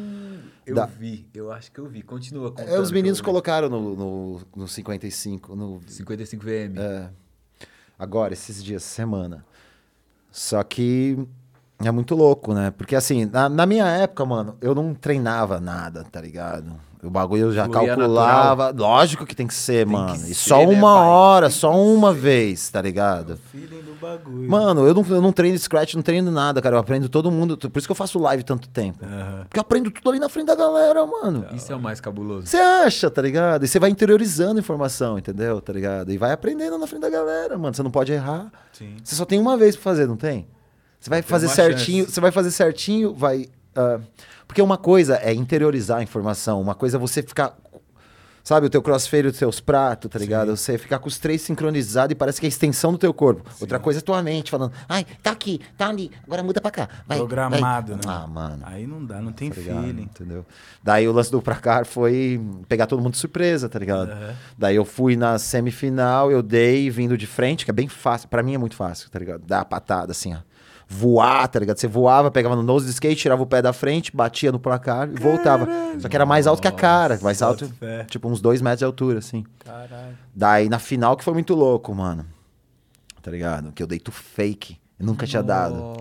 Eu 0.64 0.76
Da- 0.76 0.86
vi, 0.86 1.26
eu 1.34 1.50
acho 1.52 1.70
que 1.72 1.78
eu 1.80 1.86
vi. 1.86 2.02
Continua 2.02 2.48
É, 2.48 2.50
contando 2.50 2.82
os 2.82 2.88
que 2.88 2.94
meninos 2.94 3.20
colocaram 3.20 3.68
no, 3.68 3.96
no, 3.96 4.40
no 4.56 4.68
55, 4.68 5.56
no 5.56 5.80
55 5.86 6.42
VM. 6.44 6.78
É. 6.78 7.08
Agora, 7.98 8.32
esses 8.32 8.62
dias, 8.62 8.82
semana. 8.84 9.44
Só 10.30 10.62
que 10.62 11.18
é 11.84 11.90
muito 11.90 12.14
louco, 12.14 12.54
né? 12.54 12.70
Porque 12.70 12.94
assim, 12.96 13.26
na, 13.26 13.48
na 13.48 13.66
minha 13.66 13.86
época, 13.86 14.24
mano, 14.24 14.56
eu 14.60 14.74
não 14.74 14.94
treinava 14.94 15.60
nada, 15.60 16.04
tá 16.04 16.20
ligado? 16.20 16.74
O 17.02 17.10
bagulho 17.10 17.46
eu 17.46 17.52
já 17.52 17.64
Fluía 17.64 17.96
calculava. 17.96 18.70
Lógico 18.70 19.26
que 19.26 19.34
tem 19.34 19.44
que 19.46 19.54
ser, 19.54 19.84
Tem 19.86 19.92
mano. 19.92 20.12
que 20.14 20.18
e 20.30 20.34
ser, 20.34 20.48
só 20.48 20.58
né, 20.58 20.66
uma 20.66 20.94
pai? 20.94 21.06
hora, 21.08 21.48
Tem 21.48 21.58
só 21.58 21.76
uma 21.76 22.12
ser. 22.14 22.20
vez, 22.20 22.70
tá 22.70 22.80
ligado? 22.80 23.36
Feeling 23.50 23.82
do 23.82 23.94
bagulho. 24.00 24.48
Mano, 24.48 24.86
eu 24.86 24.94
não, 24.94 25.04
eu 25.08 25.20
não 25.20 25.32
treino 25.32 25.58
Scratch, 25.58 25.94
não 25.94 26.02
treino 26.02 26.30
nada, 26.30 26.62
cara. 26.62 26.76
Eu 26.76 26.80
aprendo 26.80 27.08
todo 27.08 27.28
mundo. 27.28 27.56
Por 27.58 27.76
isso 27.76 27.88
que 27.88 27.90
eu 27.90 27.96
faço 27.96 28.20
live 28.20 28.44
tanto 28.44 28.68
tempo. 28.68 29.04
Aham. 29.04 29.40
Porque 29.48 29.58
eu 29.58 29.62
aprendo 29.62 29.90
tudo 29.90 30.10
ali 30.10 30.20
na 30.20 30.28
frente 30.28 30.46
da 30.46 30.54
galera, 30.54 31.04
mano. 31.04 31.44
Isso 31.52 31.72
é 31.72 31.74
o 31.74 31.80
mais 31.80 32.00
cabuloso. 32.00 32.46
Você 32.46 32.56
acha, 32.58 33.10
tá 33.10 33.20
ligado? 33.20 33.64
E 33.64 33.68
você 33.68 33.80
vai 33.80 33.90
interiorizando 33.90 34.60
informação, 34.60 35.18
entendeu? 35.18 35.60
Tá 35.60 35.72
ligado? 35.72 36.12
E 36.12 36.16
vai 36.16 36.30
aprendendo 36.30 36.78
na 36.78 36.86
frente 36.86 37.02
da 37.02 37.10
galera, 37.10 37.58
mano. 37.58 37.74
Você 37.74 37.82
não 37.82 37.90
pode 37.90 38.12
errar. 38.12 38.46
Sim. 38.72 38.94
Você 39.02 39.16
só 39.16 39.24
tem 39.24 39.40
uma 39.40 39.56
vez 39.56 39.74
pra 39.74 39.82
fazer, 39.82 40.06
não 40.06 40.16
tem? 40.16 40.46
Você 41.00 41.10
vai 41.10 41.20
Tem 41.20 41.28
fazer 41.28 41.48
certinho, 41.48 42.04
chance. 42.04 42.14
você 42.14 42.20
vai 42.20 42.30
fazer 42.30 42.52
certinho, 42.52 43.12
vai. 43.12 43.48
Ah, 43.76 44.00
porque 44.46 44.60
uma 44.62 44.76
coisa 44.78 45.16
é 45.16 45.32
interiorizar 45.32 45.98
a 45.98 46.02
informação, 46.02 46.60
uma 46.60 46.74
coisa 46.74 46.96
é 46.96 47.00
você 47.00 47.22
ficar. 47.22 47.56
Sabe, 48.44 48.66
o 48.66 48.70
teu 48.70 48.82
crossfade, 48.82 49.28
os 49.28 49.38
teus 49.38 49.60
pratos, 49.60 50.10
tá 50.10 50.18
ligado? 50.18 50.56
Você 50.56 50.76
ficar 50.76 50.98
com 50.98 51.06
os 51.06 51.16
três 51.16 51.42
sincronizados 51.42 52.10
e 52.10 52.14
parece 52.16 52.40
que 52.40 52.46
é 52.46 52.48
a 52.48 52.50
extensão 52.50 52.90
do 52.90 52.98
teu 52.98 53.14
corpo. 53.14 53.48
Outra 53.60 53.78
coisa 53.78 54.00
é 54.00 54.02
tua 54.02 54.20
mente 54.20 54.50
falando, 54.50 54.72
ai, 54.88 55.06
tá 55.22 55.30
aqui, 55.30 55.60
tá 55.78 55.88
ali, 55.88 56.10
agora 56.24 56.42
muda 56.42 56.60
pra 56.60 56.72
cá. 56.72 56.88
Vai, 57.06 57.18
Programado, 57.18 57.92
vai. 57.94 57.98
né? 57.98 58.02
Ah, 58.04 58.26
mano. 58.26 58.62
Aí 58.66 58.84
não 58.84 59.04
dá, 59.04 59.20
não 59.22 59.30
tem 59.30 59.48
tá 59.48 59.60
ligado? 59.60 59.84
feeling. 59.84 60.02
Entendeu? 60.02 60.44
Daí 60.82 61.06
o 61.06 61.12
lance 61.12 61.30
do 61.30 61.40
pra 61.40 61.54
cá 61.54 61.84
foi 61.84 62.40
pegar 62.66 62.88
todo 62.88 63.00
mundo 63.00 63.12
de 63.12 63.18
surpresa, 63.18 63.68
tá 63.68 63.78
ligado? 63.78 64.10
Aham. 64.10 64.34
Daí 64.58 64.74
eu 64.74 64.84
fui 64.84 65.14
na 65.14 65.38
semifinal, 65.38 66.28
eu 66.28 66.42
dei 66.42 66.90
vindo 66.90 67.16
de 67.16 67.28
frente, 67.28 67.64
que 67.64 67.70
é 67.70 67.74
bem 67.74 67.86
fácil. 67.86 68.28
Pra 68.28 68.42
mim 68.42 68.54
é 68.54 68.58
muito 68.58 68.74
fácil, 68.74 69.08
tá 69.08 69.20
ligado? 69.20 69.44
Dar 69.46 69.60
a 69.60 69.64
patada 69.64 70.10
assim, 70.10 70.34
ó. 70.34 70.38
Voar, 70.94 71.48
tá 71.48 71.58
ligado? 71.58 71.78
Você 71.78 71.88
voava, 71.88 72.30
pegava 72.30 72.54
no 72.54 72.62
nose 72.62 72.84
do 72.84 72.90
skate, 72.90 73.16
tirava 73.16 73.42
o 73.42 73.46
pé 73.46 73.62
da 73.62 73.72
frente, 73.72 74.14
batia 74.14 74.52
no 74.52 74.60
placar 74.60 75.08
e 75.08 75.18
voltava. 75.18 75.66
Só 75.98 76.08
que 76.08 76.14
era 76.14 76.26
mais 76.26 76.46
alto 76.46 76.60
que 76.60 76.68
a 76.68 76.72
cara, 76.72 77.18
mais 77.22 77.40
alto, 77.40 77.66
fé. 77.80 78.04
tipo 78.04 78.28
uns 78.28 78.40
dois 78.40 78.60
metros 78.60 78.80
de 78.80 78.84
altura, 78.84 79.18
assim. 79.18 79.44
Caralho. 79.58 80.18
Daí 80.34 80.68
na 80.68 80.78
final 80.78 81.16
que 81.16 81.24
foi 81.24 81.32
muito 81.32 81.54
louco, 81.54 81.94
mano. 81.94 82.26
Tá 83.22 83.30
ligado? 83.30 83.72
Que 83.72 83.82
eu 83.82 83.86
dei 83.86 83.98
tu 83.98 84.12
fake. 84.12 84.78
Eu 84.98 85.06
nunca 85.06 85.26
tinha 85.26 85.42
dado. 85.42 85.94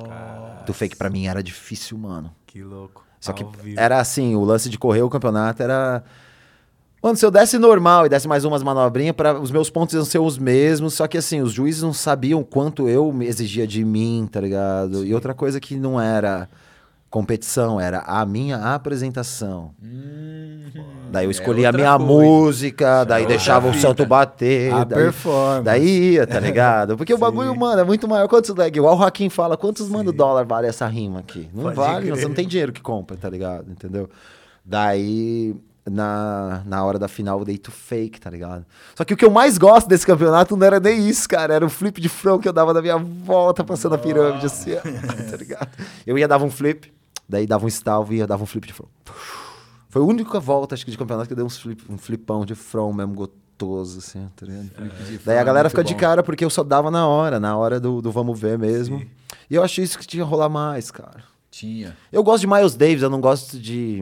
Tu 0.66 0.74
fake 0.74 0.96
pra 0.96 1.10
mim 1.10 1.26
era 1.26 1.42
difícil, 1.42 1.98
mano. 1.98 2.34
Que 2.46 2.62
louco. 2.62 3.06
Só 3.20 3.32
que 3.34 3.46
era 3.78 4.00
assim, 4.00 4.36
o 4.36 4.44
lance 4.44 4.68
de 4.68 4.78
correr 4.78 5.04
o 5.04 5.10
campeonato 5.10 5.62
era. 5.64 6.04
Mano, 7.04 7.18
se 7.18 7.26
eu 7.26 7.32
desse 7.32 7.58
normal 7.58 8.06
e 8.06 8.10
desse 8.10 8.28
mais 8.28 8.46
umas 8.46 8.62
manobrinhas, 8.62 9.16
para 9.16 9.40
os 9.40 9.50
meus 9.50 9.70
pontos 9.72 9.96
iam 9.96 10.06
ser 10.06 10.20
os 10.20 10.38
mesmos, 10.38 10.94
só 10.94 11.08
que 11.08 11.18
assim, 11.18 11.42
os 11.42 11.52
juízes 11.52 11.82
não 11.82 11.94
sabiam 11.94 12.44
quanto 12.44 12.88
eu 12.88 13.12
me 13.12 13.26
exigia 13.26 13.66
de 13.66 13.84
mim, 13.84 14.30
tá 14.32 14.40
ligado? 14.40 15.04
E 15.04 15.14
outra 15.14 15.34
coisa 15.34 15.60
que 15.60 15.76
não 15.78 16.00
era 16.00 16.48
competição, 17.10 17.80
era 17.80 18.00
a 18.02 18.24
minha 18.26 18.58
apresentação. 18.74 19.72
Daí 21.12 21.26
eu 21.26 21.30
é 21.30 21.32
escolhia 21.32 21.68
a 21.68 21.70
outra 21.72 21.84
minha 21.84 21.98
coisa. 21.98 22.14
música, 22.24 23.04
daí 23.04 23.24
outra 23.24 23.36
deixava 23.36 23.68
o 23.68 23.72
vida. 23.72 23.82
santo 23.82 24.06
bater. 24.06 24.72
A 24.72 24.84
daí, 24.86 25.04
performance. 25.04 25.64
daí 25.64 26.12
ia, 26.14 26.28
tá 26.28 26.40
ligado? 26.40 26.96
Porque 26.96 27.14
o 27.14 27.18
Sim. 27.18 27.22
bagulho, 27.22 27.54
mano, 27.60 27.82
é 27.82 27.84
muito 27.84 28.08
maior. 28.08 28.28
Quantos 28.30 28.56
leg? 28.56 28.78
Igual 28.78 28.96
o 28.96 29.00
Joaquim 29.00 29.28
fala, 29.28 29.58
quantos 29.58 29.90
mano 29.90 30.14
dólar 30.14 30.46
vale 30.46 30.68
essa 30.68 30.88
rima 30.88 31.20
aqui? 31.20 31.50
Não 31.54 31.64
Pode 31.64 31.76
vale, 31.76 32.06
crer. 32.06 32.16
você 32.16 32.28
não 32.28 32.34
tem 32.36 32.48
dinheiro 32.48 32.72
que 32.72 32.80
compra, 32.82 33.18
tá 33.18 33.30
ligado? 33.30 33.70
Entendeu? 33.70 34.10
Daí, 34.64 35.54
na, 35.90 36.62
na 36.66 36.84
hora 36.84 37.00
da 37.00 37.08
final, 37.08 37.40
eu 37.40 37.46
dei 37.46 37.58
to 37.58 37.72
fake, 37.72 38.20
tá 38.20 38.30
ligado? 38.30 38.66
Só 38.96 39.04
que 39.04 39.14
o 39.14 39.18
que 39.18 39.26
eu 39.26 39.32
mais 39.32 39.58
gosto 39.58 39.88
desse 39.88 40.06
campeonato 40.06 40.56
não 40.56 40.66
era 40.66 40.80
nem 40.80 41.08
isso, 41.08 41.28
cara. 41.28 41.54
Era 41.54 41.66
o 41.66 41.70
flip 41.70 42.00
de 42.00 42.10
front 42.10 42.42
que 42.42 42.48
eu 42.48 42.54
dava 42.54 42.74
na 42.74 42.82
minha 42.82 42.98
volta, 42.98 43.64
passando 43.64 43.96
a 43.96 43.98
pirâmide, 43.98 44.46
assim, 44.46 44.74
ó, 44.76 44.82
tá 45.30 45.38
ligado? 45.38 45.70
Eu 46.06 46.18
ia, 46.18 46.28
dava 46.28 46.46
um 46.46 46.52
flip, 46.52 46.92
daí 47.28 47.48
dava 47.48 47.66
um 47.66 47.68
stalvo 47.68 48.14
e 48.14 48.18
ia, 48.18 48.28
dava 48.28 48.44
um 48.44 48.46
flip 48.48 48.68
de 48.68 48.74
front. 48.74 48.90
Foi 49.90 50.02
a 50.02 50.06
única 50.06 50.40
volta, 50.40 50.76
acho 50.76 50.86
que, 50.86 50.92
de 50.92 50.98
campeonato 50.98 51.28
que 51.28 51.34
eu 51.34 51.38
dei 51.38 51.46
uns 51.46 51.58
flip, 51.58 51.84
um 51.90 51.98
flipão 51.98 52.46
de 52.46 52.56
front 52.56 52.96
mesmo, 52.96 53.14
gostoso, 53.14 54.00
assim, 54.00 54.30
tá 54.36 54.46
ligado? 54.46 54.70
Daí 55.26 55.38
a 55.38 55.44
galera 55.44 55.70
fica 55.70 55.84
de 55.84 55.96
cara 55.96 56.24
porque 56.24 56.46
eu 56.46 56.50
só 56.50 56.64
dava 56.64 56.90
na 56.90 57.08
hora, 57.08 57.40
na 57.40 57.58
hora 57.58 57.80
do, 57.80 58.02
do 58.02 58.12
vamos 58.12 58.40
ver 58.40 58.58
mesmo. 58.58 59.06
E 59.50 59.56
eu 59.56 59.64
acho 59.64 59.82
isso 59.82 60.00
que 60.00 60.08
tinha 60.08 60.24
que 60.24 60.30
rolar 60.30 60.48
mais, 60.48 60.92
cara. 60.92 61.24
Tinha. 61.50 61.98
Eu 62.12 62.24
gosto 62.24 62.42
de 62.42 62.48
Miles 62.48 62.76
Davis, 62.76 63.02
eu 63.02 63.10
não 63.10 63.20
gosto 63.20 63.60
de. 63.60 64.02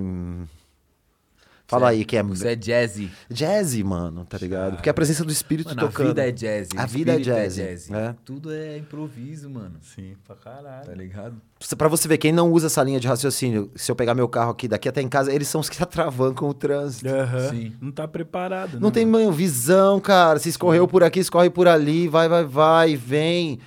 Fala 1.70 1.90
aí, 1.90 2.04
que 2.04 2.18
é 2.18 2.24
Você 2.24 2.48
é 2.48 2.56
jazzy. 2.56 3.12
jazzy, 3.30 3.84
mano, 3.84 4.26
tá 4.26 4.40
ligado? 4.40 4.76
Porque 4.78 4.90
a 4.90 4.94
presença 4.94 5.24
do 5.24 5.32
espírito 5.32 5.70
Mano, 5.70 5.82
a 5.82 5.86
tocando. 5.88 6.08
vida 6.08 6.28
é 6.28 6.32
jazzy. 6.32 6.70
A 6.76 6.86
vida 6.88 7.12
é 7.12 7.20
espírito 7.20 7.54
jazzy, 7.54 7.94
é. 7.94 8.16
Tudo 8.26 8.52
é 8.52 8.76
improviso, 8.78 9.48
mano. 9.52 9.76
Sim, 9.84 10.16
pra 10.26 10.36
caralho. 10.36 10.86
Tá 10.88 10.94
ligado? 10.96 11.36
Pra 11.78 11.88
você 11.88 12.08
ver, 12.08 12.18
quem 12.18 12.32
não 12.32 12.52
usa 12.52 12.66
essa 12.66 12.82
linha 12.82 13.00
de 13.00 13.08
raciocínio, 13.08 13.70
se 13.76 13.92
eu 13.92 13.96
pegar 13.96 14.16
meu 14.16 14.28
carro 14.28 14.50
aqui 14.52 14.68
daqui 14.68 14.90
até 14.90 15.00
em 15.02 15.08
casa, 15.08 15.32
eles 15.32 15.48
são 15.48 15.62
os 15.62 15.70
que 15.70 15.82
atravancam 15.84 16.50
o 16.50 16.54
trânsito. 16.56 17.08
Aham. 17.08 17.50
Sim. 17.50 17.74
Não 17.80 17.92
tá 17.92 18.08
preparado, 18.08 18.80
Não 18.80 18.88
né, 18.90 18.94
tem 18.94 19.06
mano? 19.06 19.32
visão, 19.32 20.00
cara. 20.00 20.40
Se 20.40 20.50
escorreu 20.50 20.88
por 20.88 21.04
aqui, 21.04 21.20
escorre 21.20 21.52
por 21.52 21.68
ali, 21.68 22.08
vai, 22.08 22.28
vai, 22.28 22.46
vai, 22.46 22.96
vem. 22.96 23.60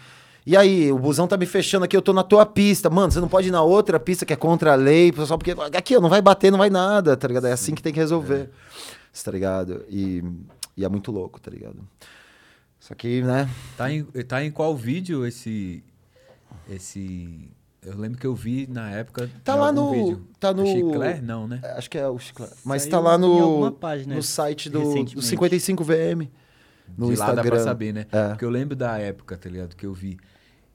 E 0.44 0.56
aí, 0.56 0.90
o 0.90 0.98
busão 0.98 1.28
tá 1.28 1.36
me 1.36 1.46
fechando 1.46 1.84
aqui, 1.84 1.96
eu 1.96 2.02
tô 2.02 2.12
na 2.12 2.24
tua 2.24 2.44
pista. 2.44 2.90
Mano, 2.90 3.12
você 3.12 3.20
não 3.20 3.28
pode 3.28 3.48
ir 3.48 3.52
na 3.52 3.62
outra 3.62 4.00
pista 4.00 4.26
que 4.26 4.32
é 4.32 4.36
contra 4.36 4.72
a 4.72 4.74
lei, 4.74 5.12
só 5.26 5.36
porque. 5.36 5.52
Aqui, 5.76 5.96
ó, 5.96 6.00
não 6.00 6.08
vai 6.08 6.20
bater, 6.20 6.50
não 6.50 6.58
vai 6.58 6.68
nada, 6.70 7.16
tá 7.16 7.28
ligado? 7.28 7.46
É 7.46 7.52
assim 7.52 7.74
que 7.74 7.82
tem 7.82 7.92
que 7.92 8.00
resolver. 8.00 8.50
Tá 9.24 9.30
ligado? 9.30 9.84
E, 9.88 10.24
e 10.76 10.84
é 10.84 10.88
muito 10.88 11.12
louco, 11.12 11.40
tá 11.40 11.50
ligado? 11.50 11.76
Só 12.80 12.94
que, 12.94 13.22
né? 13.22 13.48
Tá 13.76 13.92
em, 13.92 14.02
tá 14.02 14.42
em 14.44 14.50
qual 14.50 14.74
vídeo 14.76 15.24
esse. 15.24 15.84
Esse. 16.68 17.48
Eu 17.84 17.96
lembro 17.96 18.18
que 18.18 18.26
eu 18.26 18.34
vi 18.34 18.66
na 18.68 18.90
época. 18.90 19.30
Tá 19.44 19.54
lá 19.54 19.70
no- 19.70 19.90
vídeo. 19.92 20.26
tá 20.40 20.52
no- 20.52 20.66
Chiclé? 20.66 21.20
Não, 21.20 21.46
né? 21.46 21.60
Acho 21.76 21.88
que 21.90 21.98
é 21.98 22.08
o 22.08 22.18
Chiclete. 22.18 22.54
Mas 22.64 22.82
Saiu 22.82 22.90
tá 22.92 23.00
lá 23.00 23.18
no, 23.18 23.72
página 23.72 24.14
no 24.14 24.22
site 24.22 24.70
do, 24.70 24.80
do 24.80 24.88
recentemente. 24.88 25.26
55VM. 25.76 26.28
No 26.96 27.06
de 27.06 27.12
Instagram. 27.12 27.34
lá 27.36 27.42
dá 27.42 27.50
pra 27.50 27.58
saber, 27.60 27.92
né? 27.92 28.06
É. 28.12 28.28
Porque 28.28 28.44
eu 28.44 28.50
lembro 28.50 28.76
da 28.76 28.98
época, 28.98 29.36
tá 29.36 29.48
ligado? 29.48 29.74
Que 29.76 29.86
eu 29.86 29.92
vi. 29.94 30.18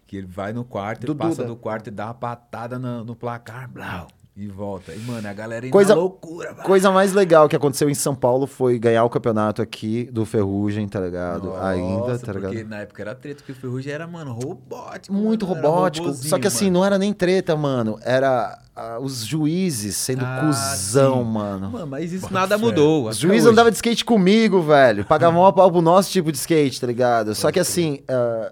Que 0.08 0.16
ele 0.18 0.28
vai 0.28 0.54
no 0.54 0.64
quarto, 0.64 1.06
Do 1.06 1.12
ele 1.12 1.20
passa 1.20 1.44
Duda. 1.44 1.48
do 1.50 1.56
quarto 1.58 1.88
e 1.88 1.92
dá 1.92 2.06
uma 2.06 2.14
patada 2.14 2.80
no, 2.80 3.04
no 3.04 3.14
placar, 3.16 3.70
blau, 3.70 4.08
e 4.38 4.48
volta. 4.48 4.94
E, 4.94 5.00
mano, 5.00 5.28
a 5.28 5.34
galera 5.34 5.66
indo 5.66 5.72
Coisa- 5.74 5.94
na 5.94 6.00
loucura, 6.00 6.54
vai. 6.54 6.66
Coisa 6.66 6.90
mais 6.92 7.12
legal 7.12 7.50
que 7.50 7.56
aconteceu 7.58 7.90
em 7.90 7.94
São 7.94 8.16
Paulo 8.16 8.48
foi 8.48 8.80
ganhar 8.80 9.04
o 9.04 9.10
campeonato 9.10 9.62
aqui 9.62 10.06
do 10.06 10.26
Ferrugem, 10.26 10.88
tá 10.88 11.00
ligado? 11.02 11.54
Ainda, 11.58 12.08
Nossa, 12.08 12.26
tá 12.26 12.32
ligado? 12.32 12.52
Porque 12.54 12.64
na 12.64 12.78
época 12.78 13.02
era 13.02 13.14
treta, 13.16 13.38
porque 13.38 13.52
o 13.52 13.56
Ferrugem 13.56 13.92
era, 13.92 14.08
mano, 14.08 14.32
robótico. 14.32 15.14
Muito 15.14 15.46
mano, 15.46 15.62
robótico. 15.62 16.14
Só 16.14 16.40
que 16.40 16.48
assim, 16.48 16.66
mano. 16.66 16.80
não 16.80 16.86
era 16.86 16.98
nem 16.98 17.12
treta, 17.12 17.56
mano. 17.58 18.00
Era 18.04 18.60
ah, 18.76 19.00
os 19.02 19.26
juízes 19.26 19.98
sendo 19.98 20.24
Ah, 20.24 20.42
cuzão, 20.46 21.24
sim. 21.26 21.32
mano. 21.32 21.72
Mano, 21.72 21.88
mas 21.88 22.14
isso 22.14 22.32
nada 22.32 22.58
mudou. 22.60 23.10
Os 23.10 23.18
juízes 23.18 23.50
andavam 23.50 23.72
de 23.72 23.76
skate 23.78 24.06
comigo, 24.06 24.62
velho. 24.62 25.04
Pagavam 25.04 25.42
uma 25.42 25.52
pau 25.52 25.72
pro 25.72 25.82
nosso 25.82 26.12
tipo 26.12 26.32
de 26.32 26.38
skate, 26.38 26.80
tá 26.80 26.86
ligado? 26.88 27.34
Só 27.34 27.52
que 27.52 27.60
assim. 27.60 28.00
ah, 28.08 28.52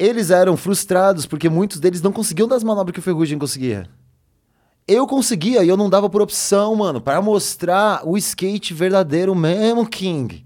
eles 0.00 0.30
eram 0.30 0.56
frustrados 0.56 1.26
porque 1.26 1.50
muitos 1.50 1.78
deles 1.78 2.00
não 2.00 2.10
conseguiam 2.10 2.48
dar 2.48 2.56
as 2.56 2.64
manobras 2.64 2.94
que 2.94 3.00
o 3.00 3.02
Ferrugem 3.02 3.38
conseguia. 3.38 3.86
Eu 4.88 5.06
conseguia 5.06 5.62
e 5.62 5.68
eu 5.68 5.76
não 5.76 5.90
dava 5.90 6.08
por 6.08 6.22
opção, 6.22 6.74
mano, 6.74 7.02
para 7.02 7.20
mostrar 7.20 8.00
o 8.08 8.16
skate 8.16 8.72
verdadeiro 8.72 9.34
mesmo, 9.34 9.86
King. 9.86 10.44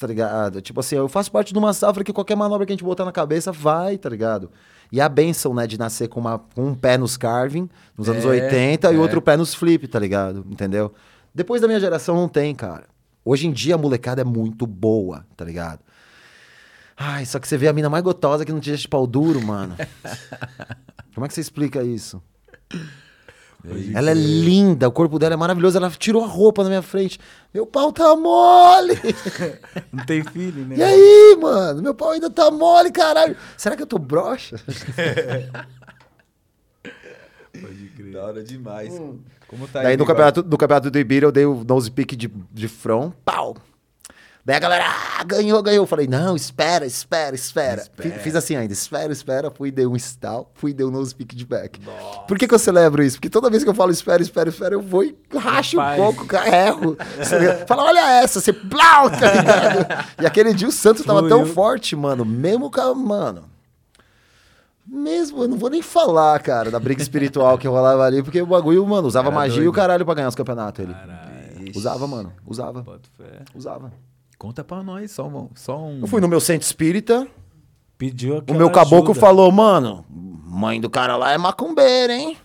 Tá 0.00 0.06
ligado? 0.06 0.62
Tipo 0.62 0.80
assim, 0.80 0.96
eu 0.96 1.08
faço 1.08 1.30
parte 1.30 1.52
de 1.52 1.58
uma 1.58 1.74
safra 1.74 2.02
que 2.02 2.12
qualquer 2.12 2.36
manobra 2.36 2.64
que 2.64 2.72
a 2.72 2.76
gente 2.76 2.84
botar 2.84 3.04
na 3.04 3.12
cabeça 3.12 3.50
vai, 3.52 3.98
tá 3.98 4.08
ligado? 4.08 4.50
E 4.90 5.00
a 5.00 5.08
benção, 5.08 5.52
né, 5.52 5.66
de 5.66 5.76
nascer 5.76 6.08
com, 6.08 6.20
uma, 6.20 6.38
com 6.38 6.68
um 6.68 6.74
pé 6.74 6.96
nos 6.96 7.16
carving, 7.16 7.68
nos 7.98 8.08
anos 8.08 8.24
É, 8.24 8.28
80, 8.28 8.92
e 8.92 8.94
é. 8.94 8.98
outro 8.98 9.20
pé 9.20 9.36
nos 9.36 9.52
flip, 9.52 9.86
tá 9.88 9.98
ligado? 9.98 10.46
Entendeu? 10.48 10.92
Depois 11.34 11.60
da 11.60 11.66
minha 11.66 11.80
geração 11.80 12.14
não 12.14 12.28
tem, 12.28 12.54
cara. 12.54 12.84
Hoje 13.24 13.46
em 13.46 13.52
dia 13.52 13.74
a 13.74 13.78
molecada 13.78 14.22
é 14.22 14.24
muito 14.24 14.66
boa, 14.66 15.26
tá 15.36 15.44
ligado? 15.44 15.80
Ai, 17.04 17.26
só 17.26 17.40
que 17.40 17.48
você 17.48 17.56
vê 17.56 17.66
a 17.66 17.72
mina 17.72 17.90
mais 17.90 18.04
gotosa 18.04 18.44
que 18.44 18.52
não 18.52 18.60
tinha 18.60 18.76
de 18.76 18.86
pau 18.86 19.08
duro, 19.08 19.44
mano. 19.44 19.74
Como 21.12 21.24
é 21.24 21.28
que 21.28 21.34
você 21.34 21.40
explica 21.40 21.82
isso? 21.82 22.22
Ela 23.92 24.12
é 24.12 24.14
linda, 24.14 24.88
o 24.88 24.92
corpo 24.92 25.18
dela 25.18 25.34
é 25.34 25.36
maravilhoso. 25.36 25.76
Ela 25.76 25.90
tirou 25.90 26.22
a 26.22 26.28
roupa 26.28 26.62
na 26.62 26.68
minha 26.68 26.82
frente. 26.82 27.18
Meu 27.52 27.66
pau 27.66 27.92
tá 27.92 28.14
mole! 28.14 28.94
Não 29.92 30.06
tem 30.06 30.22
feeling, 30.22 30.64
né? 30.64 30.76
E 30.76 30.82
aí, 30.82 31.36
mano? 31.40 31.82
Meu 31.82 31.92
pau 31.92 32.12
ainda 32.12 32.30
tá 32.30 32.52
mole, 32.52 32.92
caralho. 32.92 33.36
Será 33.56 33.74
que 33.74 33.82
eu 33.82 33.86
tô 33.86 33.98
broxa? 33.98 34.56
Pode 37.52 37.86
crer. 37.96 38.12
Da 38.12 38.24
hora 38.24 38.44
demais. 38.44 38.96
Como 39.48 39.66
tá 39.66 39.82
Daí 39.82 39.92
aí, 39.92 39.96
no 39.96 40.06
campeonato, 40.06 40.44
no 40.44 40.56
campeonato 40.56 40.88
do 40.88 40.98
Ibira 40.98 41.26
eu 41.26 41.32
dei 41.32 41.46
o 41.46 41.64
nose 41.64 41.90
pick 41.90 42.14
de, 42.16 42.28
de 42.28 42.68
front. 42.68 43.12
Pau! 43.24 43.56
Daí 44.44 44.56
a 44.56 44.58
galera, 44.58 44.84
ah, 44.86 45.22
ganhou, 45.22 45.62
ganhou. 45.62 45.84
Eu 45.84 45.86
falei, 45.86 46.08
não, 46.08 46.34
espera, 46.34 46.84
espera, 46.84 47.32
espera. 47.36 47.84
Fi- 47.96 48.10
Fiz 48.10 48.34
assim 48.34 48.56
ainda, 48.56 48.72
espera, 48.72 49.12
espera. 49.12 49.52
Fui, 49.52 49.70
dei 49.70 49.86
um 49.86 49.94
stall, 49.94 50.50
fui, 50.54 50.72
dei 50.74 50.84
um 50.84 50.90
nose 50.90 51.14
pick 51.14 51.32
de 51.32 51.46
back. 51.46 51.80
Por 52.26 52.36
que, 52.36 52.48
que 52.48 52.54
eu 52.54 52.58
celebro 52.58 53.04
isso? 53.04 53.18
Porque 53.18 53.30
toda 53.30 53.48
vez 53.48 53.62
que 53.62 53.70
eu 53.70 53.74
falo 53.74 53.92
espera, 53.92 54.20
espera, 54.20 54.48
espera, 54.48 54.74
eu 54.74 54.82
vou 54.82 55.04
e 55.04 55.16
racho 55.38 55.76
um 55.76 55.80
Rapaz. 55.80 55.96
pouco, 56.00 56.26
erro. 56.36 56.96
Fala, 57.68 57.84
olha 57.84 58.20
essa, 58.20 58.40
você 58.40 58.52
plau, 58.52 59.08
tá 59.10 59.32
ligado? 59.32 60.06
E 60.20 60.26
aquele 60.26 60.52
dia 60.52 60.66
o 60.66 60.72
Santos 60.72 61.04
tava 61.04 61.28
tão 61.28 61.46
forte, 61.46 61.94
mano. 61.94 62.24
Mesmo 62.24 62.68
com 62.68 62.80
a, 62.80 62.92
mano. 62.96 63.44
Mesmo, 64.84 65.44
eu 65.44 65.48
não 65.48 65.56
vou 65.56 65.70
nem 65.70 65.80
falar, 65.82 66.40
cara, 66.42 66.68
da 66.68 66.80
briga 66.80 67.00
espiritual 67.00 67.56
que 67.56 67.68
rolava 67.68 68.02
ali, 68.04 68.22
porque 68.24 68.42
o 68.42 68.46
bagulho, 68.46 68.84
mano, 68.84 69.06
usava 69.06 69.28
Era 69.28 69.34
magia 69.36 69.58
e 69.58 69.60
o 69.60 69.64
doido. 69.66 69.76
caralho 69.76 70.04
pra 70.04 70.14
ganhar 70.14 70.28
os 70.28 70.34
campeonatos. 70.34 70.82
Ele. 70.82 70.92
Caralho. 70.92 71.72
Usava, 71.76 72.06
mano. 72.08 72.32
Usava. 72.44 72.84
Usava. 73.54 73.92
Conta 74.42 74.64
pra 74.64 74.82
nós, 74.82 75.12
só 75.12 75.28
um. 75.28 75.50
Só 75.54 75.80
um... 75.80 76.00
Eu 76.00 76.08
fui 76.08 76.20
no 76.20 76.26
meu 76.26 76.40
centro 76.40 76.66
espírita, 76.66 77.28
Pediu 77.96 78.42
o 78.48 78.54
meu 78.54 78.72
caboclo 78.72 79.12
ajuda. 79.12 79.20
falou, 79.20 79.52
mano, 79.52 80.04
mãe 80.10 80.80
do 80.80 80.90
cara 80.90 81.16
lá 81.16 81.30
é 81.30 81.38
macumbeira, 81.38 82.12
hein? 82.12 82.36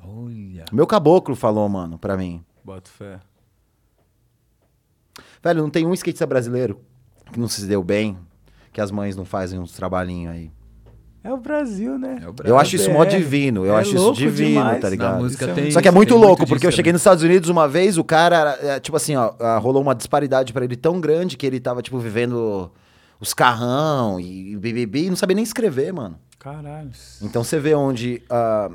Olha. 0.00 0.64
Meu 0.72 0.88
caboclo 0.88 1.36
falou, 1.36 1.68
mano, 1.68 2.00
pra 2.00 2.16
mim. 2.16 2.44
Bota 2.64 2.90
fé. 2.90 3.20
Velho, 5.40 5.62
não 5.62 5.70
tem 5.70 5.86
um 5.86 5.94
skatista 5.94 6.26
brasileiro 6.26 6.80
que 7.32 7.38
não 7.38 7.46
se 7.46 7.64
deu 7.64 7.84
bem, 7.84 8.18
que 8.72 8.80
as 8.80 8.90
mães 8.90 9.14
não 9.14 9.24
fazem 9.24 9.56
uns 9.56 9.70
trabalhinhos 9.70 10.34
aí. 10.34 10.52
É 11.22 11.32
o 11.32 11.36
Brasil, 11.36 11.98
né? 11.98 12.18
É 12.22 12.24
o 12.24 12.28
Eu 12.28 12.32
Brasil. 12.32 12.58
acho 12.58 12.76
isso 12.76 12.90
mó 12.90 13.04
BR. 13.04 13.10
divino, 13.10 13.66
eu 13.66 13.76
É 13.76 13.80
acho 13.80 13.94
isso 13.94 14.12
divino, 14.14 14.48
demais. 14.60 14.80
tá 14.80 14.88
ligado? 14.88 15.26
é 15.26 15.46
tem. 15.54 15.70
Só 15.70 15.80
que 15.82 15.88
é 15.88 15.90
muito 15.90 16.16
louco, 16.16 16.46
porque 16.46 16.66
eu 16.66 16.70
disso 16.70 16.76
cheguei 16.76 16.84
também. 16.90 16.92
nos 16.94 17.00
Estados 17.02 17.22
Unidos 17.22 17.48
uma 17.50 17.68
vez, 17.68 17.98
o 17.98 18.04
cara, 18.04 18.58
é, 18.62 18.80
tipo 18.80 18.96
assim, 18.96 19.14
ó, 19.16 19.32
rolou 19.58 19.82
uma 19.82 19.94
disparidade 19.94 20.52
pra 20.52 20.64
ele 20.64 20.76
tão 20.76 20.98
grande 21.00 21.36
que 21.36 21.46
ele 21.46 21.60
tava, 21.60 21.82
tipo, 21.82 21.98
vivendo 21.98 22.70
os 23.20 23.34
carrão 23.34 24.18
e 24.18 24.56
bibibi 24.56 25.06
e 25.06 25.10
não 25.10 25.16
sabia 25.16 25.34
nem 25.34 25.44
escrever, 25.44 25.92
mano. 25.92 26.16
Caralho. 26.38 26.90
Então 27.20 27.44
você 27.44 27.58
vê 27.60 27.74
onde 27.74 28.22
ah, 28.30 28.70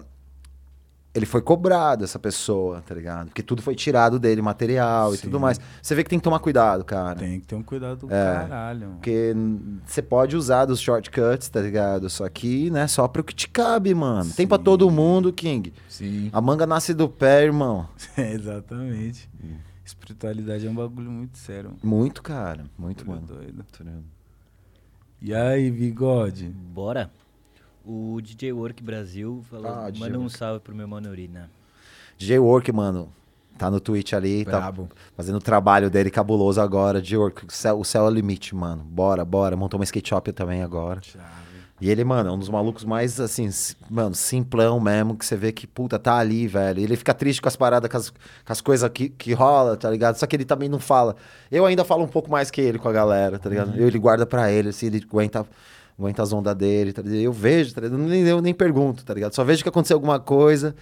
ele 1.15 1.25
foi 1.25 1.41
cobrado, 1.41 2.03
essa 2.03 2.19
pessoa, 2.19 2.81
tá 2.81 2.93
ligado? 2.93 3.27
Porque 3.27 3.41
tudo 3.41 3.61
foi 3.61 3.73
tirado 3.73 4.19
dele, 4.19 4.41
material 4.41 5.13
e 5.13 5.17
Sim. 5.17 5.23
tudo 5.23 5.39
mais. 5.39 5.59
Você 5.81 5.95
vê 5.95 6.03
que 6.03 6.09
tem 6.09 6.19
que 6.19 6.23
tomar 6.23 6.39
cuidado, 6.39 6.83
cara. 6.83 7.15
Tem 7.17 7.39
que 7.39 7.47
ter 7.47 7.55
um 7.55 7.63
cuidado 7.63 8.05
do 8.05 8.13
É. 8.13 8.33
caralho. 8.47 8.79
mano. 8.81 8.93
Porque 8.95 9.33
você 9.85 10.01
pode 10.01 10.35
usar 10.35 10.65
dos 10.65 10.79
shortcuts, 10.81 11.47
tá 11.49 11.61
ligado? 11.61 12.09
Só 12.09 12.27
que, 12.27 12.69
né, 12.69 12.85
só 12.87 13.07
pro 13.07 13.23
que 13.23 13.33
te 13.33 13.47
cabe, 13.47 13.95
mano. 13.95 14.29
Tem 14.35 14.45
pra 14.45 14.57
Sim. 14.57 14.63
todo 14.65 14.91
mundo, 14.91 15.31
King. 15.31 15.73
Sim. 15.87 16.29
A 16.33 16.41
manga 16.41 16.67
nasce 16.67 16.93
do 16.93 17.07
pé, 17.07 17.43
irmão. 17.45 17.87
É, 18.17 18.33
exatamente. 18.33 19.29
Espiritualidade 19.83 20.65
é 20.67 20.69
um 20.69 20.75
bagulho 20.75 21.11
muito 21.11 21.37
sério. 21.37 21.69
mano. 21.69 21.79
Muito, 21.83 22.21
cara. 22.23 22.65
Muito, 22.77 23.05
Bagulho 23.05 23.27
mano. 23.27 23.41
doido. 23.41 23.63
Tá 23.71 23.83
ligado? 23.83 24.03
E 25.21 25.33
aí, 25.33 25.71
bigode? 25.71 26.47
Bora. 26.49 27.09
O 27.85 28.19
DJ 28.21 28.51
Work 28.51 28.81
Brasil 28.83 29.43
falou, 29.49 29.67
Ah, 29.67 29.91
manda 29.97 30.19
um 30.19 30.27
salve 30.29 30.59
pro 30.59 30.75
meu 30.75 30.87
mano 30.87 31.09
Urina. 31.09 31.49
DJ 32.17 32.39
Work, 32.39 32.71
mano. 32.71 33.09
Tá 33.57 33.71
no 33.71 33.79
Twitch 33.79 34.11
ali, 34.13 34.43
tá 34.43 34.73
fazendo 35.15 35.35
o 35.37 35.41
trabalho 35.41 35.89
dele 35.89 36.09
cabuloso 36.11 36.59
agora. 36.59 37.01
DJ 37.01 37.17
Work, 37.17 37.45
o 37.45 37.51
céu, 37.51 37.79
o 37.79 37.85
céu 37.85 38.05
é 38.05 38.07
o 38.07 38.11
limite, 38.11 38.53
mano. 38.53 38.83
Bora, 38.83 39.23
bora. 39.23 39.55
Montou 39.55 39.79
uma 39.79 39.83
skate 39.85 40.09
shop 40.09 40.31
também 40.33 40.61
agora. 40.61 40.99
E 41.79 41.89
ele, 41.89 42.03
mano, 42.05 42.29
é 42.29 42.31
um 42.31 42.39
dos 42.39 42.49
malucos 42.49 42.85
mais, 42.85 43.19
assim, 43.19 43.49
mano, 43.89 44.15
simplão 44.15 44.79
mesmo, 44.79 45.15
que 45.15 45.25
você 45.25 45.35
vê 45.35 45.51
que, 45.51 45.67
puta, 45.67 45.99
tá 45.99 46.15
ali, 46.17 46.47
velho. 46.47 46.81
Ele 46.81 46.95
fica 46.95 47.13
triste 47.13 47.41
com 47.41 47.49
as 47.49 47.55
paradas, 47.55 47.89
com 47.89 47.97
as, 47.97 48.09
com 48.09 48.17
as 48.47 48.61
coisas 48.61 48.89
que, 48.89 49.09
que 49.09 49.33
rola, 49.33 49.75
tá 49.75 49.89
ligado? 49.89 50.15
Só 50.15 50.25
que 50.25 50.35
ele 50.35 50.45
também 50.45 50.69
não 50.69 50.79
fala. 50.79 51.15
Eu 51.51 51.65
ainda 51.65 51.83
falo 51.83 52.03
um 52.03 52.07
pouco 52.07 52.31
mais 52.31 52.49
que 52.49 52.61
ele 52.61 52.79
com 52.79 52.87
a 52.87 52.93
galera, 52.93 53.37
tá 53.37 53.49
ligado? 53.49 53.75
Eu, 53.77 53.87
ele 53.87 53.99
guarda 53.99 54.25
pra 54.25 54.49
ele, 54.49 54.69
assim, 54.69 54.85
ele 54.87 55.05
aguenta, 55.05 55.45
aguenta 55.97 56.21
as 56.23 56.33
ondas 56.33 56.55
dele, 56.55 56.91
tá 56.93 57.01
ligado? 57.01 57.19
Eu 57.21 57.31
vejo, 57.33 57.73
tá 57.73 57.81
ligado? 57.81 57.99
Eu 58.01 58.07
nem, 58.07 58.21
eu 58.23 58.41
nem 58.41 58.53
pergunto, 58.53 59.05
tá 59.05 59.13
ligado? 59.13 59.33
Só 59.33 59.43
vejo 59.43 59.63
que 59.63 59.69
aconteceu 59.69 59.95
alguma 59.95 60.19
coisa. 60.19 60.75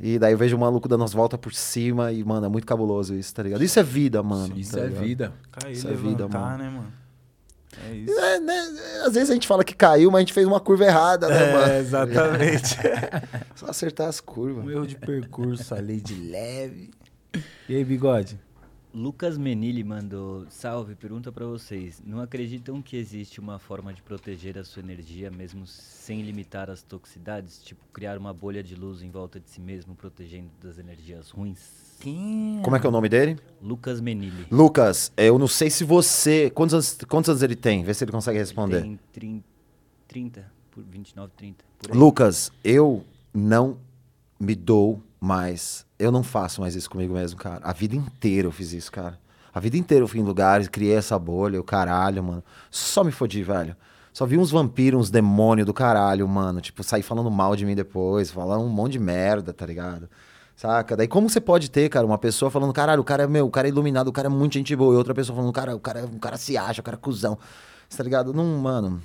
E 0.00 0.18
daí 0.18 0.32
eu 0.32 0.38
vejo 0.38 0.56
o 0.56 0.60
maluco 0.60 0.88
dando 0.88 1.04
as 1.04 1.12
voltas 1.12 1.38
por 1.38 1.52
cima 1.52 2.10
e, 2.10 2.24
mano, 2.24 2.46
é 2.46 2.48
muito 2.48 2.66
cabuloso 2.66 3.14
isso, 3.14 3.34
tá 3.34 3.42
ligado? 3.42 3.62
Isso 3.62 3.78
é 3.78 3.82
vida, 3.82 4.22
mano. 4.22 4.56
Isso 4.56 4.72
tá 4.76 4.80
é 4.84 4.88
vida. 4.88 5.32
Cair, 5.52 5.72
Isso 5.72 5.88
é 5.88 5.92
vida, 5.94 6.26
mano. 6.26 6.58
né, 6.58 6.70
mano? 6.70 6.92
É 7.86 7.94
isso. 7.94 8.18
É, 8.18 8.40
né? 8.40 8.58
Às 9.06 9.14
vezes 9.14 9.30
a 9.30 9.34
gente 9.34 9.46
fala 9.46 9.62
que 9.62 9.74
caiu, 9.74 10.10
mas 10.10 10.18
a 10.18 10.20
gente 10.20 10.32
fez 10.32 10.46
uma 10.46 10.58
curva 10.58 10.84
errada, 10.84 11.28
né, 11.28 11.52
mano? 11.52 11.72
É, 11.72 11.78
exatamente. 11.80 12.76
Só 13.54 13.66
acertar 13.66 14.08
as 14.08 14.20
um 14.20 14.24
curvas. 14.24 14.68
erro 14.68 14.86
de 14.86 14.96
percurso 14.96 15.74
ali 15.74 16.00
de 16.00 16.14
leve. 16.14 16.90
E 17.68 17.76
aí, 17.76 17.84
bigode? 17.84 18.40
Lucas 18.92 19.38
Menili 19.38 19.84
mandou, 19.84 20.46
salve, 20.50 20.94
pergunta 20.96 21.30
pra 21.30 21.46
vocês, 21.46 22.02
não 22.04 22.20
acreditam 22.20 22.82
que 22.82 22.96
existe 22.96 23.38
uma 23.38 23.58
forma 23.58 23.94
de 23.94 24.02
proteger 24.02 24.58
a 24.58 24.64
sua 24.64 24.82
energia 24.82 25.30
mesmo 25.30 25.66
sem 25.66 26.22
limitar 26.22 26.68
as 26.68 26.82
toxicidades? 26.82 27.62
Tipo, 27.62 27.80
criar 27.92 28.18
uma 28.18 28.34
bolha 28.34 28.62
de 28.62 28.74
luz 28.74 29.02
em 29.02 29.10
volta 29.10 29.38
de 29.38 29.48
si 29.48 29.60
mesmo, 29.60 29.94
protegendo 29.94 30.50
das 30.60 30.78
energias 30.78 31.30
ruins? 31.30 31.90
Como 32.00 32.74
é 32.74 32.80
que 32.80 32.86
é 32.86 32.88
o 32.88 32.92
nome 32.92 33.08
dele? 33.08 33.38
Lucas 33.62 34.00
Menili. 34.00 34.46
Lucas, 34.50 35.12
eu 35.16 35.38
não 35.38 35.46
sei 35.46 35.70
se 35.70 35.84
você. 35.84 36.50
Quantos 36.50 36.74
anos, 36.74 36.98
quantos 37.08 37.28
anos 37.28 37.42
ele 37.42 37.56
tem? 37.56 37.84
Vê 37.84 37.92
se 37.92 38.02
ele 38.04 38.12
consegue 38.12 38.38
responder. 38.38 38.82
Tem 38.82 38.98
30, 39.12 39.44
30 40.08 40.52
por 40.70 40.82
29, 40.82 41.32
30. 41.36 41.64
Por. 41.78 41.94
Lucas, 41.94 42.50
eu 42.64 43.04
não 43.34 43.76
me 44.38 44.54
dou 44.54 45.02
mais. 45.20 45.86
Eu 46.00 46.10
não 46.10 46.22
faço 46.22 46.62
mais 46.62 46.74
isso 46.74 46.88
comigo 46.88 47.12
mesmo, 47.12 47.38
cara. 47.38 47.60
A 47.62 47.74
vida 47.74 47.94
inteira 47.94 48.48
eu 48.48 48.52
fiz 48.52 48.72
isso, 48.72 48.90
cara. 48.90 49.18
A 49.52 49.60
vida 49.60 49.76
inteira 49.76 50.02
eu 50.02 50.08
fui 50.08 50.18
em 50.18 50.24
lugares, 50.24 50.66
criei 50.66 50.94
essa 50.94 51.18
bolha, 51.18 51.60
o 51.60 51.62
caralho, 51.62 52.24
mano. 52.24 52.42
Só 52.70 53.04
me 53.04 53.12
fodi, 53.12 53.42
velho. 53.42 53.76
Só 54.10 54.24
vi 54.24 54.38
uns 54.38 54.50
vampiros, 54.50 54.98
uns 54.98 55.10
demônios 55.10 55.66
do 55.66 55.74
caralho, 55.74 56.26
mano. 56.26 56.60
Tipo, 56.62 56.82
sair 56.82 57.02
falando 57.02 57.30
mal 57.30 57.54
de 57.54 57.66
mim 57.66 57.74
depois, 57.74 58.30
falando 58.30 58.64
um 58.64 58.68
monte 58.70 58.92
de 58.92 58.98
merda, 58.98 59.52
tá 59.52 59.66
ligado? 59.66 60.08
Saca? 60.56 60.96
Daí 60.96 61.06
como 61.06 61.28
você 61.28 61.40
pode 61.40 61.70
ter, 61.70 61.90
cara, 61.90 62.06
uma 62.06 62.18
pessoa 62.18 62.50
falando, 62.50 62.72
caralho, 62.72 63.02
o 63.02 63.04
cara 63.04 63.24
é 63.24 63.26
meu, 63.26 63.46
o 63.46 63.50
cara 63.50 63.68
é 63.68 63.70
iluminado, 63.70 64.08
o 64.08 64.12
cara 64.12 64.28
é 64.28 64.30
muito 64.30 64.54
gente 64.54 64.74
boa, 64.74 64.94
e 64.94 64.96
outra 64.96 65.14
pessoa 65.14 65.36
falando, 65.36 65.52
cara, 65.52 65.76
o 65.76 65.80
cara, 65.80 66.06
o 66.06 66.18
cara 66.18 66.38
se 66.38 66.56
acha, 66.56 66.80
o 66.80 66.84
cara 66.84 66.96
é 66.96 67.00
cuzão. 67.00 67.38
Você 67.88 67.98
tá 67.98 68.04
ligado? 68.04 68.32
Não, 68.32 68.44
mano. 68.58 69.02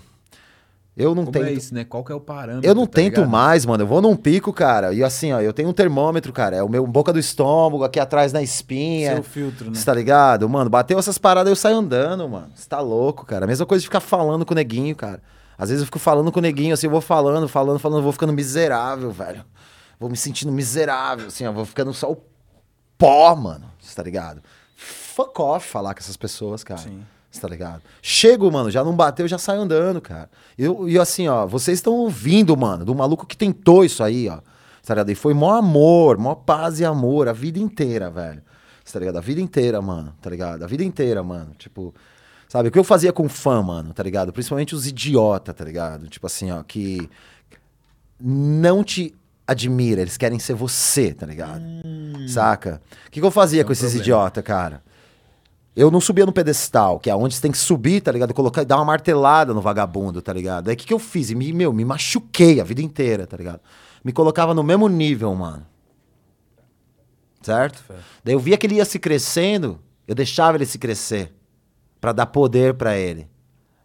Eu 0.97 1.13
não 1.13 1.25
Como 1.25 1.33
tento. 1.33 1.45
é 1.45 1.51
isso, 1.51 1.73
né? 1.73 1.83
Qual 1.83 2.05
que 2.05 2.11
é 2.11 2.15
o 2.15 2.21
parâmetro? 2.21 2.69
Eu 2.69 2.73
não 2.73 2.85
tá 2.85 2.93
tento 2.93 3.15
ligado? 3.17 3.29
mais, 3.29 3.65
mano. 3.65 3.83
Eu 3.83 3.87
vou 3.87 4.01
num 4.01 4.15
pico, 4.15 4.53
cara. 4.53 4.93
E 4.93 5.03
assim, 5.03 5.33
ó, 5.33 5.41
eu 5.41 5.51
tenho 5.51 5.67
um 5.67 5.73
termômetro, 5.73 6.31
cara. 6.31 6.55
É 6.55 6.63
o 6.63 6.69
meu 6.69 6.87
boca 6.87 7.11
do 7.11 7.19
estômago, 7.19 7.83
aqui 7.83 7.99
atrás 7.99 8.31
na 8.31 8.41
espinha. 8.41 9.15
Seu 9.15 9.23
filtro, 9.23 9.65
né? 9.69 9.75
Você 9.75 9.83
tá 9.85 9.93
ligado? 9.93 10.47
Mano, 10.47 10.69
bateu 10.69 10.97
essas 10.97 11.17
paradas, 11.17 11.49
eu 11.49 11.55
saio 11.55 11.75
andando, 11.75 12.29
mano. 12.29 12.49
Você 12.55 12.69
tá 12.69 12.79
louco, 12.79 13.25
cara. 13.25 13.43
A 13.43 13.47
mesma 13.47 13.65
coisa 13.65 13.81
de 13.81 13.87
ficar 13.87 13.99
falando 13.99 14.45
com 14.45 14.53
o 14.53 14.55
neguinho, 14.55 14.95
cara. 14.95 15.21
Às 15.57 15.67
vezes 15.69 15.81
eu 15.81 15.85
fico 15.85 15.99
falando 15.99 16.31
com 16.31 16.39
o 16.39 16.41
neguinho, 16.41 16.73
assim, 16.73 16.87
eu 16.87 16.91
vou 16.91 17.01
falando, 17.01 17.47
falando, 17.47 17.77
falando, 17.77 17.99
eu 17.99 18.03
vou 18.03 18.11
ficando 18.13 18.31
miserável, 18.31 19.11
velho. 19.11 19.43
Vou 19.99 20.09
me 20.09 20.15
sentindo 20.17 20.51
miserável, 20.51 21.27
assim, 21.27 21.45
ó. 21.45 21.51
Vou 21.51 21.65
ficando 21.65 21.93
só 21.93 22.09
o 22.11 22.17
pó, 22.97 23.35
mano. 23.35 23.65
Você 23.79 23.93
tá 23.93 24.03
ligado? 24.03 24.41
Fuck 24.77 25.41
off 25.41 25.67
falar 25.67 25.93
com 25.93 25.99
essas 25.99 26.15
pessoas, 26.17 26.63
cara. 26.63 26.79
Sim. 26.81 27.01
Você 27.35 27.41
tá 27.41 27.47
ligado? 27.49 27.81
Chego, 28.01 28.49
mano, 28.49 28.71
já 28.71 28.83
não 28.83 28.95
bateu, 28.95 29.27
já 29.27 29.37
saio 29.37 29.61
andando, 29.61 29.99
cara. 29.99 30.29
Eu, 30.57 30.87
e 30.87 30.97
assim, 30.97 31.27
ó, 31.27 31.45
vocês 31.45 31.79
estão 31.79 31.93
ouvindo, 31.93 32.55
mano, 32.55 32.85
do 32.85 32.95
maluco 32.95 33.25
que 33.25 33.35
tentou 33.35 33.83
isso 33.83 34.01
aí, 34.01 34.29
ó. 34.29 34.39
Tá 34.85 34.93
ligado? 34.93 35.11
E 35.11 35.15
foi 35.15 35.33
mó 35.33 35.53
amor, 35.53 36.17
mó 36.17 36.33
paz 36.33 36.79
e 36.79 36.85
amor 36.85 37.27
a 37.27 37.33
vida 37.33 37.59
inteira, 37.59 38.09
velho. 38.09 38.41
Tá 38.91 38.99
ligado? 38.99 39.17
A 39.17 39.21
vida 39.21 39.41
inteira, 39.41 39.81
mano, 39.81 40.15
tá 40.21 40.29
ligado? 40.29 40.63
A 40.63 40.67
vida 40.67 40.83
inteira, 40.83 41.21
mano. 41.23 41.51
Tipo, 41.57 41.93
sabe? 42.47 42.69
O 42.69 42.71
que 42.71 42.79
eu 42.79 42.83
fazia 42.83 43.11
com 43.11 43.27
fã, 43.27 43.61
mano, 43.61 43.93
tá 43.93 44.03
ligado? 44.03 44.31
Principalmente 44.31 44.73
os 44.73 44.87
idiota, 44.87 45.53
tá 45.53 45.65
ligado? 45.65 46.07
Tipo 46.07 46.27
assim, 46.27 46.51
ó, 46.51 46.63
que 46.63 47.09
não 48.17 48.83
te 48.83 49.13
admira, 49.45 50.01
eles 50.01 50.15
querem 50.15 50.39
ser 50.39 50.53
você, 50.53 51.13
tá 51.13 51.25
ligado? 51.25 51.63
Saca? 52.29 52.81
O 53.07 53.11
que, 53.11 53.19
que 53.19 53.25
eu 53.25 53.31
fazia 53.31 53.65
com 53.65 53.73
esses 53.73 53.93
idiota, 53.93 54.41
cara? 54.41 54.81
Eu 55.75 55.91
não 55.91 55.99
subia 55.99 56.25
no 56.25 56.31
pedestal, 56.31 56.99
que 56.99 57.09
é 57.09 57.15
onde 57.15 57.35
você 57.35 57.41
tem 57.41 57.51
que 57.51 57.57
subir, 57.57 57.99
tá 57.99 58.11
ligado? 58.11 58.33
Colocar 58.33 58.61
e 58.61 58.65
dar 58.65 58.77
uma 58.77 58.85
martelada 58.85 59.53
no 59.53 59.61
vagabundo, 59.61 60.21
tá 60.21 60.31
ligado? 60.31 60.69
Aí 60.69 60.73
o 60.73 60.77
que, 60.77 60.85
que 60.85 60.93
eu 60.93 60.99
fiz? 60.99 61.31
Me, 61.31 61.51
meu, 61.51 61.73
me 61.73 61.83
machuquei 61.83 62.61
a 62.61 62.63
vida 62.63 62.81
inteira, 62.81 63.27
tá 63.27 63.35
ligado? 63.35 63.59
Me 64.03 64.13
colocava 64.13 64.53
no 64.53 64.63
mesmo 64.63 64.87
nível, 64.87 65.35
mano. 65.35 65.65
Certo? 67.41 67.83
Daí 68.23 68.33
eu 68.33 68.39
via 68.39 68.57
que 68.57 68.65
ele 68.65 68.75
ia 68.75 68.85
se 68.85 68.97
crescendo, 68.97 69.79
eu 70.07 70.15
deixava 70.15 70.57
ele 70.57 70.65
se 70.65 70.79
crescer. 70.79 71.33
Pra 71.99 72.13
dar 72.13 72.27
poder 72.27 72.75
pra 72.75 72.97
ele. 72.97 73.27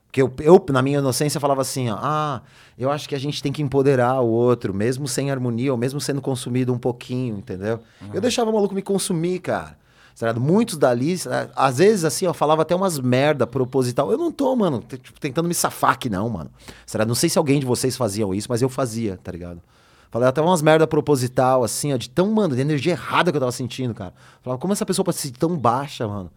Porque 0.06 0.20
eu, 0.20 0.32
eu, 0.40 0.64
na 0.70 0.82
minha 0.82 0.98
inocência, 0.98 1.40
falava 1.40 1.62
assim, 1.62 1.88
ó, 1.88 1.96
ah, 2.00 2.42
eu 2.76 2.90
acho 2.90 3.08
que 3.08 3.14
a 3.14 3.18
gente 3.18 3.42
tem 3.42 3.52
que 3.52 3.62
empoderar 3.62 4.20
o 4.20 4.28
outro, 4.28 4.74
mesmo 4.74 5.06
sem 5.06 5.30
harmonia, 5.30 5.72
ou 5.72 5.78
mesmo 5.78 6.00
sendo 6.00 6.20
consumido 6.20 6.72
um 6.72 6.78
pouquinho, 6.78 7.38
entendeu? 7.38 7.80
Eu 8.12 8.20
deixava 8.20 8.50
o 8.50 8.52
maluco 8.52 8.74
me 8.74 8.82
consumir, 8.82 9.38
cara. 9.38 9.78
Certo? 10.20 10.38
Muitos 10.38 10.76
dali, 10.76 11.14
eh, 11.14 11.48
às 11.56 11.78
vezes, 11.78 12.04
assim, 12.04 12.26
eu 12.26 12.34
falava 12.34 12.60
até 12.60 12.76
umas 12.76 12.98
merda 12.98 13.46
proposital. 13.46 14.12
Eu 14.12 14.18
não 14.18 14.30
tô, 14.30 14.54
mano, 14.54 14.84
tipo, 14.86 15.18
tentando 15.18 15.48
me 15.48 15.54
safar 15.54 15.92
aqui, 15.92 16.10
não, 16.10 16.28
mano. 16.28 16.50
Certo? 16.84 17.08
Não 17.08 17.14
sei 17.14 17.30
se 17.30 17.38
alguém 17.38 17.58
de 17.58 17.64
vocês 17.64 17.96
faziam 17.96 18.34
isso, 18.34 18.46
mas 18.50 18.60
eu 18.60 18.68
fazia, 18.68 19.18
tá 19.24 19.32
ligado? 19.32 19.62
Falei 20.10 20.28
até 20.28 20.42
umas 20.42 20.60
merda 20.60 20.86
proposital, 20.86 21.64
assim, 21.64 21.94
ó, 21.94 21.96
de 21.96 22.10
tão, 22.10 22.30
mano, 22.32 22.54
de 22.54 22.60
energia 22.60 22.92
errada 22.92 23.30
que 23.32 23.36
eu 23.38 23.40
tava 23.40 23.50
sentindo, 23.50 23.94
cara. 23.94 24.12
Falava, 24.42 24.60
como 24.60 24.74
essa 24.74 24.84
pessoa 24.84 25.02
pode 25.06 25.16
ser 25.16 25.30
tão 25.30 25.56
baixa, 25.56 26.06
mano? 26.06 26.30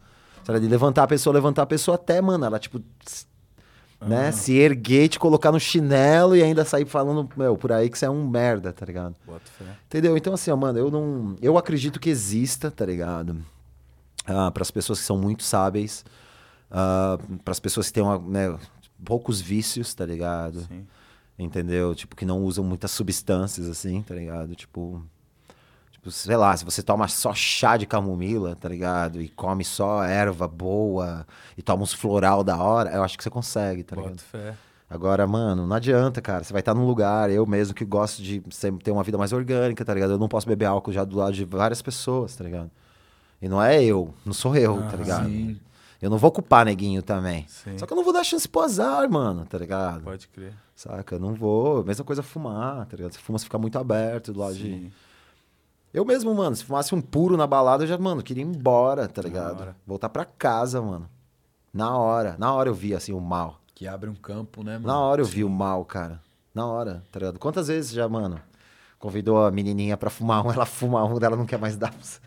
Sabe, 0.46 0.62
de 0.62 0.68
levantar 0.70 1.04
a 1.04 1.08
pessoa, 1.08 1.34
levantar 1.34 1.64
a 1.64 1.66
pessoa 1.66 1.96
até, 1.96 2.22
mano, 2.22 2.46
ela, 2.46 2.60
tipo, 2.60 2.82
s- 3.06 3.26
né, 4.00 4.32
se 4.32 4.54
erguer, 4.54 5.10
te 5.10 5.20
colocar 5.20 5.52
no 5.52 5.60
chinelo 5.60 6.38
e 6.38 6.42
ainda 6.44 6.64
sair 6.64 6.86
falando, 6.86 7.28
meu, 7.36 7.58
por 7.58 7.74
aí 7.74 7.90
que 7.90 8.00
você 8.00 8.06
é 8.06 8.10
um 8.10 8.26
merda, 8.26 8.72
tá 8.72 8.86
ligado? 8.86 9.14
Entendeu? 9.88 10.16
Então, 10.16 10.34
assim, 10.34 10.52
ó, 10.52 10.56
mano, 10.56 10.80
eu 10.80 10.90
não. 10.90 11.36
Eu 11.42 11.58
acredito 11.58 12.00
que 12.00 12.10
exista, 12.10 12.72
tá 12.72 12.86
ligado? 12.86 13.36
Ah, 14.26 14.52
para 14.52 14.64
as 14.64 14.72
pessoas 14.72 15.00
que 15.00 15.06
são 15.06 15.18
muito 15.18 15.44
sábeis, 15.44 16.06
para 16.70 17.52
as 17.52 17.60
pessoas 17.60 17.88
que 17.88 17.94
têm 17.94 18.04
uma, 18.04 18.18
né, 18.20 18.58
poucos 19.04 19.42
vícios, 19.42 19.94
tá 19.94 20.06
ligado? 20.06 20.62
Sim. 20.62 20.88
Entendeu? 21.38 21.94
Tipo, 21.96 22.16
que 22.16 22.26
não 22.26 22.44
usam 22.44 22.64
muitas 22.64 22.92
substâncias, 22.92 23.68
assim, 23.68 24.02
tá 24.02 24.16
ligado? 24.16 24.56
Tipo. 24.56 25.04
Tipo, 25.92 26.12
sei 26.12 26.36
lá, 26.36 26.56
se 26.56 26.66
você 26.66 26.84
toma 26.84 27.08
só 27.08 27.34
chá 27.34 27.78
de 27.78 27.86
camomila, 27.86 28.56
tá 28.56 28.70
ligado? 28.70 29.22
E 29.22 29.30
come 29.30 29.64
só 29.64 30.04
erva 30.04 30.48
boa 30.48 31.26
e 31.58 31.62
toma 31.62 31.84
uns 31.84 31.94
floral 31.94 32.44
da 32.44 32.58
hora, 32.62 32.92
eu 32.92 33.04
acho 33.04 33.18
que 33.18 33.24
você 33.24 33.30
consegue, 33.30 33.84
tá 33.84 33.96
ligado? 33.96 34.20
Fé. 34.20 34.56
Agora, 34.90 35.26
mano, 35.26 35.66
não 35.66 35.76
adianta, 35.76 36.22
cara. 36.22 36.44
Você 36.44 36.54
vai 36.54 36.60
estar 36.60 36.76
num 36.76 36.86
lugar, 36.86 37.32
eu 37.32 37.46
mesmo 37.48 37.74
que 37.74 37.84
gosto 37.84 38.22
de 38.22 38.42
ter 38.84 38.92
uma 38.92 39.04
vida 39.04 39.18
mais 39.18 39.34
orgânica, 39.34 39.84
tá 39.84 39.94
ligado? 39.94 40.12
Eu 40.12 40.20
não 40.20 40.28
posso 40.28 40.48
beber 40.48 40.66
álcool 40.66 40.92
já 40.92 41.04
do 41.04 41.18
lado 41.18 41.34
de 41.34 41.46
várias 41.46 41.82
pessoas, 41.82 42.36
tá 42.36 42.44
ligado? 42.44 42.70
E 43.44 43.50
não 43.50 43.62
é 43.62 43.84
eu, 43.84 44.14
não 44.26 44.32
sou 44.32 44.56
eu, 44.56 44.82
tá 44.90 44.96
ligado? 44.96 45.26
Sim. 45.28 45.60
Eu 46.02 46.10
não 46.10 46.18
vou 46.18 46.32
culpar 46.32 46.64
neguinho 46.64 47.04
também. 47.04 47.46
Sim. 47.50 47.78
Só 47.78 47.86
que 47.86 47.92
eu 47.92 47.98
não 47.98 48.04
vou 48.04 48.14
dar 48.14 48.24
chance 48.24 48.48
pro 48.48 48.62
azar, 48.62 49.10
mano, 49.12 49.46
tá 49.46 49.58
ligado? 49.58 50.02
Pode 50.02 50.30
crer. 50.30 50.54
Saca? 50.74 51.16
Eu 51.16 51.20
não 51.20 51.34
vou. 51.34 51.84
Mesma 51.84 52.06
coisa 52.06 52.24
fumar, 52.24 52.86
tá 52.86 52.96
ligado? 52.96 53.12
Você 53.12 53.20
fuma, 53.20 53.38
você 53.38 53.44
fica 53.44 53.58
muito 53.58 53.78
aberto 53.78 54.32
do 54.32 54.40
lado 54.40 54.56
de. 54.56 54.64
Sim. 54.64 54.92
Eu 55.94 56.06
mesmo, 56.06 56.34
mano, 56.34 56.56
se 56.56 56.64
fumasse 56.64 56.96
um 56.96 57.02
puro 57.02 57.36
na 57.36 57.46
balada, 57.46 57.84
eu 57.84 57.88
já, 57.88 57.98
mano, 57.98 58.24
queria 58.24 58.44
ir 58.44 58.48
embora, 58.48 59.10
tá 59.10 59.22
ligado? 59.22 59.76
Voltar 59.86 60.08
pra 60.08 60.24
casa, 60.24 60.82
mano. 60.82 61.10
Na 61.74 61.98
hora. 61.98 62.38
Na 62.40 62.54
hora 62.54 62.70
eu 62.70 62.74
vi, 62.74 62.96
assim, 62.96 63.12
o 63.12 63.20
mal. 63.20 63.60
Que 63.76 63.86
abre 63.88 64.10
um 64.10 64.16
campo, 64.16 64.64
né, 64.64 64.76
mano? 64.78 64.88
Na 64.88 65.00
hora 65.02 65.20
eu 65.20 65.26
vi 65.26 65.44
o 65.44 65.50
mal, 65.50 65.84
cara. 65.84 66.22
Na 66.56 66.66
hora, 66.66 67.04
tá 67.12 67.20
ligado? 67.20 67.40
Quantas 67.40 67.68
vezes 67.68 67.92
já, 67.92 68.08
mano, 68.08 68.40
convidou 69.00 69.46
a 69.46 69.52
menininha 69.52 69.98
pra 69.98 70.10
fumar 70.10 70.46
um, 70.46 70.50
ela 70.54 70.66
fuma 70.66 71.04
um, 71.04 71.18
ela 71.22 71.36
não 71.36 71.46
quer 71.46 71.60
mais 71.60 71.76
dar 71.76 71.92
pra 71.92 72.02
você. 72.02 72.20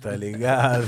Tá 0.00 0.10
ligado? 0.16 0.84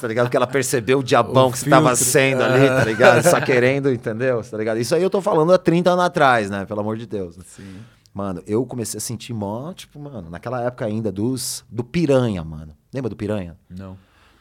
Tá 0.00 0.08
ligado? 0.08 0.26
Porque 0.26 0.36
ela 0.36 0.46
percebeu 0.46 1.00
o 1.00 1.02
diabão 1.02 1.48
O 1.48 1.52
que 1.52 1.58
você 1.58 1.68
tava 1.70 1.94
sendo 1.96 2.42
ali, 2.42 2.66
tá 2.66 2.84
ligado? 2.84 3.22
Só 3.22 3.40
querendo, 3.40 3.92
entendeu? 3.92 4.42
Tá 4.42 4.56
ligado? 4.56 4.78
Isso 4.78 4.94
aí 4.94 5.02
eu 5.02 5.10
tô 5.10 5.20
falando 5.20 5.52
há 5.52 5.58
30 5.58 5.90
anos 5.90 6.04
atrás, 6.04 6.50
né? 6.50 6.64
Pelo 6.64 6.80
amor 6.80 6.96
de 6.96 7.06
Deus. 7.06 7.36
né? 7.36 7.44
Sim. 7.46 7.76
Mano, 8.12 8.42
eu 8.46 8.64
comecei 8.66 8.98
a 8.98 9.00
sentir 9.00 9.32
mó, 9.32 9.72
tipo, 9.72 9.98
mano, 9.98 10.28
naquela 10.30 10.62
época 10.62 10.84
ainda 10.86 11.12
dos 11.12 11.64
do 11.70 11.84
piranha, 11.84 12.42
mano. 12.42 12.74
Lembra 12.92 13.08
do 13.10 13.16
piranha? 13.16 13.56
Não. 13.68 13.96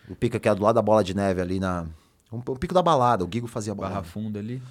O 0.09 0.15
pico 0.15 0.39
que 0.39 0.47
é 0.47 0.55
do 0.55 0.63
lado 0.63 0.75
da 0.75 0.81
bola 0.81 1.03
de 1.03 1.13
neve 1.13 1.41
ali 1.41 1.59
na. 1.59 1.85
Um, 2.31 2.37
um 2.37 2.55
pico 2.55 2.73
da 2.73 2.81
balada, 2.81 3.23
o 3.25 3.29
Gigo 3.31 3.47
fazia 3.47 3.75
Barra 3.75 3.89
balada. 3.89 4.07
Funda 4.07 4.39
ali. 4.39 4.61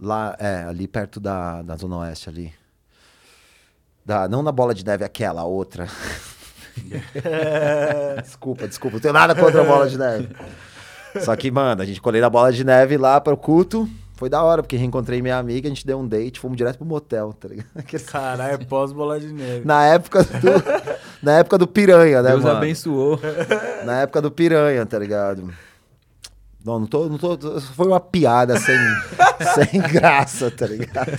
Lá, 0.00 0.36
é, 0.38 0.64
ali 0.64 0.88
perto 0.88 1.20
da, 1.20 1.62
da 1.62 1.76
Zona 1.76 1.98
Oeste 1.98 2.28
ali. 2.28 2.52
Da, 4.04 4.28
não 4.28 4.42
na 4.42 4.52
bola 4.52 4.74
de 4.74 4.84
neve, 4.84 5.04
aquela, 5.04 5.40
a 5.42 5.44
outra. 5.44 5.88
desculpa, 8.22 8.66
desculpa, 8.68 8.96
não 8.96 9.00
tenho 9.00 9.14
nada 9.14 9.34
contra 9.34 9.60
a 9.60 9.64
bola 9.64 9.88
de 9.88 9.98
neve. 9.98 10.28
Só 11.20 11.34
que, 11.36 11.50
mano, 11.50 11.80
a 11.80 11.84
gente 11.84 12.00
colei 12.00 12.20
na 12.20 12.28
bola 12.28 12.52
de 12.52 12.64
neve 12.64 12.96
lá 12.96 13.20
pro 13.20 13.36
culto. 13.36 13.88
Foi 14.16 14.28
da 14.28 14.42
hora, 14.42 14.62
porque 14.62 14.76
reencontrei 14.76 15.20
minha 15.20 15.36
amiga, 15.36 15.66
a 15.66 15.70
gente 15.70 15.84
deu 15.84 15.98
um 15.98 16.06
date, 16.06 16.38
fomos 16.38 16.56
direto 16.56 16.76
pro 16.78 16.86
motel, 16.86 17.32
tá 17.32 17.48
ligado? 17.48 17.66
Caralho, 18.06 18.54
é 18.54 18.58
pós-bola 18.58 19.18
de 19.18 19.32
neve. 19.32 19.64
Na 19.64 19.84
época 19.86 20.22
do, 20.22 20.30
na 21.20 21.32
época 21.38 21.58
do 21.58 21.66
piranha, 21.66 22.22
né, 22.22 22.30
Deus 22.30 22.44
mano? 22.44 22.56
abençoou. 22.58 23.20
Na 23.84 24.02
época 24.02 24.22
do 24.22 24.30
piranha, 24.30 24.86
tá 24.86 24.98
ligado? 25.00 25.52
Não, 26.64 26.78
não 26.78 26.86
tô, 26.86 27.08
não 27.10 27.18
tô. 27.18 27.36
Foi 27.60 27.86
uma 27.86 28.00
piada 28.00 28.58
sem, 28.58 28.74
sem 29.70 29.80
graça, 29.82 30.50
tá 30.50 30.66
ligado? 30.66 31.10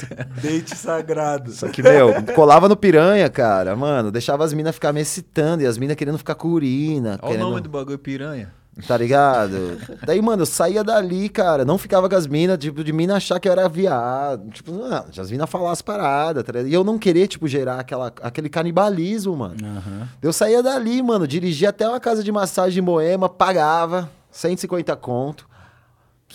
Date 0.41 0.75
sagrado. 0.75 1.51
Só 1.51 1.67
que, 1.67 1.83
meu, 1.83 2.11
colava 2.33 2.67
no 2.67 2.75
piranha, 2.75 3.29
cara, 3.29 3.75
mano, 3.75 4.11
deixava 4.11 4.43
as 4.43 4.53
minas 4.53 4.73
ficar 4.73 4.91
me 4.91 5.01
excitando 5.01 5.61
e 5.61 5.67
as 5.67 5.77
minas 5.77 5.95
querendo 5.95 6.17
ficar 6.17 6.33
com 6.33 6.47
urina. 6.47 7.19
Olha 7.21 7.25
o 7.25 7.27
querendo, 7.27 7.49
nome 7.49 7.61
do 7.61 7.69
bagulho 7.69 7.99
piranha. 7.99 8.51
Tá 8.87 8.97
ligado? 8.97 9.77
Daí, 10.05 10.21
mano, 10.21 10.41
eu 10.41 10.45
saía 10.47 10.83
dali, 10.83 11.29
cara, 11.29 11.63
não 11.63 11.77
ficava 11.77 12.09
com 12.09 12.15
as 12.15 12.27
minas, 12.27 12.57
tipo, 12.57 12.83
de 12.83 12.91
mina 12.91 13.15
achar 13.15 13.39
que 13.39 13.47
eu 13.47 13.51
era 13.51 13.69
viado. 13.69 14.49
Tipo, 14.49 14.71
não, 14.71 15.05
as 15.17 15.31
minas 15.31 15.49
falavam 15.49 15.71
as 15.71 15.81
paradas, 15.81 16.43
tá 16.43 16.51
ligado? 16.51 16.67
E 16.67 16.73
eu 16.73 16.83
não 16.83 16.97
querer, 16.97 17.27
tipo, 17.27 17.47
gerar 17.47 17.79
aquela, 17.79 18.11
aquele 18.21 18.49
canibalismo, 18.49 19.37
mano. 19.37 19.55
Aham. 19.63 20.09
Eu 20.21 20.33
saía 20.33 20.61
dali, 20.61 21.01
mano, 21.03 21.27
dirigia 21.27 21.69
até 21.69 21.87
uma 21.87 21.99
casa 21.99 22.21
de 22.23 22.31
massagem 22.31 22.79
em 22.79 22.85
Moema, 22.85 23.29
pagava 23.29 24.09
150 24.35 24.93
conto. 24.97 25.47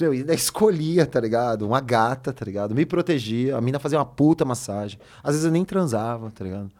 Eu 0.01 0.13
ainda 0.13 0.33
escolhia, 0.33 1.05
tá 1.05 1.21
ligado? 1.21 1.67
Uma 1.67 1.81
gata, 1.81 2.33
tá 2.33 2.45
ligado? 2.45 2.75
Me 2.75 2.87
protegia. 2.87 3.57
A 3.57 3.61
mina 3.61 3.79
fazia 3.79 3.99
uma 3.99 4.07
puta 4.07 4.45
massagem. 4.45 4.99
Às 5.23 5.33
vezes 5.33 5.45
eu 5.45 5.53
nem 5.53 5.65
transava, 5.65 6.31
tá 6.31 6.43
ligado? 6.43 6.71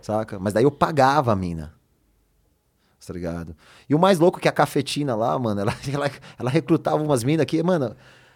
Saca? 0.00 0.38
Mas 0.40 0.52
daí 0.52 0.64
eu 0.64 0.70
pagava 0.70 1.32
a 1.32 1.36
mina. 1.36 1.72
Tá 3.06 3.12
ligado? 3.12 3.54
E 3.88 3.94
o 3.94 3.98
mais 4.00 4.18
louco 4.18 4.38
é 4.38 4.42
que 4.42 4.48
a 4.48 4.52
cafetina 4.52 5.14
lá, 5.14 5.38
mano, 5.38 5.60
ela, 5.60 5.72
ela, 5.92 6.10
ela 6.36 6.50
recrutava 6.50 7.00
umas 7.00 7.22
minas 7.22 7.46
que, 7.46 7.62
mano, 7.62 7.94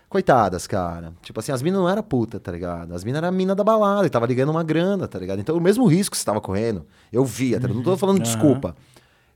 coitadas, 0.09 0.69
cara. 0.69 1.13
Tipo 1.23 1.41
assim, 1.41 1.51
as 1.51 1.61
minas 1.61 1.81
não 1.81 1.89
eram 1.89 2.03
puta, 2.05 2.39
tá 2.39 2.53
ligado? 2.53 2.95
As 2.95 3.03
minas 3.03 3.21
eram 3.21 3.33
mina 3.33 3.57
da 3.57 3.65
balada 3.65 4.07
e 4.07 4.11
tava 4.11 4.27
ligando 4.27 4.51
uma 4.51 4.63
grana, 4.63 5.09
tá 5.09 5.19
ligado? 5.19 5.41
Então 5.41 5.57
o 5.57 5.61
mesmo 5.61 5.85
risco 5.87 6.13
que 6.13 6.19
você 6.19 6.25
tava 6.25 6.41
correndo, 6.41 6.87
eu 7.13 7.25
via, 7.25 7.59
tá 7.59 7.67
ligado? 7.67 7.79
Não 7.79 7.83
tô 7.83 7.97
falando 7.97 8.19
Aham. 8.19 8.25
desculpa. 8.25 8.77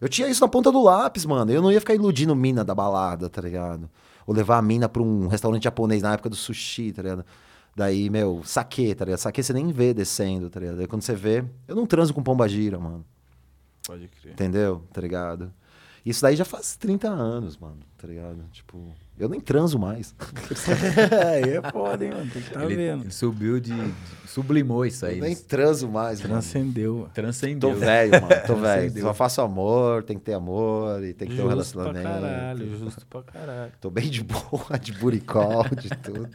Eu 0.05 0.09
tinha 0.11 0.29
isso 0.29 0.43
na 0.43 0.49
ponta 0.49 0.71
do 0.71 0.83
lápis, 0.83 1.25
mano. 1.25 1.51
Eu 1.51 1.63
não 1.63 1.73
ia 1.73 1.81
ficar 1.81 1.95
iludindo 1.95 2.37
mina 2.37 2.63
da 2.63 2.75
balada, 2.75 3.31
tá 3.31 3.41
ligado? 3.41 3.89
Ou 4.27 4.35
levar 4.35 4.59
a 4.59 4.63
mina 4.63 4.87
pra 4.87 5.03
um 5.03 5.29
restaurante 5.29 5.65
japonês 5.65 6.03
na 6.03 6.13
época 6.13 6.29
do 6.29 6.37
sushi, 6.37 6.93
tá 6.93 7.01
ligado? 7.01 7.25
Daí, 7.75 8.11
meu, 8.11 8.43
saque, 8.45 8.95
tá 8.95 9.07
ligado? 9.07 9.19
Saque 9.19 9.43
você 9.43 9.55
nem 9.55 9.73
vê 9.73 9.95
descendo, 9.95 10.51
tá 10.51 10.61
ligado? 10.61 10.81
Aí 10.81 10.87
quando 10.87 11.01
você 11.01 11.15
vê, 11.15 11.43
eu 11.67 11.75
não 11.75 11.87
transo 11.87 12.13
com 12.13 12.23
pomba 12.23 12.47
gira, 12.47 12.79
mano. 12.79 13.03
Pode 13.87 14.07
crer. 14.09 14.35
Entendeu? 14.35 14.83
Tá 14.93 15.01
ligado? 15.01 15.51
Isso 16.05 16.21
daí 16.21 16.37
já 16.37 16.45
faz 16.45 16.77
30 16.77 17.09
anos, 17.09 17.57
mano, 17.57 17.79
tá 17.97 18.07
ligado? 18.07 18.45
Tipo, 18.53 18.93
eu 19.19 19.28
nem 19.28 19.41
transo 19.41 19.78
mais. 19.78 20.15
Aí 21.32 21.57
é 21.57 21.70
foda, 21.70 22.05
hein, 22.05 22.11
mano? 22.12 22.31
Tem 22.31 22.43
que 22.43 22.51
tá 22.51 22.65
ele, 22.65 22.77
vendo. 22.77 23.03
ele 23.05 23.11
subiu 23.12 23.61
de, 23.61 23.73
de- 23.73 23.95
Sublimou 24.27 24.85
isso 24.85 25.07
aí. 25.07 25.19
eu 25.19 25.24
nem 25.24 25.36
transo 25.36 25.89
mais, 25.89 26.19
mano. 26.20 26.32
Transcendeu. 26.32 27.09
Transcendeu. 27.15 27.70
Tô 27.70 27.77
velho, 27.77 28.11
mano. 28.20 28.28
Tô 28.47 28.57
velho. 28.57 29.01
Só 29.01 29.15
faço 29.15 29.41
amor, 29.41 30.03
tem 30.03 30.19
que 30.19 30.24
ter 30.24 30.35
amor 30.35 31.05
e 31.05 31.12
tem 31.15 31.28
que 31.28 31.36
ter 31.36 31.43
um 31.43 31.51
Justo 31.51 31.74
pra 31.74 31.85
relacionamento. 31.93 32.09
caralho, 32.27 32.77
justo 32.78 33.07
pra 33.07 33.23
caralho. 33.23 33.73
Tô 33.81 33.91
bem 33.91 34.11
de 34.11 34.24
boa, 34.24 34.77
de 34.81 34.93
buricol, 34.95 35.65
de 35.81 35.89
tudo. 35.91 36.28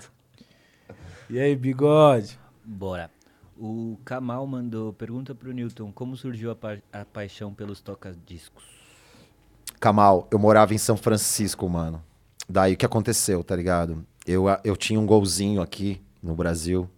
E 1.30 1.38
aí, 1.40 1.56
bigode? 1.56 2.40
Bora. 2.64 3.12
O 3.58 4.00
Kamal 4.06 4.48
mandou 4.48 4.94
pergunta 4.94 5.36
pro 5.36 5.52
Newton 5.52 5.92
como 5.92 6.16
surgiu 6.16 6.50
a, 6.52 6.56
pa- 6.56 6.78
a 6.94 7.04
paixão 7.04 7.54
pelos 7.54 7.82
toca-discos. 7.82 8.64
Kamal, 9.82 10.26
eu 10.32 10.40
morava 10.40 10.74
em 10.74 10.78
São 10.78 10.96
Francisco, 10.96 11.68
mano. 11.68 12.02
Daí 12.50 12.74
o 12.74 12.78
que 12.78 12.86
aconteceu, 12.86 13.44
tá 13.44 13.56
ligado? 13.56 14.04
Eu, 14.26 14.46
eu 14.64 14.76
tinha 14.76 15.00
um 15.00 15.06
golzinho 15.06 15.62
aqui 15.62 16.02
no 16.22 16.34
Brasil 16.34 16.90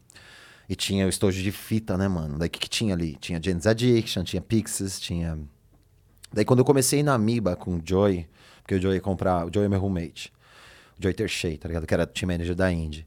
e 0.69 0.75
tinha 0.75 1.05
o 1.05 1.09
estojo 1.09 1.41
de 1.41 1.51
fita, 1.51 1.97
né, 1.97 2.07
mano? 2.07 2.37
Daí 2.37 2.47
o 2.47 2.49
que, 2.49 2.59
que 2.59 2.69
tinha 2.69 2.93
ali? 2.93 3.17
Tinha 3.19 3.41
Jane's 3.43 3.67
Addiction, 3.67 4.23
tinha 4.23 4.41
Pixies, 4.41 4.97
tinha. 4.97 5.37
Daí 6.31 6.45
quando 6.45 6.59
eu 6.59 6.65
comecei 6.65 7.03
na 7.03 7.13
Amiba 7.13 7.57
com 7.57 7.75
o 7.75 7.81
Joey, 7.83 8.29
porque 8.61 8.75
o 8.75 8.81
Joey 8.81 8.95
ia 8.95 9.01
comprar. 9.01 9.45
O 9.45 9.51
Joey 9.53 9.65
é 9.65 9.69
meu 9.69 9.79
roommate. 9.81 10.31
O 10.97 11.03
Joey 11.03 11.13
Tershey, 11.13 11.57
tá 11.57 11.67
ligado? 11.67 11.85
Que 11.85 11.93
era 11.93 12.07
team 12.07 12.31
manager 12.31 12.55
da 12.55 12.71
Indy. 12.71 13.05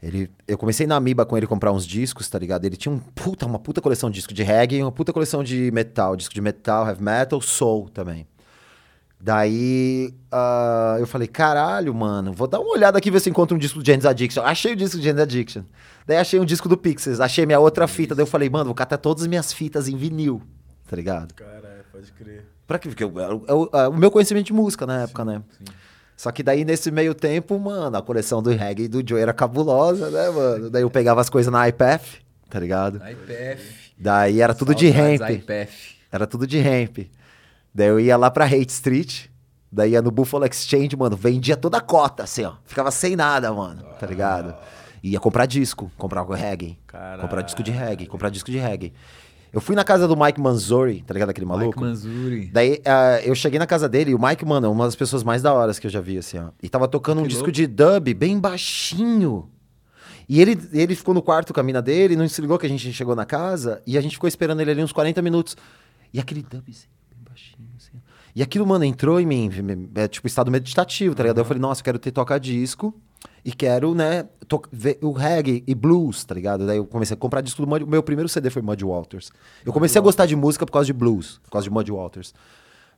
Ele, 0.00 0.30
eu 0.46 0.56
comecei 0.56 0.86
na 0.86 0.94
Amiba 0.94 1.26
com 1.26 1.36
ele 1.36 1.46
comprar 1.46 1.72
uns 1.72 1.84
discos, 1.84 2.28
tá 2.28 2.38
ligado? 2.38 2.64
Ele 2.64 2.76
tinha 2.76 2.94
um 2.94 3.00
puta, 3.00 3.44
uma 3.44 3.58
puta 3.58 3.80
coleção 3.80 4.08
de 4.08 4.14
disco 4.14 4.32
de 4.32 4.44
reggae 4.44 4.80
uma 4.80 4.92
puta 4.92 5.12
coleção 5.12 5.42
de 5.42 5.70
metal, 5.72 6.14
disco 6.14 6.32
de 6.32 6.40
metal, 6.40 6.86
heavy 6.86 7.02
metal, 7.02 7.40
soul 7.40 7.88
também. 7.88 8.26
Daí 9.22 10.14
ah, 10.32 10.96
eu 10.98 11.06
falei, 11.06 11.28
caralho, 11.28 11.94
mano, 11.94 12.32
vou 12.32 12.46
dar 12.46 12.58
uma 12.58 12.72
olhada 12.72 12.96
aqui 12.96 13.10
ver 13.10 13.20
se 13.20 13.28
encontro 13.28 13.54
um 13.54 13.58
disco 13.58 13.78
do 13.80 13.86
Jane's 13.86 14.06
Addiction. 14.06 14.42
Achei 14.42 14.72
o 14.72 14.76
disco 14.76 14.96
do 14.96 15.02
Jane's 15.02 15.20
Addiction. 15.20 15.62
Daí 16.06 16.16
achei 16.16 16.40
um 16.40 16.44
disco 16.44 16.68
do 16.68 16.76
Pixies, 16.76 17.20
achei 17.20 17.44
minha 17.44 17.60
outra 17.60 17.86
fita. 17.86 18.14
Daí 18.14 18.22
eu 18.22 18.26
falei, 18.26 18.48
mano, 18.48 18.64
vou 18.66 18.74
catar 18.74 18.96
todas 18.96 19.22
as 19.24 19.28
minhas 19.28 19.52
fitas 19.52 19.88
em 19.88 19.96
vinil, 19.96 20.40
tá 20.88 20.96
ligado? 20.96 21.34
Caralho, 21.34 21.84
pode 21.92 22.10
crer. 22.12 22.46
Pra 22.66 22.78
quê? 22.78 22.88
Porque 22.88 23.04
eu- 23.04 23.12
eu- 23.18 23.44
eu- 23.46 23.70
ah, 23.72 23.88
o 23.90 23.96
meu 23.96 24.10
conhecimento 24.10 24.46
de 24.46 24.52
música 24.54 24.86
na 24.86 25.02
época, 25.02 25.22
né? 25.24 25.42
Só 26.16 26.30
que 26.30 26.42
daí, 26.42 26.64
nesse 26.64 26.90
meio 26.90 27.14
tempo, 27.14 27.58
mano, 27.58 27.96
a 27.96 28.02
coleção 28.02 28.42
do 28.42 28.50
reggae 28.50 28.88
do 28.88 29.06
Joe 29.06 29.20
era 29.20 29.32
cabulosa, 29.34 30.10
né, 30.10 30.30
mano? 30.30 30.70
Daí 30.70 30.82
eu 30.82 30.90
pegava 30.90 31.20
as 31.20 31.28
coisas 31.28 31.52
na 31.52 31.68
iPath, 31.68 32.04
tá 32.48 32.58
ligado? 32.58 32.96
IPF. 33.10 33.92
Daí 33.98 34.40
era 34.40 34.54
tudo 34.54 34.74
de 34.74 34.90
Saudades 34.92 35.20
ramp. 35.20 35.30
IPF. 35.30 35.96
Era 36.12 36.26
tudo 36.26 36.46
de 36.46 36.58
ramp. 36.60 36.98
Daí 37.74 37.88
eu 37.88 38.00
ia 38.00 38.16
lá 38.16 38.30
pra 38.30 38.44
Hate 38.44 38.70
Street, 38.70 39.26
daí 39.70 39.92
ia 39.92 40.02
no 40.02 40.10
Buffalo 40.10 40.44
Exchange, 40.44 40.96
mano, 40.96 41.16
vendia 41.16 41.56
toda 41.56 41.78
a 41.78 41.80
cota, 41.80 42.24
assim, 42.24 42.44
ó. 42.44 42.54
Ficava 42.64 42.90
sem 42.90 43.14
nada, 43.16 43.52
mano, 43.52 43.84
tá 43.98 44.06
ligado? 44.06 44.54
Ia 45.02 45.18
comprar 45.18 45.46
disco, 45.46 45.90
comprar 45.96 46.22
reggae. 46.24 46.78
Caralho. 46.86 47.22
Comprar 47.22 47.42
disco 47.42 47.62
de 47.62 47.70
reggae, 47.70 48.06
comprar 48.06 48.30
disco 48.30 48.50
de 48.50 48.58
reggae. 48.58 48.92
Eu 49.52 49.60
fui 49.60 49.74
na 49.74 49.82
casa 49.82 50.06
do 50.06 50.16
Mike 50.16 50.40
Manzuri, 50.40 51.02
tá 51.02 51.12
ligado? 51.12 51.30
Aquele 51.30 51.46
Mike 51.46 51.58
maluco. 51.58 51.80
Manzuri. 51.80 52.50
Daí 52.52 52.80
ah, 52.84 53.20
eu 53.24 53.34
cheguei 53.34 53.58
na 53.58 53.66
casa 53.66 53.88
dele 53.88 54.12
e 54.12 54.14
o 54.14 54.20
Mike, 54.20 54.44
mano, 54.44 54.66
é 54.66 54.70
uma 54.70 54.84
das 54.84 54.94
pessoas 54.94 55.24
mais 55.24 55.42
da 55.42 55.52
horas 55.52 55.78
que 55.78 55.86
eu 55.86 55.90
já 55.90 56.00
vi, 56.00 56.18
assim, 56.18 56.38
ó. 56.38 56.50
E 56.62 56.68
tava 56.68 56.86
tocando 56.86 57.18
um 57.18 57.22
Que 57.22 57.30
disco 57.30 57.44
louco. 57.44 57.52
de 57.52 57.66
dub 57.66 58.14
bem 58.14 58.38
baixinho. 58.38 59.48
E 60.28 60.40
ele, 60.40 60.56
ele 60.72 60.94
ficou 60.94 61.12
no 61.12 61.20
quarto 61.20 61.52
com 61.52 61.58
a 61.58 61.62
mina 61.62 61.82
dele, 61.82 62.14
não 62.14 62.28
se 62.28 62.40
ligou 62.40 62.56
que 62.56 62.66
a 62.66 62.68
gente 62.68 62.92
chegou 62.92 63.16
na 63.16 63.26
casa 63.26 63.82
e 63.84 63.98
a 63.98 64.00
gente 64.00 64.12
ficou 64.12 64.28
esperando 64.28 64.60
ele 64.60 64.70
ali 64.70 64.82
uns 64.84 64.92
40 64.92 65.20
minutos. 65.20 65.56
E 66.14 66.20
aquele 66.20 66.42
dub 66.42 66.62
assim, 66.68 66.86
baixinho, 67.40 67.68
assim. 67.76 67.92
E 68.34 68.42
aquilo, 68.42 68.66
mano, 68.66 68.84
entrou 68.84 69.20
em 69.20 69.26
mim, 69.26 69.50
é 69.94 70.06
tipo 70.06 70.26
estado 70.26 70.50
meditativo, 70.50 71.14
tá 71.14 71.22
ligado? 71.22 71.36
Daí 71.36 71.42
Eu 71.42 71.46
falei, 71.46 71.60
nossa, 71.60 71.80
eu 71.80 71.84
quero 71.84 71.98
ter 71.98 72.12
tocar 72.12 72.38
disco 72.38 72.94
e 73.44 73.52
quero, 73.52 73.94
né, 73.94 74.28
ver 74.70 74.98
o 75.02 75.10
reggae 75.12 75.64
e 75.66 75.74
blues, 75.74 76.24
tá 76.24 76.34
ligado? 76.34 76.66
Daí 76.66 76.76
eu 76.76 76.86
comecei 76.86 77.14
a 77.14 77.16
comprar 77.16 77.40
disco 77.40 77.62
do 77.62 77.68
Muddy. 77.68 77.84
O 77.84 77.88
meu 77.88 78.02
primeiro 78.02 78.28
CD 78.28 78.50
foi 78.50 78.62
Muddy 78.62 78.84
Waters. 78.84 79.32
Eu 79.64 79.72
comecei 79.72 79.98
a 79.98 80.02
gostar 80.02 80.26
de 80.26 80.36
música 80.36 80.64
por 80.64 80.72
causa 80.72 80.86
de 80.86 80.92
blues, 80.92 81.40
por 81.42 81.50
causa 81.50 81.64
de 81.64 81.70
Muddy 81.70 81.90
Waters. 81.90 82.34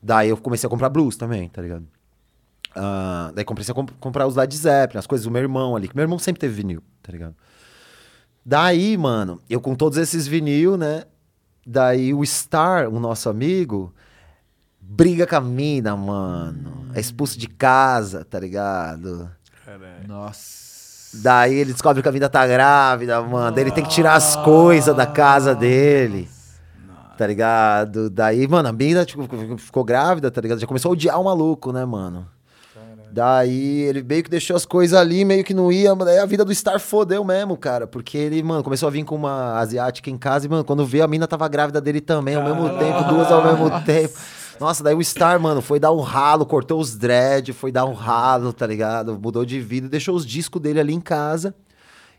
Daí 0.03 0.29
eu 0.29 0.37
comecei 0.37 0.67
a 0.67 0.71
comprar 0.71 0.89
blues 0.91 1.17
também, 1.17 1.49
tá 1.49 1.63
ligado? 1.63 1.87
Ah, 2.75 3.31
daí 3.35 3.45
comecei 3.45 3.73
a 3.73 3.75
comp- 3.75 3.93
comprar 4.01 4.27
os 4.27 4.35
Led 4.37 4.55
Zeppelin, 4.57 4.99
as 4.99 5.07
coisas 5.07 5.25
do 5.25 5.31
meu 5.31 5.43
irmão 5.43 5.77
ali, 5.77 5.89
que 5.89 5.95
meu 5.97 6.03
irmão 6.03 6.19
sempre 6.19 6.41
teve 6.41 6.55
vinil, 6.55 6.83
tá 7.03 7.13
ligado? 7.13 7.35
Daí, 8.45 8.97
mano, 8.97 9.41
eu 9.49 9.61
com 9.61 9.75
todos 9.75 9.97
esses 9.99 10.27
vinil, 10.27 10.77
né? 10.77 11.05
Daí 11.65 12.13
o 12.13 12.25
Star, 12.27 12.89
o 12.89 12.99
nosso 12.99 13.29
amigo, 13.29 13.95
briga 14.95 15.27
com 15.27 15.37
a 15.37 15.41
mina, 15.41 15.97
mano. 15.97 16.87
É 16.95 17.01
expulso 17.01 17.39
de 17.39 17.47
casa, 17.47 18.27
tá 18.29 18.39
ligado? 18.39 19.31
Nossa. 20.07 20.63
Daí 21.15 21.55
ele 21.55 21.73
descobre 21.73 22.03
que 22.03 22.09
a 22.09 22.13
mina 22.13 22.29
tá 22.29 22.47
grávida, 22.47 23.21
mano. 23.23 23.55
Daí 23.55 23.65
ele 23.65 23.71
tem 23.71 23.85
que 23.85 23.91
tirar 23.91 24.15
as 24.15 24.37
coisas 24.37 24.95
da 24.95 25.07
casa 25.07 25.55
dele. 25.55 26.29
Tá 27.17 27.27
ligado? 27.27 28.11
Daí, 28.11 28.47
mano, 28.47 28.69
a 28.69 28.73
mina 28.73 29.05
tipo, 29.05 29.27
ficou 29.59 29.85
grávida, 29.85 30.31
tá 30.31 30.41
ligado? 30.41 30.59
Já 30.59 30.67
começou 30.67 30.91
a 30.91 30.93
odiar 30.93 31.21
o 31.21 31.25
maluco, 31.25 31.73
né, 31.73 31.85
mano? 31.85 32.27
Daí 33.11 33.83
ele 33.83 34.03
meio 34.03 34.23
que 34.23 34.31
deixou 34.31 34.57
as 34.57 34.65
coisas 34.65 34.99
ali, 34.99 35.23
meio 35.23 35.45
que 35.45 35.53
não 35.53 35.71
ia. 35.71 35.95
Daí 35.95 36.19
a 36.19 36.25
vida 36.25 36.45
do 36.45 36.55
Star 36.55 36.81
fodeu 36.81 37.23
mesmo, 37.23 37.57
cara. 37.59 37.87
Porque 37.87 38.17
ele, 38.17 38.43
mano, 38.43 38.63
começou 38.63 38.87
a 38.87 38.91
vir 38.91 39.05
com 39.05 39.15
uma 39.15 39.59
asiática 39.59 40.09
em 40.09 40.17
casa 40.17 40.47
e, 40.47 40.49
mano, 40.49 40.65
quando 40.65 40.85
veio 40.87 41.05
a 41.05 41.09
mina 41.09 41.27
tava 41.27 41.47
grávida 41.49 41.81
dele 41.81 42.01
também, 42.01 42.35
ao 42.35 42.43
mesmo 42.43 42.71
tempo, 42.79 43.05
duas 43.05 43.31
ao 43.31 43.45
mesmo 43.45 43.71
tempo. 43.83 44.15
Nossa, 44.63 44.83
daí 44.85 44.95
o 44.95 45.03
Star, 45.05 45.41
mano, 45.41 45.61
foi 45.61 45.81
dar 45.81 45.91
um 45.93 46.01
ralo, 46.01 46.47
cortou 46.47 46.81
os 46.81 46.97
dread, 46.97 47.53
foi 47.53 47.73
dar 47.73 47.85
um 47.85 47.93
ralo, 47.93 48.53
tá 48.53 48.67
ligado? 48.67 49.19
Mudou 49.19 49.45
de 49.45 49.59
vida, 49.61 49.89
deixou 49.89 50.15
os 50.15 50.25
discos 50.25 50.63
dele 50.63 50.79
ali 50.79 50.95
em 50.95 51.01
casa. 51.01 51.53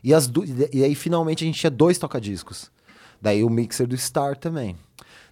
E, 0.02 0.12
as 0.12 0.26
du- 0.26 0.44
e 0.70 0.84
aí, 0.84 0.94
finalmente, 0.94 1.42
a 1.42 1.46
gente 1.46 1.58
tinha 1.58 1.70
dois 1.70 1.96
tocadiscos. 1.96 2.70
Daí 3.20 3.42
o 3.42 3.48
mixer 3.48 3.86
do 3.86 3.96
Star 3.96 4.36
também. 4.36 4.76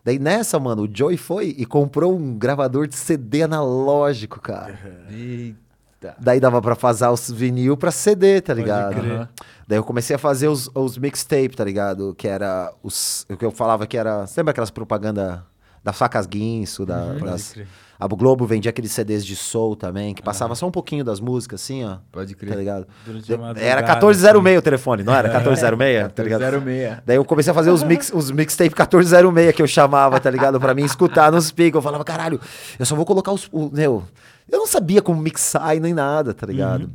Daí 0.03 0.19
nessa, 0.19 0.59
mano, 0.59 0.85
o 0.85 0.89
Joey 0.91 1.19
foi 1.19 1.55
e 1.59 1.67
comprou 1.67 2.17
um 2.17 2.35
gravador 2.39 2.87
de 2.89 2.97
CD 2.97 3.43
analógico, 3.43 4.41
cara. 4.41 4.73
Eita. 5.11 6.17
Daí 6.19 6.41
dava 6.41 6.61
pra 6.63 6.75
fazer 6.75 7.07
os 7.09 7.31
vinil 7.31 7.77
pra 7.77 7.91
CD, 7.91 8.41
tá 8.41 8.55
ligado? 8.55 9.29
Daí 9.69 9.79
eu 9.79 9.85
comecei 9.85 10.17
a 10.17 10.19
fazer 10.19 10.49
os, 10.49 10.71
os 10.75 10.97
mixtape, 10.99 11.51
tá 11.55 11.63
ligado? 11.65 12.15
Que 12.17 12.27
era 12.27 12.73
os. 12.83 13.27
O 13.29 13.37
que 13.37 13.45
eu 13.45 13.51
falava 13.53 13.87
que 13.87 13.97
era. 13.99 14.27
Você 14.27 14.41
lembra 14.41 14.51
aquelas 14.53 14.71
propaganda 14.71 15.47
das 15.83 15.97
facas 15.97 16.27
guinso, 16.27 16.85
da, 16.87 17.15
Pode 17.19 17.25
das. 17.25 17.55
A 17.99 18.07
Globo 18.09 18.45
vendia 18.47 18.71
aqueles 18.71 18.91
CDs 18.91 19.25
de 19.25 19.37
soul 19.37 19.77
também, 19.77 20.13
que 20.13 20.21
passava 20.23 20.57
só 20.57 20.67
um 20.67 20.73
pouquinho 20.73 21.05
das 21.05 21.21
músicas, 21.21 21.63
assim, 21.63 21.85
ó. 21.85 21.99
Pode 22.11 22.35
Tá 22.35 22.41
crer. 22.41 22.57
ligado? 22.59 22.87
De- 23.07 23.37
madrugada, 23.37 23.61
Era 23.61 23.81
1406 23.81 24.59
o 24.59 24.63
telefone, 24.63 25.03
não 25.05 25.15
era? 25.15 25.29
É. 25.29 25.31
1406, 25.33 26.13
tá 26.13 26.23
ligado? 26.25 26.41
06. 26.65 26.99
Daí 27.07 27.17
eu 27.17 27.25
comecei 27.25 27.53
a 27.53 27.55
fazer 27.55 27.71
os, 27.71 27.85
mix, 27.85 28.11
os 28.13 28.31
mixtape 28.33 28.71
1406 28.75 29.55
que 29.55 29.63
eu 29.63 29.69
chamava, 29.69 30.19
tá 30.19 30.29
ligado? 30.31 30.59
Pra 30.59 30.75
mim 30.75 30.83
escutar 30.85 31.31
nos 31.31 31.53
picos. 31.53 31.77
Eu 31.79 31.83
falava, 31.83 32.03
caralho, 32.05 32.41
eu 32.77 32.85
só 32.85 32.97
vou 32.97 33.05
colocar 33.05 33.31
os. 33.31 33.49
O, 33.53 33.71
meu, 33.73 34.03
eu 34.51 34.59
não 34.59 34.67
sabia 34.67 35.01
como 35.01 35.21
mixar 35.23 35.77
e 35.77 35.79
nem 35.81 35.95
nada, 35.95 36.35
tá 36.35 36.45
ligado? 36.47 36.91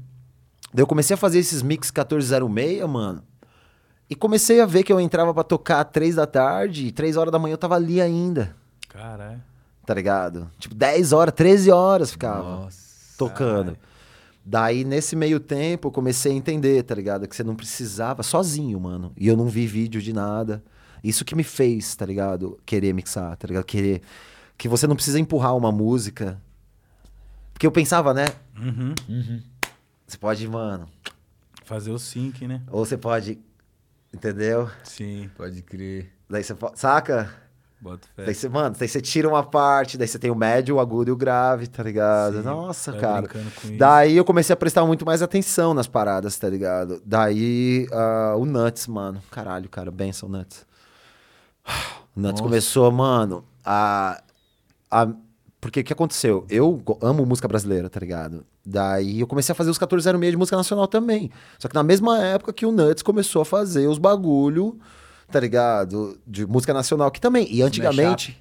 Daí 0.74 0.82
eu 0.84 0.88
comecei 0.88 1.14
a 1.14 1.18
fazer 1.18 1.40
esses 1.40 1.62
mix 1.62 1.90
1406, 1.90 2.86
mano. 2.86 3.24
E 4.10 4.16
comecei 4.16 4.60
a 4.60 4.66
ver 4.66 4.84
que 4.84 4.92
eu 4.92 5.00
entrava 5.00 5.34
pra 5.34 5.44
tocar 5.44 5.80
às 5.86 5.90
3 5.92 6.16
da 6.16 6.26
tarde 6.28 6.88
e 6.88 6.92
3 6.92 7.16
horas 7.16 7.32
da 7.32 7.40
manhã 7.40 7.54
eu 7.54 7.58
tava 7.58 7.76
ali 7.76 8.02
ainda, 8.02 8.54
Caralho. 8.98 9.42
tá 9.86 9.94
ligado? 9.94 10.50
Tipo, 10.60 10.76
10 10.76 11.14
horas, 11.14 11.34
13 11.34 11.72
horas 11.72 12.12
ficava 12.12 12.44
Nossa. 12.62 13.16
tocando. 13.18 13.78
Daí, 14.44 14.84
nesse 14.86 15.16
meio 15.16 15.40
tempo, 15.40 15.90
eu 15.90 15.92
comecei 15.92 16.32
a 16.32 16.36
entender, 16.36 16.82
tá 16.84 16.96
ligado? 16.96 17.28
Que 17.28 17.36
você 17.36 17.44
não 17.44 17.56
precisava, 17.56 18.24
sozinho, 18.24 18.80
mano. 18.80 19.12
E 19.18 19.28
eu 19.28 19.36
não 19.36 19.48
vi 19.48 19.68
vídeo 19.68 20.02
de 20.02 20.14
nada. 20.14 20.64
Isso 21.04 21.26
que 21.26 21.36
me 21.36 21.44
fez, 21.44 21.96
tá 21.96 22.06
ligado? 22.06 22.58
Querer 22.66 22.94
mixar, 22.94 23.36
tá 23.36 23.46
ligado? 23.48 23.66
Querer. 23.66 24.02
Que 24.58 24.68
você 24.70 24.88
não 24.88 24.96
precisa 24.96 25.20
empurrar 25.20 25.56
uma 25.56 25.72
música. 25.72 26.42
Porque 27.54 27.68
eu 27.68 27.72
pensava, 27.72 28.14
né? 28.14 28.26
Uhum. 28.58 28.94
Você 30.08 30.18
pode, 30.18 30.48
mano. 30.48 30.88
Fazer 31.66 31.92
o 31.92 32.00
sync, 32.00 32.48
né? 32.48 32.62
Ou 32.72 32.86
você 32.86 32.98
pode. 32.98 33.38
Entendeu? 34.14 34.70
Sim. 34.86 35.30
Pode 35.36 35.62
crer. 35.62 36.14
Daí 36.30 36.44
você 36.44 36.56
pode. 36.56 36.80
Saca? 36.80 37.30
Bota 37.80 38.08
fé. 38.16 38.26
Daí 38.26 38.34
você, 38.34 38.50
mano, 38.50 38.76
daí 38.78 38.88
você 38.88 39.00
tira 39.00 39.30
uma 39.30 39.44
parte, 39.44 39.98
daí 39.98 40.08
você 40.08 40.18
tem 40.18 40.32
o 40.32 40.36
médio, 40.36 40.76
o 40.76 40.80
agudo 40.80 41.10
e 41.10 41.14
o 41.14 41.16
grave, 41.16 41.68
tá 41.68 41.84
ligado? 41.84 42.38
Sim, 42.38 42.44
Nossa, 42.44 42.92
vai 42.92 43.02
cara. 43.02 43.30
Daí 43.78 44.18
eu 44.18 44.26
comecei 44.26 44.54
a 44.54 44.58
prestar 44.58 44.86
muito 44.86 45.06
mais 45.06 45.22
atenção 45.22 45.74
nas 45.74 45.88
paradas, 45.88 46.38
tá 46.38 46.50
ligado? 46.50 47.02
Daí 47.06 47.88
ah, 47.92 48.36
o 48.36 48.46
Nuts, 48.46 48.88
mano. 48.88 49.22
Caralho, 49.30 49.70
cara, 49.70 49.92
benção 49.92 50.28
Nuts. 50.28 50.66
O 52.16 52.20
Nuts 52.20 52.32
Nossa. 52.32 52.44
começou, 52.44 52.92
mano, 52.92 53.44
a, 53.64 54.24
a. 54.90 55.08
Porque 55.62 55.82
o 55.82 55.84
que 55.84 55.94
aconteceu? 55.94 56.46
Eu 56.50 56.82
amo 57.02 57.26
música 57.26 57.48
brasileira, 57.48 57.90
tá 57.90 58.00
ligado? 58.00 58.44
Daí 58.66 59.20
eu 59.20 59.28
comecei 59.28 59.54
a 59.54 59.56
fazer 59.56 59.70
os 59.70 59.78
1406 59.78 60.32
de 60.32 60.38
música 60.38 60.58
nacional 60.58 60.88
também. 60.88 61.32
Só 61.60 61.68
que 61.68 61.76
na 61.76 61.84
mesma 61.84 62.20
época 62.24 62.52
que 62.52 62.66
o 62.66 62.72
Nuts 62.72 63.04
começou 63.04 63.42
a 63.42 63.46
fazer 63.46 63.88
os 63.88 63.98
bagulho, 63.98 64.80
tá 65.32 65.40
ligado? 65.40 66.20
De 66.26 66.46
música 66.46 66.74
nacional, 66.74 67.12
que 67.12 67.22
também. 67.22 67.48
E 67.54 67.62
antigamente. 67.62 68.40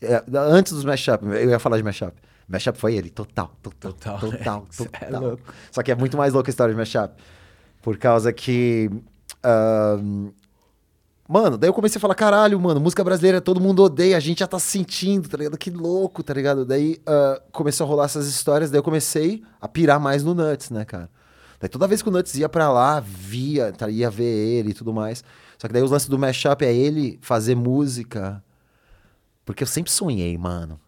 é, 0.00 0.22
antes 0.34 0.72
dos 0.72 0.84
mashup, 0.84 1.24
eu 1.26 1.50
ia 1.50 1.58
falar 1.58 1.76
de 1.76 1.82
mashup. 1.82 2.12
Mashup 2.48 2.78
foi 2.78 2.94
ele, 2.94 3.10
total, 3.10 3.50
total, 3.62 3.92
Total, 3.92 4.18
total, 4.18 4.60
né? 4.80 4.86
total. 4.86 5.08
É 5.08 5.18
louco. 5.18 5.42
Só 5.70 5.82
que 5.82 5.90
é 5.90 5.94
muito 5.94 6.16
mais 6.16 6.32
louca 6.32 6.48
a 6.48 6.52
história 6.52 6.72
de 6.72 6.78
mashup. 6.78 7.14
Por 7.82 7.96
causa 7.98 8.32
que. 8.32 8.90
ahn, 9.42 10.30
Mano, 11.28 11.58
daí 11.58 11.68
eu 11.68 11.74
comecei 11.74 11.98
a 11.98 12.00
falar, 12.00 12.14
caralho, 12.14 12.60
mano, 12.60 12.78
música 12.78 13.02
brasileira 13.02 13.40
todo 13.40 13.60
mundo 13.60 13.82
odeia, 13.82 14.16
a 14.16 14.20
gente 14.20 14.38
já 14.38 14.46
tá 14.46 14.60
sentindo, 14.60 15.28
tá 15.28 15.36
ligado? 15.36 15.58
Que 15.58 15.70
louco, 15.70 16.22
tá 16.22 16.32
ligado? 16.32 16.64
Daí 16.64 17.00
ah, 17.04 17.42
começou 17.50 17.84
a 17.84 17.88
rolar 17.88 18.04
essas 18.04 18.28
histórias, 18.28 18.70
daí 18.70 18.78
eu 18.78 18.82
comecei 18.82 19.42
a 19.60 19.66
pirar 19.66 19.98
mais 19.98 20.22
no 20.22 20.34
Nuts, 20.34 20.70
né, 20.70 20.84
cara? 20.84 21.10
Daí 21.58 21.68
toda 21.68 21.88
vez 21.88 22.00
que 22.00 22.08
o 22.08 22.12
Nuts 22.12 22.32
ia 22.36 22.48
pra 22.48 22.70
lá, 22.70 23.00
via, 23.00 23.72
tá, 23.72 23.90
ia 23.90 24.08
ver 24.08 24.22
ele 24.24 24.70
e 24.70 24.74
tudo 24.74 24.94
mais. 24.94 25.24
Só 25.58 25.66
que 25.66 25.72
daí 25.74 25.82
os 25.82 25.90
lances 25.90 26.08
do 26.08 26.18
mashup 26.18 26.64
é 26.64 26.74
ele 26.74 27.18
fazer 27.22 27.54
música. 27.54 28.42
Porque 29.44 29.62
eu 29.62 29.66
sempre 29.66 29.92
sonhei, 29.92 30.36
mano, 30.36 30.80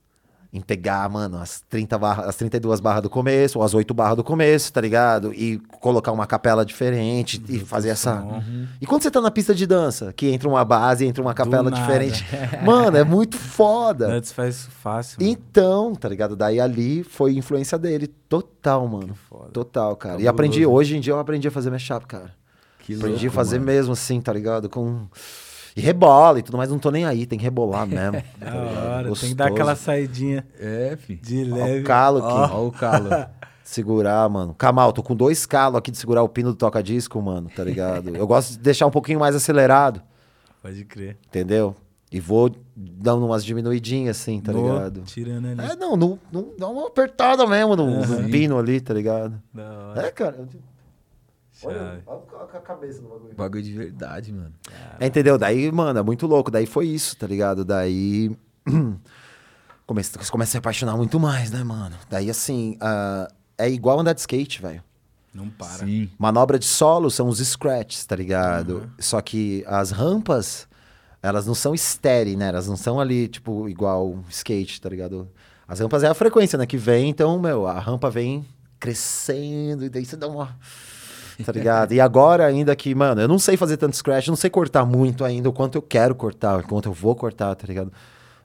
em 0.53 0.61
pegar, 0.61 1.09
mano, 1.11 1.37
as, 1.39 1.61
30 1.69 1.99
barra, 1.99 2.25
as 2.25 2.37
32 2.37 2.81
barras 2.81 3.03
do 3.03 3.11
começo, 3.11 3.59
ou 3.59 3.65
as 3.65 3.75
8 3.75 3.93
barras 3.93 4.17
do 4.17 4.25
começo, 4.25 4.73
tá 4.73 4.81
ligado? 4.81 5.33
E 5.35 5.59
colocar 5.79 6.11
uma 6.11 6.27
capela 6.27 6.65
diferente 6.65 7.43
e 7.49 7.59
fazer 7.61 7.91
essa. 7.91 8.23
Uhum. 8.23 8.67
E 8.81 8.87
quando 8.87 9.03
você 9.03 9.11
tá 9.11 9.21
na 9.21 9.31
pista 9.31 9.55
de 9.55 9.67
dança, 9.67 10.13
que 10.13 10.29
entra 10.31 10.49
uma 10.49 10.65
base, 10.65 11.07
entra 11.07 11.23
uma 11.23 11.35
capela 11.35 11.71
diferente. 11.71 12.27
Mano, 12.65 12.97
é 12.97 13.05
muito 13.05 13.37
foda. 13.37 14.09
Nuts 14.09 14.33
faz 14.33 14.57
isso 14.57 14.71
fácil. 14.71 15.19
mano. 15.21 15.31
Então, 15.31 15.95
tá 15.95 16.09
ligado? 16.09 16.35
Daí 16.35 16.59
ali 16.59 17.05
foi 17.05 17.35
influência 17.35 17.79
dele. 17.79 18.09
Total, 18.29 18.87
mano. 18.89 19.15
Total, 19.53 19.95
cara. 19.97 20.21
E 20.21 20.27
aprendi, 20.27 20.65
hoje 20.67 20.97
em 20.97 21.01
dia 21.01 21.13
eu 21.13 21.19
aprendi 21.19 21.47
a 21.47 21.51
fazer 21.51 21.71
mashup, 21.71 22.07
cara. 22.07 22.38
Que 22.95 22.99
aprendi 22.99 23.27
louco, 23.27 23.29
a 23.29 23.31
fazer 23.45 23.59
mano. 23.59 23.67
mesmo 23.73 23.93
assim, 23.93 24.21
tá 24.21 24.33
ligado? 24.33 24.69
Com. 24.69 25.07
E 25.77 25.81
rebola 25.81 26.41
e 26.41 26.43
tudo 26.43 26.57
mais, 26.59 26.69
não 26.71 26.79
tô 26.79 26.91
nem 26.91 27.05
aí, 27.05 27.25
tem 27.25 27.39
que 27.39 27.45
rebolar 27.45 27.87
mesmo. 27.89 28.21
Da 28.39 28.47
tá 28.51 28.57
hora. 28.57 29.13
Tem 29.15 29.29
que 29.29 29.35
dar 29.35 29.47
aquela 29.49 29.77
saidinha 29.77 30.45
É, 30.59 30.97
fi. 31.01 31.15
de 31.17 31.51
Ó 31.53 31.55
leve. 31.57 31.81
o 31.81 31.85
calo 31.85 32.19
aqui. 32.19 32.53
Ó 32.55 32.67
o 32.67 32.73
calo. 32.73 33.09
Segurar, 33.63 34.27
mano. 34.31 34.55
Kamal, 34.57 34.93
tô 34.95 35.03
com 35.03 35.15
dois 35.15 35.45
calos 35.45 35.77
aqui 35.79 35.91
de 35.91 35.99
segurar 35.99 36.23
o 36.23 36.29
pino 36.29 36.51
do 36.53 36.57
toca-disco, 36.57 37.21
mano, 37.21 37.51
tá 37.55 37.63
ligado? 37.63 38.17
Eu 38.17 38.27
gosto 38.27 38.53
de 38.53 38.59
deixar 38.61 38.87
um 38.87 38.91
pouquinho 38.91 39.21
mais 39.21 39.37
acelerado, 39.37 40.01
Pode 40.63 40.85
crer. 40.87 41.19
entendeu? 41.29 41.77
E 42.11 42.19
vou 42.19 42.51
dando 42.75 43.27
umas 43.27 43.45
diminuidinhas 43.45 44.17
assim, 44.19 44.41
tá 44.41 44.51
No- 44.53 44.63
ligado? 44.73 45.03
Tirando 45.03 45.49
ali. 45.49 45.61
É, 45.71 45.77
não, 45.77 45.95
não, 45.99 46.19
não 46.33 46.49
dá 46.59 46.67
uma 46.67 46.87
apertada 46.87 47.47
mesmo 47.47 47.77
no, 47.77 47.87
no 48.07 48.17
Uhum. 48.17 48.31
pino 48.31 48.59
ali, 48.59 48.81
tá 48.81 48.95
ligado? 48.95 49.39
Da 49.53 49.71
hora. 49.71 50.07
É, 50.07 50.11
cara. 50.11 50.49
Olha, 51.65 52.03
olha 52.07 52.23
a 52.55 52.61
cabeça 52.61 53.03
do 53.03 53.09
bagulho. 53.09 53.35
Bagulho 53.35 53.63
de 53.63 53.73
verdade, 53.73 54.33
mano. 54.33 54.53
É, 55.01 55.07
entendeu? 55.07 55.37
Daí, 55.37 55.71
mano, 55.73 55.99
é 55.99 56.03
muito 56.03 56.27
louco. 56.27 56.51
Daí 56.51 56.67
foi 56.67 56.87
isso, 56.87 57.17
tá 57.17 57.27
ligado? 57.27 57.65
Daí. 57.65 58.37
Comecei, 59.87 60.21
comecei 60.31 60.59
a 60.59 60.61
apaixonar 60.61 60.99
muito 60.99 61.19
mais, 61.19 61.51
né, 61.51 61.65
mano? 61.65 61.97
Daí, 62.11 62.29
assim, 62.29 62.77
ah, 62.79 63.27
é 63.57 63.71
igual 63.71 63.99
andar 63.99 64.13
de 64.13 64.21
skate, 64.21 64.61
velho. 64.61 64.83
Não 65.33 65.49
para. 65.49 65.87
Sim. 65.87 66.11
Manobra 66.19 66.59
de 66.59 66.67
solo 66.67 67.11
são 67.11 67.27
os 67.27 67.39
scratches, 67.39 68.05
tá 68.05 68.15
ligado? 68.15 68.91
Só 68.99 69.21
que 69.23 69.65
as 69.67 69.91
rampas, 69.91 70.69
Elas 71.23 71.47
não 71.47 71.55
são 71.55 71.75
estéreo, 71.75 72.37
né? 72.37 72.49
Elas 72.49 72.69
não 72.69 72.77
são 72.77 73.01
ali, 73.01 73.29
tipo, 73.29 73.67
igual 73.69 74.23
skate, 74.29 74.79
tá 74.81 74.89
ligado? 74.91 75.27
As 75.67 75.81
rampas 75.81 76.03
é 76.03 76.09
a 76.09 76.15
frequência, 76.15 76.59
né? 76.59 76.67
Que 76.67 76.77
vem, 76.77 77.09
então, 77.09 77.39
meu, 77.39 77.67
a 77.67 77.79
rampa 77.81 78.11
vem 78.11 78.45
crescendo 78.79 79.85
e 79.85 79.89
daí 79.89 80.05
você 80.05 80.17
dá 80.17 80.29
uma. 80.29 80.55
Tá 81.45 81.53
ligado? 81.53 81.93
E 81.93 82.01
agora, 82.01 82.47
ainda 82.47 82.75
que, 82.75 82.95
mano, 82.95 83.21
eu 83.21 83.29
não 83.29 83.39
sei 83.39 83.57
fazer 83.57 83.77
tanto 83.77 83.97
scratch, 83.97 84.27
não 84.27 84.37
sei 84.37 84.51
cortar 84.51 84.85
muito 84.85 85.25
ainda, 85.25 85.49
o 85.49 85.53
quanto 85.53 85.77
eu 85.77 85.83
quero 85.83 86.15
cortar, 86.15 86.59
o 86.59 86.63
quanto 86.65 86.89
eu 86.89 86.93
vou 86.93 87.15
cortar, 87.15 87.55
tá 87.55 87.67
ligado? 87.67 87.93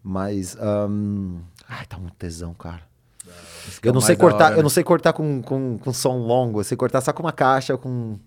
Mas. 0.04 0.56
ahn, 0.60 1.40
Ai, 1.68 1.86
tá 1.86 1.98
muito 1.98 2.16
tesão, 2.16 2.54
cara. 2.54 2.82
É 3.26 3.88
Eu 3.88 3.94
não 3.94 4.02
sei 4.02 4.16
cortar, 4.16 4.46
hora, 4.46 4.54
eu 4.54 4.58
né? 4.58 4.64
não 4.64 4.70
sei 4.70 4.84
cortar 4.84 5.14
com, 5.14 5.42
com, 5.42 5.78
com 5.80 5.94
som 5.94 6.18
longo, 6.18 6.60
eu 6.60 6.64
sei 6.64 6.78
cortar 6.78 7.02
só 7.02 7.14
com 7.14 7.24
uma 7.24 7.32
caixa, 7.32 7.78
com. 7.78 8.20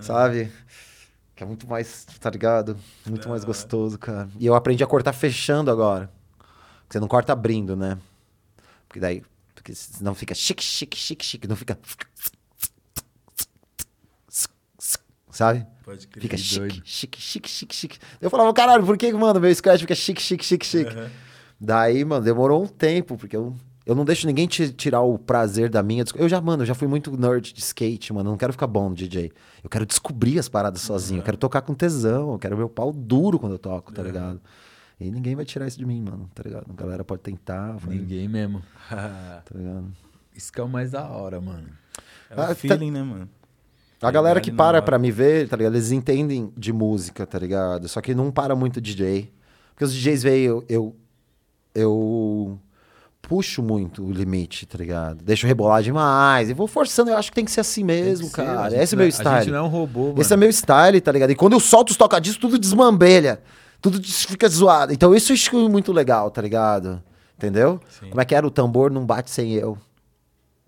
Sabe? 0.00 0.50
Que 1.36 1.42
é 1.42 1.46
muito 1.46 1.68
mais, 1.68 2.04
tá 2.20 2.30
ligado? 2.30 2.76
Muito 3.06 3.28
mais 3.28 3.44
gostoso, 3.44 3.98
cara. 3.98 4.28
E 4.38 4.46
eu 4.46 4.54
aprendi 4.54 4.82
a 4.82 4.86
cortar 4.86 5.12
fechando 5.12 5.70
agora. 5.70 6.10
Você 6.88 7.00
não 7.00 7.08
corta 7.08 7.32
abrindo, 7.32 7.76
né? 7.76 7.98
Porque 8.88 9.00
daí. 9.00 9.22
Porque 9.54 9.74
senão 9.74 10.14
fica 10.14 10.34
chique, 10.34 10.62
chique, 10.62 10.96
chique, 10.96 11.24
chique. 11.24 11.48
Não 11.48 11.56
fica. 11.56 11.78
Sabe? 15.36 15.66
Pode 15.84 16.06
crer. 16.08 16.22
Fica 16.22 16.36
Que 16.36 16.42
chique, 16.42 16.80
chique, 16.84 17.20
chique, 17.20 17.48
chique, 17.50 17.74
chique. 17.74 17.98
Eu 18.20 18.30
falava, 18.30 18.52
caralho, 18.54 18.84
por 18.86 18.96
que, 18.96 19.12
mano, 19.12 19.40
meu 19.40 19.54
scratch 19.54 19.80
fica 19.80 19.94
chique, 19.94 20.22
chique, 20.22 20.44
chique, 20.44 20.64
chique? 20.64 20.94
Daí, 21.60 22.04
mano, 22.04 22.24
demorou 22.24 22.62
um 22.64 22.66
tempo, 22.66 23.16
porque 23.16 23.36
eu, 23.36 23.54
eu 23.84 23.94
não 23.94 24.04
deixo 24.04 24.26
ninguém 24.26 24.46
ti- 24.46 24.72
tirar 24.72 25.00
o 25.02 25.18
prazer 25.18 25.68
da 25.68 25.82
minha. 25.82 26.04
Eu 26.14 26.28
já, 26.28 26.40
mano, 26.40 26.62
eu 26.62 26.66
já 26.66 26.74
fui 26.74 26.86
muito 26.88 27.16
nerd 27.16 27.52
de 27.52 27.60
skate, 27.60 28.12
mano. 28.12 28.28
Eu 28.28 28.32
não 28.32 28.38
quero 28.38 28.52
ficar 28.52 28.66
bom 28.66 28.88
no 28.90 28.94
DJ. 28.94 29.32
Eu 29.62 29.68
quero 29.70 29.84
descobrir 29.84 30.38
as 30.38 30.48
paradas 30.48 30.80
sozinho. 30.82 31.18
Eu 31.20 31.24
quero 31.24 31.36
tocar 31.36 31.62
com 31.62 31.74
tesão. 31.74 32.32
Eu 32.32 32.38
quero 32.38 32.56
meu 32.56 32.68
pau 32.68 32.92
duro 32.92 33.38
quando 33.38 33.52
eu 33.52 33.58
toco, 33.58 33.92
tá 33.92 34.02
ligado? 34.02 34.40
E 35.00 35.10
ninguém 35.10 35.34
vai 35.34 35.44
tirar 35.44 35.66
isso 35.66 35.76
de 35.78 35.84
mim, 35.84 36.00
mano, 36.00 36.30
tá 36.34 36.42
ligado? 36.44 36.66
A 36.70 36.72
galera 36.72 37.04
pode 37.04 37.20
tentar, 37.22 37.72
vai, 37.72 37.96
Ninguém 37.96 38.28
mesmo. 38.28 38.62
tá 38.88 39.42
ligado? 39.54 39.92
Isso 40.34 40.52
que 40.52 40.60
é 40.60 40.64
o 40.64 40.68
mais 40.68 40.92
da 40.92 41.08
hora, 41.08 41.40
mano. 41.40 41.68
É 42.30 42.36
o 42.36 42.40
Ah, 42.40 42.46
tá- 42.48 42.54
feeling, 42.54 42.90
né, 42.90 43.02
mano? 43.02 43.28
A 44.06 44.10
galera 44.10 44.40
que 44.40 44.50
na 44.50 44.56
para 44.56 44.82
pra 44.82 44.98
me 44.98 45.10
ver, 45.10 45.48
tá 45.48 45.56
ligado? 45.56 45.74
Eles 45.74 45.90
entendem 45.92 46.52
de 46.56 46.72
música, 46.72 47.26
tá 47.26 47.38
ligado? 47.38 47.88
Só 47.88 48.00
que 48.00 48.14
não 48.14 48.30
para 48.30 48.54
muito 48.54 48.80
DJ. 48.80 49.32
Porque 49.70 49.84
os 49.84 49.92
DJs 49.92 50.22
veem, 50.22 50.44
eu, 50.44 50.64
eu, 50.68 50.96
eu 51.74 52.58
puxo 53.20 53.62
muito 53.62 54.04
o 54.04 54.12
limite, 54.12 54.66
tá 54.66 54.78
ligado? 54.78 55.24
Deixo 55.24 55.46
rebolar 55.46 55.82
demais. 55.82 56.50
E 56.50 56.54
vou 56.54 56.66
forçando, 56.66 57.10
eu 57.10 57.16
acho 57.16 57.30
que 57.30 57.34
tem 57.34 57.44
que 57.44 57.50
ser 57.50 57.60
assim 57.60 57.82
mesmo, 57.82 58.26
ser, 58.28 58.32
cara. 58.32 58.70
gente 58.70 58.82
Esse 58.82 58.94
é 58.94 58.96
meu 58.96 59.06
A 59.06 59.10
gente 59.10 59.20
style. 59.20 59.50
não 59.50 59.58
é 59.58 59.62
um 59.62 59.68
robô, 59.68 60.08
mano. 60.08 60.20
Esse 60.20 60.32
é 60.32 60.36
meu 60.36 60.50
style, 60.52 61.00
tá 61.00 61.10
ligado? 61.10 61.30
E 61.30 61.34
quando 61.34 61.54
eu 61.54 61.60
solto 61.60 61.90
os 61.90 61.96
tocadiscos, 61.96 62.40
tudo 62.40 62.58
desmambelha. 62.58 63.40
Tudo 63.80 64.00
fica 64.02 64.48
zoado. 64.48 64.92
Então 64.92 65.14
isso 65.14 65.32
acho 65.32 65.68
muito 65.68 65.92
legal, 65.92 66.30
tá 66.30 66.40
ligado? 66.40 67.02
Entendeu? 67.36 67.80
Sim. 68.00 68.08
Como 68.08 68.20
é 68.20 68.24
que 68.24 68.34
era? 68.34 68.46
O 68.46 68.50
tambor 68.50 68.90
não 68.90 69.04
bate 69.04 69.30
sem 69.30 69.52
eu. 69.52 69.76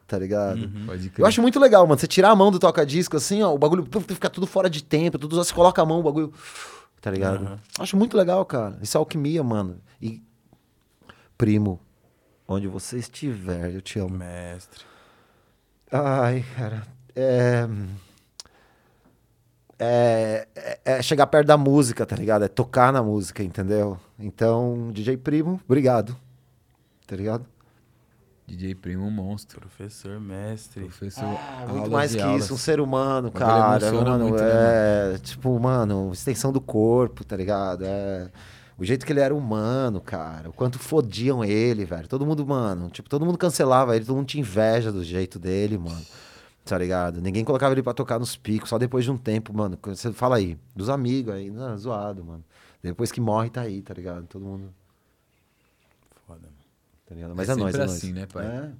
Tá 0.06 0.18
ligado? 0.18 0.70
Pode 0.86 1.10
crer. 1.10 1.22
Eu 1.24 1.26
acho 1.26 1.42
muito 1.42 1.58
legal, 1.58 1.86
mano. 1.86 1.98
Você 1.98 2.06
tirar 2.06 2.30
a 2.30 2.36
mão 2.36 2.50
do 2.52 2.58
toca-disco 2.60 3.16
assim, 3.16 3.42
ó, 3.42 3.52
o 3.52 3.58
bagulho 3.58 3.84
puf, 3.84 4.06
fica 4.14 4.30
tudo 4.30 4.46
fora 4.46 4.70
de 4.70 4.82
tempo, 4.84 5.18
tudo 5.18 5.34
você 5.36 5.52
coloca 5.52 5.82
a 5.82 5.84
mão, 5.84 5.98
o 6.00 6.02
bagulho. 6.02 6.32
Tá 7.00 7.10
ligado? 7.10 7.60
Acho 7.78 7.96
muito 7.96 8.16
legal, 8.16 8.44
cara. 8.44 8.78
Isso 8.82 8.96
é 8.96 8.98
alquimia, 9.00 9.42
mano. 9.42 9.80
E. 10.00 10.22
Primo, 11.36 11.78
onde 12.48 12.66
você 12.68 12.98
estiver, 12.98 13.74
eu 13.74 13.80
te 13.82 13.98
amo. 13.98 14.16
Mestre. 14.16 14.84
Ai, 15.92 16.44
cara. 16.56 16.82
É. 17.14 17.68
É, 19.78 20.48
é- 20.54 20.80
é 20.84 21.02
chegar 21.02 21.26
perto 21.26 21.46
da 21.48 21.56
música, 21.58 22.06
tá 22.06 22.16
ligado? 22.16 22.44
É 22.44 22.48
tocar 22.48 22.92
na 22.92 23.02
música, 23.02 23.42
entendeu? 23.42 23.98
Então, 24.18 24.90
DJ 24.92 25.16
Primo, 25.18 25.60
obrigado. 25.66 26.16
Tá 27.06 27.14
ligado? 27.14 27.44
DJ 28.46 28.76
Primo, 28.76 29.06
um 29.06 29.10
monstro. 29.10 29.60
Professor, 29.60 30.20
mestre. 30.20 30.84
Professor. 30.84 31.24
Ah, 31.24 31.66
muito 31.68 31.90
mais 31.90 32.14
que 32.14 32.20
aulas. 32.20 32.44
isso, 32.44 32.54
um 32.54 32.56
ser 32.56 32.80
humano, 32.80 33.30
bagulho 33.30 33.46
cara. 33.46 33.92
Mano, 33.92 34.28
muito, 34.28 34.40
né, 34.40 35.14
é, 35.14 35.18
tipo, 35.18 35.58
mano, 35.58 36.10
extensão 36.12 36.52
do 36.52 36.60
corpo, 36.60 37.24
tá 37.24 37.36
ligado? 37.36 37.84
É, 37.84 38.30
o 38.78 38.84
jeito 38.84 39.04
que 39.04 39.12
ele 39.12 39.20
era 39.20 39.34
humano, 39.34 40.00
cara. 40.00 40.50
O 40.50 40.52
quanto 40.52 40.78
fodiam 40.78 41.44
ele, 41.44 41.84
velho. 41.84 42.06
Todo 42.06 42.24
mundo, 42.24 42.46
mano, 42.46 42.88
tipo, 42.88 43.08
todo 43.08 43.26
mundo 43.26 43.36
cancelava 43.36 43.96
ele, 43.96 44.04
todo 44.04 44.16
mundo 44.16 44.26
tinha 44.26 44.40
inveja 44.40 44.92
do 44.92 45.02
jeito 45.02 45.40
dele, 45.40 45.76
mano. 45.76 46.04
Tá 46.64 46.78
ligado? 46.78 47.20
Ninguém 47.20 47.44
colocava 47.44 47.74
ele 47.74 47.82
pra 47.82 47.94
tocar 47.94 48.18
nos 48.18 48.36
picos, 48.36 48.68
só 48.68 48.78
depois 48.78 49.04
de 49.04 49.10
um 49.10 49.16
tempo, 49.16 49.52
mano. 49.52 49.78
Você 49.82 50.12
fala 50.12 50.36
aí, 50.36 50.56
dos 50.74 50.88
amigos 50.88 51.34
aí, 51.34 51.50
não, 51.50 51.76
zoado, 51.76 52.24
mano. 52.24 52.44
Depois 52.82 53.10
que 53.10 53.20
morre, 53.20 53.50
tá 53.50 53.62
aí, 53.62 53.82
tá 53.82 53.92
ligado? 53.92 54.26
Todo 54.26 54.44
mundo. 54.44 54.72
Tá 57.06 57.14
ligado? 57.14 57.34
Mas 57.36 57.48
É 57.48 57.52
é, 57.52 57.56
nóis, 57.56 57.74
é 57.74 57.78
sempre 57.78 57.86
nóis. 57.86 57.98
assim, 57.98 58.12
né, 58.12 58.26
pai? 58.26 58.46
É. 58.46 58.70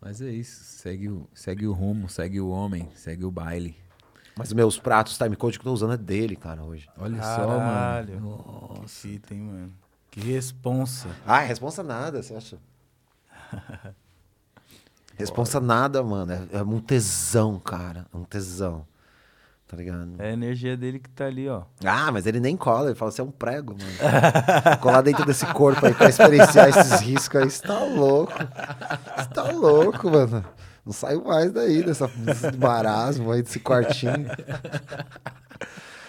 Mas 0.00 0.20
é 0.20 0.30
isso. 0.30 0.62
Segue 0.62 1.08
o, 1.08 1.28
segue 1.34 1.66
o 1.66 1.72
rumo, 1.72 2.08
segue 2.08 2.40
o 2.40 2.48
homem, 2.50 2.88
segue 2.94 3.24
o 3.24 3.30
baile. 3.30 3.76
Mas 4.36 4.52
meus 4.52 4.78
pratos 4.78 5.16
time 5.16 5.36
code 5.36 5.58
que 5.58 5.62
eu 5.66 5.70
tô 5.70 5.72
usando 5.74 5.94
é 5.94 5.96
dele, 5.96 6.36
cara, 6.36 6.62
hoje. 6.62 6.88
Olha 6.98 7.18
Caralho. 7.18 8.20
só, 8.20 8.28
mano. 8.28 8.80
Que 8.82 8.88
fita, 8.90 9.32
hein, 9.34 9.40
mano. 9.40 9.72
Que 10.10 10.20
responsa. 10.20 11.08
Ah, 11.26 11.40
responsa 11.40 11.82
nada, 11.82 12.22
você 12.22 12.34
acha? 12.34 12.58
responsa 15.16 15.60
nada, 15.60 16.02
mano. 16.02 16.32
É, 16.32 16.58
é 16.58 16.62
um 16.62 16.80
tesão, 16.80 17.58
cara. 17.58 18.06
É 18.12 18.16
um 18.16 18.24
tesão. 18.24 18.86
Tá 19.66 19.76
ligado? 19.78 20.14
É 20.18 20.28
a 20.28 20.32
energia 20.32 20.76
dele 20.76 20.98
que 20.98 21.08
tá 21.08 21.24
ali, 21.24 21.48
ó. 21.48 21.62
Ah, 21.84 22.12
mas 22.12 22.26
ele 22.26 22.38
nem 22.38 22.56
cola. 22.56 22.88
Ele 22.88 22.94
fala, 22.94 23.10
você 23.10 23.20
é 23.20 23.24
um 23.24 23.30
prego, 23.30 23.74
mano. 23.74 23.98
Colar 24.80 25.00
dentro 25.00 25.24
desse 25.24 25.46
corpo 25.46 25.84
aí 25.86 25.94
pra 25.94 26.10
experienciar 26.10 26.68
esses 26.68 27.00
riscos 27.00 27.40
aí, 27.40 27.50
você 27.50 27.62
tá 27.62 27.82
louco. 27.82 28.32
Você 28.32 29.28
tá 29.30 29.42
louco, 29.50 30.10
mano. 30.10 30.44
Não 30.84 30.92
saio 30.92 31.24
mais 31.24 31.50
daí, 31.50 31.82
dessa, 31.82 32.06
desse 32.08 32.54
marasmo 32.58 33.32
aí, 33.32 33.42
desse 33.42 33.58
quartinho. 33.58 34.26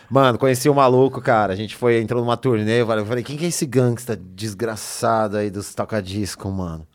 Mano, 0.09 0.37
conheci 0.37 0.69
o 0.69 0.75
maluco, 0.75 1.21
cara. 1.21 1.53
A 1.53 1.55
gente 1.55 1.75
foi, 1.75 1.99
entrou 2.01 2.21
numa 2.21 2.37
turnê. 2.37 2.81
Eu 2.81 2.85
falei, 2.85 3.03
eu 3.03 3.07
falei, 3.07 3.23
quem 3.23 3.37
que 3.37 3.45
é 3.45 3.47
esse 3.47 3.65
gangsta 3.65 4.15
desgraçado 4.15 5.37
aí 5.37 5.49
dos 5.49 5.73
toca-disco, 5.73 6.49
mano? 6.51 6.85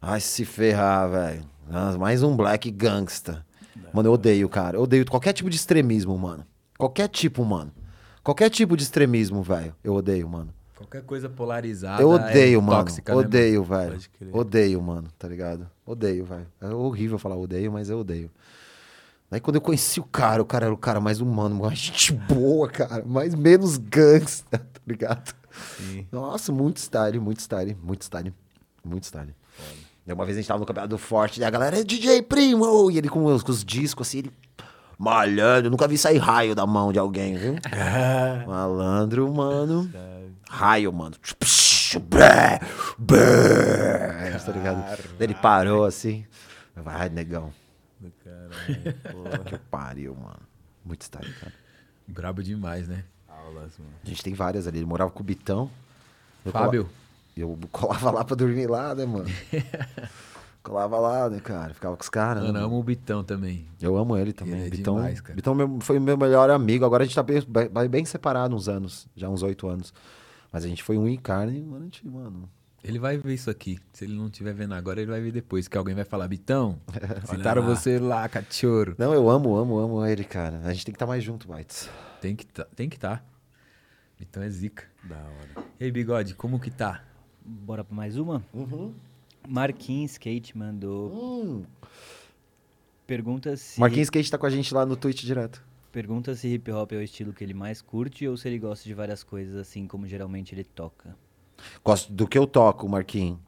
Ai, 0.00 0.20
se 0.20 0.44
ferrar, 0.44 1.10
velho. 1.10 1.44
Ah, 1.70 1.94
Mais 1.98 2.22
um 2.22 2.34
black 2.34 2.70
gangsta. 2.70 3.45
Mano, 3.92 4.08
eu 4.08 4.12
odeio, 4.12 4.48
cara. 4.48 4.76
Eu 4.76 4.82
odeio 4.82 5.04
qualquer 5.06 5.32
tipo 5.32 5.50
de 5.50 5.56
extremismo, 5.56 6.16
mano. 6.18 6.44
Qualquer 6.78 7.08
tipo, 7.08 7.44
mano. 7.44 7.72
Qualquer 8.22 8.50
tipo 8.50 8.76
de 8.76 8.82
extremismo, 8.82 9.42
velho. 9.42 9.74
Eu 9.82 9.94
odeio, 9.94 10.28
mano. 10.28 10.52
Qualquer 10.76 11.02
coisa 11.02 11.28
polarizada. 11.28 12.02
Eu 12.02 12.10
odeio, 12.10 12.58
é 12.58 12.62
mano. 12.62 12.78
tóxica, 12.84 13.12
né, 13.12 13.16
mano? 13.16 13.28
odeio, 13.28 13.64
velho. 13.64 13.92
Pode 13.92 14.08
crer. 14.10 14.36
Odeio, 14.36 14.82
mano, 14.82 15.08
tá 15.18 15.26
ligado? 15.26 15.70
Odeio, 15.86 16.24
velho. 16.24 16.46
É 16.60 16.68
horrível 16.68 17.18
falar 17.18 17.36
odeio, 17.36 17.72
mas 17.72 17.88
eu 17.88 18.00
odeio. 18.00 18.30
Aí 19.30 19.40
quando 19.40 19.56
eu 19.56 19.60
conheci 19.60 19.98
o 19.98 20.04
cara, 20.04 20.40
o 20.42 20.46
cara 20.46 20.66
era 20.66 20.74
o 20.74 20.78
cara 20.78 21.00
mais 21.00 21.20
humano, 21.20 21.56
mais 21.56 21.78
gente 21.78 22.12
boa, 22.28 22.68
cara. 22.68 23.04
Mais 23.04 23.34
menos 23.34 23.76
gangsta, 23.78 24.44
tá 24.58 24.80
ligado? 24.86 25.34
Sim. 25.78 26.06
Nossa, 26.12 26.52
muito 26.52 26.78
style, 26.78 27.18
muito 27.18 27.40
style, 27.40 27.76
muito 27.82 28.02
style, 28.02 28.34
muito 28.84 29.04
style. 29.04 29.34
Daí 30.06 30.14
uma 30.14 30.24
vez 30.24 30.36
a 30.36 30.40
gente 30.40 30.46
tava 30.48 30.60
no 30.60 30.66
campeonato 30.66 30.90
do 30.90 30.98
Forte, 30.98 31.40
daí 31.40 31.48
a 31.48 31.50
galera, 31.50 31.80
é 31.80 31.84
DJ 31.84 32.22
Primo! 32.22 32.90
E 32.90 32.98
ele 32.98 33.08
com 33.08 33.24
os, 33.24 33.42
com 33.42 33.50
os 33.50 33.64
discos 33.64 34.06
assim, 34.08 34.18
ele 34.18 34.32
malhando. 34.98 35.66
Eu 35.66 35.70
nunca 35.70 35.88
vi 35.88 35.98
sair 35.98 36.18
raio 36.18 36.54
da 36.54 36.64
mão 36.66 36.92
de 36.92 36.98
alguém, 36.98 37.36
viu? 37.36 37.56
Malandro, 38.46 39.32
mano. 39.34 39.90
Raio, 40.48 40.92
mano. 40.92 41.16
Bré, 42.08 42.60
bré, 42.98 44.38
Tá 44.44 44.52
ligado? 44.52 44.84
Ele 45.18 45.34
parou 45.34 45.84
assim. 45.84 46.24
Vai, 46.74 47.08
negão. 47.08 47.52
Do 47.98 48.12
caralho. 48.22 49.42
Que 49.46 49.58
pariu, 49.70 50.14
mano. 50.14 50.38
Muito 50.84 51.02
style, 51.02 51.32
cara. 51.40 51.52
Brabo 52.06 52.42
demais, 52.42 52.86
né? 52.86 53.02
Aulas, 53.28 53.72
mano. 53.78 53.90
A 54.04 54.08
gente 54.08 54.22
tem 54.22 54.34
várias 54.34 54.66
ali. 54.68 54.78
Ele 54.78 54.86
morava 54.86 55.10
com 55.10 55.20
o 55.20 55.24
Bitão. 55.24 55.70
Fábio. 56.52 56.84
cola- 56.84 56.94
Eu 57.36 57.58
colava 57.70 58.10
lá 58.10 58.24
pra 58.24 58.34
dormir 58.34 58.66
lá, 58.68 58.94
né, 58.94 59.04
mano? 59.04 59.26
colava 60.62 60.98
lá, 60.98 61.30
né, 61.30 61.38
cara? 61.40 61.74
Ficava 61.74 61.96
com 61.96 62.02
os 62.02 62.08
caras. 62.08 62.42
né, 62.42 62.48
Mano, 62.48 62.60
mano? 62.60 62.72
amo 62.72 62.80
o 62.80 62.82
Bitão 62.82 63.22
também. 63.22 63.66
Eu 63.80 63.96
amo 63.96 64.16
ele 64.16 64.32
também. 64.32 64.54
Ele 64.54 64.66
é 64.66 64.70
Bitão, 64.70 64.96
demais, 64.96 65.20
cara. 65.20 65.34
Bitão 65.36 65.54
meu- 65.54 65.78
foi 65.80 65.98
meu 65.98 66.16
melhor 66.16 66.50
amigo. 66.50 66.84
Agora 66.84 67.04
a 67.04 67.06
gente 67.06 67.14
tá 67.14 67.22
bem, 67.22 67.40
bem, 67.70 67.88
bem 67.88 68.04
separado 68.04 68.54
uns 68.56 68.68
anos. 68.68 69.06
Já 69.14 69.28
uns 69.28 69.42
oito 69.42 69.68
anos. 69.68 69.92
Mas 70.52 70.64
a 70.64 70.68
gente 70.68 70.82
foi 70.82 70.96
um 70.98 71.06
em 71.06 71.16
carne, 71.16 71.62
mano. 71.62 71.82
A 71.82 71.84
gente, 71.84 72.06
mano. 72.08 72.48
Ele 72.82 72.98
vai 73.00 73.18
ver 73.18 73.34
isso 73.34 73.50
aqui. 73.50 73.78
Se 73.92 74.04
ele 74.04 74.14
não 74.14 74.26
estiver 74.26 74.54
vendo 74.54 74.72
agora, 74.74 75.00
ele 75.00 75.10
vai 75.10 75.20
ver 75.20 75.32
depois. 75.32 75.66
Que 75.68 75.76
alguém 75.76 75.94
vai 75.94 76.04
falar, 76.04 76.26
Bitão, 76.28 76.78
citaram 77.28 77.62
lá. 77.62 77.68
você 77.74 77.98
lá, 77.98 78.28
cachorro. 78.28 78.94
Não, 78.96 79.12
eu 79.12 79.28
amo, 79.28 79.56
amo, 79.56 79.78
amo 79.78 80.06
ele, 80.06 80.24
cara. 80.24 80.60
A 80.64 80.72
gente 80.72 80.84
tem 80.86 80.92
que 80.92 80.96
estar 80.96 81.06
mais 81.06 81.22
junto, 81.22 81.52
Bites. 81.52 81.88
Tem 82.20 82.34
que 82.36 82.46
tá. 82.46 82.64
Tem 82.76 82.88
que 82.88 82.98
tá. 82.98 83.22
Bitão 84.18 84.42
é 84.42 84.48
zica. 84.48 84.84
Da 85.04 85.16
hora. 85.16 85.66
Ei, 85.78 85.90
Bigode, 85.92 86.34
como 86.34 86.58
que 86.60 86.70
tá? 86.70 87.02
Bora 87.48 87.84
pra 87.84 87.94
mais 87.94 88.16
uma? 88.16 88.42
Marquinhos 89.46 90.12
Skate 90.12 90.56
mandou. 90.56 91.10
Hum. 91.12 91.62
Pergunta 93.06 93.56
se. 93.56 93.78
Marquinhos 93.78 94.06
Skate 94.06 94.30
tá 94.30 94.38
com 94.38 94.46
a 94.46 94.50
gente 94.50 94.74
lá 94.74 94.84
no 94.84 94.96
Twitch 94.96 95.22
direto. 95.22 95.62
pergunta 95.92 96.34
se 96.34 96.48
hip 96.48 96.70
hop 96.72 96.92
é 96.92 96.96
o 96.96 97.02
estilo 97.02 97.32
que 97.32 97.44
ele 97.44 97.54
mais 97.54 97.80
curte 97.80 98.26
ou 98.26 98.36
se 98.36 98.48
ele 98.48 98.58
gosta 98.58 98.84
de 98.84 98.92
várias 98.94 99.22
coisas 99.22 99.56
assim 99.56 99.86
como 99.86 100.06
geralmente 100.06 100.54
ele 100.54 100.64
toca. 100.64 101.14
Gosto 101.84 102.12
do 102.12 102.26
que 102.26 102.36
eu 102.36 102.46
toco, 102.46 102.88
Marquinhos. 102.88 103.38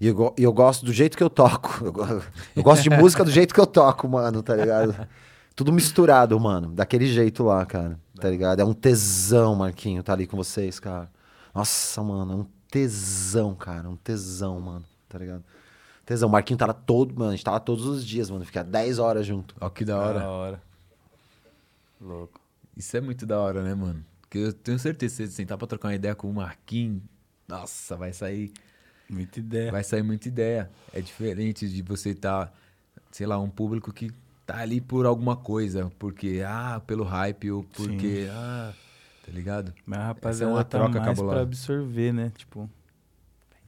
E 0.00 0.06
eu, 0.06 0.14
go- 0.14 0.34
eu 0.38 0.52
gosto 0.52 0.84
do 0.86 0.92
jeito 0.92 1.16
que 1.16 1.22
eu 1.22 1.28
toco. 1.30 1.84
Eu, 1.84 1.92
go- 1.92 2.22
eu 2.56 2.62
gosto 2.62 2.82
de 2.82 2.90
música 2.90 3.24
do 3.24 3.30
jeito 3.30 3.52
que 3.52 3.60
eu 3.60 3.66
toco, 3.66 4.08
mano, 4.08 4.42
tá 4.42 4.54
ligado? 4.56 5.06
Tudo 5.54 5.72
misturado, 5.72 6.38
mano. 6.40 6.68
Daquele 6.72 7.06
jeito 7.06 7.42
lá, 7.42 7.66
cara. 7.66 7.98
Tá 8.14 8.30
ligado? 8.30 8.60
É 8.60 8.64
um 8.64 8.72
tesão, 8.72 9.54
Marquinho, 9.56 10.02
tá 10.02 10.12
ali 10.12 10.26
com 10.26 10.36
vocês, 10.36 10.78
cara. 10.80 11.10
Nossa, 11.54 12.02
mano, 12.02 12.32
é 12.32 12.36
um 12.36 12.46
tesão, 12.70 13.54
cara. 13.54 13.88
Um 13.88 13.96
tesão, 13.96 14.60
mano. 14.60 14.84
Tá 15.08 15.18
ligado? 15.18 15.44
Tesão. 16.04 16.28
Marquinho 16.28 16.58
tá 16.58 16.66
lá 16.66 16.72
todo, 16.72 17.14
mano. 17.14 17.30
A 17.30 17.34
gente 17.36 17.44
tá 17.44 17.50
lá 17.52 17.60
todos 17.60 17.84
os 17.86 18.04
dias, 18.06 18.30
mano. 18.30 18.44
Fica 18.44 18.62
10 18.64 18.98
horas 18.98 19.26
junto. 19.26 19.54
Ó, 19.60 19.68
que 19.68 19.84
da 19.84 19.98
hora. 19.98 20.18
Da 20.20 20.30
hora. 20.30 20.62
Louco. 22.00 22.40
Isso 22.76 22.96
é 22.96 23.00
muito 23.00 23.26
da 23.26 23.38
hora, 23.40 23.62
né, 23.62 23.74
mano? 23.74 24.04
Porque 24.20 24.38
eu 24.38 24.52
tenho 24.52 24.78
certeza, 24.78 25.14
se 25.16 25.26
você 25.26 25.32
sentar 25.32 25.58
pra 25.58 25.66
trocar 25.66 25.88
uma 25.88 25.94
ideia 25.94 26.14
com 26.14 26.30
o 26.30 26.34
Marquinhos, 26.34 27.02
nossa, 27.48 27.96
vai 27.96 28.12
sair, 28.12 28.52
Muita 29.08 29.40
ideia. 29.40 29.72
vai 29.72 29.82
sair 29.82 30.02
muita 30.02 30.28
ideia. 30.28 30.70
É 30.92 31.00
diferente 31.00 31.66
de 31.68 31.82
você 31.82 32.10
estar, 32.10 32.52
sei 33.10 33.26
lá, 33.26 33.38
um 33.38 33.48
público 33.48 33.90
que 33.92 34.10
tá 34.46 34.58
ali 34.58 34.80
por 34.80 35.06
alguma 35.06 35.34
coisa, 35.34 35.90
porque, 35.98 36.42
ah, 36.46 36.80
pelo 36.86 37.04
hype 37.04 37.50
ou 37.50 37.64
porque, 37.64 38.28
ah, 38.30 38.72
tá 39.28 39.34
ligado? 39.34 39.74
Mas 39.84 39.98
a 39.98 40.00
Essa 40.00 40.04
é 40.04 40.06
rapaziada 40.08 40.52
uma 40.52 40.64
tá 40.64 40.78
troca 40.78 41.00
mais 41.00 41.06
cabulosa. 41.06 41.34
pra 41.34 41.42
absorver, 41.42 42.12
né? 42.12 42.32
Tipo, 42.34 42.70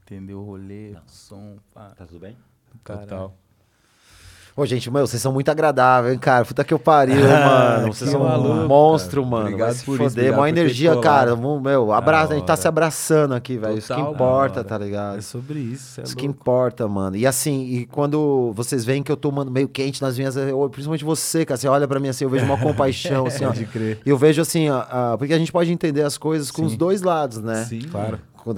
entender 0.02 0.32
o 0.34 0.42
rolê, 0.42 0.92
o 0.92 1.00
som, 1.06 1.58
pá. 1.74 1.90
Tá 1.90 2.06
tudo 2.06 2.18
bem? 2.20 2.36
Caralho. 2.82 3.06
Total. 3.06 3.38
Ô, 4.60 4.66
gente, 4.66 4.90
meu, 4.90 5.06
vocês 5.06 5.22
são 5.22 5.32
muito 5.32 5.48
agradáveis, 5.50 6.12
hein, 6.12 6.18
cara. 6.18 6.44
Puta 6.44 6.62
que 6.62 6.74
eu 6.74 6.78
pariu, 6.78 7.16
mano. 7.24 7.88
que 7.90 7.96
Vocês 7.96 8.10
são 8.10 8.20
maluco, 8.24 8.48
um 8.50 8.66
monstro, 8.68 9.22
cara. 9.22 9.30
mano. 9.30 9.44
Obrigado 9.46 9.68
Vai 9.68 9.76
se 9.76 9.84
por 9.86 9.92
isso, 9.94 10.02
foder. 10.10 10.10
obrigado 10.24 10.36
Mó 10.36 10.42
por 10.46 10.52
ter 10.54 10.60
energia, 10.60 10.96
cara. 10.98 11.36
Meu, 11.36 11.92
abraço. 11.92 12.32
A 12.32 12.34
gente 12.36 12.44
tá 12.44 12.56
se 12.56 12.68
abraçando 12.68 13.34
aqui, 13.34 13.56
velho. 13.56 13.78
Isso 13.78 13.94
que 13.94 14.00
importa, 14.00 14.62
da 14.62 14.68
tá 14.68 14.76
ligado? 14.78 15.16
É 15.18 15.20
sobre 15.22 15.58
isso, 15.60 16.00
é 16.00 16.04
Isso 16.04 16.14
que 16.14 16.26
louco. 16.26 16.40
importa, 16.40 16.86
mano. 16.86 17.16
E 17.16 17.26
assim, 17.26 17.62
e 17.62 17.86
quando 17.86 18.52
vocês 18.54 18.84
veem 18.84 19.02
que 19.02 19.10
eu 19.10 19.16
tô, 19.16 19.30
mano, 19.32 19.50
meio 19.50 19.68
quente 19.68 20.02
nas 20.02 20.18
minhas. 20.18 20.36
eu- 20.36 20.68
Principalmente 20.68 21.04
você, 21.04 21.46
cara. 21.46 21.56
Você 21.58 21.66
olha 21.66 21.88
pra 21.88 21.98
mim 21.98 22.08
assim, 22.08 22.24
eu 22.24 22.30
vejo 22.30 22.44
uma 22.44 22.58
compaixão, 22.60 23.26
assim, 23.26 23.44
ó. 23.44 23.48
Pode 23.48 23.64
crer. 23.64 23.98
E 24.04 24.10
eu 24.10 24.18
vejo 24.18 24.42
assim, 24.42 24.68
ó, 24.68 24.84
ó, 24.92 25.16
porque 25.16 25.32
a 25.32 25.38
gente 25.38 25.50
pode 25.50 25.72
entender 25.72 26.02
as 26.02 26.18
coisas 26.18 26.50
com 26.50 26.64
os 26.64 26.76
dois 26.76 27.00
lados, 27.00 27.38
né? 27.38 27.64
Sim, 27.64 27.80
Claro. 27.90 28.18
Com, 28.44 28.52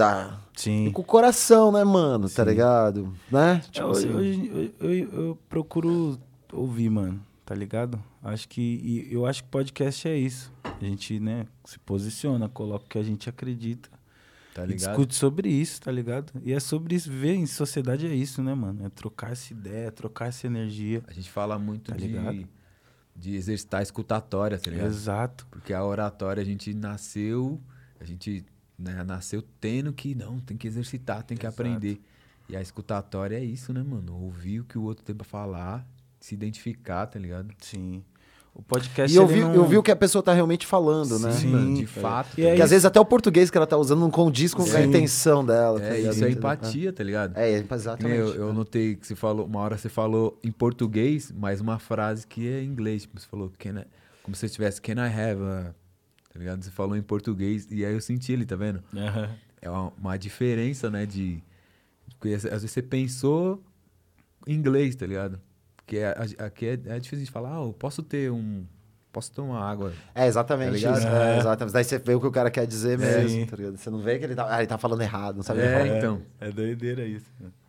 da, 0.54 0.60
e 0.60 0.62
Sim. 0.62 0.90
com 0.92 1.02
o 1.02 1.04
coração, 1.04 1.72
né, 1.72 1.82
mano? 1.84 2.28
Tá 2.28 2.44
ligado? 2.44 3.12
Né? 3.30 3.62
Tipo 3.70 3.86
Eu, 3.86 3.90
assim. 3.90 4.08
eu, 4.08 4.72
eu, 4.80 4.94
eu- 4.94 5.24
eu 5.26 5.38
procuro 5.48 6.18
ouvir, 6.52 6.90
mano, 6.90 7.20
tá 7.44 7.54
ligado? 7.54 8.02
Acho 8.22 8.48
que. 8.48 9.08
eu 9.10 9.26
acho 9.26 9.42
que 9.42 9.48
podcast 9.48 10.06
é 10.08 10.16
isso. 10.16 10.52
A 10.64 10.84
gente, 10.84 11.18
né, 11.18 11.46
se 11.64 11.78
posiciona, 11.78 12.48
coloca 12.48 12.84
o 12.84 12.88
que 12.88 12.98
a 12.98 13.02
gente 13.02 13.28
acredita. 13.28 13.88
Tá 14.54 14.64
e 14.64 14.66
ligado? 14.68 14.88
discute 14.90 15.14
sobre 15.14 15.48
isso, 15.48 15.80
tá 15.80 15.90
ligado? 15.90 16.30
E 16.44 16.52
é 16.52 16.60
sobre 16.60 16.94
isso. 16.94 17.10
Ver 17.10 17.34
em 17.34 17.46
sociedade 17.46 18.06
é 18.06 18.14
isso, 18.14 18.42
né, 18.42 18.54
mano? 18.54 18.84
É 18.84 18.90
trocar 18.90 19.32
essa 19.32 19.50
ideia, 19.52 19.90
trocar 19.90 20.26
essa 20.28 20.46
energia. 20.46 21.02
A 21.08 21.12
gente 21.14 21.30
fala 21.30 21.58
muito 21.58 21.90
Tá 21.90 21.96
de, 21.96 22.06
ligado? 22.06 22.46
de 23.16 23.34
exercitar 23.34 23.80
a 23.80 23.82
escutatória, 23.82 24.58
tá 24.58 24.70
ligado? 24.70 24.88
Exato. 24.88 25.46
Porque 25.50 25.72
a 25.72 25.82
oratória 25.82 26.42
a 26.42 26.44
gente 26.44 26.74
nasceu, 26.74 27.58
a 27.98 28.04
gente 28.04 28.44
né, 28.82 29.04
nasceu 29.04 29.42
tendo 29.60 29.92
que, 29.92 30.14
não, 30.14 30.38
tem 30.40 30.56
que 30.56 30.66
exercitar, 30.66 31.22
tem 31.22 31.36
que 31.36 31.46
Exato. 31.46 31.62
aprender. 31.62 32.00
E 32.48 32.56
a 32.56 32.60
escutatória 32.60 33.36
é 33.36 33.44
isso, 33.44 33.72
né, 33.72 33.82
mano? 33.82 34.14
Ouvir 34.20 34.60
o 34.60 34.64
que 34.64 34.76
o 34.76 34.82
outro 34.82 35.04
tem 35.04 35.14
pra 35.14 35.24
falar, 35.24 35.86
se 36.20 36.34
identificar, 36.34 37.06
tá 37.06 37.18
ligado? 37.18 37.48
Sim. 37.58 38.02
O 38.54 38.62
podcast 38.62 39.10
E 39.14 39.18
eu 39.18 39.26
vi, 39.26 39.40
não... 39.40 39.54
eu 39.54 39.64
vi 39.66 39.78
o 39.78 39.82
que 39.82 39.90
a 39.90 39.96
pessoa 39.96 40.22
tá 40.22 40.34
realmente 40.34 40.66
falando, 40.66 41.18
né? 41.18 41.32
Sim, 41.32 41.50
Sim, 41.52 41.74
de 41.74 41.84
é. 41.84 41.86
fato. 41.86 42.34
E 42.38 42.42
tá 42.42 42.48
é 42.48 42.50
Porque 42.50 42.62
às 42.62 42.68
vezes 42.70 42.84
até 42.84 43.00
o 43.00 43.04
português 43.04 43.50
que 43.50 43.56
ela 43.56 43.66
tá 43.66 43.78
usando 43.78 44.00
não 44.00 44.10
condiz 44.10 44.52
com 44.52 44.60
a 44.62 44.66
Sim. 44.66 44.82
intenção 44.88 45.42
dela. 45.42 45.80
tá 45.80 45.86
É, 45.86 45.96
ligado? 45.96 46.12
isso 46.12 46.24
é 46.26 46.30
empatia, 46.30 46.92
tá 46.92 47.02
ligado? 47.02 47.38
É, 47.38 47.50
é, 47.52 47.64
exatamente. 47.70 48.18
Eu, 48.18 48.34
eu 48.34 48.52
notei 48.52 48.96
que 48.96 49.06
você 49.06 49.14
falou, 49.14 49.46
uma 49.46 49.60
hora 49.60 49.78
você 49.78 49.88
falou 49.88 50.38
em 50.44 50.52
português, 50.52 51.32
mas 51.34 51.62
uma 51.62 51.78
frase 51.78 52.26
que 52.26 52.46
é 52.46 52.62
em 52.62 52.66
inglês. 52.66 53.02
Tipo, 53.02 53.18
você 53.18 53.26
falou, 53.26 53.50
can 53.58 53.80
I, 53.80 53.84
como 54.22 54.36
se 54.36 54.40
você 54.46 54.52
tivesse, 54.52 54.82
can 54.82 54.96
I 54.96 55.08
have 55.10 55.42
a... 55.42 55.74
Tá 56.32 56.38
ligado? 56.38 56.62
Você 56.62 56.70
falou 56.70 56.96
em 56.96 57.02
português 57.02 57.66
e 57.70 57.84
aí 57.84 57.92
eu 57.92 58.00
senti 58.00 58.32
ele, 58.32 58.44
tá 58.46 58.56
vendo? 58.56 58.82
Aham. 58.96 59.30
É 59.60 59.70
uma, 59.70 59.92
uma 59.98 60.16
diferença, 60.16 60.90
né, 60.90 61.04
de... 61.06 61.42
Porque 62.18 62.34
às 62.34 62.42
vezes 62.44 62.70
você 62.70 62.82
pensou 62.82 63.62
em 64.46 64.54
inglês, 64.54 64.94
tá 64.96 65.06
ligado? 65.06 65.40
Porque 65.76 65.98
é- 65.98 66.16
aqui 66.38 66.66
é, 66.66 66.72
é 66.86 66.98
difícil 66.98 67.24
de 67.24 67.30
falar, 67.30 67.56
ah, 67.58 67.62
eu 67.64 67.72
posso 67.72 68.02
ter 68.02 68.30
um... 68.30 68.64
Posso 69.12 69.30
tomar 69.30 69.60
água. 69.70 69.92
É 70.14 70.26
exatamente 70.26 70.80
Tá 70.82 70.92
isso. 70.96 71.06
É, 71.06 71.34
É. 71.34 71.38
exatamente. 71.38 71.74
Daí 71.74 71.84
você 71.84 71.98
vê 71.98 72.14
o 72.14 72.20
que 72.20 72.26
o 72.26 72.32
cara 72.32 72.50
quer 72.50 72.66
dizer 72.66 72.96
mesmo, 72.98 73.28
Sim. 73.28 73.44
tá 73.46 73.56
ligado? 73.56 73.76
Você 73.76 73.90
não 73.90 73.98
vê 73.98 74.18
que 74.18 74.24
ele 74.24 74.34
tá, 74.34 74.46
ah, 74.48 74.58
ele 74.60 74.66
tá 74.66 74.78
falando 74.78 75.02
errado, 75.02 75.36
não 75.36 75.42
sabe 75.42 75.60
o 75.60 75.62
que 75.62 75.68
É, 75.68 75.84
falar. 75.84 75.98
então. 75.98 76.22
É 76.40 76.50
doideira 76.50 77.04
isso. 77.04 77.26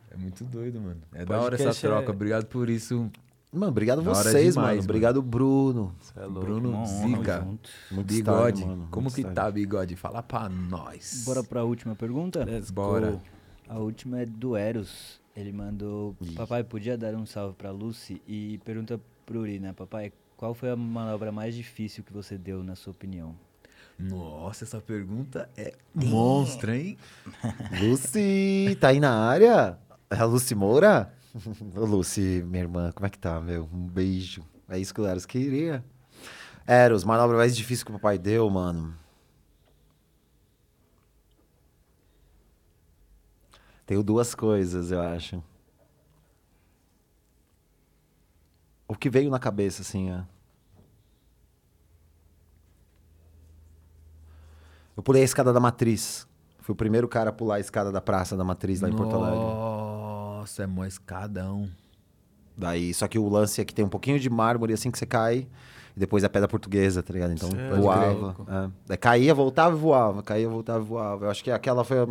É 0.10 0.16
muito 0.16 0.46
doido, 0.46 0.80
mano. 0.80 1.02
É 1.14 1.26
da 1.26 1.42
hora 1.42 1.56
essa 1.56 1.66
Podcast 1.66 1.86
é- 1.86 1.90
troca. 1.90 2.12
Obrigado 2.12 2.46
por 2.46 2.70
isso, 2.70 3.12
Mano, 3.54 3.68
obrigado 3.72 4.02
Da 4.02 4.14
vocês, 4.14 4.34
demais, 4.34 4.56
mano. 4.56 4.68
mano. 4.70 4.82
Obrigado, 4.84 5.22
Bruno. 5.22 5.96
Cê 6.02 6.20
é 6.20 6.26
louco, 6.26 6.40
Bruno. 6.42 6.86
Zica. 6.86 7.42
Muito 7.92 8.08
Bigode. 8.08 8.58
style, 8.60 8.66
mano. 8.70 8.88
Como 8.90 9.04
Muito 9.04 9.16
que 9.16 9.22
style. 9.22 9.36
tá, 9.36 9.52
Bigode? 9.52 9.96
Fala 9.96 10.24
pra 10.24 10.50
nós. 10.50 11.24
Bora 11.26 11.44
pra 11.44 11.64
última 11.64 11.96
pergunta? 11.96 12.44
Let's 12.44 12.72
Bora. 12.72 13.12
go. 13.12 13.22
A 13.70 13.78
última 13.78 14.22
é 14.22 14.26
do 14.26 14.58
Eros. 14.58 15.22
Ele 15.36 15.52
mandou: 15.52 16.16
Papai, 16.36 16.64
podia 16.64 16.98
dar 16.98 17.14
um 17.16 17.26
salve 17.26 17.56
pra 17.56 17.72
Lucy? 17.72 18.22
E 18.28 18.60
pergunta 18.66 19.00
pro 19.26 19.40
Uri, 19.42 19.60
né? 19.60 19.72
Papai, 19.74 20.12
qual 20.36 20.54
foi 20.54 20.70
a 20.72 20.76
manobra 20.76 21.32
mais 21.32 21.56
difícil 21.56 22.04
que 22.04 22.12
você 22.12 22.38
deu, 22.38 22.64
na 22.64 22.76
sua 22.76 22.92
opinião? 22.92 23.36
Nossa, 24.00 24.64
essa 24.64 24.82
pergunta 24.82 25.48
é 25.56 25.74
monstra, 25.94 26.76
hein? 26.76 26.98
Lucy, 27.82 28.76
tá 28.80 28.90
aí 28.90 29.00
na 29.00 29.12
área? 29.14 29.78
É 30.10 30.16
a 30.16 30.26
Lucy 30.26 30.56
Moura? 30.56 31.14
Ô, 31.76 31.86
Lucy, 31.86 32.44
minha 32.46 32.64
irmã, 32.64 32.92
como 32.92 33.06
é 33.06 33.10
que 33.10 33.18
tá, 33.18 33.40
meu? 33.40 33.68
Um 33.74 33.88
beijo. 33.88 34.44
É 34.70 34.78
isso 34.78 34.94
que 34.94 35.02
o 35.02 35.06
Eros 35.06 35.26
queria. 35.26 35.84
Eros, 36.66 37.04
manobra 37.04 37.38
mais 37.38 37.56
difícil 37.56 37.86
que 37.86 37.92
o 37.92 37.96
papai 37.96 38.18
deu, 38.18 38.50
mano. 38.50 38.96
Tenho 43.86 44.02
duas 44.02 44.34
coisas, 44.34 44.92
eu 44.92 45.02
acho. 45.02 45.44
O 48.88 48.96
que 48.96 49.10
veio 49.10 49.30
na 49.30 49.40
cabeça, 49.40 49.82
assim, 49.82 50.12
é. 50.12 50.24
Eu 54.96 55.02
pulei 55.02 55.24
a 55.24 55.26
escada 55.26 55.52
da 55.52 55.60
matriz. 55.60 56.28
Fui 56.60 56.74
o 56.74 56.76
primeiro 56.76 57.10
cara 57.10 57.32
a 57.32 57.34
pular 57.34 57.56
a 57.56 57.60
escada 57.60 57.92
da 57.92 58.00
praça 58.00 58.38
da 58.38 58.44
matriz 58.44 58.80
lá 58.80 58.88
em 58.88 58.96
Porto 58.96 59.16
Alegre. 59.16 59.63
Nossa, 60.44 60.64
é 60.64 60.68
mó 60.68 60.84
escadão. 60.84 61.70
Daí, 62.58 62.94
só 62.94 63.08
que 63.08 63.18
o 63.18 63.30
lance 63.30 63.62
é 63.62 63.66
que 63.66 63.74
tem 63.74 63.86
um 63.86 63.90
pouquinho 63.90 64.20
de 64.20 64.30
mármore 64.30 64.74
assim 64.74 64.92
que 64.92 65.00
você 65.00 65.06
cai, 65.06 65.48
e 65.96 66.00
depois 66.00 66.22
é 66.22 66.28
pedra 66.28 66.50
portuguesa, 66.50 67.02
tá 67.02 67.14
ligado? 67.14 67.32
Então 67.32 67.50
Cê 67.50 67.80
voava. 67.80 68.36
é. 68.46 68.70
Daí 68.88 68.98
caía, 68.98 69.34
voltava 69.34 69.74
e 69.74 69.80
voava, 69.80 70.22
caía, 70.22 70.50
voltava 70.50 70.84
e 70.84 70.88
voava. 70.88 71.26
Eu 71.26 71.32
acho 71.32 71.42
que 71.42 71.50
aquela 71.50 71.86
foi. 71.86 72.00
a- 72.00 72.08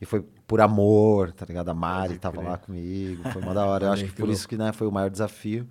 E 0.00 0.06
foi 0.06 0.24
por 0.46 0.60
amor, 0.62 1.32
tá 1.32 1.44
ligado? 1.46 1.68
A 1.68 1.74
Mari 1.74 2.18
tava 2.18 2.38
crer. 2.38 2.48
lá 2.48 2.56
comigo, 2.56 3.30
foi 3.30 3.42
uma 3.42 3.52
da 3.52 3.66
hora. 3.66 3.86
Eu 3.86 3.92
acho 3.92 4.06
que 4.06 4.12
por 4.12 4.30
isso 4.30 4.48
que 4.48 4.56
né, 4.56 4.72
foi 4.72 4.86
o 4.86 4.90
maior 4.92 5.10
desafio. 5.10 5.68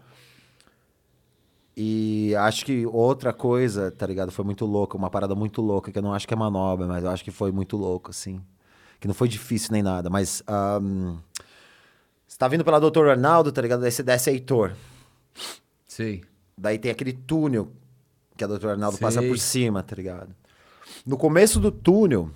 E 1.76 2.36
acho 2.36 2.66
que 2.66 2.86
outra 2.86 3.34
coisa, 3.34 3.90
tá 3.90 4.06
ligado? 4.06 4.32
Foi 4.32 4.46
muito 4.46 4.64
louca, 4.64 4.96
uma 4.96 5.10
parada 5.10 5.34
muito 5.34 5.60
louca, 5.60 5.92
que 5.92 5.98
eu 5.98 6.04
não 6.04 6.14
acho 6.14 6.28
que 6.28 6.34
é 6.34 6.38
manobra, 6.38 6.86
mas 6.86 7.04
eu 7.04 7.10
acho 7.10 7.24
que 7.24 7.32
foi 7.32 7.52
muito 7.52 7.76
louco, 7.76 8.12
assim. 8.12 8.40
Que 9.00 9.08
não 9.08 9.14
foi 9.16 9.28
difícil 9.28 9.72
nem 9.74 9.82
nada, 9.84 10.10
mas. 10.10 10.42
ahn, 10.48 11.18
você 12.34 12.40
tá 12.40 12.48
vindo 12.48 12.66
pela 12.66 12.80
Doutor 12.80 13.10
Arnaldo, 13.10 13.52
tá 13.52 13.62
ligado? 13.62 13.82
Daí 13.82 13.92
você 13.92 14.02
desce 14.02 14.32
Heitor. 14.32 14.74
Sei. 15.86 16.24
Daí 16.58 16.80
tem 16.80 16.90
aquele 16.90 17.14
túnel 17.14 17.72
que 18.36 18.44
a 18.44 18.48
Doutor 18.48 18.72
Arnaldo 18.72 18.98
Sei. 18.98 19.06
passa 19.06 19.22
por 19.22 19.38
cima, 19.38 19.84
tá 19.84 19.96
ligado? 19.96 20.34
No 21.06 21.16
começo 21.16 21.60
do 21.60 21.72
túnel, 21.72 22.32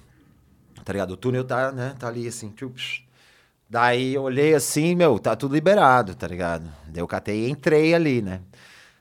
tá 0.85 0.93
ligado? 0.93 1.11
O 1.13 1.17
túnel 1.17 1.43
tá, 1.43 1.71
né? 1.71 1.95
Tá 1.97 2.09
ali 2.09 2.27
assim. 2.27 2.51
tchup, 2.51 2.75
psh. 2.75 3.07
Daí 3.67 4.13
eu 4.13 4.21
olhei 4.21 4.53
assim, 4.53 4.93
meu, 4.93 5.17
tá 5.17 5.35
tudo 5.35 5.55
liberado, 5.55 6.13
tá 6.13 6.27
ligado? 6.27 6.71
Daí 6.87 7.01
eu 7.01 7.07
catei 7.07 7.47
e 7.47 7.49
entrei 7.49 7.95
ali, 7.95 8.21
né? 8.21 8.41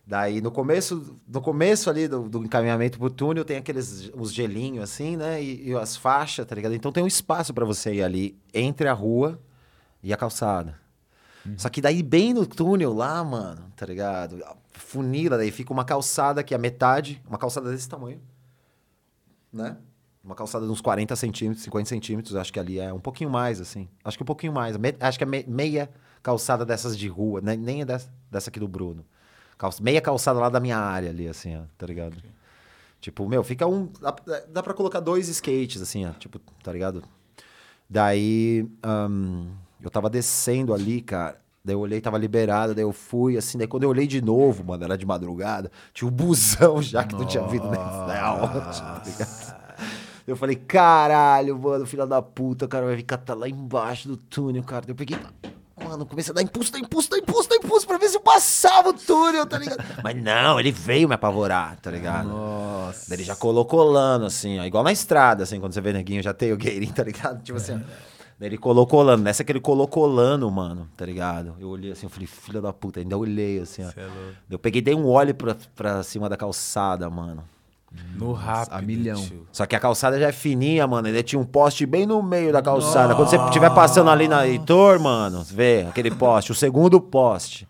Daí 0.07 0.41
no 0.41 0.51
começo, 0.51 1.15
no 1.29 1.43
começo 1.43 1.91
ali 1.91 2.09
do, 2.09 2.27
do 2.27 2.43
encaminhamento 2.43 2.99
pro 2.99 3.11
túnel 3.11 3.45
tem 3.45 3.59
aqueles 3.59 4.11
os 4.15 4.33
gelinhos 4.33 4.85
assim, 4.85 5.15
né? 5.15 5.43
E, 5.43 5.69
e 5.69 5.75
as 5.75 5.95
faixas, 5.95 6.47
tá 6.47 6.55
ligado? 6.55 6.75
Então 6.75 6.91
tem 6.91 7.05
um 7.05 7.07
espaço 7.07 7.53
pra 7.53 7.67
você 7.67 7.97
ir 7.97 8.03
ali 8.03 8.35
entre 8.55 8.89
a 8.89 8.95
rua 8.95 9.39
e 10.03 10.11
a 10.11 10.17
calçada. 10.17 10.86
Só 11.57 11.69
que 11.69 11.81
daí 11.81 12.03
bem 12.03 12.33
no 12.35 12.47
túnel 12.47 12.93
lá, 12.93 13.23
mano, 13.25 13.71
tá 13.77 13.87
ligado? 13.87 14.43
Funila, 14.73 15.37
daí 15.37 15.51
fica 15.51 15.73
uma 15.73 15.85
calçada 15.85 16.43
que 16.43 16.55
é 16.55 16.59
metade, 16.59 17.23
uma 17.29 17.39
calçada 17.39 17.71
desse 17.71 17.89
tamanho, 17.89 18.21
né? 19.53 19.77
Uma 20.23 20.35
calçada 20.35 20.67
de 20.67 20.73
uns 20.73 20.81
40 20.81 21.15
centímetros, 21.15 21.63
50 21.65 21.89
centímetros, 21.89 22.35
acho 22.35 22.53
que 22.53 22.59
ali 22.59 22.79
é 22.81 22.93
um 22.93 22.99
pouquinho 22.99 23.31
mais, 23.31 23.61
assim. 23.61 23.89
Acho 24.05 24.17
que 24.17 24.23
um 24.25 24.27
pouquinho 24.27 24.53
mais. 24.53 24.77
Me- 24.77 24.97
acho 24.99 25.17
que 25.19 25.25
é 25.25 25.27
me- 25.27 25.45
meia 25.47 25.89
calçada 26.23 26.65
dessas 26.67 26.99
de 26.99 27.07
rua, 27.07 27.41
né? 27.41 27.55
nem 27.57 27.83
é 27.83 27.85
dessa, 27.85 28.11
dessa 28.31 28.51
aqui 28.51 28.59
do 28.59 28.67
Bruno. 28.69 29.05
calça- 29.57 29.83
meia 29.83 30.01
calçada 30.01 30.39
lá 30.41 30.49
da 30.49 30.59
minha 30.61 30.77
área 30.79 31.11
ali, 31.11 31.29
assim, 31.29 31.57
ó, 31.57 31.63
tá 31.79 31.87
ligado? 31.87 32.17
Tipo, 33.01 33.29
meu, 33.29 33.45
fica 33.45 33.67
um. 33.67 33.87
Dá, 34.01 34.15
dá 34.49 34.63
pra 34.63 34.75
colocar 34.75 34.99
dois 35.01 35.29
skates, 35.29 35.81
assim, 35.81 36.05
ó, 36.05 36.11
tipo, 36.15 36.39
tá 36.63 36.73
ligado? 36.73 37.03
Daí. 37.89 38.69
ahn, 38.83 39.47
eu 39.83 39.91
tava 39.91 40.09
descendo 40.11 40.73
ali, 40.73 41.01
cara. 41.01 41.39
Daí 41.65 41.75
eu 41.75 41.81
olhei, 41.81 42.01
tava 42.01 42.17
liberado, 42.17 42.75
daí 42.77 42.85
eu 42.85 42.93
fui, 42.93 43.37
assim, 43.37 43.59
daí 43.59 43.67
quando 43.67 43.83
eu 43.83 43.89
olhei 43.89 44.07
de 44.07 44.23
novo, 44.23 44.63
mano, 44.63 44.85
era 44.85 44.97
de 44.97 45.05
madrugada, 45.05 45.69
tinha 45.93 46.07
um 46.07 46.13
busão 46.13 46.81
já 46.81 47.03
que 47.03 47.13
não 47.17 47.27
tinha 47.27 47.43
vindo 47.45 47.69
nem 47.69 47.81
tá 47.81 49.03
ligado? 49.05 49.57
Eu 50.27 50.37
falei, 50.37 50.57
caralho, 50.57 51.59
mano, 51.59 51.85
filha 51.85 52.07
da 52.07 52.23
puta, 52.23 52.67
o 52.67 52.69
cara 52.69 52.87
vai 52.87 52.97
ficar 52.97 53.19
tá 53.19 53.35
lá 53.35 53.49
embaixo 53.49 54.09
do 54.09 54.17
túnel, 54.17 54.63
cara. 54.63 54.85
Eu 54.89 54.95
peguei, 54.95 55.17
mano, 55.85 56.07
comecei 56.07 56.33
a 56.33 56.35
dar 56.35 56.43
impulso, 56.43 56.73
dar 56.73 56.79
impulso, 56.79 57.11
dar 57.11 57.19
impulso, 57.19 57.49
dar 57.49 57.57
impulso 57.57 57.87
pra 57.87 57.99
ver 57.99 58.09
se 58.09 58.17
eu 58.17 58.21
passava 58.21 58.89
o 58.89 58.93
túnel, 58.93 59.47
tá 59.47 59.59
ligado? 59.59 59.85
Mas 60.03 60.21
não, 60.21 60.59
ele 60.59 60.73
veio 60.73 61.09
me 61.09 61.15
apavorar, 61.15 61.77
tá 61.81 61.91
ligado? 61.91 62.29
Nossa. 62.29 63.07
Daí 63.09 63.19
ele 63.19 63.25
já 63.25 63.37
colou 63.37 63.65
colando, 63.65 64.27
assim, 64.27 64.59
ó, 64.59 64.65
igual 64.65 64.83
na 64.83 64.91
estrada, 64.93 65.45
assim, 65.45 65.61
quando 65.61 65.73
você 65.73 65.81
vê 65.81 65.93
neguinho, 65.93 66.23
já 66.23 66.33
tem 66.33 66.53
o 66.53 66.57
gueirinho, 66.57 66.93
tá 66.93 67.05
ligado? 67.05 67.43
Tipo 67.43 67.59
assim, 67.59 67.75
ó. 67.75 68.16
Daí 68.39 68.49
ele 68.51 68.59
colou 68.59 68.87
colando. 68.87 69.23
Nessa 69.23 69.43
que 69.43 69.51
ele 69.51 69.61
colou 69.61 69.89
colando, 69.89 70.51
mano, 70.51 70.89
tá 70.97 71.07
ligado? 71.07 71.55
Eu 71.59 71.69
olhei 71.69 71.93
assim, 71.93 72.07
eu 72.07 72.11
falei, 72.11 72.27
filha 72.27 72.61
da 72.61 72.73
puta, 72.73 73.01
ainda 73.01 73.17
olhei, 73.17 73.61
assim, 73.61 73.83
ó. 73.83 73.89
É. 73.89 74.09
Eu 74.51 74.59
peguei, 74.59 74.83
dei 74.83 74.95
um 74.95 75.07
olho 75.07 75.35
pra, 75.35 75.57
pra 75.75 76.03
cima 76.03 76.29
da 76.29 76.37
calçada, 76.37 77.09
mano. 77.09 77.43
No 78.15 78.33
rápido. 78.33 78.75
a 78.75 78.83
milhão. 78.83 79.23
tio. 79.23 79.47
Só 79.51 79.65
que 79.65 79.75
a 79.75 79.81
calçada 79.81 80.19
já 80.19 80.29
é 80.29 80.33
fininha, 80.33 80.87
mano. 80.87 81.09
Ainda 81.09 81.23
tinha 81.23 81.41
um 81.41 81.47
poste 81.47 81.87
bem 81.87 82.05
no 82.05 82.23
meio 82.23 82.53
da 82.53 82.61
calçada. 82.61 83.15
Quando 83.15 83.29
você 83.29 83.37
estiver 83.37 83.71
passando 83.71 84.11
ali 84.11 84.29
na 84.29 84.47
Heitor, 84.47 85.01
mano, 85.01 85.43
vê 85.43 85.87
aquele 85.89 86.11
poste, 86.11 86.53
o 86.53 86.55
segundo 86.55 87.01
poste. 87.01 87.67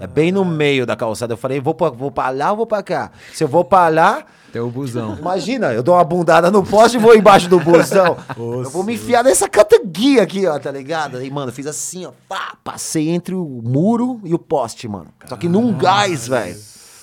É 0.00 0.06
bem 0.06 0.30
no 0.30 0.44
meio 0.44 0.86
da 0.86 0.96
calçada. 0.96 1.34
Eu 1.34 1.36
falei, 1.36 1.60
vou 1.60 1.74
pra, 1.74 1.90
vou 1.90 2.10
pra 2.10 2.30
lá 2.30 2.50
ou 2.50 2.56
vou 2.56 2.66
pra 2.66 2.82
cá? 2.82 3.10
Se 3.32 3.42
eu 3.42 3.48
vou 3.48 3.64
pra 3.64 3.88
lá, 3.88 4.24
Tem 4.52 4.62
o 4.62 4.70
busão. 4.70 5.16
imagina, 5.18 5.72
eu 5.72 5.82
dou 5.82 5.94
uma 5.94 6.04
bundada 6.04 6.50
no 6.50 6.64
poste 6.64 6.96
e 6.96 7.00
vou 7.00 7.14
embaixo 7.14 7.48
do 7.48 7.60
busão. 7.60 8.16
eu 8.36 8.70
vou 8.70 8.82
me 8.82 8.94
enfiar 8.94 9.22
nessa 9.22 9.48
catanguia 9.48 10.22
aqui, 10.22 10.46
ó, 10.46 10.58
tá 10.58 10.70
ligado? 10.70 11.18
Aí, 11.18 11.30
mano, 11.30 11.52
fiz 11.52 11.66
assim, 11.66 12.06
ó, 12.06 12.12
pá, 12.28 12.56
passei 12.64 13.10
entre 13.10 13.34
o 13.34 13.60
muro 13.62 14.20
e 14.24 14.32
o 14.32 14.38
poste, 14.38 14.88
mano. 14.88 15.08
Só 15.26 15.36
que 15.36 15.48
num 15.48 15.76
gás, 15.76 16.28
velho. 16.28 16.58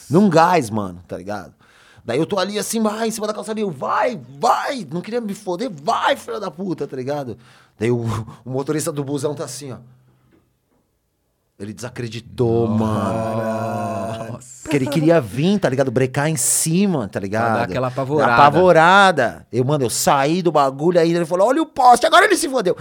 Num 0.09 0.29
gás, 0.29 0.69
mano, 0.69 1.01
tá 1.07 1.17
ligado? 1.17 1.53
Daí 2.03 2.19
eu 2.19 2.25
tô 2.25 2.37
ali 2.37 2.59
assim, 2.59 2.81
vai, 2.81 3.07
em 3.07 3.11
cima 3.11 3.25
da 3.25 3.33
calçada, 3.33 3.59
e 3.59 3.63
eu, 3.63 3.71
vai, 3.71 4.19
vai, 4.39 4.87
não 4.91 5.01
queria 5.01 5.19
me 5.19 5.33
foder, 5.33 5.71
vai, 5.71 6.15
filha 6.15 6.39
da 6.39 6.51
puta, 6.51 6.87
tá 6.87 6.95
ligado? 6.95 7.35
Daí 7.79 7.89
o, 7.89 8.05
o 8.45 8.49
motorista 8.49 8.91
do 8.91 9.03
busão 9.03 9.33
tá 9.33 9.43
assim, 9.43 9.71
ó. 9.71 9.77
Ele 11.57 11.73
desacreditou, 11.73 12.67
mano. 12.67 14.39
Porque 14.61 14.75
ele 14.75 14.87
queria 14.87 15.21
vir, 15.21 15.57
tá 15.57 15.69
ligado? 15.69 15.89
Brecar 15.89 16.27
em 16.27 16.35
cima, 16.35 17.07
tá 17.07 17.17
ligado? 17.19 17.55
dar 17.55 17.63
aquela 17.63 17.87
apavorada. 17.87 18.33
Apavorada. 18.33 19.47
Eu, 19.51 19.63
mano, 19.63 19.85
eu 19.85 19.89
saí 19.89 20.41
do 20.41 20.51
bagulho 20.51 20.99
aí, 20.99 21.13
ele 21.13 21.25
falou, 21.25 21.47
olha 21.47 21.61
o 21.61 21.65
poste, 21.65 22.05
agora 22.05 22.25
ele 22.25 22.35
se 22.35 22.49
fodeu. 22.49 22.75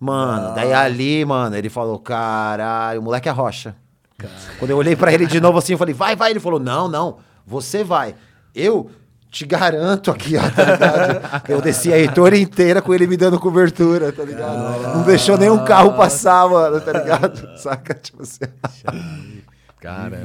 Mano, 0.00 0.54
daí 0.54 0.72
ali, 0.72 1.24
mano, 1.24 1.54
ele 1.54 1.70
falou, 1.70 1.98
caralho, 2.00 3.00
o 3.00 3.04
moleque 3.04 3.28
é 3.28 3.32
rocha. 3.32 3.76
Quando 4.58 4.70
eu 4.70 4.76
olhei 4.78 4.96
pra 4.96 5.12
ele 5.12 5.26
de 5.26 5.40
novo 5.40 5.58
assim, 5.58 5.72
eu 5.72 5.78
falei, 5.78 5.94
vai, 5.94 6.16
vai. 6.16 6.30
Ele 6.30 6.40
falou, 6.40 6.58
não, 6.58 6.88
não, 6.88 7.18
você 7.46 7.84
vai. 7.84 8.16
Eu 8.54 8.90
te 9.30 9.44
garanto 9.44 10.10
aqui, 10.10 10.36
ó, 10.36 10.50
tá 10.50 10.64
ligado? 10.64 11.50
Eu 11.50 11.60
desci 11.60 11.92
a 11.92 11.98
Heitor 11.98 12.34
inteira 12.34 12.80
com 12.80 12.94
ele 12.94 13.06
me 13.06 13.16
dando 13.16 13.38
cobertura, 13.38 14.12
tá 14.12 14.24
ligado? 14.24 14.96
Não 14.96 15.02
deixou 15.02 15.36
nenhum 15.36 15.64
carro 15.64 15.94
passar, 15.94 16.48
mano, 16.48 16.80
tá 16.80 16.92
ligado? 16.92 17.48
Saca? 17.58 17.94
Tipo 17.94 18.22
assim. 18.22 18.44
Cara, 19.80 20.20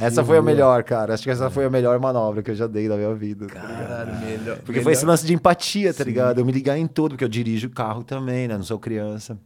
Essa 0.00 0.22
foi 0.22 0.38
a 0.38 0.42
melhor, 0.42 0.84
cara. 0.84 1.14
Acho 1.14 1.24
que 1.24 1.30
essa 1.30 1.50
foi 1.50 1.64
a 1.64 1.70
melhor 1.70 1.98
manobra 1.98 2.42
que 2.42 2.50
eu 2.50 2.54
já 2.54 2.66
dei 2.66 2.88
na 2.88 2.96
minha 2.96 3.14
vida. 3.14 3.46
tá 3.46 3.54
cara, 3.54 4.20
melhor. 4.20 4.58
Porque 4.58 4.80
foi 4.80 4.92
esse 4.92 5.04
lance 5.04 5.26
de 5.26 5.34
empatia, 5.34 5.92
tá 5.92 6.04
ligado? 6.04 6.38
Eu 6.40 6.44
me 6.44 6.52
ligar 6.52 6.76
em 6.78 6.86
tudo, 6.86 7.12
porque 7.12 7.24
eu 7.24 7.28
dirijo 7.28 7.70
carro 7.70 8.04
também, 8.04 8.46
né? 8.46 8.56
Não 8.56 8.62
sou 8.62 8.78
criança. 8.78 9.38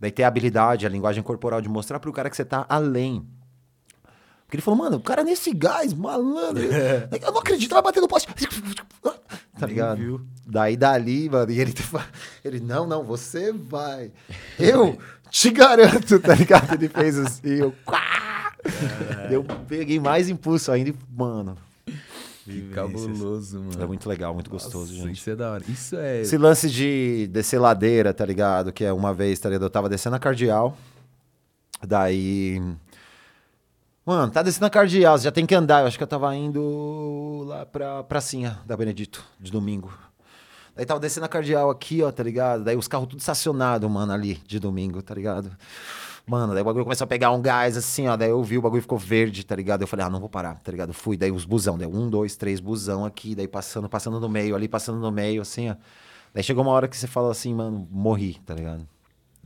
Daí 0.00 0.12
ter 0.12 0.22
a 0.22 0.28
habilidade, 0.28 0.86
a 0.86 0.88
linguagem 0.88 1.22
corporal 1.22 1.60
de 1.60 1.68
mostrar 1.68 1.98
pro 1.98 2.12
cara 2.12 2.30
que 2.30 2.36
você 2.36 2.44
tá 2.44 2.64
além. 2.68 3.26
Porque 4.48 4.56
ele 4.56 4.62
falou, 4.62 4.78
mano, 4.78 4.96
o 4.96 5.00
cara 5.00 5.22
nesse 5.22 5.52
gás, 5.52 5.92
malandro. 5.92 6.64
Eu 6.64 7.32
não 7.32 7.40
acredito, 7.40 7.70
vai 7.70 7.82
bater 7.82 8.00
no 8.00 8.08
poste. 8.08 8.26
Tá 9.58 9.66
ligado? 9.66 9.98
viu. 9.98 10.20
Daí 10.46 10.74
dali, 10.74 11.28
mano, 11.28 11.52
e 11.52 11.60
ele, 11.60 11.74
ele, 12.42 12.58
não, 12.58 12.86
não, 12.86 13.04
você 13.04 13.52
vai. 13.52 14.10
Eu 14.58 14.96
te 15.30 15.50
garanto, 15.50 16.18
tá 16.18 16.34
ligado? 16.34 16.72
Ele 16.72 16.88
fez 16.88 17.18
assim, 17.18 17.56
eu. 17.56 17.74
quá! 17.84 18.00
Eu 19.30 19.44
peguei 19.68 20.00
mais 20.00 20.30
impulso 20.30 20.72
ainda, 20.72 20.88
e, 20.88 20.94
mano. 21.14 21.58
Que 22.42 22.70
cabuloso, 22.70 23.60
mano. 23.60 23.82
É 23.82 23.86
muito 23.86 24.08
legal, 24.08 24.32
muito 24.32 24.48
gostoso, 24.48 24.94
Nossa, 24.94 25.06
gente. 25.08 25.18
Isso 25.18 25.28
é 25.28 25.36
da 25.36 25.52
hora. 25.52 25.64
Isso 25.68 25.94
é. 25.96 26.22
Esse 26.22 26.38
lance 26.38 26.70
de 26.70 27.28
descer 27.30 27.58
ladeira, 27.58 28.14
tá 28.14 28.24
ligado? 28.24 28.72
Que 28.72 28.86
é 28.86 28.92
uma 28.92 29.12
vez, 29.12 29.38
tá 29.38 29.50
ligado? 29.50 29.64
Eu 29.64 29.70
tava 29.70 29.90
descendo 29.90 30.16
a 30.16 30.18
cardeal. 30.18 30.74
Daí. 31.86 32.62
Mano, 34.08 34.32
tá 34.32 34.42
descendo 34.42 34.64
a 34.64 34.70
cardeal, 34.70 35.18
já 35.18 35.30
tem 35.30 35.44
que 35.44 35.54
andar. 35.54 35.82
Eu 35.82 35.86
acho 35.86 35.98
que 35.98 36.02
eu 36.02 36.08
tava 36.08 36.34
indo 36.34 37.44
lá 37.46 37.66
pra 37.66 38.02
pracinha 38.02 38.58
da 38.64 38.74
Benedito, 38.74 39.22
de 39.38 39.52
domingo. 39.52 39.92
Daí 40.74 40.86
tava 40.86 40.98
descendo 40.98 41.26
a 41.26 41.28
cardeal 41.28 41.68
aqui, 41.68 42.02
ó, 42.02 42.10
tá 42.10 42.22
ligado? 42.22 42.64
Daí 42.64 42.74
os 42.74 42.88
carros 42.88 43.06
tudo 43.06 43.20
estacionados, 43.20 43.90
mano, 43.90 44.10
ali, 44.10 44.36
de 44.46 44.58
domingo, 44.58 45.02
tá 45.02 45.14
ligado? 45.14 45.54
Mano, 46.26 46.54
daí 46.54 46.62
o 46.62 46.64
bagulho 46.64 46.84
começou 46.84 47.04
a 47.04 47.06
pegar 47.06 47.32
um 47.32 47.42
gás 47.42 47.76
assim, 47.76 48.08
ó. 48.08 48.16
Daí 48.16 48.30
eu 48.30 48.42
vi 48.42 48.56
o 48.56 48.62
bagulho 48.62 48.80
ficou 48.80 48.96
verde, 48.96 49.44
tá 49.44 49.54
ligado? 49.54 49.82
Eu 49.82 49.86
falei, 49.86 50.06
ah, 50.06 50.08
não 50.08 50.20
vou 50.20 50.28
parar, 50.30 50.58
tá 50.58 50.72
ligado? 50.72 50.94
Fui, 50.94 51.18
daí 51.18 51.30
os 51.30 51.44
busão, 51.44 51.76
daí 51.76 51.86
um, 51.86 52.08
dois, 52.08 52.34
três 52.34 52.60
busão 52.60 53.04
aqui, 53.04 53.34
daí 53.34 53.46
passando, 53.46 53.90
passando 53.90 54.18
no 54.18 54.28
meio, 54.30 54.56
ali 54.56 54.68
passando 54.68 54.98
no 54.98 55.12
meio, 55.12 55.42
assim, 55.42 55.68
ó. 55.68 55.76
Daí 56.32 56.42
chegou 56.42 56.64
uma 56.64 56.72
hora 56.72 56.88
que 56.88 56.96
você 56.96 57.06
fala 57.06 57.30
assim, 57.30 57.52
mano, 57.52 57.86
morri, 57.90 58.40
tá 58.46 58.54
ligado? 58.54 58.88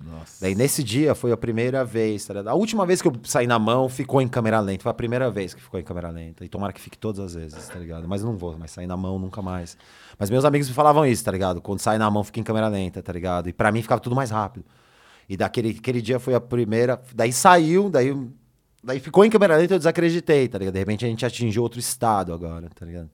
Nossa. 0.05 0.39
Daí 0.41 0.55
nesse 0.55 0.83
dia 0.83 1.15
foi 1.15 1.33
a 1.33 1.37
primeira 1.37 1.85
vez, 1.85 2.25
tá? 2.25 2.35
A 2.47 2.55
última 2.55 2.85
vez 2.85 3.01
que 3.01 3.09
eu 3.09 3.13
saí 3.25 3.47
na 3.47 3.59
mão 3.59 3.89
ficou 3.89 4.21
em 4.21 4.29
câmera 4.29 4.59
lenta. 4.61 4.83
Foi 4.83 4.91
a 4.91 4.95
primeira 4.95 5.31
vez 5.31 5.55
que 5.55 5.63
ficou 5.63 5.79
em 5.79 5.83
câmera 5.83 6.11
lenta. 6.11 6.45
E 6.45 6.49
tomara 6.49 6.73
que 6.73 6.81
fique 6.81 6.99
todas 6.99 7.21
as 7.21 7.35
vezes, 7.35 7.69
tá 7.69 7.79
ligado? 7.79 8.09
Mas 8.09 8.23
eu 8.23 8.29
não 8.29 8.37
vou 8.37 8.59
mais 8.59 8.71
sair 8.71 8.87
na 8.87 8.97
mão 8.97 9.19
nunca 9.19 9.41
mais. 9.41 9.77
Mas 10.19 10.29
meus 10.29 10.45
amigos 10.45 10.69
me 10.69 10.75
falavam 10.75 11.07
isso, 11.07 11.25
tá 11.25 11.31
ligado? 11.31 11.61
Quando 11.61 11.79
sai 11.79 11.99
na 11.99 12.11
mão 12.11 12.25
fica 12.25 12.41
em 12.41 12.43
câmera 12.43 12.69
lenta, 12.69 13.03
tá 13.03 13.13
ligado? 13.13 13.49
E 13.49 13.53
pra 13.53 13.71
mim 13.71 13.81
ficava 13.83 14.01
tudo 14.01 14.17
mais 14.17 14.31
rápido. 14.31 14.65
E 15.29 15.37
daquele 15.37 15.77
aquele 15.79 16.03
dia 16.03 16.19
foi 16.19 16.35
a 16.35 16.41
primeira. 16.41 17.01
Daí 17.15 17.33
saiu, 17.33 17.89
daí, 17.89 18.15
daí 18.83 18.99
ficou 18.99 19.25
em 19.25 19.31
câmera 19.31 19.57
lenta 19.57 19.75
e 19.75 19.77
eu 19.77 19.79
desacreditei, 19.79 20.49
tá 20.49 20.59
ligado? 20.59 20.75
De 20.75 20.81
repente 20.81 21.05
a 21.05 21.09
gente 21.09 21.25
atingiu 21.25 21.63
outro 21.63 21.79
estado 21.79 22.33
agora, 22.33 22.69
tá 22.75 22.85
ligado? 22.85 23.09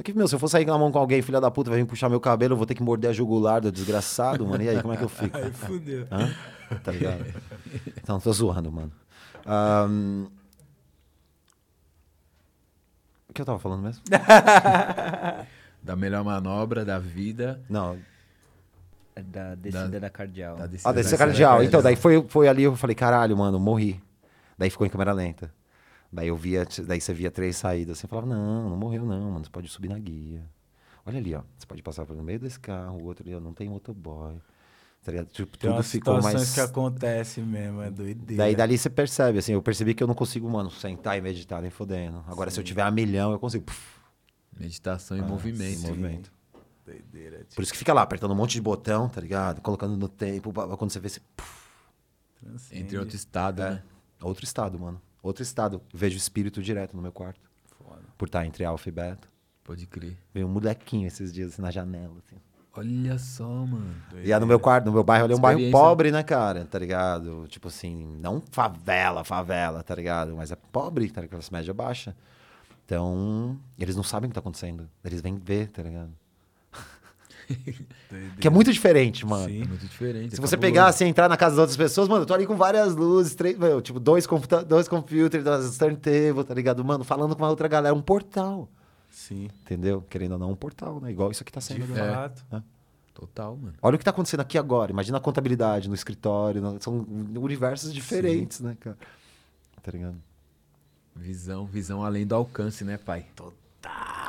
Só 0.00 0.02
que, 0.02 0.14
meu, 0.14 0.26
se 0.26 0.34
eu 0.34 0.38
for 0.38 0.48
sair 0.48 0.64
na 0.64 0.78
mão 0.78 0.90
com 0.90 0.98
alguém, 0.98 1.20
filha 1.20 1.42
da 1.42 1.50
puta, 1.50 1.68
vai 1.68 1.78
vir 1.78 1.84
puxar 1.84 2.08
meu 2.08 2.18
cabelo, 2.18 2.54
eu 2.54 2.56
vou 2.56 2.64
ter 2.64 2.74
que 2.74 2.82
morder 2.82 3.10
a 3.10 3.12
jugular 3.12 3.60
do 3.60 3.70
desgraçado, 3.70 4.46
mano. 4.46 4.64
E 4.64 4.70
aí, 4.70 4.80
como 4.80 4.94
é 4.94 4.96
que 4.96 5.04
eu 5.04 5.10
fico? 5.10 5.36
Aí 5.36 5.52
fudeu. 5.52 6.06
Hã? 6.10 6.34
Tá 6.82 6.90
ligado? 6.90 7.26
Então, 8.02 8.18
tô 8.18 8.32
zoando, 8.32 8.72
mano. 8.72 8.90
Ahn, 9.44 10.24
O 13.28 13.34
que 13.34 13.42
eu 13.42 13.44
tava 13.44 13.58
falando 13.58 13.82
mesmo? 13.82 14.02
Da 15.82 15.94
melhor 15.96 16.24
manobra 16.24 16.82
da 16.82 16.98
vida. 16.98 17.60
Não. 17.68 17.98
É 19.14 19.22
Da 19.22 19.54
descida 19.54 20.00
da, 20.00 20.08
cardeal. 20.08 20.56
Da 20.56 20.64
Ah, 20.64 20.66
descida 20.66 20.94
descer 20.94 21.18
da. 21.18 21.62
Então, 21.62 21.82
daí 21.82 21.96
foi, 21.96 22.24
foi 22.26 22.48
ali, 22.48 22.62
eu 22.62 22.74
falei, 22.74 22.96
caralho, 22.96 23.36
mano, 23.36 23.60
morri. 23.60 24.02
Daí 24.56 24.70
ficou 24.70 24.86
em 24.86 24.90
câmera 24.90 25.12
lenta. 25.12 25.52
Daí 26.12 26.28
eu 26.28 26.36
via, 26.36 26.66
daí 26.86 27.00
você 27.00 27.12
via 27.14 27.30
três 27.30 27.56
saídas. 27.56 27.98
Assim, 27.98 28.06
eu 28.06 28.08
falava, 28.08 28.26
não, 28.26 28.70
não 28.70 28.76
morreu 28.76 29.04
não, 29.04 29.30
mano. 29.32 29.44
Você 29.44 29.50
pode 29.50 29.68
subir 29.68 29.88
na 29.88 29.98
guia. 29.98 30.44
Olha 31.06 31.18
ali, 31.18 31.34
ó. 31.34 31.42
Você 31.56 31.66
pode 31.66 31.82
passar 31.82 32.04
pelo 32.04 32.22
meio 32.22 32.38
desse 32.40 32.58
carro, 32.58 32.98
o 32.98 33.04
outro 33.04 33.24
ali, 33.24 33.34
ó, 33.34 33.40
não 33.40 33.52
tem 33.54 33.68
motoboy. 33.68 34.36
Tá 35.02 35.12
ligado? 35.12 35.28
Tipo, 35.28 35.56
Tem 35.56 35.70
tudo 35.70 35.82
ficou 35.82 36.14
situações 36.14 36.34
mais... 36.34 36.54
que 36.54 36.60
acontecem 36.60 37.42
mesmo, 37.44 37.80
é 37.80 37.90
doideira. 37.90 38.42
Daí 38.42 38.54
dali 38.54 38.76
você 38.76 38.90
percebe, 38.90 39.38
assim, 39.38 39.52
eu 39.52 39.62
percebi 39.62 39.94
que 39.94 40.02
eu 40.02 40.06
não 40.06 40.14
consigo, 40.14 40.46
mano, 40.50 40.70
sentar 40.70 41.16
e 41.16 41.22
meditar 41.22 41.62
nem 41.62 41.70
fodendo. 41.70 42.22
Agora, 42.26 42.50
se 42.50 42.60
eu 42.60 42.64
tiver 42.64 42.82
a 42.82 42.90
milhão, 42.90 43.32
eu 43.32 43.38
consigo. 43.38 43.64
Puf, 43.64 44.00
Meditação 44.58 45.16
em 45.16 45.20
Ah, 45.20 45.24
movimento. 45.24 45.78
sim, 45.78 45.86
movimento. 45.86 46.30
Doideira, 46.84 47.38
tio. 47.44 47.54
Por 47.56 47.62
isso 47.62 47.72
que 47.72 47.78
fica 47.78 47.94
lá, 47.94 48.02
apertando 48.02 48.32
um 48.32 48.34
monte 48.34 48.52
de 48.52 48.60
botão, 48.60 49.08
tá 49.08 49.20
ligado? 49.22 49.62
Colocando 49.62 49.96
no 49.96 50.08
tempo, 50.08 50.52
quando 50.52 50.90
você 50.90 51.00
vê, 51.00 51.08
você... 51.08 51.20
puf. 51.34 51.70
Entre 52.72 52.98
outro 52.98 53.16
estado, 53.16 53.62
É. 53.62 53.70
né? 53.70 53.82
Outro 54.20 54.44
estado, 54.44 54.78
mano. 54.78 55.00
Outro 55.22 55.42
estado. 55.42 55.82
Vejo 55.92 56.16
espírito 56.16 56.62
direto 56.62 56.96
no 56.96 57.02
meu 57.02 57.12
quarto. 57.12 57.40
Foda. 57.78 58.02
Por 58.16 58.26
estar 58.26 58.46
entre 58.46 58.64
alfa 58.64 58.88
e 58.88 58.92
beta. 58.92 59.28
Pode 59.62 59.86
crer. 59.86 60.16
Veio 60.32 60.46
um 60.46 60.50
molequinho 60.50 61.06
esses 61.06 61.32
dias 61.32 61.52
assim, 61.52 61.62
na 61.62 61.70
janela. 61.70 62.14
Assim. 62.18 62.36
Olha 62.72 63.18
só, 63.18 63.48
mano. 63.48 63.94
E 64.22 64.32
aí 64.32 64.40
no 64.40 64.46
meu 64.46 64.60
quarto, 64.60 64.86
no 64.86 64.92
meu 64.92 65.02
bairro, 65.02 65.24
ali 65.24 65.34
é 65.34 65.36
um 65.36 65.40
bairro 65.40 65.70
pobre, 65.70 66.10
né, 66.10 66.22
cara? 66.22 66.64
Tá 66.64 66.78
ligado? 66.78 67.46
Tipo 67.48 67.68
assim, 67.68 68.16
não 68.20 68.40
favela, 68.50 69.24
favela, 69.24 69.82
tá 69.82 69.94
ligado? 69.94 70.36
Mas 70.36 70.52
é 70.52 70.56
pobre, 70.56 71.10
tá 71.10 71.20
ligado? 71.20 71.38
Classe 71.38 71.52
média 71.52 71.74
baixa. 71.74 72.16
Então, 72.84 73.58
eles 73.78 73.94
não 73.96 74.02
sabem 74.02 74.26
o 74.26 74.30
que 74.30 74.34
tá 74.34 74.40
acontecendo. 74.40 74.88
Eles 75.04 75.20
vêm 75.20 75.36
ver, 75.36 75.68
tá 75.68 75.82
ligado? 75.82 76.10
Que 78.40 78.46
é 78.46 78.50
muito 78.50 78.72
diferente, 78.72 79.24
mano. 79.26 79.46
Sim. 79.48 79.62
É 79.62 79.66
muito 79.66 79.86
diferente. 79.86 80.34
Se 80.34 80.40
é 80.40 80.40
você 80.40 80.56
cabuloso. 80.56 80.60
pegar, 80.60 80.86
assim, 80.86 81.04
entrar 81.06 81.28
na 81.28 81.36
casa 81.36 81.56
das 81.56 81.60
outras 81.60 81.76
pessoas, 81.76 82.08
mano, 82.08 82.22
eu 82.22 82.26
tô 82.26 82.34
ali 82.34 82.46
com 82.46 82.56
várias 82.56 82.94
luzes, 82.94 83.34
três, 83.34 83.56
meu, 83.58 83.80
tipo, 83.80 83.98
dois, 84.00 84.26
computa 84.26 84.64
dois 84.64 84.88
computers, 84.88 85.42
dois 85.44 85.76
turntable, 85.78 86.44
tá 86.44 86.54
ligado? 86.54 86.84
Mano, 86.84 87.04
falando 87.04 87.34
com 87.36 87.42
uma 87.42 87.50
outra 87.50 87.68
galera, 87.68 87.94
um 87.94 88.02
portal, 88.02 88.68
Sim. 89.10 89.48
entendeu? 89.64 90.04
Querendo 90.08 90.32
ou 90.32 90.38
não, 90.38 90.50
um 90.52 90.56
portal, 90.56 91.00
né? 91.00 91.10
Igual 91.10 91.30
isso 91.30 91.42
aqui 91.42 91.52
tá 91.52 91.60
sendo. 91.60 91.84
De 91.86 91.92
agora. 91.92 92.12
fato. 92.50 92.64
Total, 93.12 93.56
mano. 93.56 93.74
Olha 93.82 93.96
o 93.96 93.98
que 93.98 94.04
tá 94.04 94.10
acontecendo 94.12 94.40
aqui 94.40 94.56
agora. 94.56 94.90
Imagina 94.92 95.18
a 95.18 95.20
contabilidade, 95.20 95.88
no 95.88 95.94
escritório. 95.94 96.62
no- 96.62 96.80
São 96.80 97.06
universos 97.36 97.92
diferentes, 97.92 98.60
né, 98.60 98.76
cara? 98.80 98.96
Tá 99.82 99.90
ligado? 99.92 100.16
Visão, 101.14 101.66
visão 101.66 102.02
além 102.04 102.26
do 102.26 102.34
alcance, 102.34 102.82
né, 102.84 102.96
pai? 102.96 103.26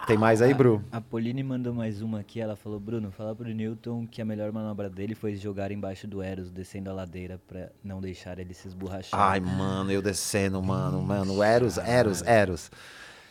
Tem 0.08 0.18
mais 0.18 0.42
aí, 0.42 0.54
Bru? 0.54 0.84
A 0.92 1.00
Pauline 1.00 1.44
mandou 1.44 1.74
mais 1.74 2.02
uma 2.02 2.20
aqui, 2.20 2.42
ela 2.42 2.56
falou, 2.56 2.80
Bruno, 2.80 3.12
fala 3.12 3.36
pro 3.36 3.48
Newton 3.48 4.08
que 4.08 4.22
a 4.22 4.26
melhor 4.26 4.52
manobra 4.52 4.90
dele 4.90 5.16
foi 5.16 5.36
jogar 5.36 5.72
embaixo 5.72 6.08
do 6.08 6.22
Eros, 6.22 6.52
descendo 6.52 6.90
a 6.90 6.94
ladeira 6.94 7.40
pra 7.48 7.70
não 7.84 8.02
deixar 8.02 8.40
ele 8.40 8.54
se 8.54 8.68
esborrachar. 8.68 9.20
Ai, 9.20 9.40
mano, 9.40 9.92
eu 9.92 10.02
descendo, 10.02 10.62
mano, 10.62 11.02
mano. 11.02 11.42
Eros, 11.44 11.78
Eros, 11.78 12.22
Eros. 12.24 12.72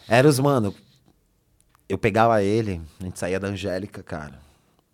Eros, 0.08 0.38
mano. 0.38 0.74
Eu 1.88 1.98
pegava 1.98 2.42
ele, 2.42 2.80
a 3.00 3.04
gente 3.04 3.18
saía 3.18 3.40
da 3.40 3.48
Angélica, 3.48 4.02
cara. 4.02 4.38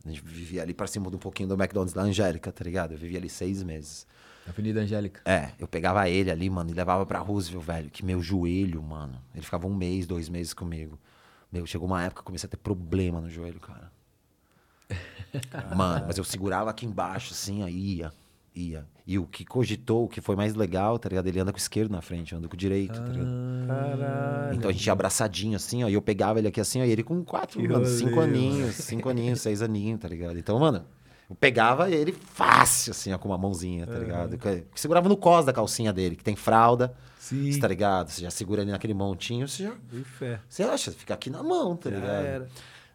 A 0.04 0.08
gente 0.08 0.22
vivia 0.24 0.62
ali 0.62 0.72
pra 0.72 0.86
cima 0.86 1.10
de 1.10 1.16
um 1.16 1.18
pouquinho 1.18 1.48
do 1.48 1.54
McDonald's 1.54 1.92
da 1.92 2.02
Angélica, 2.02 2.50
tá 2.50 2.64
ligado? 2.64 2.92
Eu 2.92 2.98
vivia 2.98 3.18
ali 3.18 3.28
seis 3.28 3.62
meses. 3.62 4.06
Avenida 4.48 4.80
Angélica. 4.80 5.20
É, 5.24 5.50
eu 5.58 5.68
pegava 5.68 6.08
ele 6.08 6.30
ali, 6.30 6.48
mano, 6.48 6.70
e 6.70 6.72
levava 6.72 7.04
pra 7.04 7.18
Roosevelt, 7.18 7.64
velho. 7.64 7.90
Que 7.90 8.04
meu 8.04 8.22
joelho, 8.22 8.82
mano. 8.82 9.20
Ele 9.34 9.44
ficava 9.44 9.66
um 9.66 9.74
mês, 9.74 10.06
dois 10.06 10.28
meses 10.28 10.54
comigo. 10.54 10.98
Meu, 11.50 11.66
chegou 11.66 11.86
uma 11.86 12.02
época 12.02 12.16
que 12.16 12.20
eu 12.20 12.26
comecei 12.26 12.46
a 12.46 12.50
ter 12.50 12.56
problema 12.56 13.20
no 13.20 13.30
joelho, 13.30 13.60
cara. 13.60 13.90
Mano, 15.76 16.06
mas 16.06 16.18
eu 16.18 16.24
segurava 16.24 16.70
aqui 16.70 16.86
embaixo, 16.86 17.32
assim, 17.32 17.62
aí 17.62 17.96
ia, 17.96 18.12
ia. 18.54 18.86
E 19.06 19.18
o 19.18 19.26
que 19.26 19.44
cogitou, 19.44 20.04
o 20.04 20.08
que 20.08 20.20
foi 20.20 20.34
mais 20.34 20.54
legal, 20.54 20.98
tá 20.98 21.08
ligado? 21.08 21.26
Ele 21.28 21.38
anda 21.38 21.52
com 21.52 21.58
o 21.58 21.60
esquerdo 21.60 21.92
na 21.92 22.02
frente, 22.02 22.32
eu 22.32 22.38
ando 22.38 22.48
com 22.48 22.54
o 22.54 22.58
direito, 22.58 23.00
tá 23.00 23.08
ligado? 23.08 23.28
Caralho. 23.68 24.54
Então 24.56 24.68
a 24.68 24.72
gente 24.72 24.84
ia 24.84 24.92
abraçadinho 24.92 25.54
assim, 25.56 25.84
ó. 25.84 25.88
E 25.88 25.94
eu 25.94 26.02
pegava 26.02 26.38
ele 26.40 26.48
aqui 26.48 26.60
assim, 26.60 26.80
ó. 26.80 26.84
E 26.84 26.90
ele 26.90 27.04
com 27.04 27.22
quatro, 27.24 27.60
Que 27.60 27.68
mano, 27.68 27.86
cinco 27.86 28.18
aninhos, 28.20 28.74
cinco 28.74 29.08
aninhos, 29.08 29.40
seis 29.40 29.62
aninhos, 29.62 30.00
tá 30.00 30.08
ligado? 30.08 30.36
Então, 30.36 30.58
mano, 30.58 30.84
eu 31.30 31.36
pegava 31.36 31.90
ele 31.90 32.12
fácil, 32.12 32.90
assim, 32.90 33.12
ó, 33.12 33.18
com 33.18 33.28
uma 33.28 33.38
mãozinha, 33.38 33.86
tá 33.86 33.98
ligado? 33.98 34.38
Que, 34.38 34.62
que 34.72 34.80
segurava 34.80 35.08
no 35.08 35.16
cos 35.16 35.44
da 35.44 35.52
calcinha 35.52 35.92
dele, 35.92 36.16
que 36.16 36.24
tem 36.24 36.34
fralda, 36.34 36.94
Sim. 37.28 37.50
você 37.52 37.58
tá 37.58 37.68
ligado? 37.68 38.08
Você 38.10 38.22
já 38.22 38.30
segura 38.30 38.62
ali 38.62 38.70
naquele 38.70 38.94
montinho, 38.94 39.48
você 39.48 39.64
já. 39.64 39.72
Fé. 40.18 40.40
Você 40.48 40.62
acha, 40.62 40.92
fica 40.92 41.14
aqui 41.14 41.28
na 41.30 41.42
mão, 41.42 41.76
tá 41.76 41.90
Já 41.90 41.96
ligado? 41.96 42.24
era. 42.26 42.48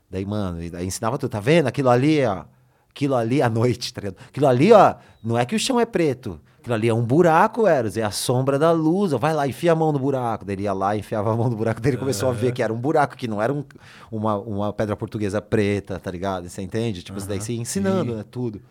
Daí, 0.09 0.25
mano, 0.25 0.61
e 0.63 0.69
daí 0.69 0.85
ensinava 0.85 1.17
tudo, 1.17 1.31
tá 1.31 1.39
vendo? 1.39 1.67
Aquilo 1.67 1.89
ali, 1.89 2.23
ó. 2.25 2.45
Aquilo 2.89 3.15
ali 3.15 3.41
à 3.41 3.49
noite, 3.49 3.93
tá 3.93 4.01
ligado? 4.01 4.17
Aquilo 4.27 4.47
ali, 4.47 4.71
ó, 4.73 4.95
não 5.23 5.37
é 5.37 5.45
que 5.45 5.55
o 5.55 5.59
chão 5.59 5.79
é 5.79 5.85
preto. 5.85 6.39
Aquilo 6.59 6.75
ali 6.75 6.87
é 6.89 6.93
um 6.93 7.03
buraco, 7.03 7.65
Eros, 7.65 7.97
é 7.97 8.03
a 8.03 8.11
sombra 8.11 8.59
da 8.59 8.71
luz. 8.71 9.13
ó. 9.13 9.17
Vai 9.17 9.33
lá, 9.33 9.47
enfia 9.47 9.71
a 9.71 9.75
mão 9.75 9.91
no 9.91 9.97
buraco. 9.97 10.45
Daí 10.45 10.55
ele 10.55 10.63
ia 10.63 10.73
lá, 10.73 10.95
enfiava 10.95 11.33
a 11.33 11.35
mão 11.35 11.49
no 11.49 11.55
buraco. 11.55 11.81
Daí 11.81 11.91
ele 11.91 11.97
começou 11.97 12.29
a 12.29 12.33
ver 12.33 12.51
que 12.51 12.61
era 12.61 12.71
um 12.73 12.77
buraco, 12.79 13.15
que 13.17 13.27
não 13.27 13.41
era 13.41 13.51
um- 13.51 13.63
uma, 14.11 14.37
uma 14.37 14.71
pedra 14.73 14.95
portuguesa 14.95 15.41
preta, 15.41 15.97
tá 15.99 16.11
ligado? 16.11 16.47
Você 16.47 16.61
entende? 16.61 17.01
Tipo, 17.01 17.17
isso 17.17 17.27
daí 17.27 17.39
ia 17.49 17.55
ensinando, 17.61 18.15
né? 18.15 18.23
Tudo. 18.29 18.61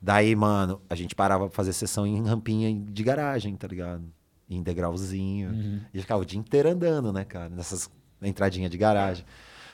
Daí, 0.00 0.34
mano, 0.34 0.80
a 0.88 0.94
gente 0.94 1.14
parava 1.14 1.46
pra 1.48 1.54
fazer 1.54 1.72
sessão 1.72 2.06
em 2.06 2.22
rampinha 2.26 2.72
de 2.74 3.02
garagem, 3.02 3.54
tá 3.56 3.68
ligado? 3.68 4.02
Em 4.54 4.62
degrauzinho. 4.62 5.80
E 5.94 6.00
ficava 6.00 6.22
o 6.22 6.24
dia 6.24 6.38
inteiro 6.38 6.70
andando, 6.70 7.12
né, 7.12 7.24
cara? 7.24 7.48
Nessas 7.48 7.90
entradinhas 8.20 8.70
de 8.70 8.78
garagem. 8.78 9.24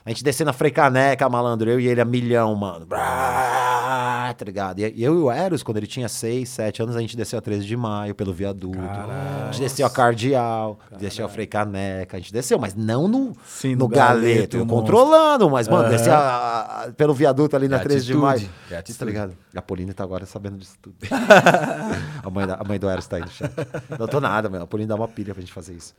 A 0.09 0.11
gente 0.11 0.25
descendo 0.25 0.49
a 0.49 0.55
Freicaneca, 0.55 1.29
malandro, 1.29 1.69
eu 1.69 1.79
e 1.79 1.87
ele 1.87 2.01
a 2.01 2.05
milhão, 2.07 2.55
mano. 2.55 2.87
Brá, 2.87 4.35
tá 4.39 4.43
ligado? 4.43 4.79
E 4.79 4.85
eu 5.05 5.15
e 5.15 5.19
o 5.19 5.31
Eros, 5.31 5.63
quando 5.63 5.77
ele 5.77 5.87
tinha 5.87 6.09
6, 6.09 6.49
7 6.49 6.83
anos, 6.83 6.97
a 6.97 7.01
gente 7.03 7.15
desceu 7.15 7.39
a 7.39 7.43
13 7.43 7.67
de 7.67 7.77
maio 7.77 8.15
pelo 8.15 8.33
viaduto. 8.33 8.79
A 8.81 9.51
gente 9.53 9.61
desceu 9.61 9.87
a 9.87 9.91
Cardeal, 9.91 10.79
desceu 10.99 11.27
a 11.27 11.29
Freicaneca, 11.29 12.17
a 12.17 12.21
gente 12.21 12.33
desceu, 12.33 12.59
mas 12.59 12.75
não 12.75 13.07
no, 13.07 13.35
Sim, 13.45 13.75
no 13.75 13.81
no 13.81 13.89
galeto, 13.89 14.57
eu 14.57 14.65
controlando, 14.67 15.51
mas, 15.51 15.69
mano, 15.69 15.95
a- 16.11 16.85
a- 16.87 16.93
pelo 16.97 17.13
viaduto 17.13 17.55
ali 17.55 17.69
na 17.69 17.77
É 17.77 17.81
13 17.81 18.07
de 18.07 18.15
maio. 18.15 18.49
é 18.71 18.81
Tá 18.81 19.05
ligado? 19.05 19.35
A 19.55 19.61
Pauline 19.61 19.93
tá 19.93 20.05
agora 20.05 20.25
sabendo 20.25 20.57
disso 20.57 20.79
tudo. 20.81 20.97
a, 22.25 22.31
mãe 22.31 22.47
da- 22.47 22.55
a 22.55 22.65
mãe 22.65 22.79
do 22.79 22.89
Eros 22.89 23.07
tá 23.07 23.17
aí 23.17 23.23
no 23.23 23.29
chat. 23.31 23.53
Não 23.99 24.07
tô 24.07 24.21
nada, 24.23 24.49
mano. 24.49 24.65
A 24.65 24.67
Pauline 24.67 24.89
dá 24.89 24.95
uma 24.95 25.07
pilha 25.07 25.35
pra 25.35 25.43
gente 25.43 25.53
fazer 25.53 25.75
isso. 25.75 25.95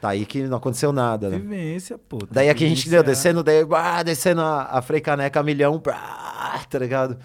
Tá 0.00 0.10
aí 0.10 0.26
que 0.26 0.42
não 0.42 0.58
aconteceu 0.58 0.92
nada, 0.92 1.28
né? 1.30 1.38
Vivência, 1.38 1.98
pô. 1.98 2.18
Daí 2.30 2.46
que 2.46 2.50
aqui 2.50 2.64
a 2.64 2.68
gente 2.68 2.88
deu, 2.90 3.02
descendo, 3.02 3.42
daí, 3.42 3.66
ah, 3.72 4.02
descendo 4.02 4.40
a, 4.42 4.64
a 4.70 4.82
Frei 4.82 5.00
Caneca 5.00 5.40
a 5.40 5.42
milhão, 5.42 5.78
brá, 5.78 6.60
tá 6.68 6.78
ligado? 6.78 7.16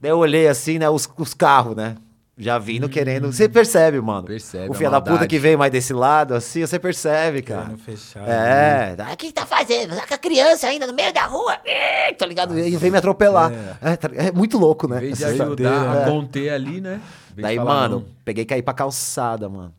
Daí 0.00 0.10
eu 0.10 0.18
olhei 0.18 0.46
assim, 0.46 0.78
né, 0.78 0.88
os, 0.88 1.08
os 1.16 1.32
carros, 1.34 1.74
né? 1.74 1.96
Já 2.40 2.56
vindo 2.56 2.88
querendo. 2.88 3.32
Você 3.32 3.48
percebe, 3.48 4.00
mano. 4.00 4.22
Percebe 4.28 4.70
O 4.70 4.72
filho 4.74 4.92
da 4.92 5.00
puta 5.00 5.26
que 5.26 5.40
veio 5.40 5.58
mais 5.58 5.72
desse 5.72 5.92
lado, 5.92 6.34
assim, 6.34 6.64
você 6.64 6.78
percebe, 6.78 7.42
cara. 7.42 7.76
Fechar. 7.84 8.22
É, 8.28 8.94
Ah, 8.96 9.12
O 9.12 9.16
que 9.16 9.26
que 9.26 9.32
tá 9.32 9.44
fazendo? 9.44 9.96
Tá 9.96 10.06
com 10.06 10.14
a 10.14 10.18
criança 10.18 10.68
ainda 10.68 10.86
no 10.86 10.92
meio 10.94 11.12
da 11.12 11.26
rua? 11.26 11.56
é, 11.64 12.12
tá 12.12 12.24
ligado? 12.24 12.56
E 12.56 12.76
vem 12.76 12.92
me 12.92 12.98
atropelar. 12.98 13.50
É, 13.82 13.96
tá- 13.96 14.10
é 14.14 14.30
muito 14.30 14.56
louco, 14.56 14.86
né? 14.86 14.98
Em 14.98 15.00
vez 15.00 15.18
de 15.18 15.24
ajudar 15.24 15.96
É. 15.96 16.02
a 16.04 16.06
conter 16.06 16.50
ali, 16.50 16.80
né? 16.80 17.00
Daí, 17.36 17.58
mano, 17.58 18.00
não. 18.00 18.04
peguei 18.24 18.42
e 18.44 18.46
caí 18.46 18.62
pra 18.62 18.72
calçada, 18.74 19.48
mano. 19.48 19.74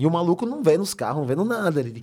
E 0.00 0.06
o 0.06 0.10
maluco 0.10 0.46
não 0.46 0.62
vê 0.62 0.78
nos 0.78 0.94
carros, 0.94 1.18
não 1.18 1.26
vê 1.26 1.36
no 1.36 1.44
nada. 1.44 1.78
Ele... 1.78 2.02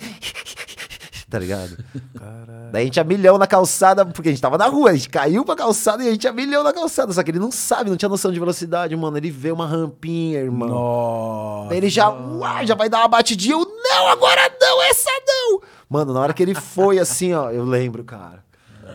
tá 1.28 1.40
ligado? 1.40 1.84
Caralho. 2.16 2.72
Daí 2.72 2.84
a 2.84 2.86
gente 2.86 3.00
a 3.00 3.04
milhão 3.04 3.40
na 3.40 3.48
calçada, 3.48 4.06
porque 4.06 4.30
a 4.30 4.32
gente 4.32 4.40
tava 4.40 4.56
na 4.56 4.68
rua, 4.68 4.92
a 4.92 4.94
gente 4.94 5.10
caiu 5.10 5.44
pra 5.44 5.56
calçada 5.56 6.04
e 6.04 6.08
a 6.08 6.12
gente 6.12 6.28
a 6.28 6.32
milhão 6.32 6.64
na 6.64 6.72
calçada. 6.72 7.12
Só 7.12 7.24
que 7.24 7.32
ele 7.32 7.40
não 7.40 7.52
sabe, 7.52 7.90
não 7.90 7.98
tinha 7.98 8.08
noção 8.08 8.32
de 8.32 8.40
velocidade, 8.40 8.96
mano. 8.96 9.18
Ele 9.18 9.32
vê 9.32 9.52
uma 9.52 9.66
rampinha, 9.66 10.38
irmão. 10.38 10.70
Nossa. 10.70 11.70
Daí 11.70 11.78
ele 11.80 11.90
já, 11.90 12.08
uai, 12.08 12.68
já 12.68 12.76
vai 12.76 12.88
dar 12.88 13.00
uma 13.00 13.08
batidinha. 13.08 13.56
Eu, 13.56 13.66
não, 13.66 14.08
agora 14.10 14.42
não, 14.62 14.84
essa 14.84 15.10
não. 15.26 15.62
Mano, 15.90 16.14
na 16.14 16.20
hora 16.20 16.34
que 16.36 16.44
ele 16.44 16.54
foi 16.54 17.00
assim, 17.00 17.34
ó, 17.34 17.50
eu 17.50 17.66
lembro, 17.66 18.04
cara. 18.04 18.46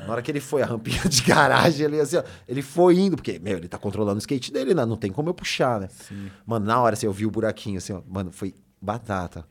Na 0.06 0.12
hora 0.12 0.22
que 0.22 0.30
ele 0.30 0.40
foi, 0.40 0.62
a 0.62 0.66
rampinha 0.66 1.02
de 1.08 1.22
garagem 1.22 1.86
ali, 1.86 2.00
assim, 2.00 2.18
ó, 2.18 2.22
ele 2.48 2.62
foi 2.62 2.98
indo, 2.98 3.16
porque, 3.16 3.40
meu, 3.40 3.58
ele 3.58 3.68
tá 3.68 3.78
controlando 3.78 4.16
o 4.16 4.18
skate 4.18 4.52
dele, 4.52 4.74
né? 4.74 4.86
Não 4.86 4.96
tem 4.96 5.10
como 5.10 5.28
eu 5.28 5.34
puxar, 5.34 5.80
né? 5.80 5.88
Mano, 6.46 6.66
na 6.66 6.80
hora, 6.80 6.94
assim, 6.94 7.06
eu 7.06 7.12
vi 7.12 7.26
o 7.26 7.30
buraquinho, 7.30 7.78
assim, 7.78 7.92
ó, 7.92 8.00
mano, 8.08 8.30
foi 8.32 8.54
batata. 8.82 9.46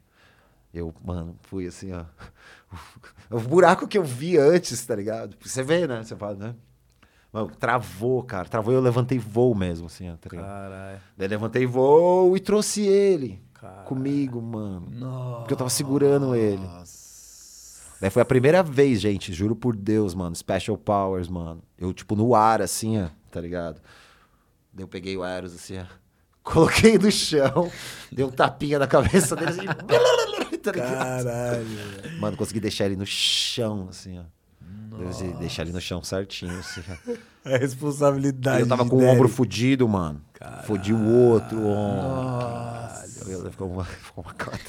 Eu, 0.74 0.93
mano, 1.03 1.35
fui 1.42 1.66
assim, 1.68 1.92
ó. 1.93 2.06
O 3.30 3.40
buraco 3.40 3.88
que 3.88 3.98
eu 3.98 4.03
vi 4.03 4.38
antes, 4.38 4.85
tá 4.85 4.93
ligado? 4.95 5.35
Você 5.42 5.64
vê, 5.64 5.88
né? 5.88 6.03
Você 6.03 6.16
fala, 6.16 6.35
né? 6.35 6.56
Mano, 7.32 7.50
travou, 7.50 8.22
cara. 8.24 8.48
Travou 8.48 8.74
e 8.74 8.76
eu 8.76 8.82
levantei 8.82 9.18
voo 9.18 9.56
mesmo, 9.56 9.88
assim, 9.88 10.10
ó, 10.10 10.18
tá 10.18 10.30
ligado? 10.30 10.48
Caralho. 10.48 11.00
Daí 11.18 11.27
levantei 11.30 11.66
voo 11.66 12.35
e 12.35 12.42
trouxe 12.42 12.82
ele 12.82 13.42
Caralho. 13.53 13.88
comigo, 13.88 14.42
mano. 14.42 14.88
Porque 15.40 15.53
eu 15.53 15.58
tava 15.58 15.69
segurando 15.69 16.35
ele. 16.35 16.66
Daí 18.01 18.10
foi 18.10 18.22
a 18.22 18.26
primeira 18.26 18.61
vez, 18.61 19.00
gente, 19.00 19.32
juro 19.32 19.56
por 19.56 19.76
Deus, 19.76 20.14
mano. 20.14 20.35
Special 20.35 20.77
Powers, 20.77 21.30
mano. 21.30 21.61
Eu, 21.77 21.93
tipo, 21.93 22.16
no 22.16 22.35
ar, 22.35 22.61
assim, 22.61 23.01
ó, 23.01 23.08
tá 23.32 23.40
ligado? 23.40 23.82
Daí 24.74 24.84
eu 24.84 24.88
peguei 24.88 25.16
o 25.16 25.24
Aeros, 25.24 25.53
assim, 25.53 25.77
ó. 25.80 25.85
Coloquei 26.44 26.98
no 26.98 27.11
chão, 27.11 27.72
dei 28.11 28.26
um 28.26 28.32
tapinha 28.32 28.80
na 28.80 28.88
cabeça 28.88 29.36
dele, 29.36 29.52
assim. 29.52 29.66
Caralho. 30.74 31.66
Mano, 32.20 32.36
consegui 32.38 32.60
deixar 32.60 32.86
ele 32.86 32.95
no 32.95 33.06
chão, 33.06 33.88
assim, 33.90 34.20
ó. 34.20 34.24
Eu 35.00 35.38
deixar 35.40 35.64
ele 35.64 35.72
no 35.72 35.80
chão 35.82 36.03
certinho, 36.03 36.58
assim, 36.60 36.82
ó. 36.90 37.14
É 37.45 37.58
responsabilidade. 37.58 38.60
E 38.60 38.61
eu 38.64 38.68
tava 38.68 38.86
com 38.88 38.98
o 38.98 39.03
ombro 39.03 39.28
fudido, 39.30 39.88
mano. 39.88 40.22
Fudi 40.66 40.94
o 40.94 41.03
outro 41.08 41.60
ombro. 41.64 43.02
Eu- 43.28 43.52
Ficou 43.52 43.72
uma, 43.72 43.86
ficou 43.86 44.24
uma 44.24 44.34
cota. 44.34 44.60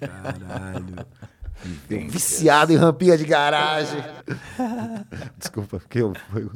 Caralho. 0.00 1.06
Eu 1.88 2.08
viciado 2.08 2.72
em 2.72 2.76
rampinha 2.76 3.16
de 3.16 3.24
garagem. 3.24 4.00
Desculpa, 5.38 5.78
porque 5.78 5.98
eu. 6.00 6.12
eu- 6.34 6.52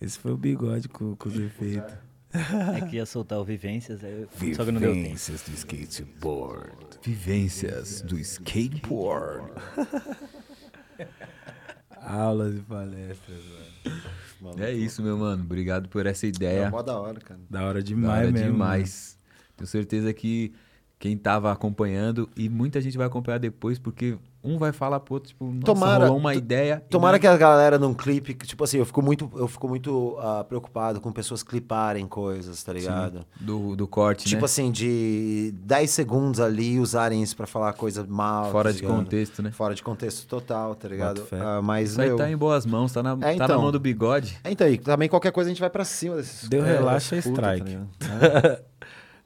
Esse 0.00 0.18
foi 0.18 0.32
o 0.32 0.36
bigode 0.36 0.88
com, 0.88 1.16
com 1.16 1.28
os 1.28 1.36
efeitos. 1.36 1.92
É 2.34 2.86
que 2.86 2.96
ia 2.96 3.04
soltar 3.06 3.38
o 3.38 3.44
Vivências, 3.44 4.02
aí 4.02 4.22
eu- 4.22 4.54
só 4.54 4.64
que 4.64 4.72
não 4.72 4.80
deu 4.80 4.94
tempo. 4.94 5.08
do 5.10 5.54
skateboard. 5.54 6.72
Vivências 7.04 8.00
do 8.02 8.18
skateboard. 8.18 9.52
Aulas 12.00 12.56
e 12.56 12.60
palestras, 12.60 13.42
velho. 13.44 14.62
É 14.64 14.72
isso, 14.72 15.02
meu 15.02 15.16
mano. 15.16 15.42
Obrigado 15.44 15.88
por 15.88 16.04
essa 16.06 16.26
ideia. 16.26 16.64
É 16.64 16.70
mó 16.70 16.82
da 16.82 16.98
hora, 16.98 17.20
cara. 17.20 17.40
Da 17.48 17.62
hora 17.64 17.80
Da 17.80 17.86
demais 17.86 18.22
hora 18.24 18.32
mesmo. 18.32 18.50
demais. 18.52 19.18
Tenho 19.56 19.68
certeza 19.68 20.12
que 20.12 20.52
quem 21.02 21.16
tava 21.16 21.50
acompanhando 21.50 22.30
e 22.36 22.48
muita 22.48 22.80
gente 22.80 22.96
vai 22.96 23.04
acompanhar 23.08 23.38
depois 23.38 23.76
porque 23.76 24.16
um 24.44 24.56
vai 24.56 24.70
falar 24.70 25.00
pro 25.00 25.14
outro, 25.14 25.30
tipo, 25.30 25.44
nossa, 25.46 25.60
Tomara- 25.64 26.04
rolou 26.04 26.16
uma 26.20 26.30
to- 26.30 26.38
ideia. 26.38 26.80
e 26.86 26.88
Tomara 26.90 27.14
não- 27.16 27.20
que 27.20 27.26
a 27.26 27.36
galera 27.36 27.76
num 27.76 27.92
clipe, 27.92 28.34
que, 28.34 28.46
tipo 28.46 28.62
assim, 28.62 28.78
eu 28.78 28.86
fico 28.86 29.02
muito, 29.02 29.28
eu 29.34 29.48
fico 29.48 29.68
muito 29.68 30.16
ah, 30.20 30.44
preocupado 30.48 31.00
com 31.00 31.10
pessoas 31.10 31.42
cliparem 31.42 32.06
coisas, 32.06 32.62
tá 32.62 32.72
ligado? 32.72 33.26
do, 33.40 33.74
do 33.74 33.88
corte, 33.88 34.26
Tipo 34.26 34.42
né? 34.42 34.44
assim, 34.44 34.70
de 34.70 35.52
10 35.64 35.90
segundos 35.90 36.38
ali 36.38 36.78
usarem 36.78 37.20
isso 37.20 37.36
pra 37.36 37.48
falar 37.48 37.72
coisa 37.72 38.06
mal. 38.08 38.52
Fora 38.52 38.68
tá 38.68 38.76
de 38.76 38.82
ligado? 38.82 38.96
contexto, 38.98 39.42
né? 39.42 39.50
Fora 39.50 39.74
de 39.74 39.82
contexto 39.82 40.24
total, 40.28 40.76
tá 40.76 40.86
ligado? 40.86 41.26
Ah, 41.32 41.60
mas, 41.60 41.98
aí 41.98 42.06
meu... 42.10 42.16
tá 42.16 42.30
em 42.30 42.36
boas 42.36 42.64
mãos, 42.64 42.92
tá 42.92 43.02
na, 43.02 43.16
tá 43.16 43.26
na 43.26 43.34
então. 43.34 43.60
mão 43.60 43.72
do 43.72 43.80
bigode. 43.80 44.38
É, 44.44 44.52
então, 44.52 44.68
e 44.68 44.78
também 44.78 45.08
qualquer 45.08 45.32
coisa 45.32 45.50
a 45.50 45.52
gente 45.52 45.60
vai 45.60 45.70
pra 45.70 45.84
cima 45.84 46.14
desses... 46.14 46.48
Deu 46.48 46.64
é, 46.64 46.74
relaxa, 46.74 47.16
é 47.16 47.22
putas, 47.22 47.58
tá 47.98 48.58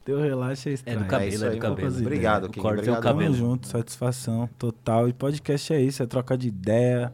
Deu 0.06 0.20
relaxa 0.20 0.70
e 0.70 0.72
É 0.72 0.76
strike. 0.76 0.98
do 1.02 1.06
cabelo, 1.06 1.44
é, 1.44 1.48
aí, 1.48 1.54
do 1.56 1.60
cabelo. 1.60 1.98
Obrigado, 1.98 2.42
corte 2.46 2.58
é 2.58 2.60
o 2.60 2.66
obrigado. 2.72 3.02
Tamo 3.02 3.14
cabelo. 3.18 3.34
junto, 3.34 3.66
satisfação 3.66 4.48
total. 4.56 5.08
E 5.08 5.12
podcast 5.12 5.72
é 5.74 5.80
isso, 5.82 6.02
é 6.02 6.06
troca 6.06 6.38
de 6.38 6.46
ideia. 6.48 7.12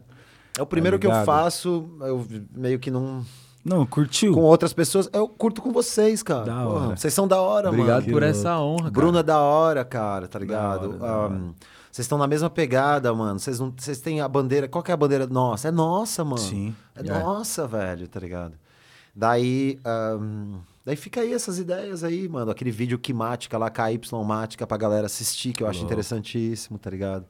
É 0.57 0.61
o 0.61 0.65
primeiro 0.67 0.99
que 0.99 1.07
eu 1.07 1.25
faço, 1.25 1.89
eu 2.01 2.25
meio 2.55 2.77
que 2.77 2.91
não... 2.91 3.25
Não, 3.65 3.85
curtiu? 3.85 4.33
Com 4.33 4.41
outras 4.41 4.73
pessoas, 4.73 5.09
eu 5.13 5.27
curto 5.27 5.61
com 5.61 5.71
vocês, 5.71 6.21
cara. 6.21 6.43
Da 6.45 6.63
Porra, 6.65 6.85
hora. 6.87 6.95
Vocês 6.97 7.13
são 7.13 7.27
da 7.27 7.41
hora, 7.41 7.69
Obrigado 7.69 8.01
mano. 8.01 8.11
por 8.13 8.21
Que 8.21 8.27
essa 8.27 8.59
honra, 8.59 8.77
cara. 8.81 8.91
Bruna 8.91 9.19
é 9.21 9.23
da 9.23 9.39
hora, 9.39 9.85
cara, 9.85 10.27
tá 10.27 10.37
ligado? 10.37 10.89
hora, 10.89 10.97
da 10.99 11.05
hora. 11.17 11.33
Ahn, 11.33 11.53
Vocês 11.89 12.03
estão 12.05 12.17
na 12.17 12.27
mesma 12.27 12.49
pegada, 12.49 13.13
mano. 13.13 13.39
Vocês 13.39 13.59
não, 13.59 13.73
vocês 13.75 13.99
têm 14.01 14.19
a 14.19 14.27
bandeira. 14.27 14.67
Qual 14.67 14.83
que 14.83 14.91
é 14.91 14.93
a 14.93 14.97
bandeira 14.97 15.25
nossa? 15.27 15.69
É 15.69 15.71
nossa, 15.71 16.23
mano. 16.25 16.37
Sim. 16.39 16.75
É, 16.95 16.99
É. 16.99 17.03
nossa, 17.23 17.65
velho, 17.65 18.05
tá 18.09 18.19
ligado? 18.19 18.53
Daí, 19.15 19.79
ahn, 19.85 20.57
daí 20.85 20.95
fica 20.95 21.21
aí 21.21 21.33
essas 21.33 21.59
ideias 21.59 22.03
aí, 22.03 22.27
mano. 22.27 22.51
Aquele 22.51 22.71
vídeo 22.71 22.97
quimática 22.99 23.57
lá, 23.57 23.69
KY 23.69 23.99
mática 24.25 24.65
pra 24.67 24.77
galera 24.77 25.05
assistir, 25.05 25.53
que 25.53 25.63
eu 25.63 25.67
acho 25.67 25.79
Louco. 25.79 25.91
interessantíssimo, 25.91 26.77
tá 26.77 26.89
ligado? 26.89 27.25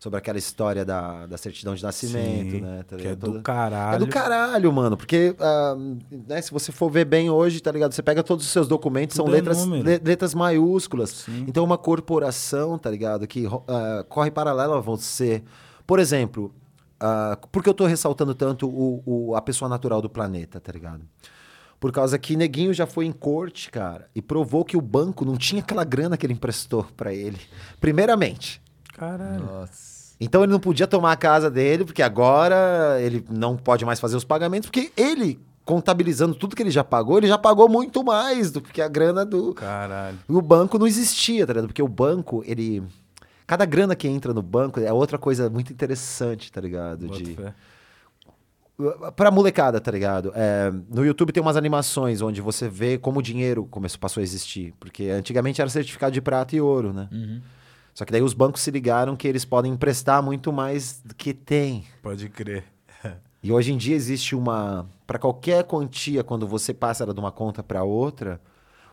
Sobre 0.00 0.16
aquela 0.16 0.38
história 0.38 0.84
da, 0.84 1.26
da 1.26 1.36
certidão 1.36 1.74
de 1.74 1.82
nascimento, 1.82 2.52
Sim, 2.52 2.60
né? 2.60 2.84
tá 2.86 2.96
que 2.96 3.08
é 3.08 3.16
do 3.16 3.26
Toda- 3.32 3.42
caralho. 3.42 3.96
é 3.96 3.98
do 3.98 4.06
caralho, 4.06 4.72
mano. 4.72 4.96
Porque, 4.96 5.34
ah, 5.40 5.76
né, 6.28 6.40
se 6.40 6.52
você 6.52 6.70
for 6.70 6.88
ver 6.88 7.04
bem 7.04 7.28
hoje, 7.30 7.60
tá 7.60 7.72
ligado? 7.72 7.92
Você 7.92 8.00
pega 8.02 8.22
todos 8.22 8.46
os 8.46 8.52
seus 8.52 8.68
documentos, 8.68 9.16
são 9.16 9.24
Tudo 9.24 9.34
é 9.34 9.38
letras, 9.38 9.64
le- 9.66 9.98
letras 10.04 10.34
maiúsculas. 10.34 11.10
Sim. 11.10 11.44
Então, 11.48 11.64
uma 11.64 11.76
corporação, 11.76 12.78
tá 12.78 12.88
ligado? 12.90 13.26
Que 13.26 13.46
ah, 13.66 14.04
corre 14.08 14.30
paralela 14.30 14.76
a 14.78 14.80
você. 14.80 15.42
Por 15.84 15.98
exemplo, 15.98 16.54
ah, 17.00 17.36
por 17.50 17.60
que 17.64 17.68
eu 17.68 17.74
tô 17.74 17.84
ressaltando 17.84 18.36
tanto 18.36 18.68
o, 18.68 19.02
o- 19.04 19.34
a 19.34 19.42
pessoa 19.42 19.68
natural 19.68 20.00
do 20.00 20.08
planeta, 20.08 20.60
tá 20.60 20.70
ligado? 20.70 21.02
Por 21.80 21.92
causa 21.92 22.18
que 22.18 22.36
Neguinho 22.36 22.74
já 22.74 22.86
foi 22.86 23.06
em 23.06 23.12
corte, 23.12 23.70
cara, 23.70 24.08
e 24.14 24.20
provou 24.20 24.64
que 24.64 24.76
o 24.76 24.80
banco 24.80 25.24
não 25.24 25.36
tinha 25.36 25.62
aquela 25.62 25.84
grana 25.84 26.16
que 26.16 26.26
ele 26.26 26.32
emprestou 26.32 26.84
pra 26.96 27.14
ele. 27.14 27.38
Primeiramente. 27.80 28.60
Caralho. 28.94 29.44
Nossa. 29.44 29.98
Então 30.20 30.42
ele 30.42 30.50
não 30.50 30.58
podia 30.58 30.88
tomar 30.88 31.12
a 31.12 31.16
casa 31.16 31.48
dele, 31.48 31.84
porque 31.84 32.02
agora 32.02 33.00
ele 33.00 33.24
não 33.30 33.56
pode 33.56 33.84
mais 33.84 34.00
fazer 34.00 34.16
os 34.16 34.24
pagamentos, 34.24 34.68
porque 34.68 34.90
ele, 34.96 35.38
contabilizando 35.64 36.34
tudo 36.34 36.56
que 36.56 36.62
ele 36.62 36.70
já 36.70 36.82
pagou, 36.82 37.18
ele 37.18 37.28
já 37.28 37.38
pagou 37.38 37.68
muito 37.68 38.02
mais 38.02 38.50
do 38.50 38.60
que 38.60 38.82
a 38.82 38.88
grana 38.88 39.24
do. 39.24 39.54
Caralho. 39.54 40.18
O 40.26 40.42
banco 40.42 40.78
não 40.78 40.86
existia, 40.86 41.46
tá 41.46 41.52
ligado? 41.52 41.68
Porque 41.68 41.82
o 41.82 41.88
banco, 41.88 42.42
ele. 42.44 42.82
Cada 43.46 43.64
grana 43.64 43.94
que 43.94 44.08
entra 44.08 44.34
no 44.34 44.42
banco 44.42 44.80
é 44.80 44.92
outra 44.92 45.16
coisa 45.16 45.48
muito 45.48 45.72
interessante, 45.72 46.50
tá 46.50 46.60
ligado? 46.60 47.06
Boto 47.06 47.22
De... 47.22 47.34
fé. 47.34 47.54
Pra 49.16 49.30
molecada, 49.30 49.80
tá 49.80 49.90
ligado? 49.90 50.32
É, 50.36 50.72
no 50.88 51.04
YouTube 51.04 51.32
tem 51.32 51.42
umas 51.42 51.56
animações 51.56 52.22
onde 52.22 52.40
você 52.40 52.68
vê 52.68 52.96
como 52.96 53.18
o 53.18 53.22
dinheiro 53.22 53.66
começou, 53.66 53.98
passou 53.98 54.20
a 54.20 54.24
existir. 54.24 54.72
Porque 54.78 55.10
antigamente 55.10 55.60
era 55.60 55.68
certificado 55.68 56.12
de 56.12 56.20
prata 56.20 56.54
e 56.54 56.60
ouro, 56.60 56.92
né? 56.92 57.08
Uhum. 57.10 57.40
Só 57.92 58.04
que 58.04 58.12
daí 58.12 58.22
os 58.22 58.32
bancos 58.32 58.62
se 58.62 58.70
ligaram 58.70 59.16
que 59.16 59.26
eles 59.26 59.44
podem 59.44 59.72
emprestar 59.72 60.22
muito 60.22 60.52
mais 60.52 61.02
do 61.04 61.12
que 61.12 61.34
tem. 61.34 61.84
Pode 62.02 62.28
crer. 62.28 62.64
E 63.40 63.52
hoje 63.52 63.72
em 63.72 63.76
dia 63.76 63.94
existe 63.94 64.34
uma. 64.34 64.84
Para 65.06 65.16
qualquer 65.16 65.62
quantia, 65.62 66.24
quando 66.24 66.44
você 66.44 66.74
passa 66.74 67.04
ela 67.04 67.14
de 67.14 67.20
uma 67.20 67.30
conta 67.30 67.62
para 67.62 67.84
outra, 67.84 68.40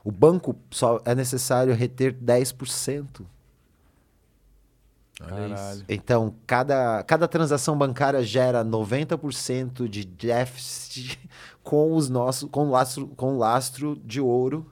o 0.03 0.11
banco 0.11 0.55
só 0.69 1.01
é 1.03 1.15
necessário 1.15 1.73
reter 1.73 2.13
10%. 2.13 3.25
Então, 5.87 6.35
cada, 6.45 7.03
cada 7.03 7.27
transação 7.27 7.77
bancária 7.77 8.21
gera 8.21 8.65
90% 8.65 9.87
de 9.87 10.03
déficit 10.05 11.19
com 11.63 11.95
os 11.95 12.09
nossos 12.09 12.49
com 12.49 12.69
lastro, 12.69 13.07
com 13.15 13.37
lastro 13.37 13.95
de 14.03 14.19
ouro. 14.19 14.65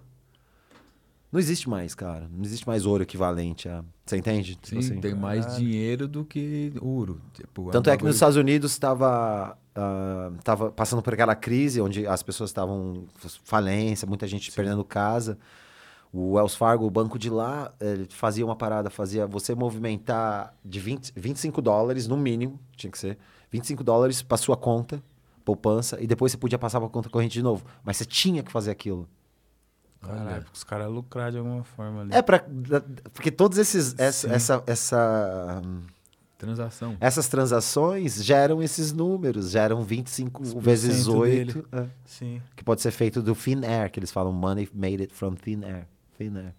Não 1.32 1.40
existe 1.40 1.68
mais, 1.68 1.96
cara. 1.96 2.30
Não 2.32 2.44
existe 2.44 2.68
mais 2.68 2.86
ouro 2.86 3.02
equivalente 3.04 3.68
a. 3.68 3.84
Você 4.06 4.18
entende? 4.18 4.56
Tipo 4.56 4.82
Sim, 4.82 4.92
assim. 4.92 5.02
tem 5.02 5.16
mais 5.16 5.46
caralho. 5.46 5.64
dinheiro 5.64 6.08
do 6.08 6.24
que 6.24 6.74
ouro. 6.80 7.20
Tipo, 7.34 7.72
Tanto 7.72 7.90
um 7.90 7.94
é 7.94 7.98
que 7.98 8.04
nos 8.04 8.16
Estados 8.16 8.36
Unidos 8.36 8.72
estava 8.72 9.58
tava 10.44 10.72
passando 10.72 11.02
por 11.02 11.14
aquela 11.14 11.36
crise 11.36 11.82
onde 11.82 12.06
as 12.06 12.22
pessoas 12.22 12.50
estavam 12.52 13.06
falência, 13.44 14.08
muita 14.08 14.28
gente 14.28 14.52
perdendo 14.52 14.84
casa. 14.84 15.38
O 16.14 16.34
Wells 16.34 16.56
Fargo, 16.56 16.86
o 16.86 16.92
banco 16.92 17.18
de 17.18 17.28
lá, 17.28 17.74
ele 17.82 18.08
fazia 18.10 18.46
uma 18.46 18.56
parada, 18.56 18.92
fazia 18.92 19.26
você 19.26 19.56
movimentar 19.56 20.54
de 20.64 20.80
20, 20.80 21.12
25 21.16 21.60
dólares, 21.60 22.08
no 22.08 22.16
mínimo, 22.16 22.60
tinha 22.78 22.92
que 22.92 23.00
ser, 23.00 23.18
25 23.50 23.84
dólares 23.84 24.22
para 24.22 24.38
sua 24.38 24.56
conta, 24.56 25.02
poupança, 25.44 26.00
e 26.00 26.06
depois 26.06 26.32
você 26.32 26.38
podia 26.38 26.60
passar 26.60 26.80
para 26.80 26.88
conta 26.90 27.10
corrente 27.10 27.34
de 27.34 27.42
novo. 27.42 27.66
Mas 27.84 27.98
você 27.98 28.06
tinha 28.06 28.44
que 28.44 28.52
fazer 28.52 28.70
aquilo. 28.70 29.10
Caralho, 30.02 30.46
os 30.54 30.64
caras 30.64 30.92
lucrar 30.92 31.32
de 31.32 31.38
alguma 31.40 31.64
forma 31.64 32.02
ali. 32.02 32.14
É 32.14 32.22
para 32.22 32.46
porque 33.14 33.32
todos 33.32 33.58
esses 33.58 33.96
essa, 33.98 34.28
Sim. 34.28 34.34
essa, 34.36 34.64
essa 34.68 35.62
Transação. 36.38 36.98
essas 37.00 37.28
transações 37.30 38.22
geram 38.24 38.62
esses 38.62 38.92
números, 38.92 39.52
geram 39.52 39.82
25 39.82 40.44
Os 40.44 40.54
vezes 40.54 41.06
porcento 41.06 41.18
8, 41.18 41.54
dele. 41.54 41.66
é, 41.72 41.88
Sim. 42.06 42.42
que 42.56 42.64
pode 42.66 42.82
ser 42.82 42.92
feito 42.92 43.22
do 43.22 43.34
thin 43.34 43.64
air, 43.66 43.90
que 43.90 43.98
eles 43.98 44.12
falam 44.12 44.34
money 44.34 44.70
made 44.74 45.02
it 45.02 45.14
from 45.14 45.36
thin 45.36 45.64
air, 45.64 45.88
thin 46.30 46.38
air, 46.38 46.54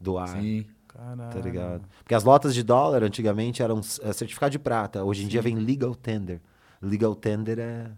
do 0.00 0.18
ar, 0.18 0.28
Sim. 0.28 0.66
Caralho. 0.88 1.32
tá 1.32 1.40
ligado? 1.40 1.88
Porque 1.98 2.14
as 2.14 2.22
lotas 2.24 2.54
de 2.54 2.62
dólar 2.62 3.02
antigamente 3.02 3.62
eram 3.62 3.78
é, 4.02 4.12
certificado 4.12 4.52
de 4.52 4.58
prata, 4.58 5.02
hoje 5.04 5.24
em 5.24 5.28
dia 5.28 5.42
vem 5.42 5.56
legal 5.56 5.94
tender. 5.94 6.40
Legal 6.80 7.14
tender 7.14 7.58
é, 7.58 7.90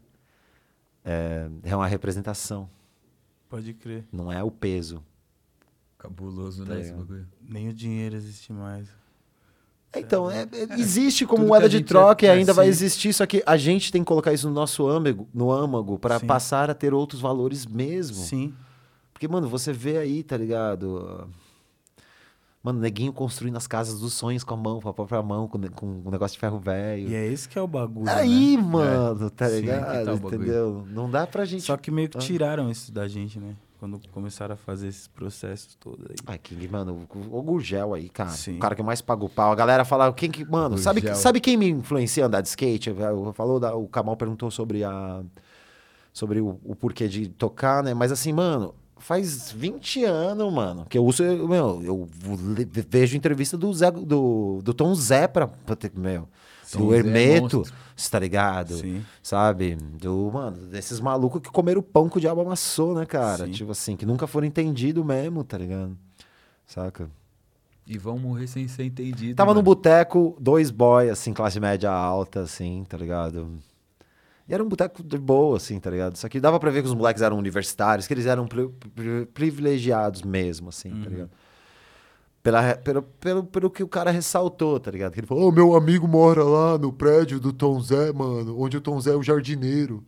é, 1.05 1.49
é 1.63 1.77
uma 1.77 1.87
representação, 1.87 2.69
Pode 3.49 3.75
crer. 3.75 4.05
não 4.13 4.31
é 4.33 4.43
o 4.43 4.51
peso. 4.51 5.03
Cabuloso, 5.99 6.65
Tá 6.65 6.75
né? 6.75 6.81
Esse 6.81 6.93
bagulho. 6.93 7.27
Nem 7.49 7.69
o 7.69 7.73
dinheiro 7.75 8.15
existe 8.17 8.53
mais. 8.53 8.89
Então, 9.95 10.31
é- 10.31 10.43
é- 10.43 10.75
existe 10.79 11.25
como 11.25 11.39
Tudo 11.39 11.49
moeda 11.49 11.69
de 11.71 11.81
troca 11.83 12.27
é- 12.27 12.29
e 12.29 12.31
é, 12.31 12.35
ainda 12.35 12.53
vai 12.53 12.67
sim. 12.67 12.71
existir, 12.71 13.13
só 13.15 13.25
que 13.25 13.43
a 13.47 13.57
gente 13.57 13.91
tem 13.91 14.03
que 14.03 14.07
colocar 14.07 14.33
isso 14.33 14.47
no 14.47 14.55
nosso 14.55 14.87
âmago, 14.87 15.27
no 15.33 15.51
âmago 15.51 15.99
para 15.99 16.19
Sim. 16.19 16.27
passar 16.27 16.69
a 16.71 16.75
ter 16.75 16.93
outros 16.93 17.21
valores 17.21 17.65
mesmo. 17.65 18.17
Sim. 18.17 18.55
Porque, 19.17 19.27
mano, 19.27 19.49
você 19.49 19.73
vê 19.73 19.97
aí, 19.97 20.23
tá 20.23 20.37
ligado? 20.37 21.27
Mano, 22.63 22.81
neguinho 22.81 23.15
construindo 23.15 23.57
as 23.57 23.67
casas 23.67 23.99
dos 23.99 24.13
sonhos 24.13 24.45
com 24.45 24.53
a 24.53 24.57
mão, 24.59 24.79
com 24.79 24.91
a 24.91 24.93
própria 24.93 25.23
mão, 25.23 25.49
com, 25.49 25.59
com 25.69 25.87
um 26.05 26.11
negócio 26.11 26.35
de 26.35 26.39
ferro 26.39 26.59
velho. 26.59 27.09
E 27.09 27.15
é 27.15 27.27
esse 27.27 27.49
que 27.49 27.59
é 27.59 27.63
o 27.63 27.67
bagulho. 27.67 28.11
Aí, 28.11 28.59
né? 28.59 28.63
mano, 28.63 29.31
tá 29.31 29.49
Sim, 29.49 29.61
ligado? 29.61 30.19
que 30.21 30.21
tá. 30.21 30.27
Entendeu? 30.37 30.85
Não 30.91 31.11
dá 31.11 31.27
pra 31.27 31.47
gente. 31.47 31.63
Só 31.63 31.79
que 31.79 31.91
meio 31.91 32.11
que 32.11 32.19
tiraram 32.19 32.71
isso 32.71 32.93
da 32.93 33.09
gente, 33.09 33.41
né? 33.41 33.57
Quando 33.81 33.99
começaram 34.13 34.53
a 34.53 34.59
fazer 34.59 34.89
esses 34.89 35.09
processos 35.09 35.77
todos 35.81 36.05
aí. 36.11 36.17
Ai, 36.27 36.37
King, 36.39 36.69
mano, 36.69 37.07
o 37.15 37.39
o 37.39 37.43
Gurgel 37.43 37.95
aí, 37.95 38.11
cara. 38.11 38.29
Sim. 38.29 38.57
O 38.57 38.59
cara 38.59 38.75
que 38.75 38.83
mais 38.83 39.01
paga 39.01 39.25
o 39.25 39.31
pau. 39.31 39.51
A 39.51 39.55
galera 39.55 39.85
fala, 39.87 40.13
quem 40.13 40.31
que. 40.31 40.45
Mano, 40.45 40.77
sabe, 40.77 41.01
Gurgel. 41.01 41.17
sabe 41.17 41.41
quem 41.41 41.57
me 41.57 41.71
influencia 41.71 42.25
a 42.25 42.27
andar 42.27 42.43
de 42.43 42.49
skate? 42.49 42.91
Eu- 42.91 43.33
Falou 43.33 43.59
da- 43.59 43.75
o 43.75 43.89
Kamal 43.89 44.15
perguntou 44.19 44.51
sobre 44.51 44.85
a. 44.85 45.23
Sobre 46.13 46.41
o, 46.43 46.61
o 46.65 46.77
porquê 46.77 47.09
de 47.09 47.29
tocar, 47.31 47.83
né? 47.83 47.95
Mas 47.95 48.13
assim, 48.13 48.33
mano, 48.35 48.75
faz 48.99 49.53
20 49.53 50.05
anos, 50.05 50.53
mano, 50.53 50.87
que 50.89 50.97
eu 50.99 51.05
uso. 51.05 51.23
eu- 51.23 51.49
Meu, 51.49 51.83
eu 51.83 52.09
vejo 52.89 53.17
entrevista 53.17 53.57
do, 53.57 53.73
Zé, 53.73 53.91
do, 53.91 54.61
do 54.63 54.75
Tom 54.75 54.95
Zé 54.95 55.27
pra. 55.29 55.47
pra 55.47 55.77
ter- 55.77 55.93
Meu, 55.95 56.29
Tom 56.71 56.79
do 56.81 56.91
Zé 56.91 56.97
é 56.97 56.99
Hermeto, 56.99 57.63
você 57.95 58.11
tá 58.11 58.19
ligado? 58.19 58.77
Sim. 58.77 59.05
Sabe? 59.23 59.77
Do, 59.77 60.31
mano, 60.33 60.57
desses 60.67 61.01
malucos 61.01 61.41
que 61.41 61.51
comeram 61.51 61.81
o 61.81 61.85
pão 61.85 62.09
que 62.09 62.19
o 62.19 62.21
diabo 62.21 62.41
amassou, 62.41 62.95
né, 62.95 63.07
cara? 63.07 63.47
Sim. 63.47 63.53
Tipo 63.53 63.71
assim, 63.73 63.97
que 63.97 64.05
nunca 64.07 64.27
foram 64.27 64.47
entendidos 64.47 65.05
mesmo, 65.05 65.45
tá 65.45 65.57
ligado? 65.59 65.97
Saca? 66.67 67.09
E 67.87 67.97
vão 67.97 68.19
morrer 68.19 68.49
sem 68.49 68.67
ser 68.67 68.83
entendido. 68.85 69.37
Tava 69.37 69.53
no 69.53 69.57
mano. 69.59 69.65
boteco, 69.65 70.37
dois 70.41 70.73
boys, 70.73 71.09
assim, 71.11 71.33
classe 71.33 71.61
média 71.61 71.89
alta, 71.89 72.41
assim, 72.41 72.85
tá 72.89 72.97
ligado? 72.99 73.49
E 74.49 74.55
era 74.55 74.63
um 74.63 74.69
boteco 74.69 75.03
de 75.03 75.19
boa, 75.19 75.57
assim, 75.57 75.79
tá 75.81 75.91
ligado? 75.91 76.17
Só 76.17 76.29
que 76.29 76.39
dava 76.39 76.61
pra 76.61 76.71
ver 76.71 76.83
que 76.83 76.89
os 76.89 76.95
moleques 76.95 77.21
eram 77.23 77.37
universitários, 77.39 78.07
que 78.07 78.15
eles 78.15 78.27
eram 78.27 78.47
pri- 78.47 78.69
pri- 78.95 79.27
privilegiados 79.35 80.23
mesmo, 80.23 80.69
assim, 80.69 80.91
tá 80.91 81.11
ligado? 81.11 81.31
Pela, 82.43 82.77
pelo, 82.77 83.03
pelo, 83.03 83.43
pelo 83.45 83.71
que 83.71 83.83
o 83.83 83.89
cara 83.89 84.13
ressaltou, 84.13 84.79
tá 84.79 84.89
ligado? 84.93 85.13
Que 85.13 85.19
ele 85.19 85.27
falou, 85.27 85.49
ô, 85.49 85.53
meu 85.53 85.75
amigo 85.75 86.07
mora 86.07 86.45
lá 86.45 86.79
no 86.79 86.93
prédio 86.93 87.41
do 87.41 87.53
Tom 87.53 87.81
Zé, 87.81 88.13
mano, 88.13 88.57
onde 88.61 88.77
o 88.77 88.81
Tom 88.81 89.01
Zé 89.01 89.11
é 89.11 89.17
o 89.17 89.23
jardineiro. 89.23 90.05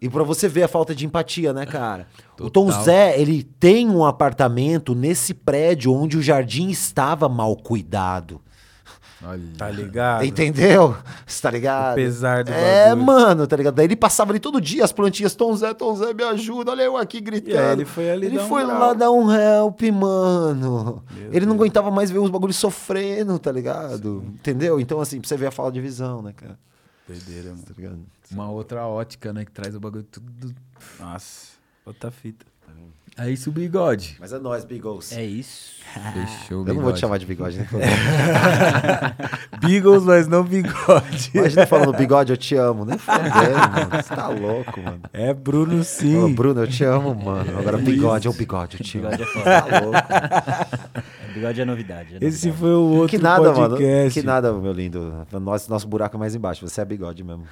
E 0.00 0.08
pra 0.08 0.22
você 0.22 0.46
ver 0.48 0.62
a 0.64 0.68
falta 0.68 0.94
de 0.94 1.06
empatia, 1.06 1.52
né, 1.52 1.64
cara? 1.66 2.06
O 2.38 2.48
Tom 2.50 2.66
Total. 2.66 2.84
Zé, 2.84 3.20
ele 3.20 3.42
tem 3.42 3.88
um 3.88 4.04
apartamento 4.04 4.94
nesse 4.94 5.32
prédio 5.34 5.92
onde 5.92 6.16
o 6.18 6.22
jardim 6.22 6.68
estava 6.68 7.28
mal 7.28 7.56
cuidado. 7.56 8.40
Olha. 9.22 9.42
Tá 9.56 9.70
ligado? 9.70 10.24
Entendeu? 10.24 10.96
Você 11.26 11.40
tá 11.40 11.50
ligado? 11.50 11.92
Apesar 11.92 12.44
do 12.44 12.52
É, 12.52 12.88
bagulho. 12.88 13.06
mano, 13.06 13.46
tá 13.46 13.56
ligado? 13.56 13.74
Daí 13.74 13.86
ele 13.86 13.96
passava 13.96 14.32
ali 14.32 14.40
todo 14.40 14.60
dia 14.60 14.84
as 14.84 14.92
plantinhas, 14.92 15.34
Tom 15.34 15.54
Zé, 15.56 15.72
Tom 15.72 15.94
Zé, 15.96 16.12
me 16.12 16.22
ajuda, 16.24 16.72
olha 16.72 16.82
eu 16.82 16.96
aqui 16.96 17.20
gritando. 17.20 17.54
E 17.54 17.58
aí 17.58 17.72
ele 17.72 17.84
foi 17.84 18.10
ali 18.10 18.26
Ele 18.26 18.36
dar 18.36 18.44
um 18.44 18.48
foi 18.48 18.64
lá 18.64 18.92
dar 18.92 19.10
um 19.10 19.32
help, 19.32 19.80
mano. 19.92 21.02
Meu 21.14 21.26
ele 21.32 21.46
não 21.46 21.52
Deus. 21.54 21.62
aguentava 21.62 21.90
mais 21.90 22.10
ver 22.10 22.18
os 22.18 22.30
bagulhos 22.30 22.56
sofrendo, 22.56 23.38
tá 23.38 23.50
ligado? 23.52 24.24
Entendeu? 24.26 24.78
Então, 24.80 25.00
assim, 25.00 25.20
pra 25.20 25.28
você 25.28 25.36
ver 25.36 25.46
a 25.46 25.50
falta 25.50 25.72
de 25.72 25.80
visão, 25.80 26.20
né, 26.20 26.32
cara? 26.36 26.58
Doideira, 27.08 27.50
mano. 27.50 27.62
Tá 27.62 27.72
ligado? 27.76 27.98
Uma 28.30 28.50
outra 28.50 28.86
ótica, 28.86 29.32
né? 29.32 29.44
Que 29.44 29.52
traz 29.52 29.74
o 29.74 29.80
bagulho 29.80 30.04
tudo. 30.04 30.54
Nossa, 30.98 31.48
outra 31.86 32.10
fita. 32.10 32.44
É 33.16 33.30
isso, 33.30 33.50
bigode. 33.52 34.16
Mas 34.18 34.32
é 34.32 34.38
nóis, 34.38 34.64
Bigos. 34.64 35.12
É 35.12 35.24
isso. 35.24 35.74
Fechou, 35.94 36.58
Eu 36.58 36.64
bigode. 36.64 36.76
não 36.76 36.82
vou 36.82 36.92
te 36.92 36.98
chamar 37.00 37.18
de 37.18 37.26
bigode, 37.26 37.58
né? 37.58 37.66
Beagles, 39.60 40.02
mas 40.02 40.26
não 40.26 40.42
bigode. 40.42 41.30
Imagina 41.32 41.66
falando 41.66 41.92
bigode, 41.96 42.32
eu 42.32 42.36
te 42.36 42.56
amo. 42.56 42.84
Nem 42.84 42.98
fodendo, 42.98 43.30
mano. 43.30 44.02
Você 44.02 44.14
tá 44.14 44.28
louco, 44.28 44.80
mano. 44.80 45.00
É 45.12 45.32
Bruno 45.32 45.80
Ô, 45.80 45.84
sim. 45.84 46.34
Bruno, 46.34 46.62
eu 46.62 46.66
te 46.66 46.82
amo, 46.84 47.14
mano. 47.14 47.58
Agora, 47.58 47.78
bigode, 47.78 48.26
é 48.26 48.30
o 48.30 48.34
bigode, 48.34 48.78
eu 48.78 48.84
te 48.84 48.98
amo. 48.98 49.10
Bigode 49.10 49.22
é 49.22 49.26
foda. 49.26 49.62
Tá 49.62 49.80
louco. 49.80 51.04
Bigode 51.34 51.60
é 51.60 51.64
novidade. 51.64 52.14
é 52.14 52.18
Esse 52.24 52.46
novidade. 52.46 52.56
foi 52.60 52.70
o 52.74 52.80
outro 52.92 53.08
Que 53.08 53.18
nada, 53.22 53.52
mano. 53.52 53.70
podcast. 53.70 54.20
Que 54.20 54.24
nada, 54.24 54.52
meu 54.52 54.72
lindo. 54.72 55.26
Nosso, 55.32 55.68
nosso 55.68 55.88
buraco 55.88 56.16
é 56.16 56.18
mais 56.20 56.32
embaixo. 56.36 56.66
Você 56.66 56.80
é 56.80 56.84
bigode 56.84 57.24
mesmo. 57.24 57.42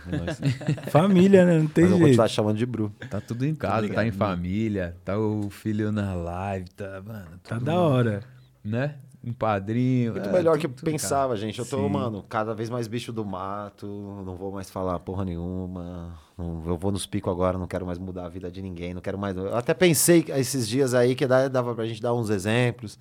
É. 0.86 0.88
Família, 0.90 1.44
né? 1.44 1.58
Não 1.58 1.66
tem 1.66 1.82
Mas 1.84 1.92
eu 1.92 1.98
vou 1.98 2.06
jeito. 2.06 2.10
continuar 2.10 2.28
te 2.28 2.34
chamando 2.34 2.56
de 2.58 2.64
Bru. 2.66 2.92
Tá 3.10 3.20
tudo 3.20 3.44
em 3.44 3.54
casa, 3.56 3.88
tá 3.88 4.06
em 4.06 4.12
família, 4.12 4.94
tá 5.04 5.18
o 5.18 5.50
filho 5.52 5.92
na 5.92 6.14
live, 6.14 6.68
tá, 6.70 7.00
mano. 7.06 7.38
Tá 7.44 7.58
da 7.60 7.78
hora. 7.80 8.24
Né? 8.64 8.96
Um 9.24 9.32
padrinho. 9.32 10.12
Muito 10.14 10.28
é, 10.28 10.32
melhor 10.32 10.58
que 10.58 10.66
eu 10.66 10.70
tudo- 10.70 10.88
em 10.88 10.92
casa. 10.94 11.04
pensava, 11.04 11.36
gente. 11.36 11.56
Eu 11.60 11.64
tô, 11.64 11.76
Sim. 11.76 11.88
mano, 11.88 12.24
cada 12.28 12.52
vez 12.54 12.68
mais 12.68 12.88
bicho 12.88 13.12
do 13.12 13.24
mato. 13.24 13.86
Não 14.26 14.34
vou 14.34 14.50
mais 14.50 14.68
falar 14.68 14.98
porra 14.98 15.24
nenhuma. 15.24 16.18
Não- 16.36 16.60
eu 16.66 16.76
vou 16.76 16.90
nos 16.90 17.06
picos 17.06 17.30
agora, 17.32 17.56
não 17.56 17.68
quero 17.68 17.86
mais 17.86 17.98
mudar 17.98 18.24
a 18.26 18.28
vida 18.28 18.50
de 18.50 18.60
ninguém. 18.60 18.92
Não 18.94 19.00
quero 19.00 19.16
mais. 19.16 19.36
Eu 19.36 19.56
até 19.56 19.72
pensei 19.74 20.22
que 20.24 20.32
esses 20.32 20.66
dias 20.66 20.92
aí 20.92 21.14
que 21.14 21.24
dava 21.26 21.72
pra 21.74 21.86
gente 21.86 22.02
dar 22.02 22.12
uns 22.14 22.30
exemplos. 22.30 22.98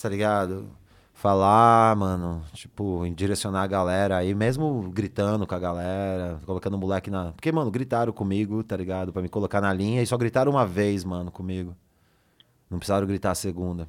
Tá 0.00 0.08
ligado? 0.08 0.68
Falar, 1.22 1.94
mano, 1.94 2.42
tipo, 2.52 3.06
em 3.06 3.14
direcionar 3.14 3.62
a 3.62 3.66
galera 3.68 4.16
aí, 4.16 4.34
mesmo 4.34 4.90
gritando 4.90 5.46
com 5.46 5.54
a 5.54 5.58
galera, 5.60 6.40
colocando 6.44 6.74
o 6.74 6.78
moleque 6.78 7.12
na. 7.12 7.30
Porque, 7.30 7.52
mano, 7.52 7.70
gritaram 7.70 8.12
comigo, 8.12 8.60
tá 8.64 8.76
ligado? 8.76 9.12
Pra 9.12 9.22
me 9.22 9.28
colocar 9.28 9.60
na 9.60 9.72
linha 9.72 10.02
e 10.02 10.06
só 10.06 10.16
gritaram 10.16 10.50
uma 10.50 10.66
vez, 10.66 11.04
mano, 11.04 11.30
comigo. 11.30 11.76
Não 12.68 12.76
precisaram 12.76 13.06
gritar 13.06 13.30
a 13.30 13.36
segunda. 13.36 13.88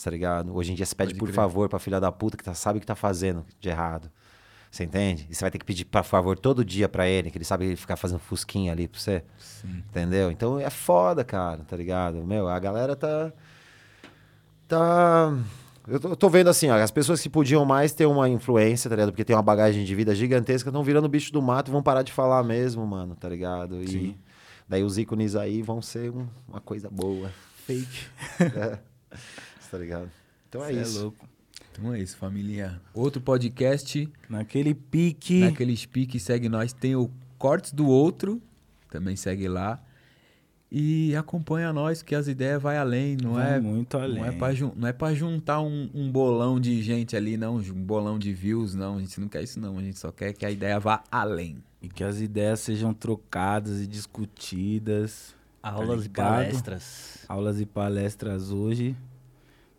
Tá 0.00 0.08
ligado? 0.12 0.54
Hoje 0.54 0.70
em 0.70 0.76
dia 0.76 0.86
você 0.86 0.94
pede 0.94 1.10
Pode 1.14 1.18
por 1.18 1.26
crer. 1.26 1.34
favor 1.34 1.68
pra 1.68 1.80
filha 1.80 1.98
da 1.98 2.12
puta 2.12 2.36
que 2.36 2.44
tá, 2.44 2.54
sabe 2.54 2.76
o 2.76 2.80
que 2.80 2.86
tá 2.86 2.94
fazendo 2.94 3.44
de 3.58 3.68
errado. 3.68 4.08
Você 4.70 4.84
entende? 4.84 5.26
E 5.28 5.34
você 5.34 5.40
vai 5.40 5.50
ter 5.50 5.58
que 5.58 5.64
pedir 5.64 5.86
por 5.86 6.04
favor 6.04 6.38
todo 6.38 6.64
dia 6.64 6.88
pra 6.88 7.04
ele, 7.08 7.32
que 7.32 7.38
ele 7.38 7.44
sabe 7.44 7.64
ele 7.64 7.74
ficar 7.74 7.96
fazendo 7.96 8.20
fusquinha 8.20 8.70
ali 8.70 8.86
pra 8.86 9.00
você. 9.00 9.24
Entendeu? 9.64 10.30
Então 10.30 10.60
é 10.60 10.70
foda, 10.70 11.24
cara, 11.24 11.64
tá 11.64 11.76
ligado? 11.76 12.24
Meu, 12.24 12.46
a 12.46 12.60
galera 12.60 12.94
tá. 12.94 13.32
Tá. 14.68 15.36
Eu 15.86 16.00
tô, 16.00 16.08
eu 16.08 16.16
tô 16.16 16.28
vendo 16.30 16.48
assim, 16.48 16.68
ó, 16.70 16.76
as 16.76 16.90
pessoas 16.90 17.20
que 17.20 17.28
podiam 17.28 17.64
mais 17.64 17.92
ter 17.92 18.06
uma 18.06 18.28
influência, 18.28 18.88
tá 18.88 18.96
ligado? 18.96 19.10
Porque 19.12 19.24
tem 19.24 19.36
uma 19.36 19.42
bagagem 19.42 19.84
de 19.84 19.94
vida 19.94 20.14
gigantesca, 20.14 20.70
estão 20.70 20.82
virando 20.82 21.08
bicho 21.08 21.32
do 21.32 21.42
mato, 21.42 21.70
vão 21.70 21.82
parar 21.82 22.02
de 22.02 22.12
falar 22.12 22.42
mesmo, 22.42 22.86
mano, 22.86 23.14
tá 23.14 23.28
ligado? 23.28 23.82
E 23.82 23.88
Sim. 23.88 24.16
daí 24.68 24.82
os 24.82 24.96
ícones 24.96 25.36
aí 25.36 25.60
vão 25.60 25.82
ser 25.82 26.10
um- 26.10 26.26
uma 26.48 26.60
coisa 26.60 26.88
boa. 26.90 27.30
Fake. 27.66 28.06
É. 28.40 28.78
tá 29.70 29.78
ligado? 29.78 30.10
Então 30.48 30.64
é 30.64 30.72
Cê 30.72 30.80
isso. 30.82 31.02
louco. 31.02 31.28
Então 31.72 31.92
é 31.92 31.98
isso, 32.00 32.16
família. 32.16 32.80
Outro 32.94 33.20
podcast, 33.20 34.08
Naquele 34.28 34.72
pique. 34.74 35.40
naqueles 35.40 35.84
piques, 35.84 36.22
segue 36.22 36.48
nós. 36.48 36.72
Tem 36.72 36.94
o 36.96 37.10
Cortes 37.36 37.72
do 37.72 37.86
Outro, 37.88 38.40
também 38.90 39.16
segue 39.16 39.48
lá. 39.48 39.82
E 40.76 41.14
acompanha 41.14 41.72
nós, 41.72 42.02
que 42.02 42.16
as 42.16 42.26
ideias 42.26 42.60
vai 42.60 42.76
além, 42.76 43.16
não 43.22 43.34
Vai 43.34 43.58
é? 43.58 43.60
muito 43.60 43.96
além. 43.96 44.18
Não 44.18 44.24
é 44.26 44.32
pra, 44.32 44.52
jun- 44.52 44.72
não 44.74 44.88
é 44.88 45.14
juntar 45.14 45.60
um, 45.60 45.88
um 45.94 46.10
bolão 46.10 46.58
de 46.58 46.82
gente 46.82 47.16
ali, 47.16 47.36
não, 47.36 47.58
um 47.58 47.60
bolão 47.84 48.18
de 48.18 48.32
views, 48.32 48.74
não. 48.74 48.96
A 48.96 48.98
gente 49.00 49.20
não 49.20 49.28
quer 49.28 49.44
isso, 49.44 49.60
não. 49.60 49.78
A 49.78 49.80
gente 49.82 50.00
só 50.00 50.10
quer 50.10 50.32
que 50.32 50.44
a 50.44 50.50
ideia 50.50 50.80
vá 50.80 51.04
além. 51.12 51.62
E 51.80 51.88
que 51.88 52.02
as 52.02 52.20
ideias 52.20 52.58
sejam 52.58 52.92
trocadas 52.92 53.80
e 53.82 53.86
discutidas. 53.86 55.32
Aulas 55.62 56.00
e 56.00 56.02
ligado? 56.02 56.26
palestras. 56.46 57.18
Aulas 57.28 57.60
e 57.60 57.66
palestras 57.66 58.50
hoje. 58.50 58.96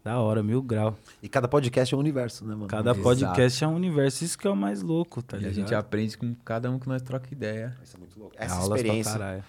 Da 0.02 0.20
hora, 0.20 0.42
mil 0.42 0.62
grau. 0.62 0.98
E 1.22 1.28
cada 1.28 1.48
podcast 1.48 1.94
é 1.94 1.98
um 1.98 2.00
universo, 2.00 2.46
né, 2.46 2.54
mano? 2.54 2.68
Cada 2.68 2.92
Exato. 2.92 3.02
podcast 3.04 3.64
é 3.64 3.68
um 3.68 3.76
universo. 3.76 4.24
Isso 4.24 4.38
que 4.38 4.48
é 4.48 4.50
o 4.50 4.56
mais 4.56 4.82
louco, 4.82 5.22
tá 5.22 5.36
e 5.36 5.40
a 5.40 5.42
ligado? 5.42 5.56
gente 5.56 5.76
aprende 5.76 6.18
com 6.18 6.34
cada 6.46 6.70
um 6.72 6.80
que 6.80 6.88
nós 6.88 7.02
troca 7.02 7.28
ideia. 7.32 7.76
Isso 7.84 7.98
é 7.98 8.00
muito 8.00 8.18
louco. 8.20 8.36
É 8.38 8.46
Essa 8.46 8.54
aulas 8.56 8.70
pra 8.70 8.78
experiência, 8.78 9.12
caralho. 9.14 9.44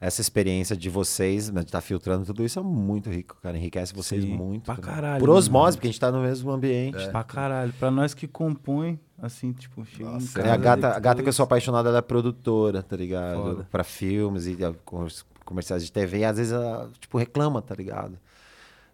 Essa 0.00 0.20
experiência 0.20 0.76
de 0.76 0.90
vocês, 0.90 1.50
né, 1.50 1.60
de 1.62 1.68
estar 1.68 1.80
filtrando 1.80 2.24
tudo 2.26 2.44
isso 2.44 2.58
é 2.58 2.62
muito 2.62 3.08
rico, 3.08 3.36
cara. 3.42 3.56
Enriquece 3.56 3.94
vocês 3.94 4.22
Sim, 4.22 4.30
muito. 4.36 4.64
pra 4.64 4.74
tá 4.76 4.82
caralho, 4.82 5.20
Por 5.20 5.30
osmose, 5.30 5.50
mano. 5.64 5.72
porque 5.76 5.86
a 5.86 5.90
gente 5.90 6.00
tá 6.00 6.12
no 6.12 6.20
mesmo 6.20 6.50
ambiente. 6.50 7.08
Pra 7.10 7.24
caralho. 7.24 7.72
Pra 7.78 7.90
nós 7.90 8.12
que 8.12 8.26
compõem, 8.28 9.00
assim, 9.22 9.52
tipo, 9.52 9.84
chega 9.86 10.10
Nossa, 10.10 10.42
Né, 10.42 10.50
a 10.50 10.56
gata, 10.56 10.88
a 10.94 10.98
gata 10.98 11.22
que 11.22 11.28
eu 11.28 11.32
sou 11.32 11.44
apaixonado, 11.44 11.88
ela 11.88 11.98
é 11.98 12.02
produtora, 12.02 12.82
tá 12.82 12.94
ligado? 12.96 13.36
Foda. 13.42 13.68
Pra 13.70 13.82
filmes 13.84 14.46
e 14.46 14.56
com- 14.84 15.06
comerciais 15.44 15.82
de 15.84 15.90
TV. 15.90 16.18
E 16.18 16.24
às 16.24 16.36
vezes 16.36 16.52
ela, 16.52 16.90
tipo, 17.00 17.16
reclama, 17.16 17.62
tá 17.62 17.74
ligado? 17.74 18.18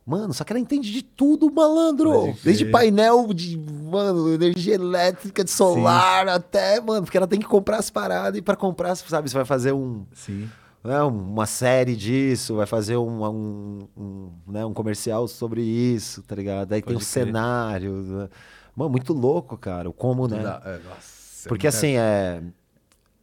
Mano, 0.04 0.32
só 0.34 0.42
que 0.44 0.52
ela 0.52 0.58
entende 0.60 0.92
de 0.92 1.00
tudo, 1.02 1.48
malandro. 1.52 2.34
Desde 2.42 2.64
painel 2.66 3.32
de, 3.32 3.56
mano, 3.56 4.32
energia 4.32 4.74
elétrica, 4.74 5.44
de 5.44 5.50
solar, 5.50 6.26
até, 6.28 6.80
mano, 6.80 7.02
porque 7.04 7.16
ela 7.16 7.26
tem 7.28 7.38
que 7.38 7.46
comprar 7.46 7.76
as 7.78 7.88
paradas 7.88 8.36
e 8.38 8.42
pra 8.42 8.56
comprar, 8.56 8.96
sabe, 8.96 9.30
você 9.30 9.34
vai 9.36 9.44
fazer 9.44 9.72
um, 9.72 10.04
Sim. 10.12 10.48
Né, 10.84 11.00
uma 11.02 11.46
série 11.46 11.94
disso, 11.96 12.56
vai 12.56 12.66
fazer 12.66 12.96
um, 12.96 13.24
um, 13.24 13.88
um, 13.96 14.32
né, 14.46 14.64
um 14.64 14.72
comercial 14.74 15.28
sobre 15.28 15.62
isso, 15.62 16.22
tá 16.22 16.34
ligado? 16.34 16.72
Aí 16.72 16.82
tem 16.82 16.94
Pode 16.94 16.96
um 16.96 16.98
crer. 16.98 17.06
cenário. 17.26 17.92
né? 18.02 18.28
Mano, 18.74 18.90
muito 18.90 19.12
louco, 19.12 19.56
cara. 19.56 19.90
Como, 19.92 20.26
né? 20.26 20.38
É, 20.38 20.78
nossa, 20.78 21.48
Porque 21.48 21.66
muita- 21.66 21.76
assim, 21.78 21.96
é. 21.96 22.42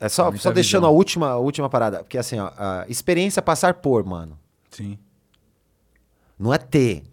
É 0.01 0.07
só, 0.07 0.33
só 0.38 0.51
deixando 0.51 0.83
visão. 0.83 0.85
a 0.85 0.89
última, 0.91 1.27
a 1.31 1.38
última 1.38 1.69
parada. 1.69 1.97
Porque 1.99 2.17
assim, 2.17 2.39
ó, 2.39 2.51
a 2.55 2.85
experiência 2.88 3.39
é 3.39 3.43
passar 3.43 3.73
por, 3.75 4.05
mano. 4.05 4.39
Sim. 4.71 4.97
Não 6.38 6.53
é 6.53 6.57
ter. 6.57 7.03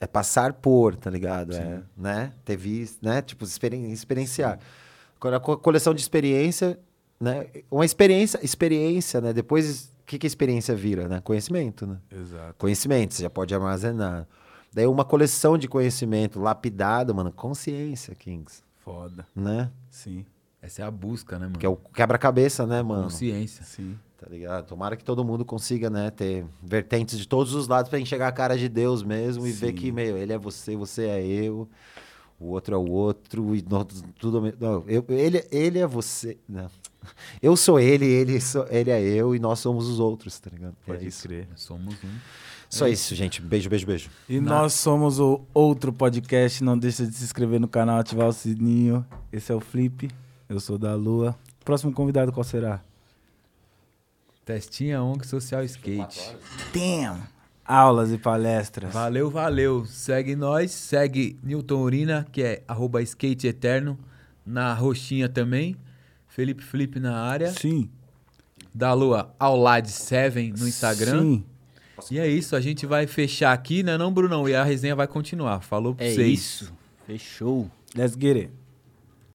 É 0.00 0.06
passar 0.08 0.52
por, 0.54 0.96
tá 0.96 1.08
ligado? 1.08 1.54
É, 1.54 1.82
né? 1.96 2.32
Ter 2.44 2.56
visto, 2.56 2.98
né? 3.00 3.22
Tipo, 3.22 3.44
experi- 3.44 3.92
experienciar. 3.92 4.58
Agora, 5.16 5.36
a 5.36 5.40
co- 5.40 5.56
coleção 5.56 5.94
de 5.94 6.00
experiência, 6.00 6.76
né? 7.20 7.46
Uma 7.70 7.84
experiência, 7.84 8.40
experiência, 8.42 9.20
né? 9.20 9.32
Depois, 9.32 9.91
que, 10.12 10.18
que 10.18 10.26
a 10.26 10.28
experiência 10.28 10.74
vira, 10.74 11.08
né? 11.08 11.20
Conhecimento, 11.22 11.86
né? 11.86 11.96
Exato. 12.10 12.54
Conhecimento, 12.58 13.14
você 13.14 13.22
já 13.22 13.30
pode 13.30 13.54
armazenar. 13.54 14.28
Daí 14.70 14.86
uma 14.86 15.04
coleção 15.04 15.56
de 15.56 15.66
conhecimento 15.66 16.38
lapidado, 16.38 17.14
mano, 17.14 17.32
consciência, 17.32 18.14
Kings, 18.14 18.62
Foda. 18.78 19.26
né? 19.34 19.70
Sim. 19.90 20.26
Essa 20.60 20.82
é 20.82 20.84
a 20.84 20.90
busca, 20.90 21.38
né, 21.38 21.46
mano? 21.46 21.58
Que 21.58 21.64
é 21.66 21.68
o 21.68 21.76
quebra-cabeça, 21.76 22.66
né, 22.66 22.82
mano? 22.82 23.04
Consciência. 23.04 23.64
Sim. 23.64 23.98
Tá 24.18 24.28
ligado? 24.28 24.66
Tomara 24.66 24.96
que 24.96 25.04
todo 25.04 25.24
mundo 25.24 25.44
consiga, 25.44 25.90
né, 25.90 26.10
ter 26.10 26.44
vertentes 26.62 27.18
de 27.18 27.26
todos 27.26 27.54
os 27.54 27.66
lados 27.66 27.88
pra 27.88 27.98
enxergar 27.98 28.28
a 28.28 28.32
cara 28.32 28.56
de 28.56 28.68
Deus 28.68 29.02
mesmo 29.02 29.46
e 29.46 29.50
ver 29.50 29.68
Sim. 29.68 29.74
que, 29.74 29.90
meu, 29.90 30.16
ele 30.16 30.32
é 30.32 30.38
você, 30.38 30.76
você 30.76 31.06
é 31.06 31.26
eu, 31.26 31.68
o 32.38 32.48
outro 32.48 32.74
é 32.74 32.78
o 32.78 32.88
outro, 32.90 33.56
e 33.56 33.64
nós 33.68 33.86
tudo. 34.18 34.40
Não, 34.60 34.84
eu, 34.86 35.04
ele, 35.08 35.44
ele 35.50 35.78
é 35.78 35.86
você. 35.86 36.36
Não. 36.48 36.70
Eu 37.42 37.56
sou 37.56 37.78
ele, 37.80 38.06
ele, 38.06 38.40
sou, 38.40 38.66
ele 38.70 38.90
é 38.90 39.00
eu 39.00 39.34
e 39.34 39.38
nós 39.38 39.58
somos 39.58 39.88
os 39.88 39.98
outros, 39.98 40.38
tá 40.38 40.50
ligado? 40.50 40.74
Pode 40.86 41.04
é 41.04 41.08
isso. 41.08 41.26
crer. 41.26 41.48
Nós 41.50 41.60
somos 41.62 41.94
um. 42.04 42.08
Só 42.68 42.88
isso, 42.88 43.14
gente. 43.14 43.42
Beijo, 43.42 43.68
beijo, 43.68 43.86
beijo. 43.86 44.10
E 44.26 44.40
nós 44.40 44.72
somos 44.72 45.20
o 45.20 45.42
outro 45.52 45.92
podcast. 45.92 46.64
Não 46.64 46.78
deixa 46.78 47.06
de 47.06 47.14
se 47.14 47.22
inscrever 47.22 47.60
no 47.60 47.68
canal, 47.68 47.98
ativar 47.98 48.28
o 48.28 48.32
sininho. 48.32 49.04
Esse 49.30 49.52
é 49.52 49.54
o 49.54 49.60
Flip. 49.60 50.08
Eu 50.48 50.58
sou 50.58 50.78
da 50.78 50.94
Lua. 50.94 51.36
Próximo 51.64 51.92
convidado 51.92 52.32
qual 52.32 52.44
será? 52.44 52.80
Testinha 54.44 55.02
ONG 55.02 55.26
Social 55.26 55.62
Skate. 55.64 56.34
Damn! 56.72 57.20
Aulas 57.64 58.10
e 58.10 58.18
palestras. 58.18 58.92
Valeu, 58.92 59.30
valeu. 59.30 59.86
Segue 59.86 60.34
nós, 60.34 60.72
segue 60.72 61.38
Newton 61.42 61.80
Urina, 61.80 62.26
que 62.32 62.42
é 62.42 62.62
arroba 62.66 63.00
skate 63.02 63.46
eterno, 63.46 63.98
na 64.44 64.74
roxinha 64.74 65.28
também. 65.28 65.76
Felipe 66.34 66.62
Flip 66.62 66.98
na 66.98 67.14
área. 67.20 67.52
Sim. 67.52 67.90
Da 68.74 68.94
Lua 68.94 69.34
Aulad7 69.38 70.58
no 70.58 70.66
Instagram. 70.66 71.20
Sim. 71.20 71.44
E 72.10 72.18
é 72.18 72.26
isso, 72.26 72.56
a 72.56 72.60
gente 72.60 72.86
vai 72.86 73.06
fechar 73.06 73.52
aqui, 73.52 73.82
né 73.82 73.98
não, 73.98 74.10
Brunão? 74.12 74.48
E 74.48 74.54
a 74.54 74.64
resenha 74.64 74.96
vai 74.96 75.06
continuar. 75.06 75.60
Falou 75.60 75.94
pra 75.94 76.06
É 76.06 76.14
vocês. 76.14 76.38
isso. 76.38 76.72
Fechou. 77.06 77.70
Let's 77.94 78.16
get 78.18 78.36
it. 78.36 78.50